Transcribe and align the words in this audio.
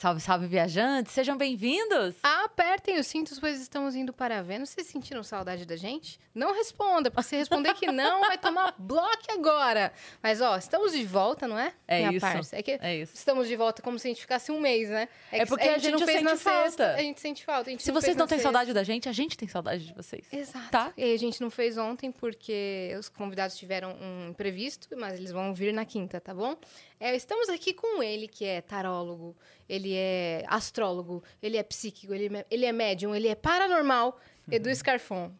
Salve, 0.00 0.18
salve, 0.18 0.46
viajantes! 0.46 1.12
Sejam 1.12 1.36
bem-vindos! 1.36 2.14
Apertem 2.22 2.98
os 2.98 3.06
cintos, 3.06 3.38
pois 3.38 3.60
estamos 3.60 3.94
indo 3.94 4.14
para 4.14 4.42
Vênus. 4.42 4.70
Vocês 4.70 4.86
sentiram 4.86 5.22
saudade 5.22 5.66
da 5.66 5.76
gente? 5.76 6.18
Não 6.34 6.54
responda, 6.54 7.10
porque 7.10 7.28
se 7.28 7.36
responder 7.36 7.74
que 7.74 7.92
não, 7.92 8.20
vai 8.22 8.38
tomar 8.38 8.74
bloco 8.80 9.30
agora. 9.30 9.92
Mas, 10.22 10.40
ó, 10.40 10.56
estamos 10.56 10.92
de 10.92 11.04
volta, 11.04 11.46
não 11.46 11.58
é? 11.58 11.74
É 11.86 11.98
minha 11.98 12.12
isso. 12.12 12.20
Parça? 12.20 12.56
É 12.56 12.62
que 12.62 12.78
É 12.80 12.96
isso. 12.96 13.12
estamos 13.14 13.46
de 13.46 13.54
volta 13.56 13.82
como 13.82 13.98
se 13.98 14.08
a 14.08 14.10
gente 14.10 14.22
ficasse 14.22 14.50
um 14.50 14.58
mês, 14.58 14.88
né? 14.88 15.06
É 15.30 15.40
que 15.40 15.46
porque 15.46 15.68
a 15.68 15.76
gente 15.76 15.92
não 15.92 16.06
fez 16.06 16.22
na 16.22 16.34
falta. 16.34 16.62
sexta. 16.68 16.94
A 16.94 17.02
gente 17.02 17.20
sente 17.20 17.44
falta. 17.44 17.68
a 17.68 17.72
gente 17.72 17.82
Se 17.82 17.92
vocês 17.92 18.16
não 18.16 18.26
têm 18.26 18.38
saudade 18.38 18.72
da 18.72 18.82
gente, 18.82 19.06
a 19.06 19.12
gente 19.12 19.36
tem 19.36 19.48
saudade 19.48 19.84
de 19.84 19.92
vocês. 19.92 20.24
Exato. 20.32 20.70
Tá? 20.70 20.94
E 20.96 21.12
a 21.12 21.18
gente 21.18 21.42
não 21.42 21.50
fez 21.50 21.76
ontem 21.76 22.10
porque 22.10 22.96
os 22.98 23.10
convidados 23.10 23.54
tiveram 23.54 23.94
um 24.00 24.30
imprevisto, 24.30 24.88
mas 24.96 25.18
eles 25.18 25.30
vão 25.30 25.52
vir 25.52 25.74
na 25.74 25.84
quinta, 25.84 26.18
tá 26.18 26.32
bom? 26.32 26.56
É, 27.02 27.16
estamos 27.16 27.48
aqui 27.48 27.72
com 27.72 28.02
ele, 28.02 28.28
que 28.28 28.44
é 28.44 28.60
tarólogo, 28.60 29.34
ele 29.66 29.94
é 29.94 30.44
astrólogo, 30.46 31.24
ele 31.42 31.56
é 31.56 31.62
psíquico, 31.62 32.12
ele, 32.12 32.36
é- 32.36 32.46
ele 32.50 32.66
é 32.66 32.72
médium, 32.72 33.14
ele 33.14 33.26
é 33.28 33.34
paranormal, 33.34 34.20
Edu 34.50 34.68
Scarfon. 34.74 35.32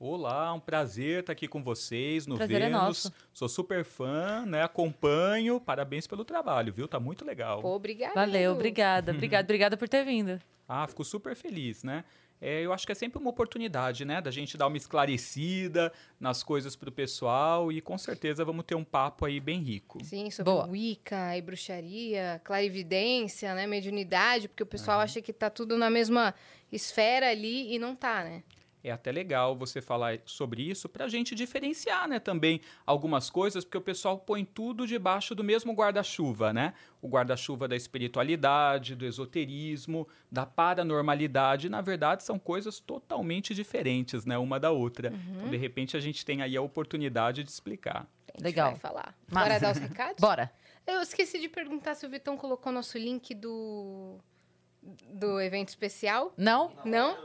Olá, 0.00 0.52
um 0.52 0.58
prazer 0.58 1.20
estar 1.20 1.32
aqui 1.32 1.46
com 1.46 1.62
vocês 1.62 2.26
no 2.26 2.36
Prazer 2.36 2.56
é 2.62 2.64
Vênus. 2.64 2.80
nosso. 2.82 3.12
Sou 3.32 3.48
super 3.48 3.84
fã, 3.84 4.44
né? 4.44 4.64
Acompanho. 4.64 5.60
Parabéns 5.60 6.08
pelo 6.08 6.24
trabalho, 6.24 6.72
viu? 6.72 6.88
Tá 6.88 6.98
muito 6.98 7.24
legal. 7.24 7.60
Pô, 7.62 7.68
obrigada. 7.76 8.12
Valeu, 8.14 8.50
obrigada, 8.50 9.12
obrigada, 9.12 9.44
obrigada 9.46 9.76
por 9.76 9.88
ter 9.88 10.04
vindo. 10.04 10.40
Ah, 10.68 10.88
fico 10.88 11.04
super 11.04 11.36
feliz, 11.36 11.84
né? 11.84 12.04
É, 12.44 12.60
eu 12.60 12.72
acho 12.72 12.84
que 12.84 12.90
é 12.90 12.94
sempre 12.96 13.20
uma 13.20 13.30
oportunidade, 13.30 14.04
né? 14.04 14.20
Da 14.20 14.32
gente 14.32 14.58
dar 14.58 14.66
uma 14.66 14.76
esclarecida 14.76 15.92
nas 16.18 16.42
coisas 16.42 16.74
pro 16.74 16.90
pessoal 16.90 17.70
e 17.70 17.80
com 17.80 17.96
certeza 17.96 18.44
vamos 18.44 18.64
ter 18.64 18.74
um 18.74 18.82
papo 18.82 19.24
aí 19.24 19.38
bem 19.38 19.60
rico. 19.60 20.04
Sim, 20.04 20.28
sobre 20.28 20.52
Boa. 20.52 20.66
Wicca 20.66 21.36
e 21.36 21.40
bruxaria, 21.40 22.40
clarividência, 22.42 23.54
né, 23.54 23.64
mediunidade, 23.64 24.48
porque 24.48 24.64
o 24.64 24.66
pessoal 24.66 24.98
acha 24.98 25.22
que 25.22 25.32
tá 25.32 25.48
tudo 25.48 25.78
na 25.78 25.88
mesma 25.88 26.34
esfera 26.72 27.30
ali 27.30 27.72
e 27.72 27.78
não 27.78 27.94
tá, 27.94 28.24
né? 28.24 28.42
É 28.84 28.90
até 28.90 29.12
legal 29.12 29.54
você 29.56 29.80
falar 29.80 30.18
sobre 30.24 30.62
isso 30.62 30.88
para 30.88 31.04
a 31.04 31.08
gente 31.08 31.34
diferenciar, 31.34 32.08
né, 32.08 32.18
também 32.18 32.60
algumas 32.84 33.30
coisas, 33.30 33.64
porque 33.64 33.78
o 33.78 33.82
pessoal 33.82 34.18
põe 34.18 34.44
tudo 34.44 34.86
debaixo 34.86 35.34
do 35.34 35.44
mesmo 35.44 35.72
guarda-chuva, 35.72 36.52
né? 36.52 36.74
O 37.00 37.08
guarda-chuva 37.08 37.68
da 37.68 37.76
espiritualidade, 37.76 38.94
do 38.94 39.06
esoterismo, 39.06 40.08
da 40.30 40.44
paranormalidade, 40.44 41.68
na 41.68 41.80
verdade 41.80 42.22
são 42.22 42.38
coisas 42.38 42.80
totalmente 42.80 43.54
diferentes, 43.54 44.24
né, 44.24 44.36
uma 44.36 44.58
da 44.58 44.70
outra. 44.70 45.12
Então, 45.36 45.50
de 45.50 45.56
repente 45.56 45.96
a 45.96 46.00
gente 46.00 46.24
tem 46.24 46.42
aí 46.42 46.56
a 46.56 46.62
oportunidade 46.62 47.44
de 47.44 47.50
explicar. 47.50 48.06
Legal. 48.40 48.70
vai 48.70 48.80
falar. 48.80 49.14
Massa. 49.30 49.46
Bora 49.46 49.60
dar 49.60 49.72
os 49.72 49.78
recados? 49.78 50.20
Bora! 50.20 50.52
Eu 50.86 51.00
esqueci 51.00 51.38
de 51.38 51.48
perguntar 51.48 51.94
se 51.94 52.04
o 52.04 52.08
Vitão 52.08 52.36
colocou 52.36 52.72
nosso 52.72 52.98
link 52.98 53.34
do 53.34 54.18
do 54.82 55.40
evento 55.40 55.68
especial. 55.68 56.32
Não? 56.36 56.72
Não? 56.84 57.16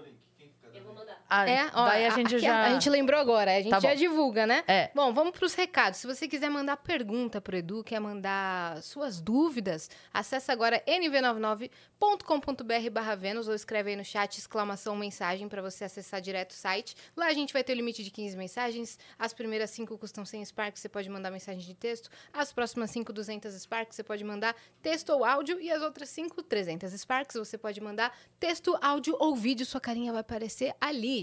Ah, 1.30 1.50
É, 1.50 1.70
ó, 1.73 1.86
daí 1.86 2.06
a 2.06 2.09
gente 2.11 2.36
aqui 2.36 2.45
já... 2.45 2.64
a 2.64 2.70
gente 2.70 2.89
lembrou 2.89 3.20
agora, 3.20 3.52
a 3.52 3.61
gente 3.61 3.70
Tá 3.70 3.80
já 3.80 3.94
divulga, 3.94 4.47
né? 4.47 4.64
É. 4.67 4.89
Bom, 4.95 5.14
vamos 5.14 5.38
para 5.38 5.45
os 5.45 5.53
recados. 5.53 6.00
Se 6.00 6.08
você 6.08 6.28
quiser 6.28 6.50
mandar 6.50 6.78
pergunta 6.78 7.42
pro 7.42 7.56
Edu, 7.58 7.84
quer 7.84 8.00
mandar 8.00 8.81
suas 8.81 9.19
dúvidas, 9.19 9.89
acessa 10.14 10.53
agora 10.53 10.81
nv99.com.br 10.88 12.89
barra 12.92 13.16
Vênus 13.16 13.47
ou 13.47 13.56
escreve 13.56 13.92
aí 13.92 13.95
no 13.95 14.03
chat 14.06 14.38
exclamação 14.38 14.95
mensagem 14.95 15.47
para 15.47 15.61
você 15.61 15.86
acessar 15.86 16.22
direto 16.22 16.52
o 16.52 16.56
site. 16.56 16.95
Lá 17.16 17.28
a 17.28 17.34
gente 17.34 17.53
vai 17.53 17.64
ter 17.64 17.73
o 17.73 17.75
limite 17.75 18.03
de 18.03 18.12
15 18.12 18.38
mensagens. 18.38 19.00
As 19.17 19.34
primeiras 19.34 19.69
5 19.72 19.97
custam 19.97 20.25
100 20.25 20.45
Sparks, 20.45 20.81
você 20.81 20.89
pode 20.89 21.09
mandar 21.09 21.31
mensagem 21.31 21.62
de 21.62 21.73
texto. 21.73 22.09
As 22.31 22.53
próximas 22.53 22.91
5, 22.91 23.12
200 23.12 23.53
Sparks, 23.53 23.95
você 23.95 24.03
pode 24.03 24.23
mandar 24.23 24.56
texto 24.81 25.09
ou 25.09 25.25
áudio. 25.25 25.59
E 25.59 25.72
as 25.72 25.81
outras 25.81 26.09
5, 26.09 26.44
300 26.44 26.91
Sparks, 26.94 27.36
você 27.36 27.58
pode 27.58 27.81
mandar 27.81 28.16
texto, 28.39 28.78
áudio 28.81 29.16
ou 29.19 29.36
vídeo. 29.36 29.66
Sua 29.66 29.81
carinha 29.81 30.12
vai 30.12 30.22
aparecer 30.22 30.73
ali. 30.80 31.17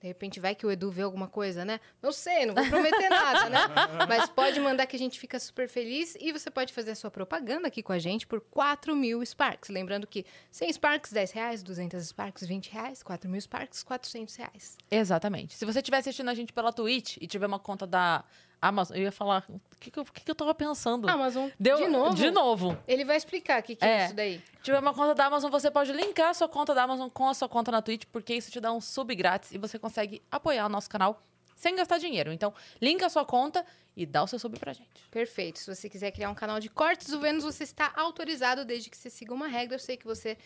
De 0.00 0.06
repente 0.06 0.38
vai 0.38 0.54
que 0.54 0.64
o 0.64 0.70
Edu 0.70 0.90
vê 0.90 1.02
alguma 1.02 1.26
coisa, 1.26 1.64
né? 1.64 1.80
Não 2.00 2.12
sei, 2.12 2.46
não 2.46 2.54
vou 2.54 2.64
prometer 2.66 3.08
nada, 3.08 3.48
né? 3.50 3.58
Mas 4.08 4.28
pode 4.28 4.60
mandar 4.60 4.86
que 4.86 4.94
a 4.94 4.98
gente 4.98 5.18
fica 5.18 5.38
super 5.40 5.68
feliz 5.68 6.16
e 6.20 6.32
você 6.32 6.50
pode 6.50 6.72
fazer 6.72 6.92
a 6.92 6.94
sua 6.94 7.10
propaganda 7.10 7.68
aqui 7.68 7.82
com 7.82 7.92
a 7.92 7.98
gente 7.98 8.26
por 8.26 8.40
4 8.40 8.94
mil 8.94 9.24
Sparks. 9.24 9.70
Lembrando 9.70 10.06
que 10.06 10.24
100 10.50 10.72
Sparks, 10.74 11.12
10 11.12 11.30
reais, 11.32 11.62
200 11.62 12.06
Sparks, 12.06 12.46
20 12.46 12.70
reais, 12.70 13.02
4 13.02 13.28
mil 13.28 13.40
Sparks, 13.40 13.82
400 13.82 14.36
reais. 14.36 14.76
Exatamente. 14.90 15.56
Se 15.56 15.64
você 15.64 15.80
estiver 15.80 15.98
assistindo 15.98 16.28
a 16.28 16.34
gente 16.34 16.52
pela 16.52 16.72
Twitch 16.72 17.16
e 17.20 17.26
tiver 17.26 17.46
uma 17.46 17.58
conta 17.58 17.86
da 17.86 18.24
Amazon, 18.60 18.96
eu 18.96 19.04
ia 19.04 19.12
falar, 19.12 19.44
o 19.48 19.60
que, 19.78 19.90
que, 19.90 19.98
eu, 19.98 20.04
que, 20.04 20.20
que 20.24 20.30
eu 20.30 20.34
tava 20.34 20.54
pensando? 20.54 21.08
Amazon, 21.08 21.48
Deu, 21.58 21.76
de 21.76 21.88
novo? 21.88 22.14
De 22.14 22.30
novo. 22.30 22.78
Ele 22.86 23.04
vai 23.04 23.16
explicar 23.16 23.60
o 23.60 23.62
que, 23.62 23.76
que 23.76 23.84
é. 23.84 23.88
É. 23.88 24.04
isso 24.06 24.14
daí. 24.14 24.42
tiver 24.62 24.78
uma 24.78 24.92
conta 24.92 25.14
da 25.14 25.26
Amazon, 25.26 25.50
você 25.50 25.70
pode 25.70 25.92
linkar 25.92 26.30
a 26.30 26.34
sua 26.34 26.48
conta 26.48 26.74
da 26.74 26.82
Amazon 26.82 27.08
com 27.08 27.28
a 27.28 27.34
sua 27.34 27.48
conta 27.48 27.70
na 27.70 27.80
Twitch, 27.80 28.04
porque 28.10 28.34
isso 28.34 28.50
te 28.50 28.60
dá 28.60 28.72
um 28.72 28.80
sub 28.80 29.14
grátis 29.14 29.52
e 29.52 29.58
você 29.58 29.78
consegue 29.78 30.22
apoiar 30.30 30.66
o 30.66 30.68
nosso 30.68 30.90
canal 30.90 31.22
sem 31.58 31.74
gastar 31.74 31.98
dinheiro. 31.98 32.32
Então, 32.32 32.54
linka 32.80 33.06
a 33.06 33.08
sua 33.08 33.24
conta 33.24 33.66
e 33.96 34.06
dá 34.06 34.22
o 34.22 34.26
seu 34.28 34.38
sub 34.38 34.56
pra 34.58 34.72
gente. 34.72 34.88
Perfeito. 35.10 35.58
Se 35.58 35.74
você 35.74 35.88
quiser 35.88 36.12
criar 36.12 36.30
um 36.30 36.34
canal 36.34 36.60
de 36.60 36.68
cortes 36.68 37.08
do 37.08 37.18
Vênus, 37.18 37.42
você 37.42 37.64
está 37.64 37.92
autorizado 37.96 38.64
desde 38.64 38.88
que 38.88 38.96
você 38.96 39.10
siga 39.10 39.34
uma 39.34 39.48
regra. 39.48 39.74
Eu 39.74 39.80
sei 39.80 39.96
que 39.96 40.06
você 40.06 40.38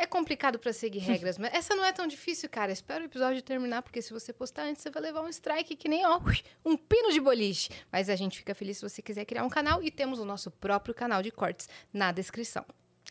é 0.00 0.06
complicado 0.06 0.58
para 0.58 0.72
seguir 0.72 0.98
regras, 1.12 1.36
mas 1.38 1.52
essa 1.52 1.74
não 1.74 1.84
é 1.84 1.92
tão 1.92 2.06
difícil, 2.06 2.48
cara. 2.48 2.72
Espera 2.72 3.02
o 3.02 3.06
episódio 3.06 3.42
terminar, 3.42 3.82
porque 3.82 4.00
se 4.00 4.12
você 4.12 4.32
postar 4.32 4.62
antes, 4.62 4.82
você 4.82 4.90
vai 4.90 5.02
levar 5.02 5.22
um 5.22 5.28
strike 5.28 5.76
que 5.76 5.88
nem, 5.88 6.06
ó, 6.06 6.20
um 6.64 6.76
pino 6.76 7.12
de 7.12 7.20
boliche. 7.20 7.70
Mas 7.92 8.08
a 8.08 8.16
gente 8.16 8.38
fica 8.38 8.54
feliz 8.54 8.78
se 8.78 8.88
você 8.88 9.02
quiser 9.02 9.24
criar 9.24 9.44
um 9.44 9.48
canal 9.48 9.82
e 9.82 9.90
temos 9.90 10.18
o 10.18 10.24
nosso 10.24 10.50
próprio 10.50 10.94
canal 10.94 11.22
de 11.22 11.30
cortes 11.30 11.68
na 11.92 12.12
descrição. 12.12 12.64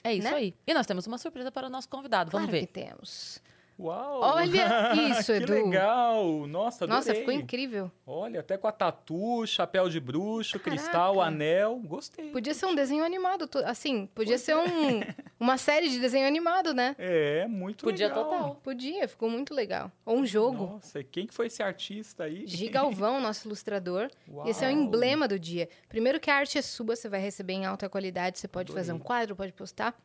É 0.04 0.14
isso 0.14 0.30
Né? 0.30 0.34
aí. 0.36 0.56
E 0.66 0.74
nós 0.74 0.86
temos 0.86 1.08
uma 1.08 1.18
surpresa 1.18 1.52
para 1.52 1.68
o 1.68 1.70
nosso 1.70 1.90
convidado. 1.90 2.32
Vamos 2.32 2.50
claro 2.50 2.60
ver. 2.62 2.68
que 2.68 2.74
temos. 2.74 3.42
Uau! 3.80 4.22
Olha 4.22 4.94
isso, 5.12 5.32
que 5.32 5.44
Edu. 5.44 5.54
legal! 5.54 6.48
Nossa, 6.48 6.86
adorei. 6.86 6.96
Nossa, 6.98 7.14
ficou 7.14 7.34
incrível. 7.34 7.92
Olha, 8.06 8.40
até 8.40 8.58
com 8.58 8.68
a 8.68 8.72
tatu, 8.72 9.46
chapéu 9.46 9.88
de 9.88 10.00
bruxo, 10.00 10.60
Caraca. 10.60 10.72
cristal, 10.82 11.22
anel. 11.22 11.80
Gostei. 11.86 12.32
Podia 12.32 12.54
ser 12.54 12.66
um 12.66 12.74
desenho 12.74 13.04
animado, 13.04 13.48
assim, 13.66 14.08
podia 14.16 14.38
ser 14.40 14.56
um, 14.56 15.02
uma 15.40 15.58
série 15.58 15.90
de 15.90 16.00
desenho 16.00 16.26
animado, 16.28 16.74
né? 16.74 16.96
É, 16.98 17.46
muito 17.48 17.84
Podia 17.86 18.08
legal. 18.08 18.24
total. 18.26 18.56
Podia, 18.64 19.08
ficou 19.08 19.30
muito 19.30 19.54
legal. 19.54 19.92
Ou 20.06 20.18
um 20.18 20.26
jogo. 20.26 20.66
Nossa, 20.74 21.04
quem 21.04 21.28
que 21.28 21.34
foi 21.34 21.46
esse 21.46 21.62
artista 21.62 22.24
aí? 22.24 22.48
Gigalvão, 22.48 23.22
nosso 23.22 23.48
ilustrador. 23.48 24.10
Uau. 24.28 24.48
Esse 24.48 24.66
é 24.66 24.70
o 24.70 24.72
emblema 24.72 25.28
do 25.28 25.38
dia. 25.38 25.70
Primeiro 25.88 26.20
que 26.20 26.32
a 26.32 26.36
arte 26.36 26.58
é 26.58 26.62
sua, 26.64 26.96
você 26.96 27.08
vai 27.08 27.20
receber 27.20 27.54
em 27.54 27.66
alta 27.66 27.88
qualidade, 27.88 28.40
você 28.40 28.48
pode 28.48 28.72
Adorei. 28.72 28.84
fazer 28.84 28.94
um 28.94 29.00
quadro, 29.00 29.36
pode 29.36 29.54
postar. 29.54 29.96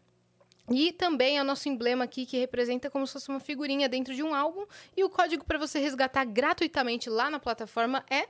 E 0.70 0.92
também 0.92 1.38
é 1.38 1.42
o 1.42 1.44
nosso 1.44 1.68
emblema 1.68 2.04
aqui 2.04 2.24
que 2.24 2.38
representa 2.38 2.88
como 2.88 3.06
se 3.06 3.12
fosse 3.14 3.28
uma 3.28 3.40
figurinha 3.40 3.88
dentro 3.88 4.14
de 4.14 4.22
um 4.22 4.34
álbum. 4.34 4.64
E 4.96 5.02
o 5.02 5.10
código 5.10 5.44
para 5.44 5.58
você 5.58 5.78
resgatar 5.78 6.24
gratuitamente 6.24 7.10
lá 7.10 7.28
na 7.30 7.38
plataforma 7.40 8.04
é. 8.08 8.26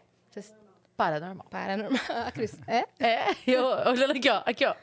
Paranormal. 0.96 1.46
Paranormal. 1.50 2.00
Ah, 2.08 2.32
Cris. 2.32 2.56
É? 2.66 2.86
É, 2.98 3.36
eu 3.46 3.64
olhando 3.64 4.12
aqui, 4.12 4.30
ó. 4.30 4.42
Aqui, 4.46 4.64
ó. 4.64 4.74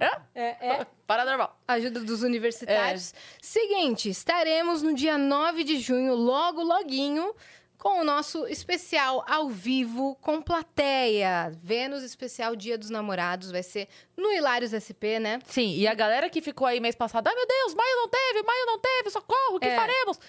É? 0.00 0.20
É, 0.34 0.66
é. 0.68 0.86
Paranormal. 1.06 1.58
Ajuda 1.68 2.00
dos 2.00 2.22
universitários. 2.22 3.14
Seguinte, 3.40 4.08
estaremos 4.08 4.82
no 4.82 4.94
dia 4.94 5.18
9 5.18 5.64
de 5.64 5.78
junho, 5.78 6.14
logo, 6.14 6.62
loguinho, 6.62 7.34
com 7.82 8.00
o 8.00 8.04
nosso 8.04 8.46
especial 8.46 9.24
ao 9.26 9.48
vivo 9.48 10.14
com 10.20 10.40
plateia. 10.40 11.50
Vênus 11.60 12.04
especial 12.04 12.54
Dia 12.54 12.78
dos 12.78 12.90
Namorados. 12.90 13.50
Vai 13.50 13.64
ser 13.64 13.88
no 14.16 14.30
Hilários 14.32 14.70
SP, 14.70 15.18
né? 15.18 15.40
Sim, 15.46 15.74
e 15.74 15.88
a 15.88 15.92
galera 15.92 16.30
que 16.30 16.40
ficou 16.40 16.64
aí 16.64 16.78
mês 16.78 16.94
passado, 16.94 17.26
ai 17.26 17.34
meu 17.34 17.44
Deus, 17.44 17.74
maio 17.74 17.96
não 17.96 18.08
teve, 18.08 18.42
maio 18.44 18.66
não 18.66 18.78
teve, 18.78 19.10
socorro, 19.10 19.56
o 19.56 19.58
que 19.58 19.66
É. 19.66 19.74
faremos? 19.74 20.20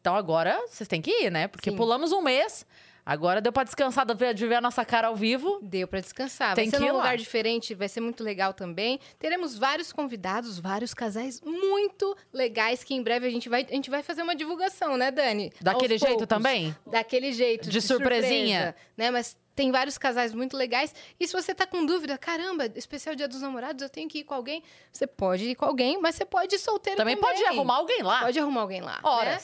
Então 0.00 0.14
agora 0.14 0.56
vocês 0.68 0.86
têm 0.86 1.02
que 1.02 1.10
ir, 1.10 1.30
né? 1.32 1.48
Porque 1.48 1.70
Sim. 1.70 1.76
pulamos 1.76 2.12
um 2.12 2.22
mês, 2.22 2.64
agora 3.04 3.40
deu 3.40 3.52
pra 3.52 3.64
descansar 3.64 4.06
de 4.06 4.14
ver, 4.14 4.34
de 4.34 4.52
a 4.54 4.60
nossa 4.60 4.84
cara 4.84 5.08
ao 5.08 5.16
vivo. 5.16 5.58
Deu 5.62 5.86
pra 5.88 6.00
descansar. 6.00 6.54
Tem 6.54 6.64
vai 6.68 6.70
ser 6.70 6.76
que 6.78 6.82
ir 6.84 6.88
num 6.92 6.98
lá. 6.98 7.02
lugar 7.04 7.16
diferente, 7.16 7.74
vai 7.74 7.88
ser 7.88 8.00
muito 8.00 8.22
legal 8.22 8.52
também. 8.52 8.98
Teremos 9.18 9.56
vários 9.58 9.92
convidados, 9.92 10.58
vários 10.58 10.94
casais 10.94 11.40
muito 11.40 12.16
legais 12.32 12.82
que 12.84 12.94
em 12.94 13.02
breve 13.02 13.26
a 13.26 13.30
gente 13.30 13.48
vai, 13.48 13.66
a 13.68 13.74
gente 13.74 13.90
vai 13.90 14.02
fazer 14.02 14.22
uma 14.22 14.34
divulgação, 14.34 14.96
né, 14.96 15.10
Dani? 15.10 15.52
Daquele 15.60 15.94
Aos 15.94 16.00
jeito 16.00 16.18
poucos. 16.18 16.28
também? 16.28 16.74
Daquele 16.86 17.32
jeito. 17.32 17.68
De 17.68 17.80
surpresinha? 17.80 18.66
surpresa, 18.66 18.76
né? 18.96 19.10
Mas 19.10 19.36
tem 19.54 19.70
vários 19.70 19.98
casais 19.98 20.32
muito 20.34 20.56
legais. 20.56 20.94
E 21.20 21.26
se 21.26 21.32
você 21.32 21.54
tá 21.54 21.66
com 21.66 21.84
dúvida, 21.84 22.16
caramba, 22.16 22.70
especial 22.74 23.14
Dia 23.14 23.28
dos 23.28 23.42
Namorados, 23.42 23.82
eu 23.82 23.88
tenho 23.90 24.08
que 24.08 24.20
ir 24.20 24.24
com 24.24 24.34
alguém. 24.34 24.62
Você 24.90 25.06
pode 25.06 25.44
ir 25.50 25.54
com 25.54 25.64
alguém, 25.66 26.00
mas 26.00 26.14
você 26.14 26.24
pode 26.24 26.54
ir 26.54 26.58
solteiro 26.58 26.96
Também, 26.96 27.16
também. 27.16 27.30
pode 27.36 27.44
arrumar 27.44 27.76
alguém 27.76 28.02
lá. 28.02 28.20
Pode 28.20 28.38
arrumar 28.38 28.60
alguém 28.62 28.80
lá. 28.80 28.94
né? 28.94 29.38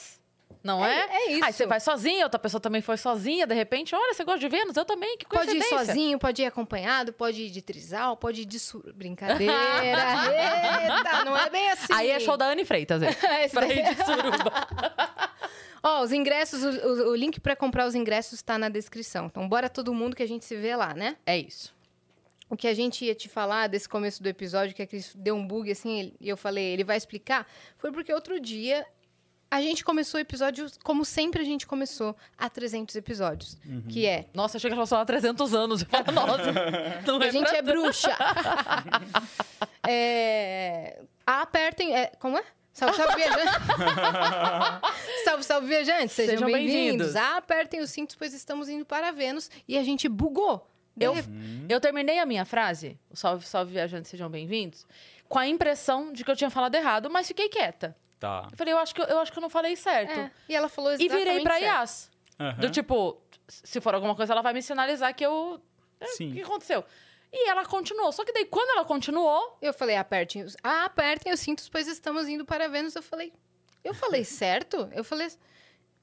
Não 0.62 0.84
é? 0.84 1.00
É- 1.00 1.16
é 1.28 1.32
isso. 1.32 1.44
Aí 1.44 1.52
você 1.52 1.66
vai 1.66 1.81
sozinha, 1.81 2.25
outra 2.25 2.38
pessoa 2.38 2.60
também 2.60 2.82
foi 2.82 2.96
sozinha, 2.96 3.46
de 3.46 3.55
repente, 3.55 3.94
olha, 3.94 4.12
você 4.12 4.25
gosta 4.25 4.40
de 4.40 4.49
Vênus? 4.49 4.76
Eu 4.76 4.84
também, 4.84 5.16
que 5.16 5.25
Pode 5.26 5.56
ir 5.56 5.62
sozinho, 5.62 6.19
pode 6.19 6.43
ir 6.43 6.46
acompanhado, 6.46 7.12
pode 7.12 7.43
ir 7.43 7.50
de 7.50 7.62
trisal, 7.62 8.16
pode 8.16 8.43
ir 8.43 8.44
de 8.44 8.58
sur... 8.58 8.82
Brincadeira. 8.94 9.52
Eita, 10.99 11.25
não 11.25 11.37
é 11.37 11.49
bem 11.50 11.70
assim. 11.70 11.93
Aí 11.93 12.10
é 12.10 12.20
show 12.20 12.37
da 12.37 12.46
Anne 12.50 12.64
Freitas, 12.64 13.02
é. 13.02 13.08
Esse 13.44 13.55
pra 13.55 13.66
ir 13.66 13.82
de 13.94 14.05
suruba. 14.05 14.52
Ó, 15.82 16.02
os 16.02 16.12
ingressos, 16.12 16.62
o, 16.64 17.10
o- 17.10 17.14
link 17.14 17.38
pra 17.40 17.55
comprar 17.55 17.87
os 17.87 17.94
ingressos 17.94 18.43
tá 18.43 18.58
na 18.58 18.69
descrição. 18.69 19.26
Então, 19.26 19.49
bora 19.49 19.69
todo 19.69 19.94
mundo 19.94 20.16
que 20.16 20.22
a 20.22 20.26
gente 20.28 20.44
se 20.44 20.56
vê 20.56 20.75
lá, 20.75 20.93
né? 20.93 21.16
É 21.25 21.38
isso. 21.38 21.72
o 22.50 22.56
que 22.56 22.66
a 22.66 22.75
gente 22.75 23.05
ia 23.05 23.14
te 23.14 23.28
falar 23.28 23.69
desse 23.69 23.88
começo 23.88 24.20
do 24.22 24.28
episódio, 24.28 24.75
que 24.75 24.82
a 24.82 24.87
Cris 24.87 25.12
deu 25.14 25.37
um 25.37 25.46
bug 25.46 25.70
assim, 25.70 26.12
e 26.20 26.28
eu 26.28 26.37
falei, 26.37 26.64
ele 26.64 26.82
vai 26.82 26.96
explicar, 26.96 27.46
foi 27.76 27.93
porque 27.93 28.12
outro 28.12 28.40
dia 28.40 28.84
a 29.50 29.61
gente 29.62 29.83
começou 29.85 30.19
o 30.19 30.21
episódio 30.21 30.67
como 30.85 31.05
sempre 31.05 31.41
a 31.41 31.45
gente 31.45 31.67
começou, 31.67 32.15
há 32.37 32.50
300 32.50 32.95
episódios. 32.97 33.56
Que 33.89 34.06
é, 34.06 34.27
Nossa, 34.35 34.59
chega 34.59 34.81
a 34.81 34.87
falar 34.87 35.03
há 35.03 35.06
300 35.06 35.55
anos. 35.55 35.83
Eu 35.89 35.89
falo, 35.89 36.12
nossa, 36.12 36.53
não 37.06 37.21
a 37.21 37.27
é 37.27 37.31
gente 37.33 37.49
pra 37.49 37.56
é 37.59 37.62
bruxa. 37.62 38.17
é, 39.87 41.00
apertem, 41.27 41.97
é, 41.97 42.12
como 42.19 42.37
é? 42.39 42.45
Salve, 42.73 42.97
salve, 42.97 43.17
viajantes. 43.17 43.55
salve, 45.25 45.43
salve, 45.43 45.67
viajantes. 45.67 46.12
Sejam, 46.12 46.35
Sejam 46.35 46.47
bem-vindos. 46.47 47.12
bem-vindos. 47.12 47.17
Apertem 47.17 47.81
os 47.81 47.91
cintos, 47.91 48.15
pois 48.15 48.33
estamos 48.33 48.69
indo 48.69 48.85
para 48.85 49.11
Vênus. 49.11 49.51
E 49.67 49.77
a 49.77 49.83
gente 49.83 50.09
bugou. 50.09 50.69
Eu, 51.01 51.15
De- 51.15 51.23
eu 51.73 51.81
terminei 51.81 52.19
a 52.19 52.27
minha 52.27 52.44
frase, 52.44 52.99
salve, 53.12 53.47
salve 53.47 53.73
viajantes, 53.73 54.11
sejam 54.11 54.29
bem-vindos, 54.29 54.85
com 55.29 55.39
a 55.39 55.47
impressão 55.47 56.12
de 56.12 56.25
que 56.25 56.31
eu 56.31 56.35
tinha 56.37 56.51
falado 56.51 56.75
errado, 56.75 57.09
mas 57.09 57.29
fiquei 57.29 57.49
quieta. 57.49 57.97
Tá. 58.19 58.49
Eu 58.50 58.56
falei, 58.56 58.73
eu 58.75 58.79
acho 58.79 58.94
que 58.94 59.00
eu, 59.00 59.06
eu 59.06 59.19
acho 59.20 59.31
que 59.32 59.38
eu 59.38 59.43
não 59.43 59.50
falei 59.50 59.76
certo. 59.76 60.19
É, 60.19 60.31
E 60.49 60.55
ela 60.55 60.69
falou 60.69 60.91
E 60.93 60.94
exatamente 60.94 61.25
virei 61.25 61.43
pra 61.43 61.55
certo. 61.59 61.65
Yas. 61.65 62.11
Aham. 62.41 62.61
Do 62.61 62.70
tipo, 62.70 63.20
se 63.49 63.81
for 63.81 63.94
alguma 63.94 64.15
coisa, 64.15 64.32
ela 64.32 64.43
vai 64.43 64.53
me 64.53 64.62
sinalizar 64.62 65.15
que 65.15 65.25
eu. 65.25 65.61
é, 66.00 66.05
O 66.05 66.09
Sim. 66.09 66.32
que 66.32 66.43
aconteceu? 66.43 66.85
E 67.32 67.49
ela 67.49 67.65
continuou. 67.65 68.11
Só 68.11 68.25
que 68.25 68.32
daí, 68.32 68.44
quando 68.47 68.70
ela 68.70 68.85
continuou, 68.85 69.56
Eu 69.61 69.73
falei, 69.75 69.97
apertem 69.97 70.43
os, 70.43 70.56
ah, 70.65 70.85
apertem 70.87 71.32
os 71.32 71.38
cintos, 71.41 71.69
pois 71.69 71.87
estamos 71.87 72.26
indo 72.26 72.44
para 72.44 72.69
Vênus. 72.69 72.94
Eu 72.97 73.03
falei, 73.03 73.32
eu 73.85 73.93
falei 73.94 74.25
certo? 74.25 74.88
Eu 74.93 75.05
falei, 75.05 75.29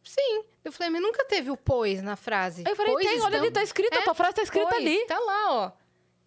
sim. 0.03 0.43
Eu 0.63 0.71
falei, 0.71 0.89
mas 0.91 1.01
nunca 1.01 1.25
teve 1.25 1.49
o 1.51 1.57
pois 1.57 2.01
na 2.01 2.15
frase. 2.15 2.63
aí 2.65 2.71
eu 2.71 2.75
falei, 2.75 2.93
pois 2.93 3.07
tem, 3.07 3.21
olha 3.21 3.39
ali, 3.39 3.51
tá 3.51 3.63
escrito, 3.63 3.93
É, 3.93 3.99
a 3.99 4.03
tua 4.03 4.13
frase 4.15 4.35
tá 4.35 4.41
escrita 4.43 4.67
pois, 4.69 4.81
ali. 4.81 5.05
Tá 5.05 5.19
lá, 5.19 5.51
ó. 5.53 5.71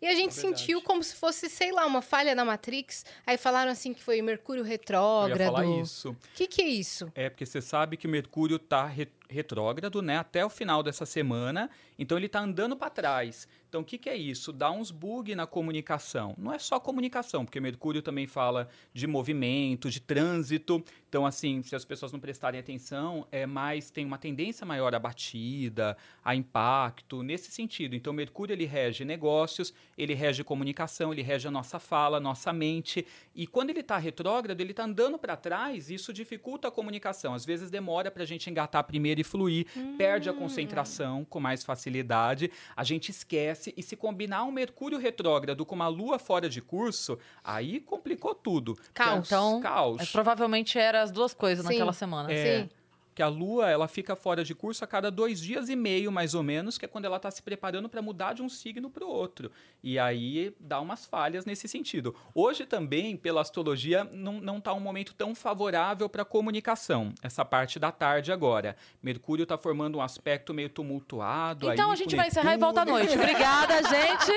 E 0.01 0.07
a 0.07 0.15
gente 0.15 0.31
É 0.31 0.33
sentiu 0.33 0.81
como 0.83 1.03
se 1.03 1.15
fosse, 1.17 1.49
sei 1.49 1.73
lá, 1.73 1.85
uma 1.85 2.01
falha 2.01 2.35
na 2.35 2.45
Matrix. 2.45 3.05
Aí 3.27 3.37
falaram 3.37 3.71
assim 3.73 3.93
que 3.93 4.03
foi 4.03 4.23
Mercúrio 4.23 4.61
Eu 4.61 4.67
ia 4.67 4.71
retrógrado. 4.71 5.39
falar 5.53 5.67
isso. 5.81 6.11
O 6.11 6.17
que, 6.35 6.47
que 6.47 6.63
é 6.63 6.69
isso? 6.69 7.11
É 7.15 7.29
porque 7.29 7.45
você 7.45 7.61
sabe 7.61 7.97
que 7.97 8.07
Mercúrio 8.07 8.59
tá 8.59 8.87
re- 8.87 9.09
retrógrado, 9.29 10.01
né, 10.01 10.17
até 10.19 10.45
o 10.45 10.49
final 10.49 10.83
dessa 10.83 11.05
semana, 11.05 11.69
então 11.99 12.17
ele 12.17 12.29
tá 12.29 12.41
andando 12.41 12.77
para 12.77 12.89
trás. 12.91 13.47
Então 13.69 13.83
o 13.83 13.85
que, 13.85 13.99
que 13.99 14.09
é 14.09 14.17
isso? 14.17 14.53
Dá 14.53 14.71
uns 14.71 14.91
bug 14.91 15.35
na 15.35 15.47
comunicação. 15.47 16.35
Não 16.39 16.53
é 16.55 16.59
só 16.59 16.81
comunicação, 16.81 17.45
porque 17.45 17.61
Mercúrio 17.61 18.01
também 18.01 18.27
fala 18.27 18.69
de 18.95 19.07
movimento, 19.07 19.91
de 19.91 20.01
trânsito. 20.01 20.83
Então 21.09 21.25
assim, 21.25 21.63
se 21.63 21.75
as 21.75 21.85
pessoas 21.85 22.13
não 22.13 22.21
prestarem 22.21 22.61
atenção, 22.61 23.27
é 23.33 23.47
mais 23.47 23.91
tem 23.91 24.05
uma 24.05 24.19
tendência 24.19 24.67
maior 24.67 24.95
à 24.95 24.99
batida, 24.99 25.97
a 26.25 26.35
impacto 26.35 27.23
nesse 27.23 27.51
sentido. 27.51 27.95
Então 27.95 28.13
Mercúrio 28.13 28.53
ele 28.53 28.67
rege 28.67 29.05
negócios, 29.05 29.73
ele 29.97 30.15
rege 30.15 30.45
comunicação, 30.45 31.13
ele 31.13 31.23
rege 31.23 31.49
a 31.49 31.51
nossa 31.51 31.79
fala, 31.79 32.19
a 32.19 32.21
nossa 32.21 32.53
mente. 32.53 33.07
E 33.35 33.47
quando 33.47 33.71
ele 33.71 33.81
está 33.81 33.97
retrógrado, 33.97 34.61
ele 34.61 34.73
está 34.73 34.85
andando 34.85 35.19
para 35.19 35.37
trás, 35.37 35.91
isso 35.91 36.13
dificulta 36.13 36.69
a 36.69 36.71
comunicação. 36.71 37.35
Às 37.35 37.45
vezes 37.45 37.71
demora 37.71 38.11
para 38.11 38.23
a 38.23 38.27
gente 38.27 38.51
engatar 38.51 38.85
primeiro 38.85 39.21
e 39.21 39.25
fluir, 39.25 39.67
perde 39.97 40.29
a 40.29 40.33
concentração 40.33 41.25
com 41.25 41.41
mais 41.41 41.65
facilidade, 41.65 42.51
a 42.77 42.85
gente 42.85 43.11
esquece. 43.11 43.73
E 43.77 43.83
se 43.83 43.97
combinar 43.97 44.45
um 44.45 44.53
Mercúrio 44.53 44.99
retrógrado 44.99 45.65
com 45.65 45.75
uma 45.75 45.89
Lua 45.89 46.19
fora 46.19 46.49
de 46.49 46.61
curso, 46.61 47.19
aí 47.43 47.81
complicou 47.81 48.35
tudo. 48.35 48.79
Caos. 48.93 49.27
Então, 49.27 49.61
Caos. 49.61 50.01
é, 50.01 50.07
provavelmente 50.07 50.79
eram 50.99 51.05
as 51.05 51.11
duas 51.11 51.33
coisas 51.33 51.65
Sim. 51.65 51.73
naquela 51.73 51.93
semana. 51.93 52.33
É. 52.33 52.61
Sim. 52.63 52.71
Que 53.19 53.23
a 53.25 53.27
Lua 53.27 53.69
ela 53.69 53.89
fica 53.89 54.15
fora 54.15 54.45
de 54.45 54.55
curso 54.55 54.85
a 54.85 54.87
cada 54.87 55.11
dois 55.11 55.41
dias 55.41 55.69
e 55.69 55.75
meio, 55.75 56.13
mais 56.13 56.35
ou 56.35 56.43
menos, 56.45 56.79
que 56.79 56.85
é 56.85 56.89
quando 56.89 57.05
ela 57.05 57.17
está 57.17 57.29
se 57.33 57.43
preparando 57.43 57.89
para 57.89 58.01
mudar 58.01 58.33
de 58.33 58.43
um 58.43 58.49
signo 58.49 58.89
para 58.89 59.05
o 59.05 59.09
outro. 59.09 59.51
E 59.83 59.99
aí 59.99 60.55
dá 60.61 60.81
umas 60.81 61.05
falhas 61.05 61.45
nesse 61.45 61.67
sentido. 61.67 62.15
Hoje 62.33 62.65
também, 62.65 63.17
pela 63.17 63.41
astrologia, 63.41 64.05
não, 64.13 64.35
não 64.35 64.61
tá 64.61 64.73
um 64.73 64.79
momento 64.79 65.15
tão 65.17 65.35
favorável 65.35 66.09
para 66.09 66.25
comunicação, 66.25 67.13
essa 67.21 67.45
parte 67.45 67.81
da 67.81 67.91
tarde 67.91 68.31
agora. 68.31 68.77
Mercúrio 69.03 69.43
está 69.43 69.59
formando 69.59 69.99
um 69.99 70.01
aspecto 70.01 70.55
meio 70.55 70.69
tumultuado. 70.69 71.73
Então 71.73 71.87
aí 71.89 71.95
a 71.95 71.97
gente 71.97 72.15
vai 72.15 72.29
encerrar 72.29 72.55
e 72.55 72.59
volta 72.59 72.83
à 72.83 72.85
noite. 72.85 73.19
Obrigada, 73.19 73.83
gente. 73.83 74.33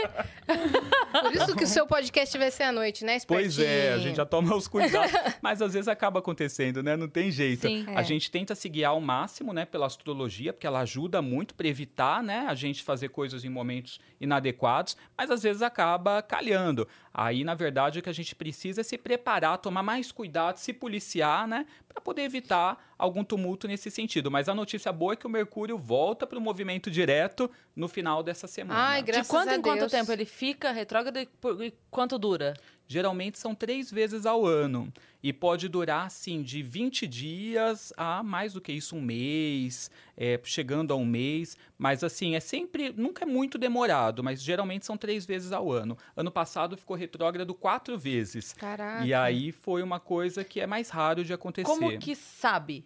Por 1.22 1.36
isso 1.36 1.56
que 1.56 1.66
o 1.66 1.68
seu 1.68 1.86
podcast 1.86 2.36
vai 2.36 2.50
ser 2.50 2.64
à 2.64 2.72
noite, 2.72 3.06
né, 3.06 3.20
Pois 3.28 3.60
é, 3.60 3.62
a 3.62 3.74
espertinho? 3.76 4.00
gente 4.08 4.16
já 4.18 4.26
toma 4.26 4.56
os 4.56 4.68
cuidados, 4.68 5.12
mas 5.40 5.62
às 5.62 5.74
vezes 5.74 5.88
acaba 5.88 6.18
acontecendo, 6.18 6.82
né? 6.82 6.98
Não 6.98 7.08
tem 7.08 7.30
jeito. 7.30 7.68
Sim. 7.68 7.86
A 7.96 8.02
É. 8.02 8.04
gente 8.04 8.32
tenta 8.32 8.56
se 8.56 8.71
guiar 8.72 8.92
ao 8.92 9.02
máximo, 9.02 9.54
né, 9.54 9.66
pela 9.66 9.86
astrologia, 9.86 10.54
porque 10.54 10.66
ela 10.66 10.80
ajuda 10.80 11.22
muito 11.22 11.54
para 11.54 11.68
evitar, 11.68 12.24
né, 12.24 12.46
a 12.48 12.56
gente 12.56 12.84
fazer 12.84 13.10
coisas 13.10 13.44
em 13.44 13.50
momentos 13.50 14.00
inadequados, 14.20 14.96
mas 15.18 15.30
às 15.30 15.44
vezes 15.44 15.62
acaba 15.62 16.22
calhando. 16.22 16.88
Aí, 17.14 17.44
na 17.44 17.54
verdade, 17.54 18.00
o 18.00 18.02
que 18.02 18.10
a 18.10 18.14
gente 18.14 18.34
precisa 18.34 18.82
é 18.82 18.84
se 18.84 18.98
preparar, 18.98 19.58
tomar 19.58 19.84
mais 19.84 20.12
cuidado, 20.12 20.58
se 20.58 20.72
policiar, 20.74 21.48
né, 21.48 21.66
para 21.88 22.02
poder 22.02 22.22
evitar 22.22 22.94
algum 22.98 23.24
tumulto 23.24 23.68
nesse 23.68 23.92
sentido. 23.92 24.32
Mas 24.32 24.48
a 24.48 24.56
notícia 24.56 24.92
boa 24.94 25.14
é 25.14 25.16
que 25.16 25.28
o 25.28 25.30
Mercúrio 25.30 25.78
volta 25.78 26.26
para 26.26 26.38
o 26.38 26.42
movimento 26.42 26.90
direto 26.90 27.52
no 27.76 27.88
final 27.88 28.24
dessa 28.24 28.48
semana. 28.48 28.80
Ai, 28.80 29.04
De 29.04 29.12
graças 29.12 29.28
quanto 29.28 29.50
a 29.50 29.56
em 29.56 29.62
quanto 29.62 29.80
Deus. 29.80 29.92
tempo 29.92 30.12
ele 30.12 30.26
fica 30.26 30.72
retrógrado 30.72 31.18
e 31.20 31.74
quanto 31.90 32.18
dura? 32.18 32.54
Geralmente 32.88 33.38
são 33.40 33.54
três 33.56 33.90
vezes 33.92 34.26
ao 34.26 34.46
ano. 34.46 34.92
E 35.24 35.32
pode 35.32 35.68
durar, 35.68 36.08
assim, 36.08 36.42
de 36.42 36.64
20 36.64 37.06
dias 37.06 37.94
a 37.96 38.24
mais 38.24 38.54
do 38.54 38.62
que 38.62 38.72
isso, 38.72 38.96
um 38.96 39.02
mês, 39.02 39.92
é, 40.18 40.40
chegando 40.44 40.92
a 40.94 40.96
um 40.96 41.06
mês. 41.06 41.56
Mas, 41.78 42.04
assim, 42.04 42.36
é 42.36 42.40
sempre. 42.40 42.94
Nunca 42.96 43.24
é 43.24 43.28
muito 43.28 43.58
demorado, 43.58 44.24
mas 44.24 44.42
geralmente 44.42 44.86
são 44.86 44.98
três 44.98 45.26
vezes 45.26 45.52
ao 45.52 45.72
ano. 45.72 45.98
Ano 46.16 46.32
passado 46.32 46.76
ficou 46.76 46.96
retrógrado 46.96 47.54
quatro 47.54 47.98
vezes. 47.98 48.54
Caraca. 48.54 49.06
E 49.06 49.14
aí 49.14 49.52
foi 49.52 49.84
uma 49.84 50.00
coisa 50.00 50.44
que 50.44 50.60
é 50.60 50.68
mais 50.68 50.90
raro 50.90 51.24
de 51.24 51.34
acontecer. 51.34 51.68
Como 51.68 51.98
que 52.00 52.16
sabe 52.16 52.86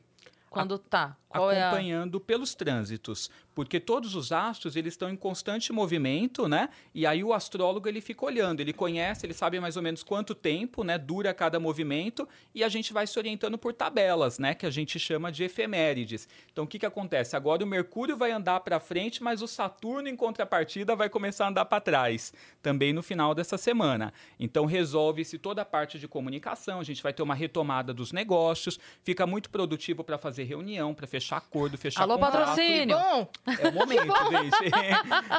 quando 0.55 0.79
tá? 0.79 1.17
Qual 1.27 1.51
é 1.51 1.61
a... 1.61 1.67
acompanhando 1.67 2.19
pelos 2.19 2.55
trânsitos, 2.55 3.29
porque 3.55 3.79
todos 3.79 4.13
os 4.15 4.33
astros 4.33 4.75
eles 4.75 4.93
estão 4.93 5.09
em 5.09 5.15
constante 5.15 5.71
movimento, 5.71 6.47
né? 6.47 6.69
E 6.93 7.05
aí 7.05 7.23
o 7.23 7.33
astrólogo 7.33 7.87
ele 7.87 8.01
fica 8.01 8.25
olhando, 8.25 8.59
ele 8.59 8.73
conhece, 8.73 9.25
ele 9.25 9.33
sabe 9.33 9.59
mais 9.61 9.77
ou 9.77 9.81
menos 9.81 10.03
quanto 10.03 10.35
tempo, 10.35 10.83
né, 10.83 10.97
dura 10.97 11.33
cada 11.33 11.57
movimento 11.59 12.27
e 12.53 12.63
a 12.63 12.69
gente 12.69 12.91
vai 12.91 13.07
se 13.07 13.17
orientando 13.17 13.57
por 13.57 13.73
tabelas, 13.73 14.37
né, 14.37 14.53
que 14.53 14.65
a 14.65 14.69
gente 14.69 14.99
chama 14.99 15.31
de 15.31 15.45
efemérides. 15.45 16.27
Então 16.51 16.65
o 16.65 16.67
que 16.67 16.77
que 16.77 16.85
acontece? 16.85 17.35
Agora 17.35 17.63
o 17.63 17.67
Mercúrio 17.67 18.17
vai 18.17 18.31
andar 18.31 18.59
para 18.59 18.79
frente, 18.79 19.23
mas 19.23 19.41
o 19.41 19.47
Saturno 19.47 20.09
em 20.09 20.15
contrapartida 20.15 20.95
vai 20.95 21.07
começar 21.07 21.45
a 21.45 21.49
andar 21.49 21.65
para 21.65 21.79
trás, 21.79 22.33
também 22.61 22.91
no 22.91 23.01
final 23.01 23.33
dessa 23.33 23.57
semana. 23.57 24.13
Então 24.37 24.65
resolve-se 24.65 25.37
toda 25.37 25.61
a 25.61 25.65
parte 25.65 25.97
de 25.97 26.09
comunicação, 26.09 26.81
a 26.81 26.83
gente 26.83 27.01
vai 27.01 27.13
ter 27.13 27.23
uma 27.23 27.33
retomada 27.33 27.93
dos 27.93 28.11
negócios, 28.11 28.77
fica 29.01 29.25
muito 29.25 29.50
produtivo 29.50 30.03
para 30.03 30.17
fazer 30.17 30.43
reunião, 30.43 30.93
para 30.93 31.07
fechar 31.07 31.38
acordo, 31.38 31.77
fechar 31.77 32.01
Alô, 32.01 32.15
contrato. 32.15 32.33
patrocínio! 32.33 32.97
Bom, 32.97 33.29
É 33.59 33.67
o 33.69 33.73
momento, 33.73 34.13
gente. 34.31 34.75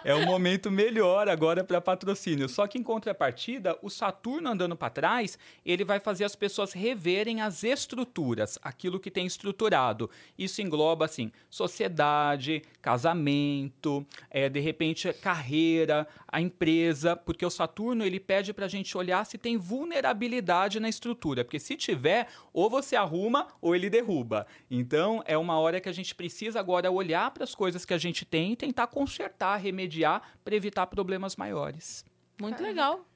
É 0.04 0.14
o 0.14 0.24
momento 0.24 0.70
melhor 0.70 1.28
agora 1.28 1.64
para 1.64 1.80
patrocínio. 1.80 2.48
Só 2.48 2.66
que 2.66 2.78
em 2.78 2.82
contrapartida, 2.82 3.76
o 3.82 3.90
Saturno 3.90 4.50
andando 4.50 4.76
para 4.76 4.90
trás, 4.90 5.38
ele 5.64 5.84
vai 5.84 5.98
fazer 5.98 6.24
as 6.24 6.36
pessoas 6.36 6.72
reverem 6.72 7.40
as 7.40 7.64
estruturas, 7.64 8.58
aquilo 8.62 9.00
que 9.00 9.10
tem 9.10 9.26
estruturado. 9.26 10.08
Isso 10.38 10.62
engloba 10.62 11.04
assim, 11.04 11.32
sociedade, 11.50 12.62
casamento, 12.80 14.06
é, 14.30 14.48
de 14.48 14.60
repente 14.60 15.12
carreira, 15.14 16.06
a 16.28 16.40
empresa, 16.40 17.16
porque 17.16 17.44
o 17.44 17.50
Saturno 17.50 18.04
ele 18.04 18.20
pede 18.20 18.52
para 18.52 18.66
a 18.66 18.68
gente 18.68 18.96
olhar 18.96 19.24
se 19.24 19.38
tem 19.38 19.56
vulnerabilidade 19.56 20.78
na 20.78 20.88
estrutura, 20.88 21.44
porque 21.44 21.58
se 21.58 21.76
tiver, 21.76 22.28
ou 22.52 22.70
você 22.70 22.94
arruma 22.94 23.48
ou 23.60 23.74
ele 23.74 23.90
derruba. 23.90 24.46
Então 24.70 25.22
é 25.26 25.36
uma 25.36 25.58
hora 25.58 25.80
que 25.80 25.88
a 25.88 25.92
gente 25.92 26.14
precisa 26.14 26.60
agora 26.60 26.90
olhar 26.90 27.30
para 27.30 27.44
as 27.44 27.54
coisas 27.54 27.84
que 27.84 27.94
a 27.94 27.95
gente 27.98 28.24
tem 28.24 28.52
e 28.52 28.56
tentar 28.56 28.86
consertar, 28.88 29.56
remediar 29.56 30.22
para 30.44 30.54
evitar 30.54 30.86
problemas 30.86 31.36
maiores. 31.36 32.04
Muito 32.40 32.62
legal. 32.62 33.06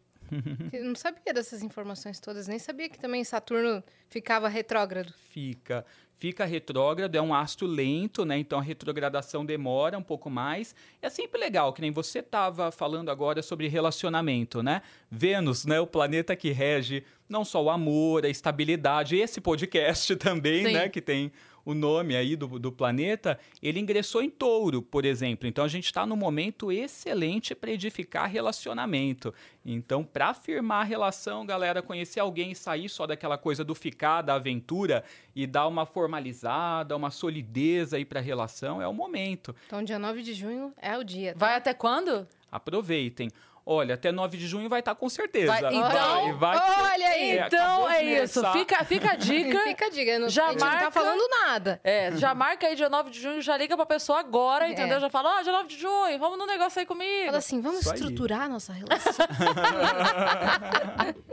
eu 0.73 0.85
não 0.85 0.95
sabia 0.95 1.35
dessas 1.35 1.63
informações 1.63 2.21
todas, 2.21 2.47
nem 2.47 2.59
sabia 2.59 2.89
que 2.89 2.99
também 2.99 3.25
Saturno 3.25 3.83
ficava 4.09 4.49
retrógrado. 4.49 5.13
Fica, 5.31 5.85
fica 6.15 6.45
retrógrado, 6.45 7.15
é 7.17 7.21
um 7.21 7.35
astro 7.35 7.67
lento, 7.67 8.25
né? 8.25 8.39
Então 8.39 8.59
a 8.59 8.63
retrogradação 8.63 9.45
demora 9.45 9.99
um 9.99 10.03
pouco 10.03 10.31
mais. 10.31 10.75
É 11.03 11.11
sempre 11.11 11.41
legal, 11.41 11.73
que 11.73 11.81
nem 11.81 11.91
você 11.91 12.21
estava 12.21 12.71
falando 12.71 13.11
agora 13.11 13.43
sobre 13.43 13.67
relacionamento, 13.69 14.63
né? 14.63 14.83
Vênus, 15.11 15.65
né? 15.65 15.81
O 15.81 15.87
planeta 15.87 16.37
que 16.37 16.51
rege 16.51 17.05
não 17.29 17.45
só 17.45 17.63
o 17.63 17.71
amor, 17.71 18.25
a 18.25 18.29
estabilidade, 18.29 19.17
esse 19.17 19.41
podcast 19.41 20.15
também, 20.17 20.67
Sim. 20.67 20.73
né? 20.73 20.89
Que 20.89 21.01
tem 21.01 21.33
o 21.65 21.75
nome 21.75 22.17
aí 22.17 22.37
do, 22.37 22.59
do 22.59 22.73
planeta, 22.73 23.39
ele 23.63 23.81
ingressou 23.81 24.23
em 24.23 24.31
touro, 24.31 24.83
por 24.83 25.05
exemplo. 25.05 25.49
Então 25.49 25.65
a 25.65 25.69
gente 25.69 25.87
está 25.87 26.07
num 26.07 26.17
momento 26.17 26.73
excelente 26.73 27.55
para 27.55 27.71
edificar 27.71 28.31
relacionamento. 28.31 29.33
Então, 29.65 30.03
para 30.03 30.33
firmar 30.33 30.81
a 30.81 30.85
relação, 30.85 31.45
galera, 31.45 31.83
conhecer 31.83 32.21
alguém 32.21 32.53
e 32.53 32.57
sair 32.57 32.89
só 32.89 33.07
daquela 33.07 33.37
coisa 33.37 33.63
do 33.63 33.75
ficar, 33.75 34.23
da 34.23 34.35
aventura 34.35 35.05
e 35.37 35.47
dar 35.47 35.67
uma 35.67 35.85
formalizada, 35.85 36.97
uma 36.97 37.11
solidez 37.11 37.93
aí 37.93 38.05
para 38.05 38.21
a 38.21 38.23
relação, 38.23 38.81
é 38.81 38.89
o 38.89 38.95
momento. 38.95 39.55
Então, 39.67 39.83
dia 39.83 39.99
9 39.99 40.23
de 40.23 40.33
junho 40.33 40.73
é 40.81 40.97
o 40.97 41.05
dia. 41.05 41.35
tá? 41.35 41.39
Vai 41.39 41.57
até 41.57 41.75
quando? 41.75 42.27
Aproveitem. 42.51 43.31
Olha, 43.73 43.95
até 43.95 44.11
9 44.11 44.37
de 44.37 44.47
junho 44.47 44.69
vai 44.69 44.81
estar 44.81 44.95
com 44.95 45.09
certeza. 45.09 45.53
Vai- 45.53 45.75
então- 45.75 46.37
Vai- 46.39 46.59
vai- 46.59 46.93
Olha 46.93 47.09
aí. 47.09 47.39
É, 47.39 47.47
Então 47.47 47.91
é 47.91 48.05
isso. 48.23 48.45
Fica, 48.53 48.85
fica 48.85 49.13
a 49.13 49.17
dica. 49.17 49.61
Fica 49.65 49.87
a 49.87 49.91
dica. 49.91 50.19
Não, 50.19 50.29
Já 50.29 50.47
a 50.47 50.51
gente 50.51 50.61
não 50.61 50.67
marca- 50.67 50.85
tá 50.87 50.91
falando 50.91 51.23
nada. 51.47 51.81
É, 51.85 52.13
já 52.17 52.35
marca 52.35 52.67
aí 52.67 52.75
dia 52.75 52.89
9 52.89 53.11
de 53.11 53.21
junho, 53.21 53.41
já 53.41 53.57
liga 53.57 53.77
pra 53.77 53.87
pessoa 53.87 54.19
agora, 54.21 54.69
entendeu? 54.69 54.97
É. 54.97 55.01
Já 55.01 55.09
fala, 55.09 55.39
ó, 55.39 55.43
dia 55.43 55.53
9 55.53 55.69
de 55.69 55.79
junho, 55.79 56.19
vamos 56.19 56.39
no 56.39 56.47
negócio 56.47 56.81
aí 56.81 56.87
comigo. 56.87 57.27
Fala 57.27 57.39
assim, 57.39 57.61
vamos 57.61 57.81
Isso 57.81 57.91
aí. 57.91 57.95
estruturar 57.97 58.43
a 58.43 58.49
nossa 58.49 58.73
relação. 58.73 59.27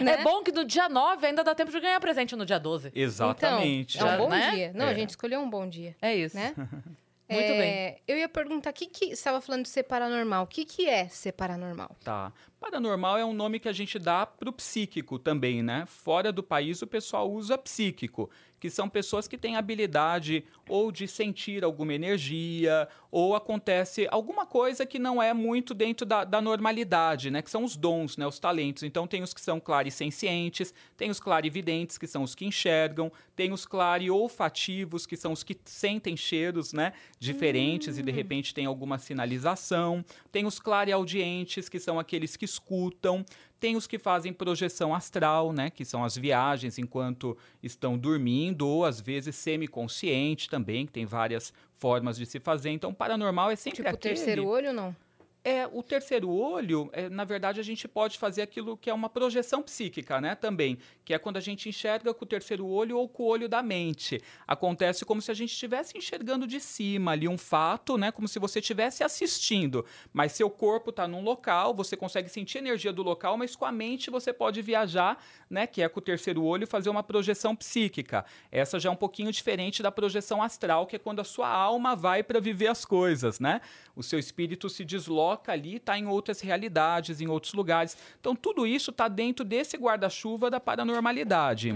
né? 0.00 0.12
É 0.12 0.22
bom 0.22 0.42
que 0.42 0.52
no 0.52 0.64
dia 0.64 0.88
9 0.88 1.26
ainda 1.26 1.42
dá 1.44 1.54
tempo 1.54 1.70
de 1.70 1.80
ganhar 1.80 2.00
presente 2.00 2.34
no 2.36 2.44
dia 2.44 2.58
12. 2.58 2.90
Exatamente. 2.94 3.96
Então, 3.96 4.08
é 4.08 4.14
um 4.14 4.18
bom 4.18 4.28
né? 4.28 4.50
dia. 4.50 4.72
Não, 4.74 4.86
É. 4.86 4.90
a 4.90 4.94
gente 4.94 5.10
escolheu 5.10 5.40
um 5.40 5.48
bom 5.48 5.68
dia, 5.68 5.94
É 6.00 6.14
isso. 6.14 6.36
né? 6.36 6.54
Muito 7.32 7.52
É, 7.52 7.98
Eu 8.06 8.16
ia 8.16 8.28
perguntar, 8.28 8.70
o 8.70 8.72
que 8.72 8.86
que... 8.86 9.06
Você 9.06 9.12
estava 9.12 9.40
falando 9.40 9.62
de 9.64 9.68
ser 9.68 9.82
paranormal. 9.84 10.44
O 10.44 10.46
que 10.46 10.64
que 10.64 10.88
é 10.88 11.08
ser 11.08 11.32
paranormal? 11.32 11.96
Tá. 12.04 12.32
Paranormal 12.60 13.18
é 13.18 13.24
um 13.24 13.32
nome 13.32 13.58
que 13.58 13.68
a 13.68 13.72
gente 13.72 13.98
dá 13.98 14.24
pro 14.24 14.52
psíquico 14.52 15.18
também, 15.18 15.62
né? 15.62 15.84
Fora 15.86 16.30
do 16.30 16.42
país 16.42 16.80
o 16.82 16.86
pessoal 16.86 17.30
usa 17.30 17.58
psíquico, 17.58 18.30
que 18.62 18.70
são 18.70 18.88
pessoas 18.88 19.26
que 19.26 19.36
têm 19.36 19.56
habilidade 19.56 20.44
ou 20.68 20.92
de 20.92 21.08
sentir 21.08 21.64
alguma 21.64 21.94
energia, 21.94 22.88
ou 23.10 23.34
acontece 23.34 24.06
alguma 24.08 24.46
coisa 24.46 24.86
que 24.86 25.00
não 25.00 25.20
é 25.20 25.34
muito 25.34 25.74
dentro 25.74 26.06
da, 26.06 26.22
da 26.22 26.40
normalidade, 26.40 27.28
né? 27.28 27.42
Que 27.42 27.50
são 27.50 27.64
os 27.64 27.74
dons, 27.74 28.16
né? 28.16 28.24
Os 28.24 28.38
talentos. 28.38 28.84
Então 28.84 29.04
tem 29.04 29.20
os 29.20 29.34
que 29.34 29.40
são 29.40 29.58
clarissencientes, 29.58 30.72
tem 30.96 31.10
os 31.10 31.18
clarividentes, 31.18 31.98
que 31.98 32.06
são 32.06 32.22
os 32.22 32.36
que 32.36 32.44
enxergam, 32.44 33.10
tem 33.34 33.52
os 33.52 33.66
clariolfativos, 33.66 35.06
que 35.06 35.16
são 35.16 35.32
os 35.32 35.42
que 35.42 35.58
sentem 35.64 36.16
cheiros, 36.16 36.72
né? 36.72 36.92
Diferentes 37.18 37.98
e 37.98 38.02
de 38.02 38.12
repente 38.12 38.54
tem 38.54 38.66
alguma 38.66 38.96
sinalização. 38.96 40.04
Tem 40.30 40.46
os 40.46 40.60
clareaudientes, 40.60 41.68
que 41.68 41.80
são 41.80 41.98
aqueles 41.98 42.36
que 42.36 42.44
escutam. 42.44 43.24
Tem 43.62 43.76
os 43.76 43.86
que 43.86 43.96
fazem 43.96 44.32
projeção 44.32 44.92
astral, 44.92 45.52
né? 45.52 45.70
Que 45.70 45.84
são 45.84 46.02
as 46.02 46.16
viagens 46.16 46.78
enquanto 46.78 47.38
estão 47.62 47.96
dormindo, 47.96 48.66
ou 48.66 48.84
às 48.84 49.00
vezes 49.00 49.36
semiconsciente 49.36 50.50
também, 50.50 50.84
que 50.84 50.90
tem 50.90 51.06
várias 51.06 51.52
formas 51.76 52.16
de 52.16 52.26
se 52.26 52.40
fazer. 52.40 52.70
Então, 52.70 52.92
paranormal 52.92 53.52
é 53.52 53.54
sempre 53.54 53.76
Tipo, 53.76 53.88
o 53.88 53.94
aquele... 53.94 54.14
terceiro 54.16 54.48
olho, 54.48 54.72
não? 54.72 54.96
É, 55.44 55.66
o 55.66 55.82
terceiro 55.82 56.30
olho, 56.30 56.88
é, 56.92 57.08
na 57.08 57.24
verdade, 57.24 57.58
a 57.58 57.64
gente 57.64 57.88
pode 57.88 58.16
fazer 58.16 58.42
aquilo 58.42 58.76
que 58.76 58.88
é 58.88 58.94
uma 58.94 59.08
projeção 59.08 59.60
psíquica, 59.60 60.20
né? 60.20 60.36
Também, 60.36 60.78
que 61.04 61.12
é 61.12 61.18
quando 61.18 61.36
a 61.36 61.40
gente 61.40 61.68
enxerga 61.68 62.14
com 62.14 62.24
o 62.24 62.28
terceiro 62.28 62.64
olho 62.64 62.96
ou 62.96 63.08
com 63.08 63.24
o 63.24 63.26
olho 63.26 63.48
da 63.48 63.60
mente. 63.60 64.22
Acontece 64.46 65.04
como 65.04 65.20
se 65.20 65.32
a 65.32 65.34
gente 65.34 65.50
estivesse 65.50 65.98
enxergando 65.98 66.46
de 66.46 66.60
cima 66.60 67.10
ali 67.10 67.26
um 67.26 67.36
fato, 67.36 67.98
né? 67.98 68.12
Como 68.12 68.28
se 68.28 68.38
você 68.38 68.60
estivesse 68.60 69.02
assistindo, 69.02 69.84
mas 70.12 70.30
seu 70.30 70.48
corpo 70.48 70.90
está 70.90 71.08
num 71.08 71.24
local, 71.24 71.74
você 71.74 71.96
consegue 71.96 72.28
sentir 72.28 72.58
energia 72.58 72.92
do 72.92 73.02
local, 73.02 73.36
mas 73.36 73.56
com 73.56 73.64
a 73.64 73.72
mente 73.72 74.10
você 74.10 74.32
pode 74.32 74.62
viajar, 74.62 75.20
né? 75.50 75.66
Que 75.66 75.82
é 75.82 75.88
com 75.88 75.98
o 75.98 76.02
terceiro 76.02 76.44
olho 76.44 76.68
fazer 76.68 76.88
uma 76.88 77.02
projeção 77.02 77.56
psíquica. 77.56 78.24
Essa 78.52 78.78
já 78.78 78.88
é 78.88 78.92
um 78.92 78.96
pouquinho 78.96 79.32
diferente 79.32 79.82
da 79.82 79.90
projeção 79.90 80.40
astral, 80.40 80.86
que 80.86 80.94
é 80.94 81.00
quando 81.00 81.18
a 81.18 81.24
sua 81.24 81.48
alma 81.48 81.96
vai 81.96 82.22
para 82.22 82.38
viver 82.38 82.68
as 82.68 82.84
coisas, 82.84 83.40
né? 83.40 83.60
O 83.96 84.04
seu 84.04 84.20
espírito 84.20 84.70
se 84.70 84.84
desloca 84.84 85.31
ali, 85.50 85.76
está 85.76 85.98
em 85.98 86.06
outras 86.06 86.40
realidades, 86.40 87.20
em 87.20 87.28
outros 87.28 87.52
lugares. 87.54 87.96
Então, 88.20 88.34
tudo 88.34 88.66
isso 88.66 88.90
está 88.90 89.08
dentro 89.08 89.44
desse 89.44 89.76
guarda-chuva 89.76 90.50
da 90.50 90.60
paranormalidade. 90.60 91.74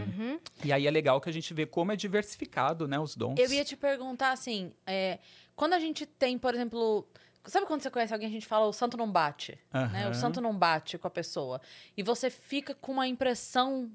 E 0.64 0.72
aí 0.72 0.86
é 0.86 0.90
legal 0.90 1.20
que 1.20 1.28
a 1.28 1.32
gente 1.32 1.52
vê 1.54 1.66
como 1.66 1.92
é 1.92 1.96
diversificado, 1.96 2.88
né, 2.88 2.98
os 2.98 3.16
dons. 3.16 3.38
Eu 3.38 3.52
ia 3.52 3.64
te 3.64 3.76
perguntar 3.76 4.32
assim, 4.32 4.72
é, 4.86 5.18
quando 5.54 5.72
a 5.72 5.80
gente 5.80 6.06
tem, 6.06 6.38
por 6.38 6.54
exemplo. 6.54 7.06
Sabe 7.46 7.64
quando 7.64 7.80
você 7.80 7.90
conhece 7.90 8.12
alguém, 8.12 8.28
a 8.28 8.32
gente 8.32 8.46
fala 8.46 8.66
o 8.66 8.72
santo 8.72 8.96
não 8.96 9.08
bate? 9.08 9.56
Né? 9.72 10.08
O 10.10 10.14
santo 10.14 10.40
não 10.40 10.52
bate 10.52 10.98
com 10.98 11.06
a 11.06 11.10
pessoa. 11.10 11.60
E 11.96 12.02
você 12.02 12.28
fica 12.28 12.74
com 12.74 12.90
uma 12.90 13.06
impressão 13.06 13.88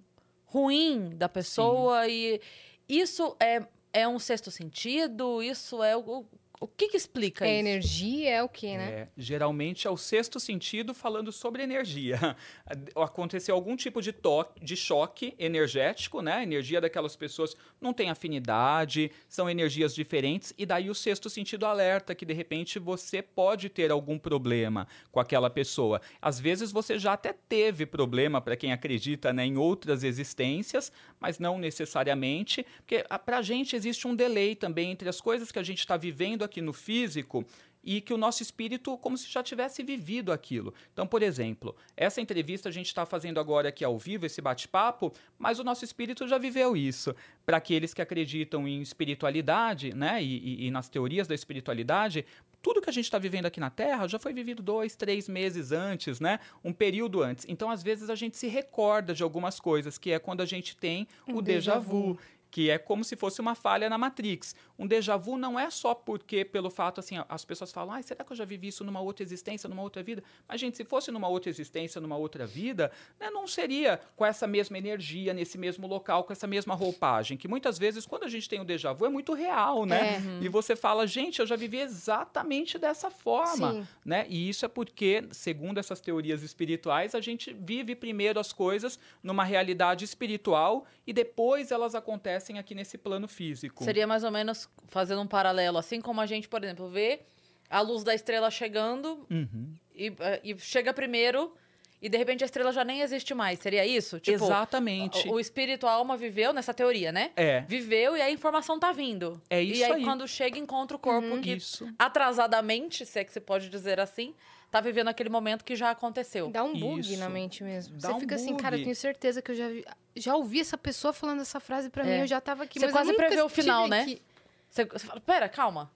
ruim 0.46 1.10
da 1.15 1.27
pessoa 1.27 2.08
e 2.08 2.39
isso 2.88 3.36
é, 3.39 3.65
é 3.94 4.08
um 4.08 4.20
sexto 4.20 4.51
sentido? 4.51 5.41
Isso 5.41 5.84
é 5.84 5.96
o. 5.96 6.25
O 6.63 6.68
que 6.68 6.89
que 6.89 6.96
explica 6.96 7.44
É 7.44 7.50
isso? 7.50 7.60
energia, 7.60 8.30
é 8.30 8.44
o 8.44 8.48
quê, 8.48 8.77
né? 8.77 8.91
É, 8.91 9.08
geralmente 9.18 9.88
é 9.88 9.89
o 9.89 9.98
sexto 9.98 10.39
sentido 10.39 10.94
falando 10.94 11.32
sobre 11.32 11.63
energia. 11.63 12.20
Aconteceu 12.96 13.56
algum 13.56 13.75
tipo 13.75 14.00
de 14.00 14.13
toque, 14.13 14.63
de 14.63 14.77
choque 14.77 15.34
energético, 15.39 16.22
né? 16.22 16.34
A 16.34 16.44
energia 16.44 16.80
daquelas 16.80 17.15
pessoas 17.15 17.56
não 17.82 17.94
tem 17.94 18.12
afinidade, 18.12 19.12
são 19.27 19.50
energias 19.50 19.96
diferentes, 19.96 20.53
e 20.56 20.63
daí 20.63 20.88
o 20.88 20.94
sexto 20.94 21.32
sentido 21.32 21.65
alerta 21.65 22.13
que 22.13 22.25
de 22.25 22.34
repente 22.34 22.77
você 22.77 23.24
pode 23.24 23.68
ter 23.68 23.89
algum 23.89 24.20
problema 24.20 24.88
com 25.12 25.20
aquela 25.20 25.50
pessoa. 25.50 26.00
Às 26.22 26.39
vezes 26.39 26.72
você 26.72 27.00
já 27.00 27.13
até 27.13 27.34
teve 27.34 27.88
problema, 27.88 28.39
para 28.39 28.56
quem 28.56 28.72
acredita 28.72 29.34
né, 29.34 29.44
em 29.48 29.58
outras 29.58 30.03
existências, 30.03 30.91
mas 31.21 31.39
não 31.39 31.57
necessariamente, 31.57 32.65
porque 32.77 33.05
a- 33.09 33.19
pra 33.19 33.41
gente 33.41 33.75
existe 33.75 34.07
um 34.07 34.15
delay 34.15 34.55
também 34.55 34.91
entre 34.91 35.07
as 35.07 35.21
coisas 35.21 35.51
que 35.51 35.59
a 35.59 35.63
gente 35.63 35.79
está 35.79 35.95
vivendo 35.95 36.43
aqui 36.43 36.59
no 36.61 36.73
físico 36.73 37.45
e 37.83 37.99
que 37.99 38.13
o 38.13 38.17
nosso 38.17 38.43
espírito 38.43 38.95
como 38.97 39.17
se 39.17 39.27
já 39.31 39.41
tivesse 39.41 39.81
vivido 39.81 40.31
aquilo. 40.31 40.71
Então, 40.93 41.07
por 41.07 41.23
exemplo, 41.23 41.75
essa 41.97 42.21
entrevista 42.21 42.69
a 42.69 42.71
gente 42.71 42.85
está 42.87 43.05
fazendo 43.07 43.39
agora 43.39 43.69
aqui 43.69 43.83
ao 43.83 43.97
vivo, 43.97 44.25
esse 44.25 44.39
bate-papo, 44.41 45.11
mas 45.39 45.57
o 45.57 45.63
nosso 45.63 45.83
espírito 45.83 46.27
já 46.27 46.37
viveu 46.37 46.77
isso. 46.77 47.15
Para 47.43 47.57
aqueles 47.57 47.91
que 47.93 48.01
acreditam 48.01 48.67
em 48.67 48.81
espiritualidade, 48.81 49.93
né, 49.95 50.21
e, 50.21 50.37
e- 50.37 50.67
e 50.67 50.71
nas 50.71 50.89
teorias 50.89 51.27
da 51.27 51.33
espiritualidade, 51.33 52.23
tudo 52.62 52.82
que 52.82 52.89
a 52.89 52.94
gente 52.94 53.06
está 53.06 53.18
vivendo 53.18 53.46
aqui 53.48 53.60
na 53.60 53.70
Terra 53.70 54.08
já 54.08 54.20
foi 54.20 54.34
vivido 54.34 54.62
dois, 54.62 54.96
três 54.96 55.27
meses 55.27 55.72
antes, 55.72 56.20
né? 56.20 56.39
Um 56.63 56.72
período 56.72 57.24
antes. 57.24 57.46
Então, 57.48 57.70
às 57.70 57.82
vezes, 57.82 58.10
a 58.10 58.15
gente 58.15 58.38
se 58.38 58.48
recorda 58.48 59.13
de 59.13 59.24
algumas 59.24 59.60
coisas, 59.60 59.98
que 59.98 60.12
é 60.12 60.20
quando 60.20 60.41
a 60.41 60.46
gente 60.46 60.75
tem 60.75 61.08
Um 61.27 61.38
o 61.38 61.41
déjà 61.41 61.72
déjà 61.72 61.80
vu 61.80 62.18
que 62.51 62.70
é 62.70 62.77
como 62.77 63.03
se 63.03 63.15
fosse 63.15 63.39
uma 63.39 63.55
falha 63.55 63.89
na 63.89 63.98
Matrix. 63.98 64.53
Um 64.77 64.86
déjà 64.86 65.15
vu 65.15 65.38
não 65.38 65.58
é 65.58 65.70
só 65.70 65.96
porque, 65.96 66.43
pelo 66.43 66.70
fato, 66.70 67.00
assim, 67.00 67.15
as 67.29 67.46
pessoas 67.46 67.72
falam, 67.72 67.96
ah, 67.96 68.01
será 68.01 68.25
que 68.25 68.34
eu 68.34 68.36
já 68.36 68.43
vivi 68.43 68.67
isso 68.67 68.84
numa 68.84 69.00
outra 69.00 69.24
existência, 69.24 69.70
numa 69.70 69.81
outra 69.81 70.03
vida? 70.03 70.22
Mas, 70.48 70.60
gente, 70.60 70.75
se 70.75 70.84
fosse 70.84 71.12
numa 71.12 71.29
outra 71.29 71.50
existência, 71.50 72.01
numa 72.01 72.17
outra 72.17 72.46
vida, 72.46 72.91
né, 73.17 73.29
não 73.29 73.48
seria 73.48 74.01
com 74.17 74.25
essa 74.25 74.46
mesma 74.46 74.77
energia, 74.77 75.34
nesse 75.34 75.58
mesmo 75.58 75.88
local, 75.88 76.25
com 76.25 76.34
essa 76.34 76.46
mesma 76.46 76.75
roupagem. 76.75 77.38
Que 77.38 77.48
muitas 77.48 77.79
vezes, 77.79 78.05
quando 78.05 78.24
a 78.24 78.27
gente 78.27 78.50
tem 78.50 78.60
o 78.60 78.65
déjà 78.65 78.91
vu, 78.91 79.05
é 79.05 79.10
muito 79.10 79.34
real, 79.34 79.86
né? 79.86 80.17
É. 80.17 80.43
E 80.43 80.50
você 80.50 80.75
fala, 80.75 81.08
gente, 81.08 81.39
eu 81.39 81.48
já 81.48 81.55
vivi 81.55 81.77
exatamente 81.77 82.77
dessa 82.77 83.10
forma 83.10 83.74
Sim. 83.74 83.88
né? 84.03 84.25
E 84.27 84.50
isso 84.50 84.65
é 84.65 84.67
porque, 84.67 85.24
segundo 85.31 85.77
essas 85.77 86.01
teorias 86.01 86.43
espirituais, 86.43 87.15
a 87.15 87.22
gente 87.22 87.53
vive 87.53 87.96
primeiro 87.96 88.39
as 88.39 88.51
coisas 88.51 89.00
numa 89.24 89.46
realidade 89.46 90.03
espiritual 90.03 90.86
e 91.08 91.13
depois 91.13 91.72
elas 91.72 91.96
acontecem 91.96 92.40
aqui 92.57 92.74
nesse 92.75 92.98
plano 92.98 93.27
físico. 93.27 93.83
Seria 93.83 94.05
mais 94.07 94.24
ou 94.24 94.31
menos 94.31 94.69
fazendo 94.88 95.21
um 95.21 95.27
paralelo, 95.27 95.77
assim 95.77 96.01
como 96.01 96.19
a 96.21 96.25
gente, 96.25 96.48
por 96.50 96.63
exemplo, 96.63 96.89
vê 96.89 97.21
a 97.69 97.81
luz 97.81 98.03
da 98.03 98.13
estrela 98.13 98.50
chegando 98.51 99.25
Uhum. 99.29 99.75
e, 99.95 100.07
eh, 100.19 100.41
e 100.43 100.57
chega 100.57 100.93
primeiro 100.93 101.53
e 102.01 102.10
de 102.10 102.17
repente 102.17 102.43
a 102.43 102.46
estrela 102.46 102.72
já 102.72 102.84
nem 102.84 103.01
existe 103.01 103.34
mais. 103.34 103.60
Seria 103.60 103.86
isso? 103.86 104.20
Tipo, 104.20 104.43
Exatamente. 104.43 105.27
O, 105.29 105.34
o 105.34 105.39
espírito, 105.39 105.86
a 105.86 105.91
alma 105.91 106.17
viveu 106.17 106.51
nessa 106.51 106.74
teoria, 106.74 107.12
né? 107.12 107.31
É, 107.36 107.62
Viveu 107.62 108.17
e 108.17 108.22
a 108.22 108.31
informação 108.31 108.79
tá 108.79 108.91
vindo. 108.91 109.39
É 109.50 109.63
E 109.63 109.72
isso 109.74 109.86
aí, 109.86 109.91
aí. 109.93 110.03
quando 110.03 110.27
chega, 110.27 110.58
encontra 110.58 110.98
o 110.98 111.00
corpo 111.00 111.39
que 111.41 111.51
isso. 111.53 111.88
atrasadamente, 112.00 113.05
se 113.05 113.20
é 113.20 113.24
que 113.24 113.31
você 113.31 113.39
pode 113.39 113.70
dizer 113.70 114.00
assim, 114.00 114.34
tá 114.70 114.79
vivendo 114.79 115.10
aquele 115.10 115.29
momento 115.29 115.63
que 115.65 115.75
já 115.75 115.91
aconteceu. 115.91 116.50
Dá 116.50 116.63
um 116.63 116.74
bug 116.77 117.01
Isso. 117.01 117.17
na 117.20 117.29
mente 117.29 117.63
mesmo. 117.63 117.98
Dá 117.98 118.10
Você 118.10 118.13
um 118.15 118.20
fica 118.20 118.36
assim, 118.36 118.55
cara, 118.55 118.77
eu 118.77 118.84
tenho 118.84 118.96
certeza 118.96 119.41
que 119.41 119.51
eu 119.51 119.55
já 119.55 119.67
vi- 119.67 119.86
já 120.15 120.36
ouvi 120.36 120.60
essa 120.62 120.77
pessoa 120.77 121.12
falando 121.13 121.41
essa 121.41 121.60
frase 121.60 121.89
pra 121.89 122.03
É. 122.03 122.08
mim, 122.15 122.22
eu 122.22 122.27
já 122.27 122.39
tava 122.41 122.63
aqui, 122.63 122.79
Você 122.79 122.86
mas 122.86 122.96
quase 122.96 123.13
prevê 123.13 123.41
o 123.41 123.50
final, 123.50 123.88
né? 123.88 124.01
aqui. 124.03 124.22
Você, 124.70 124.86
você 124.86 125.05
fala, 125.05 125.20
pera, 125.20 125.50
calma. 125.50 125.91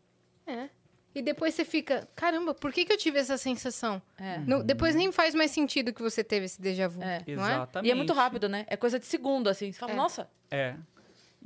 É. 0.45 0.69
E 1.15 1.21
depois 1.21 1.55
você 1.55 1.63
fica, 1.63 2.07
caramba, 2.13 2.53
por 2.53 2.73
que, 2.73 2.83
que 2.83 2.91
eu 2.91 2.97
tive 2.97 3.17
essa 3.17 3.37
sensação? 3.37 4.01
É. 4.19 4.39
Não- 4.39 4.61
depois 4.63 4.93
nem 4.93 5.11
faz 5.13 5.33
mais 5.33 5.49
sentido 5.51 5.93
que 5.93 6.01
você 6.01 6.23
teve 6.23 6.45
esse 6.45 6.61
déjà 6.61 6.89
vu, 6.89 7.01
É. 7.01 7.23
não 7.27 7.47
é? 7.47 7.53
Exatamente. 7.53 7.87
E 7.89 7.91
é 7.91 7.95
muito 7.95 8.11
rápido, 8.13 8.49
né? 8.49 8.65
É 8.67 8.75
coisa 8.75 8.99
de 8.99 9.05
segundo, 9.05 9.47
assim. 9.47 9.71
Você 9.71 9.79
fala, 9.79 9.93
É. 9.93 9.95
nossa, 9.95 10.29
É. 10.51 10.75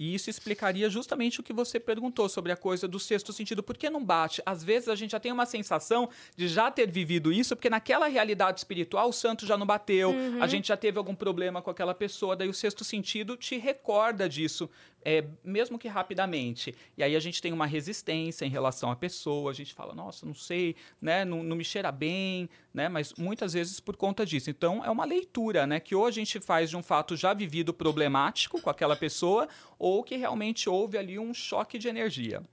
E 0.02 0.16
isso 0.16 0.30
explicaria 0.30 0.90
justamente 0.90 1.42
o 1.42 1.44
que 1.44 1.52
você 1.52 1.78
perguntou 1.78 2.30
sobre 2.30 2.54
a 2.54 2.56
coisa 2.56 2.88
do 2.88 2.98
sexto 2.98 3.34
sentido. 3.34 3.62
Por 3.62 3.76
que 3.76 3.90
não 3.90 4.02
bate? 4.02 4.42
Às 4.46 4.64
vezes 4.64 4.88
a 4.88 4.96
gente 4.96 5.12
já 5.12 5.20
tem 5.20 5.30
uma 5.30 5.46
sensação 5.46 6.10
de 6.38 6.48
já 6.48 6.72
ter 6.72 6.90
vivido 6.90 7.34
isso, 7.34 7.54
porque 7.54 7.70
naquela 7.70 8.08
realidade 8.08 8.62
espiritual 8.62 9.10
o 9.10 9.12
santo 9.12 9.46
já 9.46 9.58
não 9.58 9.66
bateu, 9.66 10.16
a 10.40 10.48
gente 10.48 10.70
já 10.70 10.78
teve 10.78 10.98
algum 10.98 11.14
problema 11.14 11.62
com 11.62 11.70
aquela 11.70 11.94
pessoa, 11.94 12.34
daí 12.34 12.48
o 12.48 12.54
sexto 12.54 12.86
sentido 12.86 13.36
te 13.36 13.58
recorda 13.58 14.30
disso, 14.30 14.70
é, 15.04 15.24
mesmo 15.44 15.80
que 15.80 15.88
rapidamente. 15.88 16.76
E 16.98 17.04
aí 17.04 17.16
a 17.16 17.20
gente 17.20 17.42
tem 17.42 17.54
uma 17.54 17.66
resistência 17.66 18.46
em 18.46 18.50
relação 18.50 18.92
à 18.92 18.96
pessoa, 18.96 19.52
a 19.52 19.54
gente 19.54 19.74
fala, 19.74 19.94
nossa, 19.94 20.26
não 20.26 20.34
sei, 20.34 20.76
né, 21.02 21.24
não, 21.24 21.42
não 21.44 21.56
me 21.56 21.64
cheira 21.64 21.92
bem, 21.92 22.50
né, 22.74 22.90
mas 22.90 23.14
muitas 23.14 23.54
vezes 23.54 23.80
por 23.80 23.96
conta 23.96 24.26
disso. 24.26 24.50
Então 24.50 24.84
é 24.84 24.90
uma 24.90 25.06
leitura, 25.06 25.66
né, 25.66 25.80
que 25.80 25.96
ou 25.96 26.06
a 26.06 26.12
gente 26.12 26.40
faz 26.40 26.70
de 26.70 26.78
um 26.78 26.84
fato 26.84 27.16
já 27.16 27.34
vivido 27.34 27.74
problemático 27.74 28.62
com 28.62 28.70
aquela 28.70 28.96
pessoa, 28.96 29.48
ou 29.78 30.04
que 30.04 30.16
realmente 30.18 30.70
houve 30.70 30.98
ali 30.98 31.18
um 31.18 31.34
choque 31.34 31.78
de 31.80 31.88
energia. 31.88 32.44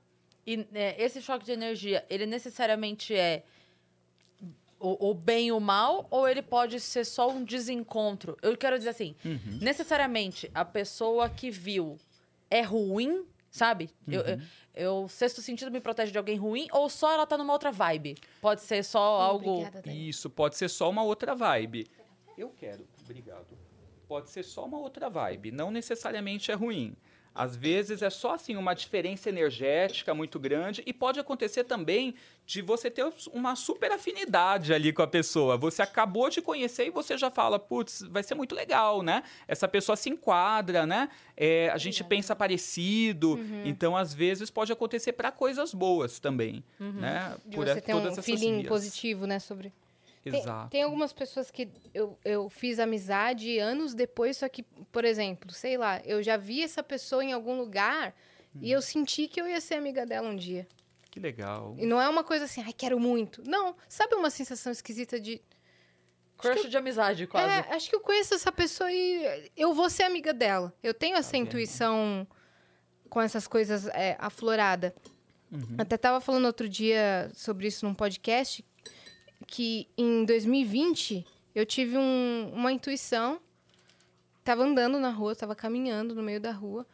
E 0.47 0.65
é, 0.73 1.03
esse 1.03 1.21
choque 1.21 1.45
de 1.45 1.53
energia, 1.53 2.05
ele 2.09 2.25
necessariamente 2.27 3.15
é. 3.15 3.43
O, 4.79 5.09
o, 5.09 5.11
o 5.11 5.15
bem 5.15 5.49
e 5.49 5.53
o 5.53 5.59
mal, 5.59 6.07
ou 6.11 6.29
ele 6.29 6.43
pode 6.43 6.79
ser 6.79 7.05
só 7.05 7.31
um 7.31 7.43
desencontro? 7.43 8.37
Eu 8.43 8.57
quero 8.57 8.77
dizer 8.77 8.91
assim, 8.91 9.17
Uhum. 9.25 9.59
necessariamente 9.61 10.51
a 10.55 10.65
pessoa 10.65 11.29
que 11.31 11.51
viu 11.51 11.99
é 12.51 12.63
ruim, 12.63 13.25
sabe? 13.51 13.91
Eu, 14.07 14.21
eu, 14.23 14.41
eu- 14.75 15.09
sexto 15.09 15.41
sentido 15.41 15.71
me 15.71 15.81
protege 15.81 16.13
de 16.13 16.19
alguém 16.19 16.37
ruim, 16.37 16.67
ou 16.73 16.89
só 16.89 17.13
ela 17.13 17.27
tá 17.27 17.37
numa 17.39 17.53
outra 17.53 17.71
vibe? 17.73 18.17
Pode 18.41 18.61
ser 18.63 18.83
só 18.85 18.99
algo. 19.21 19.61
Obrigada. 19.63 19.91
Isso, 19.93 20.29
pode 20.31 20.57
ser 20.57 20.69
só 20.69 20.89
uma 20.91 21.03
outra 21.03 21.35
vibe. 21.35 21.87
Eu 22.37 22.51
quero, 22.51 22.87
obrigado. 23.03 23.57
Pode 24.07 24.31
ser 24.31 24.45
só 24.45 24.65
uma 24.67 24.79
outra 24.79 25.11
vibe, 25.11 25.51
não 25.51 25.71
necessariamente 25.71 26.51
é 26.51 26.55
ruim. 26.55 26.95
Às 27.37 27.55
vezes 27.55 28.01
é 28.01 28.09
só 28.09 28.35
assim 28.35 28.57
uma 28.57 28.75
diferença 28.75 29.29
energética 29.29 30.15
muito 30.15 30.39
grande 30.39 30.83
e 30.87 30.93
pode 30.93 31.21
acontecer 31.21 31.65
também 31.65 32.15
de 32.47 32.63
você 32.63 32.91
ter 32.91 33.07
uma 33.33 33.55
super 33.55 33.93
afinidade 33.93 34.73
ali 34.73 34.93
com 34.93 35.03
a 35.03 35.07
pessoa. 35.07 35.57
Você 35.57 35.83
acabou 35.83 36.31
de 36.31 36.41
conhecer 36.41 36.87
e 36.87 36.91
você 36.91 37.19
já 37.19 37.31
fala, 37.31 37.59
putz, 37.59 38.03
vai 38.09 38.23
ser 38.23 38.35
muito 38.35 38.55
legal, 38.55 39.03
né? 39.03 39.23
Essa 39.47 39.69
pessoa 39.69 39.97
se 39.97 40.09
enquadra, 40.09 40.87
né? 40.87 41.11
É, 41.37 41.69
a 41.71 41.79
gente 41.79 42.03
pensa 42.03 42.35
parecido. 42.35 43.39
Então, 43.65 43.97
às 43.97 44.15
vezes, 44.15 44.51
pode 44.51 44.73
acontecer 44.73 45.13
para 45.13 45.31
coisas 45.31 45.75
boas 45.75 46.19
também, 46.19 46.65
né? 46.81 47.37
De 47.45 47.57
Por 47.57 47.67
você 47.67 47.81
ter 47.81 47.95
um 47.95 47.99
todas 47.99 48.13
essas 48.13 48.25
feeling 48.25 48.61
vias. 48.61 48.69
positivo, 48.69 49.27
né, 49.27 49.39
sobre... 49.39 49.73
Tem, 50.31 50.41
Exato. 50.41 50.71
tem 50.71 50.83
algumas 50.83 51.13
pessoas 51.13 51.53
que 51.53 51.69
eu, 51.95 52.19
eu 52.25 52.51
fiz 52.51 52.81
amizade 52.81 53.59
anos 53.59 53.95
depois, 53.95 54.37
só 54.37 54.49
que, 54.49 54.65
por 54.91 55.05
exemplo, 55.05 55.53
sei 55.53 55.77
lá, 55.79 56.01
eu 56.05 56.21
já 56.21 56.37
vi 56.37 56.63
essa 56.63 56.83
pessoa 56.83 57.25
em 57.25 57.33
algum 57.33 57.57
lugar 57.57 58.13
e 58.61 58.73
eu 58.73 58.83
senti 58.83 59.29
que 59.29 59.41
eu 59.41 59.47
ia 59.47 59.61
ser 59.61 59.75
amiga 59.75 60.05
dela 60.05 60.29
um 60.29 60.35
dia. 60.35 60.67
Que 61.11 61.21
legal. 61.21 61.77
E 61.79 61.87
não 61.87 62.01
é 62.01 62.09
uma 62.09 62.25
coisa 62.25 62.47
assim, 62.47 62.61
ai, 62.61 62.73
quero 62.73 62.99
muito. 62.99 63.43
Não, 63.49 63.77
sabe 63.89 64.17
uma 64.17 64.31
sensação 64.31 64.73
esquisita 64.73 65.21
de. 65.21 65.41
Crush 66.39 66.69
de 66.69 66.77
amizade, 66.77 67.27
quase. 67.27 67.49
É, 67.49 67.75
acho 67.75 67.89
que 67.89 67.95
eu 67.95 68.01
conheço 68.01 68.35
essa 68.35 68.51
pessoa 68.51 68.91
e 68.93 69.51
eu 69.57 69.73
vou 69.75 69.89
ser 69.89 70.03
amiga 70.03 70.35
dela. 70.35 70.75
Eu 70.83 70.93
tenho 70.93 71.17
essa 71.17 71.33
Tá 71.33 71.39
intuição 71.39 72.27
com 73.09 73.23
essas 73.23 73.47
coisas 73.47 73.87
é, 73.89 74.17
aflorada. 74.19 74.95
Uhum. 75.53 75.77
Até 75.79 75.97
tava 75.97 76.21
falando 76.21 76.47
outro 76.47 76.69
dia 76.69 77.31
sobre 77.33 77.69
isso 77.69 77.87
num 77.87 77.95
podcast 77.95 78.65
que 79.47 79.89
em 79.97 80.25
2020 80.25 81.25
eu 81.55 81.65
tive 81.67 81.97
um- 81.99 82.51
uma 82.55 82.73
intuição. 82.73 83.41
Tava 84.45 84.63
andando 84.63 84.99
na 84.99 85.11
rua, 85.11 85.35
tava 85.35 85.55
caminhando 85.57 86.15
no 86.15 86.23
meio 86.23 86.41
da 86.41 86.53
rua, 86.53 86.87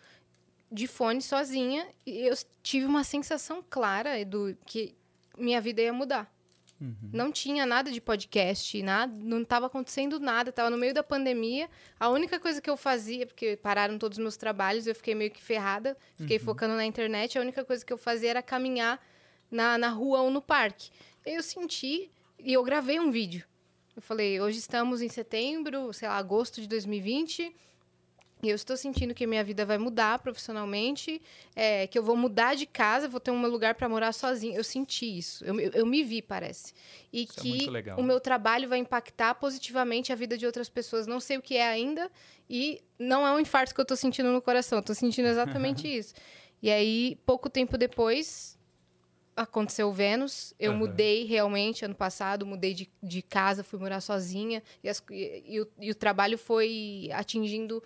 de 0.71 0.87
fone 0.87 1.21
sozinha, 1.21 1.87
e 2.07 2.27
eu 2.27 2.35
tive 2.63 2.87
uma 2.87 3.05
sensação 3.05 3.63
clara 3.69 4.25
do 4.25 4.57
que 4.65 4.95
minha 5.37 5.61
vida 5.61 5.83
ia 5.83 5.93
mudar. 5.93 6.33
Uhum. 6.81 6.95
Não 7.13 7.31
tinha 7.31 7.65
nada 7.67 7.93
de 7.93 8.01
podcast, 8.01 8.83
nada, 8.83 9.13
não 9.23 9.43
estava 9.43 9.67
acontecendo 9.67 10.19
nada, 10.19 10.51
estava 10.51 10.69
no 10.71 10.77
meio 10.79 10.93
da 10.95 11.03
pandemia. 11.03 11.69
A 12.01 12.09
única 12.09 12.41
coisa 12.41 12.61
que 12.61 12.69
eu 12.71 12.77
fazia, 12.77 13.27
porque 13.27 13.57
pararam 13.57 13.99
todos 13.99 14.19
os 14.19 14.23
meus 14.23 14.37
trabalhos, 14.37 14.87
eu 14.87 14.95
fiquei 14.95 15.15
meio 15.15 15.31
que 15.31 15.41
ferrada, 15.43 15.97
fiquei 16.17 16.39
focando 16.41 16.75
na 16.75 16.85
internet, 16.87 17.39
a 17.39 17.41
única 17.41 17.65
coisa 17.65 17.85
que 17.85 17.93
eu 17.93 17.99
fazia 17.99 18.31
era 18.31 18.43
caminhar 18.43 19.01
na, 19.51 19.77
na 19.79 19.91
rua 19.91 20.23
ou 20.23 20.31
no 20.31 20.41
parque. 20.43 20.91
Eu 21.25 21.43
senti 21.43 22.11
e 22.45 22.53
eu 22.53 22.63
gravei 22.63 22.99
um 22.99 23.11
vídeo. 23.11 23.45
Eu 23.95 24.03
falei, 24.03 24.41
hoje 24.41 24.59
estamos 24.59 25.03
em 25.03 25.09
setembro, 25.09 25.93
sei 25.93 26.09
lá, 26.09 26.17
agosto 26.17 26.61
de 26.61 26.67
2020. 26.69 27.55
E 28.45 28.49
eu 28.49 28.57
estou 28.57 28.77
sentindo 28.77 29.15
que 29.15 29.25
minha 29.25 29.45
vida 29.45 29.65
vai 29.65 29.79
mudar 29.79 30.19
profissionalmente, 30.19 31.23
é, 31.55 31.87
que 31.87 31.97
eu 31.97 32.03
vou 32.03 32.17
mudar 32.17 32.57
de 32.57 32.67
casa, 32.67 33.07
vou 33.07 33.21
ter 33.21 33.31
um 33.31 33.47
lugar 33.47 33.77
para 33.77 33.89
morar 33.89 34.13
sozinha. 34.13 34.57
Eu 34.57 34.65
senti 34.65 35.17
isso. 35.17 35.45
Eu, 35.45 35.61
eu, 35.61 35.87
me 35.87 36.03
vi, 36.03 36.21
parece. 36.21 36.73
E 37.13 37.23
Isso 37.23 37.39
é 37.39 37.43
que 37.43 37.71
legal. 37.71 38.01
o 38.01 38.03
meu 38.03 38.19
trabalho 38.19 38.69
vai 38.69 38.79
impactar 38.79 39.37
positivamente 39.37 40.13
a 40.13 40.17
vida 40.17 40.37
de 40.37 40.45
outras 40.45 40.69
pessoas. 40.69 41.07
Não 41.07 41.21
sei 41.21 41.37
o 41.37 41.43
que 41.43 41.57
é 41.57 41.69
ainda. 41.69 42.11
E 42.51 42.83
não 42.99 43.25
é 43.25 43.33
um 43.33 43.39
infarto 43.39 43.73
que 43.73 43.81
eu 43.81 43.85
tô 43.85 43.95
sentindo 43.95 44.33
no 44.33 44.43
coração. 44.43 44.83
Tô 44.83 44.93
sentindo 44.93 45.29
exatamente 45.29 45.87
isso. 45.97 46.13
E 46.61 46.69
aí, 46.69 47.17
pouco 47.25 47.49
tempo 47.49 47.79
depois, 47.79 48.59
aconteceu 49.37 49.89
o 49.89 49.93
Vênus. 49.93 50.55
Eu 50.59 50.73
Aham. 50.73 50.79
mudei 50.81 51.25
realmente 51.25 51.85
ano 51.85 51.95
passado, 51.95 52.45
mudei 52.47 52.75
de, 52.75 52.91
de 53.03 53.23
casa, 53.23 53.65
fui 53.65 53.79
morar 53.79 54.01
sozinha. 54.01 54.63
E, 54.83 54.89
as- 54.89 55.03
e- 55.11 55.43
e 55.47 55.61
o, 55.61 55.69
e 55.81 55.91
o 55.91 55.95
trabalho 55.95 56.37
foi 56.39 57.09
atingindo 57.13 57.83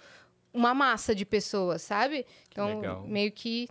uma 0.53 0.75
massa 0.75 1.15
de 1.15 1.25
pessoas, 1.25 1.83
sabe? 1.83 2.27
Então, 2.51 2.77
legal. 2.81 3.07
meio 3.07 3.31
que. 3.31 3.69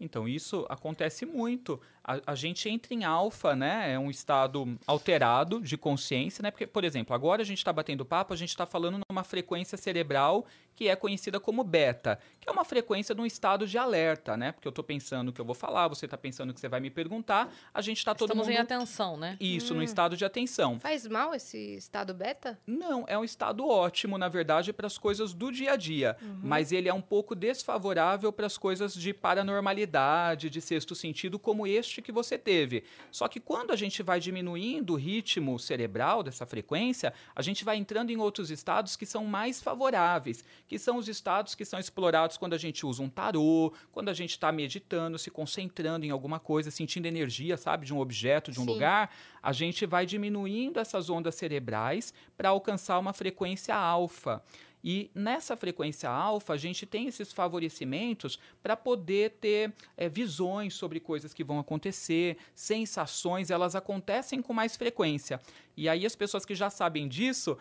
Então, 0.00 0.28
isso 0.28 0.64
acontece 0.68 1.24
muito. 1.26 1.80
A, 2.08 2.32
a 2.32 2.34
gente 2.34 2.66
entra 2.70 2.94
em 2.94 3.04
alfa, 3.04 3.54
né? 3.54 3.92
É 3.92 3.98
um 3.98 4.10
estado 4.10 4.78
alterado 4.86 5.60
de 5.60 5.76
consciência, 5.76 6.42
né? 6.42 6.50
Porque, 6.50 6.66
por 6.66 6.82
exemplo, 6.82 7.14
agora 7.14 7.42
a 7.42 7.44
gente 7.44 7.58
está 7.58 7.70
batendo 7.70 8.02
papo, 8.02 8.32
a 8.32 8.36
gente 8.36 8.48
está 8.48 8.64
falando 8.64 8.98
numa 9.10 9.22
frequência 9.22 9.76
cerebral 9.76 10.46
que 10.78 10.88
é 10.88 10.94
conhecida 10.94 11.40
como 11.40 11.64
beta, 11.64 12.20
que 12.40 12.48
é 12.48 12.52
uma 12.52 12.64
frequência 12.64 13.12
de 13.12 13.20
um 13.20 13.26
estado 13.26 13.66
de 13.66 13.76
alerta, 13.76 14.36
né? 14.36 14.52
Porque 14.52 14.68
eu 14.68 14.70
estou 14.70 14.84
pensando 14.84 15.30
o 15.30 15.32
que 15.32 15.40
eu 15.40 15.44
vou 15.44 15.54
falar, 15.54 15.88
você 15.88 16.04
está 16.04 16.16
pensando 16.16 16.50
o 16.50 16.54
que 16.54 16.60
você 16.60 16.68
vai 16.68 16.78
me 16.78 16.88
perguntar, 16.88 17.52
a 17.74 17.82
gente 17.82 17.98
está 17.98 18.14
todo 18.14 18.28
Estamos 18.28 18.46
mundo... 18.46 18.56
em 18.56 18.60
atenção, 18.60 19.16
né? 19.16 19.36
Isso, 19.40 19.74
no 19.74 19.82
estado 19.82 20.16
de 20.16 20.24
atenção. 20.24 20.78
Faz 20.78 21.04
mal 21.04 21.34
esse 21.34 21.74
estado 21.74 22.14
beta? 22.14 22.56
Não, 22.64 23.04
é 23.08 23.18
um 23.18 23.24
estado 23.24 23.66
ótimo, 23.66 24.16
na 24.16 24.28
verdade, 24.28 24.72
para 24.72 24.86
as 24.86 24.96
coisas 24.96 25.34
do 25.34 25.50
dia 25.50 25.72
a 25.72 25.76
dia. 25.76 26.16
Mas 26.40 26.70
ele 26.70 26.88
é 26.88 26.94
um 26.94 27.02
pouco 27.02 27.34
desfavorável 27.34 28.32
para 28.32 28.46
as 28.46 28.56
coisas 28.56 28.94
de 28.94 29.12
paranormalidade, 29.12 30.48
de 30.48 30.60
sexto 30.60 30.94
sentido, 30.94 31.40
como 31.40 31.66
este 31.66 31.97
que 32.02 32.12
você 32.12 32.38
teve. 32.38 32.84
Só 33.10 33.28
que 33.28 33.40
quando 33.40 33.70
a 33.70 33.76
gente 33.76 34.02
vai 34.02 34.20
diminuindo 34.20 34.94
o 34.94 34.96
ritmo 34.96 35.58
cerebral 35.58 36.22
dessa 36.22 36.46
frequência, 36.46 37.12
a 37.34 37.42
gente 37.42 37.64
vai 37.64 37.76
entrando 37.76 38.10
em 38.10 38.16
outros 38.18 38.50
estados 38.50 38.96
que 38.96 39.06
são 39.06 39.24
mais 39.24 39.62
favoráveis, 39.62 40.44
que 40.66 40.78
são 40.78 40.96
os 40.96 41.08
estados 41.08 41.54
que 41.54 41.64
são 41.64 41.78
explorados 41.78 42.36
quando 42.36 42.54
a 42.54 42.58
gente 42.58 42.84
usa 42.84 43.02
um 43.02 43.08
tarô, 43.08 43.72
quando 43.92 44.08
a 44.08 44.14
gente 44.14 44.30
está 44.30 44.50
meditando, 44.52 45.18
se 45.18 45.30
concentrando 45.30 46.04
em 46.04 46.10
alguma 46.10 46.38
coisa, 46.38 46.70
sentindo 46.70 47.06
energia, 47.06 47.56
sabe, 47.56 47.86
de 47.86 47.94
um 47.94 47.98
objeto, 47.98 48.50
de 48.50 48.60
um 48.60 48.64
Sim. 48.64 48.70
lugar 48.70 49.10
a 49.42 49.52
gente 49.52 49.86
vai 49.86 50.04
diminuindo 50.04 50.78
essas 50.78 51.08
ondas 51.08 51.34
cerebrais 51.34 52.12
para 52.36 52.50
alcançar 52.50 52.98
uma 52.98 53.12
frequência 53.12 53.74
alfa. 53.74 54.42
E 54.82 55.10
nessa 55.14 55.56
frequência 55.56 56.08
alfa, 56.08 56.52
a 56.52 56.56
gente 56.56 56.86
tem 56.86 57.08
esses 57.08 57.32
favorecimentos 57.32 58.38
para 58.62 58.76
poder 58.76 59.32
ter 59.40 59.72
eh, 59.96 60.08
visões 60.08 60.74
sobre 60.74 61.00
coisas 61.00 61.34
que 61.34 61.44
vão 61.44 61.58
acontecer, 61.58 62.36
sensações, 62.54 63.50
elas 63.50 63.74
acontecem 63.74 64.40
com 64.40 64.52
mais 64.52 64.76
frequência. 64.76 65.40
E 65.76 65.88
aí, 65.88 66.04
as 66.04 66.16
pessoas 66.16 66.44
que 66.44 66.54
já 66.54 66.70
sabem 66.70 67.08
disso, 67.08 67.56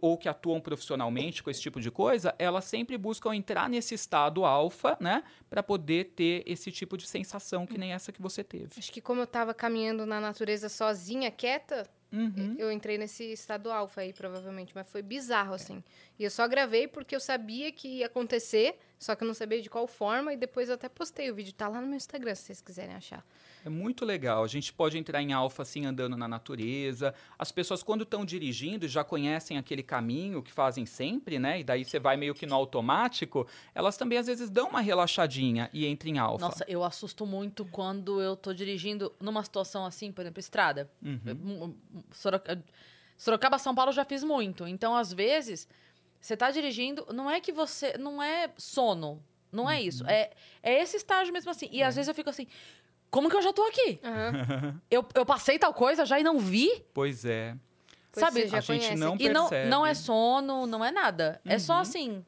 ou 0.00 0.18
que 0.18 0.28
atuam 0.28 0.60
profissionalmente 0.60 1.42
com 1.42 1.50
esse 1.50 1.60
tipo 1.60 1.80
de 1.80 1.90
coisa, 1.90 2.34
elas 2.38 2.64
sempre 2.64 2.98
buscam 2.98 3.34
entrar 3.34 3.68
nesse 3.68 3.94
estado 3.94 4.44
alfa, 4.44 4.96
né, 5.00 5.22
para 5.48 5.62
poder 5.62 6.12
ter 6.14 6.42
esse 6.46 6.70
tipo 6.70 6.96
de 6.96 7.06
sensação 7.06 7.66
que 7.66 7.78
nem 7.78 7.92
essa 7.92 8.12
que 8.12 8.20
você 8.20 8.44
teve. 8.44 8.68
Acho 8.76 8.92
que 8.92 9.00
como 9.00 9.20
eu 9.20 9.26
tava 9.26 9.54
caminhando 9.54 10.04
na 10.04 10.20
natureza 10.20 10.68
sozinha, 10.68 11.30
quieta, 11.30 11.88
Uhum. 12.10 12.56
eu 12.58 12.72
entrei 12.72 12.96
nesse 12.96 13.24
estado 13.32 13.70
alfa 13.70 14.00
aí, 14.00 14.12
provavelmente. 14.12 14.72
Mas 14.74 14.88
foi 14.88 15.02
bizarro, 15.02 15.54
assim. 15.54 15.82
E 16.18 16.24
eu 16.24 16.30
só 16.30 16.46
gravei 16.48 16.88
porque 16.88 17.14
eu 17.14 17.20
sabia 17.20 17.70
que 17.70 17.88
ia 17.88 18.06
acontecer, 18.06 18.78
só 18.98 19.14
que 19.14 19.22
eu 19.22 19.26
não 19.26 19.34
sabia 19.34 19.60
de 19.60 19.68
qual 19.68 19.86
forma. 19.86 20.32
E 20.32 20.36
depois 20.36 20.68
eu 20.68 20.74
até 20.74 20.88
postei 20.88 21.30
o 21.30 21.34
vídeo. 21.34 21.52
Tá 21.52 21.68
lá 21.68 21.80
no 21.80 21.86
meu 21.86 21.96
Instagram, 21.96 22.34
se 22.34 22.44
vocês 22.44 22.60
quiserem 22.60 22.94
achar. 22.94 23.24
É 23.64 23.68
muito 23.68 24.04
legal. 24.04 24.44
A 24.44 24.46
gente 24.48 24.72
pode 24.72 24.96
entrar 24.96 25.20
em 25.22 25.32
alfa 25.32 25.62
assim 25.62 25.84
andando 25.86 26.16
na 26.16 26.26
natureza. 26.28 27.14
As 27.38 27.50
pessoas 27.52 27.82
quando 27.82 28.02
estão 28.02 28.24
dirigindo 28.24 28.86
já 28.88 29.02
conhecem 29.04 29.58
aquele 29.58 29.82
caminho 29.82 30.42
que 30.42 30.52
fazem 30.52 30.86
sempre, 30.86 31.38
né? 31.38 31.60
E 31.60 31.64
daí 31.64 31.84
você 31.84 31.98
vai 31.98 32.16
meio 32.16 32.34
que 32.34 32.46
no 32.46 32.54
automático, 32.54 33.46
elas 33.74 33.96
também 33.96 34.18
às 34.18 34.26
vezes 34.26 34.48
dão 34.50 34.68
uma 34.68 34.80
relaxadinha 34.80 35.68
e 35.72 35.86
entram 35.86 36.10
em 36.10 36.18
alfa. 36.18 36.44
Nossa, 36.46 36.64
eu 36.68 36.82
assusto 36.84 37.26
muito 37.26 37.64
quando 37.66 38.20
eu 38.22 38.36
tô 38.36 38.52
dirigindo 38.52 39.12
numa 39.20 39.42
situação 39.44 39.84
assim, 39.84 40.10
por 40.12 40.22
exemplo, 40.22 40.40
estrada. 40.40 40.90
Uhum. 41.02 41.74
Soroca- 42.12 42.62
Sorocaba, 43.16 43.58
São 43.58 43.74
Paulo 43.74 43.90
eu 43.90 43.94
já 43.94 44.04
fiz 44.04 44.22
muito. 44.22 44.66
Então, 44.66 44.94
às 44.96 45.12
vezes, 45.12 45.68
você 46.20 46.36
tá 46.36 46.50
dirigindo, 46.50 47.06
não 47.12 47.28
é 47.30 47.40
que 47.40 47.52
você. 47.52 47.98
Não 47.98 48.22
é 48.22 48.50
sono. 48.56 49.22
Não 49.50 49.68
é 49.68 49.80
isso. 49.80 50.06
É, 50.06 50.30
é 50.62 50.82
esse 50.82 50.96
estágio 50.98 51.32
mesmo 51.32 51.50
assim. 51.50 51.68
E 51.72 51.82
às 51.82 51.94
vezes 51.96 52.06
eu 52.08 52.14
fico 52.14 52.28
assim. 52.28 52.46
Como 53.10 53.30
que 53.30 53.36
eu 53.36 53.42
já 53.42 53.52
tô 53.52 53.62
aqui? 53.64 53.98
Aham. 54.04 54.80
Eu, 54.90 55.04
eu 55.14 55.24
passei 55.24 55.58
tal 55.58 55.72
coisa 55.72 56.04
já 56.04 56.20
e 56.20 56.22
não 56.22 56.38
vi? 56.38 56.84
Pois 56.92 57.24
é. 57.24 57.56
Pois 58.12 58.24
Sabe, 58.24 58.42
você 58.42 58.48
já 58.48 58.58
a 58.58 58.60
gente 58.60 58.94
não 58.96 59.16
E 59.18 59.28
não, 59.28 59.48
percebe. 59.48 59.70
não 59.70 59.86
é 59.86 59.94
sono, 59.94 60.66
não 60.66 60.84
é 60.84 60.90
nada. 60.90 61.40
É 61.44 61.58
só 61.58 61.74
assim. 61.80 62.24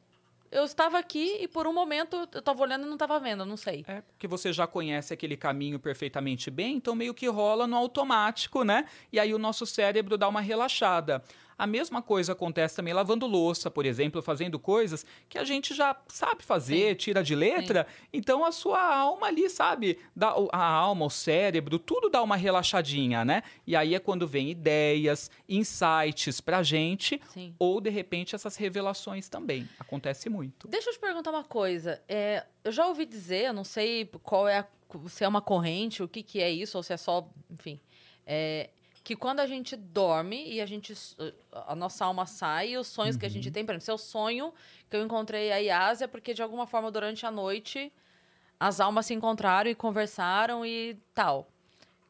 Eu 0.51 0.65
estava 0.65 0.99
aqui 0.99 1.37
e 1.39 1.47
por 1.47 1.65
um 1.65 1.71
momento 1.73 2.27
eu 2.33 2.41
tava 2.41 2.61
olhando 2.61 2.85
e 2.85 2.89
não 2.89 2.97
tava 2.97 3.17
vendo, 3.21 3.45
não 3.45 3.55
sei. 3.55 3.85
É, 3.87 4.01
porque 4.01 4.27
você 4.27 4.51
já 4.51 4.67
conhece 4.67 5.13
aquele 5.13 5.37
caminho 5.37 5.79
perfeitamente 5.79 6.51
bem, 6.51 6.75
então 6.75 6.93
meio 6.93 7.13
que 7.13 7.25
rola 7.27 7.65
no 7.65 7.77
automático, 7.77 8.63
né? 8.65 8.85
E 9.13 9.19
aí 9.19 9.33
o 9.33 9.39
nosso 9.39 9.65
cérebro 9.65 10.17
dá 10.17 10.27
uma 10.27 10.41
relaxada. 10.41 11.23
A 11.61 11.67
mesma 11.67 12.01
coisa 12.01 12.31
acontece 12.31 12.75
também 12.75 12.91
lavando 12.91 13.27
louça, 13.27 13.69
por 13.69 13.85
exemplo, 13.85 14.19
fazendo 14.23 14.57
coisas 14.57 15.05
que 15.29 15.37
a 15.37 15.43
gente 15.43 15.75
já 15.75 15.95
sabe 16.07 16.43
fazer, 16.43 16.89
Sim. 16.93 16.95
tira 16.95 17.23
de 17.23 17.35
letra. 17.35 17.85
Então 18.11 18.43
a 18.43 18.51
sua 18.51 18.83
alma 18.83 19.27
ali, 19.27 19.47
sabe? 19.47 19.99
Dá, 20.15 20.33
a 20.51 20.65
alma, 20.65 21.05
o 21.05 21.09
cérebro, 21.11 21.77
tudo 21.77 22.09
dá 22.09 22.23
uma 22.23 22.35
relaxadinha, 22.35 23.23
né? 23.23 23.43
E 23.67 23.75
aí 23.75 23.93
é 23.93 23.99
quando 23.99 24.27
vem 24.27 24.49
ideias, 24.49 25.29
insights 25.47 26.41
pra 26.41 26.63
gente, 26.63 27.21
Sim. 27.31 27.53
ou 27.59 27.79
de 27.79 27.91
repente 27.91 28.33
essas 28.33 28.55
revelações 28.55 29.29
também. 29.29 29.69
Acontece 29.79 30.29
muito. 30.29 30.67
Deixa 30.67 30.89
eu 30.89 30.93
te 30.93 30.99
perguntar 30.99 31.29
uma 31.29 31.43
coisa. 31.43 32.01
É, 32.09 32.43
eu 32.63 32.71
já 32.71 32.87
ouvi 32.87 33.05
dizer, 33.05 33.45
eu 33.45 33.53
não 33.53 33.63
sei 33.63 34.05
qual 34.23 34.47
é 34.47 34.57
a- 34.59 34.67
se 35.09 35.23
é 35.23 35.27
uma 35.27 35.41
corrente, 35.41 36.01
o 36.01 36.07
que, 36.07 36.23
que 36.23 36.41
é 36.41 36.49
isso, 36.49 36.75
ou 36.75 36.81
se 36.83 36.91
é 36.91 36.97
só, 36.97 37.29
enfim. 37.51 37.79
é, 38.25 38.69
que 39.03 39.15
quando 39.15 39.39
a 39.39 39.47
gente 39.47 39.75
dorme 39.75 40.47
e 40.51 40.61
a 40.61 40.65
gente. 40.65 40.93
A 41.67 41.75
nossa 41.75 42.05
alma 42.05 42.25
sai 42.25 42.71
e 42.71 42.77
os 42.77 42.87
sonhos 42.87 43.17
que 43.17 43.25
a 43.25 43.29
gente 43.29 43.49
tem, 43.49 43.65
por 43.65 43.71
exemplo, 43.71 43.85
se 43.85 43.91
eu 43.91 43.97
sonho 43.97 44.53
que 44.89 44.95
eu 44.95 45.03
encontrei 45.03 45.51
a 45.51 45.57
Yásia, 45.57 46.07
porque 46.07 46.33
de 46.33 46.41
alguma 46.43 46.67
forma 46.67 46.91
durante 46.91 47.25
a 47.25 47.31
noite 47.31 47.91
as 48.59 48.79
almas 48.79 49.07
se 49.07 49.13
encontraram 49.13 49.69
e 49.71 49.75
conversaram 49.75 50.63
e 50.65 50.95
tal. 51.15 51.49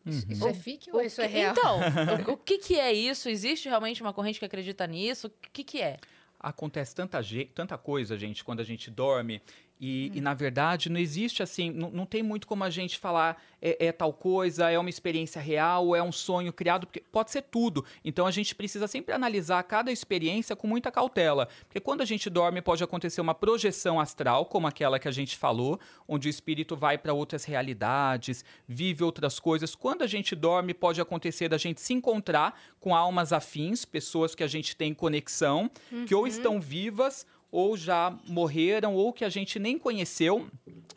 Isso 0.06 0.48
é 0.48 0.54
fique 0.54 0.92
ou 0.92 0.98
O 0.98 1.02
isso 1.02 1.22
é 1.22 1.28
que- 1.28 1.34
real? 1.34 1.54
Então, 1.54 1.80
o, 2.28 2.34
o 2.34 2.38
que, 2.38 2.58
que 2.58 2.80
é 2.80 2.92
isso? 2.92 3.30
Existe 3.30 3.70
realmente 3.70 4.02
uma 4.02 4.12
corrente 4.12 4.40
que 4.40 4.46
acredita 4.46 4.86
nisso? 4.88 5.28
O 5.28 5.32
que, 5.54 5.64
que 5.64 5.82
é? 5.82 5.98
acontece 6.44 6.96
tanta, 6.96 7.22
tanta 7.54 7.78
coisa, 7.78 8.18
gente, 8.18 8.44
quando 8.44 8.62
a 8.62 8.64
gente 8.64 8.90
dorme. 8.90 9.40
E, 9.84 10.12
e, 10.14 10.22
na 10.22 10.36
verdade, 10.36 10.92
não 10.92 11.00
existe 11.00 11.42
assim, 11.42 11.72
não, 11.72 11.90
não 11.90 12.06
tem 12.06 12.22
muito 12.22 12.46
como 12.46 12.64
a 12.64 12.70
gente 12.70 13.00
falar 13.00 13.42
é, 13.60 13.88
é 13.88 13.92
tal 13.92 14.14
coisa, 14.14 14.70
é 14.70 14.78
uma 14.78 14.92
experiência 14.92 15.42
real, 15.42 15.96
é 15.96 16.04
um 16.04 16.12
sonho 16.12 16.54
criado, 16.54 16.86
porque 16.86 17.00
pode 17.00 17.32
ser 17.32 17.42
tudo. 17.42 17.84
Então 18.06 18.28
a 18.28 18.32
gente 18.32 18.54
precisa 18.54 18.88
sempre 18.88 19.12
analisar 19.12 19.64
cada 19.64 19.92
experiência 19.92 20.56
com 20.56 20.68
muita 20.68 20.92
cautela. 20.92 21.48
Porque 21.66 21.80
quando 21.80 22.02
a 22.02 22.06
gente 22.06 22.30
dorme, 22.30 22.62
pode 22.62 22.84
acontecer 22.84 23.22
uma 23.22 23.34
projeção 23.34 24.00
astral, 24.00 24.46
como 24.46 24.68
aquela 24.68 25.00
que 25.00 25.08
a 25.08 25.12
gente 25.12 25.36
falou, 25.36 25.80
onde 26.08 26.28
o 26.28 26.30
espírito 26.30 26.76
vai 26.76 26.96
para 26.96 27.12
outras 27.12 27.44
realidades, 27.44 28.46
vive 28.68 29.04
outras 29.04 29.40
coisas. 29.40 29.74
Quando 29.74 30.04
a 30.04 30.08
gente 30.08 30.36
dorme, 30.36 30.76
pode 30.76 31.02
acontecer 31.02 31.50
da 31.50 31.58
gente 31.58 31.82
se 31.82 31.92
encontrar 31.92 32.60
com 32.80 32.96
almas 32.96 33.34
afins, 33.34 33.84
pessoas 33.84 34.36
que 34.36 34.44
a 34.44 34.48
gente 34.48 34.76
tem 34.76 34.94
conexão, 34.94 35.72
que 36.06 36.14
ou 36.14 36.28
estão 36.28 36.62
vivas 36.62 37.26
ou 37.52 37.76
já 37.76 38.18
morreram, 38.28 38.96
ou 38.96 39.12
que 39.12 39.26
a 39.26 39.30
gente 39.30 39.60
nem 39.60 39.78
conheceu. 39.78 40.48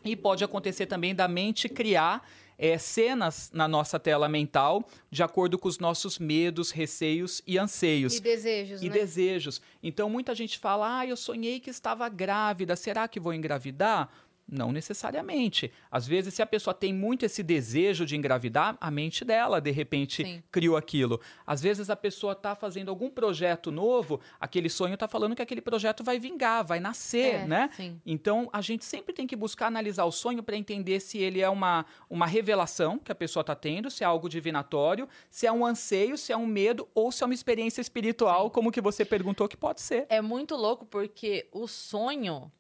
E 0.04 0.14
pode 0.14 0.44
acontecer 0.44 0.86
também 0.86 1.14
da 1.14 1.26
mente 1.26 1.68
criar 1.68 2.26
eh, 2.58 2.78
cenas 2.78 3.50
na 3.52 3.66
nossa 3.66 3.98
tela 3.98 4.28
mental 4.28 4.84
de 5.10 5.22
acordo 5.22 5.58
com 5.58 5.66
os 5.68 5.78
nossos 5.78 6.18
medos, 6.18 6.70
receios 6.70 7.42
e 7.46 7.58
anseios. 7.58 8.16
E 8.16 8.20
desejos, 8.20 8.82
E 8.82 8.88
né? 8.88 8.94
desejos. 8.94 9.62
Então, 9.82 10.08
muita 10.08 10.34
gente 10.34 10.58
fala: 10.58 11.00
ah, 11.00 11.06
eu 11.06 11.16
sonhei 11.16 11.58
que 11.58 11.70
estava 11.70 12.08
grávida, 12.08 12.76
será 12.76 13.08
que 13.08 13.18
vou 13.18 13.32
engravidar? 13.32 14.08
Não 14.46 14.70
necessariamente. 14.72 15.72
Às 15.90 16.06
vezes, 16.06 16.34
se 16.34 16.42
a 16.42 16.46
pessoa 16.46 16.74
tem 16.74 16.92
muito 16.92 17.24
esse 17.24 17.42
desejo 17.42 18.04
de 18.04 18.14
engravidar, 18.14 18.76
a 18.80 18.90
mente 18.90 19.24
dela, 19.24 19.60
de 19.60 19.70
repente, 19.70 20.22
Sim. 20.22 20.42
criou 20.52 20.76
aquilo. 20.76 21.18
Às 21.46 21.62
vezes, 21.62 21.88
a 21.88 21.96
pessoa 21.96 22.34
está 22.34 22.54
fazendo 22.54 22.90
algum 22.90 23.08
projeto 23.08 23.70
novo, 23.70 24.20
aquele 24.38 24.68
sonho 24.68 24.94
está 24.94 25.08
falando 25.08 25.34
que 25.34 25.40
aquele 25.42 25.62
projeto 25.62 26.04
vai 26.04 26.18
vingar, 26.18 26.64
vai 26.64 26.78
nascer, 26.78 27.36
É, 27.36 27.46
né? 27.46 27.70
sim. 27.74 28.00
Então, 28.04 28.50
a 28.52 28.60
gente 28.60 28.84
sempre 28.84 29.14
tem 29.14 29.26
que 29.26 29.34
buscar 29.34 29.66
analisar 29.66 30.04
o 30.04 30.12
sonho 30.12 30.42
para 30.42 30.56
entender 30.56 31.00
se 31.00 31.18
ele 31.18 31.40
é 31.40 31.48
uma, 31.48 31.86
uma 32.10 32.26
revelação 32.26 32.98
que 32.98 33.10
a 33.10 33.14
pessoa 33.14 33.40
está 33.40 33.54
tendo, 33.54 33.90
se 33.90 34.04
é 34.04 34.06
algo 34.06 34.28
divinatório, 34.28 35.08
se 35.30 35.46
é 35.46 35.52
um 35.52 35.64
anseio, 35.64 36.18
se 36.18 36.32
é 36.32 36.36
um 36.36 36.46
medo 36.46 36.86
ou 36.94 37.10
se 37.10 37.22
é 37.22 37.26
uma 37.26 37.34
experiência 37.34 37.80
espiritual, 37.80 38.50
como 38.50 38.70
que 38.70 38.80
você 38.80 39.04
perguntou 39.04 39.48
que 39.48 39.56
pode 39.56 39.80
ser. 39.80 40.06
É 40.10 40.20
muito 40.20 40.54
louco 40.54 40.84
porque 40.84 41.48
o 41.50 41.66
sonho 41.66 42.52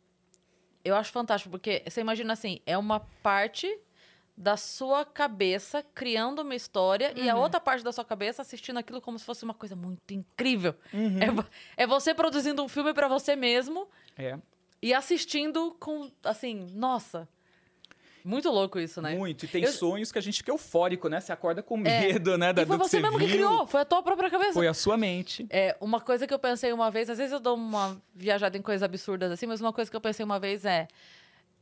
eu 0.84 0.94
acho 0.96 1.10
fantástico, 1.12 1.50
porque 1.50 1.82
você 1.88 2.00
imagina 2.00 2.32
assim, 2.32 2.60
é 2.66 2.76
uma 2.76 3.00
parte 3.22 3.78
da 4.36 4.56
sua 4.56 5.04
cabeça 5.04 5.82
criando 5.94 6.42
uma 6.42 6.54
história 6.56 7.12
e 7.16 7.28
a 7.30 7.36
outra 7.36 7.60
parte 7.60 7.84
da 7.84 7.92
sua 7.92 8.04
cabeça 8.04 8.42
assistindo 8.42 8.78
aquilo 8.78 9.00
como 9.00 9.16
se 9.18 9.24
fosse 9.24 9.44
uma 9.44 9.54
coisa 9.54 9.76
muito 9.76 10.12
incrível. 10.12 10.74
É, 11.20 11.30
vo- 11.30 11.46
é 11.76 11.86
você 11.86 12.12
produzindo 12.12 12.62
um 12.62 12.68
filme 12.68 12.92
pra 12.92 13.06
você 13.08 13.36
mesmo 13.36 13.88
É, 14.18 14.36
e 14.82 14.92
assistindo 14.92 15.76
com, 15.78 16.10
assim, 16.24 16.66
nossa. 16.74 17.28
Muito 18.24 18.48
louco 18.50 18.78
isso, 18.80 19.02
né? 19.02 19.14
muito. 19.14 19.44
E 19.44 19.48
tem 19.48 19.62
Eu- 19.64 19.70
sonhos 19.72 20.10
que 20.10 20.18
a 20.18 20.22
gente 20.22 20.38
fica 20.38 20.50
eufórico, 20.50 21.08
né? 21.10 21.20
Você 21.20 21.30
acorda 21.30 21.62
com 21.62 21.76
medo, 21.76 22.38
né? 22.38 22.54
Da, 22.54 22.62
E 22.62 22.66
foi 22.66 22.78
do 22.78 22.82
que 22.84 22.88
você 22.88 22.98
mesmo 23.00 23.18
que 23.18 23.26
viu. 23.26 23.34
criou, 23.34 23.66
foi 23.66 23.82
a 23.82 23.84
tua 23.84 24.02
própria 24.02 24.30
cabeça. 24.30 24.54
Foi 24.54 24.66
a 24.66 24.72
sua 24.72 24.96
mente. 24.96 25.46
É, 25.50 25.76
uma 25.78 26.00
coisa 26.00 26.26
que 26.26 26.32
eu 26.32 26.38
pensei 26.38 26.72
uma 26.72 26.90
vez, 26.90 27.10
às 27.10 27.18
vezes 27.18 27.32
eu 27.32 27.38
dou 27.40 27.54
uma 27.54 28.00
viajada 28.14 28.56
em 28.56 28.62
coisas 28.62 28.82
absurdas 28.82 29.30
assim, 29.30 29.44
mas 29.46 29.60
uma 29.60 29.74
coisa 29.74 29.90
que 29.90 29.96
eu 29.96 30.00
pensei 30.00 30.24
uma 30.24 30.40
vez 30.40 30.64
é, 30.64 30.88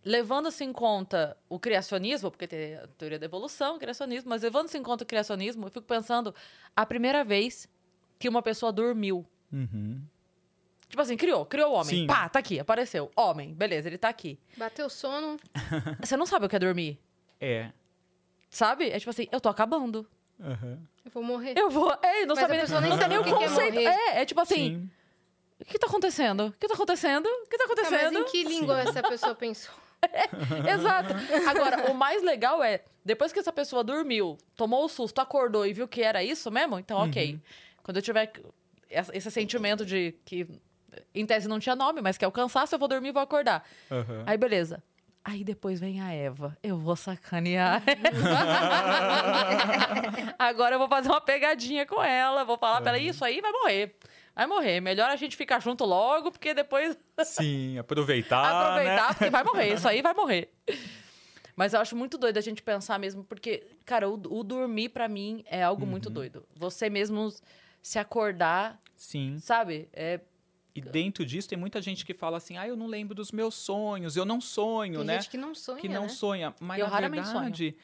levando-se 0.05 0.62
em 0.64 0.72
conta 0.72 1.37
o 1.48 1.59
criacionismo, 1.59 2.31
porque 2.31 2.46
tem 2.46 2.77
a 2.77 2.87
teoria 2.98 3.18
da 3.18 3.27
evolução, 3.27 3.77
o 3.77 3.79
criacionismo, 3.79 4.31
mas 4.31 4.42
levando-se 4.42 4.79
em 4.79 4.83
conta 4.83 5.05
o 5.05 5.07
criacionismo, 5.07 5.66
eu 5.66 5.70
fico 5.70 5.87
pensando 5.87 6.35
a 6.77 6.87
primeira 6.87 7.25
vez 7.25 7.68
que 8.18 8.29
uma 8.29 8.40
pessoa 8.42 8.72
dormiu. 8.72 9.27
Uhum. 9.53 10.01
Tipo 10.92 11.00
assim, 11.00 11.16
criou, 11.16 11.46
criou 11.46 11.70
o 11.70 11.74
homem. 11.74 12.00
Sim. 12.02 12.07
Pá, 12.07 12.28
tá 12.28 12.38
aqui, 12.38 12.61
apareceu. 12.61 13.11
Homem, 13.16 13.55
beleza, 13.55 13.88
ele 13.88 13.96
tá 13.96 14.11
aqui. 14.11 14.38
Bateu 14.59 14.90
sono. 14.90 15.38
Você 16.05 16.18
não 16.18 16.26
sabe 16.26 16.44
o 16.44 16.48
que 16.50 16.57
é 16.57 16.59
dormir, 16.59 16.98
É. 17.40 17.70
sabe? 18.50 18.90
É 18.90 18.98
tipo 18.98 19.09
assim, 19.09 19.26
eu 19.33 19.40
tô 19.40 19.48
acabando. 19.48 20.07
Uhum. 20.38 20.78
Eu 21.02 21.11
vou 21.11 21.22
morrer. 21.22 21.55
Eu 21.57 21.70
vou. 21.70 21.90
É, 22.02 22.26
não 22.26 22.35
Mas 22.35 22.40
sabe 22.40 22.57
a 22.59 22.61
pessoa 22.61 22.81
nem 22.83 22.90
não 22.90 22.98
tem 22.98 23.02
sabe 23.09 23.14
nem 23.14 23.22
o 23.22 23.24
que 23.24 23.31
que 23.38 23.42
é 23.44 23.48
conceito. 23.48 23.74
morrer. 23.74 23.87
É, 23.87 24.20
é 24.20 24.24
tipo 24.26 24.40
assim, 24.42 24.55
Sim. 24.55 24.90
o 25.61 25.64
que 25.64 25.78
tá 25.78 25.87
acontecendo? 25.87 26.46
O 26.48 26.52
que 26.52 26.68
tá 26.68 26.74
acontecendo? 26.74 27.26
O 27.26 27.46
que 27.48 27.57
tá 27.57 27.64
Tá, 27.64 27.68
mas 27.74 27.85
acontecendo? 27.85 28.18
em 28.20 28.24
que 28.31 28.44
língua 28.44 28.81
essa 28.83 29.02
pessoa 29.02 29.35
pensou? 29.35 29.74
Exato. 30.78 31.14
Agora, 31.48 31.90
o 31.90 31.94
mais 31.94 32.22
legal 32.22 32.62
é, 32.62 32.83
depois 33.05 33.33
que 33.33 33.38
essa 33.38 33.52
pessoa 33.52 33.83
dormiu, 33.83 34.37
tomou 34.57 34.85
o 34.85 34.88
susto, 34.90 35.20
acordou 35.20 35.66
e 35.66 35.72
viu 35.72 35.88
que 35.88 36.02
era 36.02 36.22
isso 36.22 36.50
mesmo, 36.50 36.78
então 36.78 36.98
ok. 36.98 37.40
Quando 37.83 37.96
eu 37.96 38.02
tiver 38.02 38.31
esse 38.90 39.31
sentimento 39.31 39.87
de 39.87 40.14
que, 40.24 40.46
em 41.14 41.24
tese 41.26 41.48
não 41.48 41.61
tinha 41.61 41.76
nome, 41.76 42.00
mas 42.00 42.16
que 42.18 42.24
é 42.24 42.28
o 42.28 42.33
cansaço, 42.33 42.74
eu 42.74 42.78
vou 42.78 42.88
dormir 42.88 43.09
e 43.09 43.12
vou 43.12 43.22
acordar. 43.22 43.64
Uhum. 43.90 44.22
Aí, 44.26 44.37
beleza. 44.37 44.83
Aí 45.24 45.44
depois 45.44 45.78
vem 45.78 46.00
a 46.00 46.12
Eva. 46.12 46.57
Eu 46.62 46.76
vou 46.76 46.96
sacanear. 46.96 47.81
Agora 50.38 50.74
eu 50.74 50.78
vou 50.78 50.88
fazer 50.88 51.09
uma 51.09 51.20
pegadinha 51.20 51.87
com 51.87 52.02
ela. 52.02 52.44
Vou 52.44 52.59
falar 52.59 52.81
pra 52.81 52.90
ela, 52.90 52.98
isso 52.98 53.24
aí 53.24 53.40
vai 53.40 53.52
morrer. 53.52 53.94
Vai 54.35 54.46
morrer. 54.46 54.81
Melhor 54.81 55.11
a 55.11 55.16
gente 55.16 55.37
ficar 55.37 55.61
junto 55.61 55.85
logo, 55.85 56.31
porque 56.33 56.55
depois 56.55 56.96
Sim, 57.24 57.78
aproveitar. 57.78 58.44
aproveitar, 58.72 59.09
Né? 59.09 59.14
porque 59.14 59.31
vai 59.31 59.44
morrer. 59.44 59.74
Isso 59.74 59.88
aí 59.88 60.02
vai 60.02 60.14
morrer. 60.14 60.52
Mas 61.55 61.74
eu 61.74 61.81
acho 61.81 61.94
muito 61.94 62.16
doido 62.16 62.38
a 62.38 62.40
gente 62.40 62.62
pensar 62.62 62.98
mesmo, 62.98 63.22
porque, 63.24 63.62
cara, 63.85 64.09
o, 64.09 64.14
o 64.14 64.42
dormir 64.42 64.88
pra 64.88 65.07
mim 65.07 65.44
é 65.46 65.62
algo 65.62 65.87
muito 65.87 66.07
Uhum. 66.07 66.12
doido. 66.14 66.44
Você 66.57 66.88
mesmo 66.88 67.31
se 67.83 67.98
acordar, 67.98 68.78
Sim. 68.96 69.38
sabe? 69.38 69.88
É, 69.92 70.18
E 70.74 70.80
dentro 70.80 71.24
disso 71.26 71.48
tem 71.48 71.58
muita 71.58 71.82
gente 71.82 72.04
que 72.04 72.14
fala 72.14 72.38
assim: 72.38 72.56
ah, 72.56 72.66
eu 72.66 72.76
não 72.76 72.87
lembro 72.87 73.14
dos 73.14 73.30
meus 73.30 73.54
sonhos, 73.54 74.16
eu 74.16 74.24
não 74.24 74.40
sonho, 74.40 74.98
Tem 74.98 75.06
né? 75.06 75.14
gente 75.20 75.28
que 75.30 75.37
não 75.37 75.54
sonha, 75.54 75.78
que 75.80 75.88
não 75.88 76.02
né? 76.02 76.08
sonha. 76.08 76.54
Mas 76.58 76.78
Eu 76.80 76.87
na 76.87 76.92
raramente 76.92 77.24
verdade, 77.30 77.76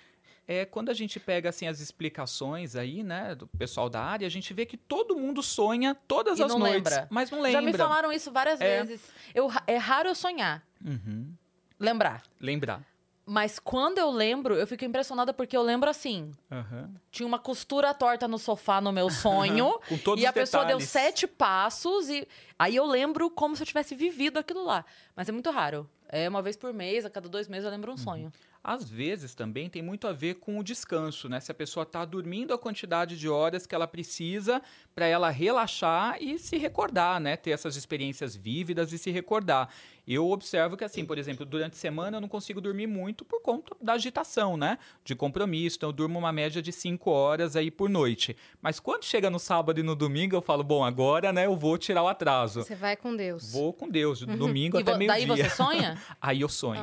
é 0.46 0.64
quando 0.64 0.88
a 0.88 0.94
gente 0.94 1.20
pega 1.20 1.50
assim 1.50 1.66
as 1.66 1.80
explicações 1.80 2.74
aí, 2.74 3.02
né, 3.02 3.34
do 3.34 3.46
pessoal 3.46 3.90
da 3.90 4.00
área, 4.02 4.26
a 4.26 4.30
gente 4.30 4.54
vê 4.54 4.64
que 4.64 4.78
todo 4.78 5.14
mundo 5.14 5.42
sonha 5.42 5.94
todas 5.94 6.38
E 6.38 6.42
as 6.42 6.48
não 6.50 6.58
noites, 6.58 6.76
lembra. 6.90 7.06
mas 7.10 7.30
não 7.30 7.38
já 7.38 7.42
lembra. 7.60 7.62
me 7.72 7.76
falaram 7.76 8.10
isso 8.10 8.32
várias 8.32 8.58
É. 8.58 8.82
vezes. 8.82 9.02
Eu, 9.34 9.50
é 9.66 9.76
raro 9.76 10.08
eu 10.08 10.14
sonhar, 10.14 10.66
Uhum. 10.82 11.30
lembrar. 11.78 12.22
Lembrar. 12.40 12.82
Mas 13.28 13.58
quando 13.58 13.98
eu 13.98 14.10
lembro, 14.10 14.54
eu 14.54 14.66
fico 14.66 14.84
impressionada 14.86 15.34
porque 15.34 15.54
eu 15.54 15.62
lembro 15.62 15.90
assim. 15.90 16.32
Aham. 16.50 16.90
Tinha 17.10 17.26
uma 17.26 17.38
costura 17.38 17.92
torta 17.92 18.26
no 18.26 18.38
sofá 18.38 18.80
no 18.80 18.90
meu 18.90 19.10
sonho. 19.10 19.78
Com 19.86 19.98
todos 19.98 20.24
e 20.24 20.26
a 20.26 20.32
pessoa 20.32 20.64
deu 20.64 20.78
detalhes. 20.78 20.90
sete 20.90 21.26
passos 21.26 22.08
e 22.08 22.26
aí 22.58 22.74
eu 22.74 22.86
lembro 22.86 23.28
como 23.30 23.54
se 23.54 23.62
eu 23.62 23.66
tivesse 23.66 23.94
vivido 23.94 24.38
aquilo 24.38 24.64
lá. 24.64 24.82
Mas 25.14 25.28
é 25.28 25.32
muito 25.32 25.50
raro. 25.50 25.88
É 26.08 26.26
uma 26.26 26.40
vez 26.40 26.56
por 26.56 26.72
mês, 26.72 27.04
a 27.04 27.10
cada 27.10 27.28
dois 27.28 27.48
meses 27.48 27.66
eu 27.66 27.70
lembro 27.70 27.92
um 27.92 27.98
sonho. 27.98 28.32
Às 28.64 28.88
vezes 28.88 29.34
também 29.34 29.68
tem 29.68 29.82
muito 29.82 30.06
a 30.06 30.12
ver 30.12 30.36
com 30.36 30.58
o 30.58 30.64
descanso, 30.64 31.28
né? 31.28 31.38
Se 31.38 31.52
a 31.52 31.54
pessoa 31.54 31.84
está 31.84 32.04
dormindo 32.04 32.52
a 32.52 32.58
quantidade 32.58 33.18
de 33.18 33.28
horas 33.28 33.66
que 33.66 33.74
ela 33.74 33.86
precisa 33.86 34.60
para 34.94 35.06
ela 35.06 35.30
relaxar 35.30 36.16
e 36.20 36.38
se 36.38 36.56
recordar, 36.56 37.20
né? 37.20 37.36
Ter 37.36 37.50
essas 37.50 37.76
experiências 37.76 38.34
vívidas 38.34 38.92
e 38.92 38.98
se 38.98 39.10
recordar. 39.10 39.68
Eu 40.10 40.30
observo 40.30 40.74
que, 40.74 40.84
assim, 40.84 41.04
por 41.04 41.18
exemplo, 41.18 41.44
durante 41.44 41.74
a 41.74 41.76
semana 41.76 42.16
eu 42.16 42.20
não 42.22 42.28
consigo 42.28 42.62
dormir 42.62 42.86
muito 42.86 43.26
por 43.26 43.42
conta 43.42 43.76
da 43.78 43.92
agitação, 43.92 44.56
né? 44.56 44.78
De 45.04 45.14
compromisso. 45.14 45.76
Então, 45.76 45.90
eu 45.90 45.92
durmo 45.92 46.18
uma 46.18 46.32
média 46.32 46.62
de 46.62 46.72
cinco 46.72 47.10
horas 47.10 47.54
aí 47.56 47.70
por 47.70 47.90
noite. 47.90 48.34
Mas 48.62 48.80
quando 48.80 49.04
chega 49.04 49.28
no 49.28 49.38
sábado 49.38 49.78
e 49.80 49.82
no 49.82 49.94
domingo, 49.94 50.34
eu 50.34 50.40
falo, 50.40 50.64
bom, 50.64 50.82
agora, 50.82 51.30
né, 51.30 51.44
eu 51.44 51.54
vou 51.54 51.76
tirar 51.76 52.02
o 52.02 52.08
atraso. 52.08 52.62
Você 52.62 52.74
vai 52.74 52.96
com 52.96 53.14
Deus. 53.14 53.52
Vou 53.52 53.70
com 53.72 53.86
Deus, 53.86 54.20
domingo 54.22 54.78
E 54.78 54.80
até 54.82 54.92
vo- 54.92 55.06
daí 55.06 55.26
meio-dia. 55.26 55.44
você 55.50 55.54
sonha? 55.56 55.98
Aí 56.22 56.40
eu 56.40 56.48
sonho. 56.48 56.82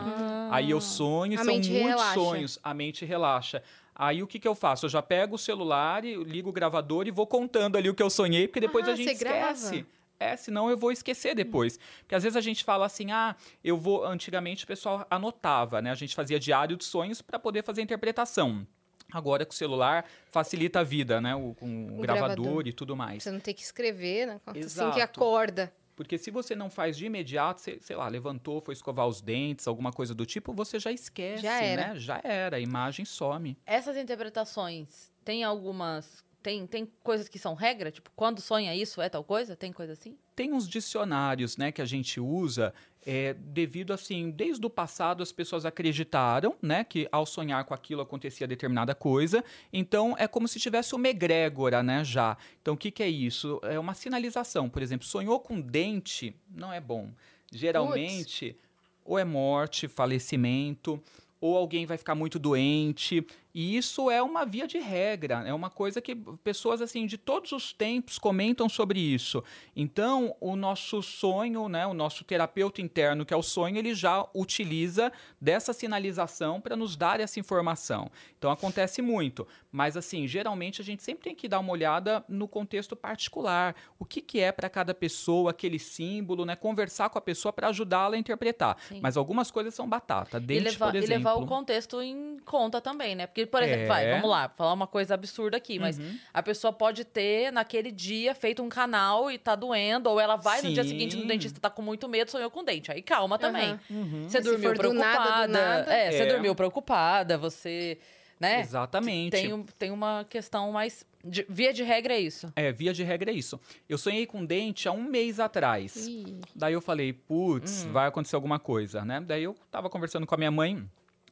Aí 0.51 0.69
eu 0.69 0.79
sonho, 0.79 1.33
A 1.39 1.43
são 1.43 1.53
mente 1.53 1.69
muitos 1.71 1.89
relaxa. 1.89 2.13
sonhos, 2.13 2.59
a 2.63 2.73
mente 2.75 3.05
relaxa. 3.05 3.63
Aí 3.95 4.21
o 4.21 4.27
que, 4.27 4.37
que 4.37 4.47
eu 4.47 4.53
faço? 4.53 4.85
Eu 4.85 4.89
já 4.89 5.01
pego 5.01 5.35
o 5.35 5.39
celular, 5.39 6.05
e 6.05 6.15
ligo 6.15 6.49
o 6.49 6.53
gravador 6.53 7.07
e 7.07 7.11
vou 7.11 7.25
contando 7.25 7.75
ali 7.75 7.89
o 7.89 7.95
que 7.95 8.03
eu 8.03 8.09
sonhei, 8.09 8.47
porque 8.47 8.59
depois 8.59 8.87
Ah, 8.87 8.91
a 8.91 8.95
gente 8.95 9.15
você 9.17 9.23
grava? 9.23 9.85
É, 10.19 10.35
senão 10.35 10.69
eu 10.69 10.77
vou 10.77 10.91
esquecer 10.91 11.35
depois. 11.35 11.77
Porque 11.99 12.15
às 12.15 12.23
vezes 12.23 12.35
a 12.37 12.41
gente 12.41 12.63
fala 12.63 12.85
assim, 12.85 13.11
ah, 13.11 13.35
eu 13.63 13.77
vou. 13.77 14.05
Antigamente 14.05 14.63
o 14.63 14.67
pessoal 14.67 15.05
anotava, 15.09 15.81
né? 15.81 15.91
A 15.91 15.95
gente 15.95 16.15
fazia 16.15 16.39
diário 16.39 16.77
de 16.77 16.85
sonhos 16.85 17.21
para 17.21 17.37
poder 17.37 17.63
fazer 17.63 17.81
a 17.81 17.83
interpretação. 17.83 18.65
Agora 19.11 19.45
com 19.45 19.51
o 19.51 19.55
celular 19.55 20.05
facilita 20.31 20.79
a 20.79 20.83
vida, 20.83 21.21
né? 21.21 21.35
O, 21.35 21.53
com 21.53 21.67
o, 21.67 21.99
O 21.99 22.01
gravador, 22.01 22.35
gravador. 22.35 22.67
e 22.67 22.73
tudo 22.73 22.95
mais. 22.95 23.23
Você 23.23 23.31
não 23.31 23.39
tem 23.39 23.53
que 23.53 23.61
escrever, 23.61 24.25
né? 24.27 24.41
Assim 24.45 24.59
Exato. 24.59 24.95
que 24.95 25.01
acorda. 25.01 25.71
Porque 25.95 26.17
se 26.17 26.29
você 26.29 26.55
não 26.55 26.69
faz 26.69 26.97
de 26.97 27.05
imediato, 27.05 27.61
você, 27.61 27.77
sei 27.79 27.95
lá, 27.95 28.07
levantou, 28.09 28.59
foi 28.59 28.73
escovar 28.73 29.07
os 29.07 29.21
dentes, 29.21 29.65
alguma 29.65 29.93
coisa 29.93 30.13
do 30.13 30.25
tipo, 30.25 30.51
você 30.51 30.77
já 30.77 30.91
esquece, 30.91 31.43
Já 31.43 31.61
era. 31.61 31.93
né? 31.93 31.99
Já 31.99 32.19
era, 32.21 32.57
a 32.57 32.59
imagem 32.59 33.05
some. 33.05 33.57
Essas 33.65 33.95
interpretações, 33.95 35.09
tem 35.23 35.43
algumas. 35.45 36.24
Tem, 36.45 36.67
tem 36.67 36.87
coisas 37.01 37.27
que 37.27 37.39
são 37.39 37.55
regra? 37.55 37.89
Tipo, 37.89 38.11
quando 38.15 38.39
sonha 38.39 38.75
isso 38.75 39.01
é 39.01 39.09
tal 39.09 39.23
coisa? 39.23 39.55
Tem 39.55 39.73
coisa 39.73 39.93
assim? 39.93 40.15
Tem 40.35 40.53
uns 40.53 40.69
dicionários, 40.69 41.57
né, 41.57 41.71
que 41.71 41.81
a 41.81 41.85
gente 41.85 42.19
usa 42.19 42.71
é, 43.03 43.33
devido, 43.33 43.91
assim, 43.91 44.29
desde 44.29 44.63
o 44.63 44.69
passado 44.69 45.23
as 45.23 45.31
pessoas 45.31 45.65
acreditaram, 45.65 46.55
né, 46.61 46.83
que 46.83 47.09
ao 47.11 47.25
sonhar 47.25 47.65
com 47.65 47.73
aquilo 47.73 47.99
acontecia 47.99 48.45
determinada 48.45 48.93
coisa. 48.93 49.43
Então, 49.73 50.13
é 50.19 50.27
como 50.27 50.47
se 50.47 50.59
tivesse 50.59 50.93
uma 50.93 51.07
egrégora, 51.07 51.81
né, 51.81 52.03
já. 52.03 52.37
Então, 52.61 52.75
o 52.75 52.77
que, 52.77 52.91
que 52.91 53.01
é 53.01 53.09
isso? 53.09 53.59
É 53.63 53.79
uma 53.79 53.95
sinalização. 53.95 54.69
Por 54.69 54.83
exemplo, 54.83 55.07
sonhou 55.07 55.39
com 55.39 55.59
dente, 55.59 56.35
não 56.47 56.71
é 56.71 56.79
bom. 56.79 57.09
Geralmente, 57.51 58.55
ou 59.03 59.17
é 59.17 59.25
morte, 59.25 59.87
falecimento, 59.87 61.01
ou 61.41 61.57
alguém 61.57 61.87
vai 61.87 61.97
ficar 61.97 62.13
muito 62.13 62.37
doente. 62.37 63.25
E 63.57 63.77
isso 63.77 64.11
é 64.11 64.21
uma 64.21 64.45
via 64.45 64.67
de 64.67 64.77
regra, 64.79 65.41
é 65.47 65.53
uma 65.53 65.69
coisa 65.69 66.01
que 66.01 66.13
pessoas 66.43 66.81
assim 66.81 67.05
de 67.05 67.17
todos 67.17 67.53
os 67.53 67.71
tempos 67.71 68.19
comentam 68.19 68.67
sobre 68.67 68.99
isso. 68.99 69.41
Então, 69.73 70.35
o 70.41 70.57
nosso 70.57 71.01
sonho, 71.01 71.69
né, 71.69 71.87
o 71.87 71.93
nosso 71.93 72.25
terapeuta 72.25 72.81
interno, 72.81 73.25
que 73.25 73.33
é 73.33 73.37
o 73.37 73.41
sonho, 73.41 73.77
ele 73.77 73.95
já 73.95 74.27
utiliza 74.35 75.09
dessa 75.39 75.71
sinalização 75.71 76.59
para 76.59 76.75
nos 76.75 76.97
dar 76.97 77.21
essa 77.21 77.39
informação. 77.39 78.11
Então, 78.37 78.51
acontece 78.51 79.01
muito, 79.01 79.47
mas 79.71 79.95
assim, 79.95 80.27
geralmente 80.27 80.81
a 80.81 80.83
gente 80.83 81.01
sempre 81.01 81.23
tem 81.23 81.35
que 81.35 81.47
dar 81.47 81.59
uma 81.59 81.71
olhada 81.71 82.25
no 82.27 82.49
contexto 82.49 82.93
particular, 82.93 83.73
o 83.97 84.03
que 84.03 84.19
que 84.19 84.41
é 84.41 84.51
para 84.51 84.69
cada 84.69 84.93
pessoa 84.93 85.51
aquele 85.51 85.79
símbolo, 85.79 86.43
né, 86.43 86.57
conversar 86.57 87.09
com 87.09 87.17
a 87.17 87.21
pessoa 87.21 87.53
para 87.53 87.69
ajudá-la 87.69 88.17
a 88.17 88.19
interpretar. 88.19 88.75
Sim. 88.89 88.99
Mas 89.01 89.15
algumas 89.15 89.49
coisas 89.49 89.73
são 89.73 89.87
batata, 89.87 90.39
E 90.39 90.41
dente, 90.41 90.63
levar, 90.65 90.87
por 90.87 90.95
e 90.95 90.97
exemplo. 90.97 91.15
levar 91.15 91.33
o 91.35 91.45
contexto 91.45 92.01
em 92.01 92.37
conta 92.43 92.81
também, 92.81 93.15
né? 93.15 93.25
Porque, 93.25 93.44
por 93.45 93.61
exemplo, 93.63 93.83
É. 93.83 93.87
vai, 93.87 94.09
vamos 94.11 94.29
lá, 94.29 94.49
falar 94.49 94.73
uma 94.73 94.87
coisa 94.87 95.13
absurda 95.13 95.57
aqui, 95.57 95.79
mas 95.79 95.97
Uhum. 95.97 96.17
a 96.33 96.41
pessoa 96.43 96.71
pode 96.73 97.03
ter, 97.05 97.51
naquele 97.51 97.91
dia, 97.91 98.33
feito 98.35 98.61
um 98.63 98.69
canal 98.69 99.29
e 99.31 99.37
tá 99.37 99.55
doendo, 99.55 100.09
ou 100.09 100.19
ela 100.19 100.35
vai 100.35 100.61
no 100.61 100.71
dia 100.73 100.83
Sim. 100.83 100.89
seguinte 100.89 101.15
no 101.17 101.25
dentista, 101.27 101.59
tá 101.59 101.69
com 101.69 101.81
muito 101.81 102.07
medo, 102.09 102.31
sonhou 102.31 102.49
com 102.51 102.63
dente. 102.63 102.91
Aí 102.91 103.01
calma 103.01 103.37
também. 103.37 103.79
Uhum. 103.89 104.27
Você 104.29 104.37
Se 104.37 104.43
dormiu 104.49 104.75
for 104.75 104.81
do 104.83 104.93
nada, 104.93 105.11
do 105.11 105.21
preocupada. 105.21 105.47
nada. 105.47 105.93
É, 105.93 106.11
você 106.11 106.17
É. 106.23 106.25
dormiu 106.25 106.55
preocupada, 106.55 107.37
você. 107.37 107.97
Né? 108.37 108.59
Exatamente. 108.59 109.31
Tem, 109.31 109.63
tem 109.79 109.91
uma 109.91 110.25
questão 110.29 110.69
mais. 110.71 111.05
de- 111.23 111.45
via 111.49 111.73
de 111.73 111.81
regra 111.83 112.13
é 112.13 112.19
isso. 112.19 112.51
É, 112.55 112.71
via 112.71 112.93
de 112.93 113.01
regra 113.01 113.31
é 113.31 113.33
isso. 113.33 113.59
Eu 113.89 113.97
sonhei 113.97 114.25
com 114.27 114.45
dente 114.45 114.87
há 114.87 114.91
um 114.91 115.01
mês 115.03 115.39
atrás. 115.39 116.05
Ih, 116.05 116.37
Daí 116.53 116.73
eu 116.73 116.81
falei, 116.81 117.13
putz, 117.13 117.83
Hum. 117.85 117.91
vai 117.93 118.07
acontecer 118.07 118.35
alguma 118.35 118.59
coisa, 118.59 119.03
né? 119.05 119.19
Daí 119.25 119.43
eu 119.43 119.55
tava 119.71 119.89
conversando 119.89 120.27
com 120.27 120.35
a 120.35 120.37
minha 120.37 120.51
mãe 120.51 120.87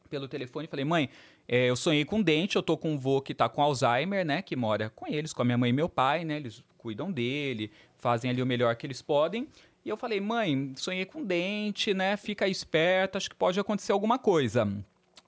pelo 0.10 0.28
telefone 0.28 0.66
e 0.66 0.68
falei, 0.70 0.86
mãe, 0.86 1.10
é, 1.48 1.70
eu 1.70 1.76
sonhei 1.76 2.06
com 2.06 2.22
dente, 2.22 2.56
eu 2.56 2.64
tô 2.64 2.78
com 2.78 2.94
um 2.94 2.98
vô 2.98 3.22
que 3.22 3.34
tá 3.34 3.50
com 3.50 3.62
Alzheimer, 3.62 4.26
né? 4.26 4.42
Que 4.42 4.56
mora 4.56 4.90
com 4.90 5.08
eles, 5.08 5.34
com 5.34 5.42
a 5.42 5.46
minha 5.46 5.58
mãe 5.58 5.70
e 5.70 5.74
meu 5.74 5.90
pai, 5.90 6.24
né? 6.24 6.38
Eles 6.38 6.64
cuidam 6.78 7.12
dele, 7.12 7.72
fazem 7.98 8.32
ali 8.32 8.42
o 8.42 8.46
melhor 8.46 8.76
que 8.76 8.86
eles 8.86 9.02
podem. 9.02 9.48
E 9.86 9.90
eu 9.90 9.98
falei, 9.98 10.22
mãe, 10.22 10.74
sonhei 10.78 11.06
com 11.06 11.24
dente, 11.24 11.94
né? 11.94 12.16
Fica 12.16 12.48
esperta, 12.48 13.18
acho 13.18 13.30
que 13.30 13.36
pode 13.36 13.60
acontecer 13.60 13.92
alguma 13.92 14.18
coisa. 14.18 14.66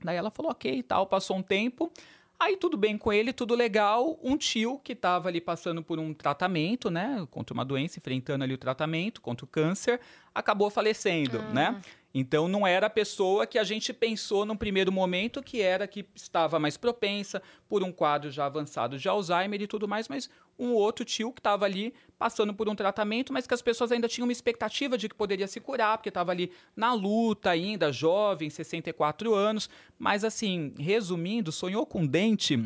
Daí 0.04 0.15
ela 0.15 0.32
falou, 0.32 0.51
ok 0.51 0.73
e 0.73 0.84
tal, 0.84 1.06
passou 1.06 1.38
um 1.38 1.41
tempo. 1.41 1.91
Aí 2.39 2.58
tudo 2.58 2.78
bem 2.78 2.97
com 2.97 3.12
ele, 3.12 3.34
tudo 3.34 3.56
legal. 3.56 4.17
Um 4.21 4.38
tio 4.38 4.80
que 4.84 4.93
estava 4.93 5.30
ali 5.30 5.41
passando 5.41 5.82
por 5.82 5.99
um 5.99 6.13
tratamento, 6.13 6.89
né? 6.89 7.25
Contra 7.32 7.54
uma 7.54 7.65
doença, 7.65 7.99
enfrentando 7.99 8.43
ali 8.43 8.54
o 8.54 8.58
tratamento, 8.58 9.21
contra 9.21 9.45
o 9.45 9.47
câncer, 9.47 9.99
acabou 10.34 10.69
falecendo, 10.69 11.41
né? 11.54 11.82
Então 12.17 12.47
não 12.47 12.65
era 12.65 12.88
a 12.88 12.89
pessoa 12.89 13.45
que 13.45 13.60
a 13.60 13.63
gente 13.65 13.91
pensou 13.91 14.45
num 14.45 14.56
primeiro 14.56 14.89
momento 14.89 15.43
que 15.43 15.62
era 15.62 15.86
que 15.86 16.08
estava 16.15 16.58
mais 16.58 16.78
propensa 16.78 17.41
por 17.67 17.84
um 17.84 17.91
quadro 17.91 18.32
já 18.32 18.45
avançado 18.45 18.97
de 18.97 19.10
Alzheimer 19.10 19.62
e 19.62 19.67
tudo 19.67 19.86
mais, 19.86 20.08
mas 20.08 20.30
um 20.58 20.71
outro 20.71 21.04
tio 21.04 21.34
que 21.34 21.41
estava 21.41 21.65
ali 21.65 21.93
passando 22.17 22.54
por 22.54 22.69
um 22.69 22.75
tratamento, 22.75 23.34
mas 23.34 23.45
que 23.45 23.54
as 23.54 23.62
pessoas 23.62 23.91
ainda 23.91 24.08
tinham 24.08 24.25
uma 24.25 24.32
expectativa 24.32 24.97
de 24.97 25.10
que 25.10 25.15
poderia 25.15 25.45
se 25.45 25.60
curar, 25.60 25.97
porque 25.97 26.08
estava 26.08 26.32
ali 26.32 26.54
na 26.73 26.93
luta 26.93 27.49
ainda, 27.49 27.91
jovem, 27.91 28.49
64 28.49 29.36
anos. 29.36 29.69
Mas 29.99 30.23
assim, 30.23 30.71
resumindo, 30.80 31.51
sonhou 31.51 31.86
com 31.86 32.08
dente. 32.08 32.58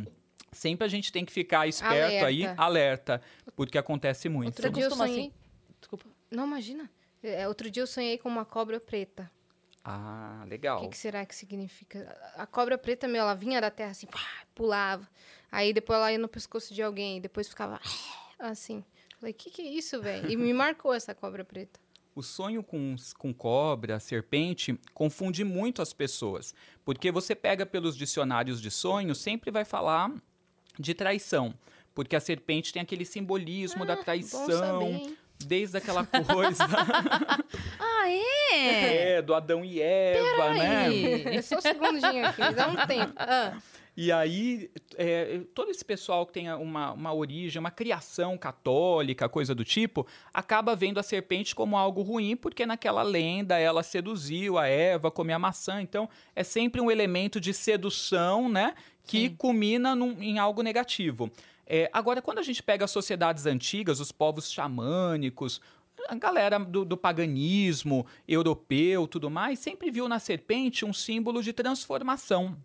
Sempre 0.52 0.86
a 0.86 0.88
gente 0.88 1.12
tem 1.12 1.26
que 1.26 1.32
ficar 1.32 1.68
esperto 1.68 2.24
aí, 2.24 2.44
Alerta. 2.44 2.62
alerta, 2.62 3.22
porque 3.56 3.80
acontece 3.80 4.30
muito. 4.30 4.50
Outro 4.50 4.70
dia 4.70 4.84
eu 4.84 4.92
sonhei. 4.92 5.20
assim? 5.22 5.34
Desculpa. 5.80 6.06
Não, 6.30 6.46
imagina. 6.46 6.88
É, 7.24 7.48
outro 7.48 7.72
dia 7.72 7.82
eu 7.82 7.88
sonhei 7.88 8.20
com 8.20 8.30
uma 8.30 8.46
cobra 8.46 8.80
preta. 8.80 9.30
Ah, 9.92 10.42
O 10.46 10.48
legal. 10.50 10.82
que, 10.82 10.90
que 10.90 10.98
será 10.98 11.26
que 11.26 11.36
significa? 11.36 12.16
A 12.36 12.46
cobra 12.46 12.78
preta, 12.78 13.08
meu, 13.08 13.22
ela 13.22 13.34
vinha 13.34 13.60
da 13.60 13.72
terra 13.72 13.92
assim, 13.92 14.08
pá, 14.08 14.20
pulava. 14.54 15.08
Aí 15.52 15.74
depois 15.74 15.98
ela 15.98 16.12
ia 16.12 16.18
no 16.20 16.28
pescoço 16.28 16.74
de 16.74 16.82
alguém, 16.84 17.20
depois 17.20 17.48
ficava 17.50 17.80
assim. 18.38 18.84
Falei, 19.20 19.32
o 19.34 19.36
que, 19.36 19.50
que 19.50 19.62
é 19.62 19.66
isso, 19.66 20.02
velho? 20.02 20.30
E 20.32 20.38
me 20.38 20.54
marcou 20.54 20.94
essa 20.94 21.14
cobra 21.16 21.44
preta. 21.44 21.80
O 22.16 22.22
sonho 22.22 22.62
com, 22.64 22.96
com 23.18 23.34
cobra, 23.34 24.00
serpente, 24.00 24.78
confunde 24.94 25.44
muito 25.44 25.82
as 25.82 25.92
pessoas. 25.94 26.54
Porque 26.86 27.12
você 27.12 27.34
pega 27.36 27.66
pelos 27.66 27.96
dicionários 27.96 28.62
de 28.62 28.70
sonho, 28.70 29.16
sempre 29.16 29.52
vai 29.52 29.66
falar 29.66 30.12
de 30.78 30.94
traição. 30.94 31.54
Porque 31.96 32.16
a 32.16 32.20
serpente 32.20 32.72
tem 32.72 32.82
aquele 32.82 33.06
simbolismo 33.06 33.86
da 33.86 33.94
Ah, 33.94 33.96
Bom 33.98 34.04
traição? 34.04 34.80
Desde 35.44 35.78
aquela 35.78 36.06
coisa 36.06 36.66
Ah, 37.80 38.10
é? 38.10 39.14
é, 39.18 39.22
do 39.22 39.34
Adão 39.34 39.64
e 39.64 39.82
Eva, 39.82 40.54
né? 40.54 40.86
Aí. 40.88 41.24
É 41.38 41.42
só 41.42 41.58
um 41.58 41.62
segundinho 41.62 42.26
aqui, 42.26 42.54
dá 42.54 42.68
um 42.68 42.88
tempo. 42.88 43.14
Ah, 43.18 43.58
E 43.96 44.12
aí, 44.12 44.70
é, 44.96 45.42
todo 45.54 45.70
esse 45.72 45.84
pessoal 45.84 46.26
que 46.26 46.34
tem 46.34 46.52
uma, 46.54 46.94
uma 46.94 47.14
origem, 47.14 47.60
uma 47.60 47.72
criação 47.72 48.38
católica, 48.38 49.28
coisa 49.28 49.54
do 49.54 49.64
tipo, 49.66 50.08
acaba 50.34 50.76
vendo 50.76 51.00
a 51.00 51.04
serpente 51.04 51.54
como 51.54 51.78
algo 51.78 52.02
ruim, 52.02 52.36
porque 52.36 52.66
naquela 52.66 53.04
lenda 53.04 53.58
ela 53.60 53.84
seduziu 53.84 54.58
a 54.58 54.68
Eva, 54.68 55.12
comeu 55.12 55.36
a 55.36 55.40
maçã. 55.40 55.82
Então, 55.82 56.10
é 56.36 56.44
sempre 56.44 56.80
um 56.82 56.90
elemento 56.90 57.40
de 57.40 57.54
sedução, 57.54 58.48
né? 58.50 58.74
Que 59.06 59.28
Sim. 59.28 59.36
culmina 59.36 59.96
num- 59.96 60.22
em 60.22 60.38
algo 60.40 60.62
negativo. 60.62 61.30
É, 61.72 61.88
agora, 61.94 62.20
quando 62.22 62.40
a 62.40 62.44
gente 62.44 62.64
pega 62.64 62.84
as 62.84 62.92
sociedades 62.92 63.46
antigas, 63.46 64.00
os 64.00 64.12
povos 64.12 64.52
xamânicos, 64.52 65.62
a 66.08 66.16
galera 66.16 66.58
do, 66.58 66.84
do 66.84 66.98
paganismo 66.98 68.08
europeu, 68.28 69.08
tudo 69.08 69.30
mais, 69.30 69.60
sempre 69.60 69.92
viu 69.92 70.08
na 70.08 70.18
serpente 70.18 70.84
um 70.84 70.92
símbolo 70.92 71.44
de 71.44 71.54
transformação 71.54 72.58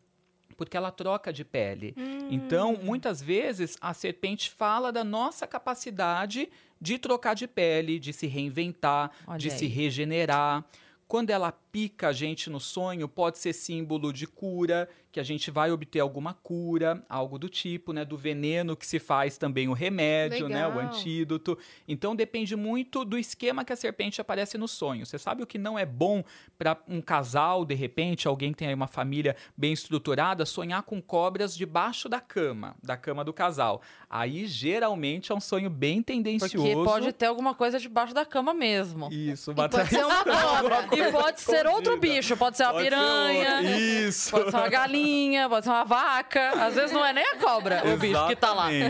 porque 0.56 0.76
ela 0.76 0.90
troca 0.90 1.32
de 1.32 1.44
pele. 1.44 1.94
Então, 2.30 2.78
muitas 2.80 3.20
vezes, 3.20 3.76
a 3.80 3.92
serpente 3.92 4.50
fala 4.50 4.92
da 4.92 5.02
nossa 5.02 5.48
capacidade 5.48 6.48
de 6.80 6.98
trocar 6.98 7.34
de 7.34 7.46
pele, 7.46 7.98
de 7.98 8.12
se 8.12 8.26
reinventar, 8.26 9.10
Olha 9.26 9.38
de 9.38 9.50
se 9.50 9.64
aí. 9.64 9.70
regenerar. 9.70 10.64
Quando 11.08 11.30
ela 11.30 11.52
pica 11.74 12.10
a 12.10 12.12
gente 12.12 12.48
no 12.48 12.60
sonho, 12.60 13.08
pode 13.08 13.36
ser 13.36 13.52
símbolo 13.52 14.12
de 14.12 14.28
cura, 14.28 14.88
que 15.10 15.18
a 15.18 15.24
gente 15.24 15.50
vai 15.50 15.72
obter 15.72 15.98
alguma 15.98 16.32
cura, 16.32 17.04
algo 17.08 17.36
do 17.36 17.48
tipo, 17.48 17.92
né? 17.92 18.04
Do 18.04 18.16
veneno 18.16 18.76
que 18.76 18.86
se 18.86 19.00
faz 19.00 19.36
também 19.36 19.66
o 19.66 19.72
remédio, 19.72 20.48
né? 20.48 20.68
O 20.68 20.76
Legal. 20.76 20.86
antídoto. 20.86 21.58
Então 21.88 22.14
depende 22.14 22.54
muito 22.54 23.04
do 23.04 23.18
esquema 23.18 23.64
que 23.64 23.72
a 23.72 23.76
serpente 23.76 24.20
aparece 24.20 24.56
no 24.56 24.68
sonho. 24.68 25.04
Você 25.04 25.18
sabe 25.18 25.42
o 25.42 25.46
que 25.46 25.58
não 25.58 25.76
é 25.76 25.84
bom 25.84 26.22
para 26.56 26.76
um 26.88 27.00
casal, 27.00 27.64
de 27.64 27.74
repente, 27.74 28.28
alguém 28.28 28.52
que 28.52 28.58
tem 28.58 28.68
aí 28.68 28.74
uma 28.74 28.86
família 28.86 29.34
bem 29.56 29.72
estruturada, 29.72 30.46
sonhar 30.46 30.82
com 30.84 31.02
cobras 31.02 31.56
debaixo 31.56 32.08
da 32.08 32.20
cama, 32.20 32.76
da 32.80 32.96
cama 32.96 33.24
do 33.24 33.32
casal. 33.32 33.82
Aí 34.08 34.46
geralmente 34.46 35.32
é 35.32 35.34
um 35.34 35.40
sonho 35.40 35.70
bem 35.70 36.02
tendencioso. 36.02 36.56
Porque 36.56 36.74
pode 36.84 37.12
ter 37.12 37.26
alguma 37.26 37.52
coisa 37.54 37.80
debaixo 37.80 38.14
da 38.14 38.24
cama 38.24 38.54
mesmo. 38.54 39.08
Isso, 39.12 39.50
e 39.50 39.54
uma 39.54 39.68
pode 39.68 39.88
ser 39.88 40.04
uma 40.04 40.22
cobra. 40.24 40.88
E 40.92 41.12
pode 41.12 41.40
ser 41.40 41.63
outro 41.70 41.94
escondida. 41.94 42.14
bicho, 42.14 42.36
pode 42.36 42.56
ser 42.56 42.64
uma 42.64 42.72
Pode 42.72 42.84
ser 42.84 42.90
piranha, 42.90 43.56
outro. 43.56 43.70
Isso. 43.70 44.30
pode 44.30 44.50
ser 44.50 44.56
uma 44.56 44.68
galinha, 44.68 45.48
pode 45.48 45.64
ser 45.64 45.70
uma 45.70 45.84
vaca. 45.84 46.50
Às 46.64 46.74
vezes 46.74 46.92
não 46.92 47.04
é 47.04 47.12
nem 47.12 47.24
a 47.24 47.36
cobra, 47.36 47.82
o 47.92 47.96
bicho 47.96 48.26
que 48.26 48.36
tá 48.36 48.52
lá. 48.52 48.72
É 48.72 48.86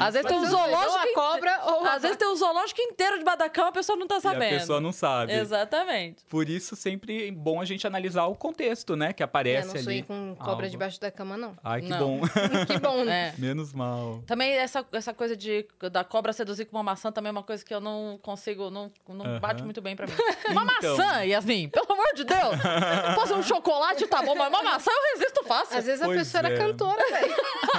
Às 0.00 0.14
vezes 0.14 0.28
tem 0.28 0.36
um 0.38 0.44
aí. 0.44 0.50
Ou 0.52 0.58
a 0.60 0.68
zoológico. 0.68 1.14
cobra 1.14 1.60
ou 1.66 1.84
a 1.86 1.92
Às 1.94 2.02
vezes 2.02 2.16
tem 2.16 2.28
um 2.28 2.36
zoológico 2.36 2.80
inteiro 2.80 3.18
debaixo 3.18 3.38
da 3.38 3.48
cama, 3.48 3.68
a 3.68 3.72
pessoa 3.72 3.96
não 3.98 4.06
tá 4.06 4.16
E 4.16 4.20
sabendo. 4.20 4.56
a 4.56 4.58
pessoa 4.58 4.80
não 4.80 4.92
sabe. 4.92 5.32
Exatamente. 5.32 6.24
Por 6.28 6.48
isso, 6.48 6.74
sempre 6.76 7.28
é 7.28 7.30
bom 7.32 7.60
a 7.60 7.64
gente 7.64 7.86
analisar 7.86 8.24
o 8.26 8.34
contexto, 8.34 8.96
né? 8.96 9.12
Que 9.12 9.22
Eu 9.22 9.24
aparece 9.24 9.68
não 9.68 9.74
ali. 9.74 9.84
sonhei 9.84 10.02
com 10.02 10.34
cobra 10.36 10.52
algo. 10.66 10.68
debaixo 10.70 11.00
da 11.00 11.10
cama, 11.10 11.36
não. 11.36 11.56
Ai, 11.62 11.80
que 11.82 11.88
Não. 11.88 11.98
bom. 11.98 12.20
que 12.66 12.78
bom, 12.78 13.04
né? 13.04 13.34
É. 13.36 13.40
Menos 13.40 13.72
mal. 13.72 14.22
Também 14.26 14.52
essa, 14.52 14.84
essa 14.92 15.12
coisa 15.12 15.36
de 15.36 15.66
da 15.90 16.02
cobra 16.04 16.32
seduzir 16.32 16.64
com 16.66 16.76
uma 16.76 16.82
maçã 16.82 17.10
também 17.12 17.28
é 17.28 17.32
uma 17.32 17.42
coisa 17.42 17.64
que 17.64 17.74
eu 17.74 17.80
não 17.80 18.18
consigo, 18.22 18.70
não, 18.70 18.90
não 19.08 19.24
Aham. 19.24 19.40
bate 19.40 19.62
muito 19.62 19.80
bem 19.80 19.94
pra 19.96 20.06
mim. 20.06 20.12
Uma 20.50 20.64
Então. 20.78 20.96
maçã, 20.96 21.24
Yasmin, 21.24 21.68
pelo 21.68 21.92
amor 21.92 21.99
de 22.14 22.24
Deus. 22.24 22.56
Fosse 23.14 23.32
um 23.32 23.42
chocolate, 23.42 24.06
tá 24.06 24.22
bom, 24.22 24.34
mas 24.34 24.48
uma 24.48 24.62
maçã 24.62 24.90
eu 24.90 25.18
resisto 25.18 25.44
fácil. 25.44 25.78
Às 25.78 25.84
vezes 25.86 26.02
a 26.02 26.06
Pois 26.06 26.18
pessoa 26.18 26.42
é. 26.42 26.46
era 26.52 26.58
cantora, 26.66 27.02
velho. 27.10 27.34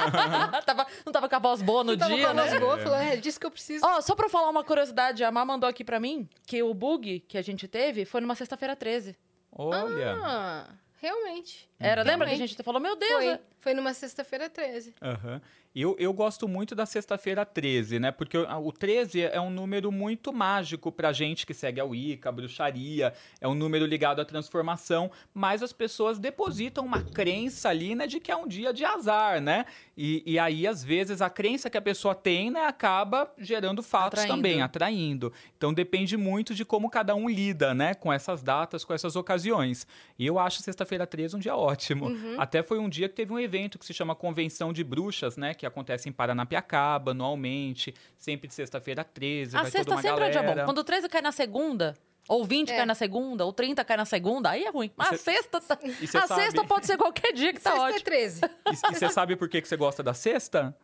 tava, 0.65 0.88
não 1.05 1.13
tava 1.13 1.29
com 1.29 1.36
a 1.36 1.39
voz 1.39 1.62
boa 1.62 1.84
no 1.84 1.97
Tava 1.97 2.13
dia, 2.15 2.25
com 2.25 2.31
a 2.31 2.34
né? 2.34 2.43
voz 2.47 2.60
boa, 2.60 2.77
falou, 2.77 2.97
é 2.97 3.15
disso 3.17 3.39
que 3.39 3.45
eu 3.45 3.51
preciso. 3.51 3.86
Ó, 3.86 4.01
só 4.01 4.15
pra 4.15 4.29
falar 4.29 4.49
uma 4.49 4.63
curiosidade, 4.63 5.23
a 5.23 5.31
Má 5.31 5.43
mandou 5.45 5.69
aqui 5.69 5.84
pra 5.84 5.99
mim 5.99 6.27
que 6.45 6.62
o 6.63 6.73
bug 6.73 7.19
que 7.21 7.38
a 7.38 7.41
gente 7.41 7.67
teve 7.67 8.05
foi 8.05 8.21
numa 8.21 8.36
sexta-feira 8.36 8.75
13. 8.75 9.15
Olha. 9.53 10.17
Ah, 10.23 10.65
realmente. 10.99 11.69
Era, 11.79 12.03
lembra 12.03 12.27
que 12.27 12.34
a 12.34 12.38
Realmente. 12.38 12.51
gente 12.55 12.63
falou, 12.63 12.79
meu 12.79 12.95
Deus, 12.95 13.12
Foi. 13.13 13.27
é- 13.27 13.39
Foi 13.60 13.73
numa 13.73 13.93
sexta-feira 13.93 14.49
13. 14.49 14.93
Aham. 15.01 15.41
Eu, 15.73 15.95
eu 15.97 16.12
gosto 16.12 16.49
muito 16.49 16.75
da 16.75 16.86
sexta-feira 16.86 17.45
13, 17.45 17.97
né? 17.97 18.12
Porque 18.12 18.38
o, 18.38 18.67
o 18.67 18.71
13 18.73 19.21
é 19.21 19.39
um 19.39 19.49
número 19.49 19.89
muito 19.89 20.34
mágico 20.34 20.91
pra 20.91 21.13
gente 21.13 21.45
que 21.45 21.53
segue 21.53 21.79
a 21.79 21.86
Wicca, 21.86 22.27
a 22.27 22.31
bruxaria, 22.31 23.13
é 23.39 23.47
um 23.47 23.55
número 23.55 23.86
ligado 23.86 24.19
à 24.19 24.25
transformação, 24.25 25.10
mas 25.34 25.63
as 25.63 25.71
pessoas 25.71 26.19
depositam 26.19 26.86
uma 26.86 27.01
crença 27.01 27.69
ali, 27.69 27.95
né, 27.95 28.05
de 28.05 28.19
que 28.19 28.31
é 28.31 28.36
um 28.36 28.47
dia 28.47 28.73
de 28.73 28.84
azar, 28.84 29.39
né? 29.39 29.65
E, 29.95 30.21
e 30.25 30.38
aí, 30.38 30.67
às 30.67 30.84
vezes, 30.84 31.21
a 31.21 31.29
crença 31.29 31.69
que 31.69 31.77
a 31.77 31.81
pessoa 31.81 32.13
tem, 32.13 32.51
né, 32.51 32.65
acaba 32.65 33.31
gerando 33.38 33.81
fatos 33.81 34.19
Atraindo. 34.19 34.36
também, 34.36 34.62
atraindo. 34.62 35.31
Então 35.55 35.73
depende 35.73 36.17
muito 36.17 36.53
de 36.53 36.65
como 36.65 36.89
cada 36.89 37.15
um 37.15 37.29
lida, 37.29 37.73
né, 37.73 37.93
com 37.93 38.12
essas 38.12 38.43
datas, 38.43 38.84
com 38.84 38.93
essas 38.93 39.15
ocasiões. 39.15 39.88
E 40.19 40.25
eu 40.25 40.38
acho 40.38 40.62
sexta-feira 40.62 41.07
13 41.07 41.38
um 41.38 41.39
dia 41.39 41.55
ótimo. 41.55 42.07
Uhum. 42.07 42.36
Até 42.38 42.62
foi 42.62 42.77
um 42.77 42.89
dia 42.89 43.07
que 43.07 43.15
teve 43.15 43.31
um 43.31 43.39
evento 43.39 43.79
que 43.79 43.86
se 43.86 43.93
chama 43.93 44.13
Convenção 44.15 44.73
de 44.73 44.84
Bruxas, 44.84 45.38
né, 45.38 45.53
que 45.62 45.65
acontece 45.65 46.10
em 46.10 46.12
Paranapiacaba, 46.12 47.12
anualmente, 47.12 47.93
sempre 48.17 48.47
de 48.47 48.54
sexta-feira 48.54 49.04
13, 49.04 49.56
A 49.56 49.62
vai 49.62 49.71
toda 49.71 49.78
sexta 49.78 49.91
uma 49.95 50.02
sempre 50.02 50.24
é 50.24 50.28
um 50.28 50.32
dia 50.32 50.41
galera. 50.41 50.62
bom. 50.62 50.65
Quando 50.65 50.78
o 50.80 50.84
13 50.84 51.08
cai 51.08 51.21
na 51.21 51.32
segunda, 51.32 51.95
ou 52.28 52.43
20 52.43 52.71
É. 52.71 52.78
cai 52.78 52.86
na 52.86 52.95
segunda, 52.95 53.45
ou 53.45 53.54
30 53.54 53.86
cai 53.86 53.95
na 53.97 54.06
segunda, 54.06 54.50
aí 54.50 54.63
é 54.63 54.69
ruim. 54.69 54.91
Mas 54.97 55.08
a 55.13 55.17
cê- 55.17 55.34
sexta, 55.34 55.62
tá- 55.62 55.76
a 55.76 56.28
sabe- 56.28 56.41
sexta 56.41 56.63
pode 56.65 56.86
ser 56.88 56.97
qualquer 56.97 57.32
dia 57.34 57.54
que 57.54 57.60
tá 57.60 57.71
Sexta 57.71 57.86
é 57.86 57.89
ótimo. 57.89 58.04
13. 58.06 58.41
E, 58.71 58.76
você 58.97 59.10
sabe 59.10 59.36
por 59.36 59.47
que, 59.47 59.62
que 59.62 59.67
você 59.67 59.78
gosta 59.78 60.02
da 60.02 60.13
sexta? 60.13 60.76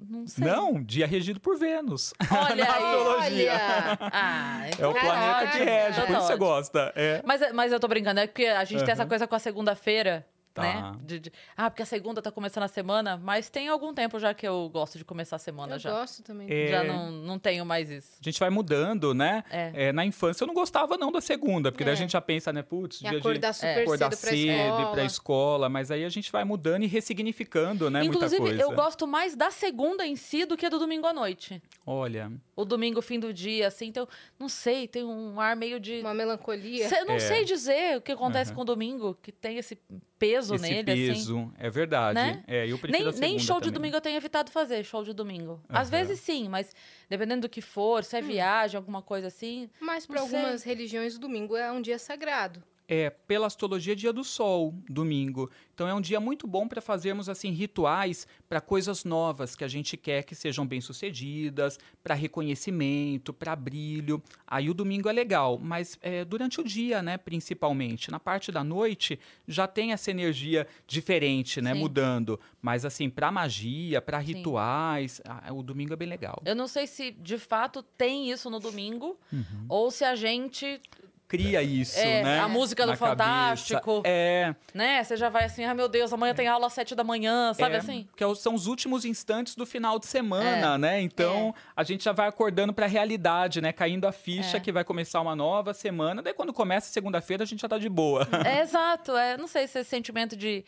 Não 0.00 0.26
sei. 0.26 0.44
Não, 0.46 0.82
dia 0.82 1.06
regido 1.06 1.38
por 1.38 1.58
Vênus. 1.58 2.12
Olha 2.32 2.64
Na 2.64 2.74
aí. 2.74 2.84
astrologia. 2.84 3.52
Olha! 3.52 3.98
Ah, 4.12 4.60
É 4.78 4.86
o 4.86 4.94
tá 4.94 5.00
planeta 5.00 5.50
que 5.52 5.58
rege, 5.62 6.00
por 6.00 6.06
tá 6.06 6.12
isso 6.12 6.20
você 6.22 6.32
ótimo. 6.32 6.38
gosta. 6.38 6.92
É. 6.96 7.22
Mas, 7.24 7.52
mas 7.52 7.70
eu 7.70 7.78
tô 7.78 7.86
brincando, 7.86 8.18
é 8.20 8.26
porque 8.26 8.46
a 8.46 8.64
gente 8.64 8.82
tem 8.82 8.92
essa 8.92 9.04
coisa 9.06 9.26
com 9.28 9.34
a 9.34 9.38
segunda-feira, 9.38 10.26
Tá. 10.52 10.62
né? 10.62 10.92
De- 11.04 11.20
de- 11.20 11.32
ah, 11.56 11.70
porque 11.70 11.82
a 11.82 11.86
segunda 11.86 12.20
tá 12.20 12.30
começando 12.32 12.64
a 12.64 12.68
semana, 12.68 13.16
mas 13.16 13.48
tem 13.48 13.68
algum 13.68 13.94
tempo 13.94 14.18
já 14.18 14.34
que 14.34 14.46
eu 14.46 14.68
gosto 14.68 14.98
de 14.98 15.04
começar 15.04 15.36
a 15.36 15.38
semana 15.38 15.76
Eu 15.76 15.78
já. 15.78 15.90
gosto 15.90 16.22
também. 16.24 16.48
É. 16.50 16.68
Já 16.68 16.82
não, 16.84 17.10
não 17.12 17.38
tenho 17.38 17.64
mais 17.64 17.88
isso. 17.88 18.18
A 18.20 18.24
gente 18.24 18.40
vai 18.40 18.50
mudando, 18.50 19.14
né? 19.14 19.44
É. 19.48 19.70
É, 19.88 19.92
na 19.92 20.04
infância 20.04 20.42
eu 20.42 20.48
não 20.48 20.54
gostava 20.54 20.96
não 20.96 21.12
da 21.12 21.20
segunda, 21.20 21.70
porque 21.70 21.84
daí 21.84 21.92
a 21.92 21.94
É. 21.94 21.96
gente 21.96 22.12
já 22.12 22.20
pensa, 22.20 22.52
né, 22.52 22.62
putz, 22.62 22.96
E 22.96 23.00
dia 23.02 23.10
de 23.12 23.16
acordar 23.18 23.52
super 23.54 23.82
acordar 23.82 24.10
cedo 24.12 24.20
pra 24.20 24.30
cedo, 24.30 24.40
ir 24.48 24.60
escola. 24.60 24.92
pra 24.92 25.04
escola, 25.04 25.68
mas 25.68 25.90
aí 25.92 26.04
a 26.04 26.08
gente 26.08 26.32
vai 26.32 26.42
mudando 26.44 26.82
e 26.82 26.86
ressignificando, 26.88 27.88
né, 27.88 28.04
Inclusive, 28.04 28.40
muita 28.40 28.56
coisa. 28.56 28.72
eu 28.72 28.76
gosto 28.76 29.06
mais 29.06 29.36
da 29.36 29.50
segunda 29.52 30.04
em 30.04 30.16
si 30.16 30.44
do 30.44 30.56
que 30.56 30.68
do 30.68 30.78
domingo 30.80 31.06
à 31.06 31.12
noite. 31.12 31.62
Olha, 31.86 32.30
O 32.60 32.64
domingo, 32.64 33.00
fim 33.02 33.18
do 33.18 33.32
dia, 33.32 33.66
assim, 33.68 33.86
então, 33.86 34.06
não 34.38 34.48
sei, 34.48 34.86
tem 34.86 35.04
um 35.04 35.40
ar 35.40 35.56
meio 35.56 35.80
de. 35.80 36.00
Uma 36.00 36.14
melancolia. 36.14 36.88
Cê- 36.88 37.04
não 37.04 37.14
É. 37.14 37.18
sei 37.20 37.44
dizer 37.44 37.98
o 37.98 38.00
que 38.00 38.12
acontece 38.12 38.50
Aham. 38.50 38.56
com 38.56 38.62
o 38.62 38.64
domingo, 38.64 39.18
que 39.22 39.32
tem 39.32 39.56
esse 39.58 39.78
peso 40.18 40.54
esse 40.54 40.62
nele, 40.62 40.90
assim. 40.90 41.06
peso, 41.14 41.52
é 41.58 41.70
verdade. 41.70 42.14
Né? 42.20 42.44
É, 42.46 42.66
eu 42.66 42.78
Nem, 42.88 43.08
a 43.08 43.12
nem 43.12 43.38
show 43.38 43.56
de 43.58 43.66
também. 43.66 43.72
domingo 43.72 43.96
eu 43.96 44.00
tenho 44.00 44.16
evitado 44.16 44.50
fazer, 44.50 44.84
show 44.84 45.02
de 45.02 45.12
domingo. 45.12 45.60
Às 45.68 45.88
Aham. 45.88 45.98
vezes 45.98 46.20
sim, 46.20 46.48
mas 46.48 46.74
dependendo 47.08 47.42
do 47.42 47.48
que 47.48 47.60
for, 47.62 48.04
se 48.04 48.16
é 48.16 48.20
viagem, 48.20 48.76
alguma 48.76 49.00
coisa 49.02 49.28
assim. 49.28 49.70
Mas 49.80 50.06
para 50.06 50.20
algumas 50.20 50.62
religiões, 50.62 51.16
o 51.16 51.18
domingo 51.20 51.56
é 51.56 51.72
um 51.72 51.80
dia 51.80 51.98
sagrado. 51.98 52.62
É, 52.92 53.08
pela 53.08 53.46
astrologia, 53.46 53.94
dia 53.94 54.12
do 54.12 54.24
sol, 54.24 54.74
domingo. 54.88 55.48
Então 55.72 55.86
é 55.86 55.94
um 55.94 56.00
dia 56.00 56.18
muito 56.18 56.44
bom 56.44 56.66
para 56.66 56.80
fazermos 56.80 57.28
assim 57.28 57.50
rituais 57.52 58.26
para 58.48 58.60
coisas 58.60 59.04
novas 59.04 59.54
que 59.54 59.62
a 59.62 59.68
gente 59.68 59.96
quer 59.96 60.24
que 60.24 60.34
sejam 60.34 60.66
bem-sucedidas, 60.66 61.78
para 62.02 62.16
reconhecimento, 62.16 63.32
para 63.32 63.54
brilho. 63.54 64.20
Aí 64.44 64.68
o 64.68 64.74
domingo 64.74 65.08
é 65.08 65.12
legal, 65.12 65.56
mas 65.62 65.96
é, 66.02 66.24
durante 66.24 66.60
o 66.60 66.64
dia, 66.64 67.00
né, 67.00 67.16
principalmente. 67.16 68.10
Na 68.10 68.18
parte 68.18 68.50
da 68.50 68.64
noite 68.64 69.20
já 69.46 69.68
tem 69.68 69.92
essa 69.92 70.10
energia 70.10 70.66
diferente, 70.86 71.60
né, 71.60 71.72
Sim. 71.72 71.78
mudando. 71.78 72.40
Mas 72.60 72.84
assim, 72.84 73.08
para 73.08 73.30
magia, 73.30 74.02
para 74.02 74.18
rituais, 74.18 75.20
o 75.52 75.62
domingo 75.62 75.92
é 75.92 75.96
bem 75.96 76.08
legal. 76.08 76.42
Eu 76.44 76.56
não 76.56 76.66
sei 76.66 76.88
se 76.88 77.12
de 77.12 77.38
fato 77.38 77.82
tem 77.82 78.30
isso 78.32 78.50
no 78.50 78.58
domingo, 78.58 79.16
Uhum. 79.32 79.66
ou 79.68 79.90
se 79.92 80.04
a 80.04 80.16
gente. 80.16 80.80
Cria 81.30 81.62
isso, 81.62 81.96
É, 81.96 82.24
né? 82.24 82.40
a 82.40 82.48
música 82.48 82.84
do 82.84 82.90
na 82.90 82.96
cabeça. 82.96 83.16
Fantástico. 83.16 84.02
É, 84.04 84.52
Né? 84.74 85.04
Você 85.04 85.16
já 85.16 85.28
vai 85.28 85.44
assim, 85.44 85.64
ah, 85.64 85.72
meu 85.72 85.88
Deus, 85.88 86.12
amanhã 86.12 86.34
tem 86.34 86.48
aula 86.48 86.66
às 86.66 86.72
sete 86.72 86.92
da 86.92 87.04
manhã, 87.04 87.54
sabe 87.54 87.76
É, 87.76 87.78
assim? 87.78 88.08
Que 88.16 88.24
é 88.24 88.34
são 88.34 88.52
os 88.52 88.66
últimos 88.66 89.04
instantes 89.04 89.54
do 89.54 89.64
final 89.64 90.00
de 90.00 90.06
semana, 90.06 90.76
né? 90.76 91.00
Então 91.00 91.54
a 91.76 91.84
gente 91.84 92.02
já 92.02 92.10
vai 92.10 92.26
acordando 92.26 92.72
para 92.72 92.86
a 92.86 92.88
realidade, 92.88 93.60
né? 93.60 93.72
Caindo 93.72 94.08
a 94.08 94.12
ficha 94.12 94.56
É. 94.56 94.60
que 94.60 94.72
vai 94.72 94.82
começar 94.82 95.20
uma 95.20 95.36
nova 95.36 95.72
semana. 95.72 96.20
Daí 96.20 96.34
quando 96.34 96.52
começa 96.52 96.90
segunda-feira 96.92 97.44
a 97.44 97.46
gente 97.46 97.60
já 97.60 97.68
tá 97.68 97.78
de 97.78 97.88
boa. 97.88 98.26
É 98.44 98.60
exato, 98.62 99.16
é, 99.16 99.36
não 99.36 99.46
sei 99.46 99.68
se 99.68 99.78
esse 99.78 99.88
sentimento 99.88 100.36
de, 100.36 100.64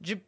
de 0.00 0.20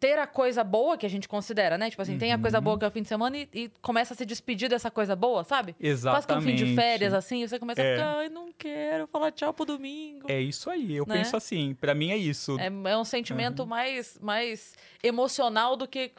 ter 0.00 0.18
a 0.18 0.26
coisa 0.26 0.64
boa 0.64 0.96
que 0.96 1.04
a 1.04 1.10
gente 1.10 1.28
considera, 1.28 1.76
né? 1.76 1.90
Tipo 1.90 2.00
assim, 2.00 2.16
tem 2.16 2.32
a 2.32 2.38
coisa 2.38 2.56
Uhum. 2.56 2.64
boa 2.64 2.78
que 2.78 2.84
é 2.86 2.88
o 2.88 2.90
fim 2.90 3.02
de 3.02 3.08
semana 3.08 3.36
e, 3.36 3.48
e 3.52 3.70
começa 3.82 4.14
a 4.14 4.16
se 4.16 4.24
despedir 4.24 4.66
dessa 4.68 4.90
coisa 4.90 5.14
boa, 5.14 5.44
sabe? 5.44 5.74
Quase 5.74 6.26
que 6.26 6.32
um 6.32 6.40
fim 6.40 6.54
de 6.54 6.64
Exatamente. 6.64 6.74
férias, 6.74 7.12
assim, 7.12 7.46
você 7.46 7.58
começa 7.58 7.82
É. 7.82 7.92
a 7.92 7.96
ficar, 7.98 8.16
ai, 8.20 8.28
não 8.30 8.50
quero 8.56 9.06
falar 9.08 9.30
tchau 9.30 9.52
pro 9.52 9.66
domingo. 9.66 10.24
É 10.26 10.40
isso 10.40 10.70
aí, 10.70 10.96
eu 10.96 11.04
Né? 11.06 11.18
penso 11.18 11.36
assim. 11.36 11.74
Para 11.78 11.94
mim 11.94 12.10
é 12.12 12.16
isso. 12.16 12.56
É, 12.58 12.66
é 12.90 12.96
um 12.96 13.04
sentimento 13.04 13.66
mais, 13.66 14.18
mais 14.22 14.74
emocional 15.02 15.76
do 15.76 15.86
que. 15.86 16.10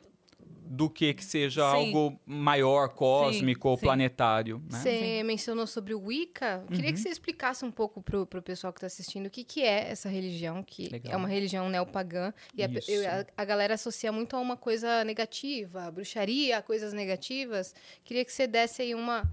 Do 0.73 0.89
que 0.89 1.13
que 1.13 1.23
seja 1.25 1.69
Sim. 1.69 1.75
algo 1.87 2.17
maior, 2.25 2.87
cósmico 2.89 3.67
ou 3.67 3.75
sim. 3.77 3.81
planetário. 3.83 4.63
Né? 4.71 4.79
Você 4.79 5.21
mencionou 5.23 5.67
sobre 5.67 5.93
o 5.93 5.99
Wicca. 6.01 6.63
Queria 6.69 6.85
que 6.85 6.91
Uhum. 6.91 7.03
você 7.03 7.09
explicasse 7.09 7.65
um 7.65 7.71
pouco 7.71 8.01
pro, 8.01 8.25
pro 8.25 8.41
pessoal 8.41 8.71
que 8.71 8.77
está 8.77 8.87
assistindo 8.87 9.25
o 9.25 9.29
que, 9.29 9.43
que 9.43 9.61
é 9.63 9.89
essa 9.91 10.07
religião, 10.07 10.63
que 10.63 10.87
Legal. 10.87 11.13
é 11.13 11.17
uma 11.17 11.27
religião 11.27 11.69
neopagã. 11.69 12.33
E 12.55 12.63
a, 12.63 12.69
eu- 12.87 13.05
a, 13.09 13.25
a 13.41 13.43
galera 13.43 13.73
associa 13.73 14.13
muito 14.13 14.33
a 14.33 14.39
uma 14.39 14.55
coisa 14.55 15.03
negativa, 15.03 15.83
a 15.87 15.91
bruxaria, 15.91 16.57
a 16.59 16.61
coisas 16.61 16.93
negativas. 16.93 17.75
Queria 18.05 18.23
que 18.23 18.31
você 18.31 18.47
desse 18.47 18.81
aí 18.81 18.95
uma 18.95 19.29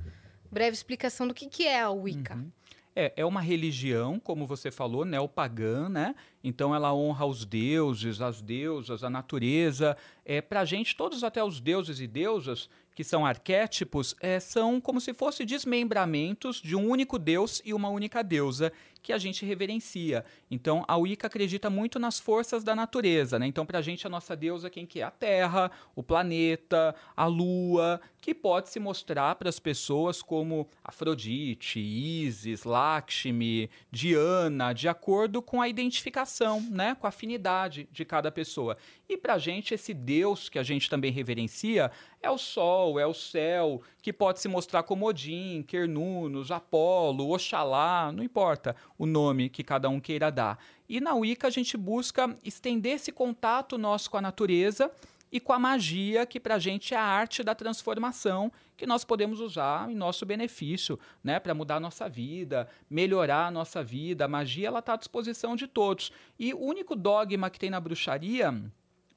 breve 0.51 0.74
explicação 0.74 1.29
do 1.29 1.35
que, 1.35 1.46
que 1.48 1.66
é 1.66 1.81
a 1.81 1.90
Wicca. 1.90 2.35
Uhum. 2.35 2.51
É, 3.00 3.12
é 3.18 3.24
uma 3.24 3.40
religião, 3.40 4.18
como 4.18 4.44
você 4.44 4.72
falou, 4.72 5.04
neopagã, 5.04 5.88
né? 5.88 6.16
Então 6.42 6.74
ela 6.74 6.92
honra 6.92 7.26
os 7.26 7.44
deuses, 7.44 8.20
as 8.20 8.42
deusas, 8.42 9.04
a 9.04 9.08
natureza. 9.08 9.96
É, 10.24 10.40
Para 10.40 10.62
a 10.62 10.64
gente, 10.64 10.96
todos 10.96 11.22
até 11.22 11.40
os 11.44 11.61
deuses 11.61 12.00
e 12.00 12.08
deusas, 12.08 12.68
que 12.96 13.04
são 13.04 13.24
arquétipos, 13.24 14.16
é, 14.20 14.40
são 14.40 14.80
como 14.80 15.00
se 15.00 15.14
fossem 15.14 15.46
desmembramentos 15.46 16.61
de 16.61 16.74
um 16.74 16.88
único 16.88 17.20
deus 17.20 17.62
e 17.64 17.72
uma 17.72 17.88
única 17.88 18.20
deusa 18.24 18.72
que 19.00 19.12
a 19.12 19.18
gente 19.18 19.46
reverencia. 19.46 20.24
Então 20.50 20.84
a 20.88 20.96
Wicca 20.96 21.28
acredita 21.28 21.70
muito 21.70 22.00
nas 22.00 22.18
forças 22.18 22.64
da 22.64 22.74
natureza, 22.74 23.38
né? 23.38 23.46
Então 23.46 23.64
para 23.64 23.78
a 23.78 23.82
gente 23.82 24.04
a 24.08 24.11
nossa 24.11 24.34
deusa 24.34 24.68
quem 24.68 24.84
que 24.84 25.00
é? 25.00 25.04
A 25.04 25.12
Terra, 25.12 25.70
o 25.94 26.02
planeta, 26.02 26.92
a 27.16 27.26
Lua, 27.26 28.00
que 28.20 28.35
pode 28.35 28.68
se 28.68 28.81
mostrar 28.81 29.35
para 29.37 29.48
as 29.48 29.59
pessoas 29.59 30.20
como 30.20 30.68
Afrodite, 30.83 31.78
Isis, 31.78 32.64
Lakshmi, 32.64 33.70
Diana, 33.90 34.72
de 34.72 34.88
acordo 34.88 35.40
com 35.40 35.62
a 35.62 35.68
identificação, 35.68 36.61
né? 36.70 36.94
Com 36.94 37.07
a 37.07 37.09
afinidade 37.09 37.88
de 37.92 38.04
cada 38.04 38.31
pessoa. 38.31 38.76
E 39.09 39.16
para 39.16 39.35
a 39.35 39.38
gente 39.38 39.72
esse 39.72 39.94
Deus 39.94 40.48
que 40.48 40.59
a 40.59 40.62
gente 40.62 40.90
também 40.90 41.12
reverencia 41.12 41.90
é 42.20 42.31
o 42.31 42.37
Sol, 42.37 42.98
é 42.98 43.07
o 43.07 43.14
céu, 43.14 43.81
que 44.02 44.12
pode 44.12 44.40
se 44.40 44.48
mostrar 44.48 44.83
como 44.83 45.07
Odin, 45.07 45.62
Quernunos, 45.62 46.50
Apolo, 46.50 47.33
Oxalá, 47.33 48.11
não 48.12 48.22
importa 48.22 48.74
o 48.98 49.07
nome 49.07 49.48
que 49.48 49.62
cada 49.62 49.88
um 49.88 50.00
queira 50.00 50.31
dar. 50.31 50.59
E 50.88 51.00
na 51.00 51.14
Wicca 51.14 51.46
a 51.46 51.50
gente 51.50 51.76
busca 51.76 52.37
estender 52.44 52.96
esse 52.96 53.12
contato 53.12 53.78
nosso 53.78 54.11
com 54.11 54.16
a 54.16 54.22
natureza 54.22 54.90
e 55.30 55.38
com 55.40 55.52
a 55.52 55.58
magia, 55.58 56.24
que 56.26 56.40
para 56.40 56.54
a 56.54 56.58
gente 56.58 56.94
é 56.94 56.96
a 56.96 57.02
arte 57.02 57.42
da 57.42 57.54
transformação 57.54 58.50
que 58.76 58.87
nós 58.87 59.04
podemos 59.04 59.40
usar 59.40 59.90
em 59.90 59.94
nosso 59.94 60.24
benefício, 60.24 60.98
né, 61.22 61.40
para 61.40 61.54
mudar 61.54 61.76
a 61.76 61.81
nossa 61.81 62.08
vida, 62.08 62.68
melhorar 62.88 63.46
a 63.46 63.50
nossa 63.50 63.83
vida. 63.83 64.24
A 64.24 64.29
magia 64.29 64.70
está 64.79 64.94
à 64.94 64.96
disposição 64.96 65.56
de 65.56 65.66
todos. 65.66 66.12
E 66.38 66.54
o 66.54 66.60
único 66.60 66.94
dogma 66.94 67.50
que 67.50 67.58
tem 67.58 67.70
na 67.70 67.81
bruxaria 67.81 68.54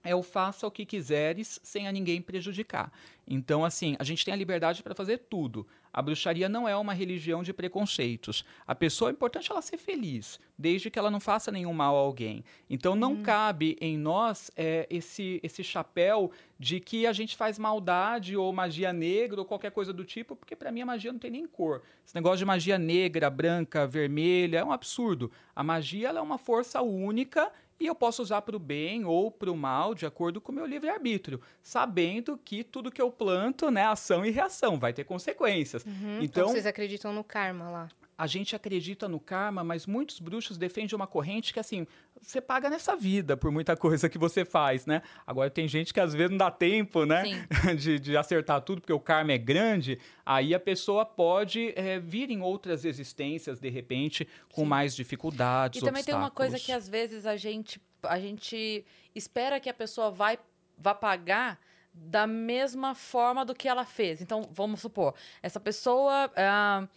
é 0.04 0.16
o 0.16 0.24
faça 0.24 0.66
o 0.66 0.72
que 0.72 0.86
quiseres 0.86 1.60
sem 1.64 1.88
a 1.88 1.92
ninguém 1.92 2.22
prejudicar. 2.22 2.92
Então, 3.28 3.64
assim, 3.64 3.96
a 4.00 4.04
gente 4.04 4.26
tem 4.26 4.34
a 4.34 4.38
liberdade 4.38 4.82
para 4.82 4.96
fazer 4.96 5.20
tudo. 5.30 5.68
A 5.94 6.02
bruxaria 6.02 6.48
não 6.48 6.68
é 6.68 6.76
uma 6.76 6.94
religião 6.94 7.44
de 7.44 7.54
preconceitos. 7.54 8.46
A 8.66 8.74
pessoa 8.74 9.10
é 9.10 9.14
importante 9.14 9.52
ela 9.52 9.62
ser 9.62 9.78
feliz, 9.78 10.40
desde 10.58 10.90
que 10.90 10.98
ela 10.98 11.12
não 11.12 11.20
faça 11.20 11.52
nenhum 11.52 11.74
mal 11.74 11.96
a 11.96 12.00
alguém. 12.00 12.44
Então, 12.70 12.96
não 12.96 13.14
uhum. 13.14 13.24
cabe 13.24 13.78
em 13.82 13.98
nós 13.98 14.50
é, 14.56 14.88
esse, 14.90 15.40
esse 15.44 15.64
chapéu 15.64 16.32
de 16.58 16.80
que 16.80 17.08
a 17.08 17.14
gente 17.14 17.36
faz 17.36 17.58
maldade 17.58 18.38
ou 18.38 18.54
magia 18.54 18.94
negra 18.94 19.42
ou 19.42 19.46
qualquer 19.46 19.72
coisa 19.72 19.92
do 19.92 20.06
tipo, 20.06 20.36
porque 20.36 20.56
para 20.56 20.72
mim 20.72 20.82
a 20.82 20.86
magia 20.86 21.12
não 21.12 21.20
tem 21.20 21.32
nem 21.32 21.48
cor. 21.48 21.82
Esse 22.06 22.16
negócio 22.16 22.38
de 22.38 22.46
magia 22.46 22.78
negra, 22.78 23.30
branca, 23.30 23.88
vermelha 23.88 24.60
é 24.60 24.64
um 24.64 24.72
absurdo. 24.72 25.32
A 25.56 25.64
magia 25.64 26.10
é 26.10 26.22
uma 26.22 26.38
força 26.38 26.82
única 26.82 27.52
e 27.82 27.88
eu 27.88 27.96
posso 27.96 28.22
usar 28.22 28.44
para 28.44 28.56
o 28.56 28.60
bem 28.60 29.04
ou 29.06 29.32
para 29.32 29.52
o 29.52 29.58
mal, 29.58 29.96
de 29.96 30.06
acordo 30.06 30.40
com 30.40 30.52
o 30.52 30.56
meu 30.56 30.68
livre-arbítrio, 30.68 31.42
sabendo 31.64 32.38
que 32.38 32.64
tudo 32.64 32.92
que 32.92 33.02
eu 33.02 33.12
planto, 33.12 33.72
né, 33.72 33.86
ação 33.88 34.24
e 34.24 34.30
reação, 34.30 34.78
vai 34.78 34.94
ter 34.94 35.04
consequências. 35.04 35.84
Uhum, 35.84 36.22
então, 36.22 36.44
então, 36.44 36.50
vocês 36.50 36.68
acreditam 36.68 37.12
no 37.12 37.24
karma 37.24 37.72
lá? 37.72 37.90
A 38.22 38.28
gente 38.28 38.56
acredita 38.56 39.10
no 39.10 39.20
karma, 39.20 39.64
mas 39.64 39.88
muitos 39.88 40.20
bruxos 40.20 40.56
defendem 40.56 40.96
uma 40.96 41.08
corrente 41.08 41.52
que, 41.52 41.60
assim, 41.60 41.88
você 42.22 42.40
paga 42.40 42.70
nessa 42.70 42.96
vida 42.96 43.36
por 43.36 43.50
muita 43.50 43.76
coisa 43.76 44.08
que 44.08 44.20
você 44.20 44.46
faz, 44.46 44.86
né? 44.86 45.02
Agora 45.26 45.50
tem 45.50 45.68
gente 45.68 45.92
que 45.92 46.00
às 46.00 46.14
vezes 46.14 46.30
não 46.30 46.38
dá 46.38 46.52
tempo, 46.52 47.04
né? 47.04 47.24
De, 47.76 48.00
de 48.00 48.16
acertar 48.16 48.62
tudo, 48.62 48.80
porque 48.80 48.94
o 48.94 49.00
karma 49.00 49.32
é 49.32 49.40
grande. 49.40 49.98
Aí 50.24 50.54
a 50.54 50.60
pessoa 50.60 51.04
pode 51.04 51.74
é, 51.76 52.00
vir 52.00 52.30
em 52.30 52.42
outras 52.42 52.86
existências, 52.86 53.60
de 53.60 53.70
repente, 53.70 54.28
com 54.54 54.62
Sim. 54.62 54.68
mais 54.68 54.96
dificuldades. 54.96 55.82
E 55.82 55.84
também 55.84 56.04
tem 56.04 56.14
uma 56.14 56.30
coisa 56.30 56.60
que 56.60 56.72
às 56.72 56.88
vezes 56.88 57.26
a 57.26 57.36
gente, 57.36 57.82
a 58.04 58.20
gente 58.20 58.86
espera 59.16 59.60
que 59.60 59.68
a 59.68 59.74
pessoa 59.74 60.12
vai, 60.12 60.38
vá 60.78 60.94
pagar 60.94 61.60
da 61.92 62.28
mesma 62.28 62.94
forma 62.94 63.44
do 63.44 63.56
que 63.56 63.68
ela 63.68 63.84
fez. 63.84 64.22
Então, 64.22 64.48
vamos 64.52 64.80
supor, 64.80 65.16
essa 65.42 65.60
pessoa. 65.60 66.28
Uh, 66.28 66.88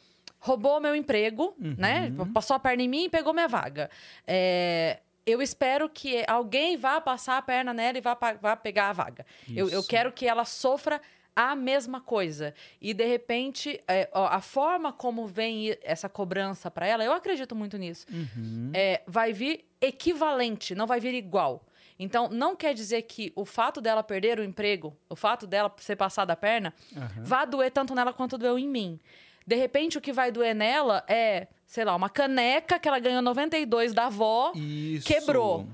roubou 0.45 0.79
meu 0.79 0.95
emprego, 0.95 1.55
né? 1.59 2.11
uhum. 2.11 2.25
né? 2.27 2.31
Passou 2.35 2.55
a 2.55 2.61
perna 2.61 2.83
em 2.83 2.89
mim 2.89 3.05
e 3.05 3.09
pegou 3.09 3.33
minha 3.33 3.49
vaga. 3.49 3.89
É, 4.27 5.01
eu 5.25 5.41
espero 5.41 5.89
que 5.89 6.23
alguém 6.29 6.77
vá 6.77 7.01
passar 7.01 7.39
a 7.39 7.43
perna 7.43 7.73
nela 7.73 7.97
e 7.97 8.01
vá, 8.03 8.15
vá 8.41 8.55
pegar 8.55 8.91
a 8.91 8.93
vaga. 8.93 9.25
Eu, 9.49 9.71
eu, 9.71 9.83
quero 9.83 10.13
que 10.13 10.29
ela 10.29 10.45
sofra 10.45 11.01
a 11.35 11.57
mesma 11.57 11.99
coisa. 11.99 12.55
E, 12.79 12.93
de 12.93 13.07
repente, 13.07 13.81
é, 13.89 14.07
ó, 14.13 14.27
a 14.27 14.43
forma 14.43 14.93
como 14.93 15.27
vem 15.27 15.79
essa 15.83 16.11
cobrança 16.11 16.71
para 16.71 16.87
ela, 16.87 17.03
eu 17.03 17.15
acredito 17.15 17.57
muito 17.57 17.79
nisso, 17.79 18.05
uhum. 18.13 18.71
é, 18.75 19.03
vai 19.07 19.33
vir 19.33 19.65
equivalente, 19.81 20.75
não 20.75 20.87
vai 20.87 21.01
vir 21.01 21.15
igual. 21.15 21.65
Então, 21.99 22.29
não 22.29 22.55
quer 22.55 22.75
dizer 22.75 23.03
que 23.03 23.33
o 23.35 23.47
fato 23.47 23.81
dela 23.81 24.03
perder 24.03 24.39
o 24.39 24.45
emprego, 24.45 24.95
o 25.09 25.17
fato 25.17 25.47
dela 25.47 25.75
ser 25.79 25.97
passada 25.97 26.35
a 26.35 26.37
perna, 26.37 26.75
uhum. 26.95 27.23
vá 27.23 27.47
doer 27.47 27.71
tanto 27.71 27.95
nela 27.95 28.13
quanto 28.13 28.37
doeu 28.37 28.59
em 28.59 28.69
mim. 28.69 29.01
De 29.47 29.57
repente, 29.57 29.99
o 29.99 30.01
que 30.01 30.13
vai 30.13 30.33
doer 30.33 30.55
nela 30.55 31.05
é, 31.09 31.49
sei 31.67 31.85
lá, 31.85 31.95
uma 31.95 32.09
caneca 32.09 32.79
que 32.79 32.89
ela 32.89 32.99
ganhou 32.99 33.21
92 33.21 33.93
da 33.93 34.07
avó, 34.07 34.53
Isso. 34.55 35.07
quebrou. 35.07 35.69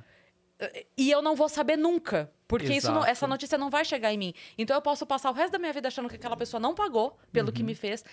E 0.97 1.11
eu 1.11 1.23
não 1.23 1.35
vou 1.35 1.49
saber 1.49 1.77
nunca. 1.77 2.31
Porque 2.51 2.75
isso 2.75 2.91
não, 2.91 3.05
essa 3.05 3.29
notícia 3.29 3.57
não 3.57 3.71
vai 3.71 3.85
chegar 3.85 4.13
em 4.13 4.19
mim. 4.19 4.35
Então 4.59 4.77
eu 4.77 4.83
posso 4.83 5.07
passar 5.07 5.31
o 5.31 5.33
resto 5.33 5.53
da 5.53 5.59
minha 5.59 5.73
vida 5.73 5.87
achando 5.87 6.09
que 6.09 6.17
aquela 6.17 6.37
pessoa 6.37 6.61
não 6.61 6.75
pagou 6.75 7.17
pelo 7.33 7.49
uhum. 7.49 7.55
que 7.55 7.63
me 7.63 7.77
fez. 7.77 8.05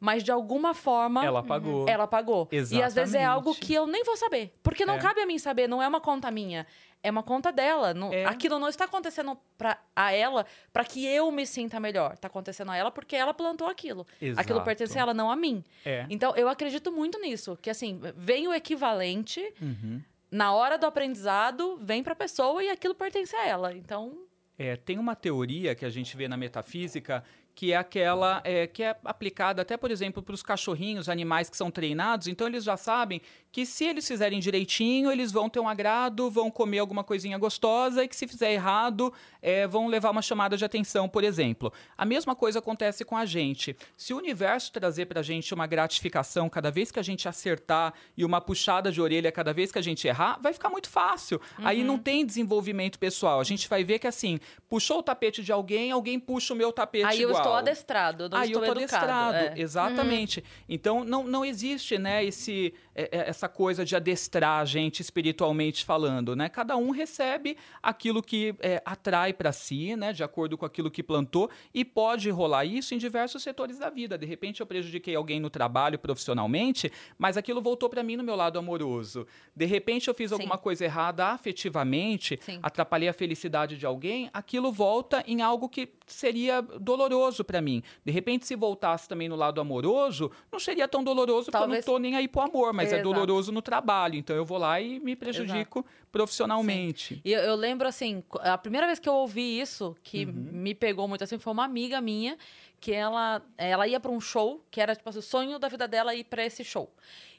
Mas 0.00 0.22
de 0.22 0.30
alguma 0.30 0.74
forma. 0.74 1.24
Ela 1.24 1.42
pagou. 1.42 1.88
Ela 1.88 2.06
pagou. 2.06 2.48
Exatamente. 2.50 2.82
E 2.82 2.84
às 2.84 2.94
vezes 2.94 3.14
é 3.14 3.24
algo 3.24 3.54
que 3.54 3.72
eu 3.72 3.86
nem 3.86 4.04
vou 4.04 4.16
saber. 4.16 4.52
Porque 4.62 4.84
não 4.84 4.94
é. 4.94 4.98
cabe 4.98 5.20
a 5.20 5.26
mim 5.26 5.38
saber, 5.38 5.68
não 5.68 5.82
é 5.82 5.88
uma 5.88 6.00
conta 6.00 6.30
minha 6.30 6.66
é 7.04 7.10
uma 7.10 7.22
conta 7.22 7.52
dela. 7.52 7.92
Não, 7.92 8.10
é. 8.12 8.24
Aquilo 8.24 8.58
não 8.58 8.66
está 8.66 8.86
acontecendo 8.86 9.38
pra, 9.58 9.78
a 9.94 10.10
ela 10.10 10.46
para 10.72 10.84
que 10.86 11.06
eu 11.06 11.30
me 11.30 11.46
sinta 11.46 11.78
melhor. 11.78 12.14
Está 12.14 12.28
acontecendo 12.28 12.70
a 12.70 12.76
ela 12.76 12.90
porque 12.90 13.14
ela 13.14 13.34
plantou 13.34 13.68
aquilo. 13.68 14.06
Exato. 14.20 14.40
Aquilo 14.40 14.62
pertence 14.62 14.98
a 14.98 15.02
ela, 15.02 15.12
não 15.12 15.30
a 15.30 15.36
mim. 15.36 15.62
É. 15.84 16.06
Então, 16.08 16.34
eu 16.34 16.48
acredito 16.48 16.90
muito 16.90 17.20
nisso. 17.20 17.58
Que, 17.60 17.68
assim, 17.68 18.00
vem 18.16 18.48
o 18.48 18.54
equivalente, 18.54 19.40
uhum. 19.60 20.00
na 20.30 20.54
hora 20.54 20.78
do 20.78 20.86
aprendizado, 20.86 21.78
vem 21.82 22.02
para 22.02 22.14
a 22.14 22.16
pessoa 22.16 22.64
e 22.64 22.70
aquilo 22.70 22.94
pertence 22.94 23.36
a 23.36 23.46
ela. 23.46 23.74
Então... 23.74 24.24
É, 24.58 24.74
tem 24.74 24.98
uma 24.98 25.14
teoria 25.14 25.74
que 25.74 25.84
a 25.84 25.90
gente 25.90 26.16
vê 26.16 26.26
na 26.26 26.38
metafísica 26.38 27.22
que 27.54 27.72
é 27.72 27.76
aquela 27.76 28.40
é, 28.44 28.66
que 28.66 28.82
é 28.82 28.96
aplicada 29.04 29.62
até, 29.62 29.76
por 29.76 29.90
exemplo, 29.90 30.22
para 30.22 30.34
os 30.34 30.42
cachorrinhos, 30.42 31.08
animais 31.08 31.48
que 31.48 31.56
são 31.56 31.70
treinados. 31.70 32.26
Então, 32.26 32.46
eles 32.46 32.64
já 32.64 32.76
sabem 32.76 33.20
que 33.52 33.64
se 33.64 33.84
eles 33.84 34.06
fizerem 34.08 34.40
direitinho, 34.40 35.12
eles 35.12 35.30
vão 35.30 35.48
ter 35.48 35.60
um 35.60 35.68
agrado, 35.68 36.28
vão 36.28 36.50
comer 36.50 36.80
alguma 36.80 37.04
coisinha 37.04 37.38
gostosa 37.38 38.02
e 38.02 38.08
que 38.08 38.16
se 38.16 38.26
fizer 38.26 38.52
errado, 38.52 39.12
é, 39.40 39.64
vão 39.64 39.86
levar 39.86 40.10
uma 40.10 40.22
chamada 40.22 40.56
de 40.56 40.64
atenção, 40.64 41.08
por 41.08 41.22
exemplo. 41.22 41.72
A 41.96 42.04
mesma 42.04 42.34
coisa 42.34 42.58
acontece 42.58 43.04
com 43.04 43.16
a 43.16 43.24
gente. 43.24 43.76
Se 43.96 44.12
o 44.12 44.16
universo 44.16 44.72
trazer 44.72 45.06
para 45.06 45.20
a 45.20 45.22
gente 45.22 45.54
uma 45.54 45.68
gratificação 45.68 46.48
cada 46.48 46.68
vez 46.68 46.90
que 46.90 46.98
a 46.98 47.02
gente 47.02 47.28
acertar 47.28 47.94
e 48.16 48.24
uma 48.24 48.40
puxada 48.40 48.90
de 48.90 49.00
orelha 49.00 49.30
cada 49.30 49.52
vez 49.52 49.70
que 49.70 49.78
a 49.78 49.82
gente 49.82 50.08
errar, 50.08 50.36
vai 50.42 50.52
ficar 50.52 50.68
muito 50.68 50.88
fácil. 50.88 51.40
Uhum. 51.56 51.66
Aí 51.68 51.84
não 51.84 51.96
tem 51.96 52.26
desenvolvimento 52.26 52.98
pessoal. 52.98 53.38
A 53.38 53.44
gente 53.44 53.68
vai 53.68 53.84
ver 53.84 54.00
que 54.00 54.08
assim, 54.08 54.40
puxou 54.68 54.98
o 54.98 55.02
tapete 55.02 55.44
de 55.44 55.52
alguém, 55.52 55.92
alguém 55.92 56.18
puxa 56.18 56.54
o 56.54 56.56
meu 56.56 56.72
tapete 56.72 57.04
Aí 57.04 57.22
igual. 57.22 57.43
Estou 57.44 57.56
adestrado, 57.56 58.28
não 58.28 58.38
Aí 58.38 58.46
estou 58.48 58.64
eu 58.64 58.72
estou 58.72 58.82
adestrado, 58.84 59.36
é. 59.36 59.54
exatamente. 59.56 60.40
Uhum. 60.40 60.64
Então 60.68 61.04
não, 61.04 61.24
não 61.24 61.44
existe, 61.44 61.98
né, 61.98 62.24
esse 62.24 62.74
essa 62.94 63.48
coisa 63.48 63.84
de 63.84 63.96
adestrar 63.96 64.60
a 64.60 64.64
gente 64.64 65.00
espiritualmente 65.00 65.84
falando, 65.84 66.36
né? 66.36 66.48
Cada 66.48 66.76
um 66.76 66.90
recebe 66.90 67.56
aquilo 67.82 68.22
que 68.22 68.54
é, 68.60 68.80
atrai 68.84 69.32
para 69.32 69.52
si, 69.52 69.96
né? 69.96 70.12
De 70.12 70.22
acordo 70.22 70.56
com 70.56 70.64
aquilo 70.64 70.90
que 70.90 71.02
plantou 71.02 71.50
e 71.72 71.84
pode 71.84 72.30
rolar 72.30 72.64
isso 72.64 72.94
em 72.94 72.98
diversos 72.98 73.42
setores 73.42 73.78
da 73.78 73.90
vida. 73.90 74.16
De 74.16 74.26
repente 74.26 74.60
eu 74.60 74.66
prejudiquei 74.66 75.14
alguém 75.14 75.40
no 75.40 75.50
trabalho 75.50 75.98
profissionalmente, 75.98 76.90
mas 77.18 77.36
aquilo 77.36 77.60
voltou 77.60 77.88
para 77.88 78.02
mim 78.02 78.16
no 78.16 78.22
meu 78.22 78.36
lado 78.36 78.58
amoroso. 78.58 79.26
De 79.54 79.64
repente 79.64 80.08
eu 80.08 80.14
fiz 80.14 80.30
Sim. 80.30 80.36
alguma 80.36 80.56
coisa 80.56 80.84
errada 80.84 81.26
afetivamente, 81.26 82.38
Sim. 82.42 82.60
atrapalhei 82.62 83.08
a 83.08 83.12
felicidade 83.12 83.76
de 83.76 83.84
alguém, 83.84 84.30
aquilo 84.32 84.70
volta 84.70 85.24
em 85.26 85.42
algo 85.42 85.68
que 85.68 85.88
seria 86.06 86.62
doloroso 86.62 87.44
para 87.44 87.60
mim. 87.60 87.82
De 88.04 88.12
repente 88.12 88.46
se 88.46 88.54
voltasse 88.54 89.08
também 89.08 89.28
no 89.28 89.36
lado 89.36 89.60
amoroso, 89.60 90.30
não 90.52 90.60
seria 90.60 90.86
tão 90.86 91.02
doloroso 91.02 91.50
Talvez... 91.50 91.84
porque 91.84 91.90
eu 91.90 91.92
não 91.92 91.98
tô 91.98 92.02
nem 92.02 92.16
aí 92.16 92.28
pro 92.28 92.42
amor, 92.42 92.72
mas 92.72 92.83
mas 92.84 92.92
é 92.92 93.02
doloroso 93.02 93.52
no 93.52 93.62
trabalho. 93.62 94.16
Então 94.16 94.34
eu 94.34 94.44
vou 94.44 94.58
lá 94.58 94.80
e 94.80 95.00
me 95.00 95.16
prejudico 95.16 95.80
Exato. 95.80 96.06
profissionalmente. 96.10 97.14
Sim. 97.14 97.20
E 97.24 97.32
eu, 97.32 97.40
eu, 97.40 97.54
lembro 97.54 97.88
assim, 97.88 98.22
a 98.40 98.56
primeira 98.56 98.86
vez 98.86 98.98
que 98.98 99.08
eu 99.08 99.14
ouvi 99.14 99.60
isso, 99.60 99.96
que 100.02 100.24
uhum. 100.24 100.32
me 100.32 100.74
pegou 100.74 101.08
muito 101.08 101.24
assim, 101.24 101.38
foi 101.38 101.52
uma 101.52 101.64
amiga 101.64 102.00
minha 102.00 102.36
que 102.80 102.92
ela, 102.92 103.42
ela 103.56 103.86
ia 103.88 103.98
para 103.98 104.10
um 104.10 104.20
show, 104.20 104.64
que 104.70 104.80
era 104.80 104.94
tipo 104.94 105.08
assim, 105.08 105.18
o 105.18 105.22
sonho 105.22 105.58
da 105.58 105.68
vida 105.68 105.88
dela 105.88 106.14
ir 106.14 106.24
para 106.24 106.44
esse 106.44 106.62
show. 106.62 106.92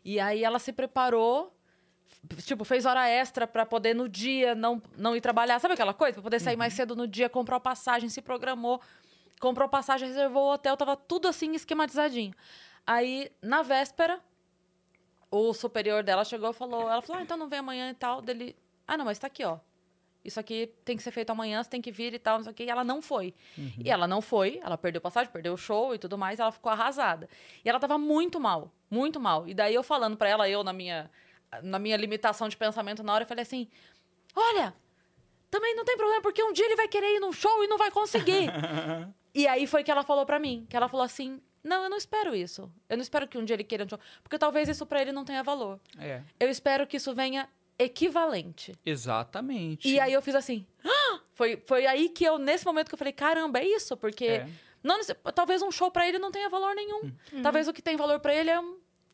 E 0.03 0.19
aí 0.19 0.43
ela 0.43 0.59
se 0.59 0.73
preparou 0.73 1.55
tipo, 2.43 2.63
fez 2.63 2.85
hora 2.85 3.07
extra 3.07 3.45
para 3.45 3.65
poder 3.65 3.93
no 3.93 4.09
dia 4.09 4.55
não, 4.55 4.81
não 4.97 5.15
ir 5.15 5.21
trabalhar. 5.21 5.59
Sabe 5.59 5.73
aquela 5.73 5.93
coisa? 5.93 6.13
Pra 6.13 6.23
poder 6.23 6.39
sair 6.39 6.55
uhum. 6.55 6.59
mais 6.59 6.73
cedo 6.73 6.95
no 6.95 7.07
dia, 7.07 7.29
comprou 7.29 7.59
passagem, 7.59 8.09
se 8.09 8.21
programou, 8.21 8.81
comprou 9.39 9.69
passagem, 9.69 10.07
reservou 10.07 10.45
o 10.45 10.53
hotel, 10.53 10.75
tava 10.75 10.95
tudo 10.95 11.27
assim 11.27 11.53
esquematizadinho. 11.53 12.33
Aí, 12.85 13.31
na 13.41 13.61
véspera, 13.63 14.19
o 15.35 15.53
superior 15.53 16.03
dela 16.03 16.23
chegou 16.23 16.49
e 16.49 16.53
falou, 16.53 16.89
ela 16.89 17.01
falou, 17.01 17.19
ah, 17.19 17.23
então 17.23 17.37
não 17.37 17.47
vem 17.47 17.59
amanhã 17.59 17.89
e 17.89 17.93
tal. 17.93 18.21
Dele, 18.21 18.55
ah, 18.87 18.97
não, 18.97 19.05
mas 19.05 19.19
tá 19.19 19.27
aqui, 19.27 19.43
ó. 19.43 19.59
Isso 20.25 20.39
aqui 20.39 20.73
tem 20.83 20.97
que 20.97 21.03
ser 21.03 21.11
feito 21.11 21.29
amanhã, 21.29 21.61
você 21.61 21.69
tem 21.69 21.81
que 21.81 21.91
vir 21.91 22.11
e 22.15 22.17
tal, 22.17 22.37
não 22.37 22.43
sei 22.43 22.51
o 22.51 22.55
quê. 22.55 22.63
E 22.63 22.69
ela 22.69 22.83
não 22.83 22.99
foi. 22.99 23.31
Uhum. 23.55 23.73
E 23.85 23.91
ela 23.91 24.07
não 24.07 24.21
foi, 24.21 24.59
ela 24.63 24.75
perdeu 24.75 24.99
passagem, 24.99 25.31
perdeu 25.31 25.53
o 25.53 25.57
show 25.57 25.93
e 25.93 25.99
tudo 25.99 26.17
mais, 26.17 26.39
ela 26.39 26.51
ficou 26.51 26.71
arrasada. 26.71 27.29
E 27.63 27.69
ela 27.69 27.79
tava 27.79 27.97
muito 27.99 28.39
mal, 28.39 28.71
muito 28.89 29.19
mal. 29.19 29.47
E 29.47 29.53
daí 29.53 29.75
eu 29.75 29.83
falando 29.83 30.17
para 30.17 30.27
ela, 30.27 30.49
eu 30.49 30.63
na 30.63 30.73
minha, 30.73 31.11
na 31.61 31.77
minha 31.77 31.95
limitação 31.95 32.49
de 32.49 32.57
pensamento 32.57 33.03
na 33.03 33.13
hora, 33.13 33.23
eu 33.23 33.27
falei 33.27 33.43
assim: 33.43 33.67
olha, 34.35 34.73
também 35.51 35.75
não 35.75 35.85
tem 35.85 35.95
problema, 35.95 36.23
porque 36.23 36.43
um 36.43 36.51
dia 36.51 36.65
ele 36.65 36.75
vai 36.75 36.87
querer 36.87 37.17
ir 37.17 37.19
num 37.19 37.31
show 37.31 37.63
e 37.63 37.67
não 37.67 37.77
vai 37.77 37.91
conseguir. 37.91 38.49
e 39.31 39.47
aí 39.47 39.67
foi 39.67 39.83
que 39.83 39.91
ela 39.91 40.03
falou 40.03 40.25
para 40.25 40.39
mim, 40.39 40.65
que 40.67 40.75
ela 40.75 40.89
falou 40.89 41.05
assim: 41.05 41.39
não, 41.65 41.83
eu 41.83 41.89
não 41.89 41.97
espero 41.97 42.35
isso. 42.35 42.71
Eu 42.87 42.95
não 42.95 43.01
espero 43.01 43.27
que 43.27 43.37
um 43.37 43.43
dia 43.43 43.55
ele 43.55 43.63
queira 43.63 43.83
um 43.83 43.89
show. 43.89 43.99
Porque 44.21 44.37
talvez 44.37 44.69
isso 44.69 44.85
para 44.85 45.01
ele 45.01 45.11
não 45.11 45.25
tenha 45.25 45.41
valor. 45.41 45.79
É. 45.97 46.21
Eu 46.39 46.47
espero 46.47 46.85
que 46.85 46.97
isso 46.97 47.13
venha 47.15 47.49
equivalente. 47.77 48.73
Exatamente. 48.85 49.89
E 49.89 49.99
aí 49.99 50.13
eu 50.13 50.21
fiz 50.21 50.35
assim. 50.35 50.65
Ah! 50.83 51.19
Foi, 51.33 51.61
foi 51.65 51.87
aí 51.87 52.07
que 52.09 52.23
eu, 52.23 52.37
nesse 52.37 52.65
momento, 52.65 52.87
que 52.87 52.93
eu 52.93 52.99
falei, 52.99 53.11
caramba, 53.11 53.59
é 53.59 53.65
isso? 53.65 53.97
Porque. 53.97 54.25
É. 54.25 54.49
Não, 54.83 54.99
talvez 55.33 55.63
um 55.63 55.71
show 55.71 55.89
para 55.89 56.07
ele 56.07 56.19
não 56.19 56.31
tenha 56.31 56.47
valor 56.47 56.75
nenhum. 56.75 57.11
Uhum. 57.33 57.41
Talvez 57.41 57.67
o 57.67 57.73
que 57.73 57.81
tem 57.81 57.97
valor 57.97 58.19
para 58.19 58.35
ele 58.35 58.51
é 58.51 58.61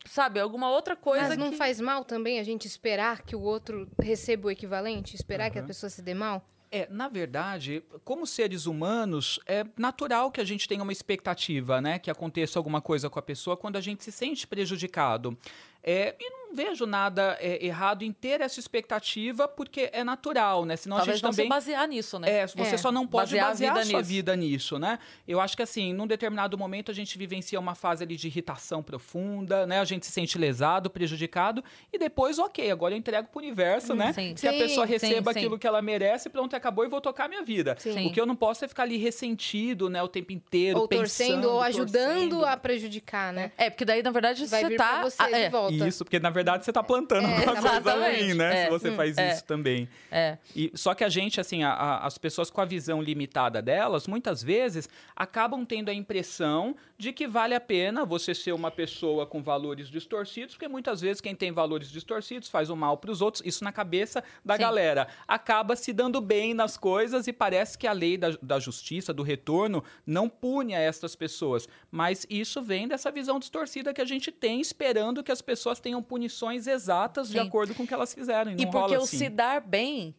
sabe, 0.06 0.40
alguma 0.40 0.70
outra 0.70 0.96
coisa. 0.98 1.30
Mas 1.30 1.38
não 1.38 1.52
que... 1.52 1.56
faz 1.56 1.80
mal 1.80 2.04
também 2.04 2.40
a 2.40 2.44
gente 2.44 2.68
esperar 2.68 3.22
que 3.22 3.36
o 3.36 3.42
outro 3.42 3.90
receba 3.98 4.48
o 4.48 4.52
equivalente? 4.52 5.16
Esperar 5.16 5.46
uhum. 5.46 5.54
que 5.54 5.60
a 5.60 5.64
pessoa 5.64 5.90
se 5.90 6.02
dê 6.02 6.14
mal? 6.14 6.46
É, 6.74 6.88
na 6.90 7.10
verdade, 7.10 7.84
como 8.06 8.26
seres 8.26 8.66
humanos, 8.66 9.42
é 9.46 9.66
natural 9.78 10.32
que 10.32 10.40
a 10.40 10.46
gente 10.46 10.70
tenha 10.70 10.82
uma 10.82 10.94
expectativa, 10.94 11.82
né? 11.82 12.00
Que 12.00 12.10
aconteça 12.10 12.58
alguma 12.58 12.80
coisa 12.80 13.10
com 13.10 13.20
a 13.20 13.22
pessoa 13.22 13.58
quando 13.58 13.76
a 13.76 13.82
gente 13.82 14.06
se 14.06 14.12
sente 14.12 14.48
prejudicado. 14.48 15.38
É, 15.84 16.16
e 16.18 16.30
não 16.30 16.41
vejo 16.54 16.86
nada 16.86 17.38
é, 17.40 17.66
errado 17.66 18.04
em 18.04 18.12
ter 18.12 18.42
essa 18.42 18.60
expectativa, 18.60 19.48
porque 19.48 19.90
é 19.94 20.04
natural, 20.04 20.66
né? 20.66 20.76
Senão 20.76 20.98
Talvez 20.98 21.14
a 21.14 21.18
gente 21.18 21.24
não 21.24 21.32
também. 21.32 21.46
se 21.46 21.50
basear 21.50 21.88
nisso, 21.88 22.20
né? 22.20 22.30
É, 22.40 22.48
você 22.48 22.76
É. 22.76 22.78
só 22.78 22.92
não 22.92 23.06
pode 23.08 23.32
Basear 23.32 23.46
a 23.46 23.50
basear, 23.50 23.70
vida 23.74 23.82
a 23.82 23.86
sua 23.86 24.00
nisso. 24.00 24.10
vida 24.10 24.36
nisso, 24.36 24.80
né? 24.80 25.00
Eu 25.28 25.40
acho 25.40 25.56
que 25.56 25.64
assim, 25.64 25.94
num 25.94 26.08
determinado 26.08 26.58
momento 26.58 26.92
a 26.92 26.94
gente 26.94 27.18
vivencia 27.18 27.60
uma 27.60 27.76
fase 27.76 28.04
ali 28.04 28.16
de 28.16 28.28
irritação 28.28 28.82
profunda, 28.84 29.66
né? 29.66 29.80
A 29.80 29.86
gente 29.86 30.06
se 30.06 30.12
sente 30.12 30.38
lesado, 30.38 30.90
prejudicado, 30.90 31.64
e 31.92 31.98
depois, 31.98 32.40
ok, 32.40 32.70
agora 32.72 32.94
eu 32.94 32.98
entrego 32.98 33.28
pro 33.30 33.40
universo, 33.40 33.94
né? 33.96 34.12
sim. 34.14 34.34
Que 34.36 34.48
a 34.48 34.52
Sim, 34.52 34.60
pessoa 34.60 34.86
sim, 34.88 34.94
receba 34.94 35.34
sim. 35.34 35.40
aquilo 35.40 35.58
que 35.60 35.68
ela 35.68 35.82
merece, 35.82 36.30
pronto, 36.30 36.56
acabou 36.56 36.84
e 36.86 36.88
vou 36.88 37.00
tocar 37.02 37.28
minha 37.30 37.44
vida. 37.44 37.76
Sim. 37.80 38.08
O 38.08 38.12
que 38.12 38.20
eu 38.20 38.26
não 38.26 38.36
posso 38.36 38.66
é 38.66 38.68
ficar 38.68 38.84
ali 38.84 38.98
ressentido, 38.98 39.90
né, 39.90 40.02
o 40.02 40.08
tempo 40.08 40.32
inteiro, 40.32 40.80
Ou 40.80 40.88
pensando, 40.88 41.02
torcendo, 41.42 41.50
ou 41.52 41.62
ajudando 41.62 42.30
torcendo. 42.30 42.46
a 42.46 42.58
prejudicar, 42.58 43.32
né? 43.34 43.52
É, 43.58 43.70
porque 43.70 43.86
daí, 43.86 44.02
na 44.02 44.12
verdade, 44.12 44.46
Vai 44.46 44.62
você 44.62 44.70
vir 44.70 44.78
tá. 44.78 44.90
pra 45.00 45.10
você 45.10 45.24
de 45.28 45.34
é, 45.34 45.50
volta. 45.50 45.88
Isso, 45.88 46.04
porque 46.04 46.20
na 46.20 46.30
verdade 46.30 46.41
você 46.44 46.72
tá 46.74 46.84
plantando 46.84 47.26
alguma 47.26 47.46
coisa 47.54 47.68
exatamente. 47.78 48.24
ruim, 48.24 48.34
né? 48.36 48.62
É. 48.62 48.64
Se 48.66 48.70
você 48.70 48.92
faz 48.92 49.18
é. 49.18 49.34
isso 49.34 49.44
também. 49.46 49.88
é. 50.12 50.38
E, 50.56 50.72
só 50.76 50.94
que 50.94 51.04
a 51.04 51.10
gente, 51.10 51.40
assim, 51.40 51.64
a- 51.64 51.72
a- 51.74 52.06
as 52.06 52.18
pessoas 52.18 52.50
com 52.50 52.62
a 52.62 52.66
visão 52.66 53.02
limitada 53.02 53.62
delas, 53.62 54.08
muitas 54.08 54.42
vezes 54.44 54.90
acabam 55.16 55.66
tendo 55.66 55.90
a 55.90 55.94
impressão 55.94 56.76
de 56.98 57.12
que 57.14 57.28
vale 57.28 57.54
a 57.56 57.60
pena 57.62 58.06
você 58.06 58.34
ser 58.36 58.52
uma 58.52 58.70
pessoa 58.72 59.26
com 59.26 59.42
valores 59.42 59.88
distorcidos, 59.90 60.56
porque 60.56 60.68
muitas 60.68 61.02
vezes 61.02 61.22
quem 61.22 61.36
tem 61.36 61.52
valores 61.52 61.90
distorcidos 61.90 62.50
faz 62.50 62.70
o 62.70 62.76
mal 62.76 62.98
para 62.98 63.12
os 63.12 63.22
outros, 63.22 63.42
isso 63.46 63.64
na 63.64 63.72
cabeça 63.72 64.24
da 64.46 64.56
Sim. 64.56 64.62
galera. 64.62 65.08
Acaba 65.28 65.76
se 65.76 65.92
dando 65.94 66.22
bem 66.22 66.54
nas 66.54 66.78
coisas 66.78 67.28
e 67.28 67.34
parece 67.34 67.78
que 67.78 67.88
a 67.88 67.92
lei 67.94 68.18
da, 68.18 68.30
da 68.42 68.60
justiça, 68.60 69.14
do 69.14 69.24
retorno, 69.24 69.84
não 70.06 70.30
pune 70.30 70.76
a 70.76 70.80
estas 70.80 71.16
pessoas. 71.16 71.68
Mas 71.90 72.26
isso 72.30 72.62
vem 72.62 72.88
dessa 72.88 73.12
visão 73.12 73.40
distorcida 73.40 73.94
que 73.94 74.02
a 74.02 74.06
gente 74.06 74.32
tem, 74.32 74.62
esperando 74.62 75.24
que 75.24 75.32
as 75.32 75.42
pessoas 75.42 75.80
tenham 75.80 76.02
punições 76.32 76.68
exatas 76.68 77.28
de 77.28 77.34
Sim. 77.40 77.48
acordo 77.48 77.76
com 77.76 77.84
o 77.84 77.88
que 77.88 77.94
elas 77.94 78.14
fizeram. 78.14 78.52
E, 78.52 78.62
E 78.64 78.66
porque 78.68 78.96
o 78.98 79.04
assim. 79.04 79.18
se 79.18 79.30
dar 79.30 79.62
bem, 79.62 80.16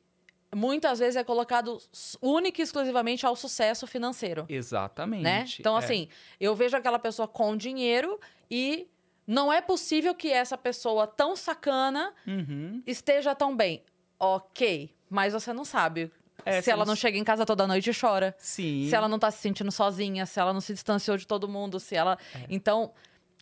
muitas 0.55 0.99
vezes 0.99 1.17
é 1.17 1.25
colocado 1.25 1.81
única 2.21 2.61
e 2.61 2.65
exclusivamente 2.65 3.25
ao 3.27 3.35
sucesso 3.35 3.87
financeiro. 3.87 4.45
Exatamente. 4.49 5.23
né? 5.23 5.45
Então, 5.59 5.77
é. 5.77 5.79
assim, 5.79 6.09
eu 6.39 6.55
vejo 6.55 6.77
aquela 6.77 6.99
pessoa 6.99 7.27
com 7.27 7.57
dinheiro 7.57 8.21
e 8.51 8.87
não 9.27 9.53
é 9.53 9.61
possível 9.61 10.15
que 10.15 10.29
essa 10.31 10.59
pessoa 10.59 11.07
tão 11.07 11.35
sacana 11.37 12.13
Uhum. 12.27 12.83
esteja 12.87 13.35
tão 13.35 13.57
bem. 13.57 13.83
Ok, 14.19 14.95
mas 15.11 15.33
você 15.33 15.53
não 15.53 15.65
sabe. 15.65 16.11
É, 16.45 16.61
se 16.61 16.71
ela 16.71 16.85
não 16.85 16.97
chega 16.97 17.17
em 17.17 17.23
casa 17.25 17.47
toda 17.47 17.67
noite 17.69 17.91
e 17.91 17.95
chora. 17.95 18.35
Sim. 18.39 18.87
Se 18.89 18.95
ela 18.97 19.09
não 19.09 19.19
tá 19.19 19.31
se 19.31 19.39
sentindo 19.39 19.71
sozinha, 19.71 20.27
se 20.27 20.41
ela 20.41 20.53
não 20.53 20.61
se 20.61 20.73
distanciou 20.73 21.17
de 21.17 21.25
todo 21.27 21.49
mundo, 21.49 21.79
se 21.79 21.95
ela. 21.95 22.19
É. 22.35 22.47
Então, 22.51 22.93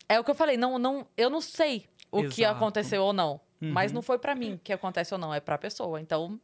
é 0.07 0.19
o 0.19 0.23
que 0.23 0.29
eu 0.29 0.35
falei, 0.35 0.55
não, 0.57 0.77
não, 0.77 1.07
eu 1.17 1.29
não 1.29 1.41
sei 1.41 1.85
o 2.11 2.21
que 2.27 2.41
Exato. 2.43 2.55
aconteceu 2.57 3.03
ou 3.03 3.13
não. 3.13 3.39
Mas 3.59 3.91
Uhum. 3.91 3.95
não 3.95 4.01
foi 4.01 4.17
pra 4.19 4.33
mim 4.35 4.59
que 4.63 4.73
acontece 4.73 5.13
ou 5.13 5.19
não, 5.19 5.33
é 5.33 5.39
pra 5.39 5.57
pessoa. 5.57 6.01
Então, 6.01 6.39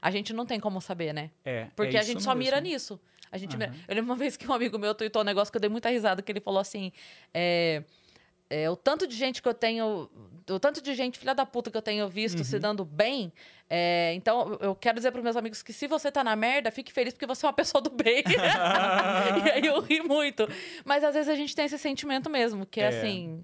a 0.00 0.10
gente 0.10 0.32
não 0.32 0.44
tem 0.46 0.60
como 0.60 0.80
saber, 0.80 1.12
né? 1.14 1.30
É, 1.44 1.68
Porque 1.74 1.96
é 1.96 2.00
a 2.00 2.02
gente 2.02 2.22
só 2.22 2.34
mira 2.34 2.60
mesmo. 2.60 2.72
nisso. 2.74 3.00
A 3.30 3.38
gente 3.38 3.56
Aham. 3.56 3.70
mira- 3.70 3.74
Eu 3.88 3.94
lembro 3.94 4.10
uma 4.10 4.16
vez 4.16 4.36
que 4.36 4.46
um 4.46 4.52
amigo 4.52 4.78
meu 4.78 4.94
tweetou 4.94 5.22
um 5.22 5.24
negócio 5.24 5.50
que 5.50 5.56
eu 5.56 5.60
dei 5.60 5.70
muita 5.70 5.88
risada, 5.88 6.20
que 6.20 6.30
ele 6.30 6.40
falou 6.40 6.60
assim: 6.60 6.92
é, 7.32 7.82
é, 8.50 8.68
o 8.68 8.76
tanto 8.76 9.06
de 9.06 9.16
gente 9.16 9.40
que 9.40 9.48
eu 9.48 9.54
tenho. 9.54 10.10
O 10.50 10.58
tanto 10.60 10.82
de 10.82 10.92
gente, 10.94 11.18
filha 11.18 11.34
da 11.34 11.46
puta, 11.46 11.70
que 11.70 11.76
eu 11.76 11.80
tenho 11.80 12.06
visto 12.10 12.38
Uhum. 12.38 12.44
se 12.44 12.58
dando 12.58 12.84
bem. 12.84 13.32
é, 13.74 14.12
então, 14.14 14.58
eu 14.60 14.74
quero 14.74 14.96
dizer 14.98 15.10
pros 15.12 15.24
meus 15.24 15.34
amigos 15.36 15.62
que 15.62 15.72
se 15.72 15.86
você 15.86 16.12
tá 16.12 16.22
na 16.22 16.36
merda, 16.36 16.70
fique 16.70 16.92
feliz 16.92 17.14
porque 17.14 17.24
você 17.26 17.46
é 17.46 17.48
uma 17.48 17.54
pessoa 17.54 17.80
do 17.80 17.88
bem. 17.88 18.22
e 19.46 19.50
aí 19.50 19.64
eu 19.66 19.80
ri 19.80 20.02
muito. 20.02 20.46
Mas 20.84 21.02
às 21.02 21.14
vezes 21.14 21.30
a 21.30 21.34
gente 21.34 21.54
tem 21.56 21.64
esse 21.64 21.78
sentimento 21.78 22.28
mesmo, 22.28 22.66
que 22.66 22.78
é, 22.80 22.84
É. 22.84 22.88
assim. 22.88 23.42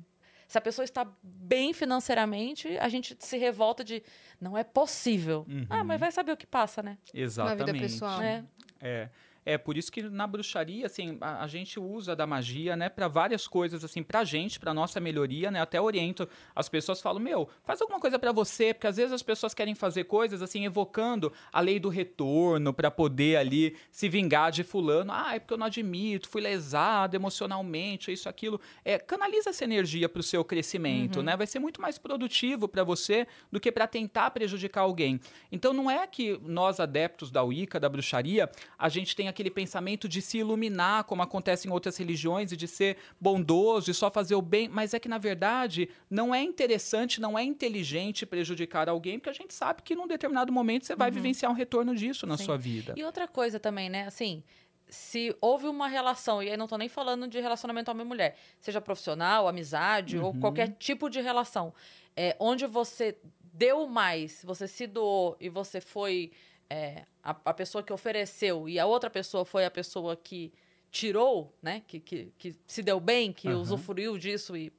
Se 0.48 0.56
a 0.56 0.60
pessoa 0.62 0.82
está 0.84 1.06
bem 1.22 1.72
financeiramente, 1.74 2.76
a 2.78 2.88
gente 2.88 3.14
se 3.20 3.36
revolta 3.36 3.84
de 3.84 4.02
não 4.40 4.56
é 4.56 4.64
possível. 4.64 5.46
Ah, 5.68 5.78
Uhum. 5.80 5.84
mas 5.84 6.00
vai 6.00 6.10
saber 6.10 6.32
o 6.32 6.36
que 6.38 6.46
passa, 6.46 6.82
né? 6.82 6.96
Exatamente. 7.12 7.78
pessoal. 7.80 8.20
É. 8.22 8.42
É. 8.80 9.08
É 9.48 9.56
por 9.56 9.78
isso 9.78 9.90
que 9.90 10.02
na 10.02 10.26
bruxaria, 10.26 10.84
assim, 10.84 11.16
a, 11.22 11.42
a 11.42 11.46
gente 11.46 11.80
usa 11.80 12.14
da 12.14 12.26
magia, 12.26 12.76
né, 12.76 12.90
para 12.90 13.08
várias 13.08 13.48
coisas, 13.48 13.82
assim, 13.82 14.02
pra 14.02 14.22
gente, 14.22 14.60
pra 14.60 14.74
nossa 14.74 15.00
melhoria, 15.00 15.50
né, 15.50 15.58
até 15.58 15.80
oriento 15.80 16.28
as 16.54 16.68
pessoas, 16.68 17.00
falam, 17.00 17.18
meu, 17.18 17.48
faz 17.64 17.80
alguma 17.80 17.98
coisa 17.98 18.18
pra 18.18 18.30
você, 18.30 18.74
porque 18.74 18.86
às 18.86 18.98
vezes 18.98 19.10
as 19.10 19.22
pessoas 19.22 19.54
querem 19.54 19.74
fazer 19.74 20.04
coisas, 20.04 20.42
assim, 20.42 20.66
evocando 20.66 21.32
a 21.50 21.60
lei 21.60 21.80
do 21.80 21.88
retorno 21.88 22.74
pra 22.74 22.90
poder 22.90 23.36
ali 23.36 23.74
se 23.90 24.06
vingar 24.06 24.52
de 24.52 24.62
fulano, 24.62 25.12
ah, 25.14 25.34
é 25.34 25.38
porque 25.38 25.54
eu 25.54 25.58
não 25.58 25.66
admito, 25.66 26.28
fui 26.28 26.42
lesado 26.42 27.16
emocionalmente, 27.16 28.12
isso, 28.12 28.28
aquilo, 28.28 28.60
é, 28.84 28.98
canaliza 28.98 29.48
essa 29.48 29.64
energia 29.64 30.10
pro 30.10 30.22
seu 30.22 30.44
crescimento, 30.44 31.22
né, 31.22 31.34
vai 31.38 31.46
ser 31.46 31.58
muito 31.58 31.80
mais 31.80 31.96
produtivo 31.96 32.68
pra 32.68 32.84
você 32.84 33.26
do 33.50 33.58
que 33.58 33.72
pra 33.72 33.86
tentar 33.86 34.30
prejudicar 34.30 34.82
alguém. 34.82 35.18
Então 35.50 35.72
não 35.72 35.90
é 35.90 36.06
que 36.06 36.38
nós 36.42 36.78
adeptos 36.78 37.30
da 37.30 37.42
Wicca, 37.42 37.80
da 37.80 37.88
bruxaria, 37.88 38.50
a 38.78 38.90
gente 38.90 39.16
tem 39.16 39.26
aquele 39.38 39.50
pensamento 39.50 40.08
de 40.08 40.20
se 40.20 40.38
iluminar, 40.38 41.04
como 41.04 41.22
acontece 41.22 41.68
em 41.68 41.70
outras 41.70 41.96
religiões, 41.96 42.50
e 42.50 42.56
de 42.56 42.66
ser 42.66 42.96
bondoso 43.20 43.88
e 43.90 43.94
só 43.94 44.10
fazer 44.10 44.34
o 44.34 44.42
bem, 44.42 44.68
mas 44.68 44.92
é 44.94 44.98
que 44.98 45.08
na 45.08 45.18
verdade 45.18 45.88
não 46.10 46.34
é 46.34 46.42
interessante, 46.42 47.20
não 47.20 47.38
é 47.38 47.44
inteligente 47.44 48.26
prejudicar 48.26 48.88
alguém, 48.88 49.18
porque 49.18 49.30
a 49.30 49.32
gente 49.34 49.54
sabe 49.54 49.82
que 49.82 49.94
num 49.94 50.08
determinado 50.08 50.52
momento 50.52 50.86
você 50.86 50.96
vai 50.96 51.10
vivenciar 51.10 51.52
um 51.52 51.54
retorno 51.54 51.94
disso 51.94 52.26
na 52.26 52.36
Sim. 52.36 52.44
sua 52.44 52.58
vida. 52.58 52.94
E 52.96 53.04
outra 53.04 53.28
coisa 53.28 53.60
também, 53.60 53.88
né? 53.88 54.06
Assim, 54.06 54.42
se 54.88 55.36
houve 55.40 55.68
uma 55.68 55.86
relação, 55.86 56.42
e 56.42 56.50
aí 56.50 56.56
não 56.56 56.66
tô 56.66 56.76
nem 56.76 56.88
falando 56.88 57.28
de 57.28 57.40
relacionamento 57.40 57.90
homem-mulher, 57.90 58.36
seja 58.60 58.80
profissional, 58.80 59.46
amizade 59.46 60.18
ou 60.18 60.34
qualquer 60.34 60.74
tipo 60.78 61.08
de 61.08 61.20
relação, 61.20 61.72
é, 62.16 62.36
onde 62.40 62.66
você 62.66 63.16
deu 63.52 63.86
mais, 63.86 64.42
você 64.44 64.66
se 64.66 64.86
doou 64.86 65.36
e 65.38 65.48
você 65.48 65.80
foi 65.80 66.32
é, 66.70 67.04
a, 67.22 67.30
a 67.44 67.54
pessoa 67.54 67.82
que 67.82 67.92
ofereceu 67.92 68.68
e 68.68 68.78
a 68.78 68.86
outra 68.86 69.08
pessoa 69.10 69.44
foi 69.44 69.64
a 69.64 69.70
pessoa 69.70 70.14
que 70.16 70.52
tirou, 70.90 71.52
né? 71.62 71.82
Que, 71.86 72.00
que, 72.00 72.32
que 72.38 72.54
se 72.66 72.82
deu 72.82 72.98
bem, 73.00 73.32
que 73.32 73.48
Aham. 73.48 73.58
usufruiu 73.58 74.18
disso 74.18 74.56
e 74.56 74.72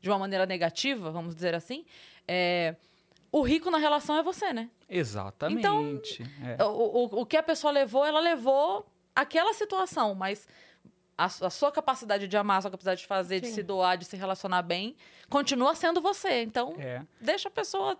de 0.00 0.08
uma 0.10 0.18
maneira 0.18 0.44
negativa, 0.46 1.10
vamos 1.10 1.34
dizer 1.34 1.54
assim. 1.54 1.84
é, 2.28 2.76
o 3.32 3.42
rico 3.42 3.70
na 3.70 3.78
relação 3.78 4.16
é 4.16 4.22
você, 4.22 4.52
né? 4.52 4.70
Exatamente. 4.88 6.22
é. 6.58 6.62
O, 6.64 6.68
o, 6.68 7.20
o 7.22 7.26
que 7.26 7.36
a 7.36 7.42
pessoa 7.42 7.70
levou, 7.72 8.04
ela 8.04 8.20
levou 8.20 8.86
aquela 9.14 9.52
situação, 9.52 10.14
mas 10.14 10.46
a, 11.18 11.24
a 11.26 11.50
sua 11.50 11.70
capacidade 11.72 12.28
de 12.28 12.36
amar, 12.36 12.58
a 12.58 12.62
sua 12.62 12.70
capacidade 12.70 13.00
de 13.00 13.06
fazer, 13.06 13.40
de 13.40 13.48
Sim. 13.48 13.54
se 13.54 13.62
doar, 13.62 13.96
de 13.98 14.04
se 14.04 14.16
relacionar 14.16 14.62
bem, 14.62 14.94
continua 15.28 15.74
sendo 15.74 16.00
você. 16.00 16.42
Então, 16.42 16.76
É. 16.78 17.02
deixa 17.20 17.48
a 17.48 17.50
pessoa 17.50 17.98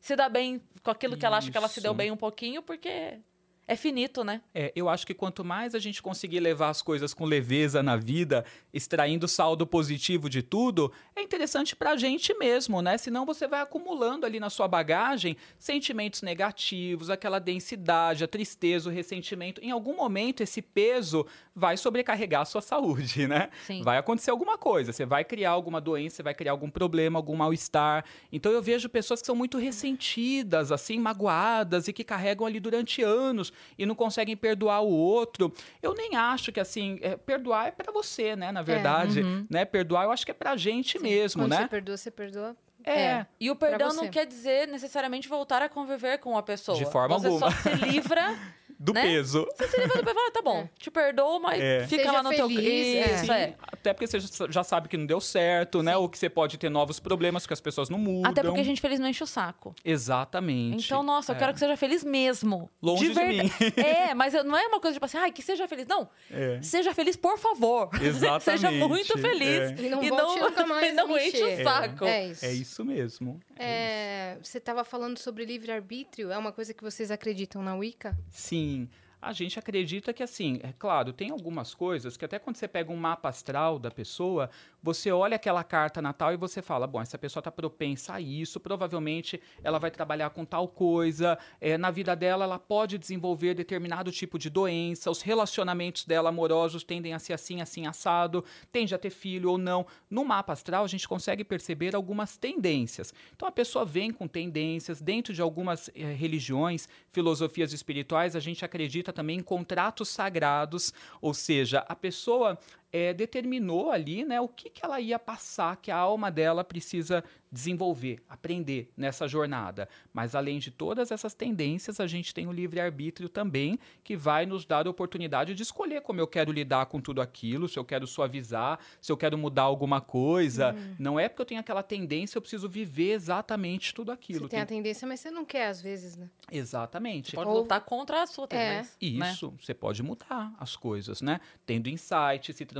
se 0.00 0.16
dar 0.16 0.28
bem 0.28 0.60
com 0.82 0.90
aquilo 0.90 1.16
que 1.16 1.26
ela 1.26 1.36
acha 1.38 1.50
que 1.50 1.56
ela 1.56 1.68
se 1.68 1.80
deu 1.80 1.92
bem 1.92 2.10
um 2.10 2.16
pouquinho, 2.16 2.62
porque 2.62 3.18
é 3.66 3.76
finito, 3.76 4.24
né? 4.24 4.40
É, 4.52 4.72
eu 4.74 4.88
acho 4.88 5.06
que 5.06 5.14
quanto 5.14 5.44
mais 5.44 5.76
a 5.76 5.78
gente 5.78 6.02
conseguir 6.02 6.40
levar 6.40 6.70
as 6.70 6.82
coisas 6.82 7.14
com 7.14 7.24
leveza 7.24 7.82
na 7.82 7.96
vida, 7.96 8.44
extraindo 8.74 9.28
saldo 9.28 9.64
positivo 9.64 10.28
de 10.28 10.42
tudo, 10.42 10.92
é 11.14 11.22
interessante 11.22 11.76
pra 11.76 11.96
gente 11.96 12.34
mesmo, 12.34 12.82
né? 12.82 12.98
Senão 12.98 13.24
você 13.24 13.46
vai 13.46 13.60
acumulando 13.60 14.26
ali 14.26 14.40
na 14.40 14.50
sua 14.50 14.66
bagagem 14.66 15.36
sentimentos 15.56 16.20
negativos, 16.20 17.10
aquela 17.10 17.38
densidade, 17.38 18.24
a 18.24 18.28
tristeza, 18.28 18.90
o 18.90 18.92
ressentimento. 18.92 19.60
Em 19.62 19.70
algum 19.70 19.94
momento, 19.94 20.42
esse 20.42 20.60
peso 20.60 21.24
vai 21.54 21.76
sobrecarregar 21.76 22.42
a 22.42 22.46
sua 22.46 22.60
saúde, 22.60 23.28
né? 23.28 23.50
Sim. 23.66 23.82
Vai 23.84 23.98
acontecer 23.98 24.32
alguma 24.32 24.58
coisa, 24.58 24.92
você 24.92 25.06
vai 25.06 25.24
criar 25.24 25.50
alguma 25.50 25.80
doença, 25.80 26.16
você 26.16 26.22
vai 26.24 26.34
criar 26.34 26.52
algum 26.52 26.70
problema, 26.70 27.18
algum 27.18 27.36
mal-estar. 27.36 28.04
Então 28.32 28.50
eu 28.50 28.60
vejo 28.60 28.88
pessoas 28.88 29.20
que 29.20 29.26
são 29.26 29.36
muito 29.36 29.58
ressentidas, 29.58 30.72
assim, 30.72 30.98
magoadas 30.98 31.86
e 31.86 31.92
que 31.92 32.02
carregam 32.02 32.46
ali 32.46 32.58
durante 32.58 33.00
anos 33.02 33.52
e 33.78 33.86
não 33.86 33.94
conseguem 33.94 34.36
perdoar 34.36 34.80
o 34.80 34.90
outro. 34.90 35.52
Eu 35.82 35.94
nem 35.94 36.16
acho 36.16 36.52
que 36.52 36.60
assim, 36.60 36.98
é, 37.02 37.16
perdoar 37.16 37.68
é 37.68 37.70
pra 37.70 37.92
você, 37.92 38.36
né, 38.36 38.52
na 38.52 38.62
verdade, 38.62 39.20
uhum. 39.20 39.46
né? 39.48 39.64
Perdoar 39.64 40.04
eu 40.04 40.12
acho 40.12 40.24
que 40.24 40.30
é 40.30 40.34
pra 40.34 40.56
gente 40.56 40.98
mesmo, 40.98 41.42
Quando 41.42 41.50
né? 41.50 41.62
você 41.62 41.68
perdoa, 41.68 41.96
você 41.96 42.10
perdoa. 42.10 42.56
É. 42.84 43.26
E 43.38 43.50
o 43.50 43.56
perdão 43.56 43.90
você. 43.90 43.96
não 43.96 44.08
quer 44.08 44.26
dizer 44.26 44.66
necessariamente 44.66 45.28
voltar 45.28 45.62
a 45.62 45.68
conviver 45.68 46.18
com 46.18 46.36
a 46.36 46.42
pessoa. 46.42 46.78
De 46.78 46.86
forma 46.86 47.18
você 47.18 47.26
alguma. 47.26 47.50
só 47.50 47.56
se 47.56 47.74
livra 47.86 48.38
Do 48.82 48.94
né? 48.94 49.02
peso. 49.02 49.46
Você 49.58 49.68
se 49.68 49.76
levanta 49.76 50.10
e 50.10 50.14
fala, 50.14 50.30
tá 50.30 50.40
bom, 50.40 50.66
te 50.78 50.90
perdoo, 50.90 51.38
mas 51.38 51.60
É. 51.60 51.86
fica 51.86 52.02
Seja 52.04 52.12
lá 52.12 52.22
no 52.22 52.30
teu... 52.30 52.48
feliz, 52.48 52.96
é. 52.96 53.14
Isso, 53.22 53.30
é. 53.32 53.54
Até 53.62 53.92
porque 53.92 54.06
você 54.06 54.18
já 54.50 54.64
sabe 54.64 54.88
que 54.88 54.96
não 54.96 55.04
deu 55.04 55.20
certo, 55.20 55.82
né? 55.82 55.96
Ou 55.98 56.08
que 56.08 56.18
você 56.18 56.30
pode 56.30 56.56
ter 56.56 56.70
novos 56.70 56.98
problemas, 56.98 57.46
que 57.46 57.52
as 57.52 57.60
pessoas 57.60 57.90
não 57.90 57.98
mudam. 57.98 58.30
Até 58.30 58.42
porque 58.42 58.60
a 58.60 58.64
gente 58.64 58.80
feliz 58.80 58.98
não 58.98 59.06
enche 59.06 59.22
o 59.22 59.26
saco. 59.26 59.74
Exatamente. 59.84 60.86
Então, 60.86 61.02
nossa, 61.02 61.32
eu 61.32 61.36
É. 61.36 61.38
quero 61.38 61.52
que 61.52 61.58
seja 61.58 61.76
feliz 61.76 62.02
mesmo. 62.02 62.70
Longe 62.82 63.08
de 63.08 63.12
verdade. 63.14 63.42
mim. 63.60 63.72
É, 63.76 64.14
mas 64.14 64.32
não 64.44 64.56
é 64.56 64.66
uma 64.66 64.80
coisa 64.80 64.94
tipo 64.94 65.04
assim, 65.04 65.18
ai, 65.18 65.30
que 65.30 65.42
seja 65.42 65.68
feliz. 65.68 65.86
Não, 65.86 66.08
É. 66.30 66.58
seja 66.62 66.94
feliz, 66.94 67.16
por 67.16 67.36
favor. 67.38 67.90
Exatamente. 68.02 68.44
seja 68.44 68.70
muito 68.70 69.18
feliz. 69.18 69.78
É. 69.78 69.82
E 69.82 69.88
não 69.90 70.02
volte 70.02 70.40
nunca 70.40 70.64
mais 70.66 70.90
e 70.90 70.92
não 70.94 71.18
enche 71.18 71.42
o 71.42 71.62
saco. 71.62 72.04
É 72.06 72.26
isso. 72.28 72.44
É 72.46 72.52
isso 72.52 72.84
mesmo. 72.84 73.38
É, 73.58 74.38
você 74.42 74.56
estava 74.58 74.84
falando 74.84 75.18
sobre 75.18 75.44
livre-arbítrio. 75.44 76.30
É 76.30 76.38
uma 76.38 76.50
coisa 76.52 76.72
que 76.72 76.82
vocês 76.82 77.10
acreditam 77.10 77.62
na 77.62 77.74
Wicca? 77.74 78.16
Sim. 78.30 78.69
seeing 78.70 78.88
A 79.22 79.34
gente 79.34 79.58
acredita 79.58 80.14
que, 80.14 80.22
assim, 80.22 80.58
é 80.62 80.72
claro, 80.78 81.12
tem 81.12 81.30
algumas 81.30 81.74
coisas 81.74 82.16
que 82.16 82.24
até 82.24 82.38
quando 82.38 82.56
você 82.56 82.66
pega 82.66 82.90
um 82.90 82.96
mapa 82.96 83.28
astral 83.28 83.78
da 83.78 83.90
pessoa, 83.90 84.48
você 84.82 85.12
olha 85.12 85.36
aquela 85.36 85.62
carta 85.62 86.00
natal 86.00 86.32
e 86.32 86.38
você 86.38 86.62
fala, 86.62 86.86
bom, 86.86 87.02
essa 87.02 87.18
pessoa 87.18 87.40
está 87.42 87.50
propensa 87.50 88.14
a 88.14 88.20
isso, 88.20 88.58
provavelmente 88.58 89.38
ela 89.62 89.78
vai 89.78 89.90
trabalhar 89.90 90.30
com 90.30 90.44
tal 90.46 90.66
coisa, 90.66 91.38
é, 91.60 91.76
na 91.76 91.90
vida 91.90 92.16
dela 92.16 92.44
ela 92.44 92.58
pode 92.58 92.96
desenvolver 92.96 93.52
determinado 93.52 94.10
tipo 94.10 94.38
de 94.38 94.48
doença, 94.48 95.10
os 95.10 95.20
relacionamentos 95.20 96.06
dela 96.06 96.30
amorosos 96.30 96.82
tendem 96.82 97.12
a 97.12 97.18
ser 97.18 97.34
assim, 97.34 97.60
assim, 97.60 97.86
assado, 97.86 98.42
tende 98.72 98.94
a 98.94 98.98
ter 98.98 99.10
filho 99.10 99.50
ou 99.50 99.58
não. 99.58 99.86
No 100.08 100.24
mapa 100.24 100.54
astral 100.54 100.84
a 100.84 100.88
gente 100.88 101.06
consegue 101.06 101.44
perceber 101.44 101.94
algumas 101.94 102.38
tendências. 102.38 103.12
Então 103.36 103.46
a 103.46 103.52
pessoa 103.52 103.84
vem 103.84 104.10
com 104.10 104.26
tendências, 104.26 105.02
dentro 105.02 105.34
de 105.34 105.42
algumas 105.42 105.90
eh, 105.94 106.14
religiões, 106.14 106.88
filosofias 107.12 107.74
espirituais, 107.74 108.34
a 108.34 108.40
gente 108.40 108.64
acredita 108.64 109.09
também 109.12 109.40
contratos 109.40 110.08
sagrados, 110.08 110.92
ou 111.20 111.34
seja, 111.34 111.84
a 111.88 111.94
pessoa 111.94 112.58
eh, 112.92 113.12
determinou 113.14 113.90
ali 113.90 114.24
né, 114.24 114.40
o 114.40 114.48
que, 114.48 114.68
que 114.70 114.84
ela 114.84 115.00
ia 115.00 115.18
passar, 115.18 115.76
que 115.76 115.90
a 115.90 115.96
alma 115.96 116.30
dela 116.30 116.64
precisa 116.64 117.22
desenvolver, 117.52 118.22
aprender 118.28 118.92
nessa 118.96 119.26
jornada. 119.26 119.88
Mas 120.12 120.36
além 120.36 120.58
de 120.60 120.70
todas 120.70 121.10
essas 121.10 121.34
tendências, 121.34 121.98
a 121.98 122.06
gente 122.06 122.32
tem 122.32 122.46
o 122.46 122.52
livre-arbítrio 122.52 123.28
também, 123.28 123.76
que 124.04 124.16
vai 124.16 124.46
nos 124.46 124.64
dar 124.64 124.86
a 124.86 124.90
oportunidade 124.90 125.52
de 125.54 125.62
escolher 125.62 126.00
como 126.00 126.20
eu 126.20 126.28
quero 126.28 126.52
lidar 126.52 126.86
com 126.86 127.00
tudo 127.00 127.20
aquilo, 127.20 127.68
se 127.68 127.76
eu 127.76 127.84
quero 127.84 128.06
suavizar, 128.06 128.78
se 129.00 129.10
eu 129.10 129.16
quero 129.16 129.36
mudar 129.36 129.62
alguma 129.62 130.00
coisa. 130.00 130.76
Não 130.98 131.18
é 131.18 131.28
porque 131.28 131.42
eu 131.42 131.46
tenho 131.46 131.60
aquela 131.60 131.82
tendência, 131.82 132.38
eu 132.38 132.42
preciso 132.42 132.68
viver 132.68 133.12
exatamente 133.14 133.92
tudo 133.92 134.12
aquilo. 134.12 134.42
Você 134.44 134.48
tem 134.48 134.60
a 134.60 134.66
Tem- 134.66 134.76
tendência, 134.78 135.06
mas 135.08 135.18
você 135.18 135.30
não 135.30 135.44
quer 135.44 135.66
às 135.66 135.80
vezes, 135.82 136.16
né? 136.16 136.30
Exatamente. 136.52 137.34
Pode 137.34 137.50
Ou- 137.50 137.58
lutar 137.62 137.80
contra 137.80 138.22
a 138.22 138.26
sua 138.28 138.44
É. 138.44 138.46
tendência. 138.46 138.92
né? 139.18 139.30
Isso, 139.32 139.52
você 139.60 139.74
pode 139.74 140.02
mudar 140.04 140.54
as 140.58 140.76
coisas, 140.76 141.20
né? 141.20 141.40
Tendo 141.66 141.88
insight, 141.88 142.52
se 142.52 142.64
transformando. 142.64 142.79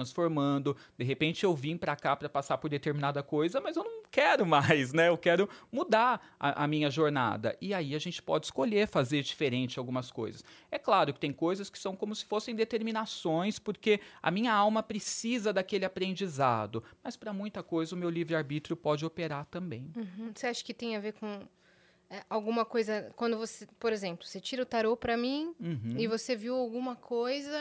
De 0.96 1.04
repente 1.04 1.44
eu 1.44 1.54
vim 1.54 1.76
pra 1.76 1.96
cá 1.96 2.16
pra 2.16 2.28
passar 2.28 2.58
por 2.58 2.68
determinada 2.68 3.22
coisa, 3.22 3.60
mas 3.60 3.76
eu 3.76 3.84
não 3.84 4.02
quero 4.10 4.46
mais, 4.46 4.92
né? 4.92 5.08
Eu 5.08 5.18
quero 5.18 5.48
mudar 5.70 6.34
a, 6.38 6.64
a 6.64 6.66
minha 6.66 6.90
jornada. 6.90 7.56
E 7.60 7.72
aí 7.72 7.94
a 7.94 7.98
gente 7.98 8.22
pode 8.22 8.46
escolher 8.46 8.88
fazer 8.88 9.22
diferente 9.22 9.78
algumas 9.78 10.10
coisas. 10.10 10.44
É 10.70 10.78
claro 10.78 11.12
que 11.12 11.20
tem 11.20 11.32
coisas 11.32 11.70
que 11.70 11.78
são 11.78 11.94
como 11.94 12.14
se 12.14 12.24
fossem 12.24 12.54
determinações, 12.54 13.58
porque 13.58 14.00
a 14.22 14.30
minha 14.30 14.52
alma 14.52 14.82
precisa 14.82 15.52
daquele 15.52 15.84
aprendizado. 15.84 16.82
Mas 17.02 17.16
para 17.16 17.32
muita 17.32 17.62
coisa 17.62 17.94
o 17.94 17.98
meu 17.98 18.10
livre-arbítrio 18.10 18.76
pode 18.76 19.04
operar 19.04 19.46
também. 19.46 19.90
Uhum. 19.96 20.32
Você 20.34 20.46
acha 20.46 20.64
que 20.64 20.74
tem 20.74 20.96
a 20.96 21.00
ver 21.00 21.12
com 21.12 21.46
alguma 22.28 22.64
coisa. 22.64 23.10
Quando 23.16 23.36
você, 23.38 23.66
por 23.78 23.92
exemplo, 23.92 24.26
você 24.26 24.40
tira 24.40 24.62
o 24.62 24.66
tarô 24.66 24.96
pra 24.96 25.16
mim 25.16 25.54
Uhum, 25.60 25.94
e 25.96 26.06
você 26.06 26.34
viu 26.34 26.56
alguma 26.56 26.96
coisa 26.96 27.58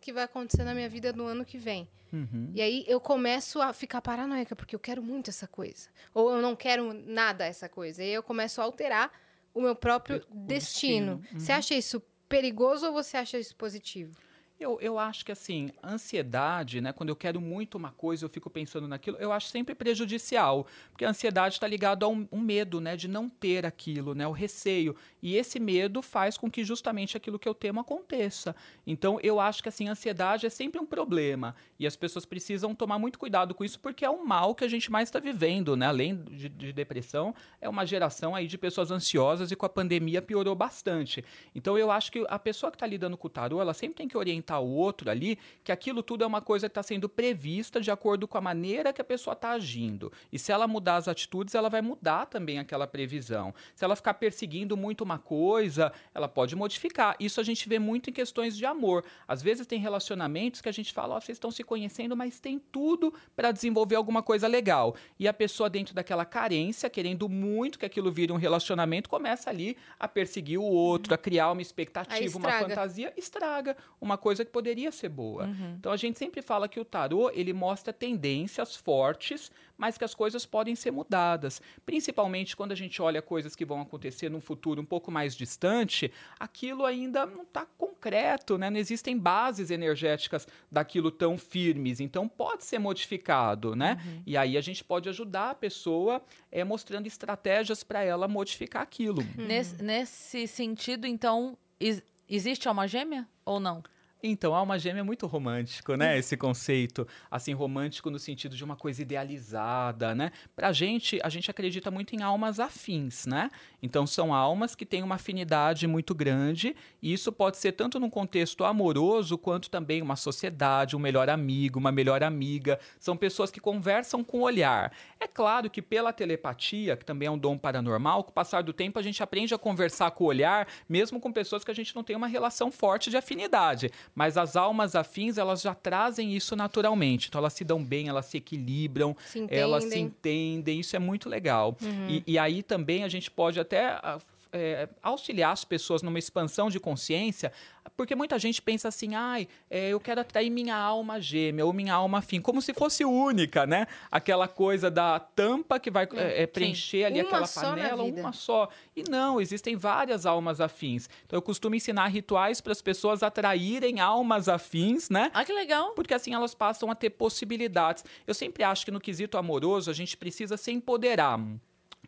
que 0.00 0.12
vai 0.12 0.24
acontecer 0.24 0.64
na 0.64 0.74
minha 0.74 0.88
vida 0.88 1.12
no 1.12 1.24
ano 1.26 1.44
que 1.44 1.58
vem. 1.58 1.88
uhum. 2.12 2.50
E 2.54 2.62
aí 2.62 2.84
eu 2.86 3.00
começo 3.00 3.60
a 3.60 3.72
ficar 3.72 4.00
paranoica, 4.00 4.54
porque 4.54 4.74
eu 4.74 4.80
quero 4.80 5.02
muito 5.02 5.30
essa 5.30 5.46
coisa. 5.48 5.88
Ou 6.14 6.30
eu 6.34 6.40
não 6.42 6.54
quero 6.54 6.92
nada 6.92 7.44
essa 7.44 7.68
coisa. 7.68 8.02
E 8.02 8.06
aí 8.06 8.12
eu 8.12 8.22
começo 8.22 8.60
a 8.60 8.64
alterar 8.64 9.10
o 9.52 9.60
meu 9.60 9.74
próprio 9.74 10.16
O 10.30 10.34
destino. 10.46 11.16
destino, 11.16 11.40
Você 11.40 11.52
acha 11.52 11.74
isso 11.74 12.00
perigoso 12.28 12.86
ou 12.86 12.92
você 12.92 13.16
acha 13.16 13.38
isso 13.38 13.56
positivo? 13.56 14.16
Eu, 14.60 14.76
eu 14.80 14.98
acho 14.98 15.24
que, 15.24 15.30
assim, 15.30 15.70
ansiedade, 15.84 16.80
né? 16.80 16.92
Quando 16.92 17.10
eu 17.10 17.16
quero 17.16 17.40
muito 17.40 17.78
uma 17.78 17.92
coisa, 17.92 18.24
eu 18.24 18.28
fico 18.28 18.50
pensando 18.50 18.88
naquilo, 18.88 19.16
eu 19.18 19.30
acho 19.30 19.46
sempre 19.46 19.72
prejudicial. 19.72 20.66
Porque 20.90 21.04
a 21.04 21.10
ansiedade 21.10 21.54
está 21.54 21.66
ligada 21.68 22.04
a 22.04 22.08
um, 22.08 22.26
um 22.32 22.40
medo, 22.40 22.80
né? 22.80 22.96
De 22.96 23.06
não 23.06 23.28
ter 23.28 23.64
aquilo, 23.64 24.16
né? 24.16 24.26
O 24.26 24.32
receio. 24.32 24.96
E 25.22 25.36
esse 25.36 25.60
medo 25.60 26.02
faz 26.02 26.36
com 26.36 26.50
que 26.50 26.64
justamente 26.64 27.16
aquilo 27.16 27.38
que 27.38 27.48
eu 27.48 27.54
temo 27.54 27.78
aconteça. 27.78 28.56
Então, 28.84 29.20
eu 29.22 29.38
acho 29.38 29.62
que, 29.62 29.68
assim, 29.68 29.86
ansiedade 29.86 30.44
é 30.44 30.50
sempre 30.50 30.80
um 30.80 30.86
problema. 30.86 31.54
E 31.78 31.86
as 31.86 31.94
pessoas 31.94 32.26
precisam 32.26 32.74
tomar 32.74 32.98
muito 32.98 33.16
cuidado 33.16 33.54
com 33.54 33.62
isso, 33.62 33.78
porque 33.78 34.04
é 34.04 34.10
um 34.10 34.24
mal 34.24 34.56
que 34.56 34.64
a 34.64 34.68
gente 34.68 34.90
mais 34.90 35.08
está 35.08 35.20
vivendo, 35.20 35.76
né? 35.76 35.86
Além 35.86 36.16
de, 36.16 36.48
de 36.48 36.72
depressão, 36.72 37.32
é 37.60 37.68
uma 37.68 37.86
geração 37.86 38.34
aí 38.34 38.48
de 38.48 38.58
pessoas 38.58 38.90
ansiosas 38.90 39.52
e 39.52 39.56
com 39.56 39.66
a 39.66 39.68
pandemia 39.68 40.20
piorou 40.20 40.56
bastante. 40.56 41.24
Então, 41.54 41.78
eu 41.78 41.92
acho 41.92 42.10
que 42.10 42.26
a 42.28 42.40
pessoa 42.40 42.72
que 42.72 42.76
está 42.76 42.88
lidando 42.88 43.16
com 43.16 43.28
o 43.28 43.30
tarô, 43.30 43.60
ela 43.60 43.72
sempre 43.72 43.98
tem 43.98 44.08
que 44.08 44.16
orientar 44.16 44.47
o 44.56 44.68
outro 44.68 45.10
ali 45.10 45.38
que 45.62 45.72
aquilo 45.72 46.02
tudo 46.02 46.24
é 46.24 46.26
uma 46.26 46.40
coisa 46.40 46.68
que 46.68 46.70
está 46.70 46.82
sendo 46.82 47.08
prevista 47.08 47.80
de 47.80 47.90
acordo 47.90 48.26
com 48.26 48.38
a 48.38 48.40
maneira 48.40 48.92
que 48.92 49.00
a 49.00 49.04
pessoa 49.04 49.34
está 49.34 49.50
agindo. 49.50 50.12
E 50.32 50.38
se 50.38 50.52
ela 50.52 50.66
mudar 50.66 50.96
as 50.96 51.08
atitudes, 51.08 51.54
ela 51.54 51.68
vai 51.68 51.82
mudar 51.82 52.26
também 52.26 52.58
aquela 52.58 52.86
previsão. 52.86 53.54
Se 53.74 53.84
ela 53.84 53.96
ficar 53.96 54.14
perseguindo 54.14 54.76
muito 54.76 55.02
uma 55.02 55.18
coisa, 55.18 55.92
ela 56.14 56.28
pode 56.28 56.54
modificar. 56.56 57.16
Isso 57.18 57.40
a 57.40 57.44
gente 57.44 57.68
vê 57.68 57.78
muito 57.78 58.10
em 58.10 58.12
questões 58.12 58.56
de 58.56 58.64
amor. 58.64 59.04
Às 59.26 59.42
vezes 59.42 59.66
tem 59.66 59.78
relacionamentos 59.78 60.60
que 60.60 60.68
a 60.68 60.72
gente 60.72 60.92
fala, 60.92 61.16
ó, 61.16 61.20
vocês 61.20 61.36
estão 61.36 61.50
se 61.50 61.62
conhecendo, 61.64 62.16
mas 62.16 62.40
tem 62.40 62.58
tudo 62.58 63.12
para 63.34 63.52
desenvolver 63.52 63.96
alguma 63.96 64.22
coisa 64.22 64.46
legal. 64.46 64.94
E 65.18 65.26
a 65.26 65.32
pessoa 65.32 65.68
dentro 65.68 65.94
daquela 65.94 66.24
carência, 66.24 66.88
querendo 66.88 67.28
muito 67.28 67.78
que 67.78 67.86
aquilo 67.86 68.10
vire 68.10 68.32
um 68.32 68.36
relacionamento, 68.36 69.08
começa 69.08 69.50
ali 69.50 69.76
a 69.98 70.06
perseguir 70.06 70.58
o 70.58 70.64
outro, 70.64 71.12
a 71.14 71.18
criar 71.18 71.52
uma 71.52 71.62
expectativa, 71.62 72.38
uma 72.38 72.52
fantasia, 72.58 73.12
estraga 73.16 73.76
uma 74.00 74.16
coisa 74.16 74.37
que 74.44 74.50
poderia 74.52 74.90
ser 74.92 75.08
boa. 75.08 75.46
Então 75.78 75.90
a 75.92 75.96
gente 75.96 76.18
sempre 76.18 76.42
fala 76.42 76.68
que 76.68 76.78
o 76.80 76.84
tarô, 76.84 77.30
ele 77.34 77.52
mostra 77.52 77.92
tendências 77.92 78.76
fortes, 78.76 79.50
mas 79.76 79.96
que 79.96 80.04
as 80.04 80.14
coisas 80.14 80.44
podem 80.44 80.74
ser 80.74 80.90
mudadas. 80.90 81.62
Principalmente 81.86 82.56
quando 82.56 82.72
a 82.72 82.74
gente 82.74 83.00
olha 83.00 83.22
coisas 83.22 83.54
que 83.54 83.64
vão 83.64 83.80
acontecer 83.80 84.28
num 84.28 84.40
futuro 84.40 84.80
um 84.82 84.84
pouco 84.84 85.10
mais 85.10 85.36
distante, 85.36 86.12
aquilo 86.38 86.84
ainda 86.84 87.24
não 87.24 87.42
está 87.42 87.64
concreto, 87.78 88.58
né? 88.58 88.70
Não 88.70 88.78
existem 88.78 89.16
bases 89.16 89.70
energéticas 89.70 90.46
daquilo 90.70 91.10
tão 91.10 91.38
firmes. 91.38 92.00
Então 92.00 92.28
pode 92.28 92.64
ser 92.64 92.78
modificado, 92.78 93.74
né? 93.76 93.98
E 94.26 94.36
aí 94.36 94.56
a 94.56 94.60
gente 94.60 94.82
pode 94.82 95.08
ajudar 95.08 95.50
a 95.50 95.54
pessoa 95.54 96.20
é, 96.50 96.64
mostrando 96.64 97.06
estratégias 97.06 97.82
para 97.84 98.02
ela 98.02 98.26
modificar 98.28 98.82
aquilo. 98.82 99.22
Nesse, 99.36 99.82
nesse 99.82 100.46
sentido, 100.48 101.06
então, 101.06 101.56
ex- 101.78 102.02
existe 102.28 102.66
alma 102.68 102.86
gêmea 102.88 103.26
ou 103.44 103.60
não? 103.60 103.82
Então, 104.22 104.54
alma 104.54 104.78
gêmea 104.78 105.00
é 105.00 105.02
muito 105.02 105.26
romântico, 105.26 105.94
né? 105.94 106.18
Esse 106.18 106.36
conceito, 106.36 107.06
assim, 107.30 107.52
romântico 107.52 108.10
no 108.10 108.18
sentido 108.18 108.56
de 108.56 108.64
uma 108.64 108.74
coisa 108.74 109.00
idealizada, 109.00 110.14
né? 110.14 110.32
Pra 110.56 110.72
gente, 110.72 111.20
a 111.22 111.28
gente 111.28 111.50
acredita 111.50 111.90
muito 111.90 112.14
em 112.16 112.22
almas 112.22 112.58
afins, 112.58 113.26
né? 113.26 113.48
Então, 113.82 114.06
são 114.06 114.34
almas 114.34 114.74
que 114.74 114.84
têm 114.84 115.02
uma 115.02 115.14
afinidade 115.14 115.86
muito 115.86 116.14
grande, 116.14 116.74
e 117.00 117.12
isso 117.12 117.30
pode 117.30 117.56
ser 117.58 117.72
tanto 117.72 118.00
num 118.00 118.10
contexto 118.10 118.64
amoroso, 118.64 119.38
quanto 119.38 119.70
também 119.70 120.02
uma 120.02 120.16
sociedade, 120.16 120.96
um 120.96 120.98
melhor 120.98 121.28
amigo, 121.30 121.78
uma 121.78 121.92
melhor 121.92 122.22
amiga. 122.22 122.78
São 122.98 123.16
pessoas 123.16 123.50
que 123.50 123.60
conversam 123.60 124.24
com 124.24 124.38
o 124.38 124.42
olhar. 124.42 124.92
É 125.20 125.26
claro 125.26 125.70
que 125.70 125.80
pela 125.80 126.12
telepatia, 126.12 126.96
que 126.96 127.04
também 127.04 127.28
é 127.28 127.30
um 127.30 127.38
dom 127.38 127.56
paranormal, 127.56 128.24
com 128.24 128.30
o 128.30 128.34
passar 128.34 128.62
do 128.62 128.72
tempo 128.72 128.98
a 128.98 129.02
gente 129.02 129.22
aprende 129.22 129.54
a 129.54 129.58
conversar 129.58 130.10
com 130.10 130.24
o 130.24 130.26
olhar, 130.26 130.66
mesmo 130.88 131.20
com 131.20 131.32
pessoas 131.32 131.62
que 131.64 131.70
a 131.70 131.74
gente 131.74 131.94
não 131.94 132.02
tem 132.02 132.16
uma 132.16 132.26
relação 132.26 132.70
forte 132.70 133.10
de 133.10 133.16
afinidade. 133.16 133.90
Mas 134.14 134.36
as 134.36 134.56
almas 134.56 134.96
afins, 134.96 135.38
elas 135.38 135.60
já 135.60 135.74
trazem 135.74 136.34
isso 136.34 136.56
naturalmente. 136.56 137.28
Então 137.28 137.38
elas 137.40 137.52
se 137.52 137.64
dão 137.64 137.82
bem, 137.84 138.08
elas 138.08 138.26
se 138.26 138.36
equilibram, 138.38 139.16
Se 139.26 139.46
elas 139.48 139.84
se 139.84 139.98
entendem. 139.98 140.80
isso 140.80 140.96
é 140.96 140.98
muito 140.98 141.28
legal. 141.28 141.76
E, 142.08 142.22
e 142.26 142.38
aí 142.38 142.62
também 142.62 143.04
a 143.04 143.08
gente 143.08 143.30
pode 143.30 143.60
até 143.68 143.86
ah, 144.02 144.18
é, 144.52 144.88
auxiliar 145.02 145.52
as 145.52 145.64
pessoas 145.64 146.02
numa 146.02 146.18
expansão 146.18 146.70
de 146.70 146.80
consciência, 146.80 147.52
porque 147.96 148.14
muita 148.14 148.38
gente 148.38 148.62
pensa 148.62 148.88
assim, 148.88 149.14
ai, 149.14 149.48
é, 149.68 149.88
eu 149.88 150.00
quero 150.00 150.20
atrair 150.20 150.50
minha 150.50 150.76
alma 150.76 151.20
gêmea 151.20 151.66
ou 151.66 151.72
minha 151.72 151.94
alma 151.94 152.18
afim, 152.18 152.40
como 152.40 152.62
se 152.62 152.72
fosse 152.72 153.04
única, 153.04 153.66
né? 153.66 153.86
Aquela 154.10 154.46
coisa 154.46 154.90
da 154.90 155.18
tampa 155.18 155.78
que 155.80 155.90
vai 155.90 156.08
é, 156.14 156.42
é, 156.42 156.46
preencher 156.46 157.04
ali 157.04 157.20
Uma 157.20 157.28
aquela 157.28 157.48
panela, 157.48 158.02
uma 158.04 158.32
só. 158.32 158.68
E 158.94 159.02
não, 159.08 159.40
existem 159.40 159.76
várias 159.76 160.26
almas 160.26 160.60
afins. 160.60 161.08
Então 161.26 161.36
eu 161.36 161.42
costumo 161.42 161.74
ensinar 161.74 162.06
rituais 162.06 162.60
para 162.60 162.72
as 162.72 162.80
pessoas 162.80 163.22
atraírem 163.22 164.00
almas 164.00 164.48
afins, 164.48 165.10
né? 165.10 165.30
Ah, 165.34 165.44
que 165.44 165.52
legal. 165.52 165.92
porque 165.92 166.14
assim 166.14 166.32
elas 166.32 166.54
passam 166.54 166.90
a 166.90 166.94
ter 166.94 167.10
possibilidades. 167.10 168.04
Eu 168.26 168.34
sempre 168.34 168.62
acho 168.62 168.84
que 168.84 168.90
no 168.90 169.00
quesito 169.00 169.36
amoroso 169.36 169.90
a 169.90 169.94
gente 169.94 170.16
precisa 170.16 170.56
se 170.56 170.70
empoderar. 170.70 171.38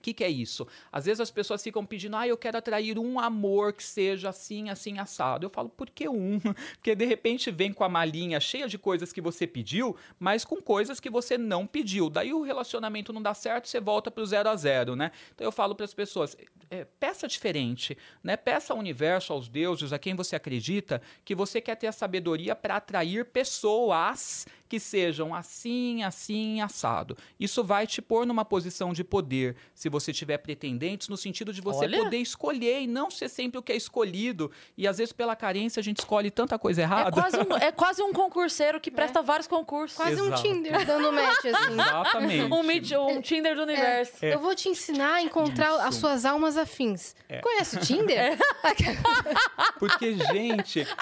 O 0.00 0.02
que, 0.02 0.14
que, 0.14 0.24
é 0.24 0.30
isso? 0.30 0.66
Às 0.90 1.04
vezes 1.04 1.20
as 1.20 1.30
pessoas 1.30 1.62
ficam 1.62 1.84
pedindo, 1.84 2.16
ah, 2.16 2.26
eu 2.26 2.38
quero 2.38 2.56
atrair 2.56 2.98
um 2.98 3.20
amor 3.20 3.74
que 3.74 3.84
seja 3.84 4.30
assim, 4.30 4.70
assim, 4.70 4.98
assado. 4.98 5.44
Eu 5.44 5.50
falo, 5.50 5.68
por 5.68 5.90
que 5.90 6.08
um? 6.08 6.40
Porque 6.80 6.94
de 6.94 7.04
repente 7.04 7.50
vem 7.50 7.70
com 7.70 7.84
a 7.84 7.88
malinha 7.88 8.40
cheia 8.40 8.66
de 8.66 8.78
coisas 8.78 9.12
que 9.12 9.20
você 9.20 9.46
pediu, 9.46 9.94
mas 10.18 10.42
com 10.42 10.56
coisas 10.56 10.98
que 10.98 11.10
você 11.10 11.36
não 11.36 11.66
pediu. 11.66 12.08
Daí 12.08 12.32
o 12.32 12.40
relacionamento 12.40 13.12
não 13.12 13.20
dá 13.20 13.34
certo, 13.34 13.68
você 13.68 13.78
volta 13.78 14.10
para 14.10 14.22
o 14.22 14.26
zero 14.26 14.48
a 14.48 14.56
zero, 14.56 14.96
né? 14.96 15.12
Então 15.34 15.44
eu 15.44 15.52
falo 15.52 15.74
para 15.74 15.84
as 15.84 15.92
pessoas, 15.92 16.34
é, 16.70 16.86
peça 16.98 17.28
diferente, 17.28 17.94
né? 18.24 18.38
Peça 18.38 18.72
ao 18.72 18.78
universo, 18.78 19.34
aos 19.34 19.50
deuses, 19.50 19.92
a 19.92 19.98
quem 19.98 20.14
você 20.14 20.34
acredita, 20.34 21.02
que 21.26 21.34
você 21.34 21.60
quer 21.60 21.76
ter 21.76 21.88
a 21.88 21.92
sabedoria 21.92 22.56
para 22.56 22.76
atrair 22.76 23.26
pessoas 23.26 24.46
que 24.70 24.78
sejam 24.78 25.34
assim, 25.34 26.04
assim, 26.04 26.60
assado. 26.60 27.18
Isso 27.40 27.64
vai 27.64 27.88
te 27.88 28.00
pôr 28.00 28.24
numa 28.24 28.44
posição 28.44 28.92
de 28.92 29.02
poder, 29.02 29.56
se 29.74 29.88
você 29.90 30.12
tiver 30.12 30.38
pretendentes, 30.38 31.08
no 31.08 31.16
sentido 31.16 31.52
de 31.52 31.60
você 31.60 31.84
Olha. 31.84 32.04
poder 32.04 32.18
escolher 32.18 32.82
e 32.82 32.86
não 32.86 33.10
ser 33.10 33.28
sempre 33.28 33.58
o 33.58 33.62
que 33.62 33.72
é 33.72 33.76
escolhido. 33.76 34.50
E 34.76 34.86
às 34.86 34.98
vezes, 34.98 35.12
pela 35.12 35.36
carência, 35.36 35.80
a 35.80 35.82
gente 35.82 35.98
escolhe 35.98 36.30
tanta 36.30 36.58
coisa 36.58 36.82
errada. 36.82 37.08
É 37.08 37.12
quase 37.12 37.36
um, 37.36 37.56
é 37.56 37.72
quase 37.72 38.02
um 38.02 38.12
concurseiro 38.12 38.80
que 38.80 38.90
presta 38.90 39.20
é. 39.20 39.22
vários 39.22 39.46
concursos. 39.46 39.96
Quase 39.96 40.12
Exato. 40.12 40.28
um 40.28 40.42
Tinder 40.42 40.86
dando 40.86 41.12
match, 41.12 41.44
assim. 41.44 41.72
Exatamente. 41.72 42.52
um, 42.52 42.62
meet, 42.62 42.92
um 42.92 43.20
Tinder 43.20 43.54
do 43.54 43.62
universo. 43.62 44.24
É. 44.24 44.34
Eu 44.34 44.38
vou 44.38 44.54
te 44.54 44.68
ensinar 44.68 45.14
a 45.14 45.22
encontrar 45.22 45.70
Isso. 45.70 45.80
as 45.80 45.94
suas 45.96 46.24
almas 46.24 46.56
afins. 46.56 47.14
É. 47.28 47.40
Conhece 47.40 47.76
o 47.76 47.80
Tinder? 47.80 48.18
É. 48.18 48.38
Porque, 49.78 50.14
gente. 50.14 50.86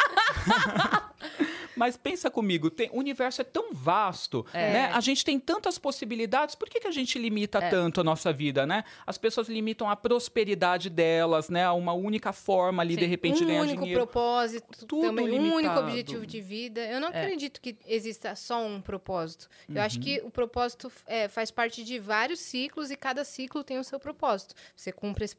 Mas 1.78 1.96
pensa 1.96 2.30
comigo, 2.30 2.70
tem, 2.70 2.90
o 2.92 2.98
universo 2.98 3.40
é 3.40 3.44
tão 3.44 3.72
vasto, 3.72 4.44
é. 4.52 4.72
né? 4.72 4.90
A 4.92 5.00
gente 5.00 5.24
tem 5.24 5.38
tantas 5.38 5.78
possibilidades, 5.78 6.54
por 6.54 6.68
que, 6.68 6.80
que 6.80 6.88
a 6.88 6.92
gente 6.92 7.18
limita 7.18 7.58
é. 7.58 7.70
tanto 7.70 8.00
a 8.00 8.04
nossa 8.04 8.32
vida, 8.32 8.66
né? 8.66 8.84
As 9.06 9.16
pessoas 9.16 9.48
limitam 9.48 9.88
a 9.88 9.96
prosperidade 9.96 10.90
delas, 10.90 11.48
né? 11.48 11.64
A 11.64 11.72
uma 11.72 11.92
única 11.92 12.32
forma 12.32 12.82
ali, 12.82 12.94
Sim. 12.94 13.00
de 13.00 13.06
repente, 13.06 13.44
um 13.44 13.46
ganhar 13.46 13.62
dinheiro. 13.62 13.80
Um 13.80 13.84
único 13.84 13.96
propósito, 13.98 14.86
Tudo 14.86 15.02
também, 15.02 15.26
limitado. 15.26 15.48
um 15.48 15.54
único 15.54 15.78
objetivo 15.78 16.26
de 16.26 16.40
vida. 16.40 16.80
Eu 16.80 17.00
não 17.00 17.08
é. 17.08 17.22
acredito 17.22 17.60
que 17.60 17.76
exista 17.86 18.34
só 18.34 18.64
um 18.64 18.80
propósito. 18.80 19.48
Eu 19.68 19.76
uhum. 19.76 19.82
acho 19.82 20.00
que 20.00 20.20
o 20.24 20.30
propósito 20.30 20.90
é, 21.06 21.28
faz 21.28 21.50
parte 21.50 21.84
de 21.84 21.98
vários 21.98 22.40
ciclos 22.40 22.90
e 22.90 22.96
cada 22.96 23.24
ciclo 23.24 23.62
tem 23.62 23.78
o 23.78 23.84
seu 23.84 24.00
propósito. 24.00 24.54
Você 24.74 24.92
cumpre 24.92 25.24
esse 25.24 25.36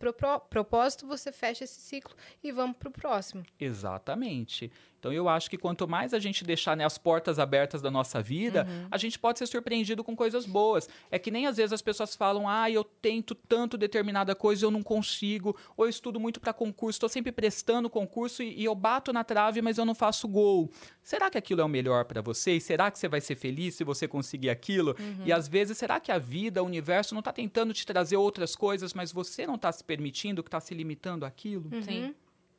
propósito, 0.49 1.05
você 1.05 1.31
fecha 1.31 1.63
esse 1.63 1.81
ciclo 1.81 2.15
e 2.43 2.51
vamos 2.51 2.77
para 2.77 2.89
o 2.89 2.91
próximo. 2.91 3.43
Exatamente. 3.59 4.71
Então 4.99 5.13
eu 5.13 5.29
acho 5.29 5.49
que 5.49 5.57
quanto 5.57 5.87
mais 5.87 6.13
a 6.13 6.19
gente 6.19 6.43
deixar 6.43 6.75
né, 6.75 6.85
as 6.85 6.97
portas 6.97 7.39
abertas 7.39 7.81
da 7.81 7.89
nossa 7.89 8.21
vida, 8.21 8.67
uhum. 8.69 8.87
a 8.91 8.97
gente 8.97 9.17
pode 9.17 9.39
ser 9.39 9.47
surpreendido 9.47 10.03
com 10.03 10.15
coisas 10.15 10.45
boas. 10.45 10.89
É 11.09 11.17
que 11.17 11.31
nem 11.31 11.47
às 11.47 11.57
vezes 11.57 11.73
as 11.73 11.81
pessoas 11.81 12.15
falam: 12.15 12.47
"Ah, 12.47 12.69
eu 12.69 12.83
tento 12.83 13.33
tanto 13.33 13.77
determinada 13.77 14.35
coisa, 14.35 14.65
eu 14.65 14.71
não 14.71 14.83
consigo", 14.83 15.55
ou 15.77 15.85
eu 15.85 15.89
estudo 15.89 16.19
muito 16.19 16.39
para 16.39 16.53
concurso, 16.53 16.97
estou 16.97 17.09
sempre 17.09 17.31
prestando 17.31 17.89
concurso 17.89 18.43
e, 18.43 18.61
e, 18.61 18.65
eu 18.65 18.75
bato 18.75 19.13
na 19.13 19.23
trave, 19.23 19.61
mas 19.61 19.77
eu 19.77 19.85
não 19.85 19.95
faço 19.95 20.27
gol. 20.27 20.69
Será 21.01 21.29
que 21.29 21.37
aquilo 21.37 21.61
é 21.61 21.63
o 21.63 21.69
melhor 21.69 22.05
para 22.05 22.21
você? 22.21 22.57
E 22.57 22.61
será 22.61 22.91
que 22.91 22.99
você 22.99 23.07
vai 23.07 23.21
ser 23.21 23.35
feliz 23.35 23.75
se 23.75 23.83
você 23.83 24.07
conseguir 24.07 24.49
aquilo? 24.49 24.95
Uhum. 24.99 25.25
E 25.25 25.31
às 25.31 25.47
vezes, 25.47 25.77
será 25.77 25.99
que 25.99 26.11
a 26.11 26.19
vida, 26.19 26.61
o 26.61 26.65
universo 26.65 27.15
não 27.15 27.19
está 27.19 27.31
tentando 27.31 27.73
te 27.73 27.85
trazer 27.85 28.17
outras 28.17 28.55
coisas, 28.55 28.93
mas 28.93 29.11
você 29.11 29.47
não 29.47 29.55
está 29.55 29.71
se 29.71 29.83
permitindo, 29.83 30.43
que 30.43 30.49
está 30.49 30.59
se 30.59 30.73
limitando 30.73 31.25
àquilo? 31.25 31.69
Uhum. 31.71 31.81
Sim, 31.81 32.15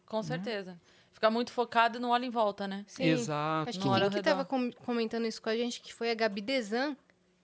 com 0.07 0.17
né? 0.17 0.23
certeza. 0.23 0.73
Né? 0.73 0.79
Ficar 1.13 1.31
muito 1.31 1.53
focado 1.53 1.99
e 1.99 2.01
não 2.01 2.11
olha 2.11 2.25
em 2.25 2.31
volta, 2.31 2.67
né? 2.67 2.85
Sim. 2.87 3.05
Exato. 3.05 3.71
Acho 3.71 3.79
que 3.79 3.89
quem 3.89 4.11
que 4.11 4.23
tava 4.23 4.45
com, 4.45 4.73
comentando 4.73 5.27
isso 5.27 5.41
com 5.41 5.49
a 5.49 5.57
gente, 5.57 5.81
que 5.81 5.93
foi 5.93 6.11
a 6.11 6.15
Gabi 6.15 6.41
Desan, 6.41 6.97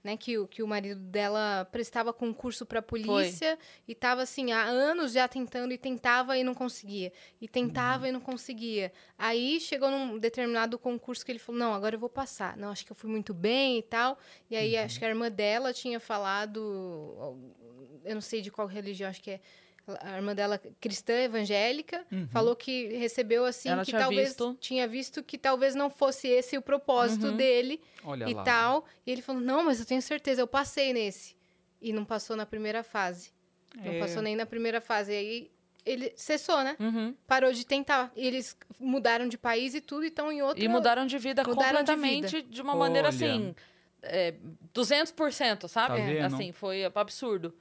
né? 0.06 0.16
Que, 0.16 0.38
o, 0.38 0.46
que 0.46 0.62
o 0.62 0.68
marido 0.68 1.00
dela 1.00 1.68
prestava 1.70 2.12
concurso 2.12 2.64
pra 2.64 2.80
polícia 2.80 3.56
foi. 3.56 3.66
e 3.88 3.94
tava 3.94 4.22
assim, 4.22 4.52
há 4.52 4.62
anos 4.62 5.12
já 5.12 5.26
tentando 5.26 5.72
e 5.72 5.78
tentava 5.78 6.38
e 6.38 6.44
não 6.44 6.54
conseguia. 6.54 7.12
E 7.40 7.48
tentava 7.48 8.04
uhum. 8.04 8.08
e 8.08 8.12
não 8.12 8.20
conseguia. 8.20 8.92
Aí 9.18 9.60
chegou 9.60 9.90
num 9.90 10.16
determinado 10.18 10.78
concurso 10.78 11.26
que 11.26 11.32
ele 11.32 11.40
falou: 11.40 11.58
não, 11.58 11.74
agora 11.74 11.96
eu 11.96 11.98
vou 11.98 12.08
passar. 12.08 12.56
Não, 12.56 12.70
acho 12.70 12.86
que 12.86 12.92
eu 12.92 12.96
fui 12.96 13.10
muito 13.10 13.34
bem 13.34 13.78
e 13.78 13.82
tal. 13.82 14.16
E 14.48 14.56
aí 14.56 14.76
uhum. 14.76 14.84
acho 14.84 14.98
que 14.98 15.04
a 15.04 15.08
irmã 15.08 15.30
dela 15.30 15.72
tinha 15.72 15.98
falado. 15.98 16.60
Eu 18.04 18.14
não 18.14 18.22
sei 18.22 18.40
de 18.40 18.50
qual 18.52 18.68
religião, 18.68 19.10
acho 19.10 19.20
que 19.20 19.32
é 19.32 19.40
a 20.00 20.16
irmã 20.16 20.34
dela 20.34 20.60
cristã 20.80 21.14
evangélica 21.14 22.04
uhum. 22.10 22.26
falou 22.28 22.56
que 22.56 22.88
recebeu 22.96 23.44
assim 23.44 23.68
Ela 23.68 23.84
que 23.84 23.92
talvez 23.92 24.28
visto. 24.28 24.56
tinha 24.60 24.88
visto 24.88 25.22
que 25.22 25.38
talvez 25.38 25.74
não 25.74 25.88
fosse 25.88 26.26
esse 26.28 26.58
o 26.58 26.62
propósito 26.62 27.28
uhum. 27.28 27.36
dele 27.36 27.80
Olha 28.04 28.28
e 28.28 28.34
lá. 28.34 28.42
tal 28.42 28.84
e 29.06 29.12
ele 29.12 29.22
falou 29.22 29.40
não 29.40 29.64
mas 29.64 29.78
eu 29.78 29.86
tenho 29.86 30.02
certeza 30.02 30.40
eu 30.40 30.46
passei 30.46 30.92
nesse 30.92 31.36
e 31.80 31.92
não 31.92 32.04
passou 32.04 32.36
na 32.36 32.44
primeira 32.44 32.82
fase 32.82 33.30
é. 33.80 33.92
não 33.92 34.00
passou 34.00 34.22
nem 34.22 34.34
na 34.34 34.46
primeira 34.46 34.80
fase 34.80 35.12
e 35.12 35.16
aí 35.16 35.50
ele 35.86 36.12
cessou, 36.16 36.64
né? 36.64 36.76
Uhum. 36.80 37.14
Parou 37.28 37.52
de 37.52 37.64
tentar. 37.64 38.10
E 38.16 38.26
eles 38.26 38.56
mudaram 38.80 39.28
de 39.28 39.38
país 39.38 39.72
e 39.72 39.80
tudo, 39.80 40.04
e 40.04 40.08
estão 40.08 40.32
em 40.32 40.42
outro... 40.42 40.62
E 40.62 40.66
mudaram 40.66 41.06
de 41.06 41.16
vida 41.16 41.44
mudaram 41.44 41.78
completamente 41.78 42.26
de, 42.26 42.36
vida. 42.38 42.48
de 42.50 42.60
uma 42.60 42.72
Olha. 42.72 42.80
maneira 42.80 43.08
assim... 43.08 43.54
É, 44.02 44.34
200%, 44.74 45.68
sabe? 45.68 46.18
Tá 46.18 46.26
assim, 46.26 46.52
foi 46.52 46.84
absurdo. 46.84 47.54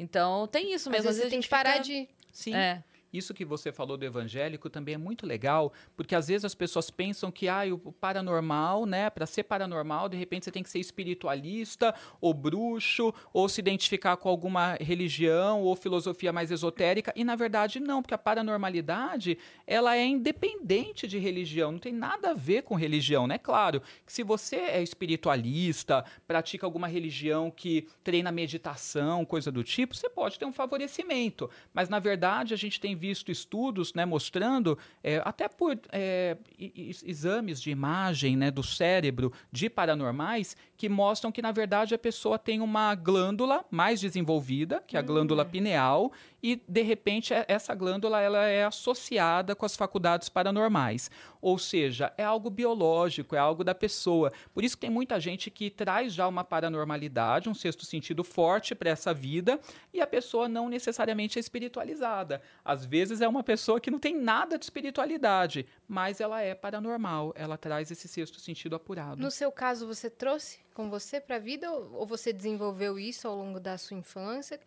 Então, 0.00 0.46
tem 0.46 0.72
isso 0.72 0.90
mesmo. 0.90 1.10
Às, 1.10 1.16
Às 1.16 1.16
vezes, 1.16 1.30
vezes 1.30 1.30
tem 1.30 1.40
que 1.40 1.48
parar 1.48 1.78
de... 1.78 2.08
Sim. 2.32 2.54
É. 2.54 2.82
Isso 3.12 3.34
que 3.34 3.44
você 3.44 3.72
falou 3.72 3.96
do 3.96 4.04
evangélico 4.04 4.70
também 4.70 4.94
é 4.94 4.98
muito 4.98 5.26
legal, 5.26 5.72
porque 5.96 6.14
às 6.14 6.28
vezes 6.28 6.44
as 6.44 6.54
pessoas 6.54 6.90
pensam 6.90 7.30
que 7.30 7.48
ah, 7.48 7.62
o 7.72 7.92
paranormal, 7.92 8.86
né, 8.86 9.10
para 9.10 9.26
ser 9.26 9.42
paranormal, 9.42 10.08
de 10.08 10.16
repente 10.16 10.44
você 10.44 10.52
tem 10.52 10.62
que 10.62 10.70
ser 10.70 10.78
espiritualista 10.78 11.92
ou 12.20 12.32
bruxo 12.32 13.12
ou 13.32 13.48
se 13.48 13.60
identificar 13.60 14.16
com 14.16 14.28
alguma 14.28 14.74
religião 14.80 15.62
ou 15.62 15.74
filosofia 15.74 16.32
mais 16.32 16.52
esotérica, 16.52 17.12
e 17.16 17.24
na 17.24 17.34
verdade 17.34 17.80
não, 17.80 18.00
porque 18.00 18.14
a 18.14 18.18
paranormalidade, 18.18 19.36
ela 19.66 19.96
é 19.96 20.06
independente 20.06 21.08
de 21.08 21.18
religião, 21.18 21.72
não 21.72 21.78
tem 21.80 21.92
nada 21.92 22.30
a 22.30 22.34
ver 22.34 22.62
com 22.62 22.76
religião, 22.76 23.26
né? 23.26 23.38
Claro, 23.38 23.82
que 24.06 24.12
se 24.12 24.22
você 24.22 24.56
é 24.56 24.82
espiritualista, 24.82 26.04
pratica 26.28 26.64
alguma 26.64 26.86
religião 26.86 27.50
que 27.50 27.88
treina 28.04 28.30
meditação, 28.30 29.24
coisa 29.24 29.50
do 29.50 29.64
tipo, 29.64 29.96
você 29.96 30.08
pode 30.08 30.38
ter 30.38 30.44
um 30.44 30.52
favorecimento, 30.52 31.50
mas 31.74 31.88
na 31.88 31.98
verdade 31.98 32.54
a 32.54 32.56
gente 32.56 32.80
tem 32.80 32.99
visto 33.00 33.32
estudos 33.32 33.94
né, 33.94 34.04
mostrando, 34.04 34.78
é, 35.02 35.22
até 35.24 35.48
por 35.48 35.80
é, 35.90 36.36
exames 36.58 37.60
de 37.60 37.70
imagem 37.70 38.36
né, 38.36 38.50
do 38.50 38.62
cérebro 38.62 39.32
de 39.50 39.70
paranormais, 39.70 40.54
que 40.80 40.88
mostram 40.88 41.30
que, 41.30 41.42
na 41.42 41.52
verdade, 41.52 41.94
a 41.94 41.98
pessoa 41.98 42.38
tem 42.38 42.62
uma 42.62 42.94
glândula 42.94 43.62
mais 43.70 44.00
desenvolvida, 44.00 44.82
que 44.86 44.96
é 44.96 44.98
a 44.98 45.02
glândula 45.02 45.42
hum. 45.44 45.50
pineal, 45.50 46.10
e, 46.42 46.56
de 46.66 46.80
repente, 46.80 47.34
é, 47.34 47.44
essa 47.48 47.74
glândula 47.74 48.18
ela 48.18 48.46
é 48.46 48.64
associada 48.64 49.54
com 49.54 49.66
as 49.66 49.76
faculdades 49.76 50.30
paranormais. 50.30 51.10
Ou 51.38 51.58
seja, 51.58 52.14
é 52.16 52.24
algo 52.24 52.48
biológico, 52.48 53.36
é 53.36 53.38
algo 53.38 53.62
da 53.62 53.74
pessoa. 53.74 54.32
Por 54.54 54.64
isso 54.64 54.74
que 54.74 54.80
tem 54.80 54.88
muita 54.88 55.20
gente 55.20 55.50
que 55.50 55.68
traz 55.68 56.14
já 56.14 56.26
uma 56.26 56.44
paranormalidade, 56.44 57.50
um 57.50 57.54
sexto 57.54 57.84
sentido 57.84 58.24
forte 58.24 58.74
para 58.74 58.88
essa 58.88 59.12
vida, 59.12 59.60
e 59.92 60.00
a 60.00 60.06
pessoa 60.06 60.48
não 60.48 60.70
necessariamente 60.70 61.38
é 61.38 61.40
espiritualizada. 61.40 62.40
Às 62.64 62.86
vezes 62.86 63.20
é 63.20 63.28
uma 63.28 63.42
pessoa 63.42 63.78
que 63.78 63.90
não 63.90 63.98
tem 63.98 64.16
nada 64.16 64.56
de 64.56 64.64
espiritualidade, 64.64 65.66
mas 65.86 66.22
ela 66.22 66.40
é 66.40 66.54
paranormal, 66.54 67.34
ela 67.36 67.58
traz 67.58 67.90
esse 67.90 68.08
sexto 68.08 68.40
sentido 68.40 68.76
apurado. 68.76 69.20
No 69.20 69.30
seu 69.30 69.52
caso, 69.52 69.86
você 69.86 70.08
trouxe 70.08 70.58
com 70.74 70.88
você 70.88 71.20
para 71.20 71.36
a 71.36 71.38
vida 71.38 71.70
ou 71.70 72.06
você 72.06 72.32
desenvolveu 72.32 72.98
isso 72.98 73.26
ao 73.26 73.36
longo 73.36 73.60
da 73.60 73.76
sua 73.78 73.96
infância? 73.96 74.58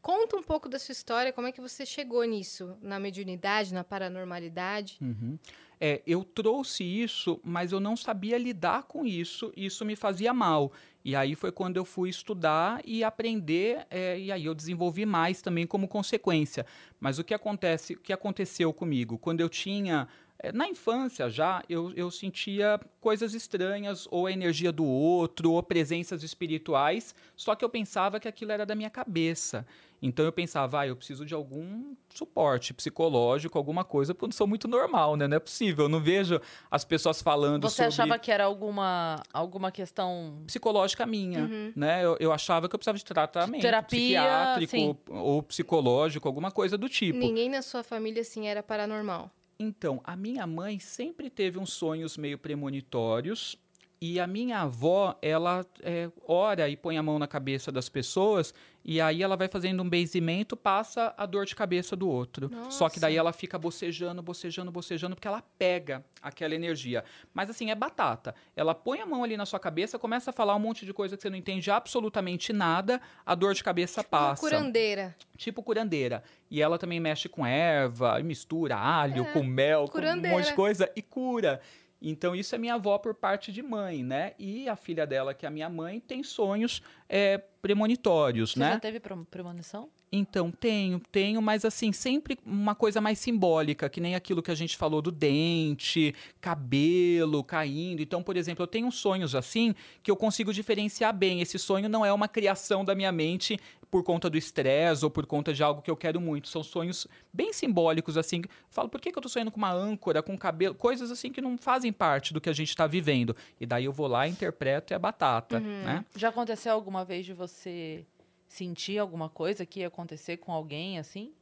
Conta 0.00 0.36
um 0.36 0.42
pouco 0.42 0.68
da 0.68 0.80
sua 0.80 0.92
história, 0.92 1.32
como 1.32 1.46
é 1.46 1.52
que 1.52 1.60
você 1.60 1.86
chegou 1.86 2.24
nisso, 2.24 2.76
na 2.82 2.98
mediunidade, 2.98 3.72
na 3.72 3.84
paranormalidade? 3.84 4.98
Uhum. 5.00 5.38
É, 5.80 6.02
eu 6.06 6.24
trouxe 6.24 6.84
isso, 6.84 7.40
mas 7.42 7.72
eu 7.72 7.80
não 7.80 7.96
sabia 7.96 8.38
lidar 8.38 8.84
com 8.84 9.04
isso, 9.04 9.52
isso 9.56 9.84
me 9.84 9.96
fazia 9.96 10.32
mal. 10.32 10.72
E 11.04 11.16
aí 11.16 11.34
foi 11.34 11.50
quando 11.50 11.76
eu 11.76 11.84
fui 11.84 12.08
estudar 12.08 12.80
e 12.84 13.02
aprender, 13.02 13.86
é, 13.90 14.18
e 14.18 14.30
aí 14.30 14.44
eu 14.44 14.54
desenvolvi 14.54 15.04
mais 15.04 15.42
também 15.42 15.66
como 15.66 15.88
consequência. 15.88 16.64
Mas 17.00 17.18
o 17.18 17.24
que 17.24 17.34
acontece, 17.34 17.94
o 17.94 18.00
que 18.00 18.12
aconteceu 18.12 18.72
comigo? 18.72 19.18
Quando 19.18 19.40
eu 19.40 19.48
tinha 19.48 20.06
na 20.50 20.66
infância 20.66 21.30
já, 21.30 21.62
eu, 21.68 21.92
eu 21.94 22.10
sentia 22.10 22.80
coisas 23.00 23.34
estranhas, 23.34 24.08
ou 24.10 24.26
a 24.26 24.32
energia 24.32 24.72
do 24.72 24.84
outro, 24.84 25.52
ou 25.52 25.62
presenças 25.62 26.22
espirituais, 26.22 27.14
só 27.36 27.54
que 27.54 27.64
eu 27.64 27.68
pensava 27.68 28.18
que 28.18 28.26
aquilo 28.26 28.50
era 28.50 28.66
da 28.66 28.74
minha 28.74 28.90
cabeça. 28.90 29.66
Então 30.02 30.24
eu 30.24 30.32
pensava, 30.32 30.80
ah, 30.80 30.86
eu 30.86 30.96
preciso 30.96 31.24
de 31.24 31.32
algum 31.32 31.94
suporte 32.12 32.74
psicológico, 32.74 33.56
alguma 33.56 33.84
coisa, 33.84 34.12
porque 34.12 34.24
eu 34.24 34.28
não 34.28 34.32
sou 34.32 34.48
muito 34.48 34.66
normal, 34.66 35.14
né? 35.14 35.28
Não 35.28 35.36
é 35.36 35.40
possível. 35.40 35.84
Eu 35.84 35.88
não 35.88 36.00
vejo 36.00 36.40
as 36.68 36.84
pessoas 36.84 37.22
falando 37.22 37.62
Você 37.62 37.76
sobre... 37.76 37.88
achava 37.88 38.18
que 38.18 38.32
era 38.32 38.44
alguma, 38.44 39.22
alguma 39.32 39.70
questão... 39.70 40.42
Psicológica 40.44 41.06
minha, 41.06 41.42
uhum. 41.42 41.72
né? 41.76 42.04
Eu, 42.04 42.16
eu, 42.18 42.32
achava 42.32 42.68
que 42.68 42.74
eu 42.74 42.78
precisava 42.80 42.98
de 42.98 43.04
tratamento 43.04 43.62
Terapia, 43.62 44.20
psiquiátrico 44.20 44.70
sim. 44.70 44.96
ou 45.08 45.40
psicológico, 45.40 46.26
alguma 46.26 46.50
coisa 46.50 46.76
do 46.76 46.88
tipo. 46.88 47.16
Ninguém 47.16 47.48
na 47.48 47.62
sua 47.62 47.84
família, 47.84 48.22
assim, 48.22 48.48
era 48.48 48.60
paranormal? 48.60 49.30
Então, 49.62 50.00
a 50.02 50.16
minha 50.16 50.44
mãe 50.44 50.80
sempre 50.80 51.30
teve 51.30 51.56
uns 51.56 51.72
sonhos 51.72 52.16
meio 52.16 52.36
premonitórios 52.36 53.56
E 54.00 54.18
a 54.18 54.26
minha 54.26 54.62
avó, 54.62 55.16
ela 55.22 55.64
é, 55.80 56.10
ora 56.26 56.68
e 56.68 56.76
põe 56.76 56.98
a 56.98 57.02
mão 57.04 57.20
na 57.20 57.28
cabeça 57.28 57.70
das 57.70 57.88
pessoas 57.88 58.52
e 58.84 59.00
aí 59.00 59.22
ela 59.22 59.36
vai 59.36 59.48
fazendo 59.48 59.82
um 59.82 59.88
benzimento, 59.88 60.56
passa 60.56 61.14
a 61.16 61.24
dor 61.26 61.46
de 61.46 61.54
cabeça 61.54 61.94
do 61.94 62.08
outro. 62.08 62.48
Nossa. 62.50 62.70
Só 62.70 62.88
que 62.88 62.98
daí 62.98 63.16
ela 63.16 63.32
fica 63.32 63.58
bocejando, 63.58 64.20
bocejando, 64.22 64.70
bocejando, 64.72 65.14
porque 65.14 65.28
ela 65.28 65.42
pega 65.58 66.04
aquela 66.20 66.54
energia. 66.54 67.04
Mas 67.32 67.48
assim, 67.50 67.70
é 67.70 67.74
batata. 67.74 68.34
Ela 68.56 68.74
põe 68.74 69.00
a 69.00 69.06
mão 69.06 69.22
ali 69.22 69.36
na 69.36 69.46
sua 69.46 69.60
cabeça, 69.60 69.98
começa 69.98 70.30
a 70.30 70.32
falar 70.32 70.54
um 70.56 70.60
monte 70.60 70.84
de 70.84 70.92
coisa 70.92 71.16
que 71.16 71.22
você 71.22 71.30
não 71.30 71.36
entende 71.36 71.70
absolutamente 71.70 72.52
nada, 72.52 73.00
a 73.24 73.34
dor 73.34 73.54
de 73.54 73.62
cabeça 73.62 74.00
Tipo 74.02 74.10
passa. 74.10 74.40
curandeira. 74.40 75.14
Tipo 75.36 75.62
curandeira. 75.62 76.22
E 76.50 76.60
ela 76.60 76.78
também 76.78 76.98
mexe 77.00 77.28
com 77.28 77.46
erva, 77.46 78.18
mistura 78.20 78.76
alho 78.76 79.24
É, 79.24 79.32
com 79.32 79.42
mel, 79.42 79.80
com 79.82 79.84
um 79.86 79.88
curandeira. 79.92 80.36
monte 80.36 80.46
de 80.48 80.54
coisa 80.54 80.90
e 80.96 81.02
cura. 81.02 81.60
Então, 82.04 82.34
isso 82.34 82.52
é 82.52 82.58
minha 82.58 82.74
avó 82.74 82.98
por 82.98 83.14
parte 83.14 83.52
de 83.52 83.62
mãe, 83.62 84.02
né? 84.02 84.32
E 84.36 84.68
a 84.68 84.74
filha 84.74 85.06
dela, 85.06 85.32
que 85.34 85.46
é 85.46 85.48
a 85.48 85.52
minha 85.52 85.68
mãe, 85.68 86.00
tem 86.00 86.24
sonhos 86.24 86.82
é, 87.08 87.40
premonitórios, 87.62 88.52
Você 88.52 88.58
né? 88.60 88.72
já 88.72 88.80
teve 88.80 89.00
pre- 89.00 89.24
premonição? 89.30 89.88
Então, 90.14 90.50
tenho, 90.50 91.00
tenho, 91.10 91.40
mas 91.40 91.64
assim, 91.64 91.90
sempre 91.90 92.38
uma 92.44 92.74
coisa 92.74 93.00
mais 93.00 93.18
simbólica, 93.18 93.88
que 93.88 93.98
nem 93.98 94.14
aquilo 94.14 94.42
que 94.42 94.50
a 94.50 94.54
gente 94.54 94.76
falou 94.76 95.00
do 95.00 95.10
dente, 95.10 96.14
cabelo 96.38 97.42
caindo. 97.42 98.02
Então, 98.02 98.22
por 98.22 98.36
exemplo, 98.36 98.62
eu 98.62 98.66
tenho 98.66 98.92
sonhos 98.92 99.34
assim 99.34 99.74
que 100.02 100.10
eu 100.10 100.16
consigo 100.16 100.52
diferenciar 100.52 101.14
bem. 101.14 101.40
Esse 101.40 101.58
sonho 101.58 101.88
não 101.88 102.04
é 102.04 102.12
uma 102.12 102.28
criação 102.28 102.84
da 102.84 102.94
minha 102.94 103.10
mente 103.10 103.58
por 103.90 104.02
conta 104.02 104.28
do 104.28 104.38
estresse 104.38 105.04
ou 105.04 105.10
por 105.10 105.26
conta 105.26 105.52
de 105.52 105.62
algo 105.62 105.80
que 105.80 105.90
eu 105.90 105.96
quero 105.96 106.20
muito. 106.20 106.48
São 106.48 106.62
sonhos 106.62 107.06
bem 107.32 107.52
simbólicos, 107.52 108.18
assim. 108.18 108.38
Eu 108.38 108.50
falo, 108.70 108.88
por 108.90 109.00
que, 109.00 109.12
que 109.12 109.18
eu 109.18 109.22
tô 109.22 109.28
sonhando 109.30 109.50
com 109.50 109.58
uma 109.58 109.72
âncora, 109.72 110.22
com 110.22 110.36
cabelo? 110.36 110.74
Coisas 110.74 111.10
assim 111.10 111.30
que 111.30 111.40
não 111.40 111.56
fazem 111.56 111.92
parte 111.92 112.34
do 112.34 112.40
que 112.40 112.50
a 112.50 112.54
gente 112.54 112.74
tá 112.74 112.86
vivendo. 112.86 113.34
E 113.58 113.64
daí 113.64 113.86
eu 113.86 113.92
vou 113.92 114.06
lá, 114.06 114.26
interpreto 114.28 114.92
e 114.92 114.94
é 114.94 114.98
batata, 114.98 115.58
né? 115.60 116.04
Já 116.16 116.28
aconteceu 116.28 116.72
alguma 116.72 117.04
vez 117.04 117.24
de 117.24 117.32
você 117.34 118.04
sentir 118.52 118.98
alguma 118.98 119.28
coisa 119.30 119.64
que 119.64 119.80
ia 119.80 119.86
acontecer 119.88 120.36
com 120.36 120.52
alguém 120.52 120.98
assim? 120.98 121.32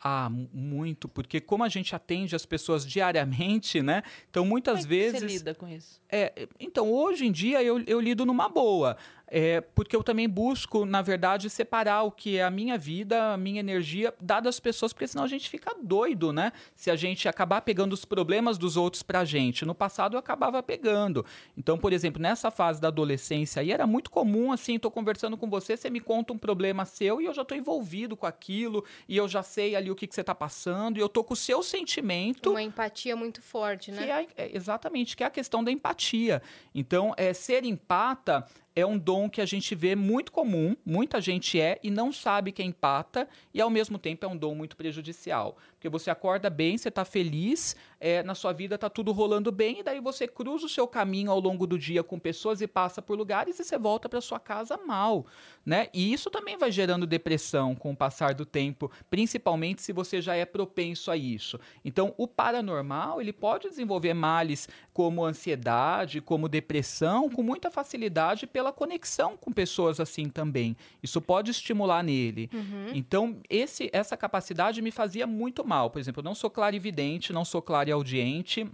Ah, 0.00 0.30
mu- 0.30 0.48
muito, 0.52 1.08
porque 1.08 1.40
como 1.40 1.64
a 1.64 1.68
gente 1.68 1.94
atende 1.94 2.34
as 2.34 2.46
pessoas 2.46 2.86
diariamente, 2.86 3.82
né? 3.82 4.02
Então 4.30 4.44
muitas 4.46 4.82
Como 4.84 4.94
é 4.94 4.96
que 4.96 5.10
vezes. 5.10 5.20
você 5.20 5.26
lida 5.26 5.54
com 5.54 5.68
isso? 5.68 6.00
É, 6.08 6.48
então, 6.58 6.90
hoje 6.90 7.26
em 7.26 7.32
dia 7.32 7.62
eu, 7.62 7.80
eu 7.86 8.00
lido 8.00 8.24
numa 8.24 8.48
boa. 8.48 8.96
É, 9.30 9.60
porque 9.60 9.94
eu 9.94 10.02
também 10.02 10.28
busco, 10.28 10.84
na 10.84 11.02
verdade, 11.02 11.50
separar 11.50 12.02
o 12.02 12.10
que 12.10 12.38
é 12.38 12.44
a 12.44 12.50
minha 12.50 12.78
vida, 12.78 13.34
a 13.34 13.36
minha 13.36 13.60
energia, 13.60 14.14
dada 14.20 14.48
às 14.48 14.58
pessoas, 14.58 14.92
porque 14.92 15.06
senão 15.06 15.24
a 15.24 15.28
gente 15.28 15.48
fica 15.48 15.74
doido, 15.82 16.32
né? 16.32 16.52
Se 16.74 16.90
a 16.90 16.96
gente 16.96 17.28
acabar 17.28 17.60
pegando 17.60 17.92
os 17.92 18.04
problemas 18.04 18.56
dos 18.56 18.76
outros 18.76 19.02
pra 19.02 19.24
gente. 19.24 19.64
No 19.64 19.74
passado 19.74 20.14
eu 20.14 20.18
acabava 20.18 20.62
pegando. 20.62 21.24
Então, 21.56 21.78
por 21.78 21.92
exemplo, 21.92 22.20
nessa 22.20 22.50
fase 22.50 22.80
da 22.80 22.88
adolescência 22.88 23.60
aí 23.60 23.70
era 23.70 23.86
muito 23.86 24.10
comum, 24.10 24.52
assim, 24.52 24.78
tô 24.78 24.90
conversando 24.90 25.36
com 25.36 25.48
você, 25.48 25.76
você 25.76 25.90
me 25.90 26.00
conta 26.00 26.32
um 26.32 26.38
problema 26.38 26.84
seu 26.84 27.20
e 27.20 27.26
eu 27.26 27.34
já 27.34 27.44
tô 27.44 27.54
envolvido 27.54 28.16
com 28.16 28.26
aquilo, 28.26 28.84
e 29.08 29.16
eu 29.16 29.28
já 29.28 29.42
sei 29.42 29.76
ali 29.76 29.90
o 29.90 29.94
que, 29.94 30.06
que 30.06 30.14
você 30.14 30.24
tá 30.24 30.34
passando, 30.34 30.96
e 30.96 31.00
eu 31.00 31.08
tô 31.08 31.22
com 31.22 31.34
o 31.34 31.36
seu 31.36 31.62
sentimento. 31.62 32.50
Uma 32.50 32.62
empatia 32.62 33.14
muito 33.14 33.42
forte, 33.42 33.90
né? 33.90 34.04
Que 34.04 34.10
é, 34.10 34.26
é, 34.36 34.56
exatamente, 34.56 35.16
que 35.16 35.22
é 35.22 35.26
a 35.26 35.30
questão 35.30 35.62
da 35.62 35.70
empatia. 35.70 36.42
Então, 36.74 37.14
é, 37.16 37.32
ser 37.32 37.64
empata 37.64 38.46
é 38.78 38.86
um 38.86 38.96
dom 38.96 39.28
que 39.28 39.40
a 39.40 39.46
gente 39.46 39.74
vê 39.74 39.96
muito 39.96 40.30
comum, 40.30 40.76
muita 40.86 41.20
gente 41.20 41.60
é 41.60 41.80
e 41.82 41.90
não 41.90 42.12
sabe 42.12 42.52
que 42.52 42.62
é 42.62 42.64
empata, 42.64 43.28
e 43.52 43.60
ao 43.60 43.68
mesmo 43.68 43.98
tempo 43.98 44.24
é 44.24 44.28
um 44.28 44.36
dom 44.36 44.54
muito 44.54 44.76
prejudicial. 44.76 45.56
Porque 45.78 45.88
você 45.88 46.10
acorda 46.10 46.50
bem, 46.50 46.76
você 46.76 46.88
está 46.88 47.04
feliz, 47.04 47.76
é, 48.00 48.20
na 48.24 48.34
sua 48.34 48.52
vida 48.52 48.74
está 48.74 48.90
tudo 48.90 49.12
rolando 49.12 49.52
bem, 49.52 49.78
e 49.78 49.82
daí 49.84 50.00
você 50.00 50.26
cruza 50.26 50.66
o 50.66 50.68
seu 50.68 50.88
caminho 50.88 51.30
ao 51.30 51.38
longo 51.38 51.68
do 51.68 51.78
dia 51.78 52.02
com 52.02 52.18
pessoas 52.18 52.60
e 52.60 52.66
passa 52.66 53.00
por 53.00 53.16
lugares 53.16 53.60
e 53.60 53.64
você 53.64 53.78
volta 53.78 54.08
para 54.08 54.20
sua 54.20 54.40
casa 54.40 54.76
mal. 54.76 55.24
Né? 55.64 55.86
E 55.94 56.12
isso 56.12 56.30
também 56.30 56.58
vai 56.58 56.72
gerando 56.72 57.06
depressão 57.06 57.76
com 57.76 57.92
o 57.92 57.96
passar 57.96 58.34
do 58.34 58.44
tempo, 58.44 58.90
principalmente 59.08 59.80
se 59.80 59.92
você 59.92 60.20
já 60.20 60.34
é 60.34 60.44
propenso 60.44 61.12
a 61.12 61.16
isso. 61.16 61.60
Então, 61.84 62.12
o 62.16 62.26
paranormal, 62.26 63.20
ele 63.20 63.32
pode 63.32 63.68
desenvolver 63.68 64.14
males 64.14 64.68
como 64.92 65.24
ansiedade, 65.24 66.20
como 66.20 66.48
depressão, 66.48 67.30
com 67.30 67.42
muita 67.42 67.70
facilidade 67.70 68.48
pela 68.48 68.72
conexão 68.72 69.36
com 69.36 69.52
pessoas 69.52 70.00
assim 70.00 70.28
também. 70.28 70.76
Isso 71.00 71.20
pode 71.20 71.52
estimular 71.52 72.02
nele. 72.02 72.50
Então, 72.96 73.38
esse, 73.48 73.88
essa 73.92 74.16
capacidade 74.16 74.82
me 74.82 74.90
fazia 74.90 75.24
muito 75.24 75.67
Por 75.90 75.98
exemplo, 75.98 76.20
eu 76.20 76.24
não 76.24 76.34
sou 76.34 76.50
clarividente, 76.50 77.32
não 77.32 77.44
sou 77.44 77.60
clareaudiente. 77.60 78.66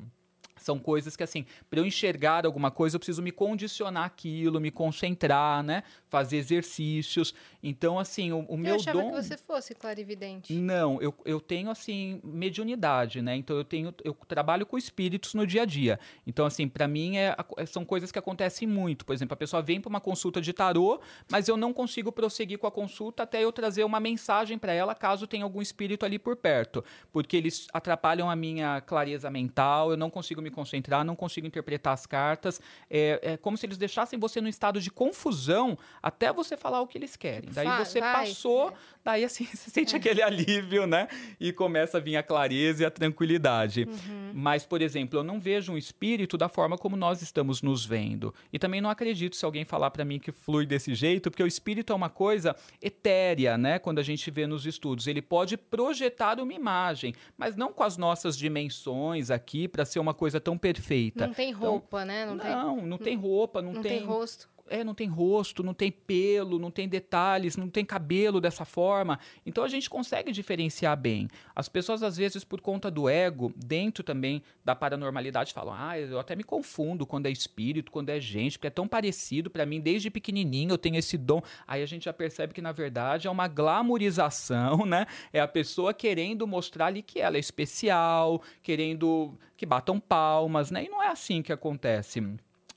São 0.57 0.79
coisas 0.79 1.17
que, 1.17 1.23
assim, 1.23 1.45
para 1.69 1.81
eu 1.81 1.85
enxergar 1.85 2.47
alguma 2.47 2.71
coisa, 2.71 2.97
eu 2.97 3.01
preciso 3.01 3.21
me 3.21 3.33
condicionar 3.33 4.05
aquilo, 4.05 4.61
me 4.61 4.71
concentrar, 4.71 5.63
né? 5.63 5.83
Fazer 6.15 6.37
exercícios. 6.37 7.35
Então, 7.61 7.99
assim, 7.99 8.31
o, 8.31 8.41
o 8.49 8.53
Eu 8.53 8.57
meu 8.57 8.75
achava 8.77 9.03
dom. 9.03 9.11
que 9.11 9.17
você 9.23 9.37
fosse 9.37 9.75
clarividente. 9.75 10.53
Não, 10.53 11.03
eu, 11.03 11.13
eu 11.25 11.41
tenho, 11.41 11.69
assim, 11.71 12.21
mediunidade, 12.23 13.21
né? 13.21 13.35
Então, 13.35 13.57
eu 13.57 13.65
tenho, 13.65 13.93
eu 14.05 14.15
trabalho 14.29 14.65
com 14.65 14.79
espíritos 14.79 15.35
no 15.35 15.45
dia 15.45 15.63
a 15.63 15.65
dia. 15.65 15.99
Então, 16.25 16.47
assim, 16.47 16.69
para 16.69 16.87
mim, 16.87 17.17
é, 17.17 17.35
é- 17.57 17.67
são 17.67 17.85
coisas 17.85 18.13
que 18.13 18.19
acontecem 18.19 18.69
muito. 18.69 19.05
Por 19.05 19.13
exemplo, 19.13 19.35
a 19.35 19.37
pessoa 19.37 19.61
vem 19.61 19.81
para 19.81 19.89
uma 19.89 20.01
consulta 20.01 20.41
de 20.41 20.53
tarô, 20.53 21.01
mas 21.29 21.49
eu 21.49 21.57
não 21.57 21.73
consigo 21.73 22.13
prosseguir 22.13 22.59
com 22.59 22.67
a 22.69 22.71
consulta 22.71 23.25
até 23.25 23.43
eu 23.43 23.51
trazer 23.51 23.83
uma 23.83 23.99
mensagem 23.99 24.57
para 24.57 24.73
ela, 24.73 24.95
caso 24.95 25.27
tenha 25.27 25.43
algum 25.43 25.61
espírito 25.61 26.07
ali 26.07 26.17
por 26.17 26.37
perto. 26.37 26.85
Porque 27.11 27.37
eles 27.37 27.67
atrapalham 27.73 28.31
a 28.31 28.37
minha 28.37 28.81
clareza 28.83 29.29
mental, 29.31 29.91
eu 29.91 29.97
não 29.97 30.11
consigo 30.11 30.41
me 30.41 30.51
concentrar, 30.51 31.05
não 31.05 31.17
consigo 31.17 31.45
interpretar 31.45 31.93
as 31.93 32.07
cartas. 32.07 32.61
É, 32.89 33.19
é 33.33 33.37
como 33.37 33.57
se 33.57 33.67
eles 33.67 33.79
deixassem 33.79 34.17
você 34.17 34.41
num 34.41 34.49
estado 34.49 34.81
de 34.81 34.91
confusão 34.93 35.77
até 36.05 36.31
você 36.31 36.55
falar 36.55 36.83
o 36.83 36.87
que 36.87 36.99
eles 36.99 37.17
querem. 37.17 37.49
Daí 37.51 37.67
você 37.83 37.99
vai. 37.99 38.27
passou, 38.27 38.75
daí 39.03 39.25
assim, 39.25 39.47
você 39.51 39.71
sente 39.71 39.97
aquele 39.97 40.21
alívio, 40.21 40.87
né? 40.87 41.09
E 41.41 41.51
começa 41.51 41.97
a 41.97 42.01
vir 42.01 42.19
a 42.19 42.23
clareza 42.23 42.83
e 42.83 42.87
a 42.87 42.91
tranquilidade. 42.91 43.89
Mas, 44.35 44.67
por 44.67 44.83
exemplo, 44.83 45.19
eu 45.19 45.25
não 45.25 45.41
vejo 45.41 45.73
um 45.73 45.79
espírito 45.79 46.37
da 46.37 46.47
forma 46.47 46.77
como 46.77 46.95
nós 46.95 47.23
estamos 47.23 47.63
nos 47.63 47.87
vendo. 47.87 48.35
E 48.53 48.59
também 48.59 48.83
não 48.83 48.91
acredito 48.91 49.35
se 49.35 49.47
alguém 49.47 49.65
falar 49.65 49.91
para 49.93 50.05
mim 50.05 50.19
que 50.19 50.31
flui 50.31 50.67
desse 50.67 50.95
jeito, 50.95 51.31
porque 51.31 51.43
o 51.43 51.47
espírito 51.47 51.91
é 51.91 51.97
uma 51.97 52.11
coisa 52.11 52.55
etérea, 52.83 53.57
né? 53.57 53.79
Quando 53.79 53.99
a 53.99 54.03
gente 54.03 54.31
vê 54.31 54.47
nos 54.47 54.67
estudos, 54.67 55.07
ele 55.07 55.23
pode 55.23 55.57
projetar 55.57 56.39
uma 56.39 56.53
imagem, 56.53 57.15
mas 57.35 57.57
não 57.57 57.73
com 57.73 57.83
as 57.83 57.97
nossas 57.97 58.37
dimensões 58.37 59.31
aqui 59.31 59.67
para 59.67 59.87
ser 59.87 60.01
uma 60.01 60.13
coisa 60.13 60.39
tão 60.39 60.59
perfeita. 60.59 61.27
Não 61.27 61.33
tem 61.33 61.51
roupa, 61.51 62.05
né? 62.05 62.27
Não, 62.27 62.39
tem, 62.39 62.51
Não, 62.51 62.87
não 62.87 62.99
tem 62.99 63.17
roupa, 63.17 63.63
não, 63.63 63.73
não 63.73 63.81
tem, 63.81 64.01
tem 64.01 64.07
rosto. 64.07 64.53
É, 64.69 64.83
não 64.83 64.95
tem 64.95 65.09
rosto, 65.09 65.63
não 65.63 65.75
tem 65.75 65.91
pelo, 65.91 66.59
não 66.59 66.71
tem 66.71 66.89
detalhes, 66.89 67.57
não 67.57 67.69
tem 67.69 67.85
cabelo 67.85 68.41
dessa 68.41 68.65
forma. 68.65 69.19
Então 69.45 69.65
a 69.65 69.69
gente 69.69 69.91
consegue 69.91 70.33
diferenciar 70.33 70.97
bem. 70.97 71.29
As 71.55 71.69
pessoas, 71.69 72.03
às 72.03 72.17
vezes, 72.17 72.45
por 72.45 72.61
conta 72.61 72.91
do 72.91 73.09
ego, 73.09 73.53
dentro 73.57 74.03
também 74.03 74.43
da 74.65 74.75
paranormalidade, 74.75 75.53
falam: 75.53 75.75
ah, 75.77 75.99
eu 75.99 76.19
até 76.19 76.35
me 76.35 76.45
confundo 76.45 77.07
quando 77.07 77.27
é 77.27 77.31
espírito, 77.31 77.93
quando 77.93 78.11
é 78.11 78.21
gente, 78.21 78.59
porque 78.59 78.69
é 78.69 78.71
tão 78.71 78.89
parecido 78.89 79.51
para 79.51 79.67
mim, 79.67 79.81
desde 79.81 80.11
pequenininho 80.11 80.73
eu 80.73 80.79
tenho 80.79 80.97
esse 80.97 81.19
dom. 81.19 81.43
Aí 81.67 81.83
a 81.83 81.87
gente 81.87 82.05
já 82.05 82.13
percebe 82.13 82.55
que, 82.55 82.63
na 82.63 82.73
verdade, 82.73 83.29
é 83.29 83.31
uma 83.31 83.49
glamorização, 83.49 84.85
né? 84.87 85.07
É 85.33 85.41
a 85.41 85.49
pessoa 85.49 85.93
querendo 85.93 86.47
mostrar 86.47 86.87
ali 86.87 87.03
que 87.03 87.21
ela 87.21 87.37
é 87.37 87.41
especial, 87.41 88.43
querendo 88.63 89.39
que 89.57 89.67
batam 89.67 90.01
palmas, 90.01 90.71
né? 90.71 90.85
E 90.85 90.89
não 90.89 91.03
é 91.03 91.09
assim 91.09 91.43
que 91.43 91.53
acontece. 91.53 92.21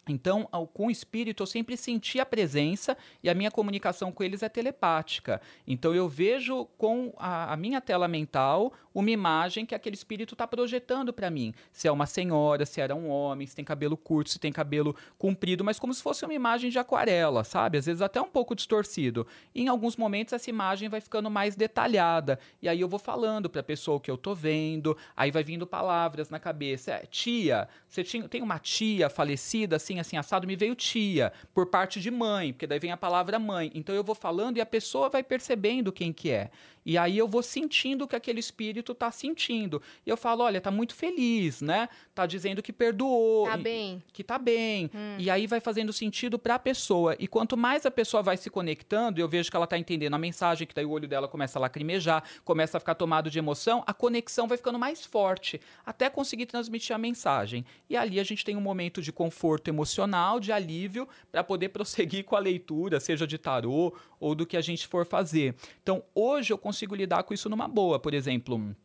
Então, 0.08 0.48
com 0.74 0.88
o 0.88 0.92
espírito, 0.92 1.44
eu 1.44 1.48
sempre 1.48 1.76
senti 1.78 2.20
a 2.20 2.26
presença 2.26 2.98
e 3.24 3.30
a 3.30 3.34
minha 3.34 3.52
comunicação 3.52 4.12
com 4.12 4.24
eles 4.24 4.44
é 4.44 4.50
telepática. 4.50 5.42
Então, 5.66 5.94
eu 5.94 6.08
vejo 6.08 6.66
com 6.78 7.14
a, 7.18 7.54
a 7.54 7.58
minha 7.58 7.82
tela 7.82 8.08
mental 8.08 8.74
uma 8.94 9.12
imagem 9.12 9.64
que 9.64 9.76
aquele 9.76 9.96
espírito 9.96 10.34
está 10.34 10.48
projetando 10.48 11.14
para 11.14 11.30
mim. 11.30 11.54
Se 11.72 11.88
é 11.88 11.92
uma 11.92 12.08
senhora, 12.08 12.66
se 12.66 12.82
era 12.82 12.96
um 12.96 13.08
homem, 13.08 13.46
se 13.46 13.56
tem 13.56 13.64
cabelo 13.64 13.96
curto, 13.96 14.32
se 14.32 14.40
tem 14.40 14.52
cabelo 14.52 14.96
comprido, 15.20 15.64
mas 15.64 15.78
como 15.78 15.94
se 15.94 16.02
fosse 16.02 16.26
uma 16.26 16.34
imagem 16.34 16.72
de 16.72 16.80
aquarela, 16.80 17.44
sabe? 17.44 17.78
Às 17.78 17.86
vezes 17.86 18.02
até 18.02 18.20
um 18.20 18.30
pouco 18.30 18.56
distorcido. 18.56 19.28
E 19.54 19.62
em 19.62 19.68
alguns 19.68 19.96
momentos, 19.96 20.34
essa 20.34 20.50
imagem 20.50 20.90
vai 20.90 21.00
ficando 21.00 21.30
mais 21.30 21.56
detalhada. 21.56 22.40
E 22.60 22.68
aí 22.68 22.82
eu 22.82 22.88
vou 22.88 22.98
falando 22.98 23.48
para 23.48 23.62
a 23.62 23.64
pessoa 23.64 23.98
o 23.98 24.00
que 24.00 24.10
eu 24.10 24.18
tô 24.18 24.34
vendo, 24.34 24.98
aí 25.16 25.30
vai 25.30 25.44
vindo 25.44 25.68
palavras 25.68 26.32
na 26.32 26.40
cabeça. 26.40 26.94
É, 26.94 27.06
tia, 27.06 27.70
você 27.88 28.04
tinha, 28.04 28.28
tem 28.28 28.42
uma 28.42 28.58
tia 28.58 29.12
falecida, 29.12 29.76
assim, 29.76 29.97
assim, 30.00 30.18
assado? 30.18 30.48
Me 30.48 30.56
veio 30.56 30.76
tia, 30.76 31.32
por 31.54 31.68
parte 31.68 32.00
de 32.00 32.12
mãe, 32.12 32.54
porque 32.54 32.68
daí 32.68 32.80
vem 32.80 32.92
a 32.92 32.98
palavra 32.98 33.40
mãe. 33.40 33.72
Então 33.74 33.94
eu 33.94 34.04
vou 34.04 34.16
falando 34.16 34.58
e 34.58 34.62
a 34.62 34.66
pessoa 34.66 35.10
vai 35.10 35.24
percebendo 35.24 35.92
quem 35.92 36.12
que 36.14 36.32
é. 36.32 36.50
E 36.90 36.98
aí 36.98 37.18
eu 37.18 37.28
vou 37.28 37.44
sentindo 37.44 38.06
o 38.06 38.08
que 38.08 38.16
aquele 38.16 38.40
espírito 38.40 38.96
tá 38.96 39.12
sentindo. 39.12 39.82
E 40.06 40.10
eu 40.10 40.16
falo, 40.16 40.42
olha, 40.46 40.62
tá 40.62 40.72
muito 40.72 40.96
feliz, 40.96 41.60
né? 41.62 41.90
Tá 42.16 42.26
dizendo 42.26 42.64
que 42.64 42.72
perdoou. 42.72 43.46
Tá 43.46 43.58
E- 43.58 43.62
bem. 43.62 44.04
que 44.14 44.24
tá 44.24 44.40
bem. 44.40 44.90
E 45.20 45.30
aí 45.30 45.48
vai 45.48 45.60
fazendo 45.60 45.92
sentido 45.92 46.40
para 46.40 46.56
a 46.56 46.60
pessoa. 46.60 47.14
E 47.20 47.28
quanto 47.28 47.58
mais 47.58 47.86
a 47.86 47.92
pessoa 47.92 48.24
vai 48.24 48.38
se 48.38 48.50
conectando, 48.50 49.20
eu 49.20 49.28
vejo 49.28 49.52
que 49.52 49.58
ela 49.58 49.68
tá 49.68 49.78
entendendo 49.78 50.14
a 50.14 50.18
mensagem, 50.18 50.66
que 50.66 50.74
daí 50.74 50.86
o 50.86 50.92
olho 50.92 51.10
dela 51.10 51.28
começa 51.28 51.60
a 51.60 51.62
lacrimejar, 51.62 52.24
começa 52.46 52.78
a 52.78 52.80
ficar 52.80 52.96
tomado 52.96 53.30
de 53.30 53.38
emoção, 53.38 53.84
a 53.86 53.94
conexão 53.94 54.48
vai 54.48 54.58
ficando 54.58 54.80
mais 54.80 55.06
forte, 55.06 55.60
até 55.86 56.10
conseguir 56.10 56.46
transmitir 56.46 56.96
a 56.96 56.98
mensagem. 56.98 57.66
E 57.90 57.98
ali 57.98 58.18
a 58.18 58.24
gente 58.24 58.46
tem 58.46 58.56
um 58.56 58.62
momento 58.62 59.02
de 59.02 59.12
conforto 59.12 59.68
emocional, 59.68 60.40
de 60.40 60.54
alívio, 60.54 61.06
para 61.30 61.44
poder 61.44 61.68
prosseguir 61.68 62.24
com 62.24 62.38
a 62.38 62.40
leitura, 62.40 62.98
seja 63.02 63.28
de 63.28 63.38
tarô 63.38 63.94
ou 64.22 64.34
do 64.34 64.46
que 64.46 64.56
a 64.56 64.62
gente 64.62 64.88
for 64.88 65.06
fazer. 65.06 65.54
Então, 65.84 66.02
hoje 66.16 66.54
eu 66.54 66.58
consigo 66.58 66.77
lidar 66.86 67.24
com 67.24 67.34
isso 67.34 67.50
numa 67.50 67.68
boa. 67.68 68.00
Por 68.00 68.14
exemplo, 68.14 68.76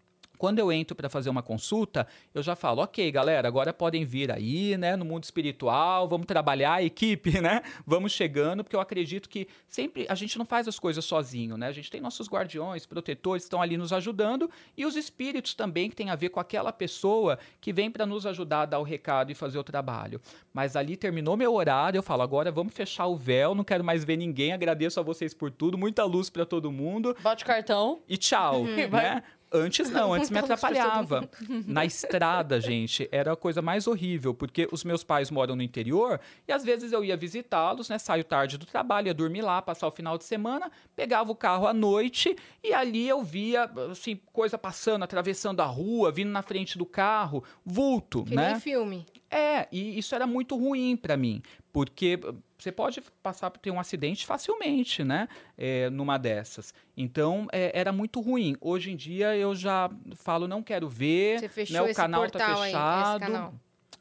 quando 0.42 0.58
eu 0.58 0.72
entro 0.72 0.96
para 0.96 1.08
fazer 1.08 1.30
uma 1.30 1.40
consulta, 1.40 2.04
eu 2.34 2.42
já 2.42 2.56
falo, 2.56 2.82
ok, 2.82 3.12
galera, 3.12 3.46
agora 3.46 3.72
podem 3.72 4.04
vir 4.04 4.28
aí, 4.28 4.76
né, 4.76 4.96
no 4.96 5.04
mundo 5.04 5.22
espiritual, 5.22 6.08
vamos 6.08 6.26
trabalhar 6.26 6.72
a 6.72 6.82
equipe, 6.82 7.30
né? 7.40 7.62
Vamos 7.86 8.10
chegando, 8.10 8.64
porque 8.64 8.74
eu 8.74 8.80
acredito 8.80 9.28
que 9.28 9.46
sempre 9.68 10.04
a 10.08 10.16
gente 10.16 10.36
não 10.36 10.44
faz 10.44 10.66
as 10.66 10.80
coisas 10.80 11.04
sozinho, 11.04 11.56
né? 11.56 11.68
A 11.68 11.72
gente 11.72 11.88
tem 11.88 12.00
nossos 12.00 12.28
guardiões, 12.28 12.84
protetores, 12.86 13.44
estão 13.44 13.62
ali 13.62 13.76
nos 13.76 13.92
ajudando 13.92 14.50
e 14.76 14.84
os 14.84 14.96
espíritos 14.96 15.54
também 15.54 15.88
que 15.88 15.94
tem 15.94 16.10
a 16.10 16.16
ver 16.16 16.30
com 16.30 16.40
aquela 16.40 16.72
pessoa 16.72 17.38
que 17.60 17.72
vem 17.72 17.88
para 17.88 18.04
nos 18.04 18.26
ajudar 18.26 18.62
a 18.62 18.66
dar 18.66 18.78
o 18.80 18.82
recado 18.82 19.30
e 19.30 19.36
fazer 19.36 19.60
o 19.60 19.62
trabalho. 19.62 20.20
Mas 20.52 20.74
ali 20.74 20.96
terminou 20.96 21.36
meu 21.36 21.54
horário, 21.54 21.98
eu 21.98 22.02
falo, 22.02 22.20
agora 22.20 22.50
vamos 22.50 22.74
fechar 22.74 23.06
o 23.06 23.16
véu, 23.16 23.54
não 23.54 23.62
quero 23.62 23.84
mais 23.84 24.02
ver 24.02 24.16
ninguém, 24.16 24.52
agradeço 24.52 24.98
a 24.98 25.04
vocês 25.04 25.32
por 25.32 25.52
tudo, 25.52 25.78
muita 25.78 26.02
luz 26.02 26.28
para 26.28 26.44
todo 26.44 26.72
mundo. 26.72 27.16
Bote 27.22 27.44
cartão. 27.44 28.02
E 28.08 28.16
tchau, 28.16 28.64
né? 28.64 29.22
Antes 29.52 29.90
não, 29.90 30.12
antes 30.12 30.30
me 30.30 30.38
atrapalhava. 30.40 31.28
Na 31.66 31.84
estrada, 31.84 32.60
gente, 32.60 33.08
era 33.12 33.32
a 33.32 33.36
coisa 33.36 33.60
mais 33.60 33.86
horrível, 33.86 34.32
porque 34.32 34.68
os 34.72 34.84
meus 34.84 35.04
pais 35.04 35.30
moram 35.30 35.54
no 35.54 35.62
interior 35.62 36.20
e 36.48 36.52
às 36.52 36.64
vezes 36.64 36.92
eu 36.92 37.04
ia 37.04 37.16
visitá-los, 37.16 37.88
né? 37.88 37.98
Saio 37.98 38.24
tarde 38.24 38.56
do 38.56 38.66
trabalho, 38.66 39.08
ia 39.08 39.14
dormir 39.14 39.42
lá, 39.42 39.60
passar 39.60 39.86
o 39.86 39.90
final 39.90 40.16
de 40.16 40.24
semana, 40.24 40.70
pegava 40.96 41.30
o 41.30 41.34
carro 41.34 41.66
à 41.66 41.74
noite 41.74 42.34
e 42.62 42.72
ali 42.72 43.08
eu 43.08 43.22
via, 43.22 43.70
assim, 43.90 44.18
coisa 44.32 44.56
passando, 44.56 45.02
atravessando 45.02 45.60
a 45.60 45.66
rua, 45.66 46.10
vindo 46.10 46.30
na 46.30 46.42
frente 46.42 46.78
do 46.78 46.86
carro, 46.86 47.44
vulto, 47.64 48.24
que 48.24 48.34
né? 48.34 48.52
Nem 48.52 48.60
filme. 48.60 49.06
É, 49.30 49.66
e 49.72 49.98
isso 49.98 50.14
era 50.14 50.26
muito 50.26 50.56
ruim 50.56 50.96
para 50.96 51.16
mim, 51.16 51.42
porque 51.72 52.18
você 52.62 52.72
pode 52.72 53.00
passar 53.22 53.50
por 53.50 53.58
ter 53.58 53.70
um 53.70 53.80
acidente 53.80 54.26
facilmente, 54.26 55.04
né? 55.04 55.28
É, 55.56 55.90
numa 55.90 56.18
dessas. 56.18 56.72
Então, 56.96 57.46
é, 57.52 57.70
era 57.74 57.92
muito 57.92 58.20
ruim. 58.20 58.56
Hoje 58.60 58.90
em 58.90 58.96
dia, 58.96 59.36
eu 59.36 59.54
já 59.54 59.90
falo, 60.16 60.46
não 60.48 60.62
quero 60.62 60.88
ver. 60.88 61.40
Você 61.40 61.48
fechou 61.48 61.74
né? 61.74 61.82
o 61.82 61.86
esse 61.86 61.94
canal 61.94 62.22
tá 62.22 62.38
portal 62.38 62.62
aí, 62.62 62.72
fechado. 62.72 63.22
esse 63.24 63.32
canal. 63.32 63.54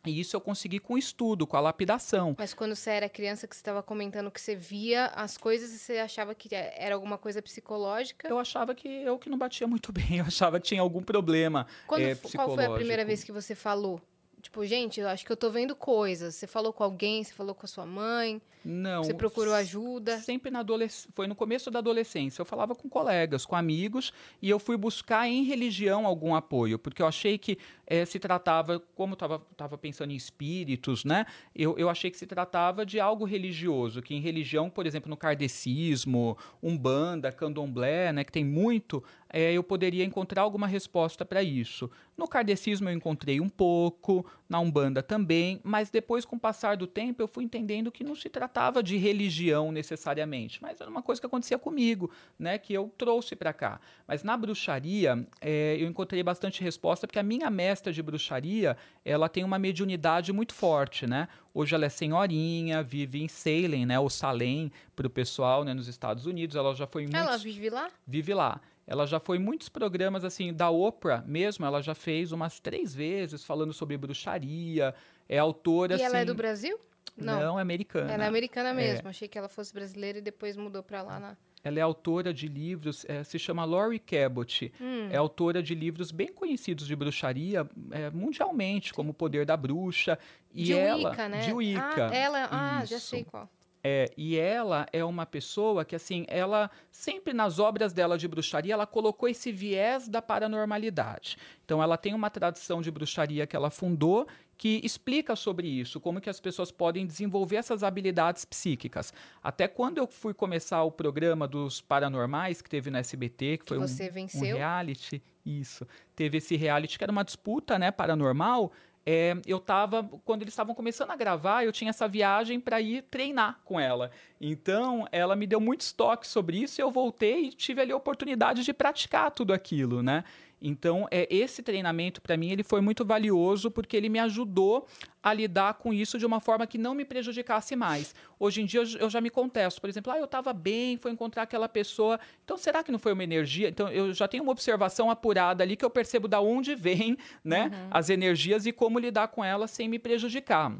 E 0.05 0.19
isso 0.19 0.35
eu 0.35 0.41
consegui 0.41 0.79
com 0.79 0.97
estudo, 0.97 1.45
com 1.45 1.55
a 1.55 1.59
lapidação. 1.59 2.35
Mas 2.37 2.53
quando 2.55 2.75
você 2.75 2.89
era 2.89 3.07
criança, 3.07 3.47
que 3.47 3.55
você 3.55 3.59
estava 3.59 3.83
comentando 3.83 4.31
que 4.31 4.41
você 4.41 4.55
via 4.55 5.05
as 5.07 5.37
coisas 5.37 5.71
e 5.71 5.77
você 5.77 5.99
achava 5.99 6.33
que 6.33 6.53
era 6.55 6.95
alguma 6.95 7.19
coisa 7.19 7.39
psicológica. 7.41 8.27
Eu 8.27 8.39
achava 8.39 8.73
que 8.73 8.87
eu 8.87 9.19
que 9.19 9.29
não 9.29 9.37
batia 9.37 9.67
muito 9.67 9.91
bem, 9.93 10.17
eu 10.17 10.25
achava 10.25 10.59
que 10.59 10.67
tinha 10.69 10.81
algum 10.81 11.03
problema 11.03 11.67
Quando, 11.85 12.01
é, 12.01 12.15
Qual 12.15 12.55
foi 12.55 12.65
a 12.65 12.71
primeira 12.71 13.05
vez 13.05 13.23
que 13.23 13.31
você 13.31 13.53
falou? 13.53 14.01
Tipo, 14.41 14.65
gente, 14.65 14.99
eu 14.99 15.07
acho 15.07 15.25
que 15.25 15.31
eu 15.31 15.37
tô 15.37 15.49
vendo 15.49 15.75
coisas. 15.75 16.35
Você 16.35 16.47
falou 16.47 16.73
com 16.73 16.83
alguém, 16.83 17.23
você 17.23 17.33
falou 17.33 17.53
com 17.53 17.65
a 17.65 17.67
sua 17.67 17.85
mãe. 17.85 18.41
Não. 18.63 19.03
Você 19.03 19.13
procurou 19.13 19.53
ajuda? 19.53 20.19
Sempre 20.19 20.51
na 20.51 20.59
adolescência. 20.59 21.09
Foi 21.15 21.27
no 21.27 21.35
começo 21.35 21.71
da 21.71 21.79
adolescência. 21.79 22.41
Eu 22.41 22.45
falava 22.45 22.75
com 22.75 22.87
colegas, 22.89 23.45
com 23.45 23.55
amigos, 23.55 24.13
e 24.41 24.49
eu 24.49 24.59
fui 24.59 24.77
buscar 24.77 25.27
em 25.27 25.43
religião 25.43 26.05
algum 26.05 26.35
apoio, 26.35 26.77
porque 26.77 27.01
eu 27.01 27.07
achei 27.07 27.37
que 27.37 27.57
eh, 27.91 28.05
se 28.05 28.17
tratava, 28.19 28.79
como 28.95 29.15
estava 29.15 29.77
pensando 29.77 30.11
em 30.11 30.15
espíritos, 30.15 31.03
né? 31.03 31.25
Eu, 31.53 31.77
eu 31.77 31.89
achei 31.89 32.09
que 32.09 32.17
se 32.17 32.25
tratava 32.25 32.85
de 32.85 33.01
algo 33.01 33.25
religioso, 33.25 34.01
que 34.01 34.15
em 34.15 34.21
religião, 34.21 34.69
por 34.69 34.85
exemplo, 34.85 35.09
no 35.09 35.17
kardecismo, 35.17 36.37
umbanda, 36.63 37.33
candomblé, 37.33 38.13
né, 38.13 38.23
que 38.23 38.31
tem 38.31 38.45
muito, 38.45 39.03
eh, 39.29 39.51
eu 39.51 39.61
poderia 39.61 40.05
encontrar 40.05 40.43
alguma 40.43 40.67
resposta 40.67 41.25
para 41.25 41.43
isso. 41.43 41.91
No 42.17 42.29
kardecismo 42.29 42.87
eu 42.87 42.93
encontrei 42.93 43.41
um 43.41 43.49
pouco, 43.49 44.25
na 44.47 44.59
umbanda 44.59 45.01
também, 45.01 45.59
mas 45.63 45.89
depois, 45.89 46.23
com 46.23 46.35
o 46.35 46.39
passar 46.39 46.77
do 46.77 46.85
tempo, 46.85 47.21
eu 47.21 47.27
fui 47.27 47.43
entendendo 47.43 47.91
que 47.91 48.03
não 48.03 48.15
se 48.15 48.29
tratava 48.29 48.83
de 48.83 48.95
religião 48.95 49.71
necessariamente, 49.71 50.61
mas 50.61 50.79
era 50.79 50.89
uma 50.89 51.01
coisa 51.01 51.21
que 51.21 51.25
acontecia 51.25 51.57
comigo, 51.57 52.11
né, 52.37 52.57
que 52.57 52.73
eu 52.73 52.91
trouxe 52.97 53.35
para 53.35 53.51
cá. 53.51 53.81
Mas 54.07 54.23
na 54.23 54.37
bruxaria, 54.37 55.27
é, 55.41 55.77
eu 55.79 55.87
encontrei 55.87 56.21
bastante 56.21 56.61
resposta, 56.61 57.07
porque 57.07 57.19
a 57.19 57.23
minha 57.23 57.49
mestra 57.49 57.80
de 57.89 58.03
bruxaria, 58.03 58.75
ela 59.05 59.29
tem 59.29 59.45
uma 59.45 59.57
mediunidade 59.57 60.33
muito 60.33 60.53
forte, 60.53 61.07
né? 61.07 61.29
Hoje 61.53 61.73
ela 61.73 61.85
é 61.85 61.89
senhorinha, 61.89 62.83
vive 62.83 63.23
em 63.23 63.29
Salem, 63.29 63.85
né, 63.85 63.97
ou 63.97 64.09
Salem, 64.09 64.69
para 64.93 65.07
o 65.07 65.09
pessoal, 65.09 65.63
né, 65.63 65.73
nos 65.73 65.87
Estados 65.87 66.25
Unidos. 66.25 66.57
Ela 66.57 66.75
já 66.75 66.85
foi 66.85 67.03
em 67.03 67.09
Ela 67.13 67.29
muitos... 67.29 67.43
vive 67.43 67.69
lá? 67.69 67.89
Vive 68.05 68.33
lá. 68.33 68.59
Ela 68.85 69.05
já 69.07 69.21
foi 69.21 69.37
em 69.37 69.39
muitos 69.39 69.69
programas, 69.69 70.25
assim, 70.25 70.53
da 70.53 70.69
Oprah 70.69 71.23
mesmo, 71.25 71.65
ela 71.65 71.81
já 71.81 71.95
fez 71.95 72.33
umas 72.33 72.59
três 72.59 72.93
vezes 72.93 73.45
falando 73.45 73.71
sobre 73.71 73.95
bruxaria. 73.95 74.93
É 75.29 75.37
autora, 75.37 75.93
E 75.93 75.95
assim... 75.95 76.03
ela 76.03 76.17
é 76.17 76.25
do 76.25 76.35
Brasil? 76.35 76.77
Não, 77.15 77.57
é 77.57 77.61
americana. 77.61 78.11
Ela 78.11 78.25
é 78.25 78.27
americana 78.27 78.73
mesmo. 78.73 79.07
Achei 79.07 79.27
que 79.27 79.37
ela 79.37 79.47
fosse 79.47 79.73
brasileira 79.73 80.17
e 80.17 80.21
depois 80.21 80.57
mudou 80.57 80.83
pra 80.83 81.01
lá 81.01 81.19
na. 81.19 81.37
Ela 81.63 81.79
é 81.79 81.81
autora 81.81 82.33
de 82.33 82.47
livros, 82.47 83.05
é, 83.07 83.23
se 83.23 83.37
chama 83.37 83.63
Laurie 83.65 83.99
Cabot. 83.99 84.71
Hum. 84.79 85.07
É 85.11 85.17
autora 85.17 85.61
de 85.61 85.75
livros 85.75 86.11
bem 86.11 86.27
conhecidos 86.27 86.87
de 86.87 86.95
bruxaria 86.95 87.67
é, 87.91 88.09
mundialmente, 88.09 88.93
como 88.93 89.11
O 89.11 89.13
Poder 89.13 89.45
da 89.45 89.55
Bruxa. 89.55 90.17
E 90.53 90.63
de 90.63 90.73
ela, 90.73 91.09
Wicca, 91.09 91.29
né? 91.29 91.41
De 91.41 91.53
Wicca. 91.53 92.07
Ah, 92.07 92.15
ela. 92.15 92.47
Ah, 92.51 92.85
já 92.85 92.99
sei 92.99 93.23
qual. 93.23 93.49
É, 93.83 94.11
e 94.15 94.37
ela 94.37 94.85
é 94.93 95.03
uma 95.03 95.25
pessoa 95.25 95.83
que, 95.83 95.95
assim, 95.95 96.25
ela 96.27 96.69
sempre 96.91 97.33
nas 97.33 97.57
obras 97.57 97.91
dela 97.91 98.15
de 98.17 98.27
bruxaria, 98.27 98.73
ela 98.73 98.85
colocou 98.85 99.27
esse 99.27 99.51
viés 99.51 100.07
da 100.07 100.21
paranormalidade. 100.21 101.37
Então, 101.65 101.81
ela 101.81 101.97
tem 101.97 102.13
uma 102.13 102.29
tradição 102.29 102.81
de 102.81 102.91
bruxaria 102.91 103.47
que 103.47 103.55
ela 103.55 103.71
fundou 103.71 104.27
que 104.61 104.79
explica 104.83 105.35
sobre 105.35 105.67
isso, 105.67 105.99
como 105.99 106.21
que 106.21 106.29
as 106.29 106.39
pessoas 106.39 106.71
podem 106.71 107.03
desenvolver 107.03 107.55
essas 107.55 107.81
habilidades 107.81 108.45
psíquicas. 108.45 109.11
Até 109.41 109.67
quando 109.67 109.97
eu 109.97 110.05
fui 110.05 110.35
começar 110.35 110.83
o 110.83 110.91
programa 110.91 111.47
dos 111.47 111.81
paranormais 111.81 112.61
que 112.61 112.69
teve 112.69 112.91
no 112.91 112.97
SBT, 112.99 113.57
que 113.57 113.65
foi 113.65 113.79
um, 113.79 113.81
um 113.81 114.39
reality, 114.55 115.19
isso, 115.43 115.87
teve 116.15 116.37
esse 116.37 116.55
reality 116.55 116.95
que 116.99 117.03
era 117.03 117.11
uma 117.11 117.23
disputa, 117.23 117.79
né, 117.79 117.89
paranormal. 117.89 118.71
É, 119.03 119.35
eu 119.47 119.59
tava, 119.59 120.03
quando 120.23 120.43
eles 120.43 120.53
estavam 120.53 120.75
começando 120.75 121.09
a 121.09 121.15
gravar, 121.15 121.63
eu 121.63 121.71
tinha 121.71 121.89
essa 121.89 122.07
viagem 122.07 122.59
para 122.59 122.79
ir 122.79 123.01
treinar 123.09 123.59
com 123.65 123.79
ela. 123.79 124.11
Então, 124.39 125.07
ela 125.11 125.35
me 125.35 125.47
deu 125.47 125.59
muito 125.59 125.91
toques 125.95 126.29
sobre 126.29 126.57
isso 126.61 126.79
e 126.79 126.83
eu 126.83 126.91
voltei 126.91 127.45
e 127.45 127.49
tive 127.51 127.81
ali 127.81 127.91
a 127.91 127.97
oportunidade 127.97 128.63
de 128.63 128.71
praticar 128.71 129.31
tudo 129.31 129.53
aquilo, 129.53 130.03
né? 130.03 130.23
Então, 130.61 131.07
é, 131.09 131.27
esse 131.33 131.63
treinamento, 131.63 132.21
para 132.21 132.37
mim, 132.37 132.51
ele 132.51 132.61
foi 132.61 132.81
muito 132.81 133.03
valioso 133.03 133.71
porque 133.71 133.97
ele 133.97 134.09
me 134.09 134.19
ajudou 134.19 134.85
a 135.23 135.33
lidar 135.33 135.73
com 135.75 135.91
isso 135.91 136.19
de 136.19 136.25
uma 136.25 136.39
forma 136.39 136.67
que 136.67 136.77
não 136.77 136.93
me 136.93 137.03
prejudicasse 137.03 137.75
mais. 137.75 138.13
Hoje 138.39 138.61
em 138.61 138.65
dia, 138.65 138.83
eu, 138.99 139.09
já 139.09 139.19
me 139.19 139.29
contesto. 139.29 139.81
Por 139.81 139.89
exemplo, 139.89 140.11
ah, 140.13 140.19
eu 140.19 140.25
estava 140.25 140.53
bem, 140.53 140.97
foi 140.97 141.11
encontrar 141.11 141.43
aquela 141.43 141.67
pessoa. 141.67 142.19
Então, 142.43 142.57
será 142.57 142.83
que 142.83 142.91
não 142.91 142.99
foi 142.99 143.13
uma 143.13 143.23
energia? 143.23 143.69
Então, 143.69 143.89
eu 143.89 144.13
já 144.13 144.27
tenho 144.27 144.43
uma 144.43 144.51
observação 144.51 145.09
apurada 145.09 145.63
ali 145.63 145.75
que 145.75 145.85
eu 145.85 145.89
percebo 145.89 146.27
da 146.27 146.39
onde 146.39 146.75
vem 146.75 147.17
né, 147.43 147.71
as 147.89 148.09
energias 148.09 148.65
e 148.67 148.71
como 148.71 148.99
lidar 148.99 149.29
com 149.29 149.43
elas 149.43 149.71
sem 149.71 149.89
me 149.89 149.97
prejudicar. 149.97 150.71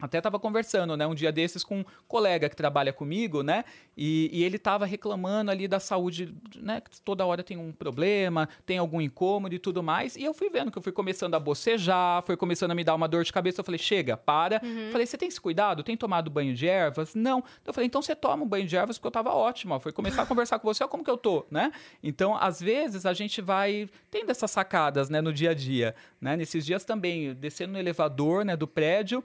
Até 0.00 0.18
estava 0.18 0.38
conversando, 0.38 0.96
né, 0.96 1.06
um 1.06 1.14
dia 1.14 1.30
desses 1.30 1.62
com 1.62 1.80
um 1.80 1.84
colega 2.08 2.48
que 2.48 2.56
trabalha 2.56 2.92
comigo, 2.92 3.42
né, 3.42 3.64
e, 3.96 4.28
e 4.32 4.42
ele 4.42 4.56
estava 4.56 4.84
reclamando 4.84 5.50
ali 5.50 5.68
da 5.68 5.78
saúde, 5.78 6.34
né, 6.56 6.80
que 6.80 7.00
toda 7.00 7.24
hora 7.24 7.42
tem 7.42 7.56
um 7.56 7.72
problema, 7.72 8.48
tem 8.66 8.76
algum 8.76 9.00
incômodo 9.00 9.54
e 9.54 9.58
tudo 9.58 9.82
mais, 9.82 10.16
e 10.16 10.24
eu 10.24 10.34
fui 10.34 10.50
vendo 10.50 10.70
que 10.70 10.78
eu 10.78 10.82
fui 10.82 10.92
começando 10.92 11.34
a 11.34 11.40
bocejar, 11.40 12.22
foi 12.22 12.36
começando 12.36 12.72
a 12.72 12.74
me 12.74 12.82
dar 12.82 12.94
uma 12.94 13.08
dor 13.08 13.24
de 13.24 13.32
cabeça, 13.32 13.60
eu 13.60 13.64
falei, 13.64 13.78
chega, 13.78 14.16
para. 14.16 14.60
Falei, 14.90 15.06
você 15.06 15.16
tem 15.16 15.28
esse 15.28 15.40
cuidado? 15.40 15.82
Tem 15.82 15.96
tomado 15.96 16.30
banho 16.30 16.54
de 16.54 16.66
ervas? 16.66 17.14
Não. 17.14 17.42
Eu 17.64 17.72
falei, 17.72 17.86
então 17.86 18.02
você 18.02 18.14
toma 18.14 18.44
um 18.44 18.48
banho 18.48 18.66
de 18.66 18.76
ervas 18.76 18.98
porque 18.98 19.06
eu 19.06 19.10
estava 19.10 19.32
ótima, 19.32 19.78
foi 19.80 19.92
começar 19.92 20.22
a 20.22 20.26
conversar 20.26 20.58
com 20.58 20.66
você, 20.66 20.82
olha 20.82 20.90
como 20.90 21.04
que 21.04 21.10
eu 21.10 21.16
tô, 21.16 21.46
né? 21.50 21.72
Então, 22.02 22.36
às 22.36 22.60
vezes, 22.60 23.06
a 23.06 23.12
gente 23.12 23.40
vai 23.40 23.88
tendo 24.10 24.30
essas 24.30 24.50
sacadas, 24.50 25.08
né, 25.08 25.20
no 25.20 25.32
dia 25.32 25.50
a 25.50 25.54
dia, 25.54 25.94
né? 26.20 26.36
Nesses 26.36 26.66
dias 26.66 26.84
também, 26.84 27.34
descendo 27.34 27.72
no 27.72 27.78
elevador, 27.78 28.44
né, 28.44 28.56
do 28.56 28.66
prédio, 28.66 29.22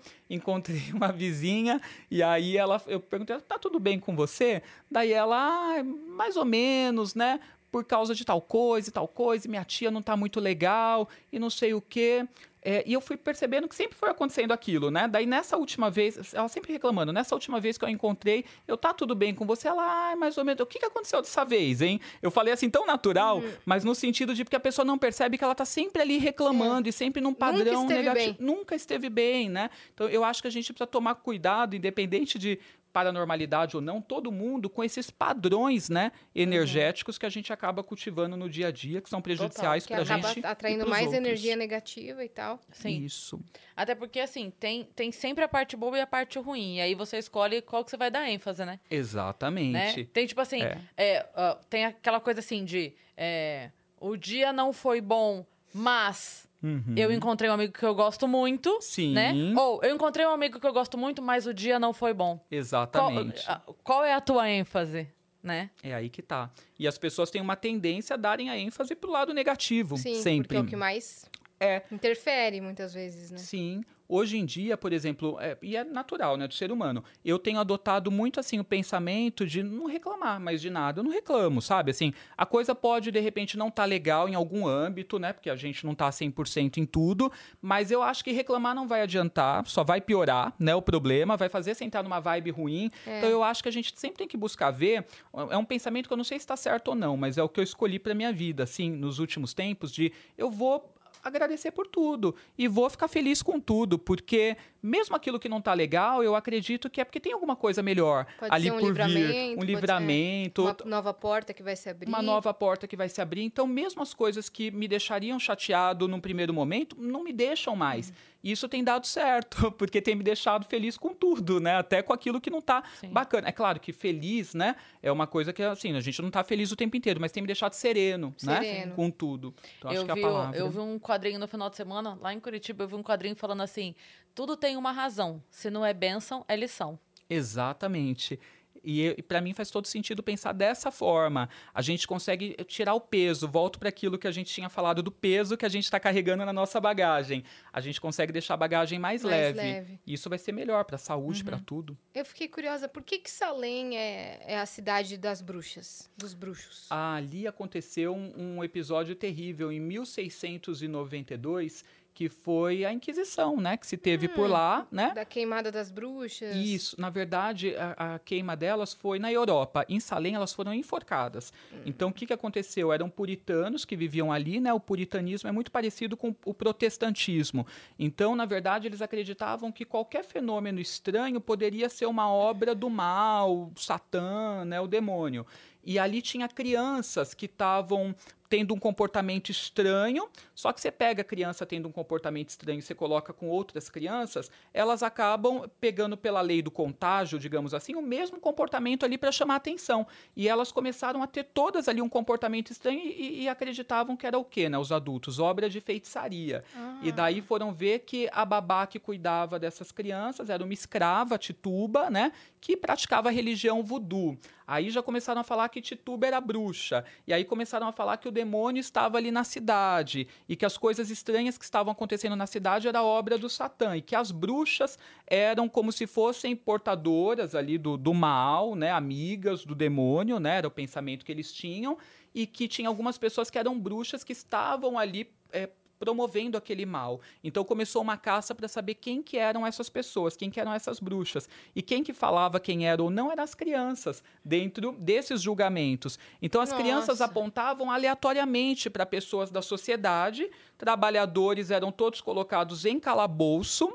encontrei 0.70 0.84
uma 0.94 1.12
vizinha 1.12 1.82
e 2.10 2.22
aí 2.22 2.56
ela, 2.56 2.82
eu 2.88 3.00
perguntei, 3.00 3.38
tá 3.42 3.58
tudo 3.58 3.80
bem 3.80 4.00
com 4.00 4.16
você? 4.16 4.62
Daí 4.90 5.12
ela, 5.12 5.38
ah, 5.38 5.84
mais 5.84 6.38
ou 6.38 6.46
menos, 6.46 7.16
né? 7.16 7.40
Por 7.72 7.84
causa 7.86 8.16
de 8.16 8.26
tal 8.26 8.42
coisa 8.42 8.90
e 8.90 8.92
tal 8.92 9.08
coisa, 9.08 9.48
minha 9.48 9.64
tia 9.64 9.92
não 9.92 10.02
tá 10.02 10.16
muito 10.16 10.40
legal 10.40 11.08
e 11.32 11.38
não 11.38 11.50
sei 11.50 11.74
o 11.74 11.82
quê. 11.82 12.28
É, 12.62 12.84
e 12.86 12.92
eu 12.92 13.00
fui 13.00 13.16
percebendo 13.16 13.68
que 13.70 13.76
sempre 13.76 13.96
foi 13.98 14.10
acontecendo 14.10 14.52
aquilo, 14.52 14.92
né? 14.92 15.08
Daí 15.08 15.26
nessa 15.26 15.56
última 15.56 15.90
vez, 15.90 16.34
ela 16.34 16.48
sempre 16.50 16.74
reclamando, 16.74 17.14
nessa 17.14 17.34
última 17.34 17.60
vez 17.60 17.78
que 17.78 17.86
eu 17.86 17.90
encontrei, 17.90 18.44
eu 18.68 18.76
tá 18.76 18.94
tudo 18.94 19.16
bem 19.16 19.34
com 19.34 19.46
você? 19.46 19.68
Ela, 19.70 20.12
ah, 20.12 20.16
mais 20.18 20.38
ou 20.38 20.44
menos, 20.44 20.60
o 20.62 20.66
que, 20.66 20.78
que 20.80 20.86
aconteceu 20.86 21.22
dessa 21.22 21.46
vez, 21.46 21.82
hein? 21.82 22.02
Eu 22.22 22.30
falei 22.30 22.54
assim, 22.54 22.70
tão 22.70 22.86
natural, 22.86 23.38
Uhum. 23.40 23.52
mas 23.66 23.84
no 23.86 23.96
sentido 23.96 24.34
de 24.34 24.44
porque 24.44 24.56
a 24.58 24.60
pessoa 24.60 24.84
não 24.84 24.98
percebe 24.98 25.38
que 25.38 25.44
ela 25.44 25.56
tá 25.56 25.64
sempre 25.66 26.02
ali 26.02 26.18
reclamando 26.18 26.90
e 26.90 26.92
sempre 26.92 27.22
num 27.22 27.34
padrão 27.34 27.84
esteve 27.84 28.00
negativo. 28.00 28.38
bem. 28.38 28.46
Nunca 28.46 28.76
esteve 28.76 29.10
bem, 29.10 29.48
né? 29.50 29.70
Então 29.94 30.10
eu 30.10 30.24
acho 30.24 30.42
que 30.42 30.48
a 30.48 30.52
gente 30.52 30.74
precisa 30.74 30.88
tomar 30.88 31.16
cuidado, 31.16 31.76
independente 31.76 32.38
de 32.38 32.60
paranormalidade 32.92 33.76
ou 33.76 33.82
não, 33.82 34.02
todo 34.02 34.32
mundo 34.32 34.70
com 34.70 34.84
esses 34.84 35.10
padrões, 35.12 35.90
né, 35.90 36.12
energéticos 36.34 37.18
que 37.18 37.26
a 37.26 37.30
gente 37.30 37.54
acaba 37.54 37.84
cultivando 37.84 38.36
no 38.36 38.50
dia 38.50 38.68
a 38.68 38.72
dia, 38.72 39.02
que 39.02 39.10
são 39.10 39.22
prejudiciais 39.22 39.86
para 39.86 40.02
a 40.02 40.04
gente. 40.04 40.46
atraindo 40.46 40.88
mais 40.88 41.08
outros. 41.08 41.18
energia 41.18 41.56
negativa 41.56 42.24
e 42.24 42.30
tal. 42.30 42.60
Sim. 42.72 43.04
Isso. 43.04 43.40
Até 43.76 43.94
porque, 43.96 44.20
assim, 44.20 44.52
tem, 44.60 44.84
tem 44.96 45.12
sempre 45.12 45.44
a 45.44 45.48
parte 45.48 45.78
boa 45.78 45.98
e 45.98 46.02
a 46.02 46.08
parte 46.08 46.40
ruim. 46.40 46.78
E 46.78 46.82
aí 46.82 46.96
você 46.96 47.18
escolhe 47.18 47.62
qual 47.62 47.84
que 47.86 47.92
você 47.92 47.98
vai 47.98 48.10
dar 48.10 48.28
ênfase, 48.30 48.66
né? 48.66 48.70
né? 48.70 48.80
Exatamente. 48.90 50.06
Tem 50.06 50.26
tipo 50.26 50.42
assim, 50.42 50.62
É. 50.62 50.80
é, 50.98 51.30
ó, 51.36 51.56
tem 51.70 51.86
aquela 51.86 52.20
coisa 52.20 52.40
assim 52.40 52.66
de 52.66 52.94
é, 53.16 53.70
o 54.00 54.16
dia 54.18 54.52
não 54.52 54.74
foi 54.74 55.02
bom, 55.02 55.46
mas 55.74 56.49
Uhum. 56.62 56.94
eu 56.98 57.12
encontrei 57.12 57.50
um 57.50 57.54
amigo 57.54 57.72
que 57.74 57.86
eu 57.86 57.96
gosto 57.96 58.28
muito, 58.28 58.78
Sim. 58.82 59.14
né? 59.14 59.34
Ou 59.58 59.82
eu 59.84 59.96
encontrei 59.96 60.26
um 60.26 60.32
amigo 60.32 60.60
que 60.60 60.68
eu 60.68 60.74
gosto 60.74 60.98
muito, 60.98 61.22
mas 61.22 61.46
o 61.48 61.54
dia 61.54 61.80
não 61.80 61.94
foi 61.94 62.14
bom. 62.14 62.38
Qual, 62.38 62.48
Exatamente. 62.52 63.50
a- 63.50 63.62
qual 63.84 64.04
é 64.04 64.14
a 64.14 64.20
tua 64.22 64.50
ênfase, 64.50 65.08
né? 65.42 65.70
É 65.82 65.94
aí 65.94 66.10
que 66.10 66.22
tá. 66.22 66.50
E 66.78 66.88
as 66.88 66.98
pessoas 66.98 67.32
têm 67.32 67.42
uma 67.42 67.56
tendência 67.56 68.14
a 68.16 68.18
darem 68.18 68.50
a 68.50 68.58
ênfase 68.58 68.94
pro 68.96 69.10
lado 69.10 69.34
negativo, 69.34 69.96
Sim, 69.98 70.16
sempre. 70.22 70.48
porque 70.50 70.58
é 70.58 70.62
o 70.62 70.66
que 70.66 70.76
mais 70.76 71.26
É. 71.60 71.82
interfere 71.92 72.60
muitas 72.60 72.94
vezes, 72.94 73.32
né? 73.32 73.38
Sim. 73.38 73.82
Hoje 74.12 74.38
em 74.40 74.46
dia, 74.46 74.76
por 74.76 74.92
exemplo, 74.92 75.38
é- 75.40 75.56
e 75.62 75.78
é 75.78 75.84
natural, 75.84 76.36
né, 76.36 76.48
do 76.48 76.54
ser 76.56 76.72
humano. 76.72 77.04
Eu 77.24 77.38
tenho 77.38 77.60
adotado 77.60 78.10
muito 78.10 78.40
assim 78.40 78.60
o 78.60 78.64
pensamento 78.64 79.46
de 79.46 79.62
não 79.62 79.86
reclamar 79.86 80.40
mais 80.40 80.60
de 80.60 80.72
nada. 80.72 81.00
Eu 81.00 81.04
não 81.04 81.12
reclamo, 81.12 81.62
sabe? 81.62 81.92
Assim, 81.92 82.12
a 82.36 82.44
coisa 82.44 82.74
pode 82.74 83.12
de 83.12 83.20
repente 83.20 83.56
não 83.56 83.68
estar 83.68 83.86
legal 83.86 84.28
em 84.28 84.34
algum 84.34 84.66
âmbito, 84.68 85.20
né? 85.20 85.32
Porque 85.32 85.48
a 85.48 85.56
gente 85.56 85.86
não 85.86 85.94
tá 85.94 86.12
100% 86.12 86.78
em 86.80 86.88
tudo, 86.88 87.32
mas 87.62 87.92
eu 87.92 88.02
acho 88.02 88.24
que 88.24 88.32
reclamar 88.32 88.74
não 88.74 88.88
vai 88.88 89.02
adiantar, 89.04 89.64
só 89.68 89.84
vai 89.84 90.02
piorar, 90.02 90.56
né, 90.58 90.74
o 90.74 90.82
problema, 90.82 91.38
vai 91.38 91.48
fazer 91.48 91.76
você 91.76 91.86
entrar 91.86 92.02
numa 92.02 92.20
vibe 92.20 92.50
ruim. 92.50 92.90
É. 93.06 93.20
Então 93.20 93.30
eu 93.30 93.44
acho 93.44 93.62
que 93.62 93.70
a 93.70 93.72
gente 93.72 93.94
sempre 93.96 94.18
tem 94.18 94.28
que 94.28 94.38
buscar 94.38 94.72
ver, 94.72 95.06
é 95.52 95.58
um 95.58 95.66
pensamento 95.66 96.08
que 96.08 96.14
eu 96.14 96.18
não 96.18 96.24
sei 96.24 96.40
se 96.40 96.44
está 96.46 96.58
certo 96.58 96.88
ou 96.88 96.96
não, 96.96 97.16
mas 97.16 97.38
é 97.38 97.44
o 97.44 97.48
que 97.50 97.60
eu 97.60 97.64
escolhi 97.64 98.00
para 98.00 98.16
minha 98.16 98.34
vida, 98.34 98.64
assim, 98.64 98.90
nos 98.90 99.20
últimos 99.20 99.54
tempos 99.54 99.92
de 99.92 100.12
eu 100.36 100.50
vou 100.50 100.92
agradecer 101.24 101.72
por 101.72 101.88
tudo 101.88 102.36
e 102.58 102.68
vou 102.68 102.90
ficar 102.90 103.08
feliz 103.08 103.42
com 103.42 103.60
tudo, 103.60 103.98
porque 103.98 104.56
mesmo 104.82 105.16
aquilo 105.16 105.40
que 105.40 105.50
não 105.50 105.62
tá 105.62 105.74
legal, 105.74 106.24
eu 106.24 106.36
acredito 106.36 106.90
que 106.90 107.02
é 107.02 107.04
porque 107.06 107.20
tem 107.20 107.34
alguma 107.34 107.56
coisa 107.56 107.84
melhor 107.84 108.26
Pode 108.40 108.54
ali 108.54 108.72
um 108.72 108.80
por 108.80 108.82
vir, 108.82 108.88
livramento, 108.88 109.60
um 109.60 109.64
livramento, 109.64 110.62
Uma 110.64 110.78
nova 110.86 111.14
porta 111.14 111.54
que 111.54 111.62
vai 111.62 111.76
se 111.76 111.90
abrir. 111.90 112.08
uma 112.08 112.22
nova 112.22 112.54
porta 112.54 112.88
que 112.88 112.96
vai 112.96 113.10
se 113.10 113.22
abrir. 113.22 113.44
Então, 113.44 113.68
mesmo 113.68 114.02
as 114.02 114.14
coisas 114.14 114.50
que 114.50 114.72
me 114.72 114.88
deixariam 114.88 115.40
chateado 115.40 116.08
num 116.08 116.20
primeiro 116.20 116.54
momento, 116.54 116.96
não 117.00 117.24
me 117.24 117.34
deixam 117.34 117.76
mais. 117.76 118.14
E 118.44 118.52
isso 118.52 118.70
tem 118.70 118.84
dado 118.84 119.06
certo, 119.06 119.72
porque 119.78 120.02
tem 120.02 120.16
me 120.16 120.24
deixado 120.24 120.66
feliz 120.66 120.98
com 120.98 121.14
tudo, 121.14 121.60
né? 121.60 121.76
Até 121.76 122.02
com 122.02 122.14
aquilo 122.14 122.40
que 122.40 122.50
não 122.50 122.62
tá 122.62 122.84
Sim. 123.00 123.10
bacana. 123.10 123.50
É 123.50 123.52
claro 123.52 123.80
que 123.80 123.92
feliz, 123.92 124.54
né? 124.54 124.76
É 125.04 125.12
uma 125.12 125.28
coisa 125.28 125.52
que, 125.52 125.62
assim, 125.62 125.94
a 125.96 126.00
gente 126.00 126.22
não 126.22 126.32
tá 126.32 126.44
feliz 126.44 126.72
o 126.72 126.76
tempo 126.76 126.96
inteiro, 126.96 127.20
mas 127.20 127.32
tem 127.32 127.42
me 127.44 127.48
deixado 127.48 127.74
sereno, 127.74 128.34
né? 128.42 128.62
Sereno. 128.62 128.96
Com 128.96 129.10
tudo. 129.12 129.54
Então, 129.78 129.92
acho 129.92 130.00
eu, 130.02 130.06
que 130.06 130.12
é 130.12 130.16
vi, 130.16 130.24
a 130.24 130.28
o- 130.28 130.32
palavra. 130.32 130.58
eu 130.58 130.70
vi 130.70 130.80
um 130.80 130.98
quadrinho 131.00 131.40
no 131.40 131.48
final 131.48 131.70
de 131.70 131.76
semana, 131.76 132.18
lá 132.22 132.34
em 132.34 132.40
Curitiba, 132.40 132.84
eu 132.84 132.88
vi 132.88 132.96
um 132.96 133.04
quadrinho 133.04 133.36
falando 133.36 133.62
assim: 133.62 133.94
tudo 134.34 134.56
tem 134.56 134.78
uma 134.78 134.92
razão. 134.92 135.44
Se 135.50 135.70
não 135.70 135.86
é 135.86 135.94
bênção, 135.94 136.46
é 136.48 136.56
lição. 136.56 136.98
Exatamente. 137.30 138.40
E, 138.84 139.22
para 139.24 139.42
mim 139.42 139.54
faz 139.54 139.70
todo 139.70 139.86
sentido 139.88 140.24
pensar 140.24 140.54
dessa 140.54 140.92
forma. 140.92 141.50
A 141.74 141.82
gente 141.82 142.08
consegue 142.08 142.56
tirar 142.66 142.94
o 142.94 143.02
peso, 143.02 143.48
volto 143.48 143.80
para 143.80 143.90
aquilo 143.90 144.18
que 144.18 144.28
a 144.28 144.32
gente 144.32 144.54
tinha 144.54 144.70
falado 144.70 145.02
do 145.04 145.12
peso 145.12 145.58
que 145.58 145.66
a 145.66 145.70
gente 145.70 145.84
está 145.86 146.00
carregando 146.00 146.46
na 146.46 146.54
nossa 146.54 146.80
bagagem. 146.80 147.44
A 147.74 147.82
gente 147.82 148.00
consegue 148.00 148.32
deixar 148.32 148.54
a 148.54 148.58
bagagem 148.58 149.00
mais, 149.00 149.24
Mais 149.24 149.34
leve. 149.56 149.60
leve. 149.60 150.00
E 150.06 150.14
isso 150.14 150.30
vai 150.30 150.38
ser 150.40 150.52
melhor 150.52 150.84
para 150.86 150.96
a 150.96 151.00
saúde, 151.00 151.40
Uhum. 151.42 151.46
para 151.46 151.60
tudo. 151.60 151.98
Eu 152.14 152.26
fiquei 152.26 152.48
curiosa, 152.48 152.88
por 152.88 153.04
que 153.04 153.20
que 153.20 153.30
Salem 153.30 153.98
é, 153.98 154.42
é 154.46 154.60
a 154.60 154.66
cidade 154.66 155.18
das 155.18 155.42
bruxas, 155.42 156.10
dos 156.18 156.34
bruxos? 156.34 156.88
Ali 156.92 157.48
aconteceu 157.48 158.14
um, 158.16 158.58
um 158.58 158.64
episódio 158.64 159.16
terrível 159.16 159.72
em 159.72 159.80
1692, 159.80 161.84
que 162.20 162.28
foi 162.28 162.84
a 162.84 162.92
Inquisição, 162.92 163.56
né? 163.56 163.78
Que 163.78 163.88
se 163.88 163.96
teve 163.96 164.28
Hum. 164.28 164.32
por 164.36 164.50
lá, 164.50 164.86
né? 164.92 165.14
Da 165.16 165.24
queimada 165.24 165.72
das 165.72 165.90
bruxas? 165.90 166.54
Isso, 166.54 167.00
na 167.00 167.10
verdade, 167.10 167.74
a, 167.78 168.16
a 168.16 168.20
queima 168.20 168.58
delas 168.58 168.94
foi 168.94 169.20
na 169.20 169.32
Europa. 169.32 169.86
Em 169.88 170.02
Salem, 170.02 170.36
elas 170.36 170.52
foram 170.52 170.74
enforcadas. 170.74 171.54
Então, 171.86 172.10
o 172.10 172.14
que, 172.14 172.26
que 172.26 172.34
aconteceu? 172.34 172.92
Eram 172.92 173.10
puritanos 173.10 173.86
que 173.86 173.96
viviam 173.96 174.34
ali, 174.34 174.60
né? 174.60 174.74
O 174.74 174.82
puritanismo 174.82 175.48
é 175.48 175.52
muito 175.54 175.72
parecido 175.72 176.18
com 176.18 176.36
o 176.44 176.54
protestantismo. 176.54 177.66
Então, 177.98 178.36
na 178.36 178.46
verdade, 178.46 178.86
eles 178.86 179.02
acreditavam 179.02 179.72
que 179.72 179.86
qualquer 179.86 180.26
fenômeno 180.26 180.82
estranho 180.82 181.40
poderia 181.40 181.88
ser 181.88 182.06
uma 182.06 182.30
obra 182.30 182.76
do 182.76 182.90
mal, 182.90 183.72
Satã, 183.78 184.66
né? 184.66 184.82
O 184.82 184.88
demônio. 184.88 185.48
E 185.82 185.98
ali 185.98 186.22
tinha 186.22 186.50
crianças 186.50 187.34
que 187.34 187.46
estavam 187.46 188.14
tendo 188.50 188.74
um 188.74 188.80
comportamento 188.80 189.50
estranho, 189.52 190.28
só 190.56 190.74
que 190.74 190.82
você 190.82 190.92
pega 190.92 191.22
a 191.22 191.24
criança 191.24 191.66
tendo 191.66 191.88
um 191.88 191.92
comportamento 191.92 192.50
estranho 192.50 192.80
e 192.80 192.82
você 192.82 192.96
coloca 192.96 193.32
com 193.32 193.48
outras 193.48 193.90
crianças, 193.90 194.50
elas 194.74 195.04
acabam 195.04 195.70
pegando 195.80 196.18
pela 196.18 196.42
lei 196.42 196.62
do 196.62 196.72
contágio, 196.72 197.38
digamos 197.38 197.74
assim, 197.74 197.96
o 197.96 198.02
mesmo 198.02 198.40
comportamento 198.40 199.06
ali 199.06 199.18
para 199.18 199.32
chamar 199.32 199.58
atenção. 199.58 200.08
E 200.36 200.48
elas 200.48 200.72
começaram 200.72 201.22
a 201.22 201.28
ter 201.28 201.44
todas 201.44 201.88
ali 201.88 202.02
um 202.02 202.10
comportamento 202.10 202.72
estranho 202.72 203.00
e, 203.00 203.44
e 203.44 203.48
acreditavam 203.48 204.18
que 204.18 204.26
era 204.26 204.38
o 204.38 204.44
quê, 204.44 204.68
né? 204.68 204.78
Os 204.78 204.92
adultos, 204.92 205.38
obra 205.38 205.70
de 205.70 205.80
feitiçaria. 205.80 206.64
Ah. 206.76 207.00
E 207.04 207.12
daí 207.12 207.42
foram 207.42 207.72
ver 207.72 208.00
que 208.00 208.28
a 208.32 208.44
babá 208.44 208.88
que 208.88 208.98
cuidava 208.98 209.60
dessas 209.60 209.92
crianças 209.92 210.50
era 210.50 210.64
uma 210.64 210.74
escrava, 210.74 211.38
Tituba, 211.38 212.10
né? 212.10 212.32
Que 212.60 212.76
praticava 212.76 213.30
a 213.30 213.32
religião 213.32 213.84
voodoo. 213.84 214.38
Aí 214.72 214.92
já 214.92 215.02
começaram 215.02 215.42
a 215.42 215.44
falar 215.44 215.68
que 215.70 215.82
Tituba 215.82 216.28
era 216.28 216.40
bruxa. 216.40 217.04
E 217.26 217.34
aí 217.34 217.44
começaram 217.44 217.88
a 217.88 217.92
falar 217.92 218.18
que 218.18 218.28
o 218.28 218.32
demônio 218.32 218.80
estava 218.80 219.18
ali 219.18 219.32
na 219.32 219.44
cidade. 219.44 220.28
E 220.48 220.56
que 220.56 220.64
as 220.64 220.78
coisas 220.78 221.10
estranhas 221.10 221.58
que 221.58 221.64
estavam 221.64 221.92
acontecendo 221.92 222.36
na 222.36 222.46
cidade 222.46 222.88
era 222.88 223.02
obra 223.02 223.36
do 223.36 223.50
Satã. 223.50 223.98
E 223.98 224.02
que 224.04 224.16
as 224.16 224.30
bruxas 224.30 225.00
eram 225.26 225.68
como 225.68 225.92
se 225.92 226.06
fossem 226.06 226.56
portadoras 226.56 227.56
ali 227.56 227.80
do, 227.80 227.98
do 227.98 228.14
mal, 228.14 228.76
né? 228.76 228.92
Amigas 228.92 229.66
do 229.66 229.74
demônio, 229.74 230.40
né? 230.40 230.60
Era 230.60 230.68
o 230.68 230.72
pensamento 230.72 231.26
que 231.26 231.32
eles 231.32 231.52
tinham. 231.52 231.98
E 232.32 232.46
que 232.46 232.68
tinha 232.68 232.88
algumas 232.88 233.18
pessoas 233.18 233.50
que 233.50 233.58
eram 233.58 233.80
bruxas 233.80 234.24
que 234.24 234.34
estavam 234.34 235.00
ali. 235.00 235.32
é, 235.52 235.68
promovendo 236.00 236.58
aquele 236.58 236.86
mal. 236.86 237.20
Então 237.44 237.64
começou 237.64 238.02
uma 238.02 238.18
caça 238.18 238.56
para 238.56 238.68
saber 238.68 238.96
quem 238.96 239.22
que 239.22 239.38
eram 239.38 239.68
essas 239.68 239.90
pessoas, 239.90 240.36
quem 240.36 240.50
que 240.50 240.60
eram 240.60 240.74
essas 240.74 241.00
bruxas. 241.00 241.50
E 241.76 241.82
quem 241.82 242.04
que 242.04 242.14
falava 242.14 242.60
quem 242.60 242.88
era 242.88 243.04
ou 243.04 243.10
não 243.10 243.32
eram 243.32 243.44
as 243.44 243.54
crianças 243.54 244.24
dentro 244.44 244.94
desses 244.94 245.42
julgamentos. 245.42 246.18
Então 246.42 246.62
as 246.62 246.72
crianças 246.72 247.20
Nossa. 247.20 247.26
apontavam 247.26 247.92
aleatoriamente 247.92 248.90
para 248.90 249.06
pessoas 249.06 249.52
da 249.52 249.62
sociedade, 249.62 250.50
trabalhadores 250.78 251.70
eram 251.70 251.92
todos 251.92 252.22
colocados 252.22 252.86
em 252.86 253.00
calabouço, 253.00 253.94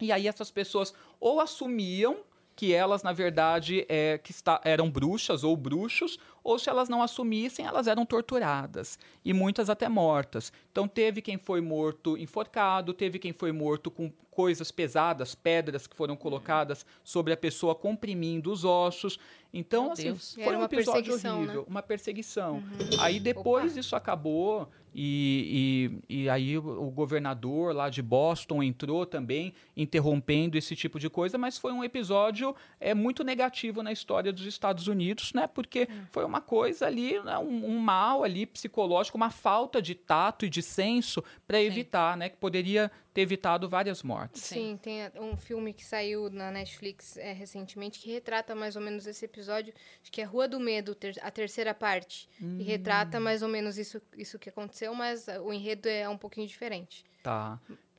e 0.00 0.10
aí 0.10 0.26
essas 0.26 0.50
pessoas 0.50 0.92
ou 1.20 1.40
assumiam 1.40 2.18
que 2.58 2.74
elas, 2.74 3.04
na 3.04 3.12
verdade, 3.12 3.86
é, 3.88 4.18
que 4.18 4.32
está, 4.32 4.60
eram 4.64 4.90
bruxas 4.90 5.44
ou 5.44 5.56
bruxos, 5.56 6.18
ou 6.42 6.58
se 6.58 6.68
elas 6.68 6.88
não 6.88 7.00
assumissem, 7.00 7.64
elas 7.64 7.86
eram 7.86 8.04
torturadas. 8.04 8.98
E 9.24 9.32
muitas 9.32 9.70
até 9.70 9.88
mortas. 9.88 10.52
Então 10.72 10.88
teve 10.88 11.22
quem 11.22 11.38
foi 11.38 11.60
morto 11.60 12.18
enforcado, 12.18 12.92
teve 12.92 13.20
quem 13.20 13.32
foi 13.32 13.52
morto 13.52 13.92
com 13.92 14.10
coisas 14.28 14.72
pesadas, 14.72 15.36
pedras 15.36 15.86
que 15.86 15.94
foram 15.94 16.16
colocadas 16.16 16.84
sobre 17.04 17.32
a 17.32 17.36
pessoa, 17.36 17.76
comprimindo 17.76 18.50
os 18.50 18.64
ossos. 18.64 19.20
Então, 19.54 19.84
Meu 19.84 19.92
assim, 19.92 20.02
Deus. 20.04 20.34
foi 20.34 20.42
Era 20.42 20.58
um 20.58 20.64
episódio 20.64 21.16
né? 21.16 21.32
horrível, 21.32 21.64
uma 21.68 21.82
perseguição. 21.82 22.60
Aí 22.98 23.20
depois 23.20 23.76
isso 23.76 23.94
acabou 23.94 24.68
e, 25.00 26.00
e, 26.10 26.22
e 26.22 26.28
aí 26.28 26.58
o, 26.58 26.90
governador 26.90 27.72
lá 27.72 27.88
de 27.88 28.02
Boston 28.02 28.64
entrou 28.64 29.06
também 29.06 29.54
interrompendo 29.76 30.58
esse 30.58 30.74
tipo 30.74 30.98
de 30.98 31.08
coisa, 31.08 31.38
mas 31.38 31.56
foi 31.56 31.70
um 31.70 31.84
episódio 31.84 32.52
é, 32.80 32.92
muito 32.94 33.22
negativo 33.22 33.80
na 33.80 33.92
história 33.92 34.32
dos 34.32 34.44
Estados 34.44 34.88
Unidos, 34.88 35.32
né? 35.32 35.46
Porque 35.46 35.86
foi 36.10 36.24
uma 36.24 36.40
coisa 36.40 36.88
ali, 36.88 37.16
né, 37.20 37.38
um, 37.38 37.76
um 37.76 37.78
mal 37.78 38.24
ali 38.24 38.44
psicológico, 38.44 39.16
uma 39.16 39.30
falta 39.30 39.80
de 39.80 39.94
tato 39.94 40.44
e 40.44 40.50
de 40.50 40.62
senso 40.62 41.22
para 41.46 41.62
evitar, 41.62 42.16
né? 42.16 42.28
Que 42.28 42.36
poderia 42.36 42.90
ter 43.18 43.22
evitado 43.22 43.68
várias 43.68 44.02
mortes. 44.02 44.42
Sim, 44.42 44.78
tem 44.80 45.04
a- 45.06 45.12
um 45.20 45.36
filme 45.36 45.72
que 45.72 45.84
saiu 45.84 46.30
na 46.30 46.52
Netflix 46.52 47.16
é, 47.16 47.32
recentemente 47.32 47.98
que 47.98 48.10
retrata 48.12 48.54
mais 48.54 48.76
ou 48.76 48.82
menos 48.82 49.06
esse 49.06 49.24
episódio, 49.24 49.74
acho 50.00 50.12
que 50.12 50.20
é 50.20 50.24
Rua 50.24 50.46
do 50.46 50.60
Medo, 50.60 50.94
ter- 50.94 51.18
a 51.20 51.30
terceira 51.30 51.74
parte. 51.74 52.28
E 52.40 52.62
retrata 52.62 53.18
mais 53.18 53.42
ou 53.42 53.48
menos 53.48 53.76
isso, 53.76 54.00
isso 54.16 54.38
que 54.38 54.48
aconteceu, 54.48 54.94
mas 54.94 55.26
o 55.44 55.52
enredo 55.52 55.88
é 55.88 56.08
um 56.08 56.16
pouquinho 56.16 56.46
diferente. 56.46 57.04
Tá. 57.22 57.58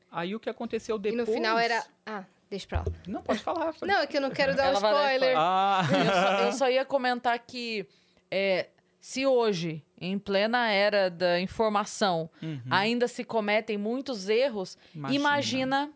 Aí 0.10 0.34
o 0.34 0.40
que 0.40 0.50
aconteceu 0.50 0.98
depois? 0.98 1.28
E 1.28 1.32
no 1.32 1.38
final 1.38 1.60
era. 1.60 1.86
Ah, 2.06 2.24
deixa 2.50 2.66
pra 2.68 2.80
lá. 2.80 2.86
Não 3.08 3.22
pode 3.22 3.40
falar. 3.40 3.74
Não, 3.82 4.00
é 4.00 4.08
que 4.08 4.16
eu 4.18 4.22
não 4.22 4.32
quero 4.32 4.56
dar 4.56 4.70
um 4.72 4.74
spoiler. 4.74 5.36
Ah. 5.38 5.82
Eu 5.92 6.06
só, 6.14 6.44
eu 6.46 6.52
só 6.54 6.70
ia 6.70 6.86
comentar 6.86 7.38
que 7.40 7.86
é, 8.32 8.70
se 9.00 9.26
hoje, 9.26 9.84
em 10.00 10.18
plena 10.20 10.70
era 10.70 11.10
da 11.10 11.40
informação, 11.40 12.30
Uhum. 12.42 12.60
ainda 12.70 13.08
se 13.08 13.24
cometem 13.24 13.78
muitos 13.78 14.28
erros, 14.30 14.78
Imagina. 14.94 15.16
imagina, 15.20 15.90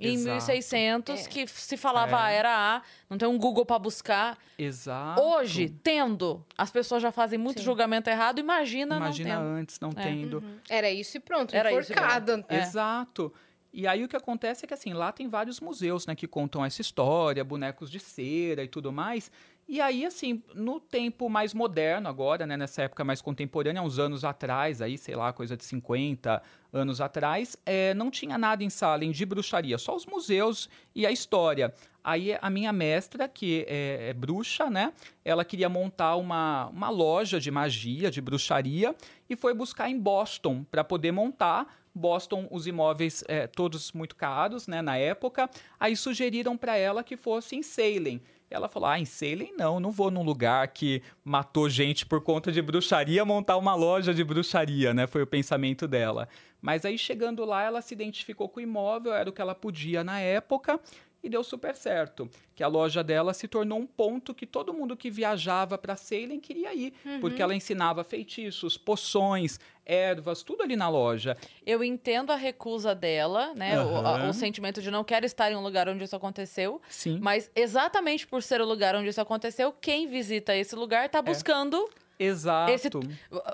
em 0.00 0.14
Exato. 0.14 0.32
1600 0.34 1.26
É. 1.26 1.28
que 1.28 1.46
se 1.46 1.76
falava 1.76 2.30
É. 2.30 2.34
era 2.36 2.76
A, 2.76 2.82
não 3.08 3.16
tem 3.16 3.28
um 3.28 3.38
Google 3.38 3.64
pra 3.64 3.78
buscar. 3.78 4.36
Exato. 4.58 5.20
Hoje, 5.20 5.68
tendo, 5.68 6.44
as 6.58 6.70
pessoas 6.70 7.00
já 7.02 7.12
fazem 7.12 7.38
muito 7.38 7.58
Sim. 7.60 7.64
julgamento 7.64 8.10
errado, 8.10 8.38
imagina, 8.40 8.96
Imagina 8.96 9.34
não 9.34 9.40
tendo. 9.42 9.48
antes 9.56 9.80
não 9.80 9.90
É. 9.90 9.92
tendo. 10.02 10.44
Era 10.68 10.90
isso 10.90 11.16
e 11.16 11.20
pronto, 11.20 11.54
Era 11.54 11.70
isso 11.72 11.92
e 11.92 11.94
enforcada. 11.94 12.44
É. 12.48 12.58
Exato. 12.58 13.32
E 13.72 13.86
aí 13.88 14.04
o 14.04 14.08
que 14.08 14.16
acontece 14.16 14.64
é 14.64 14.68
que 14.68 14.74
assim, 14.74 14.92
lá 14.92 15.10
tem 15.10 15.26
vários 15.28 15.58
museus, 15.60 16.06
né, 16.06 16.14
que 16.14 16.28
contam 16.28 16.64
essa 16.64 16.80
história, 16.80 17.42
bonecos 17.44 17.90
de 17.90 17.98
cera 17.98 18.62
e 18.62 18.68
tudo 18.68 18.92
mais. 18.92 19.30
E 19.66 19.80
aí, 19.80 20.04
assim, 20.04 20.42
no 20.54 20.78
tempo 20.78 21.28
mais 21.28 21.54
moderno 21.54 22.06
agora, 22.06 22.46
né, 22.46 22.54
nessa 22.54 22.82
época 22.82 23.02
mais 23.02 23.22
contemporânea, 23.22 23.80
uns 23.80 23.98
anos 23.98 24.22
atrás, 24.22 24.82
aí, 24.82 24.98
sei 24.98 25.16
lá, 25.16 25.32
coisa 25.32 25.56
de 25.56 25.64
50 25.64 26.42
anos 26.70 27.00
atrás, 27.00 27.56
é, 27.64 27.94
não 27.94 28.10
tinha 28.10 28.36
nada 28.36 28.62
em 28.62 28.68
Salem 28.68 29.10
de 29.10 29.24
bruxaria, 29.24 29.78
só 29.78 29.96
os 29.96 30.04
museus 30.04 30.68
e 30.94 31.06
a 31.06 31.10
história. 31.10 31.72
Aí 32.02 32.36
a 32.42 32.50
minha 32.50 32.74
mestra, 32.74 33.26
que 33.26 33.64
é, 33.66 34.10
é 34.10 34.12
bruxa, 34.12 34.68
né, 34.68 34.92
ela 35.24 35.46
queria 35.46 35.70
montar 35.70 36.16
uma, 36.16 36.66
uma 36.66 36.90
loja 36.90 37.40
de 37.40 37.50
magia, 37.50 38.10
de 38.10 38.20
bruxaria, 38.20 38.94
e 39.30 39.34
foi 39.34 39.54
buscar 39.54 39.88
em 39.88 39.98
Boston 39.98 40.62
para 40.70 40.84
poder 40.84 41.10
montar. 41.12 41.66
Boston, 41.94 42.48
os 42.50 42.66
imóveis 42.66 43.22
é, 43.28 43.46
todos 43.46 43.92
muito 43.92 44.16
caros, 44.16 44.66
né, 44.66 44.82
na 44.82 44.98
época. 44.98 45.48
Aí 45.78 45.96
sugeriram 45.96 46.56
para 46.56 46.76
ela 46.76 47.04
que 47.04 47.16
fosse 47.16 47.54
em 47.56 47.62
Salem. 47.62 48.20
Ela 48.54 48.68
falou: 48.68 48.88
Ah, 48.88 49.00
em 49.00 49.04
Salem 49.04 49.52
não, 49.56 49.80
não 49.80 49.90
vou 49.90 50.10
num 50.10 50.22
lugar 50.22 50.68
que 50.68 51.02
matou 51.24 51.68
gente 51.68 52.06
por 52.06 52.20
conta 52.20 52.52
de 52.52 52.62
bruxaria 52.62 53.24
montar 53.24 53.56
uma 53.56 53.74
loja 53.74 54.14
de 54.14 54.22
bruxaria, 54.22 54.94
né? 54.94 55.06
Foi 55.06 55.22
o 55.22 55.26
pensamento 55.26 55.88
dela. 55.88 56.28
Mas 56.62 56.84
aí 56.84 56.96
chegando 56.96 57.44
lá, 57.44 57.62
ela 57.62 57.82
se 57.82 57.92
identificou 57.92 58.48
com 58.48 58.60
o 58.60 58.62
imóvel, 58.62 59.12
era 59.12 59.28
o 59.28 59.32
que 59.32 59.40
ela 59.40 59.54
podia 59.54 60.04
na 60.04 60.20
época 60.20 60.80
e 61.24 61.28
deu 61.30 61.42
super 61.42 61.74
certo. 61.74 62.28
Que 62.54 62.62
a 62.62 62.68
loja 62.68 63.02
dela 63.02 63.32
se 63.34 63.48
tornou 63.48 63.78
um 63.78 63.86
ponto 63.86 64.34
que 64.34 64.46
todo 64.46 64.72
mundo 64.74 64.96
que 64.96 65.10
viajava 65.10 65.78
para 65.78 65.96
Salem 65.96 66.38
queria 66.38 66.72
ir, 66.74 66.92
porque 67.20 67.40
ela 67.42 67.54
ensinava 67.54 68.04
feitiços, 68.04 68.76
poções, 68.76 69.58
ervas, 69.86 70.42
tudo 70.42 70.62
ali 70.62 70.76
na 70.76 70.88
loja. 70.88 71.36
Eu 71.66 71.82
entendo 71.82 72.30
a 72.30 72.36
recusa 72.36 72.94
dela, 72.94 73.52
né? 73.54 73.80
O, 73.82 73.96
a- 73.96 74.28
o 74.28 74.32
sentimento 74.34 74.80
de 74.82 74.90
não 74.90 75.02
quero 75.02 75.24
estar 75.26 75.50
em 75.50 75.56
um 75.56 75.62
lugar 75.62 75.88
onde 75.88 76.04
isso 76.04 76.14
aconteceu. 76.14 76.80
Sim. 76.88 77.18
Mas 77.20 77.50
exatamente 77.56 78.26
por 78.26 78.42
ser 78.42 78.60
o 78.60 78.64
lugar 78.66 78.94
onde 78.94 79.08
isso 79.08 79.20
aconteceu, 79.20 79.72
quem 79.80 80.06
visita 80.06 80.54
esse 80.54 80.76
lugar 80.76 81.06
É. 81.06 81.08
tá 81.08 81.20
buscando. 81.22 81.88
Exato. 82.18 82.70
Esse- 82.70 82.88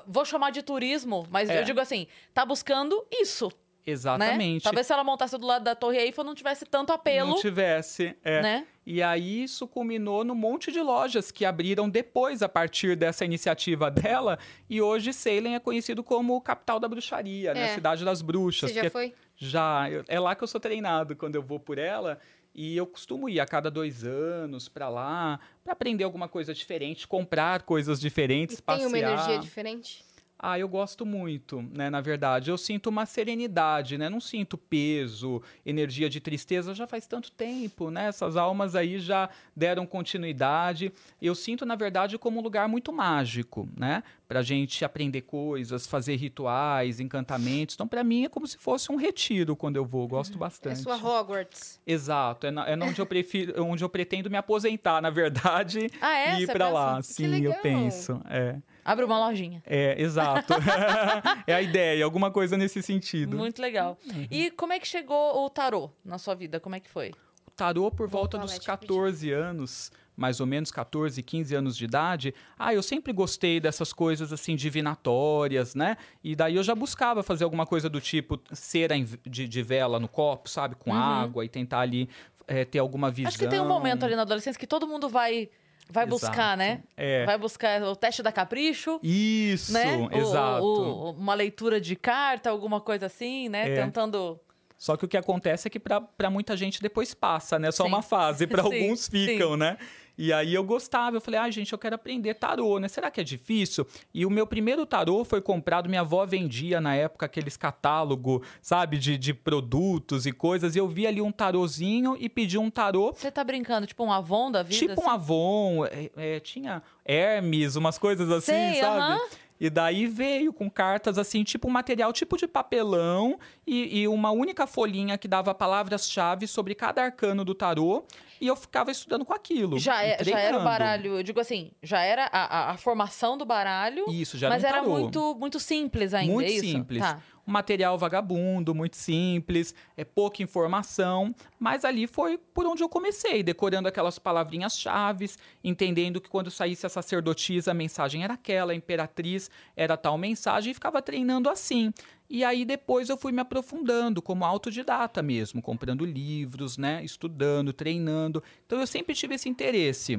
Vou 0.06 0.24
chamar 0.24 0.50
de 0.50 0.60
turismo, 0.62 1.26
mas 1.30 1.48
É. 1.48 1.60
eu 1.60 1.64
digo 1.64 1.80
assim, 1.80 2.06
tá 2.34 2.44
buscando 2.44 3.06
isso. 3.10 3.50
Né? 3.86 3.92
Exatamente. 3.92 4.62
Talvez 4.64 4.86
se 4.86 4.92
ela 4.92 5.02
montasse 5.04 5.36
do 5.38 5.46
lado 5.46 5.62
da 5.64 5.74
Torre 5.74 5.98
Eiffel 5.98 6.22
não 6.24 6.34
tivesse 6.34 6.64
tanto 6.64 6.92
apelo, 6.92 7.30
Não 7.30 7.36
tivesse. 7.40 8.14
É. 8.22 8.42
né? 8.42 8.66
E 8.86 9.02
aí 9.02 9.42
isso 9.44 9.66
culminou 9.68 10.24
num 10.24 10.34
monte 10.34 10.72
de 10.72 10.80
lojas 10.80 11.30
que 11.30 11.44
abriram 11.44 11.88
depois 11.88 12.42
a 12.42 12.48
partir 12.48 12.96
dessa 12.96 13.24
iniciativa 13.24 13.90
dela. 13.90 14.38
E 14.68 14.80
hoje 14.82 15.12
Salem 15.12 15.54
é 15.54 15.60
conhecido 15.60 16.02
como 16.02 16.40
capital 16.40 16.80
da 16.80 16.88
bruxaria, 16.88 17.54
né? 17.54 17.70
É. 17.70 17.74
Cidade 17.74 18.04
das 18.04 18.20
bruxas. 18.22 18.70
Você 18.72 18.82
já 18.84 18.90
foi? 18.90 19.14
Já. 19.36 19.86
É 20.08 20.18
lá 20.20 20.34
que 20.34 20.42
eu 20.44 20.48
sou 20.48 20.60
treinado 20.60 21.14
quando 21.16 21.34
eu 21.36 21.42
vou 21.42 21.58
por 21.60 21.78
ela. 21.78 22.18
E 22.52 22.76
eu 22.76 22.84
costumo 22.84 23.28
ir 23.28 23.38
a 23.38 23.46
cada 23.46 23.70
dois 23.70 24.02
anos 24.04 24.68
pra 24.68 24.88
lá, 24.88 25.38
pra 25.62 25.72
aprender 25.72 26.02
alguma 26.02 26.28
coisa 26.28 26.52
diferente, 26.52 27.06
comprar 27.06 27.62
coisas 27.62 28.00
diferentes, 28.00 28.58
E 28.58 28.62
passear. 28.62 28.78
tem 28.80 28.88
uma 28.88 28.98
energia 28.98 29.38
diferente? 29.38 30.04
Ah, 30.42 30.58
eu 30.58 30.66
gosto 30.66 31.04
muito, 31.04 31.60
né? 31.70 31.90
Na 31.90 32.00
verdade, 32.00 32.50
eu 32.50 32.56
sinto 32.56 32.86
uma 32.86 33.04
serenidade, 33.04 33.98
né? 33.98 34.08
Não 34.08 34.20
sinto 34.20 34.56
peso, 34.56 35.42
energia 35.66 36.08
de 36.08 36.18
tristeza. 36.18 36.72
Já 36.74 36.86
faz 36.86 37.06
tanto 37.06 37.30
tempo, 37.30 37.90
né? 37.90 38.06
Essas 38.06 38.38
almas 38.38 38.74
aí 38.74 38.98
já 38.98 39.28
deram 39.54 39.84
continuidade. 39.84 40.92
Eu 41.20 41.34
sinto, 41.34 41.66
na 41.66 41.74
verdade, 41.74 42.16
como 42.16 42.40
um 42.40 42.42
lugar 42.42 42.66
muito 42.68 42.90
mágico, 42.90 43.68
né? 43.76 44.02
Pra 44.26 44.40
gente 44.42 44.82
aprender 44.84 45.22
coisas, 45.22 45.86
fazer 45.86 46.16
rituais, 46.16 47.00
encantamentos. 47.00 47.74
Então, 47.74 47.86
pra 47.86 48.02
mim, 48.02 48.24
é 48.24 48.28
como 48.28 48.46
se 48.46 48.56
fosse 48.56 48.90
um 48.90 48.96
retiro 48.96 49.54
quando 49.54 49.76
eu 49.76 49.84
vou. 49.84 50.04
Eu 50.04 50.08
Gosto 50.08 50.36
É 50.36 50.38
bastante. 50.38 50.78
sua 50.80 50.96
Hogwarts. 50.96 51.78
Exato. 51.86 52.46
É, 52.46 52.50
na- 52.50 52.66
é 52.66 52.76
onde 52.76 52.98
eu 53.00 53.04
prefiro, 53.06 53.62
onde 53.64 53.84
eu 53.84 53.88
pretendo 53.90 54.30
me 54.30 54.36
aposentar, 54.38 55.02
na 55.02 55.10
verdade, 55.10 55.90
Ah, 56.00 56.16
é? 56.16 56.38
e 56.38 56.42
ir 56.44 56.46
pra 56.46 56.66
pensa? 56.66 56.70
lá. 56.70 57.02
Sim, 57.02 57.40
eu 57.44 57.54
penso. 57.60 58.22
É. 58.30 58.56
Abre 58.90 59.04
uma 59.04 59.24
lojinha. 59.24 59.62
É, 59.64 59.94
exato. 60.02 60.52
é 61.46 61.54
a 61.54 61.62
ideia, 61.62 62.04
alguma 62.04 62.28
coisa 62.28 62.56
nesse 62.56 62.82
sentido. 62.82 63.36
Muito 63.36 63.62
legal. 63.62 63.96
Uhum. 64.04 64.26
E 64.28 64.50
como 64.50 64.72
é 64.72 64.80
que 64.80 64.88
chegou 64.88 65.44
o 65.44 65.48
tarô 65.48 65.92
na 66.04 66.18
sua 66.18 66.34
vida? 66.34 66.58
Como 66.58 66.74
é 66.74 66.80
que 66.80 66.90
foi? 66.90 67.12
O 67.46 67.52
tarô, 67.52 67.88
por 67.92 68.08
volta 68.08 68.36
dos 68.36 68.50
Leti 68.50 68.66
14 68.66 69.30
anos, 69.30 69.92
mais 70.16 70.40
ou 70.40 70.46
menos 70.46 70.72
14, 70.72 71.22
15 71.22 71.54
anos 71.54 71.76
de 71.76 71.84
idade, 71.84 72.34
ah, 72.58 72.74
eu 72.74 72.82
sempre 72.82 73.12
gostei 73.12 73.60
dessas 73.60 73.92
coisas 73.92 74.32
assim 74.32 74.56
divinatórias, 74.56 75.76
né? 75.76 75.96
E 76.24 76.34
daí 76.34 76.56
eu 76.56 76.62
já 76.64 76.74
buscava 76.74 77.22
fazer 77.22 77.44
alguma 77.44 77.66
coisa 77.66 77.88
do 77.88 78.00
tipo 78.00 78.40
cera 78.50 78.96
de, 79.24 79.46
de 79.46 79.62
vela 79.62 80.00
no 80.00 80.08
copo, 80.08 80.50
sabe? 80.50 80.74
Com 80.74 80.92
água 80.92 81.44
e 81.44 81.48
tentar 81.48 81.78
ali 81.78 82.08
eh, 82.48 82.64
ter 82.64 82.80
alguma 82.80 83.08
visão. 83.08 83.28
Uhum. 83.28 83.28
Acho 83.28 83.38
que 83.38 83.46
tem 83.46 83.60
um 83.60 83.68
momento 83.68 84.04
ali 84.04 84.16
na 84.16 84.22
adolescência 84.22 84.58
que 84.58 84.66
todo 84.66 84.84
mundo 84.84 85.08
vai, 85.08 85.48
vai 85.90 86.06
buscar, 86.06 86.32
Exato. 86.32 86.58
né? 86.58 86.82
É. 86.96 87.24
Vai 87.26 87.36
buscar 87.38 87.82
o 87.82 87.94
teste 87.96 88.22
da 88.22 88.32
capricho. 88.32 88.98
Isso, 89.02 89.72
né? 89.72 89.96
O- 89.96 90.16
exato. 90.16 90.64
o- 90.64 91.10
uma 91.12 91.34
leitura 91.34 91.80
de 91.80 91.94
carta, 91.96 92.50
alguma 92.50 92.80
coisa 92.80 93.06
assim, 93.06 93.48
né? 93.48 93.70
É. 93.70 93.82
Tentando. 93.84 94.38
Só 94.78 94.96
que 94.96 95.04
o 95.04 95.08
que 95.08 95.16
acontece 95.16 95.68
é 95.68 95.70
que 95.70 95.78
pra 95.78 96.30
muita 96.30 96.56
gente 96.56 96.80
depois 96.80 97.12
passa, 97.12 97.58
né? 97.58 97.70
Só 97.70 97.82
Sim. 97.84 97.88
uma 97.90 98.00
fase, 98.02 98.46
pra 98.46 98.62
Sim, 98.64 98.82
alguns 98.82 99.08
ficam, 99.08 99.56
né? 99.56 99.76
E 100.20 100.34
aí 100.34 100.52
eu 100.52 100.62
gostava, 100.62 101.16
eu 101.16 101.20
falei, 101.22 101.40
ah, 101.40 101.50
gente, 101.50 101.72
eu 101.72 101.78
quero 101.78 101.94
aprender 101.94 102.34
tarô, 102.34 102.78
né? 102.78 102.88
Será 102.88 103.10
que 103.10 103.22
é 103.22 103.24
difícil? 103.24 103.86
E 104.12 104.26
o 104.26 104.30
meu 104.30 104.46
primeiro 104.46 104.84
tarô 104.84 105.24
foi 105.24 105.40
comprado, 105.40 105.88
minha 105.88 106.02
avó 106.02 106.26
vendia 106.26 106.78
na 106.78 106.94
época 106.94 107.24
aqueles 107.24 107.56
catálogo, 107.56 108.42
sabe, 108.60 108.98
de, 108.98 109.16
de 109.16 109.32
produtos 109.32 110.26
e 110.26 110.32
coisas, 110.32 110.76
e 110.76 110.78
eu 110.78 110.86
vi 110.86 111.06
ali 111.06 111.22
um 111.22 111.32
tarozinho 111.32 112.18
e 112.20 112.28
pedi 112.28 112.58
um 112.58 112.68
tarô. 112.68 113.14
Você 113.14 113.30
tá 113.30 113.42
brincando, 113.42 113.86
tipo 113.86 114.04
um 114.04 114.12
Avon 114.12 114.50
da 114.50 114.62
vida? 114.62 114.94
Tipo 114.94 115.00
um 115.00 115.04
assim? 115.04 115.14
Avon, 115.14 115.86
é, 115.86 116.10
é, 116.14 116.40
tinha 116.40 116.82
Hermes, 117.02 117.76
umas 117.76 117.96
coisas 117.96 118.30
assim, 118.30 118.52
Sei, 118.52 118.74
sabe? 118.74 119.00
aham. 119.00 119.20
E 119.60 119.68
daí 119.68 120.06
veio 120.06 120.52
com 120.54 120.70
cartas 120.70 121.18
assim, 121.18 121.44
tipo 121.44 121.68
um 121.68 121.70
material 121.70 122.12
tipo 122.14 122.36
de 122.38 122.48
papelão 122.48 123.38
e, 123.66 124.00
e 124.00 124.08
uma 124.08 124.30
única 124.30 124.66
folhinha 124.66 125.18
que 125.18 125.28
dava 125.28 125.54
palavras-chave 125.54 126.46
sobre 126.46 126.74
cada 126.74 127.02
arcano 127.04 127.44
do 127.44 127.54
tarô. 127.54 128.04
E 128.40 128.46
eu 128.46 128.56
ficava 128.56 128.90
estudando 128.90 129.22
com 129.22 129.34
aquilo. 129.34 129.78
Já, 129.78 130.02
é- 130.02 130.24
já 130.24 130.38
era 130.38 130.58
o 130.58 130.64
baralho, 130.64 131.18
eu 131.18 131.22
digo 131.22 131.38
assim, 131.38 131.72
já 131.82 132.00
era 132.00 132.24
a, 132.32 132.70
a- 132.70 132.70
a 132.70 132.76
formação 132.78 133.36
do 133.36 133.44
baralho, 133.44 134.06
Isso, 134.10 134.38
já 134.38 134.46
era 134.46 134.54
mas 134.56 134.64
um 134.64 134.66
era 134.66 134.82
muito, 134.82 135.34
muito 135.34 135.60
simples 135.60 136.14
ainda, 136.14 136.32
Muito 136.32 136.50
é 136.50 136.58
simples. 136.58 137.00
Tá. 137.02 137.20
Um 137.46 137.52
material 137.52 137.98
vagabundo, 137.98 138.74
muito 138.74 138.96
simples, 138.96 139.74
é 139.96 140.04
pouca 140.04 140.42
informação, 140.42 141.34
mas 141.58 141.84
ali 141.84 142.06
foi 142.06 142.38
por 142.38 142.66
onde 142.66 142.82
eu 142.82 142.88
comecei, 142.88 143.42
decorando 143.42 143.88
aquelas 143.88 144.18
palavrinhas 144.18 144.78
chaves, 144.78 145.38
entendendo 145.62 146.20
que 146.20 146.28
quando 146.28 146.50
saísse 146.50 146.86
a 146.86 146.88
sacerdotisa, 146.88 147.70
a 147.70 147.74
mensagem 147.74 148.22
era 148.22 148.34
aquela, 148.34 148.72
a 148.72 148.74
imperatriz 148.74 149.50
era 149.76 149.96
tal 149.96 150.16
mensagem, 150.16 150.70
e 150.70 150.74
ficava 150.74 151.02
treinando 151.02 151.48
assim. 151.48 151.92
E 152.28 152.44
aí 152.44 152.64
depois 152.64 153.08
eu 153.08 153.16
fui 153.16 153.32
me 153.32 153.40
aprofundando 153.40 154.22
como 154.22 154.44
autodidata 154.44 155.20
mesmo, 155.20 155.60
comprando 155.60 156.04
livros, 156.04 156.78
né, 156.78 157.04
estudando, 157.04 157.72
treinando. 157.72 158.42
Então 158.64 158.78
eu 158.78 158.86
sempre 158.86 159.16
tive 159.16 159.34
esse 159.34 159.48
interesse. 159.48 160.16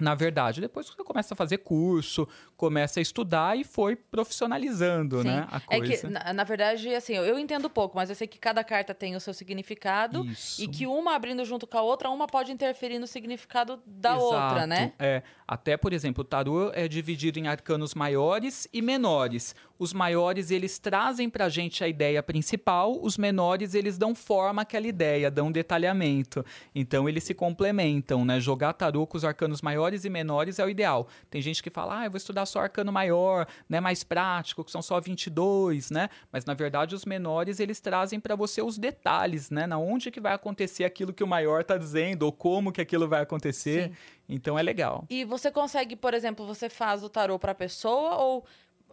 Na 0.00 0.14
verdade, 0.14 0.60
depois 0.60 0.86
você 0.86 1.04
começa 1.04 1.34
a 1.34 1.36
fazer 1.36 1.58
curso, 1.58 2.26
começa 2.56 2.98
a 2.98 3.02
estudar 3.02 3.56
e 3.56 3.62
foi 3.62 3.94
profissionalizando, 3.94 5.22
Sim. 5.22 5.28
né, 5.28 5.46
a 5.50 5.60
É 5.70 5.78
coisa. 5.78 5.96
que, 5.96 6.06
na, 6.12 6.32
na 6.32 6.44
verdade, 6.44 6.92
assim, 6.94 7.14
eu, 7.14 7.38
entendo 7.38 7.70
pouco, 7.70 7.96
mas 7.96 8.10
eu 8.10 8.16
sei 8.16 8.26
que 8.26 8.38
cada 8.38 8.64
carta 8.64 8.92
tem 8.92 9.14
o 9.14 9.20
seu 9.20 9.32
significado 9.32 10.24
Isso. 10.26 10.60
e 10.62 10.66
que 10.66 10.84
uma 10.86 11.14
abrindo 11.14 11.44
junto 11.44 11.64
com 11.64 11.78
a 11.78 11.82
outra, 11.82 12.10
uma 12.10 12.26
pode 12.26 12.50
interferir 12.50 12.98
no 12.98 13.06
significado 13.06 13.80
da 13.86 14.16
outra, 14.16 14.38
Exato. 14.38 14.66
né? 14.66 14.92
É, 14.98 15.22
até, 15.46 15.76
por 15.76 15.92
exemplo, 15.92 16.22
o 16.22 16.24
tarô 16.24 16.72
é 16.74 16.88
dividido 16.88 17.38
em 17.38 17.46
arcanos 17.46 17.94
maiores 17.94 18.66
e 18.72 18.82
menores. 18.82 19.54
Os 19.78 19.92
maiores, 19.92 20.50
eles 20.50 20.78
trazem 20.78 21.28
pra 21.28 21.48
gente 21.48 21.82
a 21.82 21.88
ideia 21.88 22.22
principal, 22.22 22.96
os 23.02 23.18
menores, 23.18 23.74
eles 23.74 23.98
dão 23.98 24.14
forma 24.14 24.62
àquela 24.62 24.86
ideia, 24.86 25.30
dão 25.30 25.50
detalhamento. 25.50 26.44
Então, 26.74 27.08
eles 27.08 27.24
se 27.24 27.34
complementam, 27.34 28.24
né? 28.24 28.38
Jogar 28.38 28.72
tarô 28.72 29.06
com 29.06 29.16
os 29.16 29.24
arcanos 29.24 29.60
maiores 29.60 30.04
e 30.04 30.10
menores 30.10 30.58
é 30.58 30.64
o 30.64 30.68
ideal. 30.68 31.08
Tem 31.28 31.42
gente 31.42 31.62
que 31.62 31.70
fala, 31.70 32.00
ah, 32.00 32.04
eu 32.04 32.10
vou 32.10 32.18
estudar 32.18 32.46
só 32.46 32.60
arcano 32.60 32.92
maior, 32.92 33.46
né? 33.68 33.80
Mais 33.80 34.04
prático, 34.04 34.62
que 34.64 34.70
são 34.70 34.80
só 34.80 35.00
22, 35.00 35.90
né? 35.90 36.08
Mas, 36.30 36.44
na 36.44 36.54
verdade, 36.54 36.94
os 36.94 37.04
menores, 37.04 37.58
eles 37.58 37.80
trazem 37.80 38.20
pra 38.20 38.36
você 38.36 38.62
os 38.62 38.78
detalhes, 38.78 39.50
né? 39.50 39.66
Na 39.66 39.78
onde 39.78 40.10
que 40.10 40.20
vai 40.20 40.34
acontecer 40.34 40.84
aquilo 40.84 41.12
que 41.12 41.24
o 41.24 41.26
maior 41.26 41.64
tá 41.64 41.76
dizendo, 41.76 42.22
ou 42.22 42.32
como 42.32 42.70
que 42.70 42.80
aquilo 42.80 43.08
vai 43.08 43.22
acontecer. 43.22 43.88
Sim. 43.88 43.96
Então, 44.28 44.58
é 44.58 44.62
legal. 44.62 45.04
E 45.10 45.24
você 45.24 45.50
consegue, 45.50 45.96
por 45.96 46.14
exemplo, 46.14 46.46
você 46.46 46.70
faz 46.70 47.02
o 47.02 47.08
tarô 47.08 47.38
pra 47.38 47.54
pessoa 47.54 48.16
ou 48.16 48.44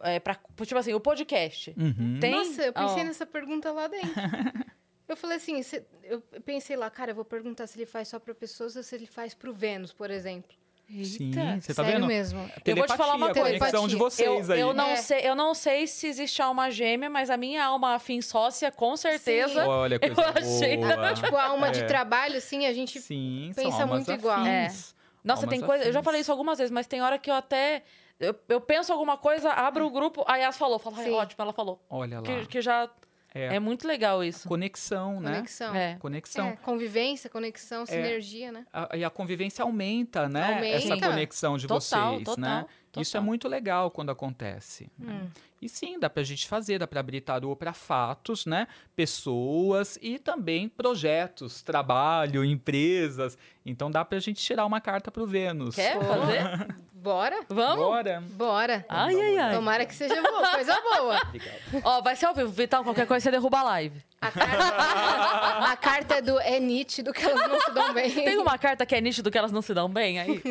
é, 0.02 0.18
pra, 0.20 0.36
tipo 0.64 0.78
assim, 0.78 0.92
o 0.94 1.00
podcast? 1.00 1.74
Uhum. 1.78 2.18
Tem? 2.20 2.30
Nossa, 2.32 2.62
eu 2.62 2.72
pensei 2.72 3.02
Ó. 3.02 3.04
nessa 3.04 3.24
pergunta 3.26 3.70
lá 3.72 3.86
dentro. 3.88 4.10
Eu 5.08 5.16
falei 5.16 5.36
assim, 5.36 5.62
cê- 5.62 5.84
eu 6.04 6.22
pensei 6.42 6.74
lá, 6.74 6.88
cara, 6.88 7.10
eu 7.10 7.14
vou 7.14 7.24
perguntar 7.24 7.66
se 7.66 7.76
ele 7.78 7.84
faz 7.84 8.08
só 8.08 8.18
pra 8.18 8.34
pessoas 8.34 8.76
ou 8.76 8.82
se 8.82 8.94
ele 8.94 9.04
faz 9.04 9.34
pro 9.34 9.52
Vênus, 9.52 9.92
por 9.92 10.10
exemplo. 10.10 10.50
Sim, 10.88 11.26
Eita. 11.26 11.60
você 11.60 11.74
tá 11.74 11.82
Sério 11.84 11.98
vendo? 12.00 12.06
mesmo. 12.06 12.50
Eu 12.64 12.76
vou 12.76 12.86
te 12.86 12.96
falar 12.96 13.16
uma 13.16 13.30
Telepatia, 13.32 13.58
coisa. 13.58 13.88
de 13.88 13.96
Telepatia. 13.96 13.98
vocês 14.30 14.48
eu, 14.48 14.54
aí. 14.54 14.60
eu 14.60 14.72
não 14.72 14.86
É. 14.88 14.96
sei, 14.96 15.20
eu 15.28 15.34
não 15.34 15.52
sei 15.52 15.86
se 15.86 16.06
existe 16.06 16.40
alma 16.40 16.70
gêmea, 16.70 17.10
mas 17.10 17.28
a 17.28 17.36
minha 17.36 17.62
alma 17.62 17.94
afim 17.94 18.22
sócia, 18.22 18.70
com 18.72 18.96
certeza. 18.96 19.66
Olha, 19.68 19.98
Eu 20.00 20.14
coisa 20.14 20.30
achei- 20.38 20.76
boa. 20.78 21.12
Tipo, 21.14 21.36
a 21.36 21.44
alma 21.44 21.68
É. 21.68 21.70
de 21.72 21.84
trabalho, 21.86 22.36
assim, 22.38 22.64
a 22.64 22.72
gente 22.72 22.98
Sim, 23.00 23.52
pensa 23.54 23.84
muito 23.84 24.10
igual. 24.12 24.40
afins. 24.40 24.94
Nossa, 25.22 25.42
Almas 25.44 25.58
tem 25.58 25.66
coisa. 25.66 25.84
Eu 25.84 25.92
já 25.92 25.98
afins. 25.98 26.04
falei 26.06 26.20
isso 26.22 26.30
algumas 26.32 26.56
vezes, 26.58 26.70
mas 26.70 26.86
tem 26.86 27.02
hora 27.02 27.18
que 27.18 27.30
eu 27.30 27.34
até. 27.34 27.82
Eu, 28.22 28.34
eu 28.48 28.60
penso 28.60 28.92
alguma 28.92 29.16
coisa, 29.18 29.50
abro 29.50 29.84
o 29.86 29.90
grupo, 29.90 30.24
aí 30.26 30.42
a 30.42 30.46
Yas 30.46 30.56
falou. 30.56 30.78
Fala, 30.78 30.96
Sim. 30.96 31.10
ótimo, 31.12 31.42
ela 31.42 31.52
falou. 31.52 31.84
Olha 31.90 32.18
lá. 32.20 32.22
Que, 32.22 32.46
que 32.46 32.60
já. 32.62 32.88
É, 33.34 33.56
É 33.56 33.58
muito 33.60 33.88
legal 33.88 34.22
isso. 34.22 34.46
conexão, 34.46 35.18
né? 35.18 35.36
conexão. 35.36 35.74
É. 35.74 35.96
Conexão. 35.98 36.46
É, 36.48 36.56
convivência, 36.56 37.30
conexão, 37.30 37.86
sinergia, 37.86 38.52
né? 38.52 38.66
A- 38.72 38.94
e 38.96 39.02
a 39.04 39.08
convivência 39.08 39.62
aumenta, 39.62 40.28
né? 40.28 40.54
Aumenta. 40.56 40.76
Essa 40.76 40.96
conexão 41.00 41.56
de 41.56 41.66
Total, 41.66 42.12
vocês, 42.12 42.24
total, 42.24 42.40
né? 42.42 42.66
Isso 42.98 43.16
é 43.16 43.20
total. 43.20 43.22
muito 43.26 43.48
legal 43.48 43.90
quando 43.90 44.10
acontece. 44.10 44.90
né? 44.98 45.28
E 45.62 45.68
sim, 45.68 45.96
dá 45.96 46.10
pra 46.10 46.24
gente 46.24 46.48
fazer, 46.48 46.80
dá 46.80 46.88
pra 46.88 46.98
abrir 46.98 47.20
tarô 47.20 47.54
para 47.54 47.72
fatos, 47.72 48.44
né? 48.44 48.66
Pessoas 48.96 49.96
e 50.02 50.18
também 50.18 50.68
projetos, 50.68 51.62
trabalho, 51.62 52.44
empresas. 52.44 53.38
Então 53.64 53.88
dá 53.88 54.04
pra 54.04 54.18
gente 54.18 54.42
tirar 54.42 54.66
uma 54.66 54.80
carta 54.80 55.08
pro 55.08 55.24
Vênus. 55.24 55.76
Quer 55.76 56.00
fazer? 56.00 56.74
Bora? 56.92 57.44
Vamos? 57.48 57.76
Bora. 57.84 58.22
Bora. 58.32 58.86
Ai, 58.88 59.14
ai, 59.20 59.38
ai. 59.38 59.54
Tomara 59.54 59.86
que 59.86 59.94
seja 59.94 60.20
boa, 60.20 60.48
coisa 60.50 60.80
boa. 60.80 61.20
Obrigado. 61.28 61.82
Ó, 61.84 62.02
vai 62.02 62.16
ser 62.16 62.26
ao 62.26 62.34
vivo. 62.34 62.50
Vital, 62.50 62.82
qualquer 62.82 63.06
coisa 63.06 63.22
você 63.22 63.30
derruba 63.30 63.58
a 63.60 63.62
live. 63.62 64.02
A 64.20 64.30
carta, 64.30 65.68
a 65.72 65.76
carta 65.76 66.14
é 66.16 66.22
do 66.22 66.38
é 66.40 66.58
nítido 66.58 67.12
que 67.12 67.24
elas 67.24 67.48
não 67.48 67.60
se 67.60 67.70
dão 67.72 67.94
bem. 67.94 68.10
Tem 68.12 68.38
uma 68.38 68.58
carta 68.58 68.84
que 68.84 68.94
é 68.94 69.00
nítido 69.00 69.30
que 69.30 69.38
elas 69.38 69.52
não 69.52 69.62
se 69.62 69.74
dão 69.74 69.88
bem 69.88 70.18
aí? 70.20 70.42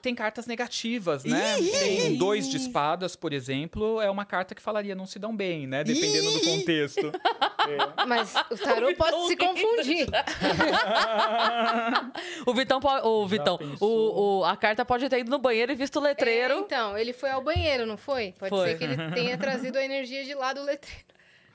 Tem 0.00 0.14
cartas 0.14 0.46
negativas, 0.46 1.24
né? 1.24 1.56
Tem 1.56 2.16
dois 2.16 2.48
de 2.48 2.56
espadas, 2.56 3.16
por 3.16 3.32
exemplo, 3.32 3.99
é 4.00 4.10
uma 4.10 4.24
carta 4.24 4.54
que 4.54 4.62
falaria 4.62 4.94
não 4.94 5.06
se 5.06 5.18
dão 5.18 5.36
bem, 5.36 5.66
né? 5.66 5.84
Dependendo 5.84 6.30
do 6.32 6.40
contexto. 6.40 7.12
Mas 8.06 8.34
o 8.50 8.56
tarô 8.56 8.94
pode 8.94 9.26
se 9.28 9.36
confundir. 9.36 10.08
o 12.46 12.54
Vitão 12.54 12.80
pode. 12.80 13.06
O 13.06 13.26
Vitão. 13.26 13.58
O, 13.80 14.40
o- 14.40 14.44
a 14.44 14.56
carta 14.56 14.84
pode 14.84 15.08
ter 15.08 15.20
ido 15.20 15.30
no 15.30 15.38
banheiro 15.38 15.72
e 15.72 15.74
visto 15.74 15.96
o 16.00 16.04
É, 16.04 16.08
letreiro. 16.08 16.58
então, 16.60 16.96
ele 16.96 17.12
foi 17.12 17.30
ao 17.30 17.42
banheiro, 17.42 17.86
não 17.86 17.96
foi? 17.96 18.34
Pode 18.38 18.50
Foi. 18.50 18.68
ser 18.70 18.78
que 18.78 18.84
ele 18.84 18.96
tenha 19.12 19.36
trazido 19.38 19.78
a 19.78 19.84
energia 19.84 20.24
de 20.24 20.34
lá 20.34 20.52
do 20.52 20.62
letreiro. 20.62 21.04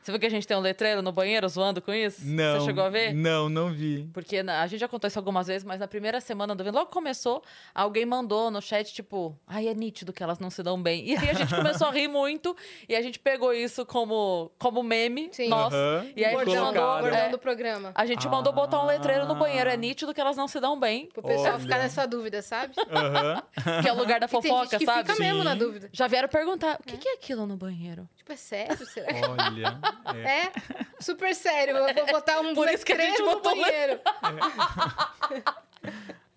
Você 0.06 0.12
viu 0.12 0.20
que 0.20 0.26
a 0.28 0.30
gente 0.30 0.46
tem 0.46 0.56
um 0.56 0.60
letreiro 0.60 1.02
no 1.02 1.12
banheiro 1.12 1.50
zoando 1.50 1.82
com 1.82 1.92
isso? 1.92 2.22
Não. 2.24 2.60
Você 2.60 2.66
chegou 2.68 2.84
a 2.84 2.90
ver? 2.90 3.12
Não, 3.12 3.50
não 3.50 3.72
vi. 3.74 4.08
Porque 4.14 4.44
na- 4.44 4.62
a 4.62 4.68
gente 4.68 4.80
já 4.80 4.88
contou 4.88 5.08
isso 5.08 5.18
algumas 5.18 5.48
vezes, 5.48 5.64
mas 5.64 5.80
na 5.80 5.88
primeira 5.88 6.22
semana 6.22 6.54
do 6.54 6.62
evento, 6.62 6.76
logo 6.76 6.86
que 6.86 6.94
começou, 6.94 7.42
alguém 7.74 8.06
mandou 8.06 8.52
no 8.52 8.62
chat, 8.62 8.94
tipo, 8.94 9.36
ai, 9.48 9.68
é 9.68 9.74
nítido 9.74 10.14
que 10.14 10.22
elas 10.22 10.38
não 10.38 10.52
se 10.52 10.62
dão 10.62 10.80
bem. 10.80 11.04
E 11.10 11.18
aí 11.18 11.30
a 11.32 11.34
gente 11.34 11.56
começou 11.56 11.88
a 11.88 11.92
rir 11.92 12.08
muito 12.08 12.56
e 12.88 12.96
a 12.96 13.02
gente 13.02 13.18
pegou 13.18 13.52
isso 13.52 13.84
como, 13.84 14.52
como 14.60 14.84
meme 14.84 15.30
Sim. 15.32 15.50
nosso. 15.50 15.76
Aham. 15.76 16.06
E 16.16 16.24
aí 16.24 16.36
a 16.36 16.38
gente 16.46 16.56
mandou. 16.56 17.02
Bordão 17.02 17.20
é, 17.20 17.30
do 17.30 17.40
programa. 17.40 17.92
a 17.96 18.06
gente 18.06 18.28
mandou 18.30 18.54
botar 18.54 18.84
um 18.84 18.86
letreiro 18.86 19.26
no 19.26 19.34
banheiro. 19.34 19.72
É 19.72 19.74
Ah. 19.74 19.78
nítido 19.78 20.14
que 20.14 20.22
elas 20.22 20.38
não 20.38 20.48
se 20.48 20.60
dão 20.60 20.80
bem. 20.80 21.08
Pro 21.14 21.24
pessoal 21.24 21.54
Olha. 21.54 21.60
ficar 21.60 21.80
nessa 21.80 22.06
dúvida, 22.06 22.44
sabe? 22.44 22.76
Aham. 22.92 23.42
Que 23.82 23.90
é 23.90 23.92
o 23.92 23.96
lugar 23.98 24.20
da 24.20 24.28
E 24.28 24.30
tem 24.30 24.40
fofoca, 24.42 24.66
gente 24.70 24.78
que 24.82 24.86
sabe? 24.86 25.10
fica 25.10 25.20
mesmo 25.20 25.44
na 25.44 25.54
Sim. 25.54 25.58
dúvida. 25.58 25.90
Já 25.92 26.06
vieram 26.06 26.28
perguntar: 26.30 26.78
o 26.80 26.84
que, 26.84 26.96
que 26.96 27.08
é 27.10 27.14
aquilo 27.16 27.48
no 27.48 27.58
banheiro? 27.58 28.08
Tipo, 28.16 28.34
é 28.34 28.36
sério? 28.36 28.86
Será? 28.86 29.08
Olha. 29.30 29.80
é. 30.14 30.46
É, 30.46 30.52
super 31.00 31.34
sério. 31.36 31.78
Eu 31.78 31.96
vou 31.96 32.06
botar 32.08 32.40
um 32.40 32.54
Por 32.56 32.68
isso 32.70 32.86
que 32.86 32.94
a 32.94 32.98
gente 32.98 33.22
no 33.22 33.26
botou 33.32 33.56
banheiro. 33.56 34.00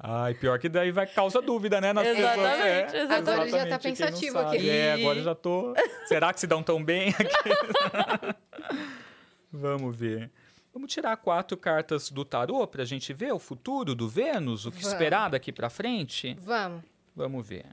Ai, 0.01 0.33
pior 0.35 0.59
que 0.61 0.69
daí 0.69 0.93
vai 0.93 1.07
causa 1.07 1.43
dúvida, 1.43 1.81
né? 1.81 1.93
Nas 1.93 2.07
Exatamente, 2.07 2.53
pessoas. 2.53 2.61
É, 2.61 3.03
exatamente. 3.03 3.13
Agora 3.31 3.43
ele 3.43 3.51
já 3.51 3.67
tá 3.67 3.79
pensativo 3.81 4.39
aqui. 4.39 4.71
É, 4.71 4.93
agora 4.93 5.19
eu 5.19 5.25
já 5.25 5.35
tô. 5.35 5.75
Será 6.07 6.33
que 6.33 6.39
se 6.39 6.47
dão 6.47 6.63
tão 6.63 6.83
bem 6.85 7.09
aqui? 7.09 8.37
Vamos 9.51 9.97
ver. 9.97 10.31
Vamos 10.73 10.93
tirar 10.93 11.17
quatro 11.17 11.57
cartas 11.57 12.11
do 12.11 12.25
tarô 12.25 12.65
pra 12.67 12.85
gente 12.85 13.13
ver 13.13 13.33
o 13.33 13.39
futuro 13.41 13.95
do 13.95 14.09
Vênus, 14.09 14.67
o 14.67 14.71
que 14.71 14.83
Vamos. 14.83 14.93
esperar 14.93 15.31
daqui 15.31 15.51
pra 15.51 15.69
frente. 15.69 16.37
Vamos. 16.41 16.85
Vamos 17.17 17.47
ver. 17.47 17.67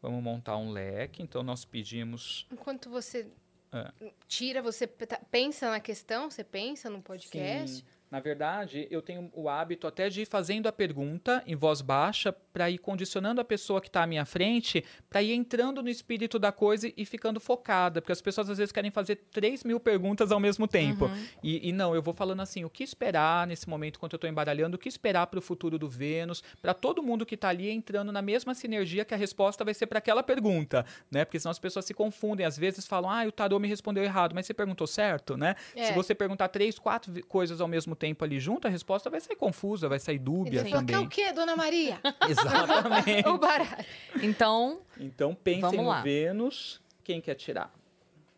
Vamos 0.00 0.22
montar 0.22 0.56
um 0.56 0.70
leque. 0.70 1.22
Então 1.22 1.42
nós 1.42 1.64
pedimos. 1.64 2.46
Enquanto 2.52 2.88
você 2.88 3.26
É. 3.74 3.90
tira, 4.28 4.62
você 4.62 4.86
tá- 4.86 5.20
pensa 5.30 5.70
na 5.70 5.80
questão, 5.80 6.30
você 6.30 6.44
pensa 6.44 6.88
no 6.88 7.02
podcast. 7.02 7.76
Sim. 7.78 7.84
Na 8.14 8.20
verdade, 8.20 8.86
eu 8.92 9.02
tenho 9.02 9.28
o 9.34 9.48
hábito 9.48 9.88
até 9.88 10.08
de 10.08 10.22
ir 10.22 10.24
fazendo 10.24 10.68
a 10.68 10.72
pergunta 10.72 11.42
em 11.48 11.56
voz 11.56 11.80
baixa 11.80 12.32
para 12.52 12.70
ir 12.70 12.78
condicionando 12.78 13.40
a 13.40 13.44
pessoa 13.44 13.80
que 13.80 13.88
está 13.88 14.04
à 14.04 14.06
minha 14.06 14.24
frente 14.24 14.84
para 15.10 15.20
ir 15.20 15.32
entrando 15.32 15.82
no 15.82 15.88
espírito 15.88 16.38
da 16.38 16.52
coisa 16.52 16.92
e 16.96 17.04
ficando 17.04 17.40
focada. 17.40 18.00
Porque 18.00 18.12
as 18.12 18.22
pessoas 18.22 18.48
às 18.48 18.58
vezes 18.58 18.70
querem 18.70 18.92
fazer 18.92 19.16
3 19.32 19.64
mil 19.64 19.80
perguntas 19.80 20.30
ao 20.30 20.38
mesmo 20.38 20.68
tempo. 20.68 21.10
E, 21.42 21.68
e 21.68 21.72
não, 21.72 21.92
eu 21.92 22.00
vou 22.00 22.14
falando 22.14 22.40
assim: 22.40 22.64
o 22.64 22.70
que 22.70 22.84
esperar 22.84 23.48
nesse 23.48 23.68
momento 23.68 23.98
quando 23.98 24.12
eu 24.12 24.16
estou 24.16 24.30
embaralhando, 24.30 24.76
o 24.76 24.78
que 24.78 24.88
esperar 24.88 25.26
para 25.26 25.40
o 25.40 25.42
futuro 25.42 25.76
do 25.76 25.88
Vênus, 25.88 26.40
para 26.62 26.72
todo 26.72 27.02
mundo 27.02 27.26
que 27.26 27.34
está 27.34 27.48
ali 27.48 27.68
entrando 27.68 28.12
na 28.12 28.22
mesma 28.22 28.54
sinergia 28.54 29.04
que 29.04 29.12
a 29.12 29.16
resposta 29.16 29.64
vai 29.64 29.74
ser 29.74 29.88
para 29.88 29.98
aquela 29.98 30.22
pergunta, 30.22 30.86
né? 31.10 31.24
Porque 31.24 31.40
senão 31.40 31.50
as 31.50 31.58
pessoas 31.58 31.84
se 31.84 31.92
confundem. 31.92 32.46
Às 32.46 32.56
vezes 32.56 32.86
falam, 32.86 33.10
ah, 33.10 33.26
o 33.26 33.32
tarô 33.32 33.58
me 33.58 33.66
respondeu 33.66 34.04
errado, 34.04 34.36
mas 34.36 34.46
você 34.46 34.54
perguntou 34.54 34.86
certo, 34.86 35.36
né? 35.36 35.56
É. 35.74 35.86
Se 35.86 35.92
você 35.94 36.14
perguntar 36.14 36.46
três, 36.46 36.78
quatro 36.78 37.12
coisas 37.26 37.60
ao 37.60 37.66
mesmo 37.66 37.96
tempo 37.96 38.03
ali 38.24 38.40
junto, 38.40 38.66
a 38.66 38.70
resposta 38.70 39.08
vai 39.08 39.20
sair 39.20 39.36
confusa, 39.36 39.88
vai 39.88 39.98
sair 39.98 40.16
Ele 40.16 40.24
dúbia 40.24 40.64
falou, 40.64 40.84
quer 40.84 40.92
também. 40.92 41.06
o 41.06 41.08
quê, 41.08 41.32
dona 41.32 41.54
Maria? 41.56 42.00
Exatamente. 42.28 43.26
o 43.28 43.38
baralho. 43.38 43.84
Então, 44.22 44.80
Então 44.98 45.34
pensem 45.34 45.60
Vamos 45.62 45.76
no 45.78 45.88
lá. 45.88 46.02
Vênus. 46.02 46.80
Quem 47.02 47.20
quer 47.20 47.34
tirar? 47.34 47.72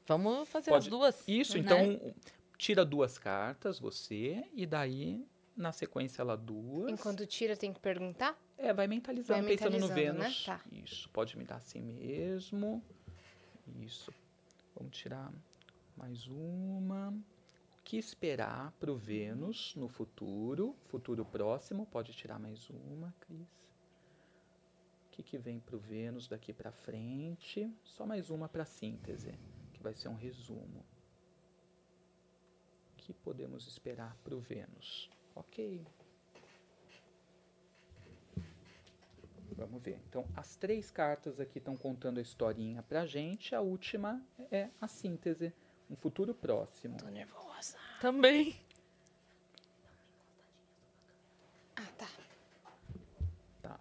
vamos 0.07 0.49
fazer 0.49 0.71
Pode- 0.71 0.85
as 0.87 0.91
duas. 0.91 1.25
Isso, 1.27 1.55
né? 1.55 1.61
então 1.65 2.15
tira 2.59 2.85
duas 2.85 3.19
cartas, 3.19 3.79
você, 3.81 4.45
e 4.55 4.65
daí, 4.65 5.25
na 5.57 5.73
sequência, 5.73 6.23
ela 6.23 6.37
duas. 6.37 6.91
Enquanto 6.91 7.27
tira, 7.27 7.57
tem 7.57 7.73
que 7.73 7.81
perguntar? 7.81 8.39
É, 8.57 8.73
vai 8.73 8.87
mentalizando, 8.87 9.43
Vai 9.43 9.51
pensando 9.57 9.73
no 9.79 9.89
mentalizando, 9.89 10.19
né? 10.19 10.25
Vênus. 10.25 10.45
Tá. 10.47 10.61
Isso, 10.73 11.09
pode 11.11 11.37
me 11.37 11.45
dar 11.45 11.57
assim 11.57 11.81
mesmo. 11.81 12.83
Isso. 13.81 14.13
Vamos 14.77 14.97
tirar 14.97 15.31
mais 15.97 16.27
uma. 16.27 17.13
Que 17.87 17.97
esperar 17.97 18.73
para 18.81 18.91
o 18.91 18.97
Vênus 18.97 19.77
no 19.77 19.87
futuro? 19.87 20.75
Futuro 20.87 21.25
próximo, 21.25 21.87
pode 21.87 22.13
tirar 22.15 22.37
mais 22.37 22.69
uma, 22.69 23.15
Cris. 23.21 23.47
O 25.07 25.11
que, 25.13 25.23
que 25.23 25.39
vem 25.39 25.61
para 25.61 25.77
o 25.77 25.79
Vênus 25.79 26.27
daqui 26.27 26.53
para 26.53 26.73
frente? 26.73 27.73
Só 27.85 28.05
mais 28.05 28.29
uma 28.29 28.49
para 28.49 28.65
síntese, 28.65 29.39
que 29.73 29.81
vai 29.85 29.95
ser 29.95 30.09
um 30.09 30.17
resumo. 30.17 30.85
O 32.93 32.97
que 32.97 33.13
podemos 33.13 33.69
esperar 33.69 34.17
para 34.17 34.35
o 34.35 34.41
Vênus? 34.41 35.09
Ok. 35.37 35.87
Vamos 39.53 39.81
ver. 39.81 40.03
Então, 40.09 40.27
as 40.35 40.57
três 40.57 40.91
cartas 40.91 41.39
aqui 41.39 41.59
estão 41.59 41.77
contando 41.77 42.19
a 42.19 42.23
historinha 42.23 42.83
pra 42.83 43.07
gente. 43.07 43.55
A 43.55 43.61
última 43.61 44.21
é 44.51 44.71
a 44.81 44.89
síntese, 44.89 45.55
um 45.91 45.97
futuro 45.97 46.35
próximo. 46.35 46.97
Tô 46.99 47.07
nervosa. 47.09 47.77
Também. 48.01 48.59
Ah, 51.77 51.87
tá. 51.97 52.09
Tá. 53.63 53.81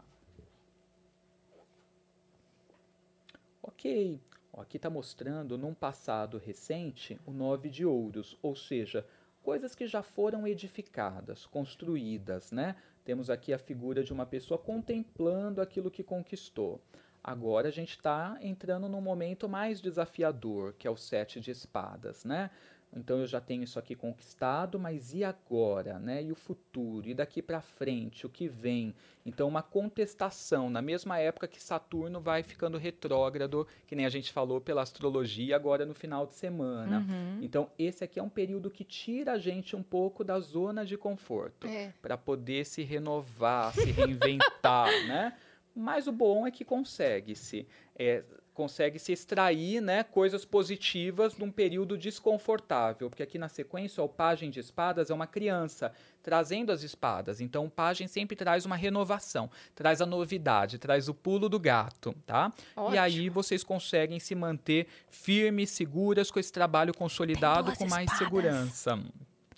Ok. 3.61 4.21
Ó, 4.53 4.61
aqui 4.61 4.77
está 4.77 4.89
mostrando, 4.89 5.57
num 5.57 5.73
passado 5.73 6.37
recente, 6.37 7.19
o 7.25 7.31
nove 7.31 7.69
de 7.69 7.85
ouros, 7.85 8.37
ou 8.41 8.55
seja, 8.55 9.05
coisas 9.43 9.75
que 9.75 9.85
já 9.85 10.01
foram 10.01 10.47
edificadas, 10.47 11.45
construídas, 11.45 12.51
né? 12.51 12.75
Temos 13.03 13.29
aqui 13.29 13.53
a 13.53 13.59
figura 13.59 14.03
de 14.03 14.11
uma 14.11 14.25
pessoa 14.25 14.57
contemplando 14.57 15.61
aquilo 15.61 15.91
que 15.91 16.03
conquistou. 16.03 16.81
Agora 17.27 17.69
a 17.69 17.71
gente 17.71 17.89
está 17.89 18.37
entrando 18.39 18.87
num 18.87 19.01
momento 19.01 19.49
mais 19.49 19.81
desafiador, 19.81 20.75
que 20.77 20.87
é 20.87 20.91
o 20.91 20.95
sete 20.95 21.39
de 21.39 21.49
espadas, 21.49 22.23
né? 22.23 22.51
Então 22.95 23.19
eu 23.19 23.25
já 23.27 23.41
tenho 23.41 23.63
isso 23.63 23.79
aqui 23.79 23.95
conquistado, 23.95 24.79
mas 24.79 25.11
e 25.13 25.23
agora, 25.23 25.97
né? 25.99 26.23
E 26.23 26.31
o 26.31 26.35
futuro? 26.35 27.09
E 27.09 27.15
daqui 27.15 27.41
para 27.41 27.59
frente, 27.59 28.25
o 28.27 28.29
que 28.29 28.47
vem? 28.47 28.93
Então 29.25 29.47
uma 29.47 29.63
contestação 29.63 30.69
na 30.69 30.83
mesma 30.83 31.17
época 31.17 31.47
que 31.47 31.61
Saturno 31.61 32.21
vai 32.21 32.43
ficando 32.43 32.77
retrógrado, 32.77 33.67
que 33.87 33.95
nem 33.95 34.05
a 34.05 34.09
gente 34.09 34.31
falou 34.31 34.61
pela 34.61 34.83
astrologia 34.83 35.55
agora 35.55 35.83
no 35.83 35.95
final 35.95 36.27
de 36.27 36.35
semana. 36.35 36.99
Uhum. 36.99 37.39
Então 37.41 37.69
esse 37.77 38.03
aqui 38.03 38.19
é 38.19 38.23
um 38.23 38.29
período 38.29 38.69
que 38.69 38.83
tira 38.83 39.33
a 39.33 39.37
gente 39.39 39.75
um 39.75 39.83
pouco 39.83 40.23
da 40.23 40.39
zona 40.39 40.85
de 40.85 40.95
conforto 40.95 41.67
É. 41.67 41.91
para 42.01 42.15
poder 42.17 42.65
se 42.65 42.83
renovar, 42.83 43.73
se 43.73 43.91
reinventar, 43.91 44.87
né? 45.07 45.35
Mas 45.75 46.07
o 46.07 46.11
bom 46.11 46.47
é 46.47 46.51
que 46.51 46.63
consegue-se. 46.63 47.67
É, 47.97 48.23
consegue 48.55 48.97
se 48.97 49.11
extrair, 49.11 49.81
né, 49.81 50.01
coisas 50.01 50.45
positivas 50.45 51.37
num 51.37 51.51
período 51.51 51.97
desconfortável, 51.97 53.09
porque 53.09 53.21
aqui 53.21 53.37
na 53.37 53.49
sequência 53.49 54.01
o 54.01 54.07
pajem 54.07 54.49
de 54.49 54.61
espadas 54.61 55.09
é 55.09 55.13
uma 55.13 55.27
criança 55.27 55.91
trazendo 56.23 56.71
as 56.71 56.81
espadas. 56.81 57.41
Então 57.41 57.65
o 57.65 57.69
pajem 57.69 58.07
sempre 58.07 58.35
traz 58.35 58.65
uma 58.65 58.77
renovação, 58.77 59.51
traz 59.75 60.01
a 60.01 60.05
novidade, 60.05 60.79
traz 60.79 61.09
o 61.09 61.13
pulo 61.13 61.49
do 61.49 61.59
gato, 61.59 62.15
tá? 62.25 62.51
E 62.93 62.97
aí 62.97 63.19
Ótimo. 63.19 63.33
vocês 63.33 63.61
conseguem 63.61 64.19
se 64.21 64.33
manter 64.33 64.87
firmes, 65.09 65.69
seguras 65.71 66.31
com 66.31 66.39
esse 66.39 66.51
trabalho 66.51 66.93
consolidado 66.93 67.75
com 67.75 67.85
mais 67.87 68.09
espadas. 68.09 68.17
segurança. 68.17 68.99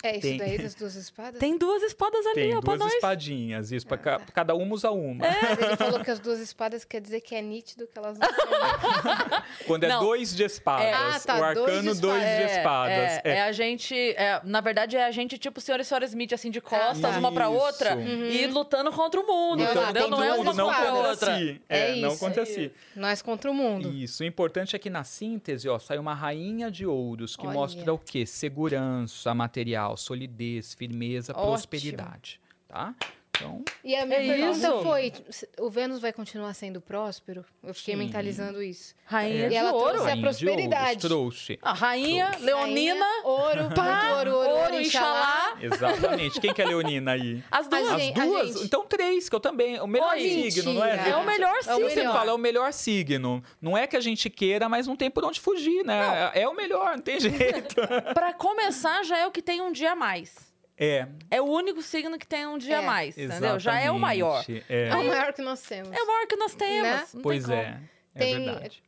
É 0.07 0.11
isso 0.13 0.21
Tem. 0.21 0.37
daí 0.37 0.57
das 0.57 0.73
duas 0.75 0.95
espadas? 0.95 1.39
Tem 1.39 1.57
duas 1.57 1.83
espadas 1.83 2.25
ali, 2.27 2.35
Tem 2.35 2.55
ó, 2.55 2.61
pra 2.61 2.75
duas 2.75 2.79
nós. 2.79 2.93
espadinhas, 2.93 3.71
isso, 3.71 3.85
pra 3.87 3.95
Ah, 3.95 3.99
ca- 3.99 4.19
tá. 4.19 4.25
cada 4.33 4.55
uma 4.55 4.73
usa 4.73 4.91
uma. 4.91 5.25
Mas 5.27 5.59
ele 5.59 5.75
falou 5.77 5.99
que 6.03 6.11
as 6.11 6.19
duas 6.19 6.39
espadas 6.39 6.83
quer 6.85 7.01
dizer 7.01 7.21
que 7.21 7.35
é 7.35 7.41
nítido 7.41 7.87
que 7.87 7.97
elas 7.97 8.17
não 8.17 8.27
são. 8.27 8.37
Quando 9.67 9.83
é 9.83 9.87
Não. 9.89 9.99
dois 9.99 10.35
de 10.35 10.43
espadas, 10.43 10.85
É. 10.85 10.93
Ah, 10.93 11.19
tá, 11.19 11.35
o 11.35 11.53
dois 11.53 11.55
de 11.55 11.89
arcano 11.89 11.95
dois 12.01 12.21
de 12.21 12.27
É, 12.27 12.57
espadas. 12.57 12.95
É, 12.95 13.21
É. 13.23 13.29
é 13.37 13.41
a 13.43 13.51
gente. 13.51 13.95
é, 13.95 14.41
na 14.43 14.61
verdade, 14.61 14.95
é 14.95 15.05
a 15.05 15.11
gente, 15.11 15.37
tipo, 15.37 15.59
o 15.59 15.61
senhor 15.61 15.79
e 15.79 15.83
senhora 15.83 16.05
Smith, 16.05 16.33
assim, 16.33 16.49
de 16.51 16.61
costas, 16.61 16.99
tá. 17.01 17.17
uma 17.19 17.31
pra 17.31 17.49
outra, 17.49 17.95
Isso. 17.95 18.09
e 18.09 18.47
lutando 18.47 18.91
contra 18.91 19.19
o 19.19 19.25
mundo, 19.27 19.63
Então, 19.63 19.83
entendeu? 19.83 20.01
tem 20.03 20.11
Não 20.11 20.23
é 20.23 20.33
uma 20.33 20.53
não 20.53 20.65
contra 20.67 20.81
a 20.87 20.91
contra 20.91 21.09
outra. 21.09 21.37
si. 21.37 21.61
É 21.67 21.91
É, 21.91 21.95
não 21.97 22.09
isso. 22.09 22.19
contra 22.19 22.45
si. 22.45 22.71
Nós 22.95 23.21
contra 23.21 23.51
o 23.51 23.53
mundo. 23.53 23.89
Isso. 23.93 24.23
O 24.23 24.25
importante 24.25 24.75
é 24.75 24.79
que 24.79 24.89
na 24.89 25.03
síntese, 25.03 25.67
ó, 25.67 25.77
sai 25.79 25.97
uma 25.97 26.13
rainha 26.13 26.71
de 26.71 26.85
ouros 26.85 27.35
que 27.35 27.45
Olha. 27.45 27.53
mostra 27.53 27.93
o 27.93 27.97
quê? 27.97 28.25
Segurança 28.25 29.33
material, 29.33 29.96
solidez, 29.97 30.73
firmeza, 30.73 31.33
Ótimo. 31.33 31.47
prosperidade, 31.47 32.39
tá? 32.67 32.95
Então, 33.37 33.63
E 33.83 33.95
a 33.95 34.05
minha 34.05 34.19
É 34.19 34.27
pergunta 34.27 34.67
isso. 34.67 34.83
foi: 34.83 35.13
se- 35.29 35.47
o 35.59 35.69
Vênus 35.69 35.99
vai 36.01 36.11
continuar 36.11 36.53
sendo 36.53 36.81
próspero? 36.81 37.45
Eu 37.63 37.73
fiquei 37.73 37.93
Sim. 37.93 37.99
mentalizando 37.99 38.61
isso. 38.61 38.93
Rainha 39.05 39.45
É. 39.45 39.47
de 39.47 39.53
E 39.53 39.57
ela 39.57 39.71
ouro. 39.73 39.93
trouxe 39.93 40.11
a 40.11 40.17
prosperidade. 40.17 40.99
trouxe. 41.01 41.59
A 41.61 41.73
rainha, 41.73 42.31
Leonina, 42.39 43.05
Rainha, 43.05 43.21
ouro, 43.23 43.69
pá, 43.75 44.15
ouro, 44.17 44.35
ouro, 44.35 44.49
ouro, 44.49 44.81
Inxalá. 44.81 45.57
Exatamente. 45.61 46.41
Quem 46.41 46.53
que 46.53 46.61
é 46.61 46.65
Leonina 46.65 47.11
aí? 47.11 47.43
As 47.51 47.67
duas. 47.67 47.87
As 47.91 48.13
duas? 48.13 48.47
gente. 48.53 48.63
Então 48.65 48.85
três, 48.85 49.29
que 49.29 49.35
eu 49.35 49.39
também. 49.39 49.79
O 49.79 49.87
melhor 49.87 50.13
Oi, 50.13 50.19
signo, 50.51 50.73
não 50.73 50.83
é? 50.83 51.09
É 51.09 51.15
o 51.15 51.25
melhor 51.25 51.53
É 51.55 51.59
o 51.59 51.61
signo. 51.75 51.89
Você 51.89 52.03
fala, 52.03 52.31
é 52.31 52.33
o 52.33 52.37
melhor 52.37 52.73
signo. 52.73 53.43
Não 53.61 53.77
é 53.77 53.85
que 53.87 53.95
a 53.95 54.01
gente 54.01 54.29
queira, 54.29 54.67
mas 54.67 54.87
não 54.87 54.95
tem 54.95 55.09
por 55.09 55.23
onde 55.23 55.39
fugir, 55.39 55.85
né? 55.85 56.31
É 56.33 56.47
o 56.47 56.55
melhor, 56.55 56.95
não 56.95 57.01
tem 57.03 57.19
jeito. 57.21 57.75
Pra 58.13 58.33
começar, 58.33 59.03
já 59.03 59.17
é 59.17 59.25
o 59.27 59.31
que 59.31 59.41
tem 59.41 59.61
um 59.61 59.71
dia 59.71 59.91
a 59.91 59.95
mais. 59.95 60.46
É. 60.77 61.07
É 61.31 61.41
o 61.41 61.45
único 61.45 61.81
signo 61.81 62.17
que 62.19 62.27
tem 62.27 62.45
um 62.45 62.57
dia 62.57 62.75
É, 62.75 62.79
a 62.79 62.81
mais, 62.83 63.17
entendeu? 63.17 63.59
Já 63.59 63.79
é 63.79 63.89
o 63.89 63.97
maior. 63.99 64.45
É. 64.69 64.89
É 64.89 64.95
o 64.95 65.03
maior 65.05 65.33
que 65.33 65.41
nós 65.41 65.61
temos. 65.61 65.91
É 65.91 66.01
o 66.03 66.07
maior 66.07 66.27
que 66.27 66.35
nós 66.35 66.53
temos. 66.53 66.83
Né? 66.83 66.97
não 66.99 67.05
tem 67.07 67.21
Pois 67.21 67.45
como. 67.45 67.57
é. 67.57 67.81
É 68.13 68.19
Tem, 68.19 68.45
verdade. 68.45 68.83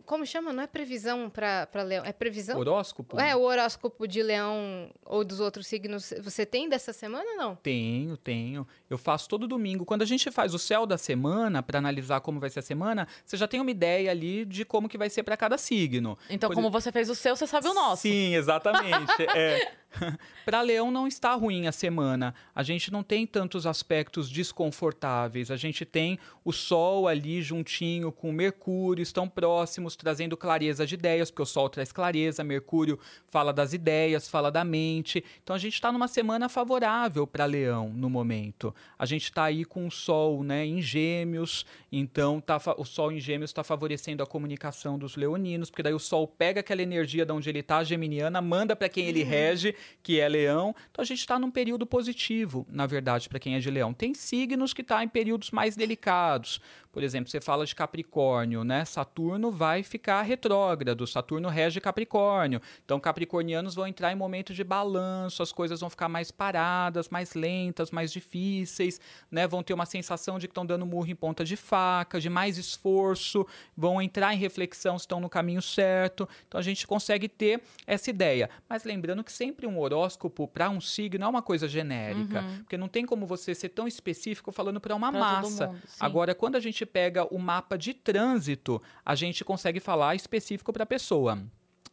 É, 0.00 0.02
como 0.06 0.26
chama? 0.26 0.52
Não 0.52 0.62
é 0.62 0.66
previsão 0.66 1.30
para 1.30 1.82
leão, 1.82 2.04
é 2.04 2.12
previsão? 2.12 2.58
Horóscopo? 2.58 3.20
É, 3.20 3.34
o 3.36 3.42
horóscopo 3.42 4.06
de 4.06 4.22
leão 4.22 4.90
ou 5.04 5.24
dos 5.24 5.40
outros 5.40 5.66
signos, 5.66 6.12
você 6.22 6.44
tem 6.46 6.68
dessa 6.68 6.92
semana 6.92 7.24
ou 7.30 7.36
não? 7.36 7.56
Tenho, 7.56 8.16
tenho. 8.16 8.66
Eu 8.88 8.98
faço 8.98 9.28
todo 9.28 9.46
domingo. 9.46 9.84
Quando 9.84 10.02
a 10.02 10.06
gente 10.06 10.30
faz 10.30 10.54
o 10.54 10.58
céu 10.58 10.86
da 10.86 10.98
semana, 10.98 11.62
para 11.62 11.78
analisar 11.78 12.20
como 12.20 12.40
vai 12.40 12.50
ser 12.50 12.60
a 12.60 12.62
semana, 12.62 13.06
você 13.24 13.36
já 13.36 13.46
tem 13.46 13.60
uma 13.60 13.70
ideia 13.70 14.10
ali 14.10 14.44
de 14.44 14.64
como 14.64 14.88
que 14.88 14.98
vai 14.98 15.10
ser 15.10 15.22
para 15.22 15.36
cada 15.36 15.56
signo. 15.58 16.18
Então, 16.28 16.48
Por- 16.50 16.54
como 16.54 16.70
você 16.70 16.90
fez 16.90 17.08
o 17.10 17.14
seu, 17.14 17.36
você 17.36 17.46
sabe 17.46 17.68
o 17.68 17.74
nosso. 17.74 18.02
Sim, 18.02 18.34
exatamente. 18.34 19.12
é. 19.34 19.72
Para 20.44 20.60
Leão 20.62 20.90
não 20.90 21.06
está 21.06 21.34
ruim 21.34 21.66
a 21.66 21.72
semana. 21.72 22.34
A 22.54 22.62
gente 22.62 22.92
não 22.92 23.02
tem 23.02 23.26
tantos 23.26 23.66
aspectos 23.66 24.30
desconfortáveis. 24.30 25.50
A 25.50 25.56
gente 25.56 25.84
tem 25.84 26.18
o 26.44 26.52
Sol 26.52 27.08
ali 27.08 27.42
juntinho 27.42 28.12
com 28.12 28.30
o 28.30 28.32
Mercúrio, 28.32 29.02
estão 29.02 29.28
próximos, 29.28 29.89
trazendo 29.96 30.36
clareza 30.36 30.86
de 30.86 30.94
ideias, 30.94 31.30
porque 31.30 31.42
o 31.42 31.46
Sol 31.46 31.68
traz 31.68 31.92
clareza, 31.92 32.44
Mercúrio 32.44 32.98
fala 33.26 33.52
das 33.52 33.72
ideias, 33.72 34.28
fala 34.28 34.50
da 34.50 34.64
mente. 34.64 35.24
Então 35.42 35.54
a 35.54 35.58
gente 35.58 35.74
está 35.74 35.92
numa 35.92 36.08
semana 36.08 36.48
favorável 36.48 37.26
para 37.26 37.44
Leão 37.44 37.90
no 37.90 38.10
momento. 38.10 38.74
A 38.98 39.06
gente 39.06 39.24
está 39.24 39.44
aí 39.44 39.64
com 39.64 39.86
o 39.86 39.90
Sol 39.90 40.42
né, 40.42 40.64
em 40.64 40.80
Gêmeos, 40.80 41.64
então 41.90 42.40
tá, 42.40 42.58
o 42.76 42.84
Sol 42.84 43.12
em 43.12 43.20
Gêmeos 43.20 43.50
está 43.50 43.62
favorecendo 43.62 44.22
a 44.22 44.26
comunicação 44.26 44.98
dos 44.98 45.16
leoninos, 45.16 45.70
porque 45.70 45.82
daí 45.82 45.94
o 45.94 45.98
Sol 45.98 46.26
pega 46.26 46.60
aquela 46.60 46.82
energia 46.82 47.24
de 47.24 47.32
onde 47.32 47.48
ele 47.48 47.60
está, 47.60 47.82
geminiana, 47.84 48.40
manda 48.40 48.74
para 48.74 48.88
quem 48.88 49.06
ele 49.06 49.22
rege, 49.22 49.74
que 50.02 50.20
é 50.20 50.28
Leão. 50.28 50.74
Então 50.90 51.02
a 51.02 51.06
gente 51.06 51.20
está 51.20 51.38
num 51.38 51.50
período 51.50 51.86
positivo, 51.86 52.66
na 52.70 52.86
verdade, 52.86 53.28
para 53.28 53.38
quem 53.38 53.54
é 53.54 53.58
de 53.58 53.70
Leão. 53.70 53.92
Tem 53.92 54.14
signos 54.14 54.72
que 54.72 54.82
tá 54.82 55.02
em 55.02 55.08
períodos 55.08 55.50
mais 55.50 55.76
delicados. 55.76 56.60
Por 56.92 57.02
exemplo, 57.04 57.30
você 57.30 57.40
fala 57.40 57.64
de 57.64 57.74
Capricórnio, 57.74 58.64
né? 58.64 58.84
Saturno 58.84 59.50
vai 59.50 59.82
ficar 59.84 60.22
retrógrado, 60.22 61.06
Saturno 61.06 61.48
rege 61.48 61.80
Capricórnio. 61.80 62.60
Então, 62.84 62.98
capricornianos 62.98 63.74
vão 63.76 63.86
entrar 63.86 64.10
em 64.12 64.16
momentos 64.16 64.56
de 64.56 64.64
balanço, 64.64 65.42
as 65.42 65.52
coisas 65.52 65.80
vão 65.80 65.88
ficar 65.88 66.08
mais 66.08 66.30
paradas, 66.32 67.08
mais 67.08 67.34
lentas, 67.34 67.90
mais 67.92 68.12
difíceis, 68.12 69.00
né? 69.30 69.46
Vão 69.46 69.62
ter 69.62 69.72
uma 69.72 69.86
sensação 69.86 70.38
de 70.38 70.48
que 70.48 70.50
estão 70.50 70.66
dando 70.66 70.84
murro 70.84 71.06
em 71.08 71.14
ponta 71.14 71.44
de 71.44 71.56
faca, 71.56 72.20
de 72.20 72.28
mais 72.28 72.58
esforço, 72.58 73.46
vão 73.76 74.02
entrar 74.02 74.34
em 74.34 74.38
reflexão 74.38 74.98
se 74.98 75.04
estão 75.04 75.20
no 75.20 75.28
caminho 75.28 75.62
certo. 75.62 76.28
Então, 76.48 76.58
a 76.58 76.62
gente 76.62 76.86
consegue 76.86 77.28
ter 77.28 77.62
essa 77.86 78.10
ideia. 78.10 78.50
Mas 78.68 78.82
lembrando 78.82 79.22
que 79.22 79.32
sempre 79.32 79.66
um 79.66 79.78
horóscopo 79.78 80.48
para 80.48 80.68
um 80.68 80.80
signo 80.80 81.24
é 81.24 81.28
uma 81.28 81.42
coisa 81.42 81.68
genérica, 81.68 82.42
porque 82.58 82.76
não 82.76 82.88
tem 82.88 83.06
como 83.06 83.26
você 83.26 83.54
ser 83.54 83.68
tão 83.68 83.86
específico 83.86 84.50
falando 84.50 84.80
para 84.80 84.94
uma 84.94 85.10
Pra 85.10 85.20
massa. 85.20 85.66
mundo. 85.68 85.80
Agora, 85.98 86.34
quando 86.34 86.56
a 86.56 86.60
gente 86.60 86.79
pega 86.86 87.24
o 87.24 87.38
mapa 87.38 87.76
de 87.76 87.94
trânsito, 87.94 88.82
a 89.04 89.14
gente 89.14 89.44
consegue 89.44 89.80
falar 89.80 90.14
específico 90.14 90.72
para 90.72 90.84
a 90.84 90.86
pessoa. 90.86 91.38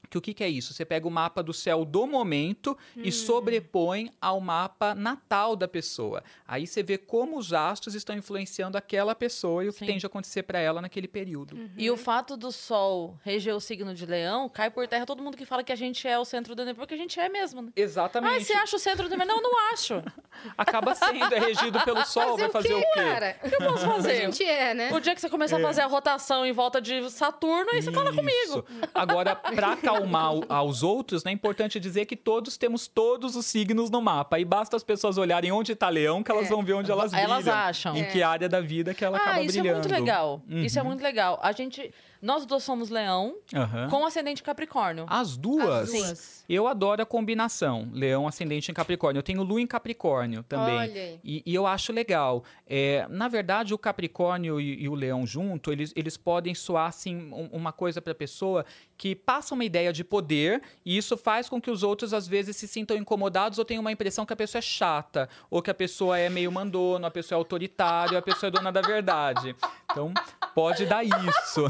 Que 0.10 0.18
o 0.18 0.22
que, 0.22 0.34
que 0.34 0.44
é 0.44 0.50
isso? 0.50 0.74
Você 0.74 0.86
pega 0.86 1.08
o 1.08 1.12
mapa 1.12 1.42
do 1.44 1.54
céu 1.54 1.84
do 1.86 2.06
momento 2.08 2.78
e 2.96 3.12
sobrepõe 3.12 4.12
ao 4.22 4.40
mapa 4.40 4.96
natal 4.96 5.56
da 5.56 5.68
pessoa. 5.68 6.24
Aí 6.48 6.66
você 6.66 6.82
vê 6.82 6.98
como 6.98 7.38
os 7.38 7.54
astros 7.54 7.96
estão 7.96 8.16
influenciando 8.16 8.78
aquela 8.78 9.14
pessoa 9.16 9.64
e 9.64 9.70
o 9.70 9.74
que 9.74 9.80
Sim. 9.80 9.86
tem 9.86 9.98
de 9.98 10.06
acontecer 10.06 10.44
para 10.44 10.60
ela 10.60 10.82
naquele 10.82 11.08
período. 11.08 11.58
E 11.78 11.90
o 11.92 11.98
fato 11.98 12.36
do 12.36 12.52
Sol 12.52 13.18
reger 13.24 13.56
o 13.56 13.60
signo 13.60 13.94
de 13.94 14.06
Leão 14.06 14.50
cai 14.50 14.70
por 14.70 14.88
terra 14.88 15.06
todo 15.06 15.22
mundo 15.24 15.38
que 15.38 15.46
fala 15.46 15.64
que 15.64 15.72
a 15.72 15.76
gente 15.76 16.08
é 16.08 16.18
o 16.18 16.26
centro 16.26 16.56
do 16.56 16.62
universo, 16.62 16.80
porque 16.82 16.94
a 16.94 16.98
gente 16.98 17.20
é 17.20 17.30
mesmo, 17.30 17.62
né? 17.62 17.70
Ah, 17.76 17.80
Exatamente. 17.80 18.46
você 18.46 18.54
acha 18.54 18.76
o 18.76 18.80
centro 18.80 19.08
do 19.08 19.14
universo? 19.14 19.34
Não, 19.34 19.42
não 19.42 19.74
acho. 19.74 20.04
Acaba 20.58 20.96
sendo, 20.96 21.34
é 21.34 21.40
regido 21.40 21.80
pelo 21.82 22.04
Sol, 22.06 22.38
vai 22.38 22.50
fazer 22.50 22.74
o 22.74 22.80
quê? 22.80 22.88
cara? 22.96 23.40
O 23.44 23.50
que 23.50 23.56
eu 23.56 23.60
posso 23.60 23.86
A 23.88 23.94
fazer? 23.96 24.16
gente 24.16 24.44
é, 24.44 24.74
né? 24.74 24.92
O 24.94 25.00
dia 25.00 25.16
que 25.16 25.22
você 25.22 25.30
começar 25.30 25.58
a 25.58 25.62
fazer 25.62 25.82
a 25.82 25.88
rotação 25.88 26.46
em 26.46 26.52
volta 26.52 26.82
de 26.82 27.10
Saturno, 27.10 27.72
aí 27.72 27.82
você 27.82 27.92
fala 27.92 28.14
comigo. 28.14 28.34
Isso. 28.38 28.66
Agora, 28.94 29.36
para 29.36 29.76
acalmar 29.98 30.36
o- 30.36 30.46
aos 30.50 30.84
outros, 30.84 31.24
né, 31.24 31.32
é 31.32 31.34
importante 31.34 31.80
dizer 31.80 32.06
que 32.06 32.16
todos 32.16 32.58
temos 32.58 32.88
todos 32.88 33.36
os 33.36 33.46
signos 33.46 33.90
no 33.90 34.02
mapa. 34.02 34.40
E 34.40 34.46
basta 34.46 34.76
as 34.76 34.84
pessoas 34.84 35.18
olharem 35.18 35.52
onde 35.52 35.72
está 35.74 35.90
Leão, 35.90 36.24
que 36.24 36.32
elas 36.32 36.46
É. 36.46 36.50
vão 36.50 36.64
ver 36.64 36.74
onde 36.74 36.92
elas 36.92 37.12
brilham. 37.12 37.30
Elas 37.32 37.48
acham. 37.48 37.96
Em 37.96 38.06
que 38.06 38.22
área 38.24 38.48
da 38.50 38.62
vida 38.62 38.94
que 38.94 39.04
ela 39.04 39.18
Ah, 39.18 39.22
acaba 39.22 39.42
isso 39.42 39.54
brilhando. 39.60 39.70
é 39.80 39.82
muito 39.82 39.92
legal. 39.92 40.42
Isso 40.48 40.78
é 40.80 40.82
Uhum. 40.82 40.88
muito 40.88 41.02
legal. 41.04 41.40
A 41.42 41.52
gente. 41.52 41.94
Nós 42.20 42.48
dois 42.48 42.64
somos 42.64 42.90
leão 42.90 43.36
Aham. 43.54 43.90
com 43.92 44.04
ascendente 44.04 44.42
Capricórnio. 44.42 45.06
As 45.08 45.38
duas? 45.38 45.70
As 45.70 45.92
duas. 45.92 46.44
Eu 46.50 46.66
adoro 46.68 47.00
a 47.04 47.06
combinação. 47.06 47.88
Leão 47.94 48.28
ascendente 48.28 48.72
em 48.72 48.74
Capricórnio. 48.74 49.20
Eu 49.20 49.24
tenho 49.24 49.44
Lua 49.44 49.62
em 49.62 49.68
Capricórnio 49.68 50.42
também. 50.42 50.78
Olha 50.78 50.92
aí. 51.02 51.20
E, 51.24 51.44
e 51.46 51.54
eu 51.54 51.68
acho 51.68 51.94
legal. 51.94 52.44
É, 52.66 53.06
na 53.10 53.28
verdade, 53.28 53.72
o 53.72 53.78
Capricórnio 53.78 54.60
e, 54.60 54.82
e 54.84 54.90
o 54.90 54.96
Leão 54.96 55.28
junto, 55.28 55.72
eles, 55.72 55.94
eles 55.96 56.18
podem 56.18 56.56
soar 56.56 56.88
assim, 56.88 57.32
um- 57.32 57.50
uma 57.52 57.72
coisa 57.72 58.02
para 58.02 58.14
a 58.14 58.16
pessoa 58.16 58.66
que 58.98 59.16
passa 59.16 59.54
uma 59.54 59.64
ideia 59.64 59.94
de 59.94 60.04
poder 60.04 60.62
e 60.86 60.98
isso 60.98 61.16
faz 61.16 61.48
com 61.48 61.62
que 61.62 61.70
os 61.70 61.84
outros 61.84 62.14
às 62.14 62.28
vezes 62.28 62.56
se 62.56 62.68
sintam 62.68 62.98
incomodados 62.98 63.60
ou 63.60 63.66
tenham 63.66 63.82
uma 63.82 63.92
impressão 63.92 64.26
que 64.26 64.34
a 64.34 64.36
pessoa 64.36 64.60
é 64.60 64.62
chata, 64.62 65.30
ou 65.50 65.62
que 65.62 65.70
a 65.70 65.74
pessoa 65.74 66.18
é 66.18 66.30
meio 66.30 66.52
mandona, 66.52 67.08
a 67.08 67.12
pessoa 67.12 67.38
é 67.38 67.40
autoritária, 67.40 68.18
a 68.18 68.22
pessoa 68.22 68.48
é 68.48 68.52
dona 68.52 68.72
da 68.72 68.82
verdade. 68.82 69.56
Então, 69.92 70.14
pode 70.56 70.86
dar 70.86 71.04
isso. 71.04 71.66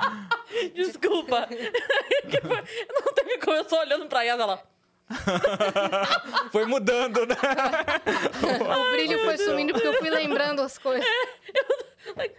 Desculpa. 0.74 1.48
Não 3.04 3.12
teve 3.14 3.38
como, 3.38 3.56
eu 3.56 3.68
só 3.68 3.80
olhando 3.80 4.06
pra 4.06 4.22
Yas, 4.22 4.38
ela. 4.38 4.62
Foi 6.52 6.64
mudando, 6.66 7.26
né? 7.26 7.36
O 8.88 8.92
brilho 8.92 9.18
foi 9.24 9.36
sumindo 9.38 9.72
porque 9.72 9.86
eu 9.88 9.94
fui 9.94 10.10
lembrando 10.10 10.62
as 10.62 10.78
coisas. 10.78 11.06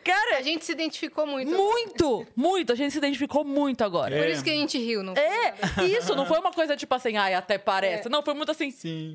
Cara, 0.03 0.38
A 0.38 0.41
gente 0.41 0.65
se 0.65 0.72
identificou 0.72 1.26
muito. 1.26 1.52
muito, 1.52 2.27
muito. 2.35 2.72
A 2.73 2.76
gente 2.76 2.91
se 2.91 2.98
identificou 2.98 3.43
muito 3.43 3.84
agora. 3.84 4.15
Por 4.15 4.26
É. 4.26 4.31
isso 4.31 4.43
que 4.43 4.49
a 4.49 4.53
gente 4.53 4.77
riu, 4.77 5.03
não 5.03 5.14
É, 5.15 5.53
isso, 5.85 6.15
não 6.15 6.26
foi 6.26 6.39
uma 6.39 6.52
coisa 6.52 6.76
tipo 6.76 6.93
assim, 6.95 7.15
ai, 7.18 7.34
até 7.34 7.57
parece. 7.57 8.10
Não, 8.10 8.22
foi 8.23 8.34
muito 8.34 8.52
assim. 8.52 8.72
Sim. 8.72 9.14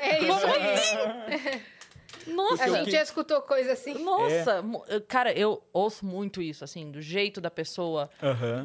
É 0.00 0.18
isso 0.20 0.40
Como 0.40 0.54
aí. 0.54 1.62
Nossa, 2.26 2.64
A 2.64 2.68
gente 2.68 2.90
já 2.90 3.00
escutou 3.02 3.40
coisa 3.40 3.72
assim. 3.72 3.94
nossa. 4.04 4.60
mu- 4.60 4.84
Cara, 5.08 5.32
eu 5.32 5.62
ouço 5.72 6.04
muito 6.04 6.42
isso, 6.42 6.62
assim, 6.62 6.90
do 6.90 7.00
jeito 7.00 7.40
da 7.40 7.50
pessoa, 7.50 8.10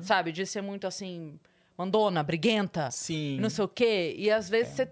sabe? 0.02 0.34
De 0.34 0.46
ser 0.46 0.62
muito 0.62 0.86
assim, 0.86 1.40
mandona, 1.78 2.22
briguenta, 2.24 2.90
Sim. 2.92 3.40
não 3.40 3.50
sei 3.50 3.64
o 3.66 3.68
quê. 3.68 4.14
E 4.18 4.30
às 4.32 4.50
vezes 4.50 4.74
você, 4.74 4.92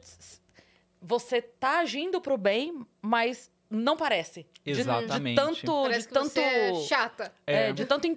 você 1.02 1.41
tá 1.41 1.80
agindo 1.80 2.20
pro 2.22 2.38
bem, 2.38 2.86
mas 3.02 3.49
não 3.70 3.95
parece. 3.95 4.45
De- 4.64 4.72
Exatamente. 4.72 5.36
De, 5.36 5.41
tanto. 5.62 5.82
Parece 5.84 5.99
de 6.02 6.08
que 6.08 6.14
tanto 6.14 6.30
você 6.30 6.40
é 6.41 6.74
chata. 6.88 7.34
é, 7.48 7.70
É. 7.70 7.74
de 7.74 7.86
tanto 7.86 8.08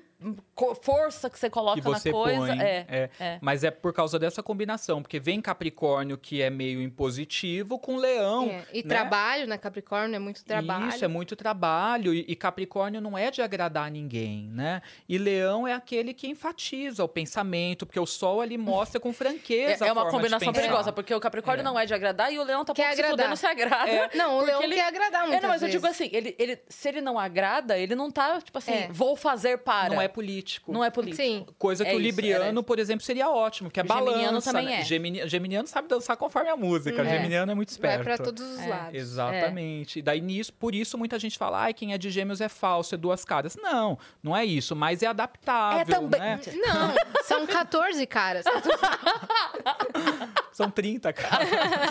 força 0.82 1.28
que 1.28 1.38
você 1.38 1.50
coloca 1.50 1.80
que 1.80 1.86
você 1.86 2.08
na 2.10 2.14
coisa. 2.14 2.38
põe. 2.46 2.60
É, 2.60 3.10
é. 3.18 3.38
Mas 3.40 3.64
é 3.64 3.70
por 3.70 3.92
causa 3.92 4.18
dessa 4.18 4.42
combinação, 4.42 5.02
porque 5.02 5.18
vem 5.20 5.40
Capricórnio 5.40 6.16
que 6.16 6.40
é 6.40 6.48
meio 6.50 6.80
impositivo 6.80 7.78
com 7.78 7.96
Leão. 7.96 8.48
É, 8.48 8.64
E 8.72 8.82
né? 8.82 8.88
trabalho, 8.88 9.46
né? 9.46 9.58
Capricórnio 9.58 10.14
é 10.16 10.18
muito 10.18 10.44
trabalho. 10.44 10.88
Isso, 10.88 11.04
é 11.04 11.08
muito 11.08 11.36
trabalho. 11.36 12.14
E, 12.14 12.24
e 12.28 12.36
Capricórnio 12.36 13.00
não 13.00 13.16
é 13.18 13.30
de 13.30 13.42
agradar 13.42 13.90
ninguém, 13.90 14.48
né? 14.50 14.80
E 15.08 15.18
Leão 15.18 15.66
é 15.66 15.72
aquele 15.74 16.14
que 16.14 16.26
enfatiza 16.28 17.04
o 17.04 17.08
pensamento, 17.08 17.84
porque 17.86 18.00
o 18.00 18.06
Sol 18.06 18.40
ali 18.40 18.56
mostra 18.56 19.00
com 19.00 19.10
É, 19.10 19.12
franqueza. 19.12 19.84
é 19.86 19.88
a 19.88 19.92
uma 19.92 20.10
combinação 20.10 20.52
perigosa, 20.52 20.92
porque 20.92 21.14
o 21.14 21.20
Capricórnio 21.20 21.60
É. 21.60 21.64
não 21.64 21.78
é 21.78 21.86
de 21.86 21.94
agradar 21.94 22.32
e 22.32 22.38
o 22.38 22.42
Leão 22.44 22.64
tá 22.64 22.72
Quer 22.72 22.82
pouco 22.82 22.96
se 22.96 23.02
agradar. 23.02 23.24
fudendo 23.26 23.36
se 23.36 23.46
agrada. 23.46 24.10
Não, 24.14 24.38
o 24.38 24.40
leão 24.42 24.62
ele- 24.62 24.74
quer 24.74 24.86
agradar 24.86 25.22
muito. 25.26 25.36
É, 25.38 25.40
não, 25.40 25.48
mas 25.48 25.62
eu 25.62 25.68
digo 25.68 25.86
assim, 25.86 26.08
ele, 26.12 26.34
ele, 26.38 26.58
se 26.68 26.88
ele 26.88 27.00
não 27.00 27.18
agrada, 27.18 27.76
ele 27.78 27.94
não 27.94 28.10
tá, 28.10 28.40
tipo 28.40 28.56
assim, 28.58 28.72
É. 28.72 28.88
vou 28.90 29.16
fazer 29.16 29.58
para. 29.58 29.94
Não 29.94 30.00
é 30.04 30.08
político. 30.08 30.72
Não 30.72 30.84
é 30.84 30.90
político. 30.90 31.22
Sim. 31.22 31.46
Coisa 31.58 31.84
que 31.84 31.90
É 31.90 31.94
o 31.94 31.98
libriano, 31.98 32.44
era 32.44 32.62
por 32.62 32.78
exemplo, 32.78 33.04
seria 33.04 33.28
ótimo, 33.30 33.70
que 33.70 33.80
é 33.80 33.82
O 33.82 33.86
geminiano 33.86 34.24
balança. 34.26 34.52
também 34.52 34.66
né? 34.66 34.80
é. 34.80 34.84
Gemini- 34.84 35.28
geminiano 35.28 35.66
sabe 35.68 35.88
dançar 35.88 36.16
conforme 36.16 36.48
a 36.50 36.56
música. 36.56 37.02
É. 37.02 37.04
Geminiano 37.16 37.52
é 37.52 37.54
muito 37.54 37.70
Vai 37.78 37.90
esperto. 37.96 38.04
pra 38.04 38.18
todos 38.18 38.42
os 38.42 38.60
É. 38.60 38.66
lados. 38.68 38.94
Exatamente. 38.94 39.98
E 39.98 40.02
daí 40.02 40.20
nisso, 40.20 40.52
por 40.52 40.74
isso 40.74 40.96
muita 40.98 41.18
gente 41.18 41.36
fala, 41.38 41.62
ai, 41.62 41.74
quem 41.74 41.92
é 41.92 41.98
de 41.98 42.10
gêmeos 42.10 42.40
é 42.40 42.48
falso, 42.48 42.94
é 42.94 42.98
duas 42.98 43.24
caras. 43.24 43.56
Não, 43.56 43.98
não 44.22 44.36
é 44.36 44.44
isso, 44.44 44.74
mas 44.76 45.02
é 45.02 45.06
adaptável, 45.06 45.80
É 45.80 45.84
também. 45.84 46.20
né? 46.20 46.40
Não, 46.56 46.94
são 47.24 47.46
14 47.46 48.06
caras. 48.06 48.44
São 50.52 50.70
30 50.70 51.12
caras. 51.12 51.48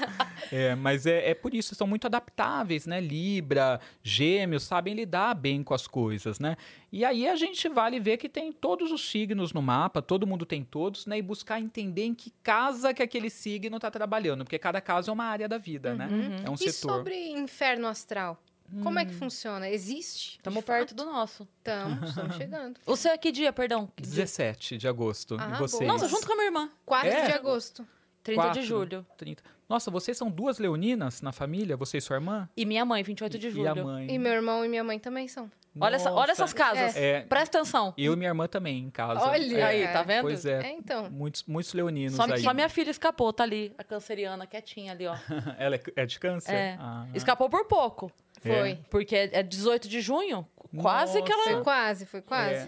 é, 0.51 0.73
mas 0.75 1.05
é, 1.05 1.31
é 1.31 1.33
por 1.33 1.53
isso, 1.53 1.75
são 1.75 1.85
muito 1.85 2.07
adaptáveis, 2.07 2.85
né? 2.85 2.99
Libra, 3.01 3.79
gêmeos, 4.01 4.63
sabem 4.63 4.93
lidar 4.93 5.33
bem 5.35 5.61
com 5.63 5.73
as 5.73 5.85
coisas, 5.87 6.39
né? 6.39 6.55
E 6.91 7.03
aí 7.03 7.27
a 7.27 7.35
gente 7.35 7.67
vale 7.67 7.99
ver 8.03 8.17
que 8.17 8.29
tem 8.29 8.51
todos 8.51 8.91
os 8.91 9.09
signos 9.09 9.51
no 9.53 9.61
mapa, 9.61 10.01
todo 10.01 10.27
mundo 10.27 10.45
tem 10.45 10.63
todos, 10.63 11.05
né? 11.07 11.17
E 11.17 11.21
buscar 11.21 11.59
entender 11.59 12.03
em 12.03 12.13
que 12.13 12.31
casa 12.43 12.93
que 12.93 13.01
aquele 13.01 13.29
signo 13.29 13.77
está 13.77 13.89
trabalhando, 13.89 14.43
porque 14.43 14.59
cada 14.59 14.79
caso 14.79 15.09
é 15.09 15.13
uma 15.13 15.25
área 15.25 15.47
da 15.47 15.57
vida, 15.57 15.95
né? 15.95 16.07
É 16.45 16.49
um 16.49 16.53
e 16.55 16.57
setor. 16.57 16.95
sobre 16.97 17.29
inferno 17.31 17.87
astral? 17.87 18.41
Como 18.81 18.97
é 18.97 19.05
que 19.05 19.13
funciona? 19.13 19.69
Existe? 19.69 20.37
Estamos 20.37 20.63
perto 20.63 20.95
do 20.95 21.05
nosso. 21.05 21.47
Estamos, 21.59 22.09
estamos 22.09 22.35
chegando. 22.37 22.79
O 22.87 22.95
seu 22.95 23.11
é 23.11 23.17
que 23.17 23.31
dia, 23.31 23.53
perdão? 23.53 23.87
Que 23.95 24.01
dia? 24.03 24.11
17 24.11 24.77
de 24.77 24.87
agosto. 24.87 25.35
Ah, 25.39 25.53
e 25.55 25.59
vocês? 25.59 25.87
Nossa, 25.87 26.07
junto 26.07 26.25
com 26.25 26.33
a 26.33 26.35
minha 26.35 26.47
irmã. 26.47 26.69
4 26.85 27.07
É? 27.09 27.25
de 27.27 27.31
agosto. 27.33 27.85
30 28.23 28.41
Quatro, 28.41 28.61
de 28.61 28.65
julho. 28.67 29.05
30. 29.17 29.43
Nossa, 29.69 29.91
vocês 29.91 30.17
são 30.17 30.31
duas 30.31 30.57
leoninas 30.57 31.21
na 31.21 31.31
família? 31.31 31.75
Você 31.77 31.97
e 31.97 32.01
sua 32.01 32.15
irmã? 32.15 32.49
E 32.57 32.65
minha 32.65 32.83
mãe, 32.85 33.03
28 33.03 33.37
de 33.37 33.47
E 33.47 33.51
julho. 33.51 33.69
a 33.69 33.75
mãe? 33.75 34.09
E 34.09 34.17
meu 34.17 34.31
irmão 34.33 34.65
e 34.65 34.69
minha 34.69 34.83
mãe 34.83 34.97
também 34.97 35.27
são. 35.27 35.51
Olha, 35.79 35.95
essa- 35.95 36.11
olha 36.11 36.31
essas 36.31 36.53
casas. 36.53 36.95
É. 36.95 37.21
Presta 37.21 37.57
atenção. 37.59 37.93
Eu 37.97 38.13
e 38.13 38.15
minha 38.15 38.29
irmã 38.29 38.47
também, 38.47 38.79
em 38.83 38.89
casa. 38.89 39.19
Olha 39.21 39.57
É, 39.57 39.63
Aí, 39.63 39.87
tá 39.87 40.03
vendo? 40.03 40.21
Pois 40.21 40.45
é. 40.45 40.61
É, 40.67 40.71
então. 40.71 41.09
Muitos, 41.09 41.43
muitos 41.45 41.73
leoninos 41.73 42.15
Só, 42.15 42.23
aí. 42.23 42.41
só 42.41 42.53
minha 42.53 42.69
filha 42.69 42.91
escapou, 42.91 43.33
tá 43.33 43.43
ali. 43.43 43.73
A 43.77 43.83
canceriana 43.83 44.45
quietinha 44.45 44.91
ali, 44.91 45.07
ó. 45.07 45.15
Ela 45.57 45.75
é- 45.75 45.81
é 45.95 46.05
de 46.05 46.19
câncer? 46.19 46.53
É. 46.53 46.77
Ah. 46.79 47.07
Escapou 47.13 47.49
por 47.49 47.65
pouco. 47.65 48.11
Foi. 48.41 48.77
Porque 48.89 49.15
é 49.15 49.29
é 49.39 49.43
18 49.43 49.87
de 49.87 50.01
junho. 50.01 50.45
Quase 50.81 51.21
que 51.21 51.31
ela. 51.31 51.43
Foi 51.43 51.63
quase, 51.63 52.05
foi 52.05 52.21
quase. 52.21 52.55
É. 52.55 52.67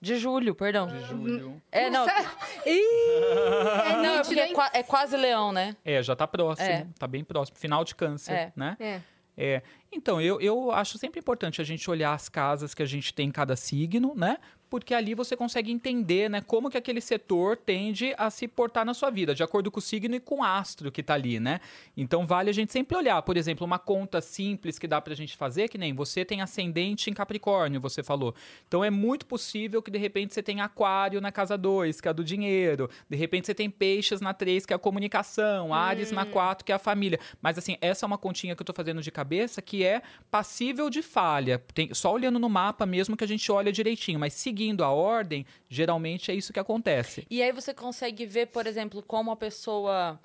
De 0.00 0.16
julho, 0.18 0.54
perdão. 0.54 0.86
De 0.88 1.00
julho. 1.06 1.62
É, 1.72 1.88
não. 1.88 2.04
É 2.66 3.96
Não, 4.02 4.14
é 4.16 4.22
porque 4.22 4.40
é, 4.40 4.52
qua- 4.52 4.70
é 4.72 4.82
quase 4.82 5.16
leão, 5.16 5.52
né? 5.52 5.76
É, 5.84 6.02
já 6.02 6.14
tá 6.16 6.26
próximo. 6.26 6.68
É. 6.68 6.86
Tá 6.98 7.06
bem 7.06 7.24
próximo. 7.24 7.56
Final 7.58 7.84
de 7.84 7.94
câncer, 7.94 8.32
É. 8.32 8.52
né? 8.56 8.76
É. 8.80 9.00
É. 9.36 9.62
Então, 9.92 10.20
eu, 10.20 10.40
eu 10.40 10.70
acho 10.70 10.98
sempre 10.98 11.20
importante 11.20 11.60
a 11.60 11.64
gente 11.64 11.88
olhar 11.90 12.12
as 12.12 12.28
casas 12.28 12.74
que 12.74 12.82
a 12.82 12.86
gente 12.86 13.12
tem 13.12 13.28
em 13.28 13.32
cada 13.32 13.56
signo, 13.56 14.14
né? 14.14 14.38
Porque 14.68 14.94
ali 14.94 15.14
você 15.14 15.36
consegue 15.36 15.70
entender, 15.70 16.28
né, 16.28 16.40
como 16.40 16.70
que 16.70 16.76
aquele 16.76 17.00
setor 17.00 17.56
tende 17.56 18.14
a 18.18 18.30
se 18.30 18.48
portar 18.48 18.84
na 18.84 18.94
sua 18.94 19.10
vida, 19.10 19.34
de 19.34 19.42
acordo 19.42 19.70
com 19.70 19.78
o 19.78 19.82
signo 19.82 20.14
e 20.14 20.20
com 20.20 20.40
o 20.40 20.44
astro 20.44 20.90
que 20.90 21.02
tá 21.02 21.14
ali, 21.14 21.38
né? 21.38 21.60
Então 21.96 22.26
vale 22.26 22.50
a 22.50 22.52
gente 22.52 22.72
sempre 22.72 22.96
olhar, 22.96 23.20
por 23.22 23.36
exemplo, 23.36 23.64
uma 23.64 23.78
conta 23.78 24.20
simples 24.20 24.78
que 24.78 24.86
dá 24.86 25.00
pra 25.00 25.14
gente 25.14 25.36
fazer, 25.36 25.68
que 25.68 25.78
nem 25.78 25.94
você 25.94 26.24
tem 26.24 26.40
ascendente 26.40 27.10
em 27.10 27.14
Capricórnio, 27.14 27.80
você 27.80 28.02
falou. 28.02 28.34
Então 28.66 28.84
é 28.84 28.90
muito 28.90 29.26
possível 29.26 29.82
que 29.82 29.90
de 29.90 29.98
repente 29.98 30.34
você 30.34 30.42
tenha 30.42 30.64
aquário 30.64 31.20
na 31.20 31.30
casa 31.30 31.56
2, 31.56 32.00
que 32.00 32.08
é 32.08 32.10
a 32.10 32.12
do 32.12 32.24
dinheiro, 32.24 32.90
de 33.08 33.16
repente 33.16 33.46
você 33.46 33.54
tem 33.54 33.70
peixes 33.70 34.20
na 34.20 34.34
3, 34.34 34.66
que 34.66 34.72
é 34.72 34.76
a 34.76 34.78
comunicação, 34.78 35.72
Ares 35.72 36.10
na 36.10 36.24
4, 36.26 36.64
que 36.64 36.72
é 36.72 36.74
a 36.74 36.78
família. 36.78 37.18
Mas 37.40 37.58
assim, 37.58 37.76
essa 37.80 38.04
é 38.04 38.06
uma 38.06 38.18
continha 38.18 38.56
que 38.56 38.62
eu 38.62 38.66
tô 38.66 38.72
fazendo 38.72 39.00
de 39.00 39.10
cabeça 39.10 39.62
que 39.62 39.84
é 39.84 40.02
passível 40.30 40.90
de 40.90 41.02
falha. 41.02 41.62
Tem, 41.72 41.92
só 41.94 42.12
olhando 42.12 42.38
no 42.38 42.48
mapa 42.48 42.86
mesmo 42.86 43.16
que 43.16 43.24
a 43.24 43.28
gente 43.28 43.50
olha 43.52 43.72
direitinho, 43.72 44.18
mas 44.18 44.34
seguindo 44.54 44.84
a 44.84 44.90
ordem, 44.90 45.44
geralmente 45.68 46.30
é 46.30 46.34
isso 46.34 46.52
que 46.52 46.60
acontece. 46.60 47.26
E 47.28 47.42
aí 47.42 47.50
você 47.50 47.74
consegue 47.74 48.24
ver, 48.24 48.46
por 48.46 48.68
exemplo, 48.68 49.02
como 49.02 49.32
a 49.32 49.36
pessoa 49.36 50.18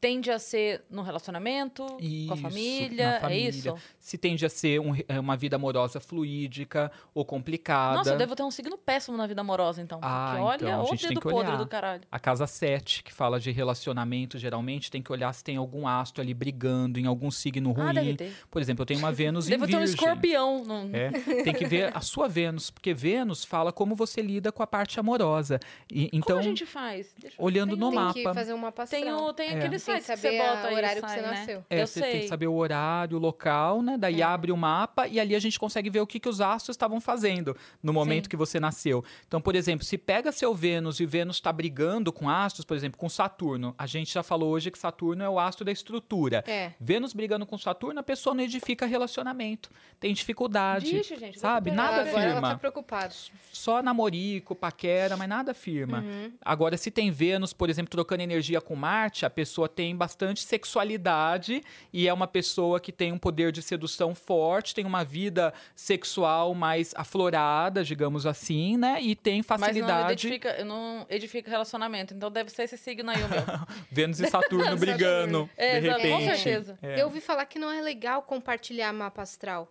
tende 0.00 0.30
a 0.30 0.38
ser 0.38 0.82
no 0.90 1.02
relacionamento, 1.02 1.84
com 1.84 1.96
a 1.96 2.00
Isso, 2.00 2.36
família. 2.36 3.12
na 3.12 3.20
família. 3.20 3.46
É 3.46 3.48
isso? 3.50 3.74
Se 3.98 4.16
tende 4.18 4.44
a 4.46 4.48
ser 4.48 4.80
um- 4.80 4.94
é, 5.08 5.18
uma 5.18 5.36
vida 5.36 5.56
amorosa 5.56 5.98
fluídica 6.00 6.92
ou 7.14 7.24
complicada. 7.24 7.96
Nossa, 7.96 8.10
eu 8.10 8.18
devo 8.18 8.36
ter 8.36 8.42
um 8.42 8.50
signo 8.50 8.76
péssimo 8.78 9.16
na 9.16 9.26
vida 9.26 9.40
amorosa, 9.40 9.80
então. 9.82 9.98
Ah, 10.02 10.26
porque 10.30 10.42
olha, 10.42 10.56
então, 10.56 10.80
a 10.80 10.82
ô 10.84 10.86
gente 10.88 11.08
tem 11.08 11.16
que 11.16 11.22
podre 11.22 11.48
olhar. 11.48 11.56
do 11.58 11.66
caralho. 11.66 12.02
A 12.10 12.18
casa 12.18 12.46
7, 12.46 13.02
que 13.02 13.12
fala 13.12 13.40
de 13.40 13.50
relacionamento, 13.50 14.38
geralmente 14.38 14.90
tem 14.90 15.02
que 15.02 15.10
olhar 15.10 15.32
se 15.32 15.42
tem 15.42 15.56
algum 15.56 15.86
astro 15.88 16.22
ali 16.22 16.34
brigando 16.34 16.98
em 17.00 17.06
algum 17.06 17.30
signo 17.30 17.72
ruim. 17.72 17.88
Ah, 17.88 17.92
deve 17.92 18.14
ter. 18.14 18.32
Por 18.50 18.60
exemplo, 18.62 18.82
eu 18.82 18.86
tenho 18.86 19.00
uma 19.00 19.10
Vênus 19.16 19.46
em 19.46 19.50
Devo 19.50 19.66
ter 19.66 19.76
um 19.76 19.78
Virgem. 19.80 19.94
escorpião. 19.94 20.62
No... 20.64 20.94
É, 20.94 21.10
tem 21.42 21.54
que 21.54 21.64
ver 21.66 21.96
a 21.96 22.00
sua 22.00 22.28
Vênus, 22.28 22.70
porque 22.70 22.92
Vênus 22.94 23.44
fala 23.44 23.72
como 23.72 23.94
você 23.96 24.20
lida 24.22 24.52
com 24.52 24.62
a 24.62 24.66
parte 24.66 25.00
amorosa. 25.00 25.58
E, 25.90 26.08
Como 26.10 26.22
então, 26.22 26.38
a 26.38 26.42
gente 26.42 26.64
faz? 26.66 27.14
Eu- 27.22 27.30
olhando 27.38 27.70
Tem 27.70 27.78
no 27.80 27.86
um- 27.88 27.90
Tem 27.90 27.98
mapa. 28.00 28.14
que 28.14 28.22
fazer 28.24 28.52
uma 28.52 28.70
passada. 28.70 29.02
Tem, 29.02 29.12
o, 29.12 29.32
tem 29.32 29.50
É. 29.50 29.58
aquele 29.58 29.78
Tem 29.86 29.94
que 29.96 30.00
que, 30.02 30.06
saber 30.06 30.20
você 30.30 30.38
bota 30.38 30.68
a- 30.68 30.70
o 30.70 30.74
horário 30.74 31.02
que 31.02 31.08
você 31.10 31.20
né? 31.22 31.30
nasceu. 31.30 31.64
É, 31.70 31.82
eu 31.82 31.86
você 31.86 32.00
sei. 32.00 32.12
tem 32.12 32.20
que 32.22 32.28
saber 32.28 32.46
o 32.46 32.54
horário, 32.54 33.16
o 33.16 33.20
local, 33.20 33.82
né? 33.82 33.96
Daí 33.98 34.20
É. 34.20 34.24
abre 34.24 34.52
o 34.52 34.56
mapa 34.56 35.06
e 35.08 35.18
ali 35.20 35.34
a 35.34 35.38
gente 35.38 35.58
consegue 35.58 35.88
ver 35.90 36.00
o 36.00 36.06
que, 36.06 36.18
que 36.20 36.28
os 36.28 36.40
astros 36.40 36.74
estavam 36.74 37.00
fazendo 37.00 37.56
no 37.82 37.92
momento 37.92 38.24
Sim. 38.24 38.30
que 38.30 38.36
você 38.36 38.58
nasceu. 38.60 39.04
Então, 39.26 39.40
por 39.40 39.54
exemplo, 39.54 39.84
se 39.84 39.96
pega 39.98 40.30
seu 40.32 40.54
Vênus 40.54 41.00
e 41.00 41.06
Vênus 41.06 41.36
está 41.36 41.52
brigando 41.52 42.12
com 42.12 42.28
astros, 42.28 42.64
por 42.64 42.76
exemplo, 42.76 42.98
com 42.98 43.08
Saturno. 43.08 43.74
A 43.78 43.86
gente 43.86 44.12
já 44.12 44.22
falou 44.22 44.50
hoje 44.50 44.70
que 44.70 44.78
Saturno 44.78 45.22
é 45.22 45.28
o 45.28 45.38
astro 45.38 45.64
da 45.64 45.72
estrutura. 45.72 46.42
É. 46.46 46.72
Vênus 46.80 47.12
brigando 47.12 47.46
com 47.46 47.56
Saturno, 47.56 48.00
a 48.00 48.02
pessoa 48.02 48.34
não 48.34 48.42
edifica 48.42 48.86
relacionamento. 48.86 49.70
Tem 50.00 50.12
dificuldade. 50.12 50.90
Vixe, 50.96 51.16
gente, 51.16 51.38
sabe? 51.38 51.70
Nada 51.70 52.02
Agora 52.02 52.22
ela 52.24 52.32
firma. 52.34 52.48
tá 52.50 52.58
preocupada. 52.58 53.14
Só 53.52 53.82
namorico, 53.82 54.54
paquera, 54.54 55.16
mas 55.16 55.28
nada 55.28 55.54
firma. 55.54 56.00
Uhum. 56.00 56.32
Agora, 56.44 56.76
se 56.76 56.90
tem 56.90 57.10
Vênus, 57.10 57.52
por 57.52 57.70
exemplo, 57.70 57.90
trocando 57.90 58.22
energia 58.22 58.60
com 58.60 58.74
Marte, 58.76 59.24
a 59.24 59.30
pessoa 59.30 59.68
tem 59.76 59.94
bastante 59.94 60.42
sexualidade 60.42 61.62
e 61.92 62.08
é 62.08 62.12
uma 62.12 62.26
pessoa 62.26 62.80
que 62.80 62.90
tem 62.90 63.12
um 63.12 63.18
poder 63.18 63.52
de 63.52 63.60
sedução 63.60 64.14
forte, 64.14 64.74
tem 64.74 64.86
uma 64.86 65.04
vida 65.04 65.52
sexual 65.74 66.54
mais 66.54 66.92
aflorada, 66.96 67.84
digamos 67.84 68.24
assim, 68.26 68.78
né? 68.78 68.98
E 69.02 69.14
tem 69.14 69.44
Mas 69.46 69.60
não 69.60 69.66
facilidade. 69.66 70.12
edifica, 70.12 70.64
não 70.64 71.06
edifica 71.10 71.50
relacionamento. 71.50 72.14
Então 72.14 72.30
deve 72.30 72.50
ser 72.50 72.62
esse 72.62 72.78
signo 72.78 73.10
aí 73.10 73.22
o 73.22 73.28
meu. 73.28 73.42
Vênus 73.92 74.18
e 74.18 74.26
Saturno 74.28 74.74
brigando, 74.78 75.48
É, 75.56 75.78
de 75.80 75.88
não, 75.88 75.96
com 75.96 76.02
repente. 76.02 76.36
certeza. 76.38 76.78
É. 76.82 77.00
Eu 77.00 77.06
ouvi 77.06 77.20
falar 77.20 77.44
que 77.44 77.58
não 77.58 77.70
é 77.70 77.82
legal 77.82 78.22
compartilhar 78.22 78.92
mapa 78.94 79.20
astral. 79.22 79.70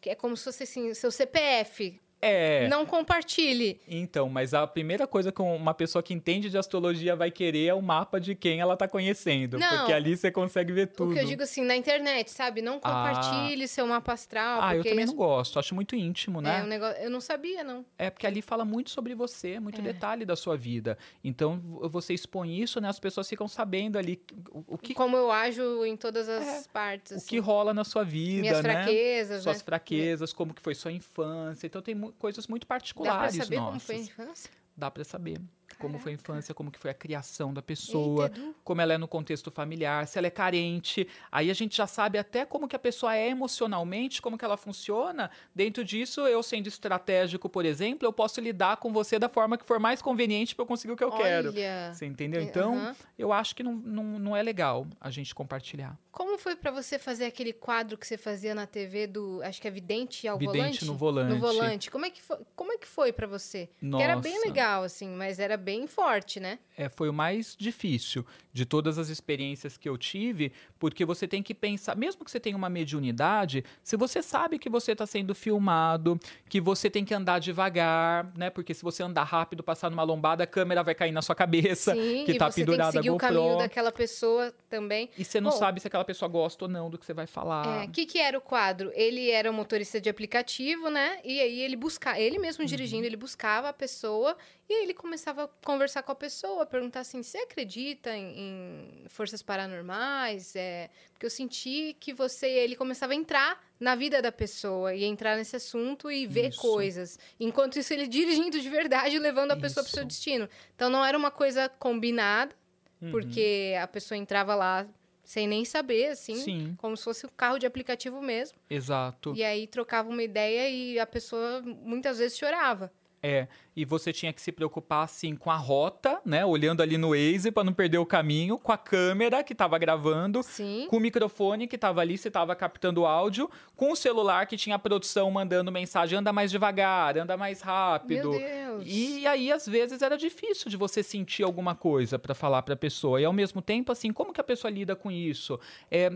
Que 0.00 0.10
é 0.10 0.14
como 0.16 0.36
se 0.36 0.44
fosse 0.44 0.64
assim, 0.64 0.92
seu 0.92 1.10
CPF. 1.12 2.00
É. 2.20 2.66
Não 2.68 2.86
compartilhe. 2.86 3.80
Então, 3.86 4.28
mas 4.28 4.54
a 4.54 4.66
primeira 4.66 5.06
coisa 5.06 5.30
que 5.30 5.40
uma 5.42 5.74
pessoa 5.74 6.02
que 6.02 6.14
entende 6.14 6.48
de 6.48 6.56
astrologia 6.58 7.14
vai 7.14 7.30
querer 7.30 7.66
é 7.66 7.74
o 7.74 7.82
mapa 7.82 8.18
de 8.18 8.34
quem 8.34 8.58
ela 8.60 8.76
tá 8.76 8.88
conhecendo. 8.88 9.58
Não. 9.58 9.76
Porque 9.78 9.92
ali 9.92 10.16
você 10.16 10.30
consegue 10.30 10.72
ver 10.72 10.86
tudo. 10.88 11.10
O 11.10 11.14
que 11.14 11.20
eu 11.20 11.24
digo 11.26 11.42
assim, 11.42 11.62
na 11.62 11.76
internet, 11.76 12.30
sabe? 12.30 12.62
Não 12.62 12.80
compartilhe 12.80 13.68
seu 13.68 13.86
mapa 13.86 14.12
astral. 14.12 14.60
Ah, 14.62 14.74
eu 14.76 14.82
também 14.82 15.04
as- 15.04 15.10
não 15.10 15.16
gosto. 15.16 15.58
Acho 15.58 15.74
muito 15.74 15.94
íntimo, 15.94 16.40
né? 16.40 16.60
É, 16.60 16.62
um 16.62 16.66
negócio... 16.66 16.96
Eu 17.02 17.10
não 17.10 17.20
sabia, 17.20 17.62
não. 17.62 17.84
É 17.98 18.08
porque 18.10 18.26
ali 18.26 18.40
fala 18.42 18.64
muito 18.64 18.90
sobre 18.90 19.14
você, 19.14 19.60
muito 19.60 19.80
detalhe 19.82 20.24
da 20.24 20.36
sua 20.36 20.56
vida. 20.56 20.96
Então, 21.22 21.58
vo- 21.58 21.88
você 21.88 22.14
expõe 22.14 22.60
isso, 22.60 22.80
né? 22.80 22.88
As 22.88 22.98
pessoas 22.98 23.28
ficam 23.28 23.46
sabendo 23.46 23.98
ali 23.98 24.20
o, 24.50 24.64
o 24.74 24.78
que, 24.78 24.94
Como 24.94 25.16
eu 25.16 25.30
ajo 25.30 25.84
em 25.84 25.96
todas 25.96 26.28
as 26.28 26.46
É, 26.46 26.68
partes. 26.72 27.12
o 27.12 27.14
assim. 27.16 27.26
que 27.28 27.38
rola 27.38 27.74
na 27.74 27.84
sua 27.84 28.04
vida, 28.04 28.40
Minhas 28.40 28.62
né? 28.62 28.72
fraquezas, 28.72 29.42
Suas 29.42 29.58
né? 29.58 29.64
fraquezas, 29.64 30.32
como 30.32 30.54
que 30.54 30.62
foi 30.62 30.74
sua 30.74 30.92
infância. 30.92 31.66
Então, 31.66 31.82
tem 31.82 31.94
mu- 31.94 32.05
coisas 32.12 32.46
muito 32.46 32.62
Dá 32.62 32.66
pra 32.68 32.74
particulares 32.76 33.36
saber 33.36 33.56
nossas. 33.56 33.68
como 33.68 33.80
foi 33.80 33.94
a 33.96 33.98
infância? 33.98 34.50
Dá 34.76 34.90
pra 34.90 35.04
saber 35.04 35.40
como 35.78 35.98
foi 35.98 36.12
a 36.12 36.14
infância, 36.14 36.54
como 36.54 36.70
que 36.70 36.78
foi 36.78 36.90
a 36.90 36.94
criação 36.94 37.52
da 37.52 37.62
pessoa, 37.62 38.24
Eita, 38.24 38.54
como 38.64 38.80
ela 38.80 38.94
é 38.94 38.98
no 38.98 39.06
contexto 39.08 39.50
familiar, 39.50 40.06
se 40.06 40.18
ela 40.18 40.26
é 40.26 40.30
carente. 40.30 41.06
Aí 41.30 41.50
a 41.50 41.54
gente 41.54 41.76
já 41.76 41.86
sabe 41.86 42.18
até 42.18 42.44
como 42.44 42.66
que 42.68 42.74
a 42.76 42.78
pessoa 42.78 43.14
é 43.16 43.28
emocionalmente, 43.28 44.20
como 44.22 44.38
que 44.38 44.44
ela 44.44 44.56
funciona. 44.56 45.30
Dentro 45.54 45.84
disso, 45.84 46.20
eu 46.26 46.42
sendo 46.42 46.66
estratégico, 46.66 47.48
por 47.48 47.64
exemplo, 47.64 48.06
eu 48.06 48.12
posso 48.12 48.40
lidar 48.40 48.76
com 48.78 48.92
você 48.92 49.18
da 49.18 49.28
forma 49.28 49.56
que 49.58 49.64
for 49.66 49.78
mais 49.78 50.00
conveniente 50.02 50.54
para 50.54 50.62
eu 50.62 50.66
conseguir 50.66 50.92
o 50.92 50.96
que 50.96 51.04
eu 51.04 51.12
quero. 51.12 51.50
Olha. 51.50 51.92
Você 51.94 52.06
entendeu? 52.06 52.40
É, 52.40 52.44
Então, 52.44 52.74
aham. 52.74 52.96
eu 53.18 53.32
acho 53.32 53.54
que 53.54 53.62
não, 53.62 53.74
não, 53.74 54.04
não 54.18 54.36
é 54.36 54.42
legal 54.42 54.86
a 55.00 55.10
gente 55.10 55.34
compartilhar. 55.34 55.98
Como 56.10 56.38
foi 56.38 56.56
pra 56.56 56.70
você 56.70 56.98
fazer 56.98 57.26
aquele 57.26 57.52
quadro 57.52 57.98
que 57.98 58.06
você 58.06 58.16
fazia 58.16 58.54
na 58.54 58.66
TV 58.66 59.06
do, 59.06 59.42
acho 59.42 59.60
que 59.60 59.68
é 59.68 59.70
Vidente 59.70 60.26
ao 60.26 60.38
Vidente 60.38 60.56
volante? 60.56 60.84
no 60.86 60.94
volante. 60.96 61.28
No 61.34 61.38
volante. 61.38 61.90
Como 61.90 62.06
é 62.06 62.10
que 62.10 62.22
foi, 62.22 62.38
como 62.54 62.72
é 62.72 62.78
que 62.78 62.86
foi 62.86 63.12
para 63.12 63.26
você? 63.26 63.68
Que 63.78 64.02
era 64.02 64.16
bem 64.16 64.34
Nossa. 64.34 64.46
legal 64.46 64.82
assim, 64.82 65.08
mas 65.10 65.38
era 65.38 65.58
bem 65.66 65.88
forte, 65.88 66.38
né? 66.38 66.60
É, 66.76 66.88
foi 66.88 67.08
o 67.08 67.12
mais 67.12 67.56
difícil 67.58 68.24
de 68.52 68.64
todas 68.64 68.98
as 68.98 69.08
experiências 69.08 69.76
que 69.76 69.88
eu 69.88 69.98
tive, 69.98 70.52
porque 70.78 71.04
você 71.04 71.26
tem 71.26 71.42
que 71.42 71.52
pensar, 71.52 71.96
mesmo 71.96 72.24
que 72.24 72.30
você 72.30 72.38
tenha 72.38 72.56
uma 72.56 72.70
mediunidade, 72.70 73.64
se 73.82 73.96
você 73.96 74.22
sabe 74.22 74.58
que 74.60 74.70
você 74.70 74.92
está 74.92 75.04
sendo 75.06 75.34
filmado, 75.34 76.18
que 76.48 76.60
você 76.60 76.88
tem 76.88 77.04
que 77.04 77.12
andar 77.12 77.40
devagar, 77.40 78.32
né? 78.36 78.48
Porque 78.48 78.72
se 78.72 78.82
você 78.84 79.02
andar 79.02 79.24
rápido, 79.24 79.62
passar 79.64 79.90
numa 79.90 80.04
lombada, 80.04 80.44
a 80.44 80.46
câmera 80.46 80.84
vai 80.84 80.94
cair 80.94 81.10
na 81.12 81.20
sua 81.20 81.34
cabeça, 81.34 81.94
Sim, 81.94 82.22
que 82.24 82.32
e 82.32 82.38
tá 82.38 82.48
você 82.50 82.64
tem 82.64 82.64
que 82.64 82.70
pendurada 82.70 82.92
seguir 82.92 83.10
o 83.10 83.16
caminho 83.16 83.58
daquela 83.58 83.90
pessoa 83.90 84.54
também. 84.70 85.10
E 85.18 85.24
você 85.24 85.40
não 85.40 85.50
Bom, 85.50 85.56
sabe 85.56 85.80
se 85.80 85.88
aquela 85.88 86.04
pessoa 86.04 86.28
gosta 86.28 86.64
ou 86.66 86.70
não 86.70 86.88
do 86.88 86.96
que 86.96 87.04
você 87.04 87.12
vai 87.12 87.26
falar. 87.26 87.82
É, 87.82 87.86
o 87.86 87.90
que, 87.90 88.06
que 88.06 88.18
era 88.18 88.38
o 88.38 88.40
quadro? 88.40 88.92
Ele 88.94 89.30
era 89.30 89.50
um 89.50 89.54
motorista 89.54 90.00
de 90.00 90.08
aplicativo, 90.08 90.88
né? 90.90 91.18
E 91.24 91.40
aí 91.40 91.60
ele 91.60 91.74
buscava, 91.76 92.20
ele 92.20 92.38
mesmo 92.38 92.62
Uhum. 92.62 92.66
dirigindo, 92.66 93.04
ele 93.06 93.16
buscava 93.16 93.68
a 93.68 93.72
pessoa 93.72 94.36
e 94.68 94.74
aí 94.74 94.82
ele 94.82 94.94
começava 94.94 95.44
a 95.44 95.48
conversar 95.64 96.02
com 96.02 96.10
a 96.12 96.14
pessoa, 96.14 96.66
perguntar 96.66 97.00
assim: 97.00 97.22
você 97.22 97.38
acredita 97.38 98.14
em, 98.16 99.04
em 99.04 99.08
forças 99.08 99.42
paranormais? 99.42 100.54
É, 100.56 100.90
porque 101.12 101.26
eu 101.26 101.30
senti 101.30 101.96
que 102.00 102.12
você. 102.12 102.46
Ele 102.48 102.74
começava 102.76 103.12
a 103.12 103.16
entrar 103.16 103.64
na 103.78 103.94
vida 103.94 104.20
da 104.20 104.32
pessoa 104.32 104.94
e 104.94 105.04
entrar 105.04 105.36
nesse 105.36 105.56
assunto 105.56 106.10
e 106.10 106.26
ver 106.26 106.50
Isso. 106.50 106.60
coisas. 106.60 107.18
Enquanto 107.38 107.78
isso, 107.78 107.92
ele 107.92 108.06
dirigindo 108.06 108.58
de 108.60 108.68
verdade, 108.68 109.18
levando 109.18 109.52
a 109.52 109.56
pessoa 109.56 109.84
para 109.84 109.90
o 109.90 109.92
seu 109.92 110.02
Isso. 110.02 110.08
destino. 110.08 110.48
Então 110.74 110.88
não 110.90 111.04
era 111.04 111.16
uma 111.16 111.30
coisa 111.30 111.68
combinada, 111.68 112.54
Uhum. 113.00 113.10
porque 113.10 113.74
a 113.80 113.86
pessoa 113.86 114.16
entrava 114.16 114.54
lá 114.54 114.86
sem 115.22 115.46
nem 115.46 115.64
saber, 115.66 116.06
assim. 116.06 116.36
Sim, 116.36 116.74
Como 116.78 116.96
se 116.96 117.04
fosse 117.04 117.26
um 117.26 117.28
carro 117.36 117.58
de 117.58 117.66
aplicativo 117.66 118.22
mesmo. 118.22 118.58
exato. 118.70 119.34
E 119.36 119.44
aí 119.44 119.66
trocava 119.66 120.08
uma 120.08 120.22
ideia 120.22 120.68
e 120.70 120.98
a 120.98 121.06
pessoa 121.06 121.60
muitas 121.62 122.18
vezes 122.18 122.38
chorava. 122.38 122.90
É, 123.22 123.48
e 123.76 123.84
você 123.84 124.10
tinha 124.10 124.32
que 124.32 124.40
se 124.40 124.50
preocupar 124.50 125.04
assim 125.04 125.36
com 125.36 125.50
a 125.50 125.56
rota, 125.56 126.18
né? 126.24 126.46
Olhando 126.46 126.82
ali 126.82 126.96
no 126.96 127.10
Waze 127.10 127.52
para 127.52 127.62
não 127.62 127.74
perder 127.74 127.98
o 127.98 128.06
caminho, 128.06 128.58
com 128.58 128.72
a 128.72 128.78
câmera 128.78 129.44
que 129.44 129.52
estava 129.52 129.76
gravando, 129.76 130.42
Sim. 130.42 130.86
com 130.88 130.96
o 130.96 131.00
microfone 131.00 131.66
que 131.68 131.76
estava 131.76 132.00
ali, 132.00 132.16
você 132.16 132.28
estava 132.28 132.56
captando 132.56 133.04
áudio, 133.04 133.50
com 133.76 133.92
o 133.92 133.96
celular 133.96 134.46
que 134.46 134.56
tinha 134.56 134.76
a 134.76 134.78
produção 134.78 135.30
mandando 135.30 135.70
mensagem, 135.70 136.18
anda 136.18 136.32
mais 136.32 136.50
devagar, 136.50 137.18
anda 137.18 137.36
mais 137.36 137.60
rápido. 137.60 138.30
Meu 138.30 138.40
Deus. 138.40 138.84
E 138.86 139.26
aí, 139.26 139.52
às 139.52 139.66
vezes, 139.66 140.00
era 140.00 140.16
difícil 140.16 140.70
de 140.70 140.76
você 140.76 141.02
sentir 141.02 141.42
alguma 141.42 141.74
coisa 141.74 142.18
para 142.18 142.34
falar 142.34 142.62
para 142.62 142.74
a 142.74 142.76
pessoa. 142.76 143.20
E, 143.20 143.24
ao 143.24 143.32
mesmo 143.32 143.60
tempo, 143.60 143.92
assim, 143.92 144.12
como 144.12 144.32
que 144.32 144.40
a 144.40 144.44
pessoa 144.44 144.70
lida 144.70 144.96
com 144.96 145.10
isso? 145.10 145.60
É, 145.90 146.10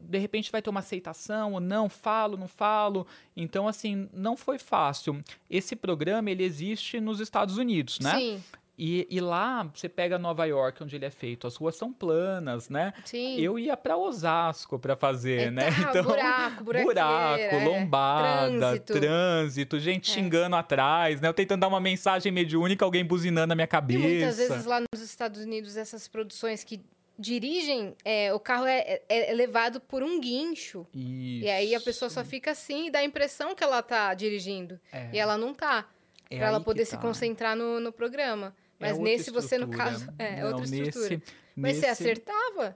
de 0.00 0.18
repente, 0.18 0.50
vai 0.50 0.60
ter 0.60 0.70
uma 0.70 0.80
aceitação 0.80 1.52
ou 1.52 1.60
não? 1.60 1.88
Falo, 1.88 2.36
não 2.36 2.48
falo? 2.48 3.06
Então, 3.36 3.68
assim, 3.68 4.08
não 4.12 4.36
foi 4.36 4.58
fácil. 4.58 5.20
Esse 5.48 5.76
programa, 5.76 6.30
ele 6.30 6.42
existe 6.42 7.00
nos 7.04 7.20
Estados 7.20 7.58
Unidos, 7.58 8.00
né? 8.00 8.14
Sim, 8.18 8.42
E, 8.76 9.06
e 9.08 9.20
lá, 9.20 9.70
você 9.72 9.88
pega 9.88 10.18
Nova 10.18 10.44
York, 10.46 10.82
onde 10.82 10.96
ele 10.96 11.04
é 11.04 11.10
feito, 11.10 11.46
as 11.46 11.54
ruas 11.54 11.76
são 11.76 11.92
planas, 11.92 12.68
né? 12.68 12.92
sim. 13.04 13.38
Eu 13.38 13.56
ia 13.56 13.76
para 13.76 13.96
Osasco 13.96 14.80
para 14.80 14.96
fazer, 14.96 15.42
É, 15.46 15.50
né? 15.52 15.70
tá, 15.70 16.02
buraco, 16.02 16.64
buraqueira, 16.64 16.84
buraco, 16.94 17.40
é. 17.54 17.64
lombada, 17.64 18.58
Trânsito. 18.58 18.92
É. 18.96 19.00
trânsito, 19.00 19.78
gente 19.78 20.10
xingando 20.10 20.56
atrás, 20.56 21.20
né? 21.20 21.28
Eu 21.28 21.32
tentando 21.34 21.60
dar 21.60 21.68
uma 21.68 21.78
mensagem 21.80 22.32
mediúnica, 22.32 22.84
alguém 22.84 23.04
buzinando 23.04 23.46
na 23.46 23.54
minha 23.54 23.64
E 23.64 23.68
cabeça. 23.68 24.00
muitas 24.00 24.36
vezes 24.38 24.64
lá 24.64 24.80
nos 24.80 25.00
Estados 25.00 25.40
Unidos, 25.40 25.76
essas 25.76 26.08
produções 26.08 26.64
que 26.64 26.80
dirigem, 27.16 27.94
é, 28.04 28.34
o 28.34 28.40
carro 28.40 28.66
é, 28.66 29.00
é- 29.08 29.30
é 29.30 29.34
levado 29.34 29.80
por 29.80 30.02
um 30.02 30.20
guincho. 30.20 30.84
E 30.92 31.48
aí 31.48 31.74
a 31.74 31.80
pessoa 31.80 32.10
só 32.10 32.24
fica 32.24 32.50
assim 32.50 32.88
e 32.88 32.90
dá 32.90 32.98
a 32.98 33.04
impressão 33.04 33.54
que 33.54 33.62
ela 33.62 33.80
tá 33.82 34.12
dirigindo. 34.14 34.80
É, 34.92 35.10
E 35.12 35.18
ela 35.18 35.38
não 35.38 35.54
tá. 35.54 35.86
É 36.30 36.38
pra 36.38 36.46
ela 36.46 36.60
poder 36.60 36.80
que 36.82 36.86
se 36.86 36.96
tá. 36.96 37.02
concentrar 37.02 37.56
no, 37.56 37.80
no 37.80 37.92
programa. 37.92 38.54
É 38.78 38.86
Mas 38.86 38.92
outra 38.92 39.04
nesse 39.04 39.30
você, 39.30 39.56
no 39.58 39.68
caso, 39.68 40.06
é 40.18 40.40
Não, 40.40 40.48
outra 40.48 40.64
estrutura. 40.64 41.08
Nesse, 41.10 41.22
Mas 41.56 41.76
você 41.76 41.86
nesse- 41.88 42.02
acertava? 42.02 42.74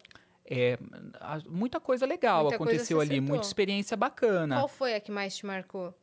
É, 0.51 0.79
muita 1.47 1.79
coisa 1.79 2.07
legal 2.07 2.43
Muita 2.45 2.57
coisa 2.57 2.73
aconteceu 2.73 2.99
você 2.99 3.03
ali, 3.11 3.21
muita 3.21 3.47
experiência 3.47 3.97
bacana. 3.97 4.57
Qual 4.57 4.69
foi 4.69 4.95
a 4.95 5.01
que 5.01 5.11
mais 5.13 5.37
te 5.37 5.45
marcou? 5.45 5.95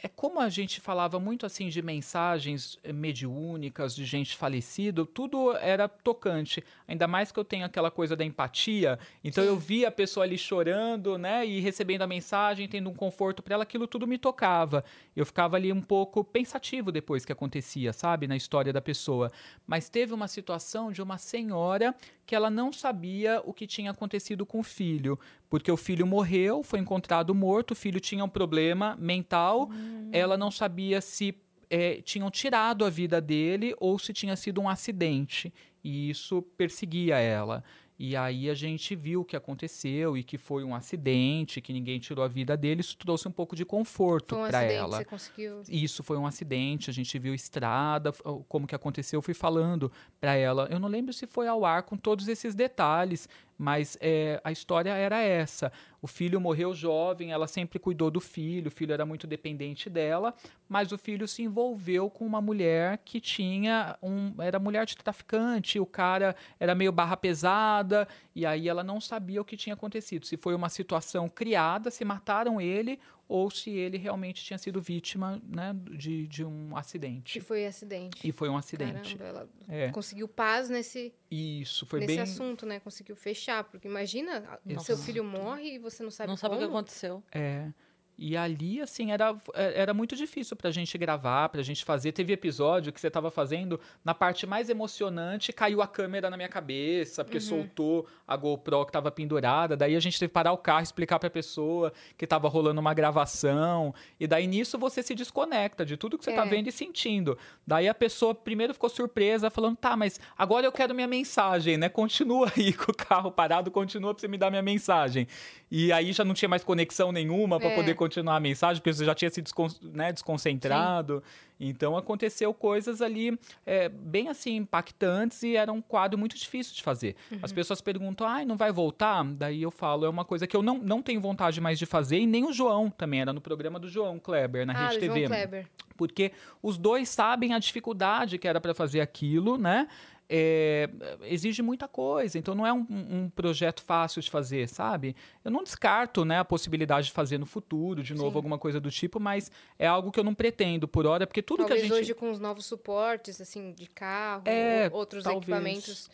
É 0.00 0.08
como 0.08 0.38
a 0.40 0.48
gente 0.48 0.80
falava 0.80 1.18
muito 1.18 1.44
assim 1.44 1.68
de 1.68 1.82
mensagens 1.82 2.78
eh, 2.84 2.92
mediúnicas, 2.92 3.96
de 3.96 4.04
gente 4.04 4.36
falecida, 4.36 5.04
tudo 5.04 5.56
era 5.56 5.88
tocante. 5.88 6.62
Ainda 6.86 7.08
mais 7.08 7.32
que 7.32 7.38
eu 7.38 7.44
tenho 7.44 7.64
aquela 7.64 7.90
coisa 7.90 8.14
da 8.14 8.24
empatia. 8.24 8.98
Então 9.24 9.42
Sim. 9.42 9.50
eu 9.50 9.56
via 9.58 9.88
a 9.88 9.90
pessoa 9.90 10.24
ali 10.24 10.38
chorando, 10.38 11.18
né, 11.18 11.44
e 11.44 11.60
recebendo 11.60 12.02
a 12.02 12.06
mensagem, 12.06 12.68
tendo 12.68 12.88
um 12.88 12.94
conforto 12.94 13.42
para 13.42 13.54
ela, 13.54 13.62
aquilo 13.64 13.88
tudo 13.88 14.06
me 14.06 14.18
tocava. 14.18 14.84
Eu 15.16 15.26
ficava 15.26 15.56
ali 15.56 15.72
um 15.72 15.82
pouco 15.82 16.22
pensativo 16.22 16.92
depois 16.92 17.24
que 17.24 17.32
acontecia, 17.32 17.92
sabe, 17.92 18.28
na 18.28 18.36
história 18.36 18.72
da 18.72 18.80
pessoa. 18.80 19.32
Mas 19.66 19.88
teve 19.88 20.14
uma 20.14 20.28
situação 20.28 20.92
de 20.92 21.02
uma 21.02 21.18
senhora 21.18 21.94
que 22.28 22.34
ela 22.34 22.50
não 22.50 22.70
sabia 22.70 23.40
o 23.46 23.54
que 23.54 23.66
tinha 23.66 23.90
acontecido 23.90 24.44
com 24.44 24.60
o 24.60 24.62
filho, 24.62 25.18
porque 25.48 25.72
o 25.72 25.78
filho 25.78 26.06
morreu, 26.06 26.62
foi 26.62 26.78
encontrado 26.78 27.34
morto, 27.34 27.70
o 27.70 27.74
filho 27.74 27.98
tinha 27.98 28.22
um 28.22 28.28
problema 28.28 28.94
mental, 29.00 29.70
ela 30.12 30.36
não 30.36 30.50
sabia 30.50 31.00
se 31.00 31.34
eh, 31.70 32.02
tinham 32.04 32.30
tirado 32.30 32.84
a 32.84 32.90
vida 32.90 33.18
dele 33.18 33.74
ou 33.80 33.98
se 33.98 34.12
tinha 34.12 34.36
sido 34.36 34.60
um 34.60 34.68
acidente, 34.68 35.50
e 35.82 36.10
isso 36.10 36.42
perseguia 36.42 37.16
ela. 37.16 37.64
E 37.98 38.14
aí 38.14 38.48
a 38.48 38.54
gente 38.54 38.94
viu 38.94 39.22
o 39.22 39.24
que 39.24 39.36
aconteceu 39.36 40.16
e 40.16 40.22
que 40.22 40.38
foi 40.38 40.62
um 40.62 40.72
acidente, 40.72 41.60
que 41.60 41.72
ninguém 41.72 41.98
tirou 41.98 42.24
a 42.24 42.28
vida 42.28 42.56
dele, 42.56 42.80
isso 42.80 42.96
trouxe 42.96 43.26
um 43.26 43.32
pouco 43.32 43.56
de 43.56 43.64
conforto 43.64 44.36
um 44.36 44.46
para 44.46 44.62
ela. 44.62 44.98
você 44.98 45.04
conseguiu... 45.04 45.62
Isso 45.68 46.04
foi 46.04 46.16
um 46.16 46.24
acidente, 46.24 46.90
a 46.90 46.92
gente 46.92 47.18
viu 47.18 47.34
estrada, 47.34 48.12
como 48.48 48.68
que 48.68 48.74
aconteceu, 48.74 49.18
eu 49.18 49.22
fui 49.22 49.34
falando 49.34 49.90
para 50.20 50.34
ela. 50.36 50.68
Eu 50.70 50.78
não 50.78 50.88
lembro 50.88 51.12
se 51.12 51.26
foi 51.26 51.48
ao 51.48 51.64
ar 51.64 51.82
com 51.82 51.96
todos 51.96 52.28
esses 52.28 52.54
detalhes, 52.54 53.28
mas 53.58 53.98
é, 54.00 54.40
a 54.44 54.52
história 54.52 54.90
era 54.90 55.20
essa. 55.20 55.72
O 56.00 56.06
filho 56.06 56.40
morreu 56.40 56.72
jovem, 56.72 57.32
ela 57.32 57.48
sempre 57.48 57.78
cuidou 57.80 58.08
do 58.08 58.20
filho, 58.20 58.68
o 58.68 58.70
filho 58.70 58.92
era 58.92 59.04
muito 59.04 59.26
dependente 59.26 59.90
dela, 59.90 60.32
mas 60.68 60.92
o 60.92 60.98
filho 60.98 61.26
se 61.26 61.42
envolveu 61.42 62.08
com 62.08 62.24
uma 62.24 62.40
mulher 62.40 62.98
que 63.04 63.20
tinha 63.20 63.98
um. 64.00 64.32
Era 64.40 64.60
mulher 64.60 64.86
de 64.86 64.96
traficante, 64.96 65.80
o 65.80 65.86
cara 65.86 66.36
era 66.60 66.72
meio 66.72 66.92
barra 66.92 67.16
pesada, 67.16 68.06
e 68.32 68.46
aí 68.46 68.68
ela 68.68 68.84
não 68.84 69.00
sabia 69.00 69.40
o 69.40 69.44
que 69.44 69.56
tinha 69.56 69.74
acontecido. 69.74 70.24
Se 70.24 70.36
foi 70.36 70.54
uma 70.54 70.68
situação 70.68 71.28
criada, 71.28 71.90
se 71.90 72.04
mataram 72.04 72.60
ele, 72.60 73.00
ou 73.28 73.50
se 73.50 73.70
ele 73.70 73.98
realmente 73.98 74.42
tinha 74.42 74.56
sido 74.56 74.80
vítima 74.80 75.40
né, 75.46 75.76
de, 75.92 76.26
de 76.26 76.44
um 76.44 76.70
Que 76.70 76.78
acidente. 76.78 77.40
foi 77.42 77.66
acidente. 77.66 78.26
E 78.26 78.32
foi 78.32 78.48
um 78.48 78.56
acidente. 78.56 79.16
Caramba, 79.18 79.40
ela 79.40 79.48
É, 79.68 79.90
conseguiu 79.90 80.26
paz 80.26 80.70
nesse, 80.70 81.12
isso, 81.30 81.84
foi 81.84 82.00
nesse 82.00 82.14
bem. 82.14 82.20
assunto, 82.20 82.64
né? 82.64 82.80
Conseguiu 82.80 83.14
fechar. 83.14 83.64
Porque 83.64 83.86
imagina, 83.86 84.58
seu 84.80 84.96
filho 84.96 85.22
morre 85.22 85.74
e 85.74 85.78
você 85.78 86.02
não 86.02 86.10
sabe 86.10 86.28
não 86.30 86.36
sabe 86.38 86.54
o 86.54 86.58
que 86.58 86.64
como. 86.64 86.78
aconteceu. 86.78 87.22
É. 87.30 87.70
E 88.20 88.36
ali, 88.36 88.80
assim, 88.80 89.12
era, 89.12 89.32
é- 89.54 89.80
era 89.80 89.94
muito 89.94 90.16
difícil 90.16 90.56
pra 90.56 90.72
gente 90.72 90.98
gravar, 90.98 91.48
pra 91.50 91.62
gente 91.62 91.84
fazer. 91.84 92.10
Teve 92.10 92.32
episódio 92.32 92.92
que 92.92 93.00
você 93.00 93.08
tava 93.08 93.30
fazendo, 93.30 93.78
na 94.04 94.12
parte 94.12 94.44
mais 94.44 94.68
emocionante, 94.68 95.52
caiu 95.52 95.80
a 95.80 95.86
câmera 95.86 96.28
na 96.28 96.36
minha 96.36 96.48
cabeça, 96.48 97.24
porque 97.24 97.38
soltou 97.38 98.08
a 98.26 98.36
GoPro 98.36 98.84
que 98.86 98.90
tava 98.90 99.08
pendurada. 99.12 99.76
Daí 99.76 99.94
a 99.94 100.00
gente 100.00 100.18
teve 100.18 100.30
que 100.30 100.34
parar 100.34 100.50
o 100.52 100.58
carro, 100.58 100.82
explicar 100.82 101.20
pra 101.20 101.30
pessoa 101.30 101.92
que 102.16 102.26
tava 102.26 102.48
rolando 102.48 102.80
uma 102.80 102.92
gravação. 102.92 103.94
E 104.18 104.26
daí 104.26 104.48
nisso 104.48 104.76
você 104.76 105.00
se 105.00 105.14
desconecta 105.14 105.86
de 105.86 105.96
tudo 105.96 106.18
que 106.18 106.24
você 106.24 106.32
tá 106.34 106.44
É. 106.44 106.48
vendo 106.48 106.66
e 106.66 106.72
sentindo. 106.72 107.38
Daí 107.64 107.88
a 107.88 107.94
pessoa 107.94 108.34
primeiro 108.34 108.74
ficou 108.74 108.90
surpresa, 108.90 109.48
falando: 109.48 109.76
tá, 109.76 109.96
mas 109.96 110.18
agora 110.36 110.66
eu 110.66 110.72
quero 110.72 110.92
minha 110.92 111.06
mensagem, 111.06 111.76
né? 111.76 111.88
Continua 111.88 112.50
aí 112.56 112.72
com 112.72 112.90
o 112.90 112.94
carro 112.96 113.30
parado, 113.30 113.70
continua 113.70 114.12
pra 114.12 114.20
você 114.20 114.26
me 114.26 114.36
dar 114.36 114.50
minha 114.50 114.62
mensagem. 114.62 115.28
E 115.70 115.92
aí 115.92 116.12
já 116.12 116.24
não 116.24 116.34
tinha 116.34 116.48
mais 116.48 116.64
conexão 116.64 117.12
nenhuma 117.12 117.60
para 117.60 117.68
É. 117.68 117.74
poder 117.76 117.94
continuar 117.94 118.07
a 118.26 118.40
mensagem, 118.40 118.80
porque 118.80 118.92
você 118.92 119.04
já 119.04 119.14
tinha 119.14 119.30
se 119.30 119.42
descon 119.42 119.68
né, 119.82 120.12
desconcentrado. 120.12 121.22
Então 121.60 121.96
aconteceu 121.96 122.54
coisas 122.54 123.02
ali 123.02 123.38
é, 123.66 123.88
bem 123.88 124.28
assim 124.28 124.56
impactantes 124.56 125.42
e 125.42 125.56
era 125.56 125.72
um 125.72 125.82
quadro 125.82 126.18
muito 126.18 126.36
difícil 126.36 126.74
de 126.74 126.82
fazer. 126.82 127.16
Uhum. 127.30 127.40
As 127.42 127.52
pessoas 127.52 127.80
perguntam, 127.80 128.26
ai, 128.26 128.44
não 128.44 128.56
vai 128.56 128.70
voltar? 128.70 129.24
Daí 129.24 129.62
eu 129.62 129.70
falo, 129.70 130.06
é 130.06 130.08
uma 130.08 130.24
coisa 130.24 130.46
que 130.46 130.56
eu 130.56 130.62
não, 130.62 130.78
não 130.78 131.02
tenho 131.02 131.20
vontade 131.20 131.60
mais 131.60 131.78
de 131.78 131.86
fazer, 131.86 132.20
e 132.20 132.26
nem 132.26 132.44
o 132.44 132.52
João 132.52 132.90
também, 132.90 133.20
era 133.20 133.32
no 133.32 133.40
programa 133.40 133.78
do 133.78 133.88
João 133.88 134.18
Kleber, 134.18 134.64
na 134.66 134.72
ah, 134.72 134.88
Rede 134.88 135.00
do 135.00 135.06
João 135.06 135.14
TV 135.14 135.26
Kleber. 135.26 135.66
porque 135.96 136.32
os 136.62 136.78
dois 136.78 137.08
sabem 137.08 137.52
a 137.52 137.58
dificuldade 137.58 138.38
que 138.38 138.46
era 138.46 138.60
para 138.60 138.72
fazer 138.72 139.00
aquilo, 139.00 139.58
né? 139.58 139.88
É, 140.30 140.90
exige 141.22 141.62
muita 141.62 141.88
coisa, 141.88 142.38
então 142.38 142.54
não 142.54 142.66
é 142.66 142.72
um, 142.72 142.86
um 142.90 143.30
projeto 143.30 143.82
fácil 143.82 144.20
de 144.20 144.30
fazer, 144.30 144.68
sabe? 144.68 145.16
Eu 145.42 145.50
não 145.50 145.64
descarto 145.64 146.22
né, 146.24 146.38
a 146.38 146.44
possibilidade 146.44 147.06
de 147.06 147.12
fazer 147.12 147.38
no 147.38 147.46
futuro, 147.46 148.02
de 148.02 148.12
novo, 148.12 148.30
Sim. 148.32 148.36
alguma 148.36 148.58
coisa 148.58 148.78
do 148.78 148.90
tipo, 148.90 149.18
mas 149.18 149.50
é 149.78 149.86
algo 149.86 150.10
que 150.12 150.20
eu 150.20 150.24
não 150.24 150.34
pretendo 150.34 150.86
por 150.86 151.06
hora, 151.06 151.26
porque 151.26 151.40
tudo 151.42 151.60
Talvez 151.60 151.80
que 151.80 151.86
a 151.86 151.88
gente. 151.96 151.98
hoje 152.04 152.14
com 152.14 152.30
os 152.30 152.38
novos 152.38 152.66
suportes, 152.66 153.40
assim, 153.40 153.72
de 153.72 153.86
carro, 153.86 154.42
É, 154.44 154.88
ou 154.92 154.98
outros 154.98 155.24
talvez. 155.24 155.42
equipamentos, 155.44 156.10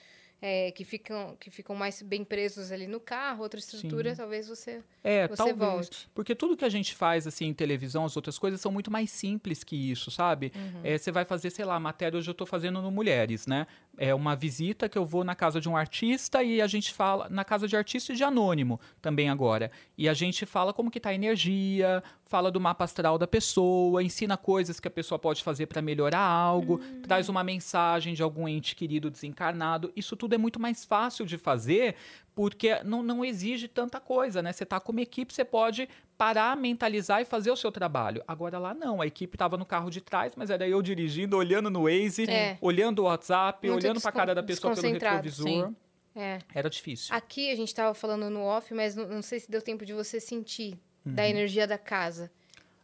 é, 0.46 0.70
que, 0.72 0.84
ficam, 0.84 1.34
que 1.40 1.50
ficam 1.50 1.74
mais 1.74 2.02
bem 2.02 2.22
presos 2.22 2.70
ali 2.70 2.86
no 2.86 3.00
carro, 3.00 3.42
outra 3.42 3.58
estrutura, 3.58 4.10
Sim. 4.10 4.16
talvez 4.16 4.46
você, 4.46 4.82
É, 5.02 5.26
você 5.26 5.36
talvez. 5.36 5.56
volte. 5.58 6.08
Porque 6.14 6.34
tudo 6.34 6.54
que 6.54 6.66
a 6.66 6.68
gente 6.68 6.94
faz, 6.94 7.26
assim, 7.26 7.46
em 7.46 7.54
televisão, 7.54 8.04
as 8.04 8.14
outras 8.14 8.38
coisas, 8.38 8.60
são 8.60 8.70
muito 8.70 8.90
mais 8.90 9.10
simples 9.10 9.64
que 9.64 9.74
isso, 9.90 10.10
sabe? 10.10 10.52
Uhum. 10.54 10.80
É, 10.84 10.98
você 10.98 11.10
vai 11.10 11.24
fazer, 11.24 11.48
sei 11.48 11.64
lá, 11.64 11.80
matéria 11.80 12.18
hoje 12.18 12.28
eu 12.30 12.34
tô 12.34 12.44
fazendo 12.44 12.82
no 12.82 12.90
Mulheres, 12.90 13.46
né? 13.46 13.66
É 13.96 14.14
uma 14.14 14.34
visita 14.34 14.88
que 14.88 14.98
eu 14.98 15.04
vou 15.04 15.22
na 15.22 15.34
casa 15.34 15.60
de 15.60 15.68
um 15.68 15.76
artista 15.76 16.42
e 16.42 16.60
a 16.60 16.66
gente 16.66 16.92
fala, 16.92 17.28
na 17.28 17.44
casa 17.44 17.68
de 17.68 17.76
artista 17.76 18.12
e 18.12 18.16
de 18.16 18.24
anônimo 18.24 18.80
também 19.00 19.28
agora. 19.30 19.70
E 19.96 20.08
a 20.08 20.14
gente 20.14 20.44
fala 20.44 20.72
como 20.72 20.90
que 20.90 20.98
tá 20.98 21.10
a 21.10 21.14
energia, 21.14 22.02
fala 22.24 22.50
do 22.50 22.60
mapa 22.60 22.84
astral 22.84 23.16
da 23.18 23.26
pessoa, 23.26 24.02
ensina 24.02 24.36
coisas 24.36 24.80
que 24.80 24.88
a 24.88 24.90
pessoa 24.90 25.18
pode 25.18 25.42
fazer 25.44 25.66
para 25.66 25.80
melhorar 25.80 26.18
algo, 26.18 26.80
Hum. 26.82 27.02
traz 27.02 27.28
uma 27.28 27.44
mensagem 27.44 28.14
de 28.14 28.22
algum 28.22 28.48
ente 28.48 28.74
querido 28.74 29.10
desencarnado. 29.10 29.92
Isso 29.94 30.16
tudo 30.16 30.34
é 30.34 30.38
muito 30.38 30.58
mais 30.60 30.84
fácil 30.84 31.24
de 31.24 31.38
fazer 31.38 31.94
porque 32.34 32.82
não, 32.82 33.00
não 33.02 33.24
exige 33.24 33.68
tanta 33.68 34.00
coisa, 34.00 34.42
né? 34.42 34.52
Você 34.52 34.66
tá 34.66 34.80
com 34.80 34.90
uma 34.90 35.00
equipe, 35.02 35.32
você 35.32 35.44
pode 35.44 35.88
parar, 36.16 36.56
mentalizar 36.56 37.20
e 37.20 37.24
fazer 37.24 37.50
o 37.50 37.56
seu 37.56 37.72
trabalho. 37.72 38.22
Agora 38.26 38.58
lá 38.58 38.72
não, 38.72 39.00
a 39.00 39.06
equipe 39.06 39.36
tava 39.36 39.56
no 39.56 39.66
carro 39.66 39.90
de 39.90 40.00
trás, 40.00 40.34
mas 40.36 40.48
era 40.50 40.66
eu 40.68 40.80
dirigindo, 40.80 41.36
olhando 41.36 41.68
no 41.70 41.82
Waze, 41.84 42.30
É. 42.30 42.56
olhando 42.60 43.00
o 43.00 43.02
WhatsApp, 43.04 43.66
Muito 43.68 43.82
olhando 43.84 44.00
pra 44.00 44.10
descon- 44.10 44.18
cara 44.18 44.34
da 44.34 44.42
pessoa 44.42 44.74
pelo 44.74 44.92
retrovisor. 44.92 45.46
sim. 45.46 45.76
É. 46.16 46.38
Era 46.54 46.70
difícil. 46.70 47.12
Aqui 47.14 47.50
a 47.50 47.56
gente 47.56 47.74
tava 47.74 47.92
falando 47.92 48.30
no 48.30 48.42
off, 48.44 48.72
mas 48.72 48.94
não, 48.94 49.08
não 49.08 49.22
sei 49.22 49.40
se 49.40 49.50
deu 49.50 49.60
tempo 49.60 49.84
de 49.84 49.92
você 49.92 50.20
sentir 50.20 50.78
Uhum. 51.04 51.12
da 51.14 51.28
energia 51.28 51.66
da 51.66 51.76
casa. 51.76 52.30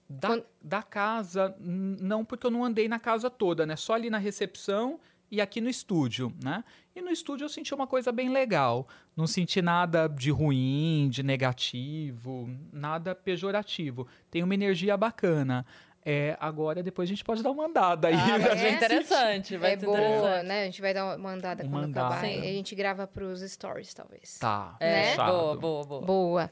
Da, 0.09 0.27
Quando- 0.29 0.45
da 0.61 0.83
casa, 0.83 1.55
não, 1.61 2.25
porque 2.25 2.45
eu 2.45 2.51
não 2.51 2.65
andei 2.65 2.89
na 2.89 2.99
casa 2.99 3.31
toda, 3.31 3.65
né? 3.65 3.77
Só 3.77 3.95
ali 3.95 4.11
na 4.11 4.19
recepção 4.19 4.99
e 5.31 5.41
aqui 5.41 5.61
no 5.61 5.69
estúdio, 5.71 6.33
né? 6.43 6.65
E 6.95 7.01
no 7.01 7.11
estúdio 7.11 7.45
eu 7.45 7.49
senti 7.49 7.73
uma 7.75 7.87
coisa 7.87 8.11
bem 8.11 8.29
legal. 8.31 8.87
Não 9.17 9.27
senti 9.27 9.63
nada 9.63 10.09
de 10.09 10.31
ruim, 10.31 11.09
de 11.11 11.23
negativo, 11.23 12.49
nada 12.73 13.15
pejorativo. 13.15 14.07
Tem 14.31 14.43
uma 14.43 14.55
energia 14.55 14.97
bacana. 14.97 15.65
É, 16.05 16.37
agora, 16.41 16.83
depois 16.83 17.09
a 17.09 17.11
gente 17.13 17.23
pode 17.23 17.43
dar 17.43 17.51
uma 17.51 17.67
andada 17.67 18.09
aí. 18.09 18.15
Ah, 18.15 18.39
vai 18.39 18.57
gente 18.59 18.75
interessante, 18.77 19.57
vai 19.59 19.75
é 19.75 19.79
ser 19.79 19.85
boa, 19.87 19.99
interessante. 19.99 20.47
né? 20.47 20.63
A 20.63 20.65
gente 20.65 20.81
vai 20.81 20.95
dar 20.95 21.17
uma 21.17 21.31
andada 21.31 21.63
Uma 21.63 21.71
quando 21.81 21.91
acabar. 21.91 22.19
andada. 22.19 22.27
E 22.27 22.39
a 22.49 22.53
gente 22.53 22.75
grava 22.75 23.07
pros 23.07 23.41
stories, 23.43 23.93
talvez. 23.93 24.39
Tá, 24.39 24.77
É, 24.81 25.11
Né? 25.11 25.17
boa, 25.17 25.57
boa, 25.57 25.85
boa. 25.85 26.01
Boa. 26.03 26.51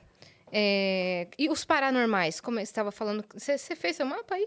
É, 0.53 1.29
E 1.39 1.49
os 1.49 1.65
paranormais? 1.65 2.41
Como 2.41 2.57
você 2.59 2.63
estava 2.63 2.91
falando? 2.93 3.25
Você 3.35 3.57
você 3.59 3.75
fez 3.75 3.97
seu 3.97 4.07
mapa 4.07 4.35
aí? 4.35 4.47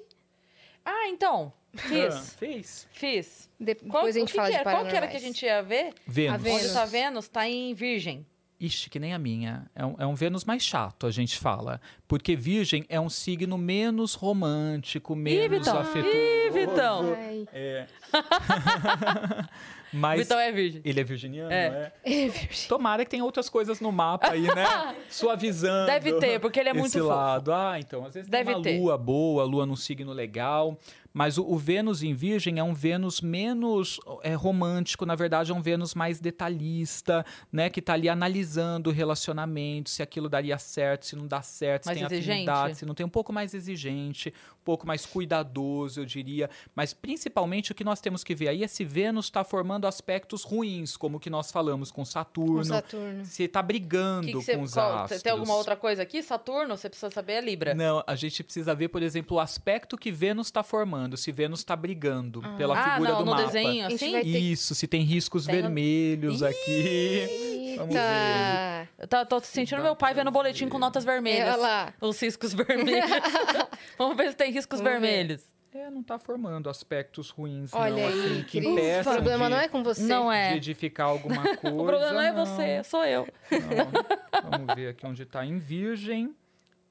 Ah, 0.85 1.07
então, 1.09 1.51
Ah, 1.73 1.79
fiz, 1.79 2.33
Fez. 2.35 2.87
fiz. 2.91 3.49
Depois 3.59 3.89
Qual, 3.91 4.05
a 4.05 4.11
gente 4.11 4.33
fala 4.33 4.47
que 4.47 4.53
de 4.55 4.59
era? 4.59 4.71
Qual 4.71 4.85
que 4.85 4.95
era 4.95 5.07
que 5.07 5.17
a 5.17 5.19
gente 5.19 5.45
ia 5.45 5.61
ver? 5.61 5.93
Vênus. 6.05 6.33
A 6.33 6.37
Vênus. 6.37 6.63
Onde 6.63 6.73
tá 6.73 6.85
Vênus? 6.85 7.27
Tá 7.27 7.47
em 7.49 7.73
Virgem. 7.73 8.25
Ixi, 8.59 8.89
que 8.91 8.99
nem 8.99 9.11
a 9.13 9.17
minha. 9.17 9.65
É 9.73 9.83
um, 9.83 9.95
é 9.99 10.05
um 10.05 10.13
Vênus 10.13 10.45
mais 10.45 10.63
chato, 10.63 11.07
a 11.07 11.11
gente 11.11 11.37
fala. 11.39 11.81
Porque 12.07 12.35
Virgem 12.35 12.85
é 12.89 12.99
um 12.99 13.09
signo 13.09 13.57
menos 13.57 14.13
romântico, 14.13 15.15
menos 15.15 15.59
Vitão. 15.59 15.79
afetuoso. 15.79 16.15
Ih, 16.15 16.49
Vitão. 16.51 17.15
Ai, 17.17 17.47
É. 17.53 17.87
Mas 19.93 20.21
Vitão 20.21 20.39
é 20.39 20.51
Virgem. 20.53 20.81
ele 20.85 20.99
é 21.01 21.03
virginiano, 21.03 21.51
É. 21.51 21.91
é? 22.05 22.23
é 22.23 22.29
verdade. 22.29 22.67
Tomara 22.69 23.03
que 23.03 23.11
tenha 23.11 23.25
outras 23.25 23.49
coisas 23.49 23.81
no 23.81 23.91
mapa 23.91 24.29
aí, 24.31 24.43
né? 24.43 24.95
Suavizando. 25.09 25.87
Deve 25.87 26.13
ter, 26.13 26.39
porque 26.39 26.59
ele 26.61 26.69
é 26.69 26.71
esse 26.71 26.79
muito 26.79 26.93
fofo. 26.93 27.07
lado. 27.09 27.51
Ah, 27.53 27.77
então, 27.77 28.05
às 28.05 28.13
vezes 28.13 28.29
Deve 28.29 28.45
tem 28.45 28.55
uma 28.55 28.63
ter. 28.63 28.79
lua 28.79 28.97
boa, 28.97 29.43
lua 29.43 29.65
num 29.65 29.75
signo 29.75 30.13
legal. 30.13 30.77
Mas 31.13 31.37
o, 31.37 31.43
o 31.43 31.57
Vênus 31.57 32.03
em 32.03 32.13
Virgem 32.13 32.59
é 32.59 32.63
um 32.63 32.73
Vênus 32.73 33.21
menos 33.21 33.99
é, 34.23 34.33
romântico, 34.33 35.05
na 35.05 35.15
verdade 35.15 35.51
é 35.51 35.53
um 35.53 35.61
Vênus 35.61 35.93
mais 35.93 36.19
detalhista, 36.19 37.25
né? 37.51 37.69
Que 37.69 37.81
tá 37.81 37.93
ali 37.93 38.07
analisando 38.09 38.89
o 38.89 38.93
relacionamento, 38.93 39.89
se 39.89 40.01
aquilo 40.01 40.29
daria 40.29 40.57
certo, 40.57 41.05
se 41.05 41.15
não 41.15 41.27
dá 41.27 41.41
certo, 41.41 41.85
Mais 41.85 41.97
se 41.97 42.05
tem 42.07 42.17
exigente? 42.17 42.49
afinidade, 42.49 42.77
se 42.77 42.85
não 42.85 42.93
tem 42.93 43.05
um 43.05 43.09
pouco 43.09 43.33
mais 43.33 43.53
exigente, 43.53 44.33
pouco 44.63 44.85
mais 44.85 45.05
cuidadoso, 45.05 45.99
eu 46.01 46.05
diria. 46.05 46.49
Mas 46.75 46.93
principalmente 46.93 47.71
o 47.71 47.75
que 47.75 47.83
nós 47.83 47.99
temos 47.99 48.23
que 48.23 48.35
ver 48.35 48.47
aí 48.49 48.63
é 48.63 48.67
se 48.67 48.83
Vênus 48.83 49.25
está 49.25 49.43
formando 49.43 49.85
aspectos 49.87 50.43
ruins, 50.43 50.95
como 50.97 51.17
o 51.17 51.19
que 51.19 51.29
nós 51.29 51.51
falamos 51.51 51.91
com 51.91 52.03
Saturno. 52.05 52.57
Com 52.57 52.63
Saturno. 52.63 53.25
Se 53.25 53.47
tá 53.47 53.61
brigando 53.61 54.27
Que 54.27 54.33
que 54.33 54.37
você- 54.43 54.55
com 54.55 54.63
os 54.63 54.73
qual- 54.73 54.99
astros. 55.03 55.21
tem 55.21 55.31
alguma 55.31 55.55
outra 55.55 55.75
coisa 55.75 56.01
aqui? 56.03 56.21
Saturno, 56.21 56.77
você 56.77 56.89
precisa 56.89 57.09
saber, 57.11 57.33
é 57.33 57.41
Libra. 57.41 57.73
Não, 57.73 58.03
a 58.05 58.15
gente 58.15 58.43
precisa 58.43 58.75
ver, 58.75 58.89
por 58.89 59.01
exemplo, 59.01 59.37
o 59.37 59.39
aspecto 59.39 59.97
que 59.97 60.11
Vênus 60.11 60.47
está 60.47 60.63
formando, 60.63 61.17
se 61.17 61.31
Vênus 61.31 61.59
está 61.61 61.75
brigando 61.75 62.41
pela 62.57 62.77
ah, 62.79 62.91
figura 62.93 63.11
não, 63.11 63.19
do 63.19 63.25
no 63.25 63.31
mapa. 63.31 63.43
desenho, 63.45 63.85
A 63.85 63.87
assim? 63.87 64.17
Isso, 64.21 64.75
se 64.75 64.87
tem 64.87 65.01
riscos 65.03 65.45
Tem- 65.45 65.55
vermelhos 65.61 66.43
aqui. 66.43 67.75
Vamos 67.77 67.95
Eita! 67.95 68.89
Eu 68.99 69.07
tô, 69.07 69.25
tô 69.25 69.39
sentindo 69.39 69.81
meu 69.81 69.95
pai 69.95 70.13
vendo 70.13 70.27
o 70.27 70.31
boletim 70.31 70.67
com 70.67 70.77
notas 70.77 71.03
vermelhas. 71.03 71.47
Olha 71.53 71.57
lá. 71.57 71.93
Os 72.01 72.19
riscos 72.21 72.53
vermelhos. 72.53 73.09
Vamos 73.97 74.15
ver 74.17 74.29
se 74.31 74.35
tem 74.35 74.50
riscos 74.51 74.79
Vamos 74.79 74.93
ver. 74.93 74.99
vermelhos. 74.99 75.43
É, 75.73 75.89
não 75.89 76.03
tá 76.03 76.19
formando 76.19 76.69
aspectos 76.69 77.29
ruins, 77.29 77.73
Olha 77.73 77.95
não, 77.95 78.07
aí, 78.09 78.33
assim, 78.33 78.43
que 78.43 78.59
impeçam 78.59 79.13
O 79.13 79.15
problema 79.15 79.45
de, 79.45 79.51
não 79.51 79.57
é 79.57 79.67
com 79.69 79.81
você. 79.81 80.03
Não 80.03 80.29
de 80.29 80.35
é. 80.37 80.55
edificar 80.57 81.07
alguma 81.07 81.43
coisa. 81.55 81.77
O 81.81 81.85
problema 81.85 82.11
não 82.11 82.21
é 82.21 82.31
não. 82.33 82.45
você, 82.45 82.83
sou 82.83 83.05
eu. 83.05 83.25
Não. 83.49 84.51
Vamos 84.51 84.75
ver 84.75 84.89
aqui 84.89 85.05
onde 85.05 85.25
tá 85.25 85.45
em 85.45 85.57
Virgem, 85.57 86.35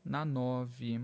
na 0.03 0.25
9. 0.25 0.99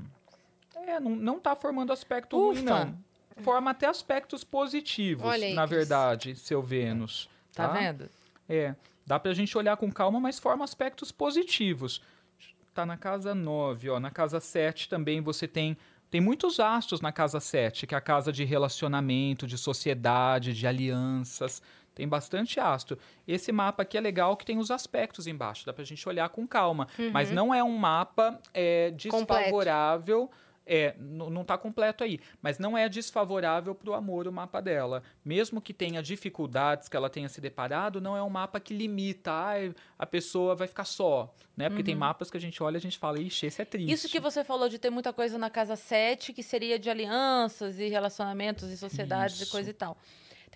É, 0.86 0.98
não, 0.98 1.10
não 1.14 1.38
tá 1.38 1.54
formando 1.54 1.92
aspecto 1.92 2.38
ruim, 2.38 2.62
Ufa. 2.62 2.84
não. 2.86 2.98
Forma 3.42 3.70
até 3.70 3.86
aspectos 3.86 4.42
positivos, 4.42 5.26
Olha 5.26 5.46
aí, 5.46 5.52
na 5.52 5.66
verdade, 5.66 6.34
seu 6.36 6.62
Vênus. 6.62 7.28
Tá, 7.52 7.68
vendo? 7.68 8.08
É, 8.48 8.74
dá 9.06 9.18
pra 9.18 9.34
gente 9.34 9.56
olhar 9.58 9.76
com 9.76 9.92
calma, 9.92 10.18
mas 10.18 10.38
forma 10.38 10.64
aspectos 10.64 11.12
positivos. 11.12 12.00
Tá 12.72 12.86
na 12.86 12.96
casa 12.96 13.34
9, 13.34 13.90
ó. 13.90 14.00
Na 14.00 14.10
casa 14.10 14.40
7 14.40 14.88
também 14.88 15.20
você 15.20 15.46
tem. 15.46 15.76
Tem 16.16 16.20
muitos 16.22 16.58
astros 16.58 17.02
na 17.02 17.12
casa 17.12 17.38
7, 17.38 17.86
que 17.86 17.94
é 17.94 17.98
a 17.98 18.00
casa 18.00 18.32
de 18.32 18.42
relacionamento, 18.42 19.46
de 19.46 19.58
sociedade, 19.58 20.54
de 20.54 20.66
alianças. 20.66 21.60
Tem 21.94 22.08
bastante 22.08 22.58
astro. 22.58 22.98
Esse 23.28 23.52
mapa 23.52 23.82
aqui 23.82 23.98
é 23.98 24.00
legal 24.00 24.34
que 24.34 24.46
tem 24.46 24.56
os 24.56 24.70
aspectos 24.70 25.26
embaixo, 25.26 25.66
dá 25.66 25.74
pra 25.74 25.84
gente 25.84 26.08
olhar 26.08 26.26
com 26.30 26.46
calma. 26.46 26.88
Mas 27.12 27.30
não 27.30 27.52
é 27.52 27.62
um 27.62 27.76
mapa 27.76 28.40
é, 28.54 28.92
desfavorável. 28.92 30.30
É, 30.66 30.96
não 30.98 31.44
tá 31.44 31.56
completo 31.56 32.02
aí, 32.02 32.18
mas 32.42 32.58
não 32.58 32.76
é 32.76 32.88
desfavorável 32.88 33.72
pro 33.72 33.94
amor 33.94 34.26
o 34.26 34.32
mapa 34.32 34.60
dela. 34.60 35.00
Mesmo 35.24 35.60
que 35.60 35.72
tenha 35.72 36.02
dificuldades 36.02 36.88
que 36.88 36.96
ela 36.96 37.08
tenha 37.08 37.28
se 37.28 37.40
deparado, 37.40 38.00
não 38.00 38.16
é 38.16 38.22
um 38.22 38.28
mapa 38.28 38.58
que 38.58 38.74
limita, 38.74 39.30
ai, 39.30 39.72
a 39.96 40.04
pessoa 40.04 40.56
vai 40.56 40.66
ficar 40.66 40.84
só, 40.84 41.32
né? 41.56 41.68
Porque 41.68 41.84
tem 41.84 41.94
mapas 41.94 42.30
que 42.30 42.36
a 42.36 42.40
gente 42.40 42.60
olha 42.62 42.76
e 42.76 42.78
a 42.78 42.80
gente 42.80 42.98
fala, 42.98 43.20
ixi, 43.20 43.46
esse 43.46 43.62
é 43.62 43.64
triste. 43.64 43.92
Isso 43.92 44.08
que 44.08 44.18
você 44.18 44.42
falou 44.42 44.68
de 44.68 44.78
ter 44.78 44.90
muita 44.90 45.12
coisa 45.12 45.38
na 45.38 45.48
casa 45.48 45.76
7, 45.76 46.32
que 46.32 46.42
seria 46.42 46.78
de 46.78 46.90
alianças 46.90 47.78
e 47.78 47.88
relacionamentos 47.88 48.68
e 48.70 48.76
sociedades 48.76 49.38
e 49.38 49.44
Isso. 49.44 49.52
coisa 49.52 49.70
e 49.70 49.72
tal. 49.72 49.96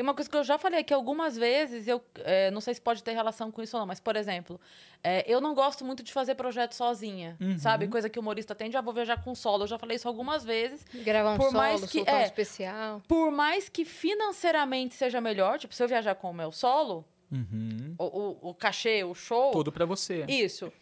Tem 0.00 0.02
uma 0.02 0.14
coisa 0.14 0.30
que 0.30 0.36
eu 0.38 0.42
já 0.42 0.56
falei 0.56 0.80
aqui 0.80 0.94
algumas 0.94 1.36
vezes, 1.36 1.86
eu 1.86 2.02
é, 2.24 2.50
não 2.52 2.62
sei 2.62 2.72
se 2.72 2.80
pode 2.80 3.04
ter 3.04 3.12
relação 3.12 3.50
com 3.52 3.60
isso 3.60 3.76
ou 3.76 3.80
não, 3.80 3.86
mas, 3.86 4.00
por 4.00 4.16
exemplo, 4.16 4.58
é, 5.04 5.30
eu 5.30 5.42
não 5.42 5.54
gosto 5.54 5.84
muito 5.84 6.02
de 6.02 6.10
fazer 6.10 6.36
projeto 6.36 6.72
sozinha, 6.72 7.36
Uhum. 7.38 7.58
sabe? 7.58 7.86
Coisa 7.86 8.08
que 8.08 8.18
o 8.18 8.22
humorista 8.22 8.54
tem, 8.54 8.72
já 8.72 8.80
vou 8.80 8.94
viajar 8.94 9.22
com 9.22 9.34
solo. 9.34 9.64
Eu 9.64 9.68
já 9.68 9.76
falei 9.78 9.96
isso 9.96 10.08
algumas 10.08 10.42
vezes. 10.42 10.86
Gravar 11.04 11.34
um 11.34 11.36
Por 11.36 11.50
solo, 11.50 11.58
mais 11.58 11.82
que- 11.84 11.98
soltar 11.98 12.14
um 12.14 12.18
é. 12.18 12.24
especial. 12.24 13.02
Por 13.06 13.30
mais 13.30 13.68
que 13.68 13.84
financeiramente 13.84 14.94
seja 14.94 15.20
melhor, 15.20 15.58
tipo, 15.58 15.74
se 15.74 15.82
eu 15.82 15.86
viajar 15.86 16.14
com 16.14 16.30
o 16.30 16.32
meu 16.34 16.50
solo, 16.50 17.04
Uhum. 17.30 17.94
o, 17.98 18.04
o, 18.46 18.50
o 18.50 18.54
cachê, 18.54 19.04
o 19.04 19.14
show, 19.14 19.50
Tudo 19.50 19.70
pra 19.70 19.84
você. 19.84 20.24
Isso. 20.26 20.72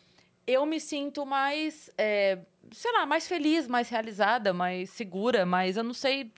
Eu 0.47 0.65
me 0.65 0.79
sinto 0.79 1.27
mais, 1.27 1.91
é, 1.99 2.39
sei 2.71 2.93
lá, 2.93 3.05
mais 3.05 3.27
feliz, 3.27 3.67
mais 3.67 3.89
realizada, 3.89 4.53
mais 4.55 4.91
segura, 4.91 5.45
mais, 5.45 5.77
eu 5.77 5.83
não 5.83 5.93
sei, 5.93 6.31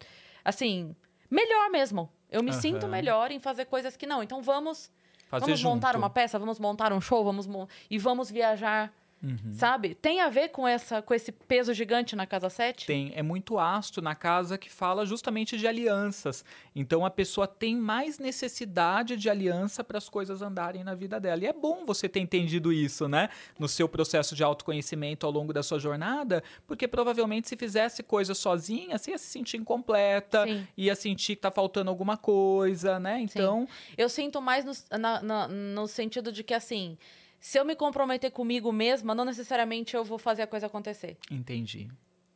assim, 0.42 0.96
melhor 1.30 1.68
mesmo. 1.68 2.10
Eu 2.30 2.42
me 2.42 2.50
Aham. 2.50 2.60
sinto 2.60 2.86
melhor 2.88 3.30
em 3.30 3.38
fazer 3.40 3.64
coisas 3.66 3.96
que 3.96 4.06
não. 4.06 4.22
Então 4.22 4.40
vamos, 4.42 4.90
Fazer 5.28 5.44
vamos 5.46 5.60
junto. 5.60 5.74
montar 5.74 5.96
uma 5.96 6.10
peça, 6.10 6.38
vamos 6.38 6.58
montar 6.58 6.92
um 6.92 7.00
show, 7.00 7.24
vamos 7.24 7.46
e 7.90 7.98
vamos 7.98 8.30
viajar, 8.30 8.92
Uhum. 9.22 9.52
sabe? 9.52 9.94
Tem 9.94 10.20
a 10.20 10.30
ver 10.30 10.48
com 10.48 10.66
essa 10.66 11.02
com 11.02 11.12
esse 11.12 11.30
peso 11.30 11.74
gigante 11.74 12.16
na 12.16 12.26
casa 12.26 12.48
7? 12.48 12.86
Tem, 12.86 13.12
é 13.14 13.22
muito 13.22 13.58
astro 13.58 14.00
na 14.02 14.14
casa 14.14 14.56
que 14.56 14.70
fala 14.70 15.04
justamente 15.04 15.58
de 15.58 15.66
alianças. 15.66 16.42
Então 16.74 17.04
a 17.04 17.10
pessoa 17.10 17.46
tem 17.46 17.76
mais 17.76 18.18
necessidade 18.18 19.16
de 19.16 19.28
aliança 19.28 19.84
para 19.84 19.98
as 19.98 20.08
coisas 20.08 20.40
andarem 20.42 20.82
na 20.82 20.94
vida 20.94 21.20
dela. 21.20 21.42
E 21.44 21.46
é 21.46 21.52
bom 21.52 21.84
você 21.84 22.08
ter 22.08 22.20
entendido 22.20 22.72
isso, 22.72 23.08
né? 23.08 23.28
No 23.58 23.68
seu 23.68 23.88
processo 23.88 24.34
de 24.34 24.42
autoconhecimento 24.42 25.26
ao 25.26 25.32
longo 25.32 25.52
da 25.52 25.62
sua 25.62 25.78
jornada, 25.78 26.42
porque 26.66 26.88
provavelmente 26.88 27.48
se 27.48 27.56
fizesse 27.56 28.02
coisa 28.02 28.34
sozinha, 28.34 28.96
você 28.96 29.10
ia 29.10 29.18
se 29.18 29.26
sentir 29.26 29.56
incompleta, 29.58 30.44
Sim. 30.46 30.66
ia 30.76 30.94
sentir 30.94 31.36
que 31.36 31.42
tá 31.42 31.50
faltando 31.50 31.90
alguma 31.90 32.16
coisa, 32.16 32.98
né? 32.98 33.20
Então, 33.20 33.68
Eu 33.98 34.08
sinto 34.08 34.40
mais 34.40 34.64
no, 34.64 34.98
na- 34.98 35.22
na- 35.22 35.48
no 35.48 35.86
sentido 35.86 36.32
de 36.32 36.42
que, 36.42 36.54
assim, 36.54 36.96
se 37.40 37.58
eu 37.58 37.64
me 37.64 37.74
comprometer 37.74 38.30
comigo 38.30 38.70
mesma, 38.70 39.14
não 39.14 39.24
necessariamente 39.24 39.96
eu 39.96 40.04
vou 40.04 40.18
fazer 40.18 40.42
a 40.42 40.46
coisa 40.46 40.66
acontecer. 40.66 41.16
entendi. 41.30 41.88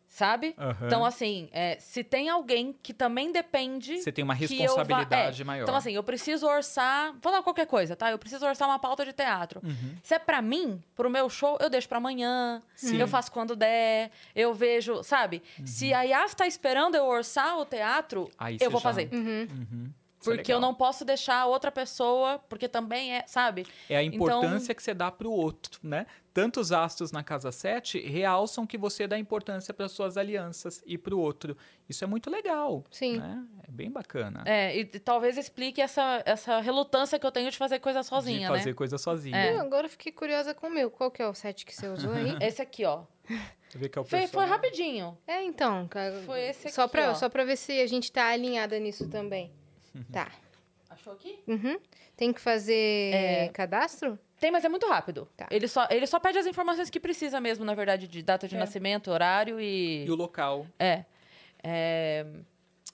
sabe? 0.07 0.55
Aham. 0.57 0.87
Então, 0.87 1.05
assim, 1.05 1.49
é, 1.51 1.77
se 1.81 2.05
tem 2.05 2.29
alguém 2.29 2.73
que 2.81 2.95
também 2.95 3.33
depende. 3.33 3.99
Você 4.01 4.13
tem 4.13 4.23
uma 4.23 4.33
responsabilidade 4.33 5.43
é, 5.43 5.45
maior. 5.45 5.65
Então, 5.65 5.75
assim, 5.75 5.91
eu 5.93 6.05
preciso 6.05 6.47
orçar. 6.47 7.13
Vou 7.21 7.33
dar 7.33 7.43
qualquer 7.43 7.67
coisa, 7.67 7.97
tá? 7.97 8.13
Eu 8.13 8.19
preciso 8.19 8.47
orçar 8.47 8.69
uma 8.69 8.79
pauta 8.79 9.05
de 9.05 9.13
teatro. 9.13 9.61
Uhum. 9.65 9.97
Se 10.05 10.15
é 10.15 10.19
pra 10.21 10.41
mim, 10.41 10.81
pro 10.95 11.11
meu 11.11 11.29
show, 11.29 11.59
eu 11.61 11.69
deixo 11.69 11.89
pra 11.89 11.99
amanhã. 11.99 12.63
Sim. 12.77 12.97
Eu 12.97 13.09
faço 13.09 13.33
quando 13.33 13.57
der. 13.57 14.13
Eu 14.37 14.55
vejo, 14.55 15.03
sabe? 15.03 15.43
Se 15.65 15.93
a 15.93 16.03
Yas 16.03 16.33
tá 16.33 16.47
esperando 16.47 16.95
eu 16.95 17.05
orçar 17.07 17.59
o 17.59 17.65
teatro, 17.65 18.21
Uhum. 18.23 18.31
Aí 18.39 18.57
eu 18.61 18.71
vou 18.71 18.81
já- 18.81 18.89
fazer. 18.89 19.09
Uhum. 19.13 19.91
É 20.33 20.37
Porque 20.37 20.53
eu 20.53 20.57
legal. 20.57 20.71
não 20.71 20.75
posso 20.75 21.05
deixar 21.05 21.47
outra 21.47 21.71
pessoa, 21.73 22.39
porque 22.49 22.69
também 22.69 23.15
é, 23.15 23.25
sabe? 23.27 23.67
É 23.89 23.97
a 23.97 24.03
Então- 24.03 24.17
importância 24.17 24.75
que 24.75 24.83
você 24.83 24.95
dá 24.95 25.11
pro 25.11 25.31
outro, 25.31 25.79
né? 25.83 26.07
Tanto 26.33 26.59
os 26.59 26.73
astros 26.73 27.13
na 27.13 27.23
casa 27.23 27.53
7 27.53 28.01
realçam 28.01 28.67
que 28.67 28.77
você 28.77 29.07
dá 29.07 29.17
importância 29.17 29.73
para 29.73 29.89
suas 29.89 30.17
alianças 30.17 30.83
e 30.85 30.99
pro 30.99 31.17
outro. 31.19 31.57
Isso 31.89 32.03
é 32.03 32.07
muito 32.09 32.29
legal. 32.29 32.83
Sim. 32.91 33.19
Né? 33.19 33.45
É 33.69 33.71
bem 33.71 33.89
bacana. 33.89 34.43
É, 34.45 34.77
e, 34.77 34.81
e 34.81 34.99
talvez 34.99 35.39
explique 35.39 35.81
essa, 35.81 36.23
essa 36.27 36.59
relutância 36.61 37.19
que 37.21 37.27
eu 37.27 37.31
tenho 37.31 37.49
de 37.53 37.57
fazer 37.57 37.79
coisa 37.79 38.03
sozinha, 38.03 38.49
de 38.49 38.57
fazer 38.57 38.71
né? 38.71 38.75
coisa 38.75 38.99
sozinha. 38.99 39.37
É. 39.37 39.53
Eu 39.55 39.61
agora 39.61 39.89
fiquei 39.89 40.11
curiosa 40.11 40.53
com 40.55 40.67
o 40.67 40.71
meu. 40.71 40.91
Qual 40.91 41.09
que 41.09 41.23
é 41.23 41.29
o 41.29 41.35
set 41.35 41.65
que 41.65 41.73
você 41.75 41.87
usou 41.87 42.13
aí? 42.13 42.37
Esse 42.43 42.61
aqui, 42.61 42.85
ó. 42.85 43.03
É 43.27 44.01
o 44.01 44.05
Foi, 44.05 44.27
foi 44.29 44.45
rapidinho. 44.45 45.17
é, 45.27 45.43
então. 45.43 45.89
cara, 45.89 46.21
Foi 46.25 46.41
esse 46.43 46.69
só 46.71 46.83
aqui, 46.83 46.93
pra, 46.93 47.11
ó. 47.11 47.15
Só 47.15 47.29
pra 47.29 47.45
ver 47.45 47.57
se 47.57 47.81
a 47.81 47.87
gente 47.89 48.13
tá 48.13 48.27
alinhada 48.27 48.79
nisso 48.79 49.09
também. 49.09 49.53
Tá. 50.13 50.31
Achou 50.91 51.13
aqui? 51.13 51.39
Uhum. 51.47 51.79
Tem 52.17 52.33
que 52.33 52.41
fazer 52.41 53.13
É. 53.15 53.49
cadastro? 53.49 54.19
Tem, 54.39 54.51
mas 54.51 54.65
é 54.65 54.69
muito 54.69 54.87
rápido. 54.89 55.29
Tá. 55.37 55.47
Ele, 55.51 55.67
só, 55.67 55.87
ele 55.91 56.07
só 56.07 56.21
pede 56.21 56.39
as 56.39 56.47
informações 56.47 56.91
que 56.91 57.01
precisa 57.01 57.41
mesmo, 57.41 57.65
na 57.65 57.75
verdade, 57.75 58.07
de 58.07 58.23
data 58.23 58.47
de 58.47 58.55
É. 58.55 58.59
nascimento, 58.59 59.11
horário 59.11 59.61
e. 59.61 60.05
E 60.05 60.11
o 60.11 60.15
local. 60.15 60.67
É. 60.79 61.05
é... 61.63 62.27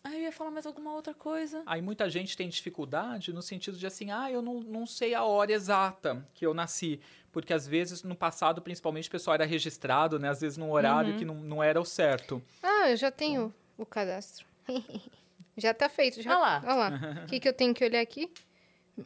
Ah, 0.02 0.14
eu 0.14 0.20
ia 0.22 0.32
falar 0.32 0.51
mais 0.51 0.64
alguma 0.64 0.94
outra 0.94 1.12
coisa. 1.12 1.62
Aí 1.66 1.82
muita 1.82 2.09
gente 2.09 2.35
tem 2.35 2.48
dificuldade 2.48 3.35
no 3.35 3.43
sentido 3.43 3.77
de 3.77 3.86
assim, 3.86 4.10
ah, 4.10 4.31
eu 4.31 4.40
não, 4.40 4.60
não 4.60 4.86
sei 4.86 5.14
a 5.14 5.24
hora 5.24 5.52
exata 5.52 6.27
que 6.32 6.47
eu 6.47 6.55
nasci. 6.55 6.98
Porque 7.31 7.52
às 7.52 7.66
vezes, 7.68 8.02
no 8.02 8.14
passado, 8.16 8.62
principalmente, 8.62 9.09
o 9.09 9.12
pessoal 9.12 9.35
era 9.35 9.44
registrado, 9.44 10.18
né? 10.18 10.31
Às 10.31 10.40
vezes 10.40 10.56
num 10.56 10.70
horário 10.70 11.12
Uhum. 11.12 11.18
que 11.18 11.24
não, 11.27 11.35
não 11.35 11.62
era 11.62 11.78
o 11.78 11.85
certo. 11.85 12.43
Ah, 12.62 12.89
eu 12.90 12.97
já 12.97 13.10
tenho 13.10 13.52
o 13.77 13.85
cadastro. 13.85 14.47
já 15.56 15.72
tá 15.74 15.89
feito. 15.89 16.20
Já... 16.22 16.35
Ah 16.35 16.39
lá. 16.39 16.62
Olha 16.64 16.74
lá. 16.74 16.90
O 17.24 17.27
que, 17.28 17.40
que 17.40 17.48
eu 17.48 17.52
tenho 17.52 17.74
que 17.74 17.85
olhar 17.85 18.01
aqui? 18.01 18.31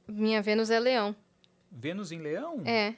Minha 0.09 0.41
Vênus 0.43 0.71
é 0.71 0.79
leão. 0.81 1.15
Vênus 1.71 2.13
em 2.13 2.19
Leão 2.19 2.63
É. 2.65 2.95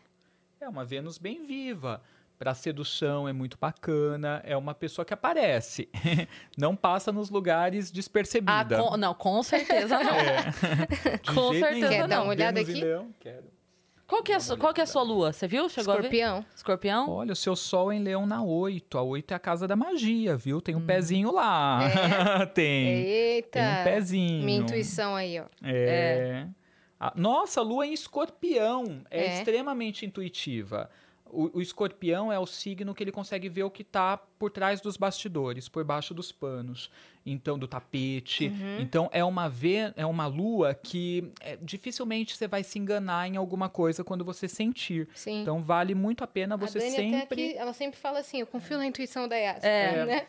é 0.61 0.69
uma 0.69 0.85
Vênus 0.85 1.19
bem 1.19 1.43
viva. 1.45 2.03
Pra 2.39 2.53
sedução 2.55 3.27
é 3.27 3.33
muito 3.33 3.57
bacana. 3.59 4.43
É 4.45 4.55
uma 4.57 4.75
pessoa 4.75 5.05
que 5.07 5.15
aparece. 5.15 5.89
não 6.59 6.77
passa 6.77 7.11
nos 7.11 7.31
lugares 7.31 7.89
Ah, 7.89 7.93
despercebida. 7.95 8.77
com- 8.83 8.97
não, 8.99 9.15
com 9.15 9.43
certeza 9.43 9.99
não. 9.99 10.13
É. 11.09 11.17
De 11.17 11.35
Com 11.35 11.53
jeito 11.53 11.65
certeza 11.67 11.71
nenhum. 11.71 11.89
Quer 11.89 12.09
dar 12.09 12.17
uma 12.19 12.25
não. 12.25 12.29
olhada 12.29 12.53
Vênus 12.63 12.69
em 12.69 12.73
aqui? 12.79 12.85
Leão, 12.85 13.15
quero. 13.19 13.56
Qual 14.07 14.23
que, 14.23 14.31
é, 14.31 14.37
a 14.37 14.41
su- 14.41 14.57
qual 14.57 14.73
que 14.73 14.81
é 14.81 14.85
a 14.85 14.87
sua 14.87 15.03
lua? 15.03 15.33
Você 15.33 15.49
viu? 15.49 15.69
Chegou? 15.69 15.95
Escorpião. 15.95 16.45
Escorpião? 16.55 17.11
Olha, 17.11 17.33
o 17.33 17.37
seu 17.37 17.57
sol 17.57 17.93
em 17.93 18.01
Leão 18.01 18.25
na 18.25 18.41
8. 18.43 18.97
A 18.99 19.03
8 19.03 19.33
é 19.33 19.35
a 19.35 19.39
casa 19.39 19.67
da 19.67 19.75
magia, 19.75 20.37
viu? 20.37 20.61
Tem 20.61 20.77
um 20.77 20.79
Hum. 20.79 20.87
pezinho 20.87 21.33
lá. 21.33 21.81
tem. 22.55 22.87
Eita. 22.89 23.51
Tem 23.59 23.81
um 23.81 23.85
pezinho. 23.85 24.45
Minha 24.45 24.59
intuição 24.61 25.17
aí, 25.17 25.41
ó. 25.41 25.47
É. 25.65 26.47
A- 27.01 27.13
nossa, 27.17 27.61
a 27.61 27.65
lua 27.65 27.85
em 27.87 27.93
escorpião 27.93 29.03
é, 29.11 29.25
É. 29.25 29.39
extremamente 29.39 30.07
intuitiva. 30.07 30.89
O, 31.31 31.59
o 31.59 31.61
escorpião 31.61 32.33
é 32.33 32.39
o 32.39 32.47
signo 32.47 32.95
que 32.95 33.03
ele 33.03 33.13
consegue 33.13 33.49
ver 33.49 33.65
o 33.65 33.71
que 33.71 33.83
está 33.83 34.17
por 34.17 34.51
trás 34.51 34.81
dos 34.81 34.97
bastidores, 34.97 35.69
por 35.69 35.83
baixo 35.85 36.15
dos 36.15 36.31
panos, 36.31 36.91
então 37.25 37.59
do 37.59 37.67
tapete. 37.67 38.47
Uhum. 38.49 38.81
Então 38.81 39.11
é 39.13 39.25
uma 39.25 39.49
ve- 39.49 39.93
é 39.97 40.07
uma 40.07 40.27
lua 40.27 40.73
que 40.73 41.31
é, 41.41 41.57
dificilmente 41.61 42.37
você 42.37 42.47
vai 42.47 42.63
se 42.63 42.79
enganar 42.79 43.27
em 43.29 43.37
alguma 43.37 43.69
coisa 43.69 44.05
quando 44.05 44.25
você 44.25 44.47
sentir. 44.49 45.09
Sim. 45.15 45.43
Então 45.43 45.63
vale 45.63 45.95
muito 45.95 46.23
a 46.23 46.27
pena 46.27 46.55
a 46.55 46.59
você 46.59 46.79
Dani 46.79 46.91
até 46.91 47.19
sempre 47.21 47.45
aqui, 47.49 47.57
ela 47.59 47.73
sempre 47.73 47.99
fala 47.99 48.21
assim, 48.21 48.41
eu 48.41 48.47
confio 48.47 48.79
na 48.79 48.87
intuição 48.87 49.27
da 49.27 49.37
Yas. 49.37 49.65
É. 49.65 50.07
Né? 50.07 50.27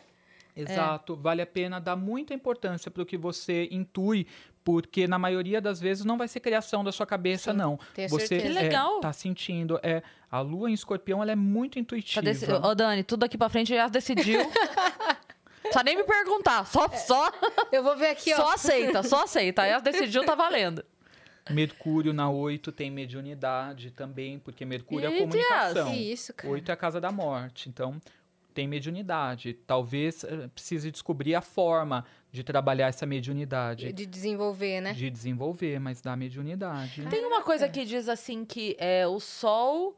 Exato, 0.56 1.14
vale 1.14 1.40
a 1.40 1.46
pena 1.46 1.80
dar 1.80 1.94
muita 1.94 2.34
importância 2.34 2.90
para 2.90 3.02
o 3.02 3.06
que 3.06 3.16
você 3.16 3.68
intui, 3.70 4.26
porque 4.68 5.08
na 5.08 5.18
maioria 5.18 5.62
das 5.62 5.80
vezes 5.80 6.04
não 6.04 6.18
vai 6.18 6.28
ser 6.28 6.40
criação 6.40 6.84
da 6.84 6.92
sua 6.92 7.06
cabeça, 7.06 7.52
Sim, 7.52 7.56
não. 7.56 7.78
tenho 7.94 8.06
você 8.10 8.26
certeza. 8.26 8.52
Que 8.54 8.60
legal. 8.64 8.98
É, 8.98 9.00
tá 9.00 9.12
sentindo, 9.14 9.80
é 9.82 10.02
a 10.30 10.40
lua 10.40 10.68
em 10.70 10.74
escorpião, 10.74 11.22
ela 11.22 11.32
é 11.32 11.34
muito 11.34 11.72
Tá 11.76 11.80
intuitiva. 11.80 12.20
deci- 12.20 12.52
Ô, 12.52 12.74
Dani, 12.74 13.02
tudo 13.02 13.24
aqui 13.24 13.38
pra 13.38 13.48
frente 13.48 13.74
já 13.74 13.88
decidiu. 13.88 14.40
Só 15.72 15.82
nem 15.82 15.96
me 15.96 16.04
perguntar. 16.04 16.66
Só, 16.66 16.86
só, 16.90 17.32
Eu 17.72 17.82
vou 17.82 17.96
ver 17.96 18.08
aqui, 18.10 18.34
só 18.34 18.44
ó. 18.44 18.52
aceita, 18.52 19.02
só 19.02 19.24
aceita. 19.24 19.62
Aí 19.62 19.70
ela 19.70 19.80
decidiu, 19.80 20.22
tá 20.22 20.34
valendo. 20.34 20.84
Mercúrio 21.50 22.12
na 22.12 22.28
8 22.30 22.70
tem 22.70 22.90
mediunidade 22.90 23.90
também, 23.90 24.38
porque 24.38 24.66
Mercúrio 24.66 25.06
é 25.06 25.08
a 25.08 25.16
Ih, 25.16 25.20
comunicação. 25.20 25.90
Que 25.90 25.96
isso, 26.12 26.34
cara. 26.34 26.52
8 26.52 26.68
é 26.70 26.74
a 26.74 26.76
casa 26.76 27.00
da 27.00 27.10
morte, 27.10 27.70
então 27.70 27.98
tem 28.52 28.68
mediunidade. 28.68 29.54
Talvez 29.66 30.24
eh, 30.24 30.48
precise 30.54 30.90
descobrir 30.90 31.34
a 31.34 31.40
forma 31.40 32.04
de 32.30 32.42
trabalhar 32.44 32.88
essa 32.88 33.06
mediunidade. 33.06 33.92
De 33.92 34.04
desenvolver, 34.06 34.80
né? 34.80 34.92
De 34.92 35.08
desenvolver, 35.10 35.78
mas 35.80 36.00
dá 36.00 36.14
mediunidade. 36.16 37.02
Tem 37.08 37.24
uma 37.24 37.42
coisa 37.42 37.68
que 37.68 37.84
diz 37.84 38.08
assim 38.08 38.44
que 38.44 38.76
é, 38.78 39.06
o 39.06 39.18
sol 39.18 39.96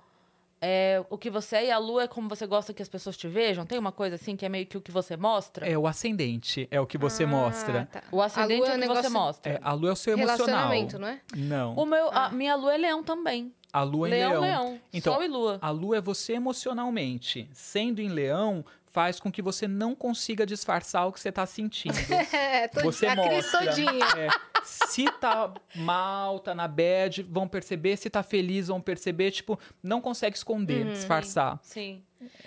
é 0.63 1.03
o 1.09 1.17
que 1.17 1.31
você 1.31 1.57
é 1.57 1.67
e 1.67 1.71
a 1.71 1.79
lua 1.79 2.03
é 2.03 2.07
como 2.07 2.29
você 2.29 2.47
gosta 2.47 2.75
que 2.75 2.83
as 2.83 2.89
pessoas 2.89 3.17
te 3.17 3.27
vejam. 3.27 3.65
Tem 3.65 3.79
uma 3.79 3.91
coisa 3.93 4.17
assim 4.17 4.37
que 4.37 4.45
é 4.45 4.49
meio 4.49 4.67
que 4.67 4.77
o 4.77 4.81
que 4.81 4.91
você 4.93 5.17
mostra. 5.17 5.67
É 5.67 5.77
o 5.77 5.87
ascendente, 5.87 6.69
é 6.71 6.79
o 6.81 6.87
que 6.87 6.99
você 6.99 7.25
Ah, 7.25 7.27
mostra. 7.27 7.89
tá. 7.91 8.03
O 8.13 8.21
ascendente 8.21 8.53
é 8.53 8.57
é 8.57 8.61
o 8.61 8.65
que 8.65 8.71
você 8.73 8.89
negócio- 8.89 9.11
mostra. 9.11 9.53
É, 9.55 9.59
a 9.63 9.73
lua 9.73 9.89
é 9.89 9.93
o 9.93 9.97
seu 9.97 10.13
emocional. 10.13 10.37
Relacionamento, 10.47 10.99
não 10.99 11.09
é? 11.09 11.21
Não. 11.35 11.75
O 11.77 11.87
meu, 11.87 12.11
Ah. 12.11 12.27
a 12.27 12.31
minha 12.31 12.55
lua 12.57 12.75
é 12.75 12.79
leão 12.79 13.03
também. 13.03 13.53
A 13.73 13.83
lua 13.85 14.09
em 14.09 14.11
leão, 14.11 14.31
leão. 14.33 14.43
leão. 14.43 14.81
Então, 14.93 15.15
Sol 15.15 15.23
e 15.23 15.29
lua. 15.29 15.59
A 15.63 15.71
lua 15.71 15.97
é 15.97 16.01
você 16.01 16.33
emocionalmente. 16.35 17.49
Sendo 17.53 18.01
em 18.01 18.09
leão, 18.09 18.65
faz 18.91 19.21
com 19.21 19.31
que 19.31 19.41
você 19.41 19.69
não 19.69 19.95
consiga 19.95 20.45
disfarçar 20.45 21.07
o 21.07 21.13
que 21.13 21.21
você 21.21 21.29
está 21.29 21.47
sentindo. 21.47 21.95
É, 22.33 22.69
tô 22.69 22.81
Você 22.83 23.07
a 23.07 23.15
mostra. 23.17 23.65
todinha. 23.67 24.05
É, 24.17 24.29
se 24.65 25.05
tá 25.13 25.53
mal, 25.77 26.41
tá 26.41 26.55
na 26.55 26.67
bad, 26.69 27.23
vão 27.23 27.47
perceber. 27.49 27.97
Se 27.97 28.11
tá 28.11 28.23
feliz, 28.23 28.69
vão 28.69 28.81
perceber. 28.81 29.31
Tipo, 29.31 29.59
não 29.83 30.01
consegue 30.01 30.37
esconder, 30.37 30.85
Uhum. 30.87 30.93
disfarçar. 30.93 31.59
Sim. 31.63 32.03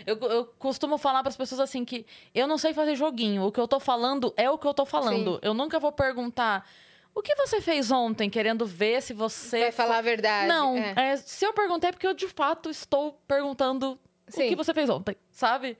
Eu, 0.06 0.18
eu 0.30 0.46
costumo 0.60 0.98
falar 0.98 1.22
para 1.24 1.30
as 1.30 1.38
pessoas 1.38 1.60
assim 1.62 1.84
que 1.84 2.06
eu 2.36 2.46
não 2.48 2.58
sei 2.58 2.74
fazer 2.74 2.96
joguinho. 2.96 3.44
O 3.44 3.52
que 3.52 3.60
eu 3.60 3.68
tô 3.68 3.80
falando 3.80 4.32
é 4.38 4.50
o 4.50 4.58
que 4.58 4.68
eu 4.68 4.74
tô 4.74 4.86
falando. 4.86 5.34
Sim. 5.36 5.40
Eu 5.42 5.54
nunca 5.54 5.80
vou 5.80 5.92
perguntar 5.92 6.70
o 7.16 7.22
que 7.22 7.34
você 7.36 7.60
fez 7.62 7.90
ontem, 7.90 8.30
querendo 8.30 8.66
ver 8.66 9.02
se 9.02 9.14
você. 9.14 9.60
Vai 9.62 9.72
falar 9.72 9.98
a 9.98 10.02
verdade. 10.02 10.48
Não, 10.48 10.78
é. 10.78 10.94
é, 11.14 11.18
se 11.18 11.46
eu 11.46 11.54
perguntei 11.54 11.90
é 11.90 11.92
porque 11.94 12.06
eu 12.08 12.14
de 12.14 12.28
fato 12.28 12.70
estou 12.70 13.14
perguntando 13.28 13.94
o 14.28 14.32
Sim. 14.32 14.50
que 14.50 14.56
você 14.56 14.74
fez 14.74 14.90
ontem, 14.90 15.16
sabe? 15.32 15.78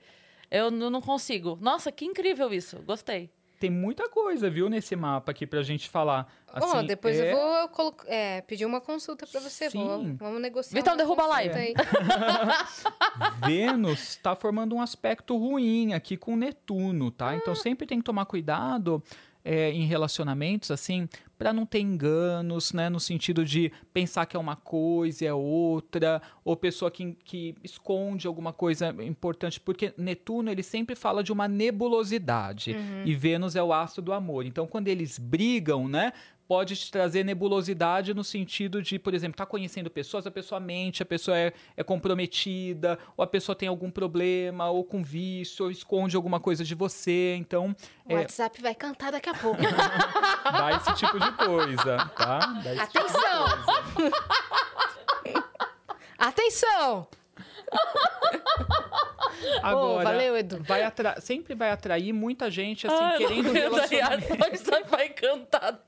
Eu 0.56 0.70
não 0.70 1.00
consigo. 1.00 1.58
Nossa, 1.60 1.90
que 1.90 2.04
incrível 2.04 2.52
isso. 2.52 2.78
Gostei. 2.82 3.30
Tem 3.60 3.70
muita 3.70 4.08
coisa, 4.10 4.50
viu, 4.50 4.68
nesse 4.68 4.94
mapa 4.94 5.30
aqui 5.32 5.46
pra 5.46 5.62
gente 5.62 5.88
falar. 5.88 6.30
Assim, 6.52 6.86
depois 6.86 7.18
é- 7.18 7.32
eu 7.32 7.36
vou 7.36 7.68
colo- 7.68 7.96
é, 8.06 8.40
pedir 8.42 8.66
uma 8.66 8.80
consulta 8.80 9.26
pra 9.26 9.40
você. 9.40 9.70
Vou, 9.70 10.00
Sim. 10.00 10.16
vamos 10.16 10.40
negociar. 10.42 10.78
Vitão, 10.78 10.96
derruba 10.96 11.22
a 11.22 11.26
live. 11.28 11.54
aí. 11.54 11.74
Vênus 13.46 14.00
está 14.10 14.34
formando 14.36 14.74
um 14.74 14.82
aspecto 14.82 15.36
ruim 15.36 15.92
aqui 15.94 16.16
com 16.16 16.36
Netuno, 16.36 17.10
tá? 17.10 17.30
Ah. 17.30 17.36
Então 17.36 17.54
sempre 17.54 17.86
tem 17.86 17.98
que 17.98 18.04
tomar 18.04 18.26
cuidado 18.26 19.02
é, 19.44 19.70
em 19.70 19.84
relacionamentos, 19.86 20.70
assim, 20.70 21.08
para 21.38 21.52
não 21.52 21.66
ter 21.66 21.80
enganos, 21.80 22.72
né? 22.72 22.88
No 22.88 23.00
sentido 23.00 23.44
de 23.44 23.72
pensar 23.92 24.26
que 24.26 24.36
é 24.36 24.40
uma 24.40 24.56
coisa 24.56 25.24
e 25.24 25.26
é 25.26 25.34
outra, 25.34 26.22
ou 26.44 26.56
pessoa 26.56 26.90
que, 26.90 27.16
que 27.24 27.54
esconde 27.62 28.26
alguma 28.26 28.52
coisa 28.52 28.94
importante, 29.02 29.60
porque 29.60 29.92
Netuno 29.96 30.50
ele 30.50 30.62
sempre 30.62 30.94
fala 30.94 31.22
de 31.22 31.32
uma 31.32 31.48
nebulosidade 31.48 32.72
Uhum. 32.72 33.02
e 33.04 33.14
Vênus 33.14 33.56
é 33.56 33.62
o 33.62 33.72
astro 33.72 34.02
do 34.02 34.12
amor. 34.12 34.44
Então 34.46 34.66
quando 34.66 34.88
eles 34.88 35.18
brigam, 35.18 35.88
né? 35.88 36.12
Pode 36.46 36.76
te 36.76 36.90
trazer 36.90 37.24
nebulosidade 37.24 38.12
no 38.12 38.22
sentido 38.22 38.82
de, 38.82 38.98
por 38.98 39.14
exemplo, 39.14 39.36
tá 39.36 39.46
conhecendo 39.46 39.90
pessoas, 39.90 40.26
a 40.26 40.30
pessoa 40.30 40.60
mente, 40.60 41.02
a 41.02 41.06
pessoa 41.06 41.38
é, 41.38 41.52
é 41.76 41.82
comprometida, 41.82 42.98
ou 43.16 43.24
a 43.24 43.26
pessoa 43.26 43.56
tem 43.56 43.66
algum 43.66 43.90
problema, 43.90 44.68
ou 44.68 44.84
com 44.84 45.02
vício, 45.02 45.64
ou 45.64 45.70
esconde 45.70 46.16
alguma 46.16 46.38
coisa 46.38 46.62
de 46.62 46.74
você. 46.74 47.34
Então, 47.36 47.74
O 48.04 48.12
é, 48.12 48.16
WhatsApp 48.16 48.60
vai 48.60 48.74
cantar 48.74 49.12
daqui 49.12 49.30
a 49.30 49.34
pouco. 49.34 49.62
dá 50.44 50.76
esse 50.76 50.94
tipo 50.94 51.18
de 51.18 51.32
coisa, 51.32 52.10
tá? 52.16 52.38
Dá 52.62 52.74
esse 52.74 52.86
tipo 52.88 53.08
de 53.08 53.16
Atenção! 53.16 53.44
coisa. 53.94 55.44
Atenção! 56.18 57.08
Agora, 59.62 60.04
valeu, 60.04 60.36
Edu. 60.36 60.62
vai 60.62 60.82
atra- 60.82 61.20
sempre 61.20 61.54
vai 61.54 61.70
atrair 61.70 62.12
muita 62.12 62.50
gente, 62.50 62.86
assim, 62.86 62.96
Ai, 63.00 63.18
querendo 63.18 63.52
relacionamento. 63.52 64.36
Vai 64.90 65.08
cantar. 65.10 65.80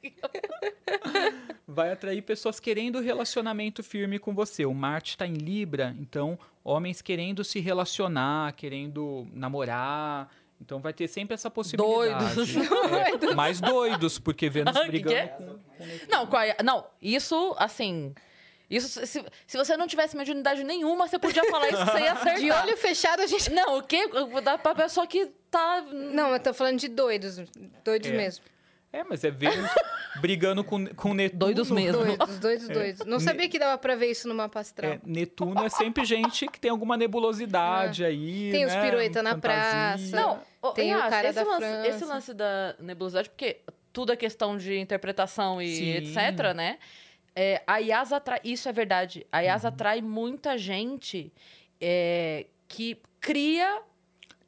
vai 1.66 1.92
atrair 1.92 2.22
pessoas 2.22 2.58
querendo 2.58 3.00
relacionamento 3.00 3.82
firme 3.82 4.18
com 4.18 4.34
você. 4.34 4.64
O 4.66 4.74
Marte 4.74 5.10
está 5.10 5.26
em 5.26 5.34
Libra, 5.34 5.94
então 5.98 6.38
homens 6.64 7.00
querendo 7.02 7.44
se 7.44 7.60
relacionar, 7.60 8.52
querendo 8.54 9.26
namorar. 9.32 10.30
Então 10.60 10.80
vai 10.80 10.92
ter 10.94 11.06
sempre 11.06 11.34
essa 11.34 11.50
possibilidade. 11.50 12.34
Doidos. 12.34 12.56
É, 12.56 13.28
mais 13.36 13.60
doidos, 13.60 14.18
porque 14.18 14.48
Vênus 14.48 14.74
Ah, 14.74 14.80
que 14.84 14.88
brigando 14.88 15.14
que 15.14 15.20
é? 15.20 15.26
com, 15.28 16.56
não, 16.64 16.86
isso, 17.00 17.54
assim. 17.58 18.14
Isso, 18.68 18.88
se, 19.06 19.24
se 19.47 19.56
você 19.56 19.76
não 19.76 19.86
tivesse 19.86 20.16
mediunidade 20.16 20.64
nenhuma, 20.64 21.06
você 21.06 21.18
podia 21.18 21.44
falar 21.51 21.68
isso 21.68 21.84
você 21.84 22.01
ia 22.01 22.12
acertar. 22.14 22.40
De 22.40 22.51
olho 22.51 22.76
fechado, 22.76 23.20
a 23.22 23.26
gente. 23.26 23.51
Não, 23.52 23.78
o 23.78 23.82
quê? 23.82 24.09
Dá 24.43 24.59
pra 24.59 24.74
pessoa 24.74 25.06
que 25.06 25.26
tá. 25.51 25.82
Não, 25.93 26.32
eu 26.32 26.40
tô 26.40 26.52
falando 26.52 26.78
de 26.78 26.88
doidos. 26.88 27.36
Doidos 27.84 28.10
É. 28.10 28.16
mesmo. 28.16 28.44
É, 28.93 29.05
mas 29.05 29.22
é 29.24 29.30
Vênus 29.30 29.70
brigando 30.20 30.64
com, 30.64 30.86
com 30.94 31.12
Netuno. 31.12 31.38
Doidos 31.38 31.70
mesmo. 31.70 32.02
Doidos, 32.02 32.38
doidos, 32.38 32.68
doidos. 32.68 33.05
Não 33.06 33.18
Ne- 33.18 33.24
sabia 33.24 33.48
que 33.48 33.59
dava 33.59 33.76
pra 33.76 33.94
ver 33.94 34.10
isso 34.10 34.26
no 34.26 34.34
mapa 34.34 34.60
astral. 34.60 34.93
É, 34.93 35.01
Netuno 35.05 35.62
é 35.64 35.68
sempre 35.68 36.05
gente 36.05 36.47
que 36.48 36.59
tem 36.59 36.70
alguma 36.70 36.97
nebulosidade 36.97 38.02
aí. 38.06 38.51
Tem 38.51 38.64
os 38.64 38.72
né? 38.72 38.82
pirueta 38.82 39.22
na 39.22 39.30
Fantasia. 39.34 40.10
praça. 40.10 40.16
Não, 40.62 40.72
Tem 40.72 40.94
o 40.94 40.98
cara 40.98 41.28
esse 41.28 41.34
da 41.34 41.43
lance, 41.44 41.59
França. 41.60 41.88
Esse 41.88 42.05
lance 42.05 42.34
da 42.34 42.74
nebulosidade, 42.80 43.28
porque 43.28 43.59
tudo 43.93 44.12
é 44.12 44.16
questão 44.16 44.56
de 44.56 44.78
interpretação 44.78 45.60
e 45.60 45.74
Sim. 45.76 45.90
etc, 45.97 46.55
né? 46.55 46.78
É, 47.36 47.62
a 47.66 47.76
Yas 47.78 48.12
atrai. 48.12 48.40
Isso 48.42 48.66
é 48.68 48.72
verdade. 48.72 49.26
A 49.30 49.40
Yas 49.40 49.62
Uhum. 49.62 49.68
atrai 49.68 50.00
muita 50.00 50.56
gente 50.56 51.30
é, 51.80 52.46
que 52.66 52.98
cria 53.20 53.82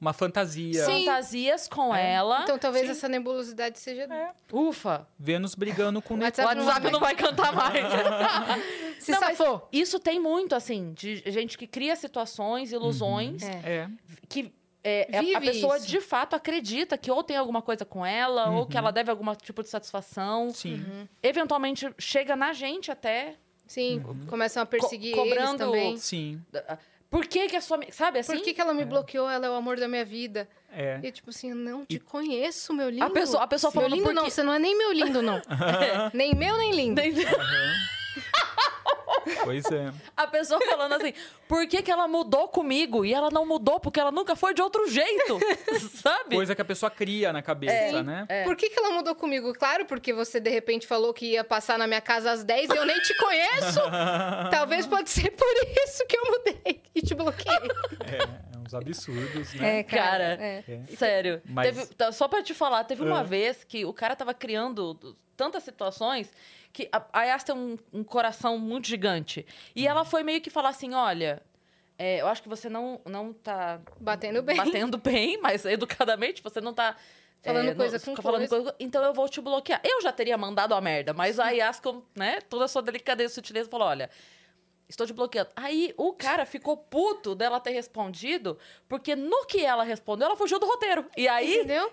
Uma 0.00 0.12
fantasia. 0.14 0.84
Sim. 0.86 1.04
fantasias 1.04 1.68
com 1.68 1.94
É. 1.94 2.12
ela. 2.14 2.42
Então 2.44 2.56
talvez 2.58 2.86
Sim. 2.86 2.92
essa 2.92 3.08
nebulosidade 3.08 3.78
seja. 3.78 4.04
É. 4.04 4.30
Ufa! 4.52 5.06
Vênus 5.18 5.54
brigando 5.54 6.00
com 6.00 6.14
O. 6.16 6.18
WhatsApp 6.22 6.54
não 6.54 6.64
WhatsApp 6.64 6.82
vai. 6.84 6.92
não 6.92 7.00
vai 7.00 7.14
cantar 7.14 7.52
mais. 7.52 7.84
Se 8.98 9.12
Não, 9.12 9.18
safou. 9.20 9.68
Isso 9.70 10.00
tem 10.00 10.18
muito, 10.18 10.54
assim, 10.56 10.92
de 10.92 11.22
gente 11.30 11.56
que 11.58 11.66
cria 11.68 11.94
situações, 11.94 12.72
ilusões, 12.72 13.42
É. 13.42 13.50
É. 13.84 13.88
que 14.28 14.52
é, 14.84 15.08
é- 15.16 15.34
a 15.36 15.40
pessoa 15.40 15.76
isso. 15.76 15.86
de 15.86 16.00
fato 16.00 16.34
acredita 16.36 16.96
que 16.96 17.10
ou 17.10 17.22
tem 17.22 17.36
alguma 17.36 17.60
coisa 17.62 17.84
com 17.84 18.04
ela, 18.06 18.50
ou 18.50 18.66
que 18.66 18.74
Uhum. 18.74 18.78
ela 18.78 18.90
deve 18.92 19.10
algum 19.10 19.34
tipo 19.34 19.62
de 19.62 19.68
satisfação. 19.68 20.50
Sim. 20.50 20.84
Eventualmente 21.22 21.88
chega 21.98 22.34
na 22.36 22.52
gente 22.52 22.90
até. 22.90 23.34
Sim, 23.66 23.98
Uhum. 24.06 24.26
começam 24.26 24.62
a 24.62 24.66
perseguir 24.66 25.14
Co- 25.14 25.20
eles 25.22 25.34
cobrando- 25.34 25.58
também. 25.58 25.96
Sim. 25.98 26.40
Por 27.10 27.26
que, 27.26 27.48
que 27.48 27.56
a 27.56 27.60
sua. 27.60 27.80
Sabe 27.90 28.18
assim? 28.18 28.34
Por 28.34 28.42
que, 28.44 28.52
que 28.54 28.60
ela 28.60 28.72
me 28.74 28.84
bloqueou? 28.84 29.28
Ela 29.30 29.46
é 29.46 29.50
o 29.50 29.54
amor 29.54 29.78
da 29.78 29.88
minha 29.88 30.04
vida. 30.04 30.46
É. 30.70 31.00
E 31.02 31.10
tipo 31.10 31.30
assim, 31.30 31.50
eu 31.50 31.56
não 31.56 31.84
te 31.86 31.98
conheço, 31.98 32.72
meu 32.74 32.90
lindo. 32.90 33.04
A 33.04 33.08
pessoa, 33.10 33.42
a 33.42 33.46
pessoa 33.46 33.70
Meu 33.70 33.80
falando 33.82 33.92
lindo 33.94 34.04
por 34.04 34.14
não, 34.14 34.24
você 34.28 34.42
não 34.42 34.52
é 34.52 34.58
nem 34.58 34.76
meu 34.76 34.92
lindo, 34.92 35.22
não. 35.22 35.40
nem 36.14 36.34
meu, 36.34 36.56
nem 36.58 36.72
lindo. 36.72 37.00
Pois 39.44 39.64
é. 39.70 39.92
A 40.16 40.26
pessoa 40.26 40.60
falando 40.64 40.92
assim, 40.94 41.12
por 41.46 41.66
que, 41.66 41.82
que 41.82 41.90
ela 41.90 42.06
mudou 42.08 42.48
comigo? 42.48 43.04
E 43.04 43.12
ela 43.14 43.30
não 43.30 43.46
mudou 43.46 43.78
porque 43.80 43.98
ela 44.00 44.10
nunca 44.12 44.34
foi 44.36 44.54
de 44.54 44.62
outro 44.62 44.88
jeito. 44.88 45.38
Sabe? 46.02 46.36
Coisa 46.36 46.54
que 46.54 46.62
a 46.62 46.64
pessoa 46.64 46.90
cria 46.90 47.32
na 47.32 47.42
cabeça, 47.42 48.02
né? 48.02 48.26
É. 48.28 48.44
Por 48.44 48.56
que, 48.56 48.70
que 48.70 48.78
ela 48.78 48.90
mudou 48.90 49.14
comigo? 49.14 49.52
Claro, 49.54 49.84
porque 49.86 50.12
você 50.12 50.38
de 50.40 50.50
repente 50.50 50.86
falou 50.86 51.12
que 51.12 51.32
ia 51.32 51.44
passar 51.44 51.78
na 51.78 51.86
minha 51.86 52.00
casa 52.00 52.30
às 52.30 52.44
10 52.44 52.70
e 52.70 52.76
eu 52.76 52.84
nem 52.84 52.98
te 53.00 53.14
conheço. 53.16 53.80
Talvez 54.50 54.86
pode 54.86 55.10
ser 55.10 55.30
por 55.30 55.46
isso 55.86 56.06
que 56.06 56.16
eu 56.16 56.24
mudei 56.26 56.82
e 56.94 57.02
te 57.02 57.14
bloqueei. 57.14 57.56
É, 58.06 58.22
é 58.54 58.58
uns 58.58 58.74
absurdos, 58.74 59.54
né? 59.54 59.82
cara. 59.82 60.36
é. 60.40 60.64
É. 60.68 60.96
Sério. 60.96 61.40
Mas- 61.44 61.74
Teve- 61.74 61.94
tá, 61.94 62.12
só 62.12 62.28
pra 62.28 62.42
te 62.42 62.54
falar, 62.54 62.84
teve 62.84 63.02
uma 63.02 63.20
Ah. 63.20 63.24
vez 63.24 63.64
que 63.64 63.84
o 63.84 63.92
cara 63.92 64.14
tava 64.16 64.34
criando 64.34 65.16
tantas 65.36 65.62
situações 65.62 66.30
que 66.72 66.88
a, 66.92 67.04
a 67.12 67.24
Yas 67.24 67.44
tem 67.44 67.54
um, 67.54 67.76
um 67.92 68.04
coração 68.04 68.58
muito 68.58 68.86
gigante. 68.88 69.44
E 69.74 69.86
ela 69.86 70.04
foi 70.04 70.22
meio 70.22 70.40
que 70.40 70.50
falar 70.50 70.68
assim: 70.70 70.94
olha. 70.94 71.42
é, 71.98 72.20
eu 72.20 72.28
acho 72.28 72.42
que 72.42 72.48
você 72.48 72.68
não, 72.68 73.00
não 73.04 73.32
tá 73.32 73.80
Batendo 74.00 74.42
bem. 74.42 74.56
batendo 74.56 74.98
bem, 74.98 75.38
mas 75.42 75.64
educadamente 75.64 76.42
você 76.42 76.60
não 76.60 76.72
tá. 76.74 76.96
Falando 77.40 77.68
é, 77.70 77.74
coisa 77.74 78.02
não- 78.04 78.16
com 78.16 78.22
falando 78.22 78.48
coisa. 78.48 78.64
coisa, 78.64 78.76
Então 78.80 79.02
eu 79.04 79.14
vou 79.14 79.28
te 79.28 79.40
bloquear. 79.40 79.80
Eu 79.84 80.02
já 80.02 80.10
teria 80.12 80.36
mandado 80.36 80.74
a 80.74 80.80
merda, 80.80 81.12
mas 81.14 81.38
a 81.38 81.50
Yas, 81.50 81.78
com 81.78 82.02
né, 82.16 82.40
toda 82.42 82.64
a 82.64 82.68
sua 82.68 82.82
delicadeza 82.82 83.32
e 83.32 83.34
sutileza, 83.34 83.68
falou: 83.70 83.88
olha. 83.88 84.10
Estou 84.88 85.06
te 85.06 85.12
bloqueando. 85.12 85.50
Aí 85.54 85.92
o 85.98 86.14
cara 86.14 86.46
ficou 86.46 86.74
puto 86.74 87.34
dela 87.34 87.60
ter 87.60 87.72
respondido, 87.72 88.58
porque 88.88 89.14
no 89.14 89.44
que 89.44 89.62
ela 89.62 89.84
respondeu, 89.84 90.24
ela 90.28 90.34
fugiu 90.36 90.58
do 90.58 90.64
roteiro. 90.64 91.04
E 91.14 91.28
aí 91.28 91.56
Entendeu? 91.56 91.92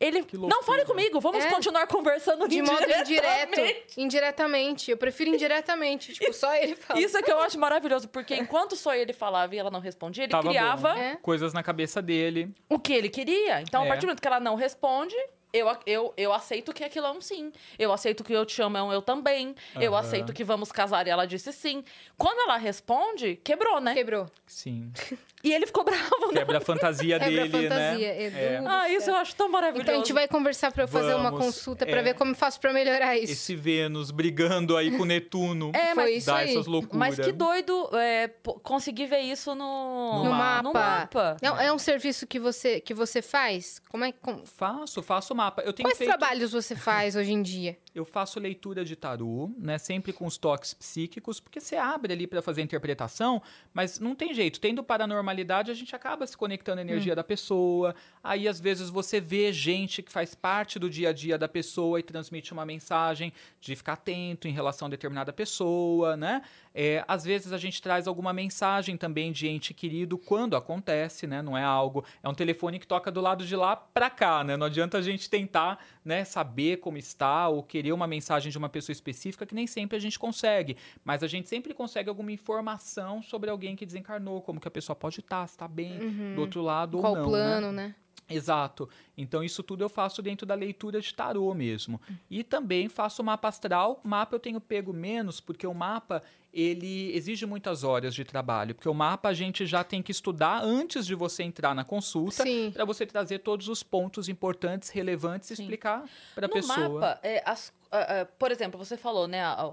Ele. 0.00 0.24
Não 0.34 0.62
fale 0.62 0.84
comigo, 0.84 1.20
vamos 1.20 1.44
É. 1.44 1.50
continuar 1.50 1.86
conversando 1.86 2.46
De 2.48 2.60
modo 2.62 2.82
indireto. 2.82 3.98
indiretamente." 3.98 4.90
Eu 4.90 4.96
prefiro 4.96 5.30
indiretamente. 5.30 6.12
Tipo, 6.12 6.32
só 6.32 6.54
ele 6.54 6.74
fala. 6.76 7.00
Isso 7.00 7.16
é 7.16 7.22
que 7.22 7.30
eu 7.30 7.38
acho 7.40 7.58
maravilhoso, 7.58 8.08
porque 8.08 8.34
enquanto 8.34 8.76
só 8.76 8.94
ele 8.94 9.12
falava 9.12 9.54
e 9.54 9.58
ela 9.58 9.70
não 9.70 9.80
respondia, 9.80 10.24
ele 10.24 10.30
Tava 10.30 10.48
criava. 10.48 10.98
É. 10.98 11.16
Coisas 11.16 11.52
na 11.52 11.62
cabeça 11.62 12.00
dele. 12.02 12.54
o 12.68 12.78
que 12.78 12.92
ele 12.92 13.08
queria. 13.08 13.60
Então, 13.62 13.82
a 13.82 13.84
É. 13.84 13.88
partir 13.88 14.02
do 14.02 14.06
momento 14.08 14.20
que 14.20 14.28
ela 14.28 14.40
não 14.40 14.54
responde, 14.54 15.14
eu, 15.52 15.66
eu, 15.86 16.12
eu 16.16 16.32
aceito 16.32 16.72
que 16.72 16.84
aquilo 16.84 17.06
é 17.06 17.10
um 17.10 17.20
sim. 17.20 17.50
Eu 17.78 17.92
aceito 17.92 18.22
que 18.22 18.32
eu 18.32 18.44
te 18.44 18.60
amo 18.60 18.76
é 18.76 18.82
um 18.82 18.92
eu 18.92 19.00
também. 19.00 19.54
Eu 19.80 19.92
Aham. 19.94 20.00
aceito 20.00 20.32
que 20.32 20.44
vamos 20.44 20.70
casar 20.70 21.06
e 21.06 21.10
ela 21.10 21.26
disse 21.26 21.52
sim. 21.52 21.82
Quando 22.18 22.40
ela 22.40 22.56
responde, 22.58 23.36
quebrou, 23.42 23.80
né? 23.80 23.94
Quebrou. 23.94 24.26
Sim. 24.46 24.92
E 25.44 25.52
ele 25.52 25.66
ficou 25.66 25.84
bravo, 25.84 26.28
né? 26.32 26.40
Quebra 26.40 26.58
a 26.58 26.60
fantasia 26.60 27.18
Quebra 27.18 27.42
a 27.42 27.46
dele, 27.46 27.62
fantasia, 27.68 28.08
né? 28.14 28.22
Edu. 28.24 28.36
É. 28.36 28.62
Ah, 28.66 28.88
isso 28.90 29.10
eu 29.10 29.16
acho 29.16 29.36
tão 29.36 29.48
maravilhoso. 29.48 29.82
Então 29.82 29.94
a 29.94 29.98
gente 29.98 30.12
vai 30.12 30.26
conversar 30.26 30.72
pra 30.72 30.84
eu 30.84 30.88
fazer 30.88 31.14
uma 31.14 31.30
Vamos, 31.30 31.44
consulta 31.46 31.86
pra 31.86 32.00
é. 32.00 32.02
ver 32.02 32.14
como 32.14 32.32
eu 32.32 32.34
faço 32.34 32.58
pra 32.60 32.72
melhorar 32.72 33.16
isso. 33.16 33.32
Esse 33.32 33.54
Vênus 33.54 34.10
brigando 34.10 34.76
aí 34.76 34.96
com 34.96 35.04
Netuno. 35.04 35.70
É, 35.74 35.94
Foi 35.94 36.04
mas, 36.04 36.16
isso 36.16 36.26
dá 36.26 36.36
aí. 36.38 36.50
essas 36.50 36.66
loucuras. 36.66 36.96
mas 36.96 37.18
que 37.18 37.32
doido 37.32 37.90
é, 37.96 38.28
conseguir 38.62 39.06
ver 39.06 39.20
isso 39.20 39.54
no, 39.54 40.24
No 40.24 40.30
mapa. 40.30 40.62
No 40.62 40.72
mapa. 40.72 41.36
É, 41.40 41.66
é 41.66 41.72
um 41.72 41.78
serviço 41.78 42.26
que 42.26 42.38
você, 42.40 42.80
que 42.80 42.92
você 42.94 43.22
faz? 43.22 43.80
Como 43.88 44.04
é 44.04 44.12
como- 44.12 44.44
Faço, 44.46 45.02
faço 45.02 45.34
mapa. 45.34 45.62
Eu 45.62 45.72
tenho 45.72 45.88
Quais 45.88 45.98
feito, 45.98 46.08
trabalhos 46.10 46.52
você 46.52 46.74
faz 46.74 47.14
hoje 47.14 47.32
em 47.32 47.42
dia? 47.42 47.76
Eu 47.96 48.04
faço 48.04 48.38
leitura 48.38 48.84
de 48.84 48.94
tarô, 48.94 49.50
né, 49.56 49.78
sempre 49.78 50.12
com 50.12 50.26
os 50.26 50.36
toques 50.36 50.74
psíquicos, 50.74 51.40
porque 51.40 51.60
você 51.60 51.76
abre 51.76 52.12
ali 52.12 52.26
para 52.26 52.42
fazer 52.42 52.60
a 52.60 52.64
interpretação, 52.64 53.40
mas 53.72 53.98
não 53.98 54.14
tem 54.14 54.34
jeito. 54.34 54.60
Tendo 54.60 54.84
paranormalidade, 54.84 55.70
a 55.70 55.74
gente 55.74 55.96
acaba 55.96 56.26
se 56.26 56.36
conectando 56.36 56.78
à 56.80 56.82
energia 56.82 57.14
Hum. 57.14 57.16
da 57.16 57.24
pessoa. 57.24 57.94
Aí 58.22 58.46
às 58.46 58.60
vezes 58.60 58.90
você 58.90 59.18
vê 59.18 59.50
gente 59.50 60.02
que 60.02 60.12
faz 60.12 60.34
parte 60.34 60.78
do 60.78 60.90
dia 60.90 61.08
a 61.08 61.12
dia 61.12 61.38
da 61.38 61.48
pessoa 61.48 61.98
e 61.98 62.02
transmite 62.02 62.52
uma 62.52 62.66
mensagem 62.66 63.32
de 63.60 63.74
ficar 63.74 63.94
atento 63.94 64.46
em 64.46 64.52
relação 64.52 64.86
a 64.86 64.90
determinada 64.90 65.32
pessoa, 65.32 66.16
né? 66.18 66.42
É, 66.74 67.02
às 67.08 67.24
vezes 67.24 67.54
a 67.54 67.58
gente 67.58 67.80
traz 67.80 68.06
alguma 68.06 68.34
mensagem 68.34 68.98
também 68.98 69.32
de 69.32 69.48
ente 69.48 69.72
querido 69.72 70.18
quando 70.18 70.54
acontece, 70.54 71.26
né? 71.26 71.40
Não 71.40 71.56
é 71.56 71.64
algo, 71.64 72.04
é 72.22 72.28
um 72.28 72.34
telefone 72.34 72.78
que 72.78 72.86
toca 72.86 73.10
do 73.10 73.22
lado 73.22 73.46
de 73.46 73.56
lá 73.56 73.74
para 73.74 74.10
cá, 74.10 74.44
né? 74.44 74.58
Não 74.58 74.66
adianta 74.66 74.98
a 74.98 75.00
gente 75.02 75.30
tentar, 75.30 75.82
né, 76.04 76.22
saber 76.26 76.76
como 76.78 76.98
está 76.98 77.48
ou 77.48 77.62
querer 77.62 77.85
uma 77.92 78.06
mensagem 78.06 78.50
de 78.50 78.58
uma 78.58 78.68
pessoa 78.68 78.92
específica 78.92 79.46
que 79.46 79.54
nem 79.54 79.66
sempre 79.66 79.96
a 79.96 80.00
gente 80.00 80.18
consegue, 80.18 80.76
mas 81.04 81.22
a 81.22 81.26
gente 81.26 81.48
sempre 81.48 81.72
consegue 81.74 82.08
alguma 82.08 82.32
informação 82.32 83.22
sobre 83.22 83.50
alguém 83.50 83.76
que 83.76 83.86
desencarnou, 83.86 84.42
como 84.42 84.60
que 84.60 84.68
a 84.68 84.70
pessoa 84.70 84.96
pode 84.96 85.20
estar, 85.20 85.46
se 85.46 85.54
está 85.54 85.68
bem 85.68 86.34
do 86.34 86.40
outro 86.40 86.62
lado 86.62 86.96
Uhum. 86.96 87.00
Qual 87.00 87.12
ou 87.12 87.18
o 87.18 87.22
não, 87.22 87.28
plano, 87.28 87.72
né? 87.72 87.88
né? 87.88 87.94
Exato. 88.28 88.88
Então, 89.16 89.42
isso 89.44 89.62
tudo 89.62 89.84
eu 89.84 89.88
faço 89.88 90.20
dentro 90.20 90.44
da 90.46 90.54
leitura 90.54 91.00
de 91.00 91.14
tarô 91.14 91.54
mesmo. 91.54 92.00
E 92.30 92.42
também 92.42 92.88
faço 92.88 93.22
mapa 93.22 93.48
astral. 93.48 94.00
Mapa 94.02 94.34
eu 94.34 94.40
tenho 94.40 94.60
pego 94.60 94.92
menos, 94.92 95.40
porque 95.40 95.66
o 95.66 95.72
mapa, 95.72 96.22
ele 96.52 97.14
exige 97.16 97.46
muitas 97.46 97.84
horas 97.84 98.14
de 98.14 98.24
trabalho. 98.24 98.74
Porque 98.74 98.88
o 98.88 98.94
mapa 98.94 99.28
a 99.28 99.32
gente 99.34 99.64
já 99.64 99.84
tem 99.84 100.02
que 100.02 100.10
estudar 100.10 100.62
antes 100.64 101.06
de 101.06 101.14
você 101.14 101.42
entrar 101.44 101.74
na 101.74 101.84
consulta, 101.84 102.42
para 102.72 102.84
você 102.84 103.06
trazer 103.06 103.38
todos 103.40 103.68
os 103.68 103.82
pontos 103.82 104.28
importantes, 104.28 104.88
relevantes 104.88 105.50
e 105.50 105.52
explicar 105.52 106.04
para 106.34 106.46
a 106.46 106.48
no 106.48 106.54
pessoa. 106.54 106.88
mapa, 106.88 107.20
é, 107.22 107.42
as- 107.48 107.72
ah, 107.92 108.22
ah, 108.22 108.26
por 108.38 108.50
exemplo, 108.50 108.76
você 108.76 108.96
falou, 108.96 109.28
né? 109.28 109.42
a- 109.44 109.72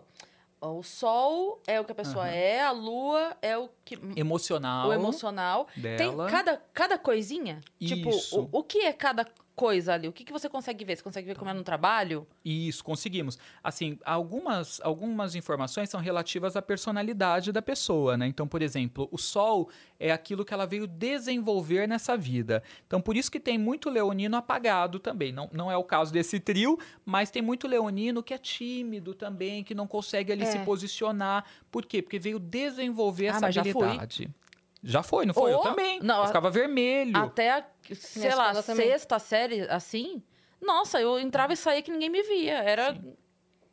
o 0.72 0.84
sol 0.84 1.62
é 1.68 1.80
o 1.80 1.86
que 1.86 1.92
a 1.92 1.96
pessoa 1.96 2.26
Aham. 2.26 2.34
é, 2.34 2.62
a 2.62 2.72
lua 2.72 3.38
é 3.42 3.58
o 3.58 3.70
que. 3.84 4.00
Emocional. 4.16 4.90
O 4.90 4.94
emocional. 4.94 5.68
Tem 5.74 5.98
dela. 5.98 6.30
cada, 6.30 6.62
cada 6.74 6.98
coisinha? 6.98 7.62
Tipo, 7.80 8.10
Isso. 8.10 8.42
o, 8.52 8.60
o 8.60 8.64
que 8.64 8.80
é 8.80 8.94
cada 8.94 9.26
coisa 9.56 9.94
ali? 9.94 10.08
O 10.08 10.12
que, 10.14 10.24
que 10.24 10.32
você 10.32 10.50
consegue 10.50 10.84
ver? 10.84 10.96
Você 10.96 11.04
consegue 11.04 11.28
ver 11.28 11.36
como 11.38 11.50
é 11.50 11.54
no 11.54 11.64
trabalho? 11.64 12.26
Isso, 12.44 12.84
conseguimos. 12.84 13.38
Assim, 13.64 14.00
algumas, 14.04 14.82
algumas 14.84 15.36
informações 15.36 15.90
são 15.90 16.00
relativas 16.02 16.56
à 16.56 16.62
personalidade 16.62 17.52
da 17.52 17.62
pessoa, 17.62 18.18
né? 18.18 18.28
Então, 18.28 18.48
por 18.48 18.62
exemplo, 18.62 19.08
o 19.12 19.18
Sol 19.18 19.70
é 20.00 20.12
aquilo 20.12 20.44
que 20.44 20.54
ela 20.54 20.66
veio 20.66 20.88
desenvolver 20.88 21.88
nessa 21.88 22.18
vida. 22.18 22.62
Então, 22.88 23.00
por 23.00 23.16
isso 23.16 23.32
que 23.32 23.40
tem 23.40 23.58
muito 23.58 23.90
leonino 23.90 24.36
apagado 24.38 25.00
também. 25.00 25.32
Não, 25.32 25.50
não 25.54 25.72
é 25.72 25.78
o 25.78 25.84
caso 25.84 26.12
desse 26.12 26.40
trio, 26.40 26.78
mas 27.06 27.30
tem 27.32 27.42
muito 27.42 27.68
leonino 27.68 28.24
que 28.24 28.34
é 28.34 28.38
tímido 28.38 29.14
também, 29.14 29.64
que 29.64 29.74
não 29.76 29.88
consegue 29.88 30.32
ali 30.32 30.44
É. 30.44 30.46
se 30.46 30.60
posicionar. 30.60 31.46
Por 31.72 31.86
quê? 31.86 32.02
Porque 32.02 32.20
veio 32.20 32.40
desenvolver 32.40 33.28
Ah, 33.28 33.30
essa 33.32 33.40
mas 33.42 33.56
já 33.56 33.64
fui. 33.64 33.98
Já 34.84 35.02
foi, 35.02 35.26
não 35.26 35.34
foi? 35.34 35.52
Eu 35.54 35.58
Ou- 35.58 35.64
também. 35.64 36.00
não, 36.02 36.22
eu 36.22 36.28
ficava 36.28 36.50
vermelho. 36.50 37.16
Até 37.18 37.52
a, 37.52 37.66
sei 37.94 38.34
lá, 38.36 38.54
sexta 38.62 39.18
série, 39.20 39.62
assim. 39.70 40.22
Nossa, 40.62 41.00
eu 41.00 41.20
entrava 41.20 41.54
e 41.54 41.58
saía 41.58 41.82
que 41.82 41.92
ninguém 41.92 42.10
me 42.10 42.22
via. 42.24 42.58
Era. 42.60 42.98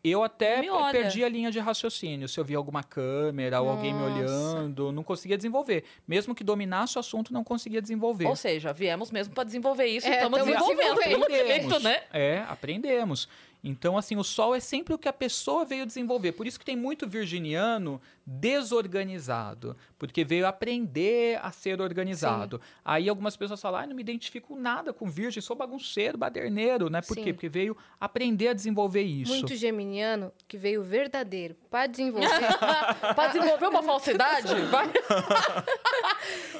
Eu 0.02 0.22
até 0.24 0.62
perdi 0.92 1.22
a 1.22 1.28
linha 1.28 1.50
de 1.50 1.58
raciocínio. 1.58 2.26
Se 2.26 2.40
eu 2.40 2.44
via 2.44 2.56
alguma 2.56 2.82
câmera 2.82 3.60
ou 3.60 3.68
alguém 3.68 3.92
me 3.92 4.00
Nossa. 4.00 4.14
olhando, 4.56 4.90
não 4.92 5.02
conseguia 5.02 5.36
desenvolver. 5.36 5.84
Mesmo 6.08 6.34
que 6.34 6.42
dominasse 6.42 6.96
o 6.96 7.00
assunto, 7.00 7.34
não 7.34 7.44
conseguia 7.44 7.82
desenvolver. 7.82 8.24
Ou 8.26 8.34
seja, 8.34 8.72
viemos 8.72 9.10
mesmo 9.10 9.34
para 9.34 9.44
desenvolver 9.44 9.84
isso 9.86 10.06
e 10.06 10.10
É, 10.10 10.14
estamos 10.14 10.38
tamo 10.38 10.50
desenvolvendo. 10.50 10.96
desenvolvendo. 10.96 11.26
pelo 11.26 11.46
jeito, 11.46 11.80
né? 11.80 12.02
É, 12.14 12.38
aprendemos. 12.48 13.28
Então, 13.62 13.98
assim, 13.98 14.16
o 14.16 14.24
sol 14.24 14.54
é 14.54 14.60
sempre 14.60 14.94
o 14.94 14.98
que 14.98 15.06
a 15.06 15.12
pessoa 15.12 15.66
veio 15.66 15.84
desenvolver. 15.84 16.32
Por 16.32 16.46
isso 16.46 16.58
que 16.58 16.64
tem 16.64 16.76
muito 16.76 17.06
virginiano 17.06 18.00
desorganizado, 18.30 19.76
porque 19.98 20.24
veio 20.24 20.46
aprender 20.46 21.38
a 21.42 21.50
ser 21.50 21.80
organizado. 21.80 22.60
Aí 22.84 23.08
algumas 23.08 23.36
pessoas 23.36 23.60
falam, 23.60 23.80
ah, 23.80 23.86
não 23.86 23.94
me 23.96 24.02
identifico 24.02 24.54
nada 24.56 24.92
com 24.92 25.10
virgem, 25.10 25.42
sou 25.42 25.56
bagunceiro, 25.56 26.16
baderneiro, 26.16 26.88
né? 26.88 27.00
Por 27.02 27.14
Sim. 27.16 27.24
quê? 27.24 27.32
Porque 27.32 27.48
veio 27.48 27.76
aprender 28.00 28.48
a 28.48 28.52
desenvolver 28.52 29.02
isso. 29.02 29.32
Muito 29.32 29.54
geminiano 29.56 30.32
que 30.46 30.56
veio 30.56 30.82
verdadeiro 30.82 31.56
para 31.70 31.86
desenvolver. 31.88 32.28
para 33.14 33.26
desenvolver 33.28 33.66
uma 33.66 33.82
falsidade, 33.82 34.54
vai. 34.70 34.86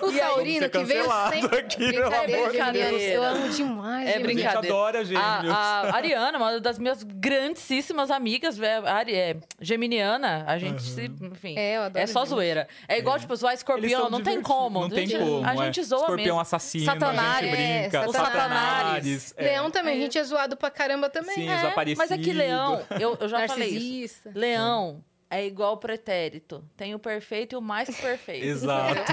o 0.02 0.10
E 0.10 0.18
taurino 0.18 0.68
que 0.70 0.84
veio 0.84 1.04
sempre. 1.30 1.58
aqui, 1.58 1.86
brincadeira, 1.92 2.52
geminianos. 2.52 3.02
Eu 3.02 3.22
amo 3.24 3.48
demais. 3.48 4.08
É 4.08 4.12
geminianos. 4.12 4.14
A 4.14 4.18
gente 4.18 4.22
brincadeira. 4.22 4.74
adora 4.76 5.04
gêmeos. 5.04 5.54
A, 5.54 5.80
a 5.82 5.94
Ariana, 5.96 6.38
uma 6.38 6.60
das 6.60 6.78
minhas 6.78 7.02
grandíssimas 7.04 8.10
amigas, 8.10 8.60
é, 8.60 8.76
Ari- 8.78 9.14
é 9.14 9.36
geminiana, 9.60 10.44
a 10.46 10.58
gente 10.58 10.82
se, 10.82 11.04
enfim, 11.20 11.54
É, 11.60 11.76
eu 11.76 11.82
adoro 11.82 12.02
é 12.02 12.06
só 12.06 12.24
zoeira. 12.24 12.66
É 12.88 12.98
igual, 12.98 13.18
tipo, 13.18 13.36
zoar 13.36 13.52
escorpião, 13.54 14.08
não 14.08 14.22
tem 14.22 14.40
como. 14.40 14.80
Não 14.80 14.88
tem 14.88 15.06
gente, 15.06 15.18
como. 15.22 15.44
A 15.46 15.52
é. 15.54 15.56
gente 15.58 15.82
zoa 15.82 16.00
Escorpião 16.00 16.36
mesmo. 16.36 16.40
assassino, 16.40 16.84
Satanás, 16.86 17.38
a 17.38 17.42
gente 17.42 17.54
é, 17.54 17.80
brinca. 17.82 18.12
Satanás. 18.12 18.32
satanares. 18.32 19.34
é. 19.36 19.44
Leão 19.44 19.70
também, 19.70 19.98
a 19.98 20.00
gente 20.00 20.18
é 20.18 20.24
zoado 20.24 20.56
pra 20.56 20.70
caramba 20.70 21.10
também. 21.10 21.34
Sim, 21.34 21.48
É. 21.50 21.56
os 21.56 21.64
aparecidos. 21.64 22.08
Mas 22.08 22.18
é 22.18 22.22
que 22.22 22.32
leão, 22.32 22.82
eu, 22.98 23.16
eu 23.20 23.28
já 23.28 23.46
falei 23.48 23.68
isso. 23.68 24.20
Narcisista. 24.24 24.32
Leão 24.34 25.04
é 25.30 25.46
igual 25.46 25.76
pretérito. 25.76 26.64
Tem 26.76 26.94
o 26.94 26.98
perfeito 26.98 27.54
e 27.54 27.56
o 27.56 27.62
mais 27.62 27.88
perfeito. 28.00 28.44
Exato. 28.44 29.12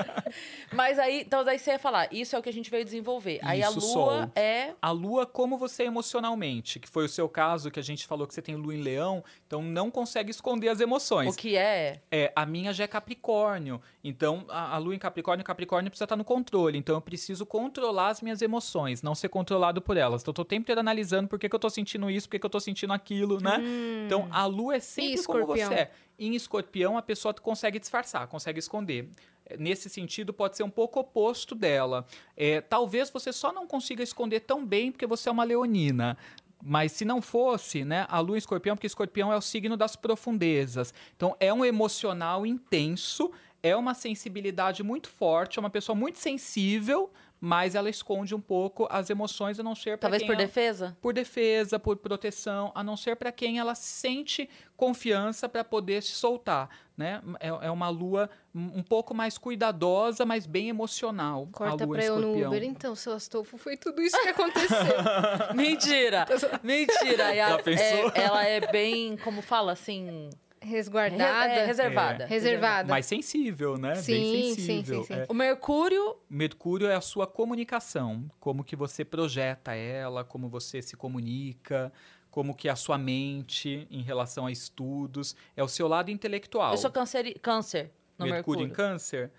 Mas 0.72 0.98
aí, 0.98 1.22
então 1.22 1.42
daí 1.42 1.58
você 1.58 1.70
ia 1.72 1.78
falar, 1.78 2.12
isso 2.12 2.36
é 2.36 2.38
o 2.38 2.42
que 2.42 2.48
a 2.48 2.52
gente 2.52 2.70
veio 2.70 2.84
desenvolver. 2.84 3.40
aí 3.42 3.62
a 3.62 3.70
Isso, 3.70 3.80
lua 3.80 3.92
sol. 3.92 4.30
é 4.34 4.74
A 4.82 4.90
lua, 4.90 5.24
como 5.24 5.56
você 5.56 5.84
é 5.84 5.86
emocionalmente, 5.86 6.78
que 6.78 6.88
foi 6.88 7.06
o 7.06 7.08
seu 7.08 7.28
caso, 7.28 7.70
que 7.70 7.80
a 7.80 7.82
gente 7.82 8.06
falou 8.06 8.26
que 8.26 8.34
você 8.34 8.42
tem 8.42 8.54
lua 8.54 8.74
em 8.74 8.82
leão, 8.82 9.24
então 9.46 9.62
não 9.62 9.90
consegue 9.90 10.30
esconder 10.30 10.68
as 10.68 10.80
emoções. 10.80 11.34
o 11.34 11.38
que 11.38 11.56
é. 11.56 12.00
É, 12.10 12.32
a 12.36 12.44
minha 12.44 12.72
já 12.72 12.84
é 12.84 12.86
Capricórnio. 12.86 13.80
Então, 14.04 14.44
a, 14.48 14.74
a 14.74 14.78
lua 14.78 14.94
em 14.94 14.98
Capricórnio, 14.98 15.44
Capricórnio 15.44 15.90
precisa 15.90 16.04
estar 16.04 16.16
no 16.16 16.24
controle. 16.24 16.76
Então, 16.78 16.94
eu 16.94 17.00
preciso 17.00 17.46
controlar 17.46 18.08
as 18.08 18.20
minhas 18.20 18.42
emoções, 18.42 19.02
não 19.02 19.14
ser 19.14 19.28
controlado 19.28 19.80
por 19.80 19.96
elas. 19.96 20.22
Então, 20.22 20.30
eu 20.32 20.34
tô 20.34 20.42
o 20.42 20.44
tempo 20.44 20.62
inteiro 20.62 20.80
analisando 20.80 21.28
por 21.28 21.38
que, 21.38 21.48
que 21.48 21.54
eu 21.54 21.58
tô 21.58 21.70
sentindo 21.70 22.10
isso, 22.10 22.28
por 22.28 22.32
que, 22.32 22.38
que 22.40 22.46
eu 22.46 22.50
tô 22.50 22.60
sentindo 22.60 22.92
aquilo, 22.92 23.40
né? 23.40 23.60
Então, 24.06 24.28
a 24.30 24.44
lua 24.46 24.76
é 24.76 24.80
sempre 24.80 25.22
como 25.24 25.45
escorpião? 25.54 25.68
você 25.68 25.74
é. 25.74 25.90
Em 26.18 26.34
escorpião, 26.34 26.96
a 26.96 27.02
pessoa 27.02 27.34
consegue 27.34 27.78
disfarçar, 27.78 28.26
consegue 28.26 28.58
esconder. 28.58 29.08
É, 29.44 29.56
Nesse 29.56 29.88
sentido, 29.88 30.32
pode 30.32 30.56
ser 30.56 30.62
um 30.62 30.70
pouco 30.70 31.00
oposto 31.00 31.54
dela. 31.54 32.06
É, 32.36 32.60
talvez 32.60 33.10
você 33.10 33.32
só 33.32 33.52
não 33.52 33.66
consiga 33.66 34.02
esconder 34.02 34.40
tão 34.40 34.64
bem 34.64 34.90
porque 34.90 35.06
você 35.06 35.28
é 35.28 35.32
uma 35.32 35.44
leonina. 35.44 36.16
Mas 36.62 36.92
se 36.92 37.04
não 37.04 37.20
fosse, 37.20 37.84
né, 37.84 38.06
a 38.08 38.18
lua 38.18 38.36
em 38.36 38.38
escorpião, 38.38 38.74
porque 38.74 38.86
escorpião 38.86 39.32
é 39.32 39.36
o 39.36 39.42
signo 39.42 39.76
das 39.76 39.94
profundezas. 39.94 40.92
Então 41.14 41.36
é 41.38 41.52
um 41.52 41.64
emocional 41.64 42.46
intenso, 42.46 43.30
é 43.62 43.76
uma 43.76 43.94
sensibilidade 43.94 44.82
muito 44.82 45.08
forte, 45.08 45.58
é 45.58 45.60
uma 45.60 45.70
pessoa 45.70 45.94
muito 45.94 46.18
sensível, 46.18 47.10
mas 47.40 47.74
ela 47.74 47.90
esconde 47.90 48.34
um 48.34 48.40
pouco 48.40 48.86
as 48.90 49.10
emoções 49.10 49.60
a 49.60 49.62
não 49.62 49.74
ser 49.74 49.98
para 49.98 50.08
Talvez 50.10 50.22
quem 50.22 50.26
por 50.28 50.32
ela- 50.34 50.42
defesa? 50.46 50.96
por 51.00 51.12
defesa, 51.12 51.78
por 51.78 51.96
proteção, 51.96 52.72
a 52.74 52.82
não 52.82 52.96
ser 52.96 53.14
para 53.16 53.30
quem 53.30 53.58
ela 53.58 53.74
sente 53.74 54.48
confiança 54.76 55.48
para 55.48 55.62
poder 55.64 56.02
se 56.02 56.12
soltar, 56.12 56.68
né? 56.96 57.20
É, 57.40 57.48
é 57.48 57.70
uma 57.70 57.88
lua 57.88 58.28
um 58.54 58.82
pouco 58.82 59.14
mais 59.14 59.36
cuidadosa, 59.38 60.24
mas 60.24 60.46
bem 60.46 60.68
emocional. 60.68 61.48
a 61.52 61.56
Corta 61.56 61.84
lua 61.84 61.96
pra 61.96 62.04
eu 62.04 62.18
no. 62.18 62.46
Uber, 62.46 62.62
então, 62.64 62.94
seu 62.94 63.12
Astolfo, 63.12 63.56
foi 63.58 63.76
tudo 63.76 64.00
isso 64.02 64.20
que 64.22 64.28
aconteceu. 64.28 64.76
Mentira! 65.54 66.26
Mentira! 66.62 67.34
E 67.34 67.40
a- 67.40 67.58
é- 67.66 68.20
ela 68.22 68.44
é 68.44 68.60
bem, 68.72 69.16
como 69.18 69.42
fala, 69.42 69.72
assim... 69.72 70.30
Resguardada. 70.66 71.46
re- 71.54 71.60
é, 71.60 71.66
reservada. 71.66 72.24
É. 72.24 72.26
Reservada. 72.26 72.88
Mais 72.88 73.06
sensível, 73.06 73.76
né? 73.78 73.94
Sim, 73.96 74.12
bem 74.12 74.54
sim, 74.54 74.54
sensível. 74.54 75.04
sim, 75.04 75.14
sim. 75.14 75.20
É. 75.20 75.26
O 75.28 75.34
Mercúrio 75.34 76.16
Mercúrio 76.28 76.86
é 76.88 76.94
a 76.94 77.00
sua 77.00 77.26
comunicação, 77.26 78.30
como 78.40 78.62
que 78.64 78.76
você 78.76 79.04
projeta 79.04 79.74
ela, 79.74 80.24
como 80.24 80.48
você 80.48 80.82
se 80.82 80.96
comunica, 80.96 81.92
como 82.30 82.54
que 82.54 82.68
é 82.68 82.70
a 82.70 82.76
sua 82.76 82.98
mente 82.98 83.86
em 83.90 84.02
relação 84.02 84.46
a 84.46 84.52
estudos, 84.52 85.34
é 85.56 85.62
o 85.62 85.68
seu 85.68 85.88
lado 85.88 86.10
intelectual. 86.10 86.72
Eu 86.72 86.76
sou 86.78 86.90
câncer, 86.90 87.38
câncer 87.40 87.90
no 88.18 88.26
Mercúrio, 88.26 88.60
Mercúrio. 88.60 88.66
em 88.66 88.70
câncer? 88.70 89.30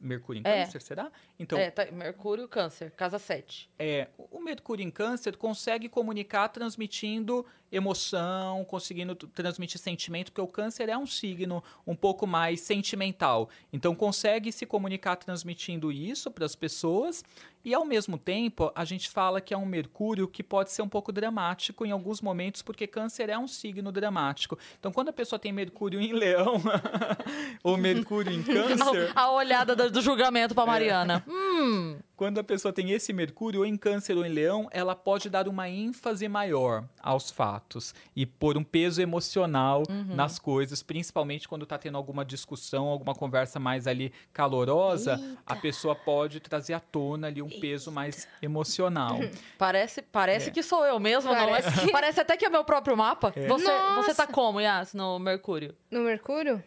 Mercúrio 0.00 0.40
em 0.40 0.42
É. 0.46 0.64
câncer, 0.64 0.82
será? 0.82 1.10
Então, 1.38 1.58
É, 1.58 1.70
tá, 1.70 1.86
Mercúrio, 1.90 2.46
câncer, 2.48 2.90
casa 2.90 3.18
7. 3.18 3.70
É, 3.78 4.08
o 4.18 4.40
Mercúrio 4.40 4.82
em 4.84 4.90
Câncer 4.90 5.36
consegue 5.36 5.88
comunicar 5.88 6.48
transmitindo 6.48 7.46
emoção, 7.70 8.64
conseguindo 8.64 9.14
transmitir 9.14 9.80
sentimento, 9.80 10.32
porque 10.32 10.40
o 10.40 10.46
Câncer 10.46 10.88
é 10.88 10.96
um 10.96 11.06
signo 11.06 11.62
um 11.86 11.94
pouco 11.94 12.26
mais 12.26 12.60
sentimental. 12.60 13.48
Então 13.72 13.94
consegue 13.94 14.52
se 14.52 14.66
comunicar 14.66 15.16
transmitindo 15.16 15.90
isso 15.92 16.30
para 16.30 16.44
as 16.44 16.54
pessoas 16.54 17.24
e 17.64 17.74
ao 17.74 17.84
mesmo 17.84 18.16
tempo 18.16 18.70
a 18.74 18.84
gente 18.84 19.10
fala 19.10 19.40
que 19.40 19.52
é 19.52 19.56
um 19.56 19.66
Mercúrio 19.66 20.28
que 20.28 20.42
pode 20.42 20.70
ser 20.70 20.82
um 20.82 20.88
pouco 20.88 21.10
dramático 21.10 21.84
em 21.84 21.90
alguns 21.90 22.20
momentos, 22.20 22.62
porque 22.62 22.86
Câncer 22.86 23.28
é 23.28 23.36
um 23.36 23.48
signo 23.48 23.90
dramático. 23.90 24.56
Então 24.78 24.92
quando 24.92 25.08
a 25.08 25.12
pessoa 25.12 25.38
tem 25.38 25.52
Mercúrio 25.52 26.00
em 26.00 26.12
Leão 26.12 26.62
ou 27.64 27.76
Mercúrio 27.76 28.32
em 28.32 28.42
Câncer, 28.44 29.12
A, 29.14 29.22
a 29.22 29.32
olhada 29.32 29.74
do, 29.74 30.00
julgamento 30.00 30.52
É. 30.52 30.54
pra 30.54 30.66
Mariana. 30.66 31.24
Hum, 31.56 31.98
Quando 32.16 32.38
a 32.38 32.44
pessoa 32.44 32.72
tem 32.72 32.92
esse 32.92 33.12
Mercúrio, 33.12 33.60
ou 33.60 33.66
em 33.66 33.76
Câncer 33.76 34.16
ou 34.16 34.24
em 34.24 34.30
Leão, 34.32 34.68
ela 34.72 34.96
pode 34.96 35.28
dar 35.28 35.46
uma 35.46 35.68
ênfase 35.68 36.26
maior 36.28 36.84
aos 37.02 37.30
fatos 37.30 37.94
e 38.16 38.24
pôr 38.24 38.56
um 38.56 38.64
peso 38.64 39.02
emocional 39.02 39.82
Uhum. 39.88 40.14
nas 40.16 40.38
coisas, 40.38 40.82
principalmente 40.82 41.46
quando 41.46 41.64
está 41.64 41.76
tendo 41.76 41.98
alguma 41.98 42.24
discussão, 42.24 42.86
alguma 42.86 43.14
conversa 43.14 43.60
mais 43.60 43.86
ali 43.86 44.12
calorosa, 44.32 45.20
a 45.44 45.54
pessoa 45.56 45.94
pode 45.94 46.40
trazer 46.40 46.72
à 46.72 46.80
tona 46.80 47.26
ali 47.26 47.42
um 47.42 47.48
peso 47.50 47.92
mais 47.92 48.26
emocional. 48.40 49.18
parece 49.58 50.00
parece 50.00 50.48
É. 50.48 50.52
que 50.52 50.62
sou 50.62 50.84
eu 50.86 50.98
mesmo, 50.98 51.30
não 51.34 51.38
é? 51.54 51.60
Parece 51.62 51.80
que- 51.86 51.92
Parece 51.92 52.20
até 52.20 52.36
que 52.36 52.46
é 52.46 52.48
meu 52.48 52.64
próprio 52.64 52.96
mapa. 52.96 53.30
Você, 53.30 53.46
Nossa! 53.46 54.02
você 54.02 54.14
tá 54.14 54.26
como, 54.26 54.60
Yas, 54.60 54.94
no 54.94 55.18
Mercúrio? 55.18 55.74
No 55.90 56.00
Mercúrio? 56.00 56.62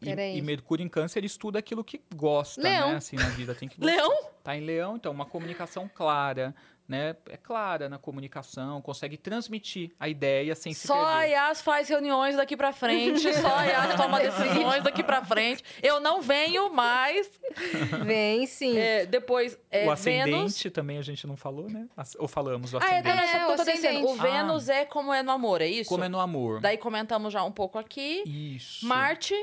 E, 0.00 0.10
e 0.38 0.42
Mercúrio 0.42 0.84
em 0.84 0.88
Câncer 0.88 1.24
estuda 1.24 1.58
aquilo 1.58 1.82
que 1.82 2.00
gosta, 2.14 2.60
Leão. 2.62 2.90
né? 2.90 2.96
Assim, 2.96 3.16
na 3.16 3.28
vida 3.30 3.54
tem 3.54 3.68
que 3.68 3.76
gostar. 3.80 3.94
Leão? 3.96 4.30
Tá 4.42 4.56
em 4.56 4.60
Leão, 4.60 4.96
então, 4.96 5.10
uma 5.10 5.24
comunicação 5.26 5.90
clara, 5.92 6.54
né? 6.86 7.16
É 7.28 7.36
clara 7.36 7.88
na 7.88 7.98
comunicação, 7.98 8.80
consegue 8.80 9.16
transmitir 9.16 9.90
a 9.98 10.08
ideia 10.08 10.54
sem 10.54 10.72
se 10.72 10.86
Só 10.86 11.02
a 11.04 11.18
perder. 11.20 11.32
Yas 11.32 11.60
faz 11.62 11.88
reuniões 11.88 12.36
daqui 12.36 12.56
pra 12.56 12.72
frente, 12.72 13.32
só 13.34 13.48
a 13.56 13.64
Yas 13.64 13.94
toma 13.96 14.20
decisões 14.22 14.84
daqui 14.84 15.02
pra 15.02 15.24
frente. 15.24 15.64
Eu 15.82 15.98
não 15.98 16.20
venho 16.22 16.72
mais. 16.72 17.28
Vem 18.06 18.46
sim. 18.46 18.76
É, 18.78 19.04
depois, 19.06 19.58
é, 19.70 19.84
o 19.86 19.90
ascendente 19.90 20.30
Vênus... 20.30 20.62
também 20.72 20.98
a 20.98 21.02
gente 21.02 21.26
não 21.26 21.36
falou, 21.36 21.68
né? 21.68 21.88
Ou 22.18 22.28
falamos 22.28 22.72
o 22.72 22.76
Ah, 22.76 22.80
é, 22.84 22.98
ascendente. 23.00 23.16
só 23.16 23.36
É, 23.38 23.42
eu 23.42 23.46
tô 23.46 23.52
o 23.62 23.64
descendo. 23.64 24.06
O 24.06 24.12
ascendente. 24.12 24.22
Vênus 24.36 24.68
é 24.68 24.84
como 24.84 25.12
é 25.12 25.22
no 25.24 25.32
amor, 25.32 25.60
é 25.62 25.66
isso? 25.66 25.88
Como 25.88 26.04
é 26.04 26.08
no 26.08 26.20
amor. 26.20 26.60
Daí 26.60 26.76
comentamos 26.78 27.32
já 27.32 27.42
um 27.42 27.50
pouco 27.52 27.78
aqui. 27.78 28.22
Isso. 28.26 28.86
Marte, 28.86 29.34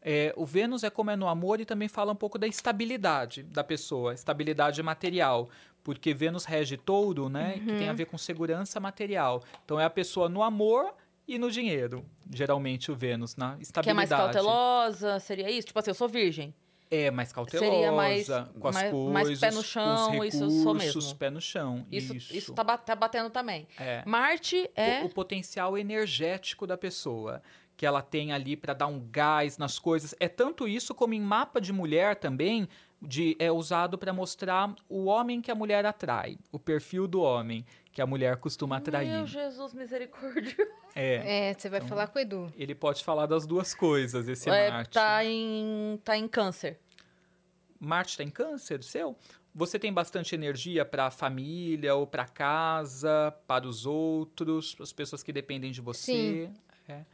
É, 0.00 0.32
o 0.36 0.44
Vênus 0.46 0.84
é 0.84 0.90
como 0.90 1.10
é 1.10 1.16
no 1.16 1.26
amor 1.28 1.60
e 1.60 1.64
também 1.64 1.88
fala 1.88 2.12
um 2.12 2.16
pouco 2.16 2.38
da 2.38 2.46
estabilidade 2.46 3.42
da 3.42 3.64
pessoa, 3.64 4.14
estabilidade 4.14 4.82
material. 4.82 5.48
Porque 5.82 6.12
Vênus 6.14 6.44
rege 6.44 6.76
touro, 6.76 7.28
né? 7.28 7.54
Que 7.64 7.70
Uhum. 7.70 7.78
tem 7.78 7.88
a 7.88 7.92
ver 7.92 8.04
com 8.06 8.18
segurança 8.18 8.78
material. 8.78 9.42
Então 9.64 9.80
é 9.80 9.84
a 9.84 9.90
pessoa 9.90 10.28
no 10.28 10.42
amor 10.42 10.92
e 11.26 11.38
no 11.38 11.50
dinheiro. 11.50 12.04
Geralmente 12.32 12.90
o 12.92 12.94
Vênus, 12.96 13.36
na 13.36 13.56
estabilidade. 13.60 13.84
que 13.84 13.90
é 13.90 13.94
mais 13.94 14.08
cautelosa, 14.10 15.18
seria 15.20 15.50
isso? 15.50 15.68
Tipo 15.68 15.78
assim, 15.78 15.90
eu 15.90 15.94
sou 15.94 16.08
virgem. 16.08 16.54
É, 16.90 17.10
mais 17.10 17.32
cautelosa, 17.32 17.70
Seria 17.70 17.92
mais- 17.92 18.26
com 18.58 18.68
as 18.68 18.74
mais- 18.74 18.90
coisas, 18.90 19.12
mais 19.12 19.38
pé 19.40 19.50
no 19.50 19.62
chão, 19.62 20.24
isso 20.24 20.42
eu 20.44 20.50
sou 20.50 20.72
recursos, 20.72 21.04
mesmo. 21.04 21.18
pé 21.18 21.28
no 21.30 21.40
chão. 21.40 21.86
Isso, 21.92 22.14
Isso, 22.16 22.34
isso. 22.36 22.54
tá, 22.54 22.64
tá 22.78 22.96
batendo 22.96 23.28
também. 23.28 23.68
É. 23.78 24.02
Marte 24.06 24.70
é. 24.74 25.02
o, 25.02 25.06
o 25.06 25.08
potencial 25.10 25.76
energético 25.76 26.66
da 26.66 26.78
pessoa 26.78 27.42
que 27.78 27.86
ela 27.86 28.02
tem 28.02 28.32
ali 28.32 28.56
para 28.56 28.74
dar 28.74 28.88
um 28.88 28.98
gás 29.08 29.56
nas 29.56 29.78
coisas. 29.78 30.12
É 30.18 30.28
tanto 30.28 30.66
isso 30.66 30.92
como 30.96 31.14
em 31.14 31.20
mapa 31.20 31.60
de 31.60 31.72
mulher 31.72 32.16
também 32.16 32.68
de, 33.00 33.36
é 33.38 33.52
usado 33.52 33.96
para 33.96 34.12
mostrar 34.12 34.74
o 34.88 35.04
homem 35.04 35.40
que 35.40 35.48
a 35.48 35.54
mulher 35.54 35.86
atrai, 35.86 36.36
o 36.50 36.58
perfil 36.58 37.06
do 37.06 37.20
homem 37.20 37.64
que 37.92 38.02
a 38.02 38.06
mulher 38.06 38.36
costuma 38.38 38.78
atrair. 38.78 39.12
Meu 39.12 39.26
Jesus, 39.28 39.72
misericórdia. 39.72 40.56
É, 40.92 41.50
É, 41.50 41.54
você 41.54 41.68
vai 41.68 41.80
falar 41.80 42.08
com 42.08 42.18
o 42.18 42.20
Edu. 42.20 42.52
ele 42.56 42.74
pode 42.74 43.04
falar 43.04 43.26
das 43.26 43.46
duas 43.46 43.72
coisas, 43.76 44.26
esse 44.26 44.50
É, 44.50 44.70
Marte. 44.72 44.94
tá, 44.94 45.24
em, 45.24 46.00
tá 46.04 46.16
em 46.16 46.26
câncer. 46.26 46.80
Marte 47.78 48.10
está 48.10 48.24
em 48.24 48.30
câncer, 48.30 48.82
seu? 48.82 49.16
Você 49.54 49.78
tem 49.78 49.92
bastante 49.92 50.34
energia 50.34 50.84
para 50.84 51.06
a 51.06 51.10
família 51.12 51.94
ou 51.94 52.08
para 52.08 52.26
casa, 52.26 53.32
para 53.46 53.68
os 53.68 53.86
outros, 53.86 54.76
as 54.80 54.92
pessoas 54.92 55.22
que 55.22 55.32
dependem 55.32 55.70
de 55.70 55.80
você. 55.80 56.48
Sim. 56.48 56.54
É. 56.88 57.04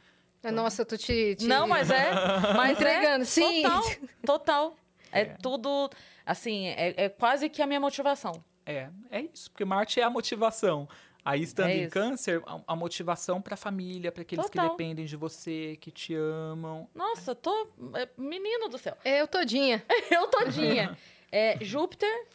Ah, 0.47 0.51
Nossa, 0.51 0.81
eu 0.81 0.85
tô 0.85 0.97
te. 0.97 1.35
te- 1.35 1.47
Não, 1.47 1.67
mas 1.67 1.89
é. 1.89 2.11
Mas 2.55 2.71
Entregando, 2.71 3.23
é 3.23 3.25
sim. 3.25 3.63
Total, 3.63 3.83
total. 4.25 4.75
É, 5.11 5.25
tudo, 5.25 5.89
assim, 6.25 6.67
é, 6.67 7.05
é 7.05 7.09
quase 7.09 7.49
que 7.49 7.61
a 7.61 7.67
minha 7.67 7.79
motivação. 7.79 8.43
É, 8.65 8.89
é 9.09 9.21
isso, 9.21 9.49
porque 9.51 9.63
Marte 9.63 9.99
é 9.99 10.03
a 10.03 10.09
motivação. 10.09 10.87
Aí, 11.23 11.41
estando 11.41 11.69
É 11.69 11.77
em 11.77 11.89
câncer, 11.89 12.41
a, 12.45 12.59
a 12.67 12.75
motivação 12.75 13.41
para 13.41 13.55
a 13.55 13.57
família, 13.57 14.11
para 14.11 14.21
aqueles 14.21 14.45
Total. 14.45 14.65
que 14.65 14.71
dependem 14.71 15.05
de 15.05 15.15
você, 15.15 15.75
que 15.81 15.89
te 15.89 16.13
amam. 16.13 16.87
Nossa, 16.93 17.33
tô. 17.33 17.67
é, 17.95 18.07
menino 18.17 18.67
do 18.69 18.77
céu. 18.77 18.95
É, 19.03 19.21
eu 19.21 19.27
todinha. 19.27 19.83
Eu 20.11 20.27
todinha. 20.27 20.95
É, 21.31 21.57
Júpiter. 21.61 22.27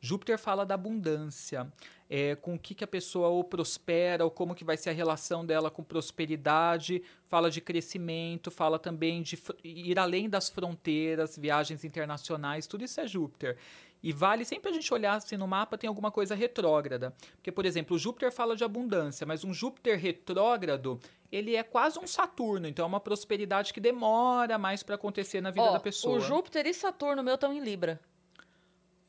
Júpiter 0.00 0.36
fala 0.38 0.64
da 0.66 0.74
abundância, 0.74 1.70
é, 2.10 2.34
com 2.36 2.54
o 2.54 2.58
que, 2.58 2.74
que 2.74 2.84
a 2.84 2.86
pessoa 2.86 3.28
ou 3.28 3.44
prospera, 3.44 4.24
ou 4.24 4.30
como 4.30 4.54
que 4.54 4.64
vai 4.64 4.76
ser 4.76 4.90
a 4.90 4.92
relação 4.92 5.44
dela 5.44 5.70
com 5.70 5.82
prosperidade, 5.82 7.02
fala 7.24 7.50
de 7.50 7.60
crescimento, 7.60 8.50
fala 8.50 8.78
também 8.78 9.22
de 9.22 9.38
ir 9.62 9.98
além 9.98 10.28
das 10.28 10.48
fronteiras, 10.48 11.36
viagens 11.36 11.84
internacionais, 11.84 12.66
tudo 12.66 12.84
isso 12.84 13.00
é 13.00 13.06
Júpiter. 13.06 13.56
E 14.02 14.12
vale 14.12 14.44
sempre 14.44 14.70
a 14.70 14.72
gente 14.72 14.92
olhar 14.94 15.20
se 15.20 15.36
no 15.36 15.48
mapa 15.48 15.76
tem 15.76 15.88
alguma 15.88 16.10
coisa 16.10 16.34
retrógrada. 16.34 17.12
Porque, 17.34 17.50
por 17.50 17.66
exemplo, 17.66 17.96
o 17.96 17.98
Júpiter 17.98 18.30
fala 18.30 18.54
de 18.54 18.62
abundância, 18.62 19.26
mas 19.26 19.42
um 19.42 19.52
Júpiter 19.52 19.98
retrógrado, 19.98 21.00
ele 21.32 21.56
é 21.56 21.62
quase 21.64 21.98
um 21.98 22.06
Saturno, 22.06 22.68
então 22.68 22.84
é 22.84 22.88
uma 22.88 23.00
prosperidade 23.00 23.72
que 23.72 23.80
demora 23.80 24.56
mais 24.56 24.84
para 24.84 24.94
acontecer 24.94 25.40
na 25.40 25.50
vida 25.50 25.66
Ó, 25.66 25.72
da 25.72 25.80
pessoa. 25.80 26.16
o 26.16 26.20
Júpiter 26.20 26.66
e 26.66 26.72
Saturno 26.72 27.22
meu 27.22 27.34
estão 27.34 27.52
em 27.52 27.60
Libra. 27.60 28.00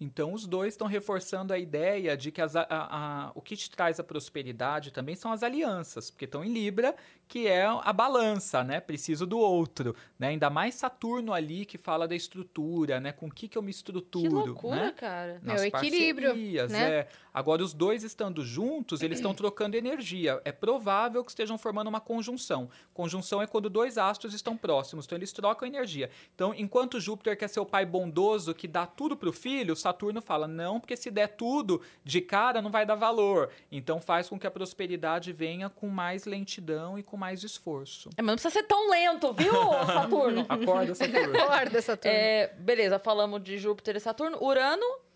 Então, 0.02 0.32
os 0.34 0.46
dois 0.48 0.74
estão 0.74 0.88
reforçando 0.88 1.52
a 1.54 1.58
ideia 1.60 2.16
de 2.16 2.32
que 2.32 2.42
as 2.42 2.56
a- 2.56 2.66
a- 2.70 3.32
o 3.36 3.42
que 3.42 3.58
te 3.58 3.70
traz 3.70 4.00
a 4.00 4.04
prosperidade 4.04 4.92
também 4.92 5.14
são 5.14 5.30
as 5.32 5.44
alianças, 5.44 6.10
porque 6.10 6.24
estão 6.24 6.42
em 6.44 6.54
Libra, 6.54 6.96
que 7.28 7.48
é 7.48 7.66
a 7.66 7.92
balança, 7.92 8.64
né? 8.64 8.80
Preciso 8.80 9.26
do 9.26 9.38
outro, 9.38 9.94
né? 10.18 10.30
Ainda 10.30 10.50
mais 10.50 10.76
Saturno 10.76 11.34
ali, 11.34 11.66
que 11.66 11.78
fala 11.78 12.08
da 12.08 12.16
estrutura, 12.16 13.00
né? 13.02 13.12
Com 13.12 13.28
o 13.28 13.32
que, 13.32 13.48
que 13.50 13.58
eu 13.58 13.62
me 13.62 13.72
estruturo, 13.72 14.30
Que 14.30 14.34
loucura, 14.50 14.76
né? 14.86 14.92
cara. 14.96 15.40
Nas 15.44 15.62
É 15.62 15.66
o 15.66 15.68
equilíbrio, 15.68 16.34
né? 16.70 16.90
é. 17.00 17.08
Agora, 17.40 17.64
os 17.64 17.74
dois 17.74 18.04
estando 18.04 18.44
juntos, 18.44 19.02
eles 19.02 19.20
estão 19.20 19.34
trocando 19.34 19.78
energia. 19.78 20.42
É 20.44 20.52
provável 20.52 21.24
que 21.24 21.32
estejam 21.32 21.58
formando 21.58 21.88
uma 21.88 22.02
conjunção. 22.02 22.70
Conjunção 22.94 23.42
é 23.42 23.48
quando 23.48 23.70
dois 23.70 23.98
astros 23.98 24.34
estão 24.34 24.58
próximos, 24.58 25.06
então 25.06 25.18
eles 25.18 25.32
trocam 25.32 25.66
energia. 25.66 26.10
Então, 26.36 26.54
enquanto 26.54 27.00
Júpiter 27.00 27.38
quer 27.38 27.48
ser 27.48 27.62
o 27.62 27.66
pai 27.66 27.86
bondoso 27.86 28.54
que 28.54 28.68
dá 28.68 28.86
tudo 28.86 29.16
pro 29.16 29.32
filho, 29.32 29.74
Saturno 29.74 30.22
fala, 30.22 30.50
não, 30.50 30.82
porque 30.82 30.98
se 30.98 31.10
der 31.10 31.28
tudo 31.30 31.82
de 32.04 32.20
cara, 32.20 32.62
não 32.62 32.70
vai 32.70 32.86
dar 32.86 32.96
valor. 32.96 33.50
Então, 33.72 34.02
faz 34.02 34.28
com 34.28 34.38
que 34.38 34.46
a 34.46 34.52
prosperidade 34.52 35.32
venha 35.32 35.70
com 35.70 35.88
mais 35.88 36.26
lentidão 36.26 37.00
e 37.00 37.04
com 37.04 37.16
mais 37.16 37.42
esforço. 37.44 38.10
É, 38.18 38.22
mas 38.22 38.28
não 38.28 38.36
precisa 38.36 38.54
ser 38.54 38.64
tão 38.64 38.90
lento, 38.90 39.32
viu, 39.34 39.54
Saturno? 39.88 40.46
Acorda, 40.50 40.94
Saturno. 40.94 41.40
Acorda, 41.40 41.82
Saturno. 41.82 42.18
É, 42.18 42.54
beleza, 42.60 43.00
falamos 43.00 43.42
de 43.42 43.58
Júpiter 43.58 43.96
e 43.96 44.00
Saturno. 44.02 44.38
Urano, 44.44 44.84
O- 44.86 45.09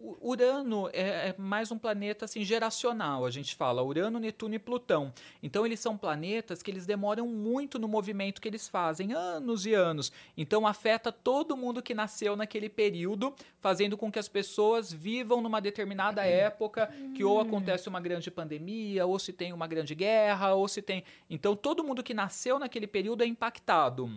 Urano 0.00 0.88
é, 0.92 1.30
é 1.30 1.34
mais 1.36 1.72
um 1.72 1.78
planeta 1.78 2.24
assim 2.24 2.44
geracional, 2.44 3.24
a 3.26 3.30
gente 3.30 3.54
fala, 3.56 3.82
Urano, 3.82 4.20
Netuno 4.20 4.54
e 4.54 4.58
Plutão. 4.58 5.12
Então 5.42 5.66
eles 5.66 5.80
são 5.80 5.96
planetas 5.96 6.62
que 6.62 6.70
eles 6.70 6.86
demoram 6.86 7.26
muito 7.26 7.78
no 7.78 7.88
movimento 7.88 8.40
que 8.40 8.46
eles 8.48 8.68
fazem, 8.68 9.12
anos 9.12 9.66
e 9.66 9.74
anos. 9.74 10.12
Então 10.36 10.66
afeta 10.66 11.10
todo 11.10 11.56
mundo 11.56 11.82
que 11.82 11.94
nasceu 11.94 12.36
naquele 12.36 12.68
período, 12.68 13.34
fazendo 13.60 13.96
com 13.96 14.10
que 14.10 14.18
as 14.20 14.28
pessoas 14.28 14.92
vivam 14.92 15.40
numa 15.40 15.60
determinada 15.60 16.24
época, 16.24 16.86
que 17.16 17.24
ou 17.24 17.40
acontece 17.40 17.88
uma 17.88 18.00
grande 18.00 18.30
pandemia, 18.30 19.04
ou 19.04 19.18
se 19.18 19.32
tem 19.32 19.52
uma 19.52 19.66
grande 19.66 19.94
guerra, 19.96 20.54
ou 20.54 20.68
se 20.68 20.80
tem. 20.80 21.02
Então 21.28 21.56
todo 21.56 21.82
mundo 21.82 22.04
que 22.04 22.14
nasceu 22.14 22.58
naquele 22.58 22.86
período 22.86 23.22
é 23.24 23.26
impactado. 23.26 24.08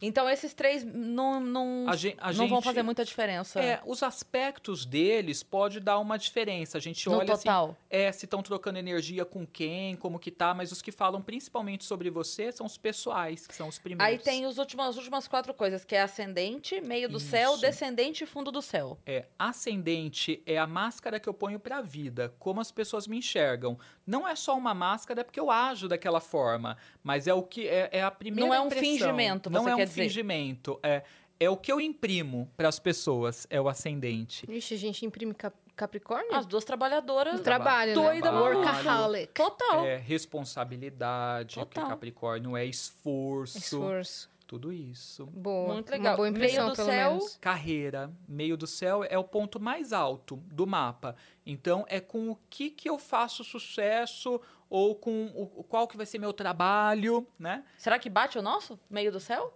então 0.00 0.28
esses 0.30 0.54
três 0.54 0.84
não, 0.84 1.40
não, 1.40 1.86
A 1.88 1.96
gen- 1.96 2.14
a 2.18 2.28
não 2.32 2.46
vão 2.46 2.58
gente- 2.58 2.64
fazer 2.64 2.82
muita 2.82 3.04
diferença 3.04 3.60
É, 3.60 3.80
os 3.84 4.02
aspectos 4.02 4.84
deles 5.24 5.42
pode 5.42 5.80
dar 5.80 5.98
uma 5.98 6.18
diferença. 6.18 6.76
A 6.78 6.80
gente 6.80 7.08
no 7.08 7.16
olha 7.16 7.32
assim, 7.32 7.44
total. 7.44 7.76
é, 7.88 8.12
se 8.12 8.26
estão 8.26 8.42
trocando 8.42 8.78
energia 8.78 9.24
com 9.24 9.46
quem, 9.46 9.96
como 9.96 10.18
que 10.18 10.30
tá, 10.30 10.52
mas 10.54 10.70
os 10.70 10.82
que 10.82 10.92
falam 10.92 11.22
principalmente 11.22 11.84
sobre 11.84 12.10
você 12.10 12.52
são 12.52 12.66
os 12.66 12.76
pessoais, 12.76 13.46
que 13.46 13.54
são 13.54 13.68
os 13.68 13.78
primeiros. 13.78 14.06
Aí 14.06 14.18
tem 14.22 14.46
os 14.46 14.58
últimos, 14.58 14.86
as 14.86 14.96
últimas 14.96 15.26
quatro 15.26 15.54
coisas, 15.54 15.84
que 15.84 15.94
é 15.94 16.02
ascendente, 16.02 16.80
meio 16.80 17.08
do 17.08 17.18
céu, 17.18 17.52
Isso. 17.52 17.62
descendente 17.62 18.24
e 18.24 18.26
fundo 18.26 18.52
do 18.52 18.60
céu. 18.60 18.98
É, 19.06 19.24
ascendente 19.38 20.42
é 20.46 20.58
a 20.58 20.66
máscara 20.66 21.18
que 21.18 21.28
eu 21.28 21.34
ponho 21.34 21.58
pra 21.58 21.80
vida, 21.80 22.34
como 22.38 22.60
as 22.60 22.70
pessoas 22.70 23.06
me 23.06 23.16
enxergam. 23.18 23.78
Não 24.06 24.28
é 24.28 24.36
só 24.36 24.56
uma 24.56 24.74
máscara 24.74 25.24
porque 25.24 25.40
eu 25.40 25.50
ajo 25.50 25.88
daquela 25.88 26.20
forma, 26.20 26.76
mas 27.02 27.26
é 27.26 27.32
o 27.34 27.42
que 27.42 27.66
é, 27.66 27.88
é 27.92 28.02
a 28.02 28.10
primeira 28.10 28.46
Não 28.46 28.54
é 28.54 28.60
um 28.60 28.66
impressão. 28.66 28.84
fingimento, 28.90 29.50
Não 29.50 29.62
você 29.62 29.70
é 29.70 29.76
quer 29.76 29.82
um 29.82 29.86
dizer. 29.86 30.02
fingimento, 30.02 30.78
é 30.82 31.02
é 31.40 31.48
o 31.50 31.56
que 31.56 31.70
eu 31.72 31.80
imprimo 31.80 32.50
para 32.56 32.68
as 32.68 32.78
pessoas, 32.78 33.46
é 33.50 33.60
o 33.60 33.68
ascendente. 33.68 34.46
Ixi, 34.50 34.74
a 34.74 34.78
gente 34.78 35.04
imprime 35.06 35.34
cap- 35.34 35.56
Capricórnio? 35.76 36.32
As 36.32 36.46
duas 36.46 36.64
trabalhadoras. 36.64 37.40
Trabalho, 37.40 37.94
doida 37.94 38.30
né? 38.30 38.38
Workaholic. 38.38 39.32
Total. 39.34 39.84
É 39.84 39.96
responsabilidade, 39.96 41.56
porque 41.56 41.74
Total. 41.74 41.90
Capricórnio 41.90 42.56
é 42.56 42.64
esforço, 42.64 43.58
Esforço. 43.58 44.30
tudo 44.46 44.72
isso. 44.72 45.26
Boa. 45.26 45.74
Muito 45.74 45.88
Uma 45.88 45.96
legal. 45.96 46.16
boa 46.16 46.30
Meio 46.30 46.36
impressão, 46.44 46.68
do 46.70 46.76
pelo 46.76 46.88
céu, 46.88 47.10
menos. 47.14 47.36
Carreira, 47.40 48.12
meio 48.28 48.56
do 48.56 48.66
céu 48.66 49.02
é 49.04 49.18
o 49.18 49.24
ponto 49.24 49.58
mais 49.60 49.92
alto 49.92 50.36
do 50.46 50.66
mapa. 50.66 51.16
Então 51.44 51.84
é 51.88 52.00
com 52.00 52.30
o 52.30 52.38
que 52.48 52.70
que 52.70 52.88
eu 52.88 52.98
faço 52.98 53.42
sucesso 53.44 54.40
ou 54.70 54.94
com 54.94 55.26
o, 55.34 55.64
qual 55.64 55.86
que 55.88 55.96
vai 55.96 56.06
ser 56.06 56.18
meu 56.18 56.32
trabalho, 56.32 57.26
né? 57.38 57.64
Será 57.76 57.98
que 57.98 58.08
bate 58.08 58.38
o 58.38 58.42
nosso? 58.42 58.78
Meio 58.88 59.10
do 59.12 59.20
céu? 59.20 59.52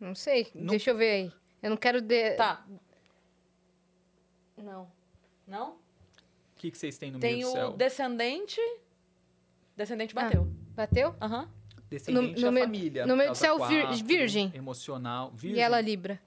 Não 0.00 0.14
sei. 0.14 0.48
Não- 0.54 0.66
Deixa 0.66 0.90
eu 0.90 0.96
ver 0.96 1.10
aí. 1.10 1.32
Eu 1.62 1.70
não 1.70 1.76
quero... 1.76 2.00
De... 2.00 2.32
Tá. 2.36 2.64
Não. 4.56 4.90
Não? 5.46 5.72
O 5.72 5.76
que 6.56 6.70
que 6.70 6.78
vocês 6.78 6.98
têm 6.98 7.10
no 7.10 7.18
Tem 7.20 7.34
meio 7.36 7.46
do 7.46 7.50
o 7.50 7.52
céu? 7.52 7.72
descendente. 7.72 8.60
Descendente 9.76 10.14
Ah. 10.16 10.22
bateu. 10.24 10.48
Bateu? 10.74 11.16
Aham. 11.20 11.48
Descendente 11.88 12.40
no 12.40 12.46
é 12.46 12.48
a 12.48 12.52
meio- 12.52 12.66
família. 12.66 13.06
no 13.06 13.16
meio 13.16 13.30
do 13.30 13.34
céu, 13.36 13.56
quatro, 13.56 14.04
virgem. 14.04 14.52
Emocional. 14.54 15.30
Virgem. 15.32 15.58
E 15.58 15.60
ela 15.62 15.80
Libra. 15.80 16.20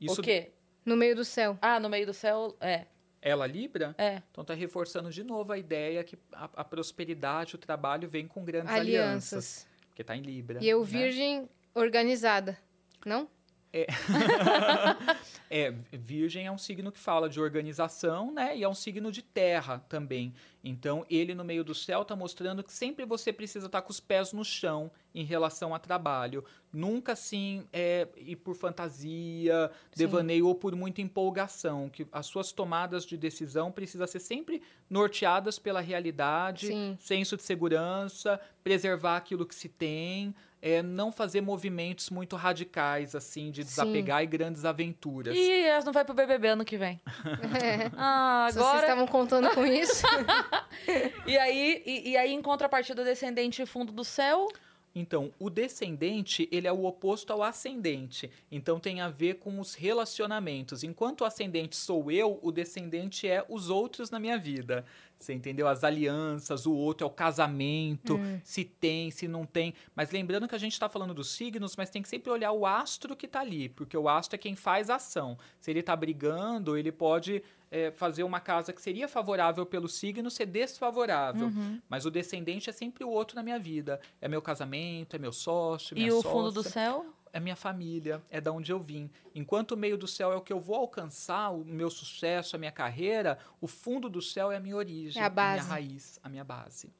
Isso, 0.00 0.20
O 0.20 0.24
quê? 0.24 0.50
No 0.84 0.96
meio 0.96 1.14
do 1.16 1.24
céu. 1.24 1.58
Ah, 1.60 1.78
no 1.80 1.88
meio 1.88 2.06
do 2.06 2.14
céu, 2.14 2.56
é. 2.60 2.86
Ela 3.20 3.46
Libra? 3.46 3.94
É. 3.98 4.22
Então 4.30 4.44
tá 4.44 4.54
reforçando 4.54 5.10
de 5.10 5.24
novo 5.24 5.52
a 5.52 5.58
ideia 5.58 6.04
que 6.04 6.16
a, 6.32 6.44
a 6.56 6.64
prosperidade, 6.64 7.54
o 7.54 7.58
trabalho 7.58 8.06
vem 8.08 8.26
com 8.28 8.44
grandes 8.44 8.70
alianças. 8.72 9.32
Alianças. 9.32 9.66
Porque 9.88 10.04
tá 10.04 10.14
em 10.16 10.20
Libra. 10.22 10.62
E 10.62 10.68
eu, 10.68 10.80
né? 10.80 10.86
virgem, 10.86 11.48
organizada. 11.74 12.58
Não? 13.04 13.28
É, 15.50 15.72
Virgem 15.92 16.46
é 16.46 16.50
um 16.50 16.58
signo 16.58 16.90
que 16.90 16.98
fala 16.98 17.28
de 17.28 17.40
organização, 17.40 18.32
né? 18.32 18.56
E 18.56 18.64
é 18.64 18.68
um 18.68 18.74
signo 18.74 19.12
de 19.12 19.22
terra 19.22 19.84
também. 19.88 20.34
Então, 20.64 21.06
ele 21.08 21.32
no 21.32 21.44
meio 21.44 21.62
do 21.62 21.74
céu 21.74 22.02
está 22.02 22.16
mostrando 22.16 22.64
que 22.64 22.72
sempre 22.72 23.04
você 23.04 23.32
precisa 23.32 23.66
estar 23.66 23.80
com 23.82 23.90
os 23.90 24.00
pés 24.00 24.32
no 24.32 24.44
chão 24.44 24.90
em 25.14 25.22
relação 25.22 25.72
a 25.72 25.78
trabalho. 25.78 26.44
Nunca 26.72 27.12
assim 27.12 27.64
é, 27.72 28.08
ir 28.16 28.36
por 28.36 28.56
fantasia, 28.56 29.70
devaneio 29.94 30.48
ou 30.48 30.56
por 30.56 30.74
muita 30.74 31.02
empolgação. 31.02 31.88
Que 31.88 32.04
as 32.10 32.26
suas 32.26 32.50
tomadas 32.50 33.04
de 33.04 33.16
decisão 33.16 33.70
precisam 33.70 34.06
ser 34.08 34.20
sempre 34.20 34.60
norteadas 34.90 35.56
pela 35.56 35.80
realidade, 35.80 36.66
Sim. 36.66 36.96
senso 36.98 37.36
de 37.36 37.44
segurança, 37.44 38.40
preservar 38.64 39.18
aquilo 39.18 39.46
que 39.46 39.54
se 39.54 39.68
tem. 39.68 40.34
É, 40.66 40.82
não 40.82 41.12
fazer 41.12 41.42
movimentos 41.42 42.08
muito 42.08 42.36
radicais, 42.36 43.14
assim, 43.14 43.50
de 43.50 43.62
Sim. 43.62 43.68
desapegar 43.68 44.22
e 44.22 44.26
grandes 44.26 44.64
aventuras. 44.64 45.36
E 45.36 45.52
elas 45.66 45.84
não 45.84 45.92
vai 45.92 46.06
pro 46.06 46.14
BBB 46.14 46.48
ano 46.48 46.64
que 46.64 46.78
vem. 46.78 46.98
Ah, 47.98 48.46
Se 48.50 48.54
vocês 48.54 48.66
agora. 48.66 48.80
estavam 48.80 49.06
contando 49.06 49.50
com 49.50 49.66
isso. 49.66 50.06
E 51.26 51.36
aí, 51.36 51.82
e, 51.84 52.10
e 52.10 52.16
aí, 52.16 52.32
em 52.32 52.40
contrapartida, 52.42 53.04
descendente 53.04 53.60
e 53.60 53.66
fundo 53.66 53.92
do 53.92 54.04
céu. 54.04 54.48
Então, 54.94 55.32
o 55.40 55.50
descendente, 55.50 56.48
ele 56.52 56.68
é 56.68 56.72
o 56.72 56.84
oposto 56.84 57.32
ao 57.32 57.42
ascendente. 57.42 58.30
Então, 58.50 58.78
tem 58.78 59.00
a 59.00 59.08
ver 59.08 59.34
com 59.34 59.58
os 59.58 59.74
relacionamentos. 59.74 60.84
Enquanto 60.84 61.22
o 61.22 61.24
ascendente 61.24 61.74
sou 61.76 62.10
eu, 62.10 62.38
o 62.42 62.52
descendente 62.52 63.28
é 63.28 63.44
os 63.48 63.70
outros 63.70 64.10
na 64.10 64.18
minha 64.20 64.38
vida. 64.38 64.84
Você 65.24 65.32
entendeu? 65.32 65.66
As 65.66 65.82
alianças, 65.84 66.66
o 66.66 66.72
outro 66.74 67.04
é 67.06 67.08
o 67.08 67.10
casamento, 67.10 68.18
se 68.44 68.64
tem, 68.64 69.10
se 69.10 69.26
não 69.26 69.44
tem. 69.46 69.74
Mas 69.94 70.10
lembrando 70.10 70.46
que 70.46 70.54
a 70.54 70.58
gente 70.58 70.72
está 70.72 70.88
falando 70.88 71.14
dos 71.14 71.30
signos, 71.30 71.76
mas 71.76 71.90
tem 71.90 72.02
que 72.02 72.08
sempre 72.08 72.30
olhar 72.30 72.52
o 72.52 72.66
astro 72.66 73.16
que 73.16 73.26
está 73.26 73.40
ali, 73.40 73.68
porque 73.68 73.96
o 73.96 74.08
astro 74.08 74.36
é 74.36 74.38
quem 74.38 74.54
faz 74.54 74.90
a 74.90 74.96
ação. 74.96 75.38
Se 75.60 75.70
ele 75.70 75.80
está 75.80 75.96
brigando, 75.96 76.76
ele 76.76 76.92
pode 76.92 77.42
é, 77.70 77.90
fazer 77.90 78.22
uma 78.22 78.38
casa 78.40 78.72
que 78.72 78.80
seria 78.82 79.08
favorável 79.08 79.64
pelo 79.64 79.88
signo 79.88 80.30
ser 80.30 80.46
desfavorável. 80.46 81.50
Mas 81.88 82.04
o 82.04 82.10
descendente 82.10 82.68
é 82.70 82.72
sempre 82.72 83.02
o 83.04 83.08
outro 83.08 83.34
na 83.34 83.42
minha 83.42 83.58
vida. 83.58 84.00
É 84.20 84.28
meu 84.28 84.42
casamento, 84.42 85.16
é 85.16 85.18
meu 85.18 85.32
sócio, 85.32 85.94
minha 85.96 86.08
E 86.08 86.10
o 86.10 86.16
sócia. 86.16 86.30
fundo 86.30 86.52
do 86.52 86.62
céu? 86.62 87.06
É 87.34 87.40
minha 87.40 87.56
família, 87.56 88.22
é 88.30 88.40
da 88.40 88.52
onde 88.52 88.70
eu 88.70 88.78
vim. 88.78 89.10
Enquanto 89.34 89.72
o 89.72 89.76
meio 89.76 89.98
do 89.98 90.06
céu 90.06 90.32
é 90.32 90.36
o 90.36 90.40
que 90.40 90.52
eu 90.52 90.60
vou 90.60 90.76
alcançar, 90.76 91.50
o 91.50 91.64
meu 91.64 91.90
sucesso, 91.90 92.54
a 92.54 92.58
minha 92.58 92.70
carreira, 92.70 93.38
o 93.60 93.66
fundo 93.66 94.08
do 94.08 94.22
céu 94.22 94.52
é 94.52 94.56
a 94.56 94.60
minha 94.60 94.76
origem, 94.76 95.20
É 95.20 95.26
a 95.26 95.28
base. 95.28 95.62
minha 95.64 95.68
raiz, 95.74 96.20
a 96.22 96.28
minha 96.28 96.44
base. 96.44 96.92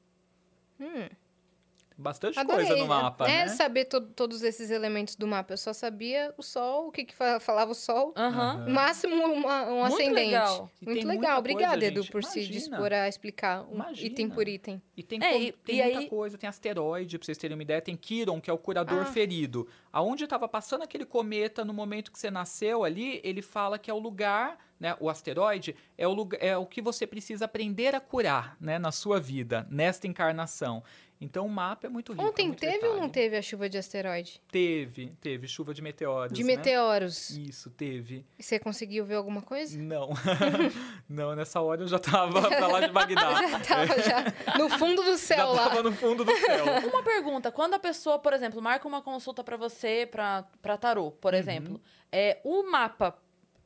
Hum, 0.77 1.07
Bastante 1.97 2.37
adorei. 2.37 2.65
coisa 2.65 2.81
no 2.81 2.87
mapa, 2.87 3.25
é 3.25 3.45
né? 3.45 3.47
saber 3.47 3.85
to- 3.85 4.01
todos 4.01 4.43
esses 4.43 4.69
elementos 4.69 5.15
do 5.15 5.25
mapa. 5.25 5.53
Eu 5.53 5.57
só 5.57 5.71
sabia 5.71 6.33
o 6.37 6.43
sol, 6.43 6.87
o 6.87 6.91
que, 6.91 7.05
que 7.05 7.15
fa- 7.15 7.39
falava 7.39 7.71
o 7.71 7.75
sol. 7.75 8.13
Máximo 8.67 9.15
uma- 9.25 9.63
um 9.69 9.79
Muito 9.81 9.93
ascendente. 9.93 10.13
legal. 10.15 10.71
Muito 10.81 11.07
legal. 11.07 11.39
Obrigada, 11.39 11.71
coisa, 11.73 11.85
Edu, 11.85 12.01
gente. 12.01 12.11
por 12.11 12.23
se 12.23 12.39
Imagina. 12.39 12.59
dispor 12.59 12.93
a 12.93 13.07
explicar 13.07 13.63
um 13.69 13.75
Imagina. 13.75 14.07
item 14.07 14.29
por 14.29 14.47
item. 14.47 14.81
E 14.95 15.03
tem, 15.03 15.23
É, 15.23 15.37
e- 15.37 15.51
tem 15.51 15.79
e 15.79 15.83
muita 15.83 15.99
aí- 15.99 16.09
coisa, 16.09 16.37
tem 16.37 16.47
asteroide, 16.49 17.17
pra 17.17 17.25
vocês 17.25 17.37
terem 17.37 17.55
uma 17.55 17.63
ideia, 17.63 17.81
tem 17.81 17.95
Quiron, 17.95 18.39
que 18.41 18.49
é 18.49 18.53
o 18.53 18.57
curador 18.57 19.01
Ah. 19.01 19.05
ferido. 19.05 19.67
Aonde 19.91 20.23
estava 20.25 20.47
passando 20.47 20.83
aquele 20.83 21.05
cometa 21.05 21.63
no 21.63 21.73
momento 21.73 22.11
que 22.11 22.19
você 22.19 22.29
nasceu 22.29 22.83
ali, 22.83 23.21
ele 23.23 23.41
fala 23.41 23.79
que 23.79 23.89
é 23.89 23.93
o 23.93 23.99
lugar, 23.99 24.57
né, 24.77 24.95
o 24.99 25.09
asteroide, 25.09 25.73
é 25.97 26.05
o, 26.05 26.13
lugar, 26.13 26.37
é 26.43 26.57
o 26.57 26.65
que 26.65 26.81
você 26.81 27.07
precisa 27.07 27.45
aprender 27.45 27.95
a 27.95 27.99
curar, 28.01 28.57
né, 28.59 28.77
na 28.77 28.91
sua 28.91 29.19
vida, 29.21 29.65
nesta 29.69 30.05
encarnação. 30.05 30.83
Então 31.19 31.45
o 31.45 31.49
mapa 31.49 31.87
é 31.87 31.89
muito 31.89 32.11
rico. 32.11 32.23
é 32.23 32.27
Ontem 32.27 32.47
muito 32.47 32.59
teve 32.59 32.77
ou 32.85 32.93
não 32.95 33.07
detalhe. 33.07 33.11
teve 33.11 33.37
a 33.37 33.41
chuva 33.41 33.69
de 33.69 33.77
asteroide? 33.77 34.41
Teve, 34.51 35.13
teve 35.21 35.47
chuva 35.47 35.73
de 35.73 35.81
meteoros, 35.81 36.37
De 36.37 36.43
né? 36.43 36.55
meteoros. 36.57 37.29
Isso, 37.31 37.69
teve. 37.69 38.25
E 38.37 38.43
Você 38.43 38.59
conseguiu 38.59 39.05
ver 39.05 39.15
alguma 39.15 39.41
coisa? 39.41 39.77
Não. 39.77 40.09
não, 41.07 41.35
nessa 41.35 41.61
hora 41.61 41.81
eu 41.83 41.87
já 41.87 41.99
tava 41.99 42.41
pra 42.49 42.67
lá 42.67 42.79
de 42.81 42.91
Bagdá. 42.91 43.47
Já 43.49 43.59
tava 43.59 44.01
já 44.01 44.57
no 44.57 44.69
fundo 44.69 45.03
do 45.03 45.11
já 45.11 45.17
céu 45.17 45.51
lá. 45.53 45.69
tava 45.69 45.83
no 45.83 45.91
fundo 45.93 46.23
do 46.25 46.35
céu. 46.35 46.65
Uma 46.91 47.03
pergunta, 47.03 47.51
quando 47.51 47.73
a 47.75 47.79
pessoa, 47.79 48.19
por 48.19 48.33
exemplo, 48.33 48.61
marca 48.61 48.87
uma 48.87 49.01
consulta 49.01 49.43
pra 49.43 49.57
você, 49.57 50.07
pra 50.09 50.43
pra 50.61 50.77
tarô, 50.77 51.11
por 51.11 51.33
Uhum. 51.33 51.39
exemplo, 51.39 51.81
é, 52.11 52.39
o 52.43 52.63
mapa, 52.69 53.17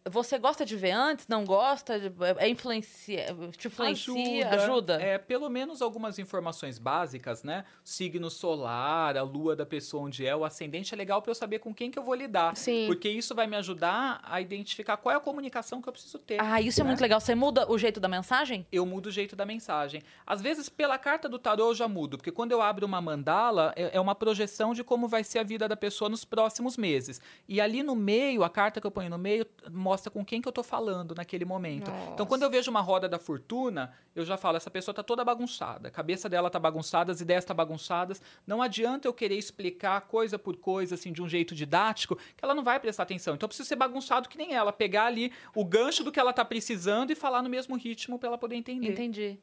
você 0.09 0.37
gosta 0.37 0.65
de 0.65 0.75
ver 0.75 0.91
antes, 0.91 1.27
não 1.27 1.45
gosta, 1.45 1.99
é 2.37 2.49
influencia, 2.49 3.35
te 3.57 3.67
influencia, 3.67 4.49
ajuda? 4.49 5.01
É, 5.01 5.17
pelo 5.17 5.49
menos 5.49 5.81
algumas 5.81 6.17
informações 6.17 6.79
básicas, 6.79 7.43
né? 7.43 7.65
Signo 7.83 8.29
solar, 8.29 9.17
a 9.17 9.21
lua 9.21 9.55
da 9.55 9.65
pessoa 9.65 10.03
onde 10.03 10.25
é, 10.25 10.35
o 10.35 10.45
ascendente 10.45 10.93
é 10.93 10.97
legal 10.97 11.21
para 11.21 11.31
eu 11.31 11.35
saber 11.35 11.59
com 11.59 11.73
quem 11.73 11.91
que 11.91 11.99
eu 11.99 12.03
vou 12.03 12.15
lidar. 12.15 12.55
Sim. 12.55 12.85
Porque 12.87 13.09
isso 13.09 13.35
vai 13.35 13.45
me 13.45 13.57
ajudar 13.57 14.21
a 14.23 14.39
identificar 14.39 14.97
qual 14.97 15.13
é 15.13 15.17
a 15.17 15.19
comunicação 15.19 15.81
que 15.81 15.89
eu 15.89 15.93
preciso 15.93 16.17
ter. 16.17 16.41
Ah, 16.41 16.61
isso 16.61 16.79
é 16.79 16.83
né? 16.83 16.89
muito 16.89 17.01
legal. 17.01 17.19
Você 17.19 17.35
muda 17.35 17.69
o 17.69 17.77
jeito 17.77 17.99
da 17.99 18.07
mensagem? 18.07 18.65
eu 18.71 18.85
mudo 18.85 19.07
o 19.07 19.11
jeito 19.11 19.35
da 19.35 19.45
mensagem. 19.45 20.01
Às 20.25 20.41
vezes, 20.41 20.69
pela 20.69 20.97
carta 20.97 21.27
do 21.27 21.37
tarô, 21.37 21.69
eu 21.69 21.75
já 21.75 21.87
mudo, 21.87 22.17
porque 22.17 22.31
quando 22.31 22.51
eu 22.51 22.61
abro 22.61 22.85
uma 22.85 23.01
mandala, 23.01 23.73
é 23.75 23.99
é 23.99 24.01
uma 24.01 24.15
projeção 24.15 24.73
de 24.73 24.83
como 24.83 25.07
vai 25.07 25.23
ser 25.23 25.39
a 25.39 25.43
vida 25.43 25.67
da 25.67 25.75
pessoa 25.75 26.09
nos 26.09 26.23
próximos 26.25 26.77
meses. 26.77 27.21
E 27.47 27.59
ali 27.59 27.83
no 27.83 27.95
meio, 27.95 28.43
a 28.43 28.49
carta 28.49 28.79
que 28.79 28.87
eu 28.87 28.91
ponho 28.91 29.09
no 29.09 29.17
meio, 29.17 29.45
mostra 29.89 30.11
com 30.11 30.23
quem 30.23 30.39
que 30.39 30.47
eu 30.47 30.51
tô 30.51 30.61
falando 30.61 31.15
naquele 31.15 31.45
momento. 31.45 31.89
Então, 31.89 32.09
Nossa. 32.11 32.25
quando 32.27 32.43
eu 32.43 32.49
vejo 32.49 32.69
uma 32.69 32.79
roda 32.79 33.09
da 33.09 33.17
fortuna, 33.17 33.91
eu 34.15 34.23
já 34.23 34.37
falo, 34.37 34.55
essa 34.57 34.69
pessoa 34.69 34.93
tá 34.93 35.01
toda 35.01 35.25
bagunçada. 35.25 35.87
A 35.87 35.91
cabeça 35.91 36.29
dela 36.29 36.47
tá 36.47 36.59
bagunçada, 36.59 37.11
as 37.11 37.21
ideias 37.21 37.43
tá 37.43 37.55
bagunçadas. 37.55 38.21
Não 38.45 38.61
adianta 38.61 39.07
eu 39.07 39.13
querer 39.13 39.35
explicar 39.35 40.01
coisa 40.01 40.37
por 40.37 40.57
coisa, 40.57 40.93
assim, 40.93 41.11
de 41.11 41.23
um 41.23 41.27
jeito 41.27 41.55
didático, 41.55 42.15
que 42.15 42.43
ela 42.43 42.53
não 42.53 42.63
vai 42.63 42.79
prestar 42.79 43.01
atenção. 43.03 43.33
Então, 43.33 43.45
eu 43.45 43.49
preciso 43.49 43.67
ser 43.67 43.75
bagunçado 43.75 44.29
que 44.29 44.37
nem 44.37 44.53
ela. 44.53 44.71
Pegar 44.71 45.05
ali 45.05 45.33
o 45.55 45.65
gancho 45.65 46.03
do 46.03 46.11
que 46.11 46.19
ela 46.19 46.31
tá 46.31 46.45
precisando 46.45 47.09
e 47.09 47.15
falar 47.15 47.41
no 47.41 47.49
mesmo 47.49 47.75
ritmo 47.75 48.19
para 48.19 48.29
ela 48.29 48.37
poder 48.37 48.55
entender. 48.55 48.91
Entendi. 48.91 49.39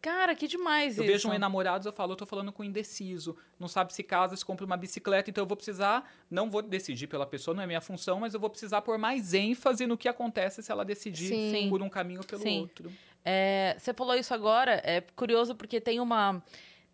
Cara, 0.00 0.34
que 0.34 0.48
demais 0.48 0.96
Eu 0.96 1.04
isso. 1.04 1.12
vejo 1.12 1.28
um 1.28 1.34
enamorados, 1.34 1.84
eu 1.84 1.92
falo, 1.92 2.12
eu 2.12 2.16
tô 2.16 2.24
falando 2.24 2.50
com 2.50 2.62
um 2.62 2.66
indeciso. 2.66 3.36
Não 3.58 3.68
sabe 3.68 3.92
se 3.92 4.02
casa, 4.02 4.34
se 4.34 4.42
compra 4.42 4.64
uma 4.64 4.76
bicicleta, 4.76 5.28
então 5.28 5.42
eu 5.42 5.46
vou 5.46 5.56
precisar, 5.56 6.10
não 6.30 6.48
vou 6.50 6.62
decidir 6.62 7.06
pela 7.06 7.26
pessoa, 7.26 7.54
não 7.54 7.62
é 7.62 7.66
minha 7.66 7.82
função, 7.82 8.18
mas 8.18 8.32
eu 8.32 8.40
vou 8.40 8.48
precisar 8.48 8.80
pôr 8.80 8.96
mais 8.96 9.34
ênfase 9.34 9.86
no 9.90 9.98
que 9.98 10.08
acontece 10.08 10.62
se 10.62 10.72
ela 10.72 10.84
decidir 10.84 11.28
Sim. 11.28 11.68
por 11.68 11.82
um 11.82 11.88
caminho 11.90 12.20
ou 12.20 12.26
pelo 12.26 12.42
Sim. 12.42 12.60
outro. 12.60 12.90
É, 13.24 13.76
você 13.78 13.92
falou 13.92 14.14
isso 14.14 14.32
agora, 14.32 14.80
é 14.84 15.02
curioso 15.14 15.54
porque 15.54 15.80
tem 15.80 16.00
uma. 16.00 16.42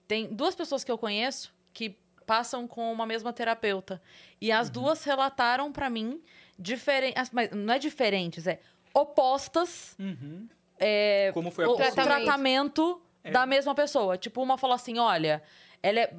Tem 0.09 0.27
duas 0.27 0.55
pessoas 0.55 0.83
que 0.83 0.91
eu 0.91 0.99
conheço 0.99 1.55
que 1.73 1.97
passam 2.27 2.67
com 2.67 2.93
uma 2.93 3.07
mesma 3.07 3.33
terapeuta. 3.33 4.03
E 4.41 4.51
Uhum. 4.51 4.59
as 4.59 4.69
duas 4.71 5.05
relataram 5.05 5.71
pra 5.71 5.89
mim 5.89 6.21
diferentes. 6.59 7.31
Mas 7.33 7.51
não 7.53 7.73
é 7.75 7.79
diferentes, 7.79 8.47
é 8.47 8.59
opostas 8.93 9.95
Uhum. 9.99 10.49
é, 10.79 11.31
Como 11.33 11.51
foi 11.51 11.65
a 11.65 11.69
o, 11.69 11.73
o 11.73 11.77
consulta? 11.77 12.03
tratamento 12.03 13.01
É. 13.23 13.31
da 13.31 13.47
mesma 13.47 13.75
pessoa. 13.75 14.17
Tipo, 14.19 14.43
uma 14.43 14.57
falou 14.59 14.75
assim: 14.75 14.99
olha, 14.99 15.43
ela 15.83 16.01
é. 16.01 16.11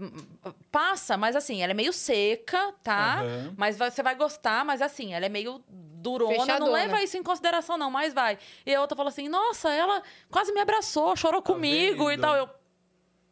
Passa, 0.71 1.17
mas 1.17 1.35
assim, 1.35 1.61
ela 1.61 1.71
é 1.71 1.75
meio 1.75 1.91
seca, 1.93 2.73
tá? 2.83 3.21
Aham. 3.21 3.53
Mas 3.57 3.77
você 3.77 4.01
vai 4.03 4.15
gostar, 4.15 4.63
mas 4.63 4.81
assim, 4.81 5.13
ela 5.13 5.25
é 5.25 5.29
meio 5.29 5.61
durona. 6.09 6.34
Não 6.38 6.45
Fechadona. 6.45 6.71
leva 6.71 7.01
isso 7.03 7.17
em 7.17 7.23
consideração, 7.23 7.77
não, 7.77 7.89
mas 7.91 8.13
vai. 8.13 8.38
E 8.65 8.73
a 8.73 8.81
outra 8.81 8.95
falou 8.95 9.09
assim: 9.09 9.27
nossa, 9.29 9.71
ela 9.73 10.01
quase 10.29 10.51
me 10.53 10.59
abraçou, 10.61 11.15
chorou 11.15 11.41
Tá 11.41 11.53
comigo 11.53 12.09
e 12.09 12.15
vendo? 12.15 12.21
tal. 12.21 12.35
Eu. 12.35 12.49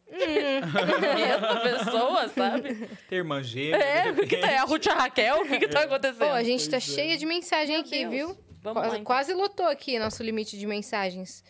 Mesma 0.16 1.60
pessoa, 1.62 2.28
sabe? 2.30 2.76
Ter 3.10 3.16
irmã 3.16 3.42
gêmea, 3.42 3.78
É, 3.78 4.12
o 4.12 4.28
que, 4.28 4.38
tá? 4.38 4.52
É 4.52 4.58
a 4.58 4.64
Ruth 4.64 4.86
e 4.86 4.90
a 4.90 4.94
Raquel? 4.94 5.42
O 5.42 5.48
que, 5.48 5.60
que 5.60 5.68
tá 5.68 5.82
acontecendo? 5.84 6.20
Pô, 6.28 6.34
a 6.34 6.44
gente 6.44 6.66
tá 6.70 6.78
Pois 6.78 6.90
é. 6.90 6.94
cheia 6.94 7.18
de 7.18 7.26
mensagem 7.26 7.76
Meu 7.76 7.82
aqui, 7.82 8.00
Deus. 8.06 8.12
viu? 8.12 8.28
Vamos 8.62 8.74
quase, 8.82 8.90
lá, 8.90 8.94
então. 8.96 9.04
quase 9.04 9.34
lotou 9.34 9.66
aqui 9.68 9.98
nosso 10.00 10.22
limite 10.24 10.58
de 10.58 10.66
mensagens. 10.68 11.44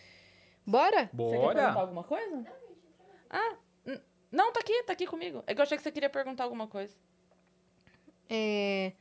Bora? 0.65 1.09
Você 1.13 1.31
quer 1.31 1.39
perguntar 1.39 1.71
Bora? 1.71 1.79
alguma 1.81 2.03
coisa? 2.03 2.45
Ah, 3.29 3.55
não, 4.31 4.51
tá 4.51 4.59
aqui, 4.61 4.83
tá 4.83 4.93
aqui 4.93 5.05
comigo. 5.05 5.43
É 5.45 5.53
que 5.53 5.59
eu 5.59 5.63
achei 5.63 5.77
que 5.77 5.83
você 5.83 5.91
queria 5.91 6.09
perguntar 6.09 6.43
alguma 6.45 6.67
coisa. 6.67 6.93
É, 8.29 8.93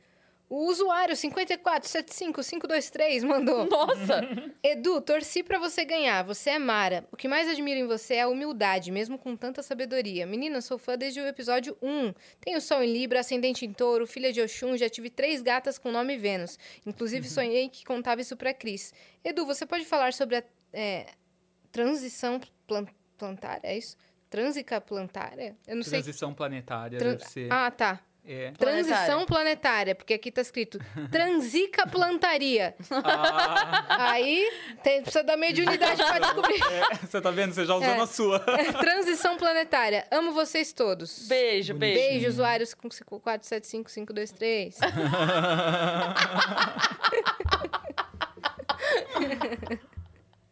O 0.47 0.67
usuário 0.69 1.15
5475523 1.15 3.23
mandou. 3.25 3.65
Nossa! 3.65 4.21
Edu, 4.63 5.01
torci 5.01 5.41
pra 5.43 5.57
você 5.57 5.83
ganhar. 5.83 6.23
Você 6.23 6.51
é 6.51 6.59
Mara. 6.59 7.05
O 7.11 7.17
que 7.17 7.27
mais 7.27 7.49
admiro 7.49 7.79
em 7.79 7.87
você 7.87 8.15
é 8.15 8.21
a 8.21 8.27
humildade, 8.27 8.91
mesmo 8.91 9.17
com 9.17 9.35
tanta 9.35 9.63
sabedoria. 9.63 10.25
Menina, 10.25 10.61
sou 10.61 10.77
fã 10.77 10.97
desde 10.97 11.19
o 11.19 11.25
episódio 11.27 11.75
1. 11.81 12.13
Tenho 12.39 12.61
sol 12.61 12.83
em 12.83 12.91
Libra, 12.93 13.21
ascendente 13.21 13.65
em 13.65 13.73
touro, 13.73 14.05
filha 14.05 14.31
de 14.31 14.41
Oxum, 14.41 14.77
já 14.77 14.87
tive 14.89 15.09
três 15.09 15.41
gatas 15.41 15.77
com 15.79 15.91
nome 15.91 16.15
Vênus. 16.17 16.59
Inclusive, 16.85 17.27
sonhei 17.27 17.67
que 17.69 17.83
contava 17.83 18.21
isso 18.21 18.37
pra 18.37 18.53
Cris. 18.53 18.93
Edu, 19.23 19.45
você 19.45 19.65
pode 19.65 19.85
falar 19.85 20.13
sobre 20.13 20.37
a 20.37 20.43
é, 20.71 21.07
transição 21.71 22.39
plan- 22.67 22.85
plantária? 23.17 23.61
É 23.63 23.77
isso? 23.77 23.97
Trânsica 24.29 24.79
plantária? 24.81 25.55
Eu 25.67 25.75
não 25.77 25.83
sei. 25.83 26.01
Transição 26.01 26.33
planetária, 26.33 26.99
Tran- 26.99 27.15
deve 27.15 27.25
ser. 27.29 27.51
Ah, 27.51 27.71
tá. 27.71 27.99
É. 28.27 28.51
Transição 28.57 29.23
planetária, 29.25 29.93
porque 29.93 30.13
aqui 30.15 30.31
tá 30.31 30.41
escrito 30.41 30.79
transica 31.11 31.85
plantaria. 31.87 32.73
Ah, 33.97 34.11
Aí 34.11 34.49
tem, 34.83 35.01
precisa 35.01 35.23
da 35.23 35.37
mediunidade 35.37 36.03
pra 36.03 36.19
descobrir. 36.19 36.59
é, 36.71 36.95
você 37.05 37.21
tá 37.21 37.29
vendo? 37.31 37.53
Você 37.53 37.65
já 37.65 37.75
usou 37.75 37.87
É. 37.87 37.99
a 37.99 38.07
sua. 38.07 38.39
Transição 38.79 39.37
planetária. 39.37 40.05
Amo 40.11 40.31
vocês 40.31 40.73
todos. 40.73 41.27
Beijo, 41.27 41.73
beijo. 41.73 41.99
Beijo, 41.99 42.27
usuários 42.29 42.73
com 42.73 42.89
475523. 42.89 44.75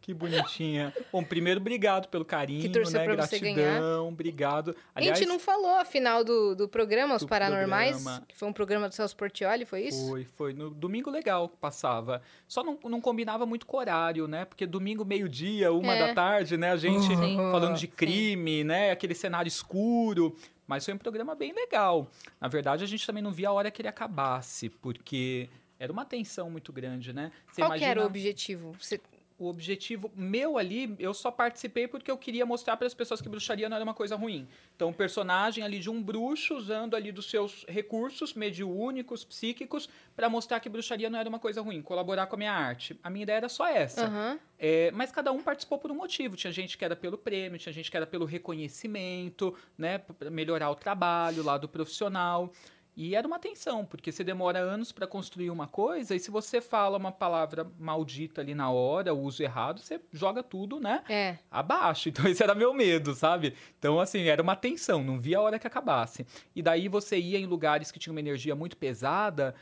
Que 0.03 0.13
bonitinha. 0.13 0.93
Bom, 1.13 1.23
primeiro, 1.23 1.61
obrigado 1.61 2.09
pelo 2.09 2.25
carinho, 2.25 2.61
Que 2.61 2.67
torceu 2.67 2.99
né? 2.99 3.05
pra 3.05 3.25
você 3.25 3.39
Gratidão, 3.39 4.09
obrigado. 4.09 4.75
a 4.93 5.01
gente 5.01 5.25
não 5.25 5.39
falou 5.39 5.75
a 5.77 5.85
final 5.85 6.25
do, 6.25 6.53
do 6.53 6.67
programa, 6.67 7.15
Os 7.15 7.21
do 7.21 7.27
Paranormais, 7.29 7.95
programa. 7.95 8.25
que 8.27 8.37
foi 8.37 8.47
um 8.49 8.51
programa 8.53 8.89
do 8.89 8.93
Celso 8.93 9.15
Portioli, 9.15 9.63
foi 9.65 9.83
isso? 9.83 10.09
Foi, 10.09 10.25
foi. 10.25 10.53
No 10.53 10.69
domingo 10.69 11.09
legal 11.09 11.47
que 11.47 11.55
passava. 11.55 12.21
Só 12.49 12.65
não, 12.65 12.77
não 12.83 12.99
combinava 12.99 13.45
muito 13.45 13.65
com 13.65 13.77
o 13.77 13.79
horário, 13.79 14.27
né? 14.27 14.43
Porque 14.43 14.65
domingo, 14.65 15.05
meio-dia, 15.05 15.71
uma 15.71 15.93
É. 15.95 16.07
da 16.07 16.13
tarde, 16.13 16.57
né? 16.57 16.71
A 16.73 16.77
gente 16.77 17.05
Sim. 17.07 17.37
falando 17.37 17.75
de 17.75 17.87
Sim. 17.87 17.93
crime, 17.95 18.65
né? 18.65 18.91
Aquele 18.91 19.15
cenário 19.15 19.47
escuro. 19.47 20.35
Mas 20.67 20.83
foi 20.83 20.93
um 20.93 20.97
programa 20.97 21.33
bem 21.33 21.53
legal. 21.53 22.07
Na 22.41 22.49
verdade, 22.49 22.83
a 22.83 22.87
gente 22.87 23.07
também 23.07 23.23
não 23.23 23.31
via 23.31 23.47
a 23.47 23.53
hora 23.53 23.71
que 23.71 23.81
ele 23.81 23.87
acabasse, 23.89 24.67
porque 24.69 25.49
era 25.79 25.91
uma 25.91 26.05
tensão 26.05 26.49
muito 26.49 26.71
grande, 26.73 27.11
né? 27.13 27.31
Você 27.51 27.61
Qual 27.61 27.71
que 27.71 27.83
era 27.83 27.99
o 27.99 28.03
imagina- 28.03 28.05
objetivo? 28.05 28.75
Você- 28.79 28.99
o 29.37 29.47
objetivo 29.47 30.11
meu 30.15 30.57
ali, 30.57 30.95
eu 30.99 31.13
só 31.13 31.31
participei 31.31 31.87
porque 31.87 32.09
eu 32.09 32.17
queria 32.17 32.45
mostrar 32.45 32.77
para 32.77 32.87
as 32.87 32.93
pessoas 32.93 33.21
que 33.21 33.29
bruxaria 33.29 33.67
não 33.67 33.75
era 33.75 33.83
uma 33.83 33.93
coisa 33.93 34.15
ruim. 34.15 34.47
Então, 34.75 34.89
o 34.89 34.93
personagem 34.93 35.63
ali 35.63 35.79
de 35.79 35.89
um 35.89 36.01
bruxo 36.01 36.55
usando 36.55 36.95
ali 36.95 37.11
dos 37.11 37.29
seus 37.29 37.65
recursos 37.67 38.33
mediúnicos, 38.33 39.23
psíquicos, 39.23 39.89
para 40.15 40.29
mostrar 40.29 40.59
que 40.59 40.69
bruxaria 40.69 41.09
não 41.09 41.19
era 41.19 41.27
uma 41.27 41.39
coisa 41.39 41.61
ruim, 41.61 41.81
colaborar 41.81 42.27
com 42.27 42.35
a 42.35 42.37
minha 42.37 42.53
arte. 42.53 42.99
A 43.03 43.09
minha 43.09 43.23
ideia 43.23 43.37
era 43.37 43.49
só 43.49 43.67
essa. 43.67 44.05
Aham. 44.05 44.39
É, 44.59 44.91
mas 44.91 45.11
cada 45.11 45.31
um 45.31 45.41
participou 45.41 45.77
por 45.77 45.91
um 45.91 45.95
motivo. 45.95 46.37
Tinha 46.37 46.53
gente 46.53 46.77
que 46.77 46.85
era 46.85 46.95
pelo 46.95 47.17
prêmio, 47.17 47.59
tinha 47.59 47.73
gente 47.73 47.91
que 47.91 47.97
era 47.97 48.07
pelo 48.07 48.25
reconhecimento, 48.25 49.53
né, 49.77 50.01
melhorar 50.31 50.69
o 50.69 50.75
trabalho 50.75 51.43
lá 51.43 51.57
do 51.57 51.67
profissional. 51.67 52.51
E 52.95 53.15
era 53.15 53.27
uma 53.27 53.39
tensão, 53.39 53.83
porque 53.83 54.11
você 54.11 54.23
demora 54.23 54.59
anos 54.59 54.91
para 54.91 55.07
construir 55.07 55.49
uma 55.49 55.67
coisa 55.67 56.15
e 56.15 56.19
se 56.19 56.29
você 56.29 56.61
fala 56.61 56.97
uma 56.97 57.11
palavra 57.11 57.65
maldita 57.79 58.41
ali 58.41 58.53
na 58.53 58.69
hora, 58.69 59.13
o 59.13 59.21
uso 59.21 59.41
errado, 59.41 59.79
você 59.79 59.99
joga 60.11 60.43
tudo, 60.43 60.79
né? 60.79 61.03
É. 61.09 61.37
Abaixo. 61.51 62.09
Então 62.13 62.27
esse 62.27 62.43
era 62.43 62.53
meu 62.53 62.73
medo, 62.73 63.15
sabe? 63.15 63.55
Então 63.79 63.99
assim, 63.99 64.23
era 64.27 64.41
uma 64.41 64.55
tensão, 64.55 65.03
não 65.03 65.19
via 65.19 65.39
a 65.39 65.41
hora 65.41 65.57
que 65.57 65.65
acabasse. 65.65 66.25
E 66.55 66.61
daí 66.61 66.87
você 66.87 67.17
ia 67.17 67.39
em 67.39 67.47
lugares 67.47 67.91
que 67.91 67.97
tinham 67.97 68.13
uma 68.13 68.19
energia 68.19 68.53
muito 68.53 68.77
pesada, 68.77 69.55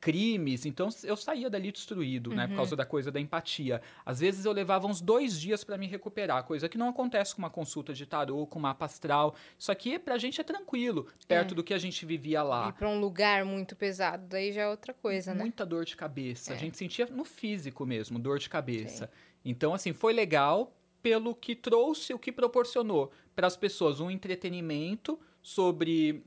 crimes, 0.00 0.64
então 0.66 0.88
eu 1.04 1.16
saía 1.16 1.48
dali 1.50 1.72
destruído, 1.72 2.30
né, 2.34 2.44
por 2.46 2.50
Uhum. 2.52 2.56
causa 2.56 2.76
da 2.76 2.84
coisa 2.84 3.10
da 3.10 3.20
empatia. 3.20 3.80
Às 4.04 4.20
vezes 4.20 4.44
eu 4.44 4.52
levava 4.52 4.86
uns 4.86 5.00
dois 5.00 5.40
dias 5.40 5.64
para 5.64 5.76
me 5.76 5.86
recuperar, 5.86 6.44
coisa 6.44 6.68
que 6.68 6.78
não 6.78 6.88
acontece 6.88 7.34
com 7.34 7.38
uma 7.42 7.50
consulta 7.50 7.92
de 7.92 8.06
tarô, 8.06 8.46
com 8.46 8.58
mapa 8.58 8.84
astral. 8.84 9.34
Isso 9.58 9.72
aqui 9.72 9.98
pra 9.98 10.16
gente 10.18 10.40
é 10.40 10.44
tranquilo, 10.44 11.06
perto 11.26 11.52
É. 11.52 11.54
do 11.54 11.64
que 11.64 11.74
a 11.74 11.78
gente 11.78 12.04
vivia 12.06 12.42
lá. 12.42 12.72
pra 12.72 12.88
um 12.88 13.00
lugar 13.00 13.44
muito 13.44 13.74
pesado, 13.74 14.26
daí 14.28 14.52
já 14.52 14.62
é 14.62 14.68
outra 14.68 14.92
coisa, 14.94 15.32
né? 15.34 15.40
Muita 15.40 15.64
dor 15.66 15.84
de 15.84 15.96
cabeça. 15.96 16.52
É. 16.52 16.56
A 16.56 16.58
gente 16.58 16.76
sentia 16.76 17.06
no 17.06 17.24
físico 17.24 17.84
mesmo, 17.86 18.18
dor 18.18 18.38
de 18.38 18.48
cabeça. 18.48 19.10
Então, 19.44 19.72
assim, 19.74 19.92
foi 19.92 20.12
legal 20.12 20.72
pelo 21.02 21.34
que 21.34 21.54
trouxe, 21.54 22.12
o 22.12 22.18
que 22.18 22.32
proporcionou 22.32 23.10
para 23.34 23.46
as 23.46 23.56
pessoas 23.56 24.00
um 24.00 24.10
entretenimento 24.10 25.18
sobre 25.42 26.24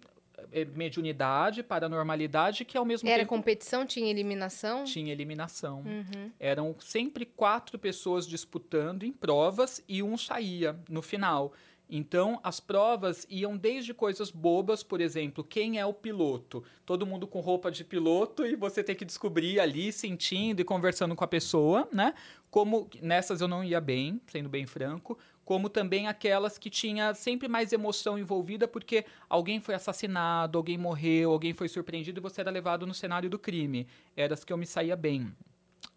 mediunidade, 0.76 1.64
paranormalidade, 1.64 2.66
que 2.66 2.78
ao 2.78 2.86
mesmo 2.86 3.08
Era 3.08 3.20
tempo 3.20 3.30
competição, 3.30 3.86
tinha 3.86 4.10
eliminação. 4.10 4.84
tinha 4.84 5.12
eliminação. 5.12 5.80
Uhum. 5.80 6.32
Eram 6.40 6.76
sempre 6.80 7.26
quatro 7.26 7.78
pessoas 7.78 8.28
disputando 8.28 9.04
em 9.04 9.12
provas 9.12 9.84
e 9.88 10.04
um 10.04 10.18
saía 10.18 10.78
no 10.90 11.02
final. 11.02 11.54
Então, 11.90 12.40
as 12.44 12.60
provas 12.60 13.26
iam 13.30 13.58
desde 13.58 13.96
coisas 13.96 14.30
bobas, 14.30 14.84
por 14.84 15.02
exemplo, 15.02 15.44
quem 15.44 15.80
é 15.80 15.86
o 15.86 15.94
piloto? 15.94 16.64
Todo 16.86 17.06
mundo 17.06 17.26
com 17.26 17.40
roupa 17.40 17.72
de 17.72 17.84
piloto 17.84 18.46
e 18.46 18.56
você 18.56 18.84
tem 18.84 18.96
que 18.96 19.04
descobrir 19.04 19.60
ali, 19.60 19.92
sentindo 19.92 20.62
e 20.62 20.64
conversando 20.64 21.16
com 21.16 21.24
a 21.24 21.28
pessoa, 21.28 21.90
né? 21.92 22.14
Como 22.52 22.88
nessas 23.02 23.42
eu 23.42 23.48
não 23.48 23.64
ia 23.64 23.82
bem, 23.82 24.22
sendo 24.28 24.48
bem 24.48 24.68
franco, 24.68 25.18
como 25.50 25.68
também 25.68 26.06
aquelas 26.06 26.60
que 26.60 26.70
tinha 26.70 27.12
sempre 27.16 27.48
mais 27.48 27.74
emoção 27.74 28.20
envolvida 28.20 28.68
porque 28.68 29.04
alguém 29.28 29.60
foi 29.60 29.74
assassinado, 29.74 30.60
alguém 30.60 30.78
morreu, 30.78 31.32
alguém 31.32 31.56
foi 31.56 31.68
surpreendido 31.68 32.20
e 32.20 32.22
você 32.22 32.42
era 32.42 32.52
levado 32.52 32.86
no 32.86 32.94
cenário 32.94 33.28
do 33.32 33.40
crime. 33.40 33.88
Eram 34.16 34.36
as 34.36 34.44
que 34.44 34.54
eu 34.54 34.58
me 34.58 34.68
saía 34.68 34.96
bem 34.96 35.34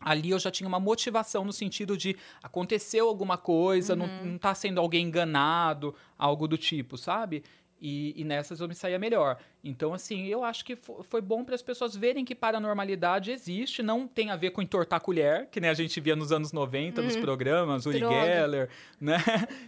ali 0.01 0.31
eu 0.31 0.39
já 0.39 0.51
tinha 0.51 0.67
uma 0.67 0.81
motivação 0.81 1.45
no 1.45 1.53
sentido 1.53 1.97
de 1.97 2.17
aconteceu 2.43 3.09
alguma 3.09 3.37
coisa, 3.37 3.95
não, 3.95 4.07
não 4.25 4.39
tá 4.39 4.55
sendo 4.55 4.81
alguém 4.81 5.07
enganado, 5.07 5.95
algo 6.19 6.49
do 6.49 6.59
tipo, 6.59 6.97
sabe? 6.97 7.45
E, 7.85 8.15
e 8.21 8.25
nessas 8.25 8.61
eu 8.61 8.69
me 8.69 8.77
saía 8.77 8.97
melhor. 8.97 9.37
Então, 9.65 9.93
assim, 9.93 10.27
eu 10.29 10.45
acho 10.45 10.65
que 10.65 10.77
fo- 10.77 11.03
foi 11.03 11.21
bom 11.21 11.43
para 11.45 11.57
as 11.57 11.63
pessoas 11.63 11.97
verem 11.97 12.25
que 12.25 12.33
paranormalidade 12.33 13.33
existe, 13.33 13.83
não 13.83 14.07
tem 14.07 14.31
a 14.31 14.37
ver 14.37 14.51
com 14.51 14.63
entortar 14.63 15.01
colher, 15.01 15.49
que 15.51 15.61
nem 15.61 15.69
a 15.69 15.75
gente 15.75 16.01
via 16.01 16.15
nos 16.15 16.31
anos 16.31 16.53
90 16.53 17.03
nos 17.03 17.17
programas, 17.17 17.85
Uri 17.85 17.99
Droga. 17.99 18.15
Geller, 18.25 18.69
né? 19.01 19.17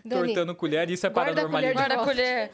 Dani, 0.04 0.26
Tortando 0.28 0.54
colher, 0.54 0.88
isso 0.90 1.04
é 1.06 1.10
guarda 1.10 1.42
a 1.42 1.48
colher 1.48 1.74
paranormalidade. 1.74 1.88
Guarda 1.88 2.02
a 2.02 2.04
colher. 2.04 2.50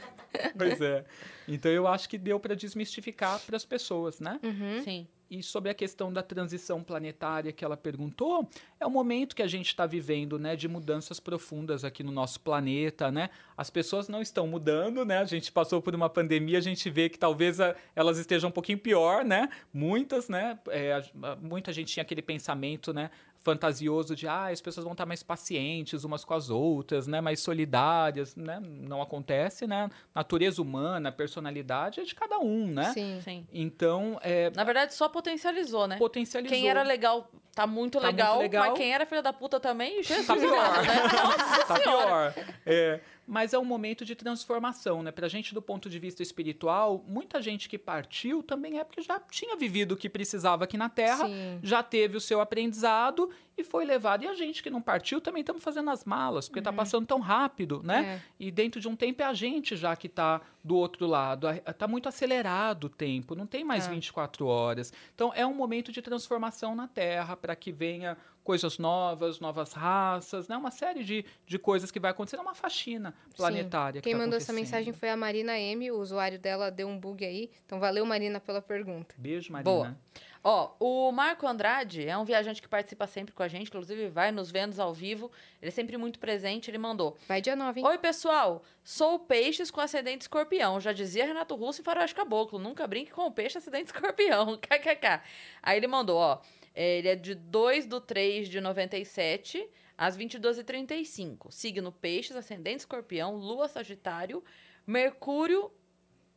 Pois 0.56 0.80
é. 0.80 1.04
Então 1.50 1.70
eu 1.70 1.86
acho 1.86 2.08
que 2.08 2.16
deu 2.16 2.38
para 2.38 2.54
desmistificar 2.54 3.40
para 3.40 3.56
as 3.56 3.64
pessoas, 3.64 4.20
né? 4.20 4.38
Uhum. 4.42 4.82
Sim. 4.84 5.06
E 5.32 5.44
sobre 5.44 5.70
a 5.70 5.74
questão 5.74 6.12
da 6.12 6.24
transição 6.24 6.82
planetária 6.82 7.52
que 7.52 7.64
ela 7.64 7.76
perguntou, 7.76 8.48
é 8.80 8.84
o 8.86 8.90
momento 8.90 9.36
que 9.36 9.42
a 9.42 9.46
gente 9.46 9.68
está 9.68 9.86
vivendo, 9.86 10.40
né, 10.40 10.56
de 10.56 10.66
mudanças 10.66 11.20
profundas 11.20 11.84
aqui 11.84 12.02
no 12.02 12.10
nosso 12.10 12.40
planeta, 12.40 13.12
né? 13.12 13.30
As 13.56 13.70
pessoas 13.70 14.08
não 14.08 14.20
estão 14.20 14.48
mudando, 14.48 15.04
né? 15.04 15.18
A 15.18 15.24
gente 15.24 15.52
passou 15.52 15.80
por 15.80 15.94
uma 15.94 16.08
pandemia, 16.10 16.58
a 16.58 16.60
gente 16.60 16.90
vê 16.90 17.08
que 17.08 17.16
talvez 17.16 17.60
a- 17.60 17.76
elas 17.94 18.18
estejam 18.18 18.48
um 18.48 18.52
pouquinho 18.52 18.78
pior, 18.78 19.24
né? 19.24 19.48
Muitas, 19.72 20.28
né? 20.28 20.58
É, 20.68 20.94
a- 20.94 21.04
a- 21.32 21.36
muita 21.36 21.72
gente 21.72 21.92
tinha 21.92 22.02
aquele 22.02 22.22
pensamento, 22.22 22.92
né? 22.92 23.08
Fantasioso 23.42 24.14
de 24.14 24.28
ah, 24.28 24.48
as 24.48 24.60
pessoas 24.60 24.84
vão 24.84 24.92
estar 24.92 25.06
mais 25.06 25.22
pacientes 25.22 26.04
umas 26.04 26.24
com 26.24 26.34
as 26.34 26.50
outras, 26.50 27.06
né, 27.06 27.20
mais 27.20 27.40
solidárias, 27.40 28.36
né? 28.36 28.60
Não 28.62 29.00
acontece, 29.00 29.66
né? 29.66 29.90
Natureza 30.14 30.60
humana, 30.60 31.10
personalidade 31.10 32.00
é 32.00 32.04
de 32.04 32.14
cada 32.14 32.38
um, 32.38 32.66
né? 32.66 32.92
Sim. 32.92 33.20
Sim. 33.24 33.46
Então, 33.52 34.18
é, 34.22 34.50
Na 34.50 34.64
verdade, 34.64 34.94
só 34.94 35.08
potencializou, 35.08 35.86
né? 35.86 35.96
potencializou. 35.96 36.54
Quem 36.56 36.68
era 36.68 36.82
legal 36.82 37.30
tá 37.54 37.66
muito, 37.66 37.98
Tá 37.98 38.06
muito 38.06 38.16
legal, 38.16 38.38
legal. 38.38 38.68
mas 38.70 38.78
quem 38.78 38.92
era 38.94 39.04
filha 39.06 39.22
da 39.22 39.32
puta 39.32 39.58
também, 39.58 40.02
Jesus 40.02 40.26
Tá 40.26 40.36
pior. 40.36 40.54
amado, 40.54 40.82
né? 40.86 40.94
Nossa 41.24 41.64
tá 41.66 41.76
senhora. 41.76 42.32
pior. 42.32 42.44
É, 42.66 43.00
mas 43.30 43.54
é 43.54 43.58
um 43.58 43.64
momento 43.64 44.04
de 44.04 44.16
transformação, 44.16 45.04
né? 45.04 45.12
Pra 45.12 45.28
gente, 45.28 45.54
do 45.54 45.62
ponto 45.62 45.88
de 45.88 46.00
vista 46.00 46.20
espiritual, 46.20 47.04
muita 47.06 47.40
gente 47.40 47.68
que 47.68 47.78
partiu 47.78 48.42
também 48.42 48.80
é 48.80 48.84
porque 48.84 49.00
já 49.00 49.20
tinha 49.20 49.54
vivido 49.54 49.92
o 49.92 49.96
que 49.96 50.08
precisava 50.08 50.64
aqui 50.64 50.76
na 50.76 50.88
Terra, 50.88 51.28
Sim. 51.28 51.60
já 51.62 51.80
teve 51.80 52.16
o 52.16 52.20
seu 52.20 52.40
aprendizado 52.40 53.30
e 53.60 53.64
foi 53.64 53.84
levado. 53.84 54.24
E 54.24 54.28
a 54.28 54.34
gente 54.34 54.62
que 54.62 54.70
não 54.70 54.82
partiu 54.82 55.20
também 55.20 55.40
estamos 55.40 55.62
fazendo 55.62 55.90
as 55.90 56.04
malas, 56.04 56.48
porque 56.48 56.60
tá 56.62 56.72
passando 56.72 57.06
tão 57.06 57.20
rápido, 57.20 57.80
né? 57.84 58.20
E 58.38 58.50
dentro 58.50 58.80
de 58.80 58.88
um 58.88 58.96
tempo 58.96 59.22
é 59.22 59.24
a 59.24 59.34
gente 59.34 59.76
já 59.76 59.94
que 59.96 60.08
tá 60.08 60.40
do 60.64 60.76
outro 60.76 61.06
lado. 61.06 61.46
A- 61.48 61.72
Tá 61.72 61.86
muito 61.88 62.08
acelerado 62.08 62.84
o 62.84 62.88
tempo, 62.90 63.34
não 63.34 63.46
tem 63.46 63.64
mais 63.64 63.86
Tá. 63.86 63.92
24 63.92 64.46
horas. 64.46 64.92
Então 65.14 65.32
é 65.34 65.46
um 65.46 65.54
momento 65.54 65.90
de 65.92 66.02
transformação 66.02 66.74
na 66.74 66.86
Terra 66.88 67.36
para 67.36 67.54
que 67.56 67.72
venha 67.72 68.16
coisas 68.44 68.78
novas, 68.78 69.38
novas 69.38 69.72
raças, 69.72 70.48
né? 70.48 70.56
Uma 70.56 70.70
série 70.70 71.04
de, 71.04 71.24
de 71.46 71.58
coisas 71.58 71.90
que 71.90 72.00
vai 72.00 72.10
acontecer. 72.10 72.36
É 72.36 72.40
uma 72.40 72.54
faxina 72.54 73.14
planetária. 73.36 74.00
que 74.00 74.08
Quem 74.08 74.14
tá 74.14 74.18
mandou 74.18 74.36
essa 74.36 74.52
mensagem 74.52 74.92
foi 74.92 75.10
a 75.10 75.16
Marina 75.16 75.58
M. 75.58 75.90
O 75.90 75.98
usuário 76.00 76.38
dela 76.38 76.70
deu 76.70 76.88
um 76.88 76.98
bug 76.98 77.24
aí. 77.24 77.50
Então, 77.66 77.78
valeu, 77.78 78.04
Marina, 78.04 78.40
pela 78.40 78.60
pergunta. 78.62 79.14
Beijo, 79.18 79.52
Marina. 79.52 79.70
Boa. 79.70 79.96
Ó, 80.42 80.72
o 80.80 81.12
Marco 81.12 81.46
Andrade 81.46 82.06
é 82.06 82.16
um 82.16 82.24
viajante 82.24 82.62
que 82.62 82.68
participa 82.68 83.06
sempre 83.06 83.34
com 83.34 83.42
a 83.42 83.48
gente, 83.48 83.68
inclusive 83.68 84.08
vai 84.08 84.32
nos 84.32 84.50
vendo 84.50 84.78
ao 84.80 84.94
vivo. 84.94 85.30
Ele 85.60 85.68
é 85.68 85.70
sempre 85.70 85.98
muito 85.98 86.18
presente, 86.18 86.70
ele 86.70 86.78
mandou. 86.78 87.18
Vai 87.28 87.42
dia 87.42 87.54
9, 87.54 87.80
hein? 87.80 87.86
Oi, 87.86 87.98
pessoal. 87.98 88.62
Sou 88.82 89.18
peixes 89.18 89.70
com 89.70 89.80
ascendente 89.80 90.22
escorpião. 90.22 90.80
Já 90.80 90.92
dizia 90.92 91.26
Renato 91.26 91.54
Russo 91.54 91.82
em 91.82 91.84
Faroeste 91.84 92.14
Caboclo. 92.14 92.58
Nunca 92.58 92.86
brinque 92.86 93.10
com 93.10 93.26
o 93.26 93.32
peixe 93.32 93.58
ascendente 93.58 93.92
escorpião. 93.92 94.56
KKK. 94.60 95.22
Aí 95.62 95.76
ele 95.76 95.86
mandou, 95.86 96.16
ó. 96.16 96.40
Ele 96.74 97.08
é 97.08 97.16
de 97.16 97.34
2 97.34 97.86
do 97.86 98.00
3 98.00 98.48
de 98.48 98.60
97 98.60 99.68
às 99.98 100.16
22h35. 100.16 101.50
Signo 101.50 101.92
peixes, 101.92 102.34
ascendente 102.34 102.78
escorpião, 102.78 103.36
lua 103.36 103.68
sagitário, 103.68 104.42
Mercúrio 104.86 105.70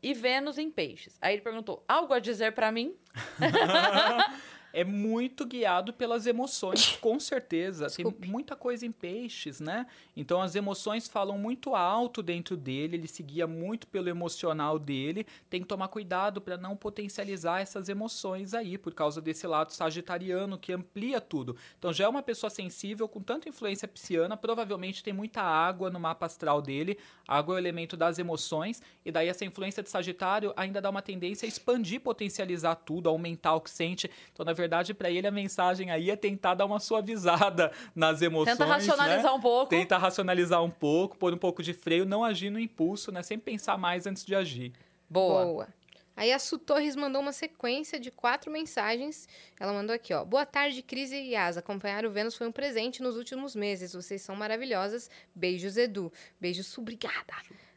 e 0.04 0.14
Vênus 0.14 0.58
em 0.58 0.70
peixes. 0.70 1.18
Aí 1.22 1.36
ele 1.36 1.42
perguntou, 1.42 1.84
algo 1.88 2.14
a 2.14 2.20
dizer 2.20 2.54
pra 2.54 2.72
mim? 2.72 2.96
é 4.74 4.84
muito 4.84 5.46
guiado 5.46 5.94
pelas 5.94 6.26
emoções, 6.26 6.98
com 7.00 7.20
certeza. 7.20 7.86
Desculpe. 7.86 8.22
Tem 8.22 8.30
muita 8.30 8.56
coisa 8.56 8.86
em 8.86 8.92
peixes, 8.92 9.60
né? 9.60 9.86
Então 10.18 10.42
as 10.42 10.56
emoções 10.56 11.08
falam 11.08 11.38
muito 11.38 11.76
alto 11.76 12.24
dentro 12.24 12.58
dele, 12.58 12.98
ele 12.98 13.08
se 13.08 13.22
guia 13.22 13.46
muito 13.46 13.86
pelo 13.86 14.10
emocional 14.10 14.80
dele. 14.80 15.28
Tem 15.48 15.62
que 15.62 15.68
tomar 15.68 15.90
cuidado 15.90 16.42
para 16.42 16.58
não 16.58 16.76
potencializar 16.76 17.62
essas 17.62 17.88
emoções 17.88 18.56
aí, 18.56 18.78
por 18.78 18.96
causa 18.96 19.22
desse 19.22 19.46
lado 19.46 19.72
sagitariano 19.72 20.58
que 20.58 20.74
amplia 20.74 21.22
tudo. 21.22 21.56
Então 21.78 21.94
já 21.94 22.06
é 22.06 22.08
uma 22.08 22.24
pessoa 22.24 22.50
sensível 22.50 23.08
com 23.08 23.22
tanta 23.22 23.48
influência 23.48 23.88
pisciana, 23.88 24.36
provavelmente 24.36 25.04
tem 25.04 25.14
muita 25.14 25.42
água 25.42 25.92
no 25.92 26.00
mapa 26.00 26.26
astral 26.26 26.62
dele. 26.62 26.98
Água 27.28 27.54
é 27.54 27.58
o 27.58 27.60
elemento 27.60 27.96
das 27.96 28.18
emoções, 28.18 28.82
e 29.06 29.12
daí 29.12 29.28
essa 29.28 29.46
influência 29.46 29.84
de 29.84 29.90
Sagitário 29.90 30.52
ainda 30.56 30.82
dá 30.82 30.90
uma 30.90 31.02
tendência 31.02 31.46
a 31.46 31.50
expandir, 31.50 32.02
potencializar 32.02 32.76
tudo, 32.76 33.08
aumentar 33.08 33.54
o 33.54 33.62
que 33.62 33.70
sente. 33.70 34.10
Então, 34.32 34.44
na 34.44 34.52
verdade, 34.52 34.63
para 34.96 35.10
ele 35.10 35.28
a 35.28 35.32
mensagem 35.32 35.92
aí 35.92 36.10
é 36.10 36.16
tentar 36.16 36.56
dar 36.56 36.66
uma 36.66 36.80
suavizada 36.80 37.72
nas 37.96 38.22
emoções. 38.22 38.58
Tenta 38.58 38.66
racionalizar 38.66 39.24
né? 39.24 39.32
um 39.32 39.42
pouco. 39.42 39.70
Tenta 39.70 39.98
racionalizar 39.98 40.64
um 40.64 40.70
pouco, 40.70 41.18
pôr 41.18 41.34
um 41.34 41.38
pouco 41.38 41.64
de 41.64 41.74
freio, 41.74 42.06
não 42.06 42.24
agir 42.24 42.50
no 42.50 42.60
impulso, 42.60 43.12
né? 43.12 43.24
Sempre 43.24 43.52
pensar 43.52 43.78
mais 43.78 44.06
antes 44.06 44.26
de 44.26 44.36
agir. 44.36 44.74
Boa. 45.10 45.46
Boa. 45.46 45.68
Aí 46.16 46.32
a 46.32 46.38
Su 46.38 46.60
Torres 46.60 46.96
mandou 46.96 47.22
uma 47.22 47.32
sequência 47.32 48.00
de 48.00 48.12
quatro 48.12 48.52
mensagens. 48.52 49.28
Ela 49.60 49.74
mandou 49.74 49.96
aqui, 49.96 50.14
ó. 50.14 50.24
Boa 50.24 50.46
tarde, 50.46 50.84
Cris 50.84 51.12
e 51.12 51.32
Yas. 51.32 51.58
Acompanhar 51.58 52.06
o 52.06 52.12
Vênus 52.12 52.36
foi 52.36 52.48
um 52.48 52.52
presente 52.52 53.02
nos 53.02 53.18
últimos 53.18 53.56
meses. 53.56 53.94
Vocês 53.94 54.22
são 54.22 54.36
maravilhosas. 54.36 55.10
Beijos, 55.34 55.76
Edu. 55.76 56.14
Beijos, 56.40 56.78
obrigada. 56.78 57.34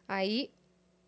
Aí, 0.07 0.51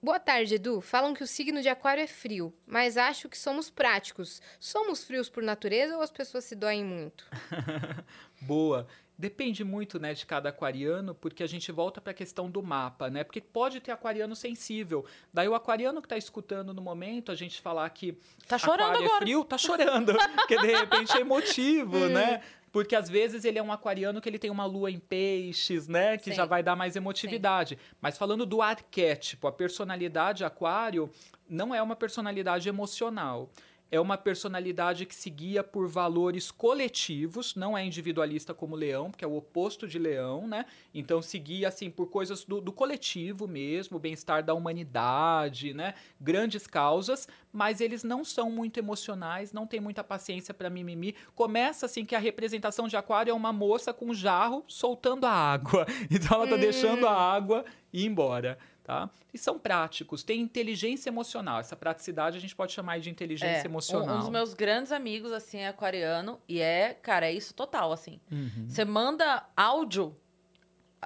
boa 0.02 0.18
tarde, 0.20 0.54
Edu. 0.54 0.80
Falam 0.80 1.14
que 1.14 1.22
o 1.22 1.26
signo 1.26 1.60
de 1.62 1.68
aquário 1.68 2.02
é 2.02 2.06
frio, 2.06 2.52
mas 2.66 2.96
acho 2.96 3.28
que 3.28 3.38
somos 3.38 3.68
práticos. 3.70 4.40
Somos 4.58 5.04
frios 5.04 5.28
por 5.28 5.42
natureza 5.42 5.96
ou 5.96 6.02
as 6.02 6.10
pessoas 6.10 6.44
se 6.44 6.54
doem 6.54 6.84
muito? 6.84 7.26
Boa. 8.40 8.86
Depende 9.20 9.64
muito, 9.64 9.98
né, 9.98 10.14
de 10.14 10.24
cada 10.24 10.50
aquariano, 10.50 11.12
porque 11.12 11.42
a 11.42 11.46
gente 11.48 11.72
volta 11.72 12.00
para 12.00 12.12
a 12.12 12.14
questão 12.14 12.48
do 12.48 12.62
mapa, 12.62 13.10
né? 13.10 13.24
Porque 13.24 13.40
pode 13.40 13.80
ter 13.80 13.90
aquariano 13.90 14.36
sensível. 14.36 15.04
Daí 15.34 15.48
o 15.48 15.56
aquariano 15.56 16.00
que 16.00 16.06
está 16.06 16.16
escutando 16.16 16.72
no 16.72 16.80
momento, 16.80 17.32
a 17.32 17.34
gente 17.34 17.60
falar 17.60 17.90
que 17.90 18.16
Tá 18.46 18.56
chorando 18.56 18.90
aquário 18.90 19.06
agora. 19.06 19.16
é 19.16 19.26
frio, 19.26 19.44
tá 19.44 19.58
chorando, 19.58 20.12
porque 20.36 20.56
de 20.60 20.68
repente 20.68 21.16
é 21.16 21.20
emotivo, 21.20 21.98
né? 22.06 22.40
Porque 22.78 22.94
às 22.94 23.10
vezes 23.10 23.44
ele 23.44 23.58
é 23.58 23.62
um 23.62 23.72
aquariano 23.72 24.20
que 24.20 24.28
ele 24.28 24.38
tem 24.38 24.52
uma 24.52 24.64
lua 24.64 24.88
em 24.88 25.00
peixes, 25.00 25.88
né? 25.88 26.16
Que 26.16 26.30
Sim. 26.30 26.36
já 26.36 26.44
vai 26.44 26.62
dar 26.62 26.76
mais 26.76 26.94
emotividade. 26.94 27.76
Mas 28.00 28.16
falando 28.16 28.46
do 28.46 28.62
arquétipo, 28.62 29.48
a 29.48 29.52
personalidade 29.52 30.44
aquário 30.44 31.10
não 31.50 31.74
é 31.74 31.82
uma 31.82 31.96
personalidade 31.96 32.68
emocional. 32.68 33.50
É 33.90 33.98
uma 33.98 34.18
personalidade 34.18 35.06
que 35.06 35.14
se 35.14 35.30
guia 35.30 35.64
por 35.64 35.88
valores 35.88 36.50
coletivos, 36.50 37.54
não 37.54 37.76
é 37.76 37.84
individualista 37.84 38.52
como 38.52 38.76
leão, 38.76 39.10
porque 39.10 39.24
é 39.24 39.28
o 39.28 39.36
oposto 39.36 39.88
de 39.88 39.98
leão, 39.98 40.46
né? 40.46 40.66
Então 40.92 41.22
se 41.22 41.38
guia 41.38 41.68
assim 41.68 41.90
por 41.90 42.08
coisas 42.08 42.44
do, 42.44 42.60
do 42.60 42.70
coletivo 42.70 43.48
mesmo, 43.48 43.98
bem-estar 43.98 44.44
da 44.44 44.52
humanidade, 44.52 45.72
né? 45.72 45.94
Grandes 46.20 46.66
causas, 46.66 47.26
mas 47.50 47.80
eles 47.80 48.04
não 48.04 48.24
são 48.24 48.50
muito 48.50 48.78
emocionais, 48.78 49.52
não 49.52 49.66
tem 49.66 49.80
muita 49.80 50.04
paciência 50.04 50.52
para 50.52 50.68
mimimi. 50.68 51.14
Começa 51.34 51.86
assim 51.86 52.04
que 52.04 52.14
a 52.14 52.18
representação 52.18 52.88
de 52.88 52.96
aquário 52.96 53.30
é 53.30 53.34
uma 53.34 53.52
moça 53.54 53.94
com 53.94 54.06
um 54.06 54.14
jarro 54.14 54.64
soltando 54.68 55.24
a 55.26 55.32
água. 55.32 55.86
Então 56.10 56.38
ela 56.38 56.48
tá 56.48 56.56
deixando 56.56 57.06
a 57.06 57.12
água 57.12 57.64
ir 57.92 58.06
embora. 58.06 58.58
Tá? 58.88 59.10
E 59.34 59.36
são 59.36 59.58
práticos, 59.58 60.22
tem 60.22 60.40
inteligência 60.40 61.10
emocional. 61.10 61.60
Essa 61.60 61.76
praticidade 61.76 62.38
a 62.38 62.40
gente 62.40 62.56
pode 62.56 62.72
chamar 62.72 62.98
de 63.00 63.10
inteligência 63.10 63.58
É, 63.58 63.62
um- 63.64 63.66
emocional. 63.66 64.16
Um, 64.16 64.20
dos 64.20 64.30
meus 64.30 64.54
grandes 64.54 64.92
amigos, 64.92 65.30
assim, 65.30 65.58
é 65.58 65.68
aquariano. 65.68 66.40
E 66.48 66.58
é, 66.58 66.94
cara, 66.94 67.26
é 67.26 67.32
isso 67.34 67.52
total, 67.52 67.92
assim. 67.92 68.18
Uhum. 68.32 68.64
Você 68.66 68.86
manda 68.86 69.44
áudio, 69.54 70.16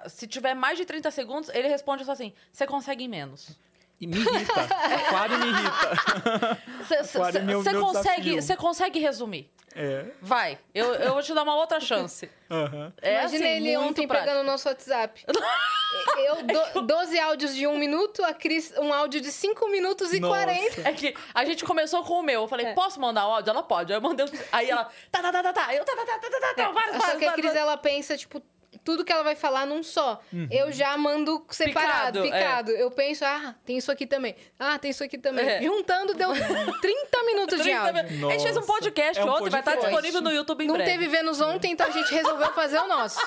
se 0.06 0.28
tiver 0.28 0.54
mais 0.54 0.78
de 0.78 0.84
30 0.84 1.10
segundos, 1.10 1.48
ele 1.48 1.66
responde 1.66 2.04
só 2.04 2.12
assim, 2.12 2.32
você 2.52 2.68
consegue 2.68 3.02
em 3.02 3.08
menos. 3.08 3.58
E 4.00 4.06
me 4.06 4.16
irrita. 4.16 4.60
Aquário 5.08 5.38
me 5.40 5.46
irrita. 5.48 6.58
Você 6.84 7.70
é 7.70 7.80
consegue, 7.80 8.56
consegue 8.56 8.98
resumir. 9.00 9.50
É. 9.74 10.06
Vai, 10.20 10.58
eu, 10.74 10.94
eu 10.94 11.14
vou 11.14 11.22
te 11.22 11.34
dar 11.34 11.42
uma 11.42 11.56
outra 11.56 11.80
chance. 11.80 12.30
aham. 12.48 12.92
É, 13.02 13.20
Imagina 13.20 13.44
assim, 13.46 13.56
ele 13.56 13.76
ontem 13.76 14.06
prático. 14.06 14.28
pegando 14.28 14.44
o 14.44 14.46
nosso 14.46 14.68
WhatsApp. 14.68 15.24
Eu, 16.18 16.42
do, 16.74 16.82
12 16.82 17.18
áudios 17.18 17.54
de 17.54 17.66
um 17.66 17.78
minuto, 17.78 18.24
a 18.24 18.32
Cris, 18.32 18.72
um 18.78 18.92
áudio 18.92 19.20
de 19.20 19.30
5 19.30 19.68
minutos 19.68 20.12
e 20.12 20.20
Nossa. 20.20 20.44
40. 20.44 20.88
É 20.88 20.92
que 20.92 21.14
a 21.34 21.44
gente 21.44 21.64
começou 21.64 22.02
com 22.04 22.20
o 22.20 22.22
meu. 22.22 22.42
Eu 22.42 22.48
falei, 22.48 22.66
É. 22.66 22.74
posso 22.74 23.00
mandar 23.00 23.26
o 23.26 23.32
áudio? 23.32 23.50
Ela 23.50 23.62
pode. 23.62 23.92
Aí 23.92 23.98
eu 23.98 24.02
mandei. 24.02 24.26
Aí 24.50 24.70
ela, 24.70 24.84
tá, 25.10 25.22
tá, 25.22 25.32
tá, 25.32 25.42
tá, 25.42 25.52
tá. 25.52 25.74
Eu, 25.74 25.84
tá, 25.84 25.96
tá, 25.96 26.06
tá, 26.06 26.18
tá, 26.18 26.30
tá, 26.40 26.54
tá, 26.54 26.70
vai, 26.70 27.00
Só 27.00 27.16
que 27.16 27.24
a 27.24 27.32
Cris, 27.32 27.52
pensa, 27.82 28.16
tipo, 28.16 28.42
tudo 28.84 29.04
que 29.04 29.12
ela 29.12 29.22
vai 29.22 29.34
falar 29.36 29.66
num 29.66 29.82
só. 29.82 30.20
Eu 30.50 30.72
já 30.72 30.96
mando 30.96 31.44
separado, 31.50 32.22
Picado, 32.22 32.34
é. 32.34 32.38
picado. 32.40 32.70
Eu 32.72 32.90
penso, 32.90 33.24
ah, 33.24 33.54
tem 33.64 33.76
isso 33.78 33.90
aqui 33.92 34.06
também. 34.06 34.34
Ah, 34.58 34.78
tem 34.78 34.90
isso 34.90 35.04
aqui 35.04 35.16
também. 35.18 35.48
É. 35.48 35.62
Juntando, 35.62 36.14
deu 36.14 36.30
30 36.80 37.22
minutos 37.24 37.56
de 37.58 37.62
30 37.64 37.78
áudio. 37.80 38.04
minutos. 38.04 38.28
A 38.28 38.32
gente 38.32 38.42
fez 38.42 38.56
um 38.56 38.62
podcast 38.66 39.20
É 39.20 39.24
um 39.24 39.28
ontem, 39.28 39.50
vai 39.50 39.60
estar 39.60 39.76
disponível 39.76 40.20
no 40.20 40.30
YouTube 40.32 40.64
em 40.64 40.66
Não 40.66 40.74
breve. 40.74 40.90
teve 40.90 41.08
Vênus 41.08 41.40
ontem, 41.40 41.72
então 41.72 41.86
a 41.86 41.90
gente 41.90 42.12
resolveu 42.12 42.52
fazer 42.52 42.78
o 42.78 42.88
nosso. 42.88 43.20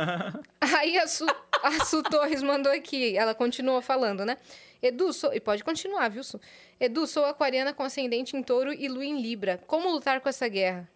Aí 0.78 0.98
a 0.98 1.06
Su, 1.06 1.26
a 1.62 1.84
Su 1.84 2.02
Torres 2.02 2.42
mandou 2.42 2.72
aqui, 2.72 3.16
ela 3.16 3.34
continua 3.34 3.82
falando, 3.82 4.24
né? 4.24 4.36
Edu, 4.80 5.12
sou, 5.12 5.32
e 5.32 5.40
pode 5.40 5.62
continuar, 5.62 6.08
viu, 6.10 6.24
Su? 6.24 6.40
Edu, 6.80 7.06
sou 7.06 7.24
aquariana 7.24 7.72
com 7.72 7.82
ascendente 7.84 8.36
em 8.36 8.42
touro 8.42 8.72
e 8.72 8.88
lua 8.88 9.04
em 9.04 9.20
libra. 9.20 9.60
Como 9.66 9.88
lutar 9.88 10.20
com 10.20 10.28
essa 10.28 10.48
guerra? 10.48 10.88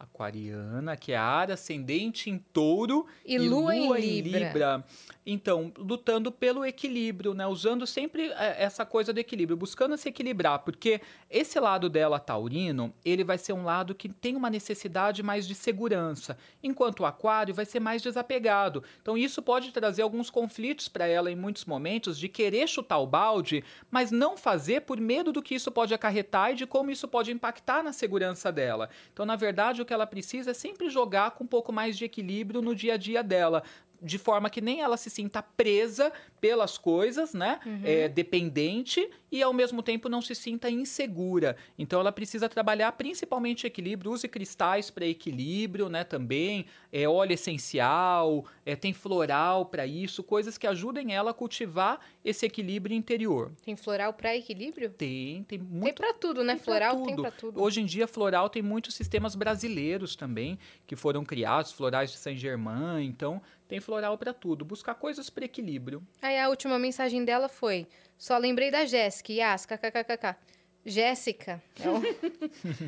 Aquariana, 0.00 0.96
que 0.96 1.12
é 1.12 1.16
a 1.16 1.22
área 1.22 1.54
ascendente 1.54 2.30
em 2.30 2.38
touro 2.38 3.06
E 3.24 3.38
lua 3.38 3.76
em 3.76 3.92
Libra. 4.00 4.82
Então, 5.32 5.72
lutando 5.78 6.32
pelo 6.32 6.64
equilíbrio, 6.64 7.34
né? 7.34 7.46
Usando 7.46 7.86
sempre 7.86 8.32
é, 8.32 8.64
essa 8.64 8.84
coisa 8.84 9.12
do 9.12 9.20
equilíbrio, 9.20 9.56
buscando 9.56 9.96
se 9.96 10.08
equilibrar, 10.08 10.58
porque 10.58 11.00
esse 11.30 11.60
lado 11.60 11.88
dela 11.88 12.18
taurino, 12.18 12.92
ele 13.04 13.22
vai 13.22 13.38
ser 13.38 13.52
um 13.52 13.62
lado 13.62 13.94
que 13.94 14.08
tem 14.08 14.34
uma 14.34 14.50
necessidade 14.50 15.22
mais 15.22 15.46
de 15.46 15.54
segurança, 15.54 16.36
enquanto 16.60 17.00
o 17.00 17.06
aquário 17.06 17.54
vai 17.54 17.64
ser 17.64 17.78
mais 17.78 18.02
desapegado. 18.02 18.82
Então, 19.00 19.16
isso 19.16 19.40
pode 19.40 19.70
trazer 19.70 20.02
alguns 20.02 20.30
conflitos 20.30 20.88
para 20.88 21.06
ela 21.06 21.30
em 21.30 21.36
muitos 21.36 21.64
momentos 21.64 22.18
de 22.18 22.28
querer 22.28 22.66
chutar 22.66 22.98
o 22.98 23.06
balde, 23.06 23.62
mas 23.88 24.10
não 24.10 24.36
fazer 24.36 24.80
por 24.80 25.00
medo 25.00 25.30
do 25.30 25.40
que 25.40 25.54
isso 25.54 25.70
pode 25.70 25.94
acarretar 25.94 26.50
e 26.50 26.56
de 26.56 26.66
como 26.66 26.90
isso 26.90 27.06
pode 27.06 27.30
impactar 27.30 27.84
na 27.84 27.92
segurança 27.92 28.50
dela. 28.50 28.90
Então, 29.12 29.24
na 29.24 29.36
verdade, 29.36 29.80
o 29.80 29.84
que 29.84 29.94
ela 29.94 30.08
precisa 30.08 30.50
é 30.50 30.54
sempre 30.54 30.90
jogar 30.90 31.30
com 31.30 31.44
um 31.44 31.46
pouco 31.46 31.72
mais 31.72 31.96
de 31.96 32.04
equilíbrio 32.04 32.60
no 32.60 32.74
dia 32.74 32.94
a 32.94 32.96
dia 32.96 33.22
dela. 33.22 33.62
De 34.02 34.18
forma 34.18 34.48
que 34.48 34.60
nem 34.60 34.80
ela 34.80 34.96
se 34.96 35.10
sinta 35.10 35.42
presa 35.42 36.12
pelas 36.40 36.78
coisas, 36.78 37.34
né? 37.34 37.60
É, 37.84 38.08
dependente 38.08 39.08
e 39.30 39.42
ao 39.42 39.52
mesmo 39.52 39.82
tempo 39.82 40.08
não 40.08 40.20
se 40.20 40.34
sinta 40.34 40.70
insegura. 40.70 41.56
Então 41.78 42.00
ela 42.00 42.10
precisa 42.10 42.48
trabalhar 42.48 42.90
principalmente 42.92 43.66
equilíbrio, 43.66 44.12
use 44.12 44.26
cristais 44.26 44.90
para 44.90 45.06
equilíbrio, 45.06 45.88
né? 45.88 46.02
Também 46.02 46.66
é 46.92 47.08
óleo 47.08 47.32
essencial, 47.32 48.44
é, 48.64 48.74
tem 48.74 48.92
floral 48.92 49.66
para 49.66 49.86
isso, 49.86 50.22
coisas 50.22 50.58
que 50.58 50.66
ajudem 50.66 51.14
ela 51.14 51.30
a 51.30 51.34
cultivar 51.34 52.00
esse 52.24 52.44
equilíbrio 52.46 52.96
interior. 52.96 53.52
Tem 53.64 53.76
floral 53.76 54.12
pra 54.12 54.36
equilíbrio? 54.36 54.90
Tem, 54.90 55.44
tem 55.44 55.58
muito 55.58 55.84
Tem 55.84 55.94
pra 55.94 56.12
tudo, 56.14 56.42
né? 56.42 56.54
tem 56.54 56.62
Floral 56.62 56.96
tem 56.96 57.16
tudo. 57.16 57.22
pra 57.22 57.30
tudo. 57.30 57.62
Hoje 57.62 57.80
em 57.80 57.86
dia, 57.86 58.06
floral 58.06 58.48
tem 58.48 58.62
muitos 58.62 58.94
sistemas 58.94 59.34
brasileiros 59.34 60.16
também 60.16 60.58
que 60.86 60.96
foram 60.96 61.24
criados, 61.24 61.72
florais 61.72 62.10
de 62.10 62.18
Saint-Germain. 62.18 63.04
Então, 63.04 63.40
tem 63.70 63.80
floral 63.80 64.18
para 64.18 64.34
tudo. 64.34 64.64
Buscar 64.64 64.94
coisas 64.94 65.30
para 65.30 65.44
equilíbrio. 65.46 66.02
Aí 66.20 66.38
a 66.38 66.48
última 66.48 66.78
mensagem 66.78 67.24
dela 67.24 67.48
foi: 67.48 67.86
só 68.18 68.36
lembrei 68.36 68.70
da 68.70 68.84
Jéssica, 68.84 69.32
Yas, 69.32 69.64
kkkk. 69.64 70.36
Jéssica. 70.84 71.62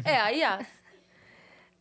é 0.05 0.11
É, 0.13 0.17
aí, 0.21 0.43
ah, 0.43 0.65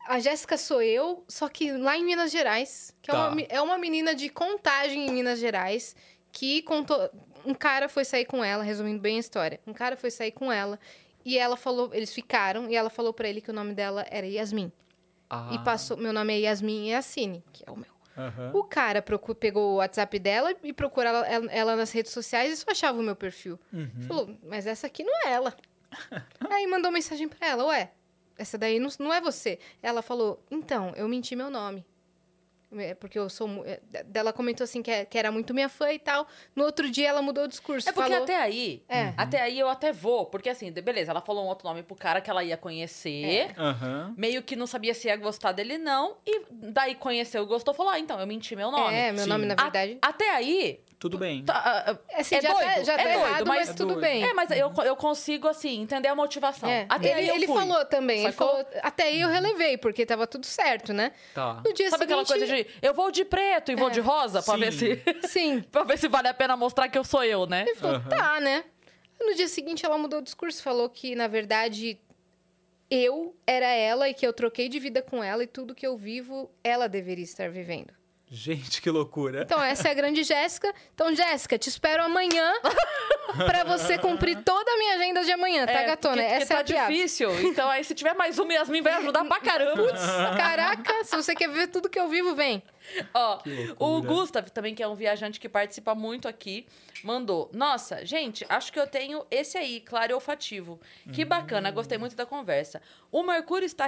A 0.07 0.19
Jéssica 0.19 0.57
sou 0.57 0.81
eu, 0.81 1.23
só 1.27 1.47
que 1.47 1.71
lá 1.71 1.97
em 1.97 2.03
Minas 2.03 2.31
Gerais, 2.31 2.95
que 3.01 3.09
é, 3.11 3.13
Tá. 3.13 3.27
uma, 3.27 3.35
me- 3.35 3.47
é 3.49 3.61
uma 3.61 3.77
menina 3.77 4.13
de 4.15 4.29
contagem 4.29 5.07
em 5.07 5.11
Minas 5.11 5.39
Gerais, 5.39 5.95
que 6.31 6.61
contou. 6.63 7.09
Um 7.45 7.53
cara 7.53 7.89
foi 7.89 8.05
sair 8.05 8.25
com 8.25 8.43
ela, 8.43 8.63
resumindo 8.63 8.99
bem 8.99 9.17
a 9.17 9.19
história. 9.19 9.59
Um 9.65 9.73
cara 9.73 9.95
foi 9.97 10.11
sair 10.11 10.31
com 10.31 10.51
ela 10.51 10.79
e 11.25 11.37
ela 11.37 11.55
falou, 11.57 11.89
eles 11.93 12.13
ficaram 12.13 12.69
e 12.69 12.75
ela 12.75 12.89
falou 12.89 13.13
pra 13.13 13.27
ele 13.27 13.41
que 13.41 13.49
o 13.49 13.53
nome 13.53 13.73
dela 13.73 14.05
era 14.11 14.27
Yasmin. 14.27 14.71
Ah, 15.29 15.49
E 15.53 15.59
passou, 15.59 15.97
meu 15.97 16.11
nome 16.13 16.33
é 16.33 16.39
Yasmin 16.41 16.89
Yassine, 16.89 17.43
que 17.53 17.63
é 17.65 17.71
o 17.71 17.75
meu. 17.77 17.89
Aham. 18.17 18.51
O 18.53 18.63
cara 18.63 19.03
pegou 19.39 19.73
o 19.73 19.75
WhatsApp 19.75 20.19
dela 20.19 20.53
e 20.63 20.73
procurou 20.73 21.09
ela, 21.09 21.27
ela- 21.51 21.75
nas 21.75 21.91
redes 21.91 22.11
sociais 22.11 22.51
e 22.53 22.57
só 22.57 22.71
achava 22.71 22.99
o 22.99 23.03
meu 23.03 23.15
perfil. 23.15 23.59
Uhum. 23.71 23.89
Falou, 24.07 24.37
mas 24.43 24.67
essa 24.67 24.87
aqui 24.87 25.03
não 25.03 25.13
é 25.27 25.31
ela. 25.33 25.55
Aí 26.49 26.65
mandou 26.67 26.91
mensagem 26.91 27.27
pra 27.27 27.47
ela, 27.47 27.65
ué, 27.65 27.91
essa 28.37 28.57
daí 28.57 28.79
não, 28.79 28.89
não 28.99 29.13
é 29.13 29.19
você. 29.21 29.59
Ela 29.83 30.01
falou, 30.01 30.43
então, 30.49 30.93
eu 30.95 31.07
menti 31.07 31.35
meu 31.35 31.49
nome. 31.49 31.85
É, 32.77 32.93
Porque 32.93 33.19
eu 33.19 33.29
sou. 33.29 33.49
é, 33.65 33.79
Ela 34.13 34.31
comentou 34.31 34.63
assim 34.63 34.81
que, 34.81 34.89
é- 34.91 35.03
que 35.05 35.17
era 35.17 35.31
muito 35.31 35.53
minha 35.53 35.67
fã 35.67 35.91
e 35.91 35.99
tal. 35.99 36.25
No 36.55 36.63
outro 36.63 36.89
dia 36.89 37.09
ela 37.09 37.21
mudou 37.21 37.43
o 37.43 37.47
discurso. 37.47 37.89
É 37.89 37.91
porque 37.91 38.09
falou, 38.09 38.23
até 38.23 38.35
aí, 38.37 38.83
É. 38.87 39.13
até 39.17 39.41
aí 39.41 39.59
eu 39.59 39.67
até 39.67 39.91
vou. 39.91 40.25
Porque 40.25 40.49
assim, 40.49 40.71
de- 40.71 40.81
beleza, 40.81 41.11
ela 41.11 41.21
falou 41.21 41.43
um 41.43 41.47
outro 41.47 41.67
nome 41.67 41.83
pro 41.83 41.95
cara 41.95 42.21
que 42.21 42.29
ela 42.29 42.43
ia 42.43 42.55
conhecer. 42.57 43.53
Aham. 43.57 44.13
Meio 44.17 44.41
que 44.41 44.55
não 44.55 44.65
sabia 44.67 44.93
se 44.93 45.07
ia 45.07 45.15
gostar 45.15 45.51
dele, 45.51 45.77
não. 45.77 46.17
E 46.25 46.43
daí 46.51 46.95
conheceu, 46.95 47.45
gostou, 47.45 47.73
falou: 47.73 47.91
ah, 47.91 47.99
então, 47.99 48.19
eu 48.19 48.27
menti 48.27 48.55
meu 48.55 48.71
nome. 48.71 48.93
É, 48.93 49.11
meu 49.11 49.23
Sim. 49.23 49.29
nome, 49.29 49.45
na 49.45 49.55
A- 49.57 49.63
verdade. 49.63 49.97
até 50.01 50.29
aí. 50.35 50.79
Tudo 51.01 51.17
bem. 51.17 51.43
tá, 51.43 51.55
ah, 51.55 51.91
ah, 51.93 51.97
É, 52.09 52.21
assim, 52.21 52.35
é 52.35 52.41
já, 52.41 52.53
tá, 52.53 52.53
doido, 52.53 52.85
já 52.85 52.93
é 52.93 52.97
tá 52.97 53.03
doido, 53.03 53.17
errado, 53.27 53.45
mas 53.47 53.57
mas, 53.57 53.69
é 53.69 53.73
tudo 53.73 53.93
doido. 53.95 54.01
bem. 54.01 54.23
É, 54.23 54.33
mas 54.35 54.51
eu, 54.51 54.71
eu 54.85 54.95
consigo, 54.95 55.47
assim, 55.47 55.81
entender 55.81 56.07
a 56.07 56.13
motivação. 56.15 56.69
É. 56.69 56.85
Até 56.87 57.09
ele 57.09 57.19
aí 57.21 57.27
eu 57.27 57.35
ele 57.35 57.47
fui. 57.47 57.55
falou 57.57 57.83
também, 57.85 58.21
ele 58.23 58.31
falou, 58.31 58.63
até 58.83 59.03
aí 59.05 59.19
eu 59.19 59.27
relevei, 59.27 59.77
porque 59.79 60.05
tava 60.05 60.27
tudo 60.27 60.45
certo, 60.45 60.93
né? 60.93 61.11
Tá. 61.33 61.59
No 61.65 61.73
dia 61.73 61.89
Sabe 61.89 62.03
aquela 62.03 62.23
seguinte, 62.23 62.47
coisa 62.47 62.63
de 62.63 62.87
eu 62.87 62.93
vou 62.93 63.09
de 63.09 63.25
preto 63.25 63.71
e 63.71 63.75
vou 63.75 63.87
É. 63.87 63.91
de 63.91 63.99
rosa 63.99 64.43
pra 64.43 64.55
ver 64.57 64.71
Sim. 64.71 64.95
se 65.21 65.27
Sim, 65.27 65.61
pra 65.71 65.83
ver 65.83 65.97
se 65.97 66.07
vale 66.07 66.27
a 66.27 66.33
pena 66.35 66.55
mostrar 66.55 66.87
que 66.87 66.99
eu 66.99 67.03
sou 67.03 67.23
eu, 67.23 67.47
né? 67.47 67.63
Ele 67.67 67.75
falou, 67.75 67.95
Aham. 67.95 68.07
tá, 68.09 68.39
né? 68.39 68.63
No 69.19 69.33
dia 69.33 69.47
seguinte, 69.47 69.83
ela 69.83 69.97
mudou 69.97 70.19
o 70.19 70.21
discurso, 70.21 70.61
falou 70.61 70.87
que, 70.87 71.15
na 71.15 71.27
verdade, 71.27 71.99
eu 72.89 73.35
era 73.47 73.67
ela 73.67 74.07
e 74.07 74.13
que 74.13 74.25
eu 74.27 74.33
troquei 74.33 74.69
de 74.69 74.77
vida 74.79 75.01
com 75.01 75.23
ela 75.23 75.43
e 75.43 75.47
tudo 75.47 75.73
que 75.73 75.87
eu 75.87 75.97
vivo, 75.97 76.51
ela 76.63 76.87
deveria 76.87 77.23
estar 77.23 77.49
vivendo. 77.49 77.91
Gente, 78.33 78.81
que 78.81 78.89
loucura. 78.89 79.41
Então, 79.41 79.61
essa 79.61 79.89
é 79.89 79.91
a 79.91 79.93
grande 79.93 80.23
Jéssica. 80.23 80.73
Então, 80.95 81.13
Jéssica, 81.13 81.57
te 81.59 81.67
espero 81.67 82.01
amanhã 82.01 82.53
pra 83.45 83.65
você 83.65 83.97
cumprir 83.97 84.37
toda 84.41 84.71
a 84.71 84.77
minha 84.77 84.95
agenda 84.95 85.23
de 85.25 85.31
amanhã, 85.33 85.65
tá, 85.65 85.73
É, 85.73 85.85
gatona? 85.85 86.15
porque- 86.15 86.29
porque 86.29 86.43
essa 86.43 86.53
é 86.53 86.55
tá 86.55 86.61
a 86.61 86.63
piada. 86.63 86.91
difícil. 86.93 87.29
Então 87.41 87.69
aí 87.69 87.83
se 87.83 87.93
tiver 87.93 88.13
mais 88.13 88.39
uma, 88.39 88.53
Yasmin 88.53 88.81
vai 88.81 88.93
ajudar 88.93 89.25
pra 89.25 89.39
caramba. 89.41 89.91
Caraca, 90.37 91.03
se 91.03 91.13
você 91.15 91.35
quer 91.35 91.49
ver 91.49 91.67
tudo 91.67 91.89
que 91.89 91.99
eu 91.99 92.07
vivo, 92.07 92.33
vem. 92.33 92.63
Ó, 93.13 93.39
o. 93.79 94.01
Gustav, 94.01 94.49
também, 94.49 94.73
que 94.75 94.81
é 94.83 94.87
um 94.87 94.95
viajante 94.95 95.39
que 95.39 95.47
participa 95.49 95.93
muito 95.95 96.27
aqui, 96.27 96.65
mandou. 97.03 97.49
Nossa, 97.53 98.05
gente, 98.05 98.45
acho 98.49 98.71
que 98.71 98.79
eu 98.79 98.87
tenho 98.87 99.25
esse 99.31 99.57
aí, 99.57 99.79
claro 99.81 100.11
e 100.11 100.15
olfativo. 100.15 100.79
Que 101.13 101.23
bacana, 101.25 101.71
gostei 101.71 101.97
muito 101.97 102.15
da 102.15 102.25
conversa. 102.25 102.81
O 103.11 103.23
Mercúrio 103.23 103.65
está 103.65 103.87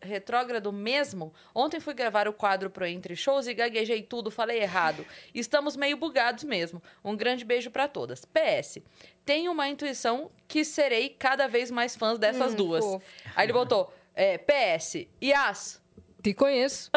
retrógrado 0.00 0.72
mesmo? 0.72 1.32
Ontem 1.54 1.80
fui 1.80 1.94
gravar 1.94 2.28
o 2.28 2.32
quadro 2.32 2.70
pro 2.70 2.86
Entre 2.86 3.16
Shows 3.16 3.46
e 3.46 3.54
gaguejei 3.54 4.02
tudo, 4.02 4.30
falei 4.30 4.60
errado. 4.60 5.04
Estamos 5.34 5.76
meio 5.76 5.96
bugados 5.96 6.44
mesmo. 6.44 6.82
Um 7.04 7.16
grande 7.16 7.44
beijo 7.44 7.70
pra 7.70 7.88
todas. 7.88 8.24
PS. 8.24 8.78
Tenho 9.24 9.52
uma 9.52 9.68
intuição 9.68 10.30
que 10.48 10.64
serei 10.64 11.08
cada 11.10 11.46
vez 11.46 11.70
mais 11.70 11.96
fãs 11.96 12.18
dessas 12.18 12.52
Hum, 12.52 12.56
duas. 12.56 12.84
fofo. 12.84 13.06
Aí 13.36 13.46
ele 13.46 13.52
botou, 13.52 13.92
é, 14.14 14.38
PS, 14.38 15.06
Yas, 15.22 15.79
Te 16.22 16.34
conheço. 16.34 16.90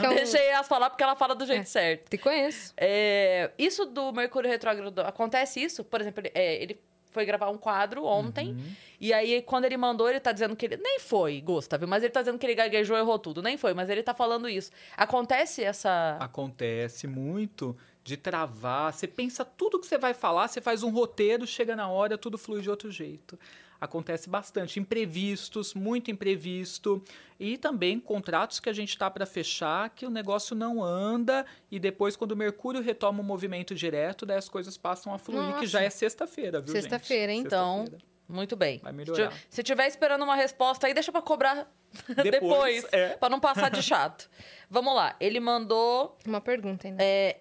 Que 0.00 0.06
é 0.06 0.10
um- 0.10 0.14
Deixei 0.14 0.46
ela 0.48 0.62
falar 0.62 0.90
porque 0.90 1.02
ela 1.02 1.16
fala 1.16 1.34
do 1.34 1.46
jeito 1.46 1.68
certo. 1.68 2.08
Te 2.08 2.18
conheço. 2.18 2.72
É, 2.76 3.50
isso 3.58 3.84
do 3.86 4.12
Mercúrio 4.12 4.48
retrógrado, 4.50 4.98
acontece 5.00 5.62
isso? 5.62 5.82
Por 5.84 6.00
exemplo, 6.00 6.20
ele, 6.20 6.32
é, 6.34 6.62
ele 6.62 6.80
foi 7.10 7.24
gravar 7.24 7.48
um 7.48 7.56
quadro 7.56 8.04
ontem, 8.04 8.50
Uhum. 8.50 8.72
e 9.00 9.10
aí 9.12 9.40
quando 9.40 9.64
ele 9.64 9.76
mandou, 9.78 10.08
ele 10.08 10.20
tá 10.20 10.32
dizendo 10.32 10.54
que 10.54 10.66
ele. 10.66 10.76
Nem 10.76 10.98
foi, 11.00 11.40
Gustavo, 11.40 11.86
mas 11.86 12.02
ele 12.02 12.12
tá 12.12 12.20
dizendo 12.20 12.38
que 12.38 12.44
ele 12.44 12.54
gaguejou 12.54 12.94
e 12.96 13.00
errou 13.00 13.18
tudo. 13.18 13.42
Nem 13.42 13.56
foi, 13.56 13.72
mas 13.72 13.88
ele 13.88 14.02
tá 14.02 14.12
falando 14.12 14.48
isso. 14.48 14.70
Acontece 14.96 15.64
essa. 15.64 16.18
Acontece 16.20 17.06
muito 17.06 17.74
de 18.04 18.16
travar. 18.18 18.92
Você 18.92 19.06
pensa 19.08 19.44
tudo 19.44 19.80
que 19.80 19.86
você 19.86 19.96
vai 19.98 20.12
falar, 20.12 20.46
você 20.46 20.60
faz 20.60 20.82
um 20.82 20.90
roteiro, 20.90 21.46
chega 21.46 21.74
na 21.74 21.88
hora, 21.88 22.18
tudo 22.18 22.36
flui 22.36 22.60
de 22.60 22.68
outro 22.68 22.90
jeito. 22.90 23.38
Acontece 23.80 24.28
bastante. 24.28 24.78
Imprevistos, 24.80 25.74
muito 25.74 26.10
imprevisto. 26.10 27.02
E 27.38 27.58
também 27.58 28.00
contratos 28.00 28.58
que 28.60 28.68
a 28.68 28.72
gente 28.72 28.88
está 28.90 29.10
para 29.10 29.26
fechar, 29.26 29.90
que 29.90 30.06
o 30.06 30.10
negócio 30.10 30.56
não 30.56 30.82
anda. 30.82 31.44
E 31.70 31.78
depois, 31.78 32.16
quando 32.16 32.32
o 32.32 32.36
Mercúrio 32.36 32.80
retoma 32.80 33.20
o 33.20 33.24
movimento 33.24 33.74
direto, 33.74 34.24
daí 34.24 34.38
as 34.38 34.48
coisas 34.48 34.76
passam 34.78 35.12
a 35.12 35.18
fluir, 35.18 35.42
Nossa. 35.42 35.58
que 35.60 35.66
já 35.66 35.82
é 35.82 35.90
sexta-feira, 35.90 36.60
viu? 36.60 36.72
Sexta-feira? 36.72 37.32
Então, 37.32 37.80
Sexta-feira. 37.80 38.04
muito 38.28 38.56
bem. 38.56 38.78
Vai 38.82 38.92
melhorar. 38.92 39.32
Se- 39.50 39.62
tiver 39.62 39.86
esperando 39.86 40.22
uma 40.22 40.34
resposta 40.34 40.86
aí, 40.86 40.94
deixa 40.94 41.12
pra 41.12 41.20
cobrar 41.20 41.70
depois, 42.08 42.24
Depois, 42.30 42.86
é. 42.92 43.08
pra 43.16 43.28
não 43.28 43.38
passar 43.40 43.70
de 43.70 43.82
chato. 43.82 44.28
Vamos 44.70 44.94
lá. 44.94 45.14
Ele 45.20 45.38
mandou 45.40 46.16
Uma 46.26 46.40
pergunta 46.40 46.88
ainda. 46.88 47.02
É, 47.02 47.40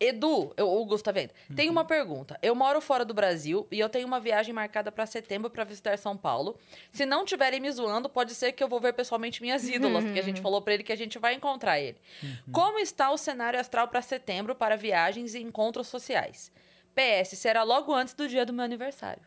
Edu, 0.00 0.52
eu, 0.56 0.68
o 0.68 0.84
Gustavo 0.84 1.02
tá 1.04 1.12
vendo. 1.20 1.30
Tem 1.54 1.66
Uhum. 1.68 1.72
uma 1.72 1.84
pergunta. 1.84 2.38
Eu 2.42 2.54
moro 2.54 2.80
fora 2.80 3.04
do 3.04 3.14
Brasil 3.14 3.66
e 3.70 3.78
eu 3.78 3.88
tenho 3.88 4.06
uma 4.06 4.18
viagem 4.20 4.52
marcada 4.52 4.90
pra 4.90 5.06
setembro 5.06 5.48
pra 5.48 5.64
visitar 5.64 5.96
São 5.98 6.16
Paulo. 6.16 6.58
Se 6.90 7.06
não 7.06 7.24
tiverem 7.24 7.60
me 7.60 7.70
zoando, 7.70 8.08
pode 8.08 8.34
ser 8.34 8.52
que 8.52 8.62
eu 8.62 8.68
vou 8.68 8.80
ver 8.80 8.92
pessoalmente 8.92 9.40
minhas 9.40 9.68
ídolas, 9.68 10.04
porque 10.04 10.18
a 10.18 10.22
gente 10.22 10.40
falou 10.40 10.60
pra 10.60 10.74
ele 10.74 10.82
que 10.82 10.92
a 10.92 10.96
gente 10.96 11.18
vai 11.18 11.34
encontrar 11.34 11.78
ele. 11.80 11.96
Uhum. 12.22 12.52
Como 12.52 12.78
está 12.78 13.10
o 13.10 13.16
cenário 13.16 13.58
astral 13.58 13.88
pra 13.88 14.02
setembro 14.02 14.54
para 14.54 14.76
viagens 14.76 15.34
e 15.34 15.40
encontros 15.40 15.86
sociais? 15.86 16.50
PS, 16.94 17.36
será 17.38 17.62
logo 17.62 17.92
antes 17.92 18.14
do 18.14 18.28
dia 18.28 18.44
do 18.44 18.52
meu 18.52 18.64
aniversário. 18.64 19.22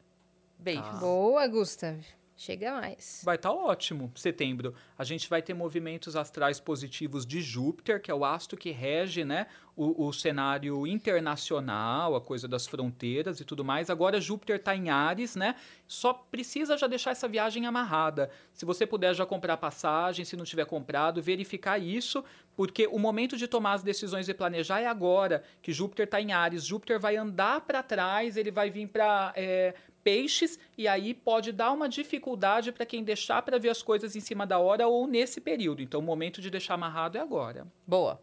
Beijos. 0.60 0.86
Tá. 0.86 0.94
Boa, 0.94 1.48
Gustav. 1.48 1.96
Chega 2.38 2.72
mais. 2.72 3.24
Vai 3.26 3.36
estar 3.36 3.52
ótimo. 3.52 4.12
Setembro, 4.16 4.76
a 4.96 5.04
gente 5.04 5.28
vai 5.28 5.42
ter 5.42 5.56
movimentos 5.56 6.16
astrais 6.16 6.60
positivos 6.60 7.26
de 7.26 7.42
Júpiter, 7.42 8.00
que 8.00 8.12
é 8.12 8.14
o 8.14 8.24
astro 8.24 8.56
que 8.56 8.70
rege 8.70 9.26
né, 9.26 9.48
o, 9.76 10.08
o 10.08 10.14
cenário 10.14 10.86
internacional, 10.86 12.16
a 12.16 12.22
coisa 12.22 12.48
das 12.48 12.68
fronteiras 12.68 13.40
e 13.40 13.46
tudo 13.46 13.66
mais. 13.66 13.90
Agora 13.90 14.22
Júpiter 14.22 14.58
está 14.58 14.76
em 14.76 14.92
Ares, 14.92 15.36
né? 15.36 15.56
Só 15.88 16.14
precisa 16.14 16.78
já 16.78 16.86
deixar 16.86 17.10
essa 17.10 17.28
viagem 17.28 17.66
amarrada. 17.66 18.30
Se 18.54 18.66
você 18.66 18.86
puder 18.86 19.16
já 19.16 19.26
comprar 19.26 19.58
passagem, 19.58 20.24
se 20.24 20.38
não 20.38 20.46
tiver 20.46 20.66
comprado, 20.66 21.24
verificar 21.24 21.80
isso, 21.80 22.24
porque 22.56 22.86
o 22.86 23.00
momento 23.00 23.36
de 23.36 23.48
tomar 23.48 23.74
as 23.74 23.84
decisões 23.84 24.30
e 24.30 24.34
planejar 24.34 24.80
é 24.80 24.86
agora, 24.86 25.44
que 25.60 25.74
Júpiter 25.74 26.06
está 26.06 26.22
em 26.22 26.34
Ares. 26.34 26.66
Júpiter 26.66 27.00
vai 27.00 27.16
andar 27.16 27.62
para 27.62 27.82
trás, 27.82 28.38
ele 28.38 28.52
vai 28.52 28.70
vir 28.70 28.88
para 28.88 29.34
peixes 30.08 30.58
e 30.78 30.88
aí 30.88 31.14
pode 31.14 31.52
dar 31.52 31.74
uma 31.74 31.90
dificuldade 31.90 32.72
para 32.72 32.86
quem 32.86 33.04
deixar 33.04 33.42
para 33.42 33.60
ver 33.60 33.68
as 33.68 33.82
coisas 33.82 34.16
em 34.16 34.22
cima 34.22 34.48
da 34.48 34.58
hora 34.58 34.88
ou 34.88 35.06
nesse 35.06 35.42
período. 35.42 35.82
Então, 35.82 36.00
o 36.00 36.04
momento 36.04 36.40
de 36.40 36.50
deixar 36.50 36.76
amarrado 36.76 37.18
é 37.18 37.22
agora. 37.22 37.68
Boa. 37.86 38.18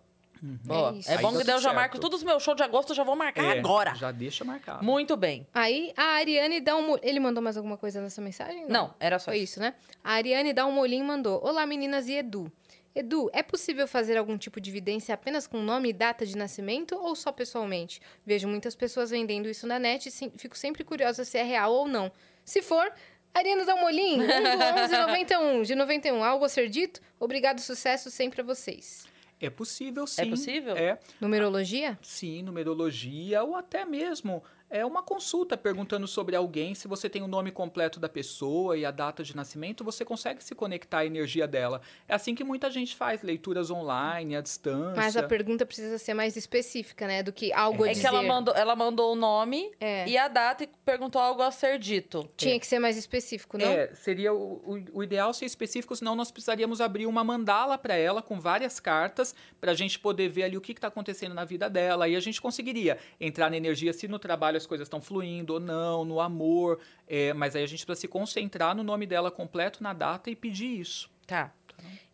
Boa. 0.64 0.98
É. 1.06 1.14
É, 1.14 1.18
bom 1.18 1.32
que 1.32 1.44
tudo 1.44 1.60
já 1.60 1.72
marco 1.74 1.98
todos 1.98 2.20
os 2.20 2.24
meus 2.24 2.42
shows 2.42 2.56
de 2.56 2.62
agosto, 2.62 2.90
eu 2.90 2.96
já 2.96 3.04
vou 3.04 3.14
marcar 3.16 3.44
É, 3.44 3.58
agora. 3.58 3.94
Já 3.94 4.10
deixa 4.10 4.44
marcado. 4.44 4.82
Muito 4.82 5.14
bem. 5.14 5.46
Aí 5.52 5.92
a 5.94 6.16
Ariane 6.16 6.60
dá 6.60 6.74
um. 6.74 6.96
Ele 7.02 7.20
mandou 7.20 7.42
mais 7.42 7.56
alguma 7.56 7.76
coisa 7.76 8.00
nessa 8.00 8.22
mensagem? 8.22 8.66
Não, 8.66 8.94
era 8.98 9.18
só 9.18 9.26
Foi 9.30 9.36
isso. 9.36 9.54
isso, 9.54 9.60
né? 9.60 9.74
A 10.02 10.12
Ariane 10.14 10.52
dá 10.54 10.66
um 10.66 10.72
molinho 10.72 11.04
e 11.04 11.06
mandou: 11.06 11.42
Olá, 11.44 11.66
meninas 11.66 12.08
e 12.08 12.14
Edu. 12.14 12.50
Edu, 12.94 13.28
é 13.32 13.42
possível 13.42 13.88
fazer 13.88 14.16
algum 14.16 14.38
tipo 14.38 14.60
de 14.60 14.70
evidência 14.70 15.14
apenas 15.14 15.48
com 15.48 15.60
nome 15.60 15.88
e 15.88 15.92
data 15.92 16.24
de 16.24 16.36
nascimento 16.36 16.94
ou 16.94 17.16
só 17.16 17.32
pessoalmente? 17.32 18.00
Vejo 18.24 18.46
muitas 18.46 18.76
pessoas 18.76 19.10
vendendo 19.10 19.48
isso 19.48 19.66
na 19.66 19.80
net 19.80 20.08
e 20.08 20.38
fico 20.38 20.56
sempre 20.56 20.84
curiosa 20.84 21.24
se 21.24 21.36
é 21.36 21.42
real 21.42 21.72
ou 21.72 21.88
não. 21.88 22.12
Se 22.44 22.62
for, 22.62 22.92
um 23.36 23.52
um 23.52 23.64
do 23.64 23.86
1191, 23.92 25.62
de 25.66 25.74
91. 25.74 26.22
Algo 26.22 26.44
a 26.44 26.48
ser 26.48 26.68
dito? 26.68 27.00
Obrigado, 27.18 27.58
sucesso 27.58 28.10
sempre 28.12 28.42
a 28.42 28.44
vocês. 28.44 29.08
É 29.40 29.50
possível, 29.50 30.06
sim. 30.06 30.30
possível? 30.30 30.76
É, 30.76 30.98
Numerologia? 31.20 31.98
sim, 32.00 32.42
numerologia 32.42 33.42
ou 33.42 33.56
até 33.56 33.84
mesmo 33.84 34.42
é 34.74 34.84
uma 34.84 35.04
consulta 35.04 35.56
perguntando 35.56 36.08
sobre 36.08 36.34
alguém. 36.34 36.74
Se 36.74 36.88
você 36.88 37.08
tem 37.08 37.22
o 37.22 37.28
nome 37.28 37.52
completo 37.52 38.00
da 38.00 38.08
pessoa 38.08 38.76
e 38.76 38.84
a 38.84 38.90
data 38.90 39.22
de 39.22 39.36
nascimento, 39.36 39.84
você 39.84 40.04
consegue 40.04 40.42
se 40.42 40.52
conectar 40.52 40.98
à 40.98 41.06
energia 41.06 41.46
dela. 41.46 41.80
É 42.08 42.14
assim 42.14 42.34
que 42.34 42.42
muita 42.42 42.68
gente 42.68 42.96
faz, 42.96 43.22
leituras 43.22 43.70
online, 43.70 44.34
à 44.34 44.40
distância. 44.40 44.96
Mas 44.96 45.16
a 45.16 45.22
pergunta 45.22 45.64
precisa 45.64 45.96
ser 45.96 46.12
mais 46.12 46.36
específica, 46.36 47.06
né? 47.06 47.22
Do 47.22 47.32
que 47.32 47.52
algo 47.52 47.84
a 47.84 47.88
É 47.88 47.90
dizer. 47.92 48.00
que 48.00 48.06
ela 48.08 48.22
mandou, 48.24 48.52
ela 48.52 48.74
mandou 48.74 49.12
o 49.12 49.14
nome 49.14 49.70
É. 49.80 50.08
e 50.08 50.18
a 50.18 50.26
data 50.26 50.64
e 50.64 50.68
perguntou 50.84 51.22
algo 51.22 51.40
a 51.40 51.52
ser 51.52 51.78
dito. 51.78 52.28
Tinha 52.36 52.58
que 52.58 52.66
ser 52.66 52.80
mais 52.80 52.96
específico, 52.96 53.56
não? 53.56 53.66
É, 53.66 53.94
seria 53.94 54.34
o, 54.34 54.54
o, 54.66 54.84
o 54.94 55.02
ideal 55.04 55.32
ser 55.32 55.44
específico, 55.44 55.94
senão 55.94 56.16
nós 56.16 56.32
precisaríamos 56.32 56.80
abrir 56.80 57.06
uma 57.06 57.22
mandala 57.22 57.78
para 57.78 57.94
ela 57.94 58.20
com 58.20 58.40
várias 58.40 58.80
cartas 58.80 59.36
para 59.60 59.70
a 59.70 59.74
gente 59.74 60.00
poder 60.00 60.28
ver 60.28 60.42
ali 60.42 60.56
o 60.56 60.60
que 60.60 60.72
está 60.72 60.88
acontecendo 60.88 61.32
na 61.32 61.44
vida 61.44 61.70
dela. 61.70 62.06
Aí 62.06 62.16
a 62.16 62.20
gente 62.20 62.42
conseguiria 62.42 62.98
entrar 63.20 63.48
na 63.48 63.56
energia 63.56 63.92
se 63.92 64.08
no 64.08 64.18
trabalho 64.18 64.63
as 64.64 64.66
coisas 64.66 64.86
estão 64.86 65.00
fluindo 65.00 65.54
ou 65.54 65.60
não, 65.60 66.04
no 66.04 66.20
amor. 66.20 66.80
é, 67.06 67.32
mas 67.32 67.54
aí 67.54 67.62
a 67.62 67.66
gente 67.66 67.84
precisa 67.84 68.00
se 68.02 68.08
concentrar 68.08 68.74
no 68.74 68.82
nome 68.82 69.06
dela 69.06 69.30
completo, 69.30 69.82
na 69.82 69.92
data 69.92 70.30
e 70.30 70.36
pedir 70.36 70.80
isso. 70.80 71.10
Tá. 71.26 71.52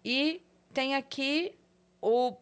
E 0.05 0.43
tem 0.73 0.95
aqui 0.95 1.55
o 2.01 2.37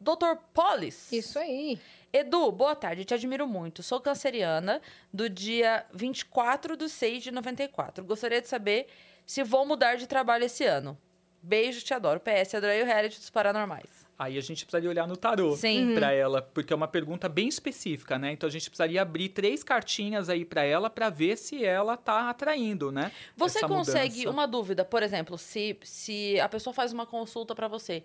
Dr. 0.00 0.36
Polis. 0.52 1.10
Isso 1.12 1.38
aí. 1.38 1.78
Edu, 2.12 2.50
boa 2.50 2.74
tarde, 2.74 3.04
te 3.04 3.14
admiro 3.14 3.46
muito. 3.46 3.82
Sou 3.82 4.00
canceriana 4.00 4.80
do 5.12 5.28
dia 5.28 5.86
24 5.92 6.76
de 6.76 6.88
6 6.88 7.22
de 7.22 7.30
94. 7.30 8.04
Gostaria 8.04 8.40
de 8.40 8.48
saber 8.48 8.88
se 9.24 9.44
vou 9.44 9.64
mudar 9.66 9.96
de 9.96 10.06
trabalho 10.06 10.44
esse 10.44 10.64
ano. 10.64 10.98
Beijo, 11.42 11.84
te 11.84 11.94
adoro. 11.94 12.20
PS, 12.20 12.54
adorei 12.54 12.82
o 12.82 12.86
reality 12.86 13.18
dos 13.18 13.30
paranormais. 13.30 13.99
Aí 14.20 14.36
a 14.36 14.40
gente 14.42 14.66
precisaria 14.66 14.90
olhar 14.90 15.08
no 15.08 15.16
tarô 15.16 15.56
Sim. 15.56 15.94
para 15.94 16.12
ela, 16.12 16.42
porque 16.42 16.74
é 16.74 16.76
uma 16.76 16.86
pergunta 16.86 17.26
bem 17.26 17.48
específica, 17.48 18.18
né? 18.18 18.32
Então 18.32 18.46
a 18.46 18.52
gente 18.52 18.68
precisaria 18.68 19.00
abrir 19.00 19.30
três 19.30 19.64
cartinhas 19.64 20.28
aí 20.28 20.44
para 20.44 20.62
ela 20.62 20.90
para 20.90 21.08
ver 21.08 21.38
se 21.38 21.64
ela 21.64 21.96
tá 21.96 22.28
atraindo, 22.28 22.92
né? 22.92 23.12
Você 23.34 23.60
essa 23.60 23.66
consegue, 23.66 24.18
mudança. 24.18 24.30
uma 24.30 24.46
dúvida, 24.46 24.84
por 24.84 25.02
exemplo, 25.02 25.38
se, 25.38 25.74
se 25.82 26.38
a 26.38 26.50
pessoa 26.50 26.74
faz 26.74 26.92
uma 26.92 27.06
consulta 27.06 27.54
pra 27.54 27.66
você, 27.66 28.02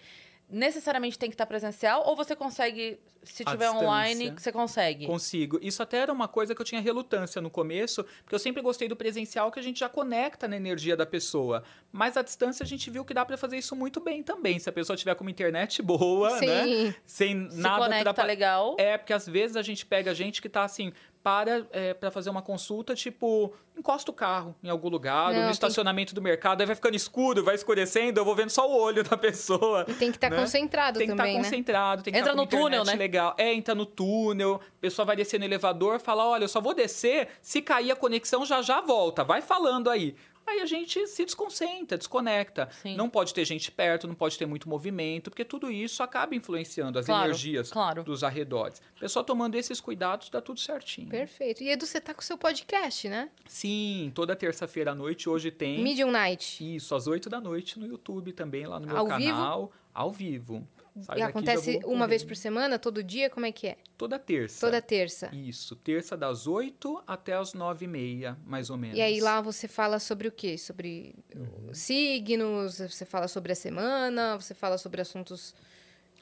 necessariamente 0.49 1.17
tem 1.17 1.29
que 1.29 1.33
estar 1.33 1.45
presencial 1.45 2.03
ou 2.05 2.15
você 2.15 2.35
consegue, 2.35 2.99
se 3.23 3.43
À 3.45 3.51
tiver 3.51 3.69
online, 3.71 4.19
distância. 4.25 4.39
você 4.43 4.51
consegue? 4.51 5.05
Consigo. 5.07 5.59
Isso 5.61 5.81
até 5.81 5.97
era 5.97 6.13
uma 6.13 6.27
coisa 6.27 6.53
que 6.53 6.61
eu 6.61 6.65
tinha 6.65 6.79
relutância 6.79 7.41
no 7.41 7.49
começo, 7.49 8.03
porque 8.23 8.35
eu 8.35 8.39
sempre 8.39 8.61
gostei 8.61 8.87
do 8.87 8.95
presencial 8.95 9.51
que 9.51 9.59
a 9.59 9.63
gente 9.63 9.79
já 9.79 9.89
conecta 9.89 10.47
na 10.47 10.55
energia 10.55 10.95
da 10.95 11.05
pessoa. 11.05 11.63
Mas 11.91 12.15
à 12.15 12.21
distância 12.21 12.63
a 12.63 12.67
gente 12.67 12.89
viu 12.91 13.03
que 13.03 13.13
dá 13.13 13.25
para 13.25 13.37
fazer 13.37 13.57
isso 13.57 13.75
muito 13.75 13.99
bem 13.99 14.21
também. 14.21 14.59
Se 14.59 14.69
a 14.69 14.71
pessoa 14.71 14.95
tiver 14.95 15.15
com 15.15 15.23
uma 15.23 15.31
internet 15.31 15.81
boa, 15.81 16.37
Sim. 16.39 16.45
né? 16.45 16.95
Sem 17.05 17.49
Se 17.49 17.59
nada 17.59 17.77
conecta 17.83 18.09
atrapalhar. 18.11 18.27
legal. 18.27 18.75
É, 18.77 18.97
porque 18.97 19.13
às 19.13 19.25
vezes 19.27 19.55
a 19.57 19.61
gente 19.63 19.85
pega 19.85 20.13
gente 20.13 20.41
que 20.41 20.47
tá 20.49 20.63
assim, 20.63 20.93
para 21.25 21.65
é, 21.71 21.91
para 21.95 22.11
fazer 22.11 22.29
uma 22.29 22.43
consulta, 22.43 22.93
tipo, 22.93 23.51
encosta 23.75 24.11
o 24.11 24.13
carro 24.13 24.55
em 24.63 24.69
algum 24.69 24.89
lugar, 24.89 25.29
Não, 25.31 25.37
no 25.39 25.41
tem- 25.45 25.51
estacionamento 25.53 26.13
do 26.13 26.21
mercado, 26.21 26.61
aí 26.61 26.67
vai 26.67 26.75
ficando 26.75 26.93
escuro, 26.95 27.43
vai 27.43 27.55
escurecendo, 27.55 28.19
eu 28.19 28.23
vou 28.23 28.35
vendo 28.35 28.51
só 28.51 28.69
o 28.69 28.79
olho 28.79 29.03
da 29.03 29.17
pessoa. 29.17 29.85
E 29.87 29.93
tem 29.95 30.11
que 30.11 30.17
estar 30.17 30.29
né? 30.29 30.37
concentrado 30.37 30.99
Tem 30.99 31.07
que 31.07 31.13
estar 31.13 31.23
também, 31.23 31.37
né? 31.39 31.43
concentrado, 31.43 32.03
tem 32.03 32.13
que 32.13 32.19
Entra 32.19 32.33
estar 32.33 32.45
com 32.47 32.55
no 32.55 32.63
túnel, 32.63 32.85
né? 32.85 32.93
legal. 32.93 33.33
É, 33.39 33.51
entra 33.51 33.73
no 33.73 33.87
túnel, 33.87 34.61
a 34.63 34.79
pessoa 34.81 35.03
vai 35.03 35.15
descer 35.15 35.39
no 35.39 35.45
elevador, 35.45 35.99
fala, 35.99 36.23
olha, 36.27 36.43
eu 36.43 36.47
só 36.47 36.61
vou 36.61 36.75
descer, 36.75 37.29
se 37.41 37.59
cair 37.59 37.89
a 37.91 37.95
conexão 37.95 38.45
já 38.45 38.61
já 38.61 38.79
volta, 38.79 39.23
vai 39.23 39.41
falando 39.41 39.89
aí. 39.89 40.15
Aí 40.47 40.61
a 40.61 40.65
gente 40.65 41.07
se 41.07 41.25
desconcentra, 41.25 41.97
desconecta. 41.97 42.69
Sim. 42.81 42.95
Não 42.95 43.09
pode 43.09 43.33
ter 43.33 43.43
gente 43.45 43.71
perto, 43.71 44.07
não 44.07 44.13
pode 44.15 44.37
ter 44.37 44.45
muito 44.45 44.69
movimento, 44.69 45.29
porque 45.31 45.43
tudo 45.43 45.71
isso 45.71 46.03
acaba 46.03 46.35
influenciando 46.35 46.99
as 46.99 47.05
Claro, 47.05 47.25
energias 47.29 47.71
claro. 47.71 48.03
dos 48.03 48.23
arredores. 48.23 48.81
Pessoal 48.99 49.25
tomando 49.25 49.55
esses 49.55 49.81
cuidados, 49.81 50.29
dá 50.29 50.41
tudo 50.41 50.59
certinho. 50.59 51.09
Perfeito. 51.09 51.63
E 51.63 51.69
Edu, 51.69 51.85
você 51.85 51.99
tá 51.99 52.13
com 52.13 52.21
o 52.21 52.23
seu 52.23 52.37
podcast, 52.37 53.09
né? 53.09 53.29
Sim, 53.47 54.11
toda 54.13 54.35
terça-feira 54.35 54.91
à 54.91 54.95
noite, 54.95 55.27
hoje 55.27 55.49
tem. 55.51 55.81
Medium 55.83 56.11
Night. 56.11 56.75
Isso, 56.75 56.93
às 56.95 57.07
8 57.07 57.29
da 57.29 57.41
noite 57.41 57.79
no 57.79 57.87
YouTube 57.87 58.31
também, 58.33 58.65
lá 58.67 58.79
no 58.79 58.85
meu 58.87 58.97
Ao 58.97 59.05
vivo? 59.07 59.31
canal. 59.31 59.71
Ao 59.93 60.11
vivo. 60.11 60.67
Sai 61.01 61.19
E 61.19 61.21
acontece 61.21 61.79
uma 61.83 62.07
vez 62.07 62.23
por 62.23 62.35
semana, 62.35 62.79
todo 62.79 63.03
dia? 63.03 63.29
Como 63.29 63.45
é 63.45 63.51
que 63.51 63.67
é? 63.67 63.77
Toda 63.97 64.17
terça. 64.17 64.65
Toda 64.65 64.81
terça. 64.81 65.29
Isso, 65.33 65.75
terça 65.75 66.15
das 66.15 66.47
8 66.47 67.03
até 67.05 67.33
as 67.33 67.53
9 67.53 67.83
e 67.83 67.87
meia, 67.87 68.37
mais 68.45 68.69
ou 68.69 68.77
menos. 68.77 68.97
E 68.97 69.01
aí 69.01 69.19
lá 69.19 69.41
você 69.41 69.67
fala 69.67 69.99
sobre 69.99 70.27
o 70.27 70.31
quê? 70.31 70.57
Sobre 70.57 71.13
Uhum. 71.35 71.73
signos, 71.73 72.79
você 72.79 73.05
fala 73.05 73.27
sobre 73.27 73.51
a 73.51 73.55
semana, 73.55 74.37
você 74.39 74.53
fala 74.53 74.77
sobre 74.77 75.01
assuntos 75.01 75.53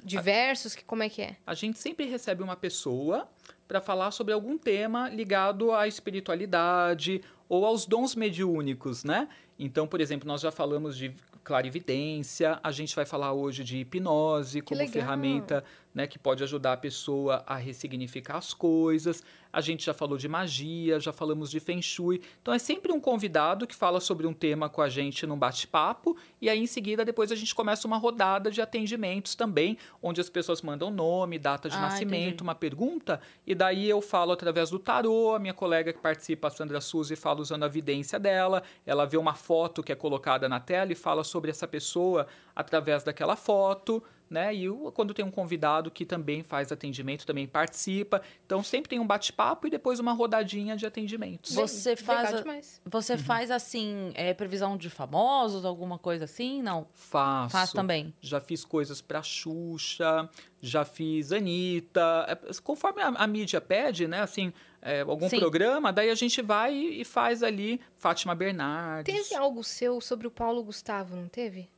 diversos, 0.04 0.76
que 0.76 0.84
como 0.84 1.04
é 1.04 1.10
que 1.10 1.22
é? 1.22 1.38
A 1.46 1.54
gente 1.54 1.78
sempre 1.80 2.06
recebe 2.06 2.44
uma 2.44 2.56
pessoa 2.56 3.28
para 3.68 3.80
falar 3.80 4.12
sobre 4.12 4.34
algum 4.34 4.58
tema 4.58 5.08
ligado 5.10 5.72
à 5.72 5.88
espiritualidade 5.88 7.22
ou 7.48 7.66
aos 7.66 7.86
dons 7.86 8.16
mediúnicos, 8.16 9.04
né? 9.04 9.30
Então, 9.58 9.88
por 9.88 10.02
exemplo, 10.02 10.28
nós 10.28 10.42
já 10.42 10.52
falamos 10.52 10.98
de 10.98 11.14
clarividência, 11.44 12.60
a 12.64 12.72
gente 12.72 12.96
vai 12.96 13.06
falar 13.06 13.34
hoje 13.34 13.64
de 13.64 13.78
hipnose 13.78 14.62
como 14.62 14.88
ferramenta 14.88 15.64
né, 15.94 16.08
que 16.08 16.18
pode 16.18 16.44
ajudar 16.44 16.74
a 16.74 16.78
pessoa 16.78 17.44
a 17.46 17.56
ressignificar 17.56 18.38
as 18.38 18.54
coisas. 18.54 19.24
A 19.52 19.62
gente 19.62 19.86
já 19.86 19.94
falou 19.94 20.18
de 20.18 20.28
magia, 20.28 21.00
já 21.00 21.14
falamos 21.14 21.52
de 21.52 21.60
Feng 21.60 21.80
Shui. 21.82 22.22
Então 22.42 22.52
é 22.52 22.58
sempre 22.58 22.92
um 22.92 23.00
convidado 23.00 23.68
que 23.68 23.76
fala 23.76 24.00
sobre 24.00 24.26
um 24.26 24.34
tema 24.34 24.68
com 24.68 24.82
a 24.82 24.90
gente 24.90 25.28
num 25.28 25.38
bate-papo 25.38 26.18
e 26.42 26.50
aí 26.50 26.60
em 26.60 26.66
seguida 26.66 27.06
depois 27.06 27.32
a 27.32 27.36
gente 27.36 27.54
começa 27.54 27.86
uma 27.88 27.98
rodada 27.98 28.50
de 28.50 28.62
atendimentos 28.62 29.36
também, 29.36 29.78
onde 30.02 30.20
as 30.20 30.28
pessoas 30.30 30.64
mandam 30.64 30.90
nome, 30.90 31.38
data 31.38 31.70
de 31.70 31.76
Ah, 31.76 31.82
nascimento, 31.82 32.28
entendi. 32.28 32.44
uma 32.44 32.56
pergunta 32.56 33.22
e 33.46 33.54
daí 33.54 33.88
eu 33.88 34.02
falo 34.02 34.32
através 34.32 34.72
do 34.72 34.80
tarô, 34.80 35.36
a 35.36 35.40
minha 35.40 35.54
colega 35.54 35.94
que 35.94 36.00
participa, 36.00 36.48
a 36.48 36.52
Sandra 36.52 36.82
Suzy, 36.82 37.16
fala 37.16 37.40
usando 37.40 37.64
a 37.64 37.68
vidência 37.68 38.20
dela, 38.20 38.64
ela 38.88 39.06
vê 39.06 39.18
uma 39.18 39.36
foto 39.36 39.84
que 39.84 39.92
é 39.92 39.96
colocada 39.96 40.50
na 40.50 40.60
tela 40.60 40.92
e 40.92 40.96
fala 40.96 41.24
sobre 41.24 41.52
essa 41.52 41.68
pessoa 41.68 42.26
através 42.56 43.04
daquela 43.04 43.36
foto, 43.36 44.02
né? 44.34 44.54
E 44.54 44.68
o- 44.70 44.92
quando 44.92 45.14
tem 45.14 45.24
um 45.24 45.32
convidado 45.32 45.90
que 45.92 46.06
também 46.06 46.44
faz 46.44 46.72
atendimento, 46.72 47.26
também 47.26 47.48
participa. 47.48 48.22
Então 48.46 48.62
sempre 48.64 48.90
tem 48.90 49.00
um 49.00 49.08
bate-papo 49.08 49.68
e 49.68 49.70
depois 49.70 50.00
uma 50.00 50.12
rodadinha 50.12 50.76
de 50.76 50.86
atendimentos. 50.86 51.54
Você 51.54 51.96
faz 51.96 52.34
a-. 52.34 52.44
Você 52.86 53.18
faz 53.18 53.52
assim, 53.52 54.12
é, 54.16 54.34
previsão 54.34 54.76
de 54.76 54.90
famosos, 54.90 55.64
alguma 55.64 55.98
coisa 55.98 56.26
assim? 56.26 56.62
Não. 56.62 56.88
Faço. 56.94 57.52
Faz 57.52 57.72
também. 57.72 58.14
Já 58.20 58.40
fiz 58.42 58.66
coisas 58.66 59.00
pra 59.02 59.22
Xuxa, 59.24 60.30
já 60.62 60.84
fiz 60.84 61.32
Anitta. 61.32 62.26
É, 62.28 62.36
Conforme 62.64 63.02
a, 63.02 63.08
a 63.10 63.28
mídia 63.28 63.62
pede, 63.62 64.08
né? 64.08 64.22
Assim, 64.22 64.52
é, 64.82 65.02
algum 65.02 65.30
Sim. 65.30 65.40
programa, 65.40 65.94
daí 65.94 66.10
a 66.10 66.16
gente 66.16 66.42
vai 66.42 66.74
e 66.74 67.02
e 67.02 67.06
faz 67.06 67.44
ali 67.44 67.80
Fátima 67.96 68.34
Bernardes. 68.36 69.14
Teve 69.14 69.36
algo 69.36 69.64
seu 69.64 70.00
sobre 70.02 70.26
o 70.28 70.32
Paulo 70.32 70.64
Gustavo, 70.64 71.16
não 71.16 71.28
teve? 71.28 71.70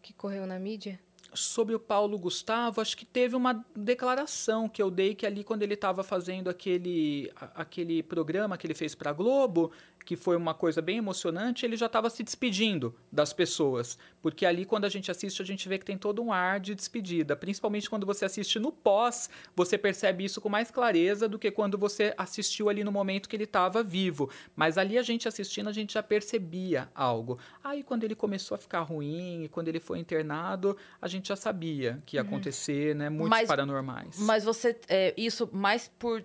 Que 0.00 0.12
correu 0.12 0.46
na 0.46 0.58
mídia? 0.58 0.98
Sobre 1.34 1.74
o 1.74 1.80
Paulo 1.80 2.18
Gustavo, 2.18 2.80
acho 2.80 2.96
que 2.96 3.06
teve 3.06 3.34
uma 3.34 3.64
declaração 3.74 4.68
que 4.68 4.82
eu 4.82 4.90
dei 4.90 5.14
que 5.14 5.26
ali 5.26 5.42
quando 5.42 5.62
ele 5.62 5.74
estava 5.74 6.02
fazendo 6.02 6.50
aquele, 6.50 7.32
aquele 7.54 8.02
programa 8.02 8.58
que 8.58 8.66
ele 8.66 8.74
fez 8.74 8.94
para 8.94 9.10
a 9.10 9.12
Globo, 9.12 9.72
que 10.04 10.16
foi 10.16 10.36
uma 10.36 10.54
coisa 10.54 10.82
bem 10.82 10.98
emocionante, 10.98 11.64
ele 11.64 11.76
já 11.76 11.86
estava 11.86 12.10
se 12.10 12.22
despedindo 12.22 12.94
das 13.10 13.32
pessoas. 13.32 13.98
Porque 14.20 14.44
ali 14.46 14.64
quando 14.64 14.84
a 14.84 14.88
gente 14.88 15.10
assiste, 15.10 15.42
a 15.42 15.44
gente 15.44 15.68
vê 15.68 15.78
que 15.78 15.84
tem 15.84 15.98
todo 15.98 16.22
um 16.22 16.32
ar 16.32 16.60
de 16.60 16.74
despedida. 16.74 17.34
Principalmente 17.36 17.88
quando 17.90 18.06
você 18.06 18.24
assiste 18.24 18.58
no 18.58 18.70
pós, 18.72 19.28
você 19.54 19.76
percebe 19.76 20.24
isso 20.24 20.40
com 20.40 20.48
mais 20.48 20.70
clareza 20.70 21.28
do 21.28 21.38
que 21.38 21.50
quando 21.50 21.76
você 21.76 22.14
assistiu 22.16 22.68
ali 22.68 22.84
no 22.84 22.92
momento 22.92 23.28
que 23.28 23.36
ele 23.36 23.44
estava 23.44 23.82
vivo. 23.82 24.30
Mas 24.54 24.78
ali 24.78 24.96
a 24.98 25.02
gente 25.02 25.26
assistindo, 25.28 25.68
a 25.68 25.72
gente 25.72 25.94
já 25.94 26.02
percebia 26.02 26.88
algo. 26.94 27.38
Aí 27.62 27.82
quando 27.82 28.04
ele 28.04 28.14
começou 28.14 28.54
a 28.54 28.58
ficar 28.58 28.80
ruim, 28.80 29.44
e 29.44 29.48
quando 29.48 29.68
ele 29.68 29.80
foi 29.80 29.98
internado, 29.98 30.76
a 31.00 31.08
gente 31.08 31.28
já 31.28 31.36
sabia 31.36 32.02
que 32.06 32.16
ia 32.16 32.22
acontecer, 32.22 32.94
né? 32.94 33.08
Muitos 33.10 33.30
Mas- 33.30 33.48
paranormais. 33.48 34.18
Mas 34.18 34.44
você, 34.44 34.78
é, 34.88 35.14
isso 35.16 35.48
mais 35.52 35.90
por 35.98 36.24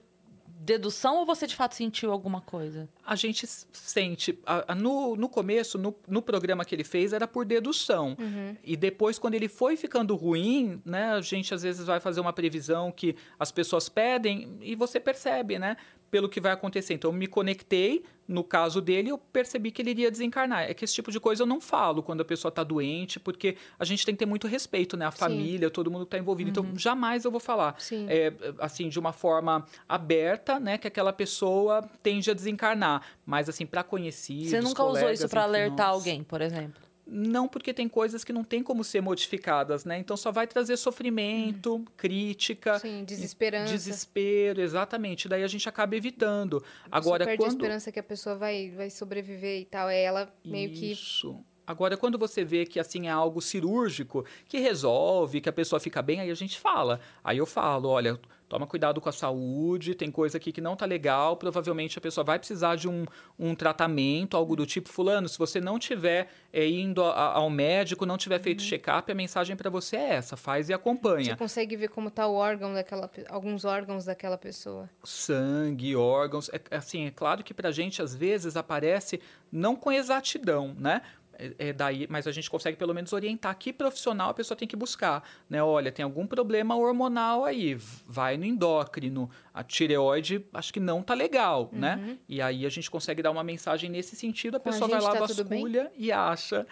dedução 0.59 1.17
ou 1.17 1.25
você 1.25 1.45
de 1.47 1.55
fato 1.55 1.75
sentiu 1.75 2.11
alguma 2.11 2.41
coisa? 2.41 2.89
a 3.05 3.15
gente 3.15 3.47
sente. 3.71 4.37
a- 4.45 4.65
a- 4.73 4.75
no, 4.75 5.15
no 5.15 5.29
começo, 5.29 5.77
no, 5.77 5.95
no 6.07 6.21
programa 6.21 6.65
que 6.65 6.75
ele 6.75 6.83
fez, 6.83 7.13
era 7.13 7.25
por 7.25 7.45
dedução. 7.45 8.17
E 8.63 8.75
depois, 8.75 9.17
quando 9.17 9.35
ele 9.35 9.47
foi 9.47 9.77
ficando 9.77 10.13
ruim, 10.15 10.81
né, 10.83 11.11
a 11.13 11.21
gente 11.21 11.53
às 11.53 11.61
vezes 11.63 11.85
vai 11.85 11.99
fazer 12.01 12.19
uma 12.19 12.33
previsão 12.33 12.91
que 12.91 13.15
as 13.39 13.49
pessoas 13.51 13.87
pedem 13.87 14.57
e 14.61 14.75
você 14.75 14.99
percebe, 14.99 15.57
né? 15.57 15.77
Pelo 16.09 16.29
que 16.29 16.39
vai 16.39 16.51
acontecer. 16.51 16.93
Então, 16.93 17.11
eu 17.11 17.15
me 17.15 17.27
conectei, 17.27 18.03
no 18.27 18.43
caso 18.43 18.81
dele, 18.81 19.09
eu 19.09 19.17
percebi 19.17 19.71
que 19.71 19.81
ele 19.81 19.91
iria 19.91 20.09
desencarnar. 20.09 20.63
É 20.63 20.73
que 20.73 20.85
esse 20.85 20.93
tipo 20.93 21.11
de 21.11 21.19
coisa 21.19 21.43
eu 21.43 21.47
não 21.47 21.59
falo 21.59 22.01
quando 22.01 22.21
a 22.21 22.25
pessoa 22.25 22.49
está 22.49 22.63
doente, 22.63 23.19
porque 23.19 23.57
a 23.77 23.85
gente 23.85 24.05
tem 24.05 24.15
que 24.15 24.19
ter 24.19 24.25
muito 24.25 24.47
respeito, 24.47 24.95
né? 24.95 25.05
A 25.05 25.11
família, 25.11 25.69
todo 25.69 25.91
mundo 25.91 26.01
que 26.01 26.07
está 26.07 26.17
envolvido. 26.17 26.49
Então, 26.49 26.65
jamais 26.75 27.25
eu 27.25 27.31
vou 27.31 27.39
falar 27.39 27.75
Sim. 27.79 28.05
é, 28.09 28.33
assim, 28.59 28.89
de 28.89 28.99
uma 28.99 29.11
forma 29.11 29.65
aberta, 29.87 30.59
né, 30.59 30.77
que 30.77 30.87
aquela 30.87 31.11
pessoa 31.11 31.87
tende 32.01 32.31
a 32.31 32.33
desencarnar. 32.33 33.01
Mas, 33.25 33.49
assim, 33.49 33.65
para 33.65 33.83
conhecidos, 33.83 34.49
Você 34.49 34.61
nunca 34.61 34.83
usou 34.83 34.93
colegas, 34.93 35.19
isso 35.19 35.29
pra 35.29 35.41
entre 35.41 35.57
alertar 35.57 35.87
nós, 35.87 35.95
alguém, 35.95 36.23
por 36.23 36.41
exemplo? 36.41 36.86
Não, 37.09 37.47
porque 37.47 37.73
tem 37.73 37.87
coisas 37.87 38.23
que 38.23 38.33
não 38.33 38.43
tem 38.43 38.61
como 38.61 38.83
ser 38.83 39.01
modificadas, 39.01 39.85
né? 39.85 39.97
Então, 39.97 40.17
só 40.17 40.31
vai 40.31 40.45
trazer 40.45 40.75
sofrimento, 40.75 41.85
crítica, 41.95 42.79
Sim, 42.79 43.03
desesperança. 43.05 43.71
desespero, 43.71 44.61
exatamente. 44.61 45.29
Daí 45.29 45.43
a 45.43 45.47
gente 45.47 45.69
acaba 45.69 45.95
evitando. 45.95 46.61
Agora, 46.91 47.25
perde 47.25 47.41
a 47.41 47.45
quando... 47.45 47.57
esperança 47.57 47.91
que 47.91 47.99
a 47.99 48.03
pessoa 48.03 48.35
vai, 48.35 48.71
vai 48.71 48.89
sobreviver 48.89 49.61
e 49.61 49.65
tal. 49.65 49.89
É 49.89 50.01
ela 50.01 50.33
meio 50.43 50.69
que. 50.71 50.91
Isso. 50.91 51.39
Agora, 51.65 51.97
quando 51.97 52.17
você 52.17 52.45
vê 52.45 52.65
que 52.65 52.79
assim 52.79 53.07
é 53.07 53.11
algo 53.11 53.41
cirúrgico, 53.41 54.25
que 54.47 54.57
resolve, 54.57 55.41
que 55.41 55.49
a 55.49 55.53
pessoa 55.53 55.81
fica 55.81 56.01
bem, 56.01 56.21
aí 56.21 56.31
a 56.31 56.35
gente 56.35 56.57
fala. 56.57 57.01
Aí 57.21 57.37
eu 57.37 57.45
falo, 57.45 57.89
olha, 57.89 58.17
toma 58.49 58.65
cuidado 58.67 59.01
com 59.01 59.09
a 59.09 59.11
saúde, 59.11 59.93
tem 59.95 60.09
coisa 60.09 60.37
aqui 60.37 60.51
que 60.51 60.61
não 60.61 60.75
tá 60.75 60.85
legal, 60.85 61.35
provavelmente 61.37 61.97
a 61.97 62.01
pessoa 62.01 62.23
vai 62.23 62.39
precisar 62.39 62.75
de 62.75 62.87
um, 62.87 63.05
um 63.37 63.53
tratamento, 63.53 64.37
algo 64.37 64.55
do 64.55 64.65
tipo, 64.65 64.89
fulano, 64.89 65.27
se 65.27 65.37
você 65.37 65.59
não 65.59 65.77
tiver 65.77 66.29
é, 66.53 66.65
indo 66.67 67.03
a- 67.03 67.33
ao 67.33 67.49
médico, 67.49 68.05
não 68.05 68.17
tiver 68.17 68.39
feito 68.39 68.63
check-up, 68.63 69.11
a 69.11 69.15
mensagem 69.15 69.55
para 69.55 69.69
você 69.69 69.97
é 69.97 70.09
essa, 70.15 70.37
faz 70.37 70.65
e 70.65 70.67
Você 70.67 70.73
acompanha. 70.73 71.35
consegue 71.35 71.75
ver 71.75 71.89
como 71.89 72.09
tá 72.09 72.25
o 72.27 72.33
órgão 72.35 72.73
daquela. 72.73 73.09
alguns 73.29 73.65
órgãos 73.65 74.05
daquela 74.05 74.37
pessoa. 74.37 74.89
sangue, 75.03 75.95
órgãos. 75.95 76.49
É, 76.53 76.59
é 76.71 76.77
assim, 76.77 77.05
é 77.05 77.11
claro 77.11 77.43
que 77.43 77.53
pra 77.53 77.71
gente 77.71 78.01
às 78.01 78.15
vezes 78.15 78.55
aparece 78.55 79.19
não 79.51 79.75
com 79.75 79.91
exatidão, 79.91 80.75
né? 80.79 81.01
É, 81.37 81.69
é 81.69 81.73
daí, 81.73 82.07
mas 82.09 82.27
a 82.27 82.31
gente 82.31 82.49
consegue 82.49 82.75
pelo 82.77 82.93
menos 82.93 83.13
orientar 83.13 83.55
que 83.57 83.71
profissional 83.71 84.31
a 84.31 84.33
pessoa 84.33 84.57
tem 84.57 84.67
que 84.67 84.75
buscar, 84.75 85.23
né? 85.49 85.61
Olha, 85.61 85.91
tem 85.91 86.03
algum 86.03 86.25
problema 86.25 86.75
hormonal 86.75 87.45
aí, 87.45 87.75
vai 88.07 88.37
no 88.37 88.45
endócrino, 88.45 89.29
a 89.53 89.63
tireoide 89.63 90.43
acho 90.53 90.73
que 90.73 90.79
não 90.79 91.03
tá 91.03 91.13
legal, 91.13 91.69
né? 91.71 92.17
E 92.27 92.41
aí 92.41 92.65
a 92.65 92.69
gente 92.69 92.89
consegue 92.89 93.21
dar 93.21 93.31
uma 93.31 93.43
mensagem 93.43 93.89
nesse 93.89 94.15
sentido, 94.15 94.57
a 94.57 94.59
Com 94.59 94.69
a 94.69 94.71
pessoa 94.71 94.89
vai 94.89 95.01
lá 95.01 95.13
tá 95.13 95.19
vasculha 95.19 95.91
e 95.95 96.11
acha 96.11 96.65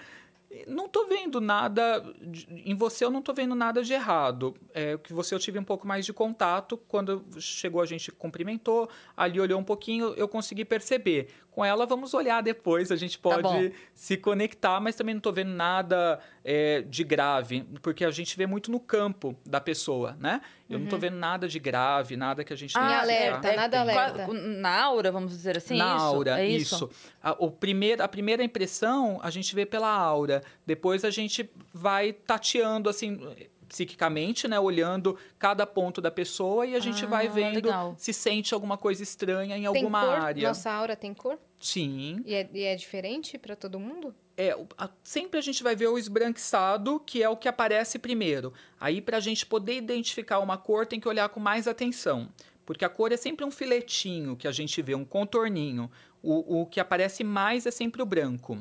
não 0.67 0.87
tô 0.87 1.05
vendo 1.07 1.41
nada. 1.41 1.99
de- 2.21 2.47
Em 2.65 2.75
você 2.75 3.03
eu 3.05 3.11
não 3.11 3.21
tô 3.21 3.33
vendo 3.33 3.55
nada 3.55 3.83
de 3.83 3.93
errado. 3.93 4.55
É 4.73 4.97
que 4.97 5.11
você 5.13 5.33
eu 5.35 5.39
tive 5.39 5.59
um 5.59 5.63
pouco 5.63 5.87
mais 5.87 6.05
de 6.05 6.13
contato. 6.13 6.77
Quando 6.87 7.23
chegou, 7.39 7.81
a 7.81 7.85
gente 7.85 8.11
cumprimentou, 8.11 8.89
ali 9.17 9.39
olhou 9.39 9.59
um 9.59 9.63
pouquinho, 9.63 10.13
eu 10.15 10.27
consegui 10.27 10.63
perceber. 10.65 11.27
Com 11.51 11.63
ela, 11.63 11.85
vamos 11.85 12.13
olhar 12.13 12.43
depois, 12.43 12.91
a 12.91 12.97
gente 12.97 13.17
Tá 13.17 13.29
pode 13.41 13.71
se 13.93 14.17
conectar, 14.17 14.81
mas 14.81 14.93
também 14.93 15.13
não 15.15 15.21
tô 15.21 15.31
vendo 15.31 15.51
nada 15.51 16.19
é, 16.43 16.81
de 16.81 17.01
grave, 17.01 17.63
porque 17.81 18.03
a 18.03 18.11
gente 18.11 18.35
vê 18.35 18.45
muito 18.45 18.69
no 18.69 18.77
campo 18.77 19.33
da 19.45 19.61
pessoa, 19.61 20.17
né? 20.19 20.41
Eu 20.69 20.77
não 20.79 20.87
tô 20.87 20.97
vendo 20.97 21.15
nada 21.15 21.47
de 21.47 21.57
grave, 21.57 22.17
nada 22.17 22.43
que 22.43 22.51
a 22.51 22.57
gente 22.57 22.75
Ah, 22.77 22.99
alerta, 22.99 23.53
nada 23.55 23.79
alerta. 23.79 24.27
Na 24.33 24.83
aura, 24.83 25.11
vamos 25.13 25.31
dizer 25.31 25.55
assim? 25.55 25.77
Na 25.77 25.95
isso? 25.95 26.03
aura, 26.05 26.41
É 26.41 26.45
isso. 26.45 26.75
isso. 26.75 26.89
A, 27.23 27.31
o 27.39 27.49
primeiro, 27.49 28.03
a 28.03 28.07
primeira 28.07 28.43
impressão 28.43 29.17
a 29.23 29.29
gente 29.29 29.55
vê 29.55 29.65
pela 29.65 29.87
aura. 29.89 30.43
Depois 30.65 31.03
a 31.05 31.09
gente 31.09 31.49
vai 31.73 32.13
tateando, 32.13 32.89
assim, 32.89 33.19
psiquicamente, 33.67 34.47
né? 34.47 34.59
Olhando 34.59 35.17
cada 35.37 35.65
ponto 35.65 35.99
da 35.99 36.11
pessoa 36.11 36.65
e 36.65 36.75
a 36.75 36.79
gente 36.79 37.03
Ah, 37.05 37.07
vai 37.07 37.27
vendo 37.27 37.55
legal. 37.55 37.95
se 37.97 38.13
sente 38.13 38.53
alguma 38.53 38.77
coisa 38.77 39.03
estranha 39.03 39.55
em 39.57 39.61
Tem 39.61 39.65
alguma 39.65 40.01
cor? 40.05 40.09
área. 40.19 40.47
Nossa 40.47 40.71
aura 40.71 40.95
tem 40.95 41.13
cor? 41.13 41.37
Sim. 41.59 42.21
E 42.25 42.33
é, 42.35 42.49
e 42.53 42.63
é 42.63 42.75
diferente 42.75 43.37
pra 43.37 43.55
todo 43.55 43.79
mundo? 43.79 44.13
É, 44.37 44.55
sempre 45.03 45.39
a 45.39 45.41
gente 45.41 45.63
vai 45.63 45.75
ver 45.75 45.87
o 45.87 45.97
esbranquiçado, 45.97 46.99
que 47.05 47.23
é 47.23 47.29
o 47.29 47.37
que 47.37 47.47
aparece 47.47 47.97
primeiro. 47.97 48.53
Aí, 48.79 49.01
para 49.01 49.17
a 49.17 49.21
gente 49.21 49.45
poder 49.45 49.75
identificar 49.77 50.39
uma 50.39 50.57
cor, 50.57 50.85
tem 50.85 50.99
que 50.99 51.07
olhar 51.07 51.29
com 51.29 51.39
mais 51.39 51.67
atenção. 51.67 52.29
Porque 52.65 52.83
a 52.83 52.89
cor 52.89 53.11
é 53.11 53.17
sempre 53.17 53.45
um 53.45 53.51
filetinho 53.51 54.35
que 54.35 54.47
a 54.47 54.51
gente 54.51 54.81
vê, 54.81 54.93
um 54.95 55.05
contorninho. 55.05 55.89
O, 56.27 56.61
o 56.61 56.65
que 56.65 56.79
aparece 56.79 57.23
mais 57.23 57.67
é 57.67 57.71
sempre 57.71 58.01
o 58.01 58.05
branco. 58.05 58.57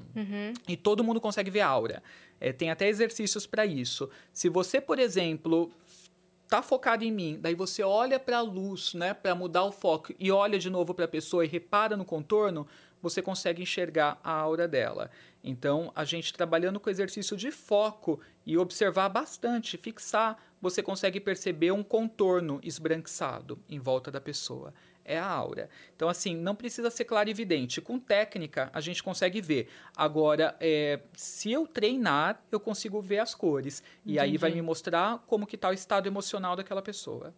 E 0.68 0.76
todo 0.76 1.02
mundo 1.02 1.20
consegue 1.20 1.50
ver 1.50 1.60
a 1.60 1.68
aura. 1.68 2.02
É, 2.38 2.52
tem 2.52 2.70
até 2.70 2.88
exercícios 2.88 3.46
para 3.46 3.64
isso. 3.64 4.10
Se 4.32 4.50
você, 4.50 4.80
por 4.80 4.98
exemplo, 4.98 5.72
tá 6.46 6.60
focado 6.60 7.04
em 7.04 7.10
mim, 7.10 7.38
daí 7.40 7.54
você 7.54 7.82
olha 7.82 8.20
para 8.20 8.38
a 8.38 8.42
luz, 8.42 8.92
né, 8.92 9.14
para 9.14 9.34
mudar 9.34 9.64
o 9.64 9.72
foco 9.72 10.12
e 10.18 10.30
olha 10.30 10.58
de 10.58 10.68
novo 10.68 10.94
para 10.94 11.06
a 11.06 11.08
pessoa 11.08 11.44
e 11.44 11.48
repara 11.48 11.96
no 11.96 12.04
contorno, 12.04 12.66
você 13.00 13.20
consegue 13.20 13.62
enxergar 13.62 14.18
a 14.22 14.32
aura 14.32 14.66
dela. 14.68 15.10
Então, 15.42 15.92
a 15.94 16.04
gente 16.04 16.32
trabalhando 16.32 16.80
com 16.80 16.88
exercício 16.88 17.36
de 17.36 17.50
foco 17.50 18.18
e 18.46 18.56
observar 18.56 19.08
bastante, 19.10 19.76
fixar, 19.76 20.38
você 20.60 20.82
consegue 20.82 21.20
perceber 21.20 21.70
um 21.70 21.82
contorno 21.82 22.60
esbranquiçado 22.62 23.58
em 23.68 23.78
volta 23.78 24.10
da 24.10 24.20
pessoa. 24.20 24.72
É 25.04 25.18
a 25.18 25.26
aura. 25.26 25.68
Então, 25.94 26.08
assim, 26.08 26.34
não 26.34 26.54
precisa 26.54 26.90
ser 26.90 27.04
clarividente. 27.04 27.80
Com 27.80 27.98
técnica, 27.98 28.70
a 28.72 28.80
gente 28.80 29.02
consegue 29.02 29.40
ver. 29.40 29.68
Agora, 29.94 30.56
é, 30.60 31.00
se 31.14 31.52
eu 31.52 31.66
treinar, 31.66 32.42
eu 32.50 32.58
consigo 32.58 33.00
ver 33.02 33.18
as 33.18 33.34
cores. 33.34 33.82
E 34.06 34.18
aí 34.18 34.36
vai 34.38 34.50
me 34.50 34.62
mostrar 34.62 35.22
como 35.26 35.46
que 35.46 35.56
está 35.56 35.68
o 35.68 35.72
estado 35.74 36.06
emocional 36.06 36.56
daquela 36.56 36.80
pessoa. 36.82 37.34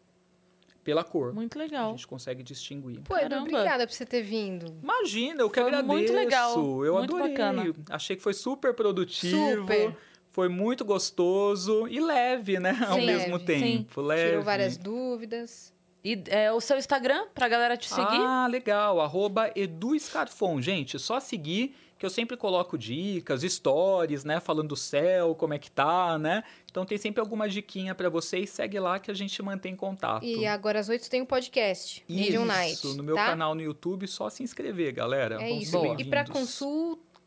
pela 0.85 1.03
cor. 1.03 1.35
Muito 1.35 1.59
A 1.59 1.63
legal. 1.63 1.91
gente 1.91 2.07
consegue 2.07 2.45
distinguir. 2.45 3.01
Pô, 3.01 3.17
Edu, 3.17 3.35
obrigada 3.39 3.85
por 3.85 3.93
você 3.93 4.07
ter 4.07 4.23
vindo. 4.23 4.67
Imagina, 4.81 5.41
eu 5.43 5.51
que 5.51 5.59
Foi 5.59 5.69
agradeço. 5.69 5.93
muito 5.93 6.13
legal, 6.13 6.85
Eu 6.85 6.95
muito 6.99 7.17
adorei. 7.17 7.33
bacana. 7.33 7.75
Achei 7.91 8.15
que 8.15 8.23
foi 8.23 8.33
super 8.33 8.73
produtivo. 8.73 9.63
Super. 9.63 9.97
Foi 10.31 10.49
muito 10.49 10.85
gostoso 10.85 11.89
e 11.89 11.99
leve, 11.99 12.61
né? 12.61 12.79
Ao 12.89 13.01
Sim, 13.01 13.07
mesmo 13.07 13.33
leve, 13.33 13.45
tempo. 13.45 14.01
Leve. 14.01 14.29
Tirou 14.31 14.45
várias 14.45 14.77
dúvidas. 14.77 15.75
E 16.07 16.23
é, 16.29 16.53
o 16.53 16.61
seu 16.61 16.79
Instagram, 16.79 17.27
pra 17.35 17.49
galera 17.49 17.77
te 17.77 17.89
seguir? 17.89 18.21
Ah, 18.21 18.47
legal. 18.49 19.01
Arroba 19.01 19.51
Edu 19.57 19.99
Scarfon. 19.99 20.63
Gente, 20.63 21.01
só 21.01 21.19
seguir 21.19 21.75
que 21.99 22.07
eu 22.07 22.11
sempre 22.11 22.37
coloco 22.37 22.79
dicas, 22.79 23.43
stories, 23.43 24.23
né? 24.23 24.39
Falando 24.39 24.69
do 24.69 24.77
céu, 24.77 25.35
como 25.35 25.55
é 25.55 25.59
que 25.59 25.69
tá, 25.69 26.17
né? 26.17 26.45
Então 26.71 26.87
tem 26.87 26.97
sempre 26.97 27.21
alguma 27.21 27.49
diquinha 27.49 27.93
pra 27.93 28.09
vocês. 28.09 28.51
Segue 28.51 28.79
lá 28.79 29.01
que 29.01 29.11
a 29.11 29.15
gente 29.15 29.43
mantém 29.43 29.75
contato. 29.75 30.25
E 30.25 30.47
agora 30.47 30.79
às 30.79 30.89
oito 30.89 31.11
tem 31.11 31.23
o 31.23 31.27
podcast, 31.27 32.05
Medium 32.09 32.45
Night. 32.45 32.75
Isso, 32.75 32.97
no 32.97 33.03
meu 33.03 33.17
tá? 33.17 33.27
canal 33.27 33.57
no 33.57 33.61
YouTube, 33.61 34.07
só 34.07 34.31
se 34.31 34.45
inscrever, 34.45 34.93
galera. 34.93 35.43
É 35.43 35.49
Vão 35.49 35.59
isso. 35.59 35.77
E 35.99 36.05
para 36.05 36.23
bem-vindos. 36.23 36.51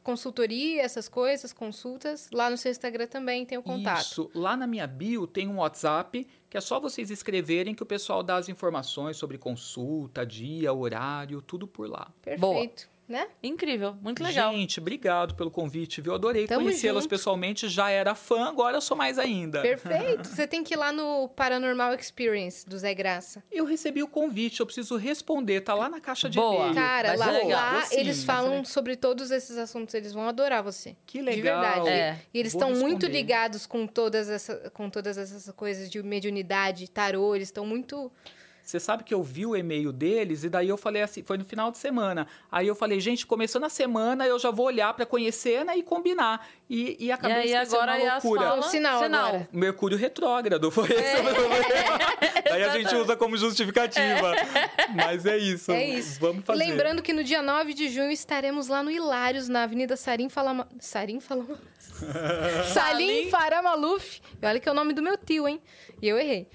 Consul, 0.09 0.29
consultoria, 0.29 0.81
essas 0.81 1.09
coisas, 1.09 1.51
consultas, 1.51 2.29
lá 2.31 2.49
no 2.49 2.57
seu 2.57 2.71
Instagram 2.71 3.07
também 3.07 3.45
tem 3.45 3.57
o 3.57 3.63
contato. 3.63 4.01
Isso. 4.01 4.31
Lá 4.33 4.55
na 4.55 4.67
minha 4.67 4.87
bio 4.87 5.25
tem 5.25 5.47
um 5.47 5.57
WhatsApp 5.57 6.27
que 6.49 6.57
é 6.57 6.61
só 6.61 6.79
vocês 6.79 7.11
escreverem 7.11 7.75
que 7.75 7.83
o 7.83 7.85
pessoal 7.85 8.23
dá 8.23 8.35
as 8.35 8.49
informações 8.49 9.17
sobre 9.17 9.37
consulta, 9.37 10.25
dia, 10.25 10.73
horário, 10.73 11.41
tudo 11.41 11.67
por 11.67 11.87
lá. 11.87 12.11
Perfeito, 12.21 12.88
né? 13.09 13.27
Incrível, 13.41 13.95
muito 14.01 14.23
legal. 14.23 14.53
Gente, 14.53 14.79
obrigado 14.79 15.33
pelo 15.33 15.49
convite, 15.49 15.99
viu? 15.99 16.13
Adorei 16.13 16.47
conhecê-las 16.47 17.07
pessoalmente. 17.07 17.67
Já 17.67 17.89
era 17.89 18.13
fã, 18.13 18.47
agora 18.47 18.77
eu 18.77 18.81
sou 18.81 18.95
mais 18.95 19.17
ainda. 19.17 19.61
Perfeito. 19.61 20.27
Você 20.29 20.45
tem 20.45 20.63
que 20.63 20.75
ir 20.75 20.77
lá 20.77 20.91
no 20.91 21.27
Paranormal 21.29 21.95
Experience 21.95 22.67
do 22.69 22.77
Zé 22.77 22.93
Graça. 22.93 23.43
Eu 23.51 23.65
recebi 23.65 24.03
o 24.03 24.07
convite, 24.07 24.59
eu 24.59 24.65
preciso 24.65 24.95
responder. 24.95 25.61
Tá 25.61 25.73
lá 25.73 25.89
na 25.89 25.99
caixa 25.99 26.29
de 26.29 26.37
Boa. 26.37 26.67
e-mail. 26.67 26.75
Cara, 26.75 27.15
lá, 27.15 27.31
lá 27.43 27.81
sim, 27.81 27.97
eles 27.99 28.23
falam 28.23 28.63
sobre 28.63 28.95
todos 28.95 29.31
esses 29.31 29.57
assuntos, 29.57 29.95
eles 29.95 30.13
vão 30.13 30.27
adorar 30.29 30.61
você. 30.61 30.95
Que 31.05 31.17
De 31.17 31.25
legal. 31.25 31.61
verdade. 31.61 31.89
É. 31.89 32.19
E 32.31 32.39
eles 32.39 32.53
Vou 32.53 32.61
estão 32.61 32.79
muito 32.79 33.07
ligados 33.07 33.65
com 33.65 33.87
todas, 33.87 34.29
essa, 34.29 34.69
com 34.71 34.87
todas 34.89 35.17
essas 35.17 35.51
coisas 35.55 35.89
de 35.89 36.01
mediunidade, 36.03 36.87
tarô, 36.89 37.35
eles 37.35 37.47
estão 37.47 37.65
muito. 37.65 38.11
Você 38.69 38.79
sabe 38.79 39.03
que 39.03 39.11
eu 39.11 39.23
vi 39.23 39.47
o 39.47 39.55
e-mail 39.55 39.91
deles 39.91 40.43
e 40.43 40.49
daí 40.49 40.69
eu 40.69 40.77
falei 40.77 41.01
assim, 41.01 41.23
foi 41.23 41.39
no 41.39 41.43
final 41.43 41.71
de 41.71 41.79
semana. 41.79 42.27
Aí 42.51 42.67
eu 42.67 42.75
falei, 42.75 42.99
gente, 42.99 43.25
começando 43.25 43.63
a 43.63 43.69
semana 43.69 44.27
eu 44.27 44.37
já 44.37 44.51
vou 44.51 44.67
olhar 44.67 44.93
pra 44.93 45.07
conhecer 45.07 45.65
né, 45.65 45.75
e 45.75 45.81
combinar. 45.81 46.47
E, 46.69 46.95
e 46.99 47.05
E 47.07 47.11
acabei 47.11 47.37
aí 47.37 47.51
esquecendo 47.51 47.75
agora 47.77 47.91
uma 47.91 47.97
aí 47.97 48.07
as 48.07 48.23
loucura. 48.23 48.41
falas, 48.43 48.59
Foi 48.59 48.67
o 48.67 48.71
sinal 48.71 49.03
agora. 49.03 49.49
Mercúrio 49.51 49.97
retrógrado, 49.97 50.69
foi 50.69 50.87
esse 50.91 51.19
o 51.19 51.23
problema. 51.23 51.99
Daí 52.45 52.63
a 52.63 52.77
gente 52.77 52.93
usa 52.95 53.15
como 53.15 53.35
justificativa. 53.37 54.35
Mas 54.93 55.25
é 55.25 55.39
isso. 55.39 55.71
É 55.71 55.87
isso. 55.87 56.19
Vamos 56.19 56.45
fazer. 56.45 56.59
Lembrando 56.59 57.01
que 57.01 57.11
no 57.11 57.23
dia 57.23 57.41
9 57.41 57.73
de 57.73 57.89
junho 57.89 58.11
estaremos 58.11 58.67
lá 58.67 58.83
no 58.83 58.91
Hilários, 58.91 59.49
na 59.49 59.63
Avenida 59.63 59.97
Sarim 59.97 60.29
Falama... 60.29 60.67
Sarim 60.79 61.19
Falama... 61.19 61.57
Salim 62.71 63.31
Faramaluf. 63.31 64.21
E 64.39 64.45
olha 64.45 64.59
que 64.59 64.69
é 64.69 64.71
o 64.71 64.75
nome 64.75 64.93
do 64.93 65.01
meu 65.01 65.17
tio, 65.17 65.47
hein? 65.47 65.59
E 65.99 66.07
eu 66.07 66.19
errei. 66.19 66.47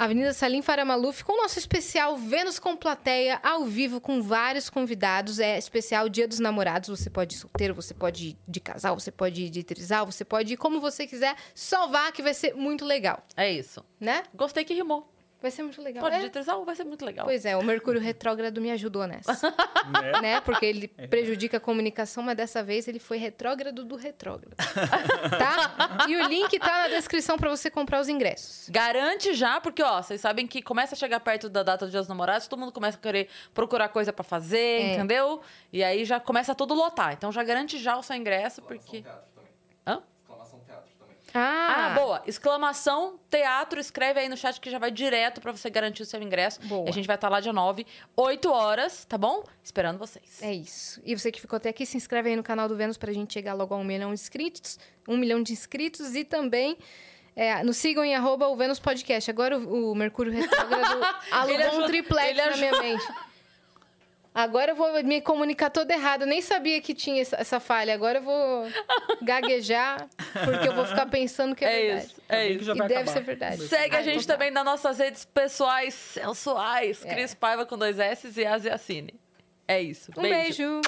Avenida 0.00 0.32
Salim 0.32 0.62
Faramaluf, 0.62 1.22
com 1.22 1.34
o 1.34 1.42
nosso 1.42 1.58
especial 1.58 2.16
Vênus 2.16 2.58
com 2.58 2.74
Plateia, 2.74 3.38
ao 3.42 3.66
vivo, 3.66 4.00
com 4.00 4.22
vários 4.22 4.70
convidados. 4.70 5.38
É 5.38 5.58
especial 5.58 6.08
Dia 6.08 6.26
dos 6.26 6.38
Namorados. 6.38 6.88
Você 6.88 7.10
pode 7.10 7.34
ir 7.34 7.38
solteiro, 7.38 7.74
você 7.74 7.92
pode 7.92 8.28
ir 8.28 8.38
de 8.48 8.60
casal, 8.60 8.98
você 8.98 9.10
pode 9.10 9.42
ir 9.42 9.50
de 9.50 9.62
trisal, 9.62 10.06
você 10.06 10.24
pode 10.24 10.54
ir 10.54 10.56
como 10.56 10.80
você 10.80 11.06
quiser. 11.06 11.36
Só 11.54 11.86
vá 11.88 12.10
que 12.12 12.22
vai 12.22 12.32
ser 12.32 12.54
muito 12.54 12.82
legal, 12.82 13.22
É 13.36 13.52
isso. 13.52 13.84
né? 14.00 14.22
Gostei 14.34 14.64
que 14.64 14.72
rimou. 14.72 15.06
Vai 15.42 15.50
ser 15.50 15.62
muito 15.62 15.80
legal. 15.80 16.02
Pode 16.02 16.16
É. 16.16 16.18
de 16.20 16.28
trisal, 16.30 16.64
vai 16.64 16.76
ser 16.76 16.84
muito 16.84 17.04
legal. 17.04 17.24
Pois 17.24 17.44
é, 17.46 17.56
o 17.56 17.62
Mercúrio 17.64 18.00
retrógrado 18.00 18.60
me 18.60 18.70
ajudou 18.72 19.06
nessa. 19.06 19.32
Né? 19.90 20.20
né? 20.20 20.40
Porque 20.42 20.66
ele 20.66 20.86
prejudica 20.88 21.56
a 21.56 21.60
comunicação, 21.60 22.22
mas 22.22 22.36
dessa 22.36 22.62
vez 22.62 22.86
ele 22.86 22.98
foi 22.98 23.16
retrógrado 23.16 23.84
do 23.84 23.96
retrógrado. 23.96 24.54
tá? 25.38 26.06
E 26.08 26.16
o 26.16 26.26
link 26.28 26.58
tá 26.58 26.82
na 26.82 26.88
descrição 26.88 27.36
pra 27.38 27.48
você 27.48 27.70
comprar 27.70 28.00
os 28.00 28.08
ingressos. 28.08 28.68
Garante 28.68 29.32
já, 29.34 29.60
porque, 29.60 29.82
ó, 29.82 30.02
vocês 30.02 30.20
sabem 30.20 30.46
que 30.46 30.60
começa 30.62 30.94
a 30.94 30.98
chegar 30.98 31.18
perto 31.20 31.48
da 31.48 31.62
data 31.62 31.86
do 31.86 31.90
Dia 31.90 32.00
dos 32.00 32.08
Namorados, 32.08 32.46
todo 32.46 32.58
mundo 32.60 32.72
começa 32.72 32.98
a 32.98 33.00
querer 33.00 33.28
procurar 33.54 33.88
coisa 33.88 34.12
pra 34.12 34.22
fazer, 34.22 34.58
É. 34.58 34.94
entendeu? 34.94 35.40
E 35.72 35.82
aí 35.82 36.04
já 36.04 36.20
começa 36.20 36.54
tudo 36.54 36.74
lotar. 36.74 37.12
Então 37.14 37.32
já 37.32 37.42
garante 37.42 37.78
já 37.78 37.96
o 37.96 38.02
seu 38.02 38.14
ingresso, 38.16 38.60
porque. 38.62 39.02
Hã? 39.86 40.02
Ah, 41.34 41.92
Ah, 41.92 41.94
boa. 41.94 42.22
Exclamação 42.26 43.18
teatro, 43.30 43.78
escreve 43.80 44.20
aí 44.20 44.28
no 44.28 44.36
chat 44.36 44.60
que 44.60 44.70
já 44.70 44.78
vai 44.78 44.90
direto 44.90 45.40
pra 45.40 45.52
você 45.52 45.70
garantir 45.70 46.02
o 46.02 46.06
seu 46.06 46.20
ingresso. 46.22 46.60
Boa. 46.66 46.86
E 46.86 46.88
a 46.88 46.92
gente 46.92 47.06
vai 47.06 47.16
estar 47.16 47.28
lá 47.28 47.40
dia 47.40 47.52
9, 47.52 47.86
8 48.16 48.50
horas, 48.50 49.04
tá 49.04 49.16
bom? 49.16 49.44
Esperando 49.62 49.98
vocês. 49.98 50.42
É 50.42 50.52
isso. 50.52 51.00
E 51.04 51.16
você 51.16 51.30
que 51.30 51.40
ficou 51.40 51.56
até 51.56 51.68
aqui, 51.68 51.86
se 51.86 51.96
inscreve 51.96 52.30
aí 52.30 52.36
no 52.36 52.42
canal 52.42 52.68
do 52.68 52.76
Vênus 52.76 52.96
pra 52.96 53.12
gente 53.12 53.32
chegar 53.32 53.54
logo 53.54 53.74
a 53.74 53.78
um 53.78 53.84
milhão 53.84 54.08
de 54.12 54.20
inscritos. 54.20 54.78
Um 55.08 55.16
milhão 55.16 55.42
de 55.42 55.52
inscritos 55.52 56.14
e 56.14 56.24
também. 56.24 56.76
é, 57.36 57.62
nos 57.62 57.76
sigam 57.76 58.04
em 58.04 58.14
arroba 58.14 58.48
o 58.48 58.56
Vênus 58.56 58.78
Podcast. 58.80 59.30
Agora 59.30 59.56
o, 59.58 59.92
o 59.92 59.94
Mercúrio 59.94 60.32
Retrógrado 60.34 61.00
alugou 61.30 61.80
um 61.80 61.86
triplex 61.86 62.36
na 62.36 62.56
minha 62.56 62.80
mente. 62.80 63.04
Agora 64.34 64.70
eu 64.72 64.76
vou 64.76 64.92
me 65.02 65.20
comunicar 65.20 65.70
toda 65.70 65.92
errada. 65.92 66.22
Eu 66.24 66.28
nem 66.28 66.40
sabia 66.40 66.80
que 66.80 66.94
tinha 66.94 67.20
essa, 67.20 67.58
falha. 67.58 67.92
Agora 67.92 68.18
eu 68.18 68.22
vou 68.22 68.68
gaguejar, 69.22 70.08
porque 70.44 70.68
eu 70.68 70.72
vou 70.74 70.84
ficar 70.86 71.06
pensando 71.06 71.54
que 71.54 71.64
é, 71.64 71.68
É 71.68 71.80
verdade. 71.86 72.06
isso, 72.06 72.22
é 72.28 72.48
isso. 72.48 72.58
que 72.60 72.64
já 72.64 72.72
E 72.74 72.78
deve 72.78 72.94
acabar. 72.94 73.12
ser 73.12 73.20
verdade. 73.22 73.68
Segue 73.68 73.96
a 73.96 73.98
Ah, 73.98 74.02
gente 74.02 74.26
também 74.26 74.50
nas 74.50 74.64
nossas 74.64 74.98
redes 74.98 75.24
pessoais 75.24 75.94
sensuais. 75.94 77.04
É. 77.04 77.12
Cris 77.14 77.34
Paiva 77.34 77.66
com 77.66 77.76
dois 77.76 77.98
S 77.98 78.32
e 78.40 78.46
Asiacine. 78.46 79.14
É 79.66 79.80
isso. 79.82 80.10
Um 80.16 80.22
beijo. 80.22 80.80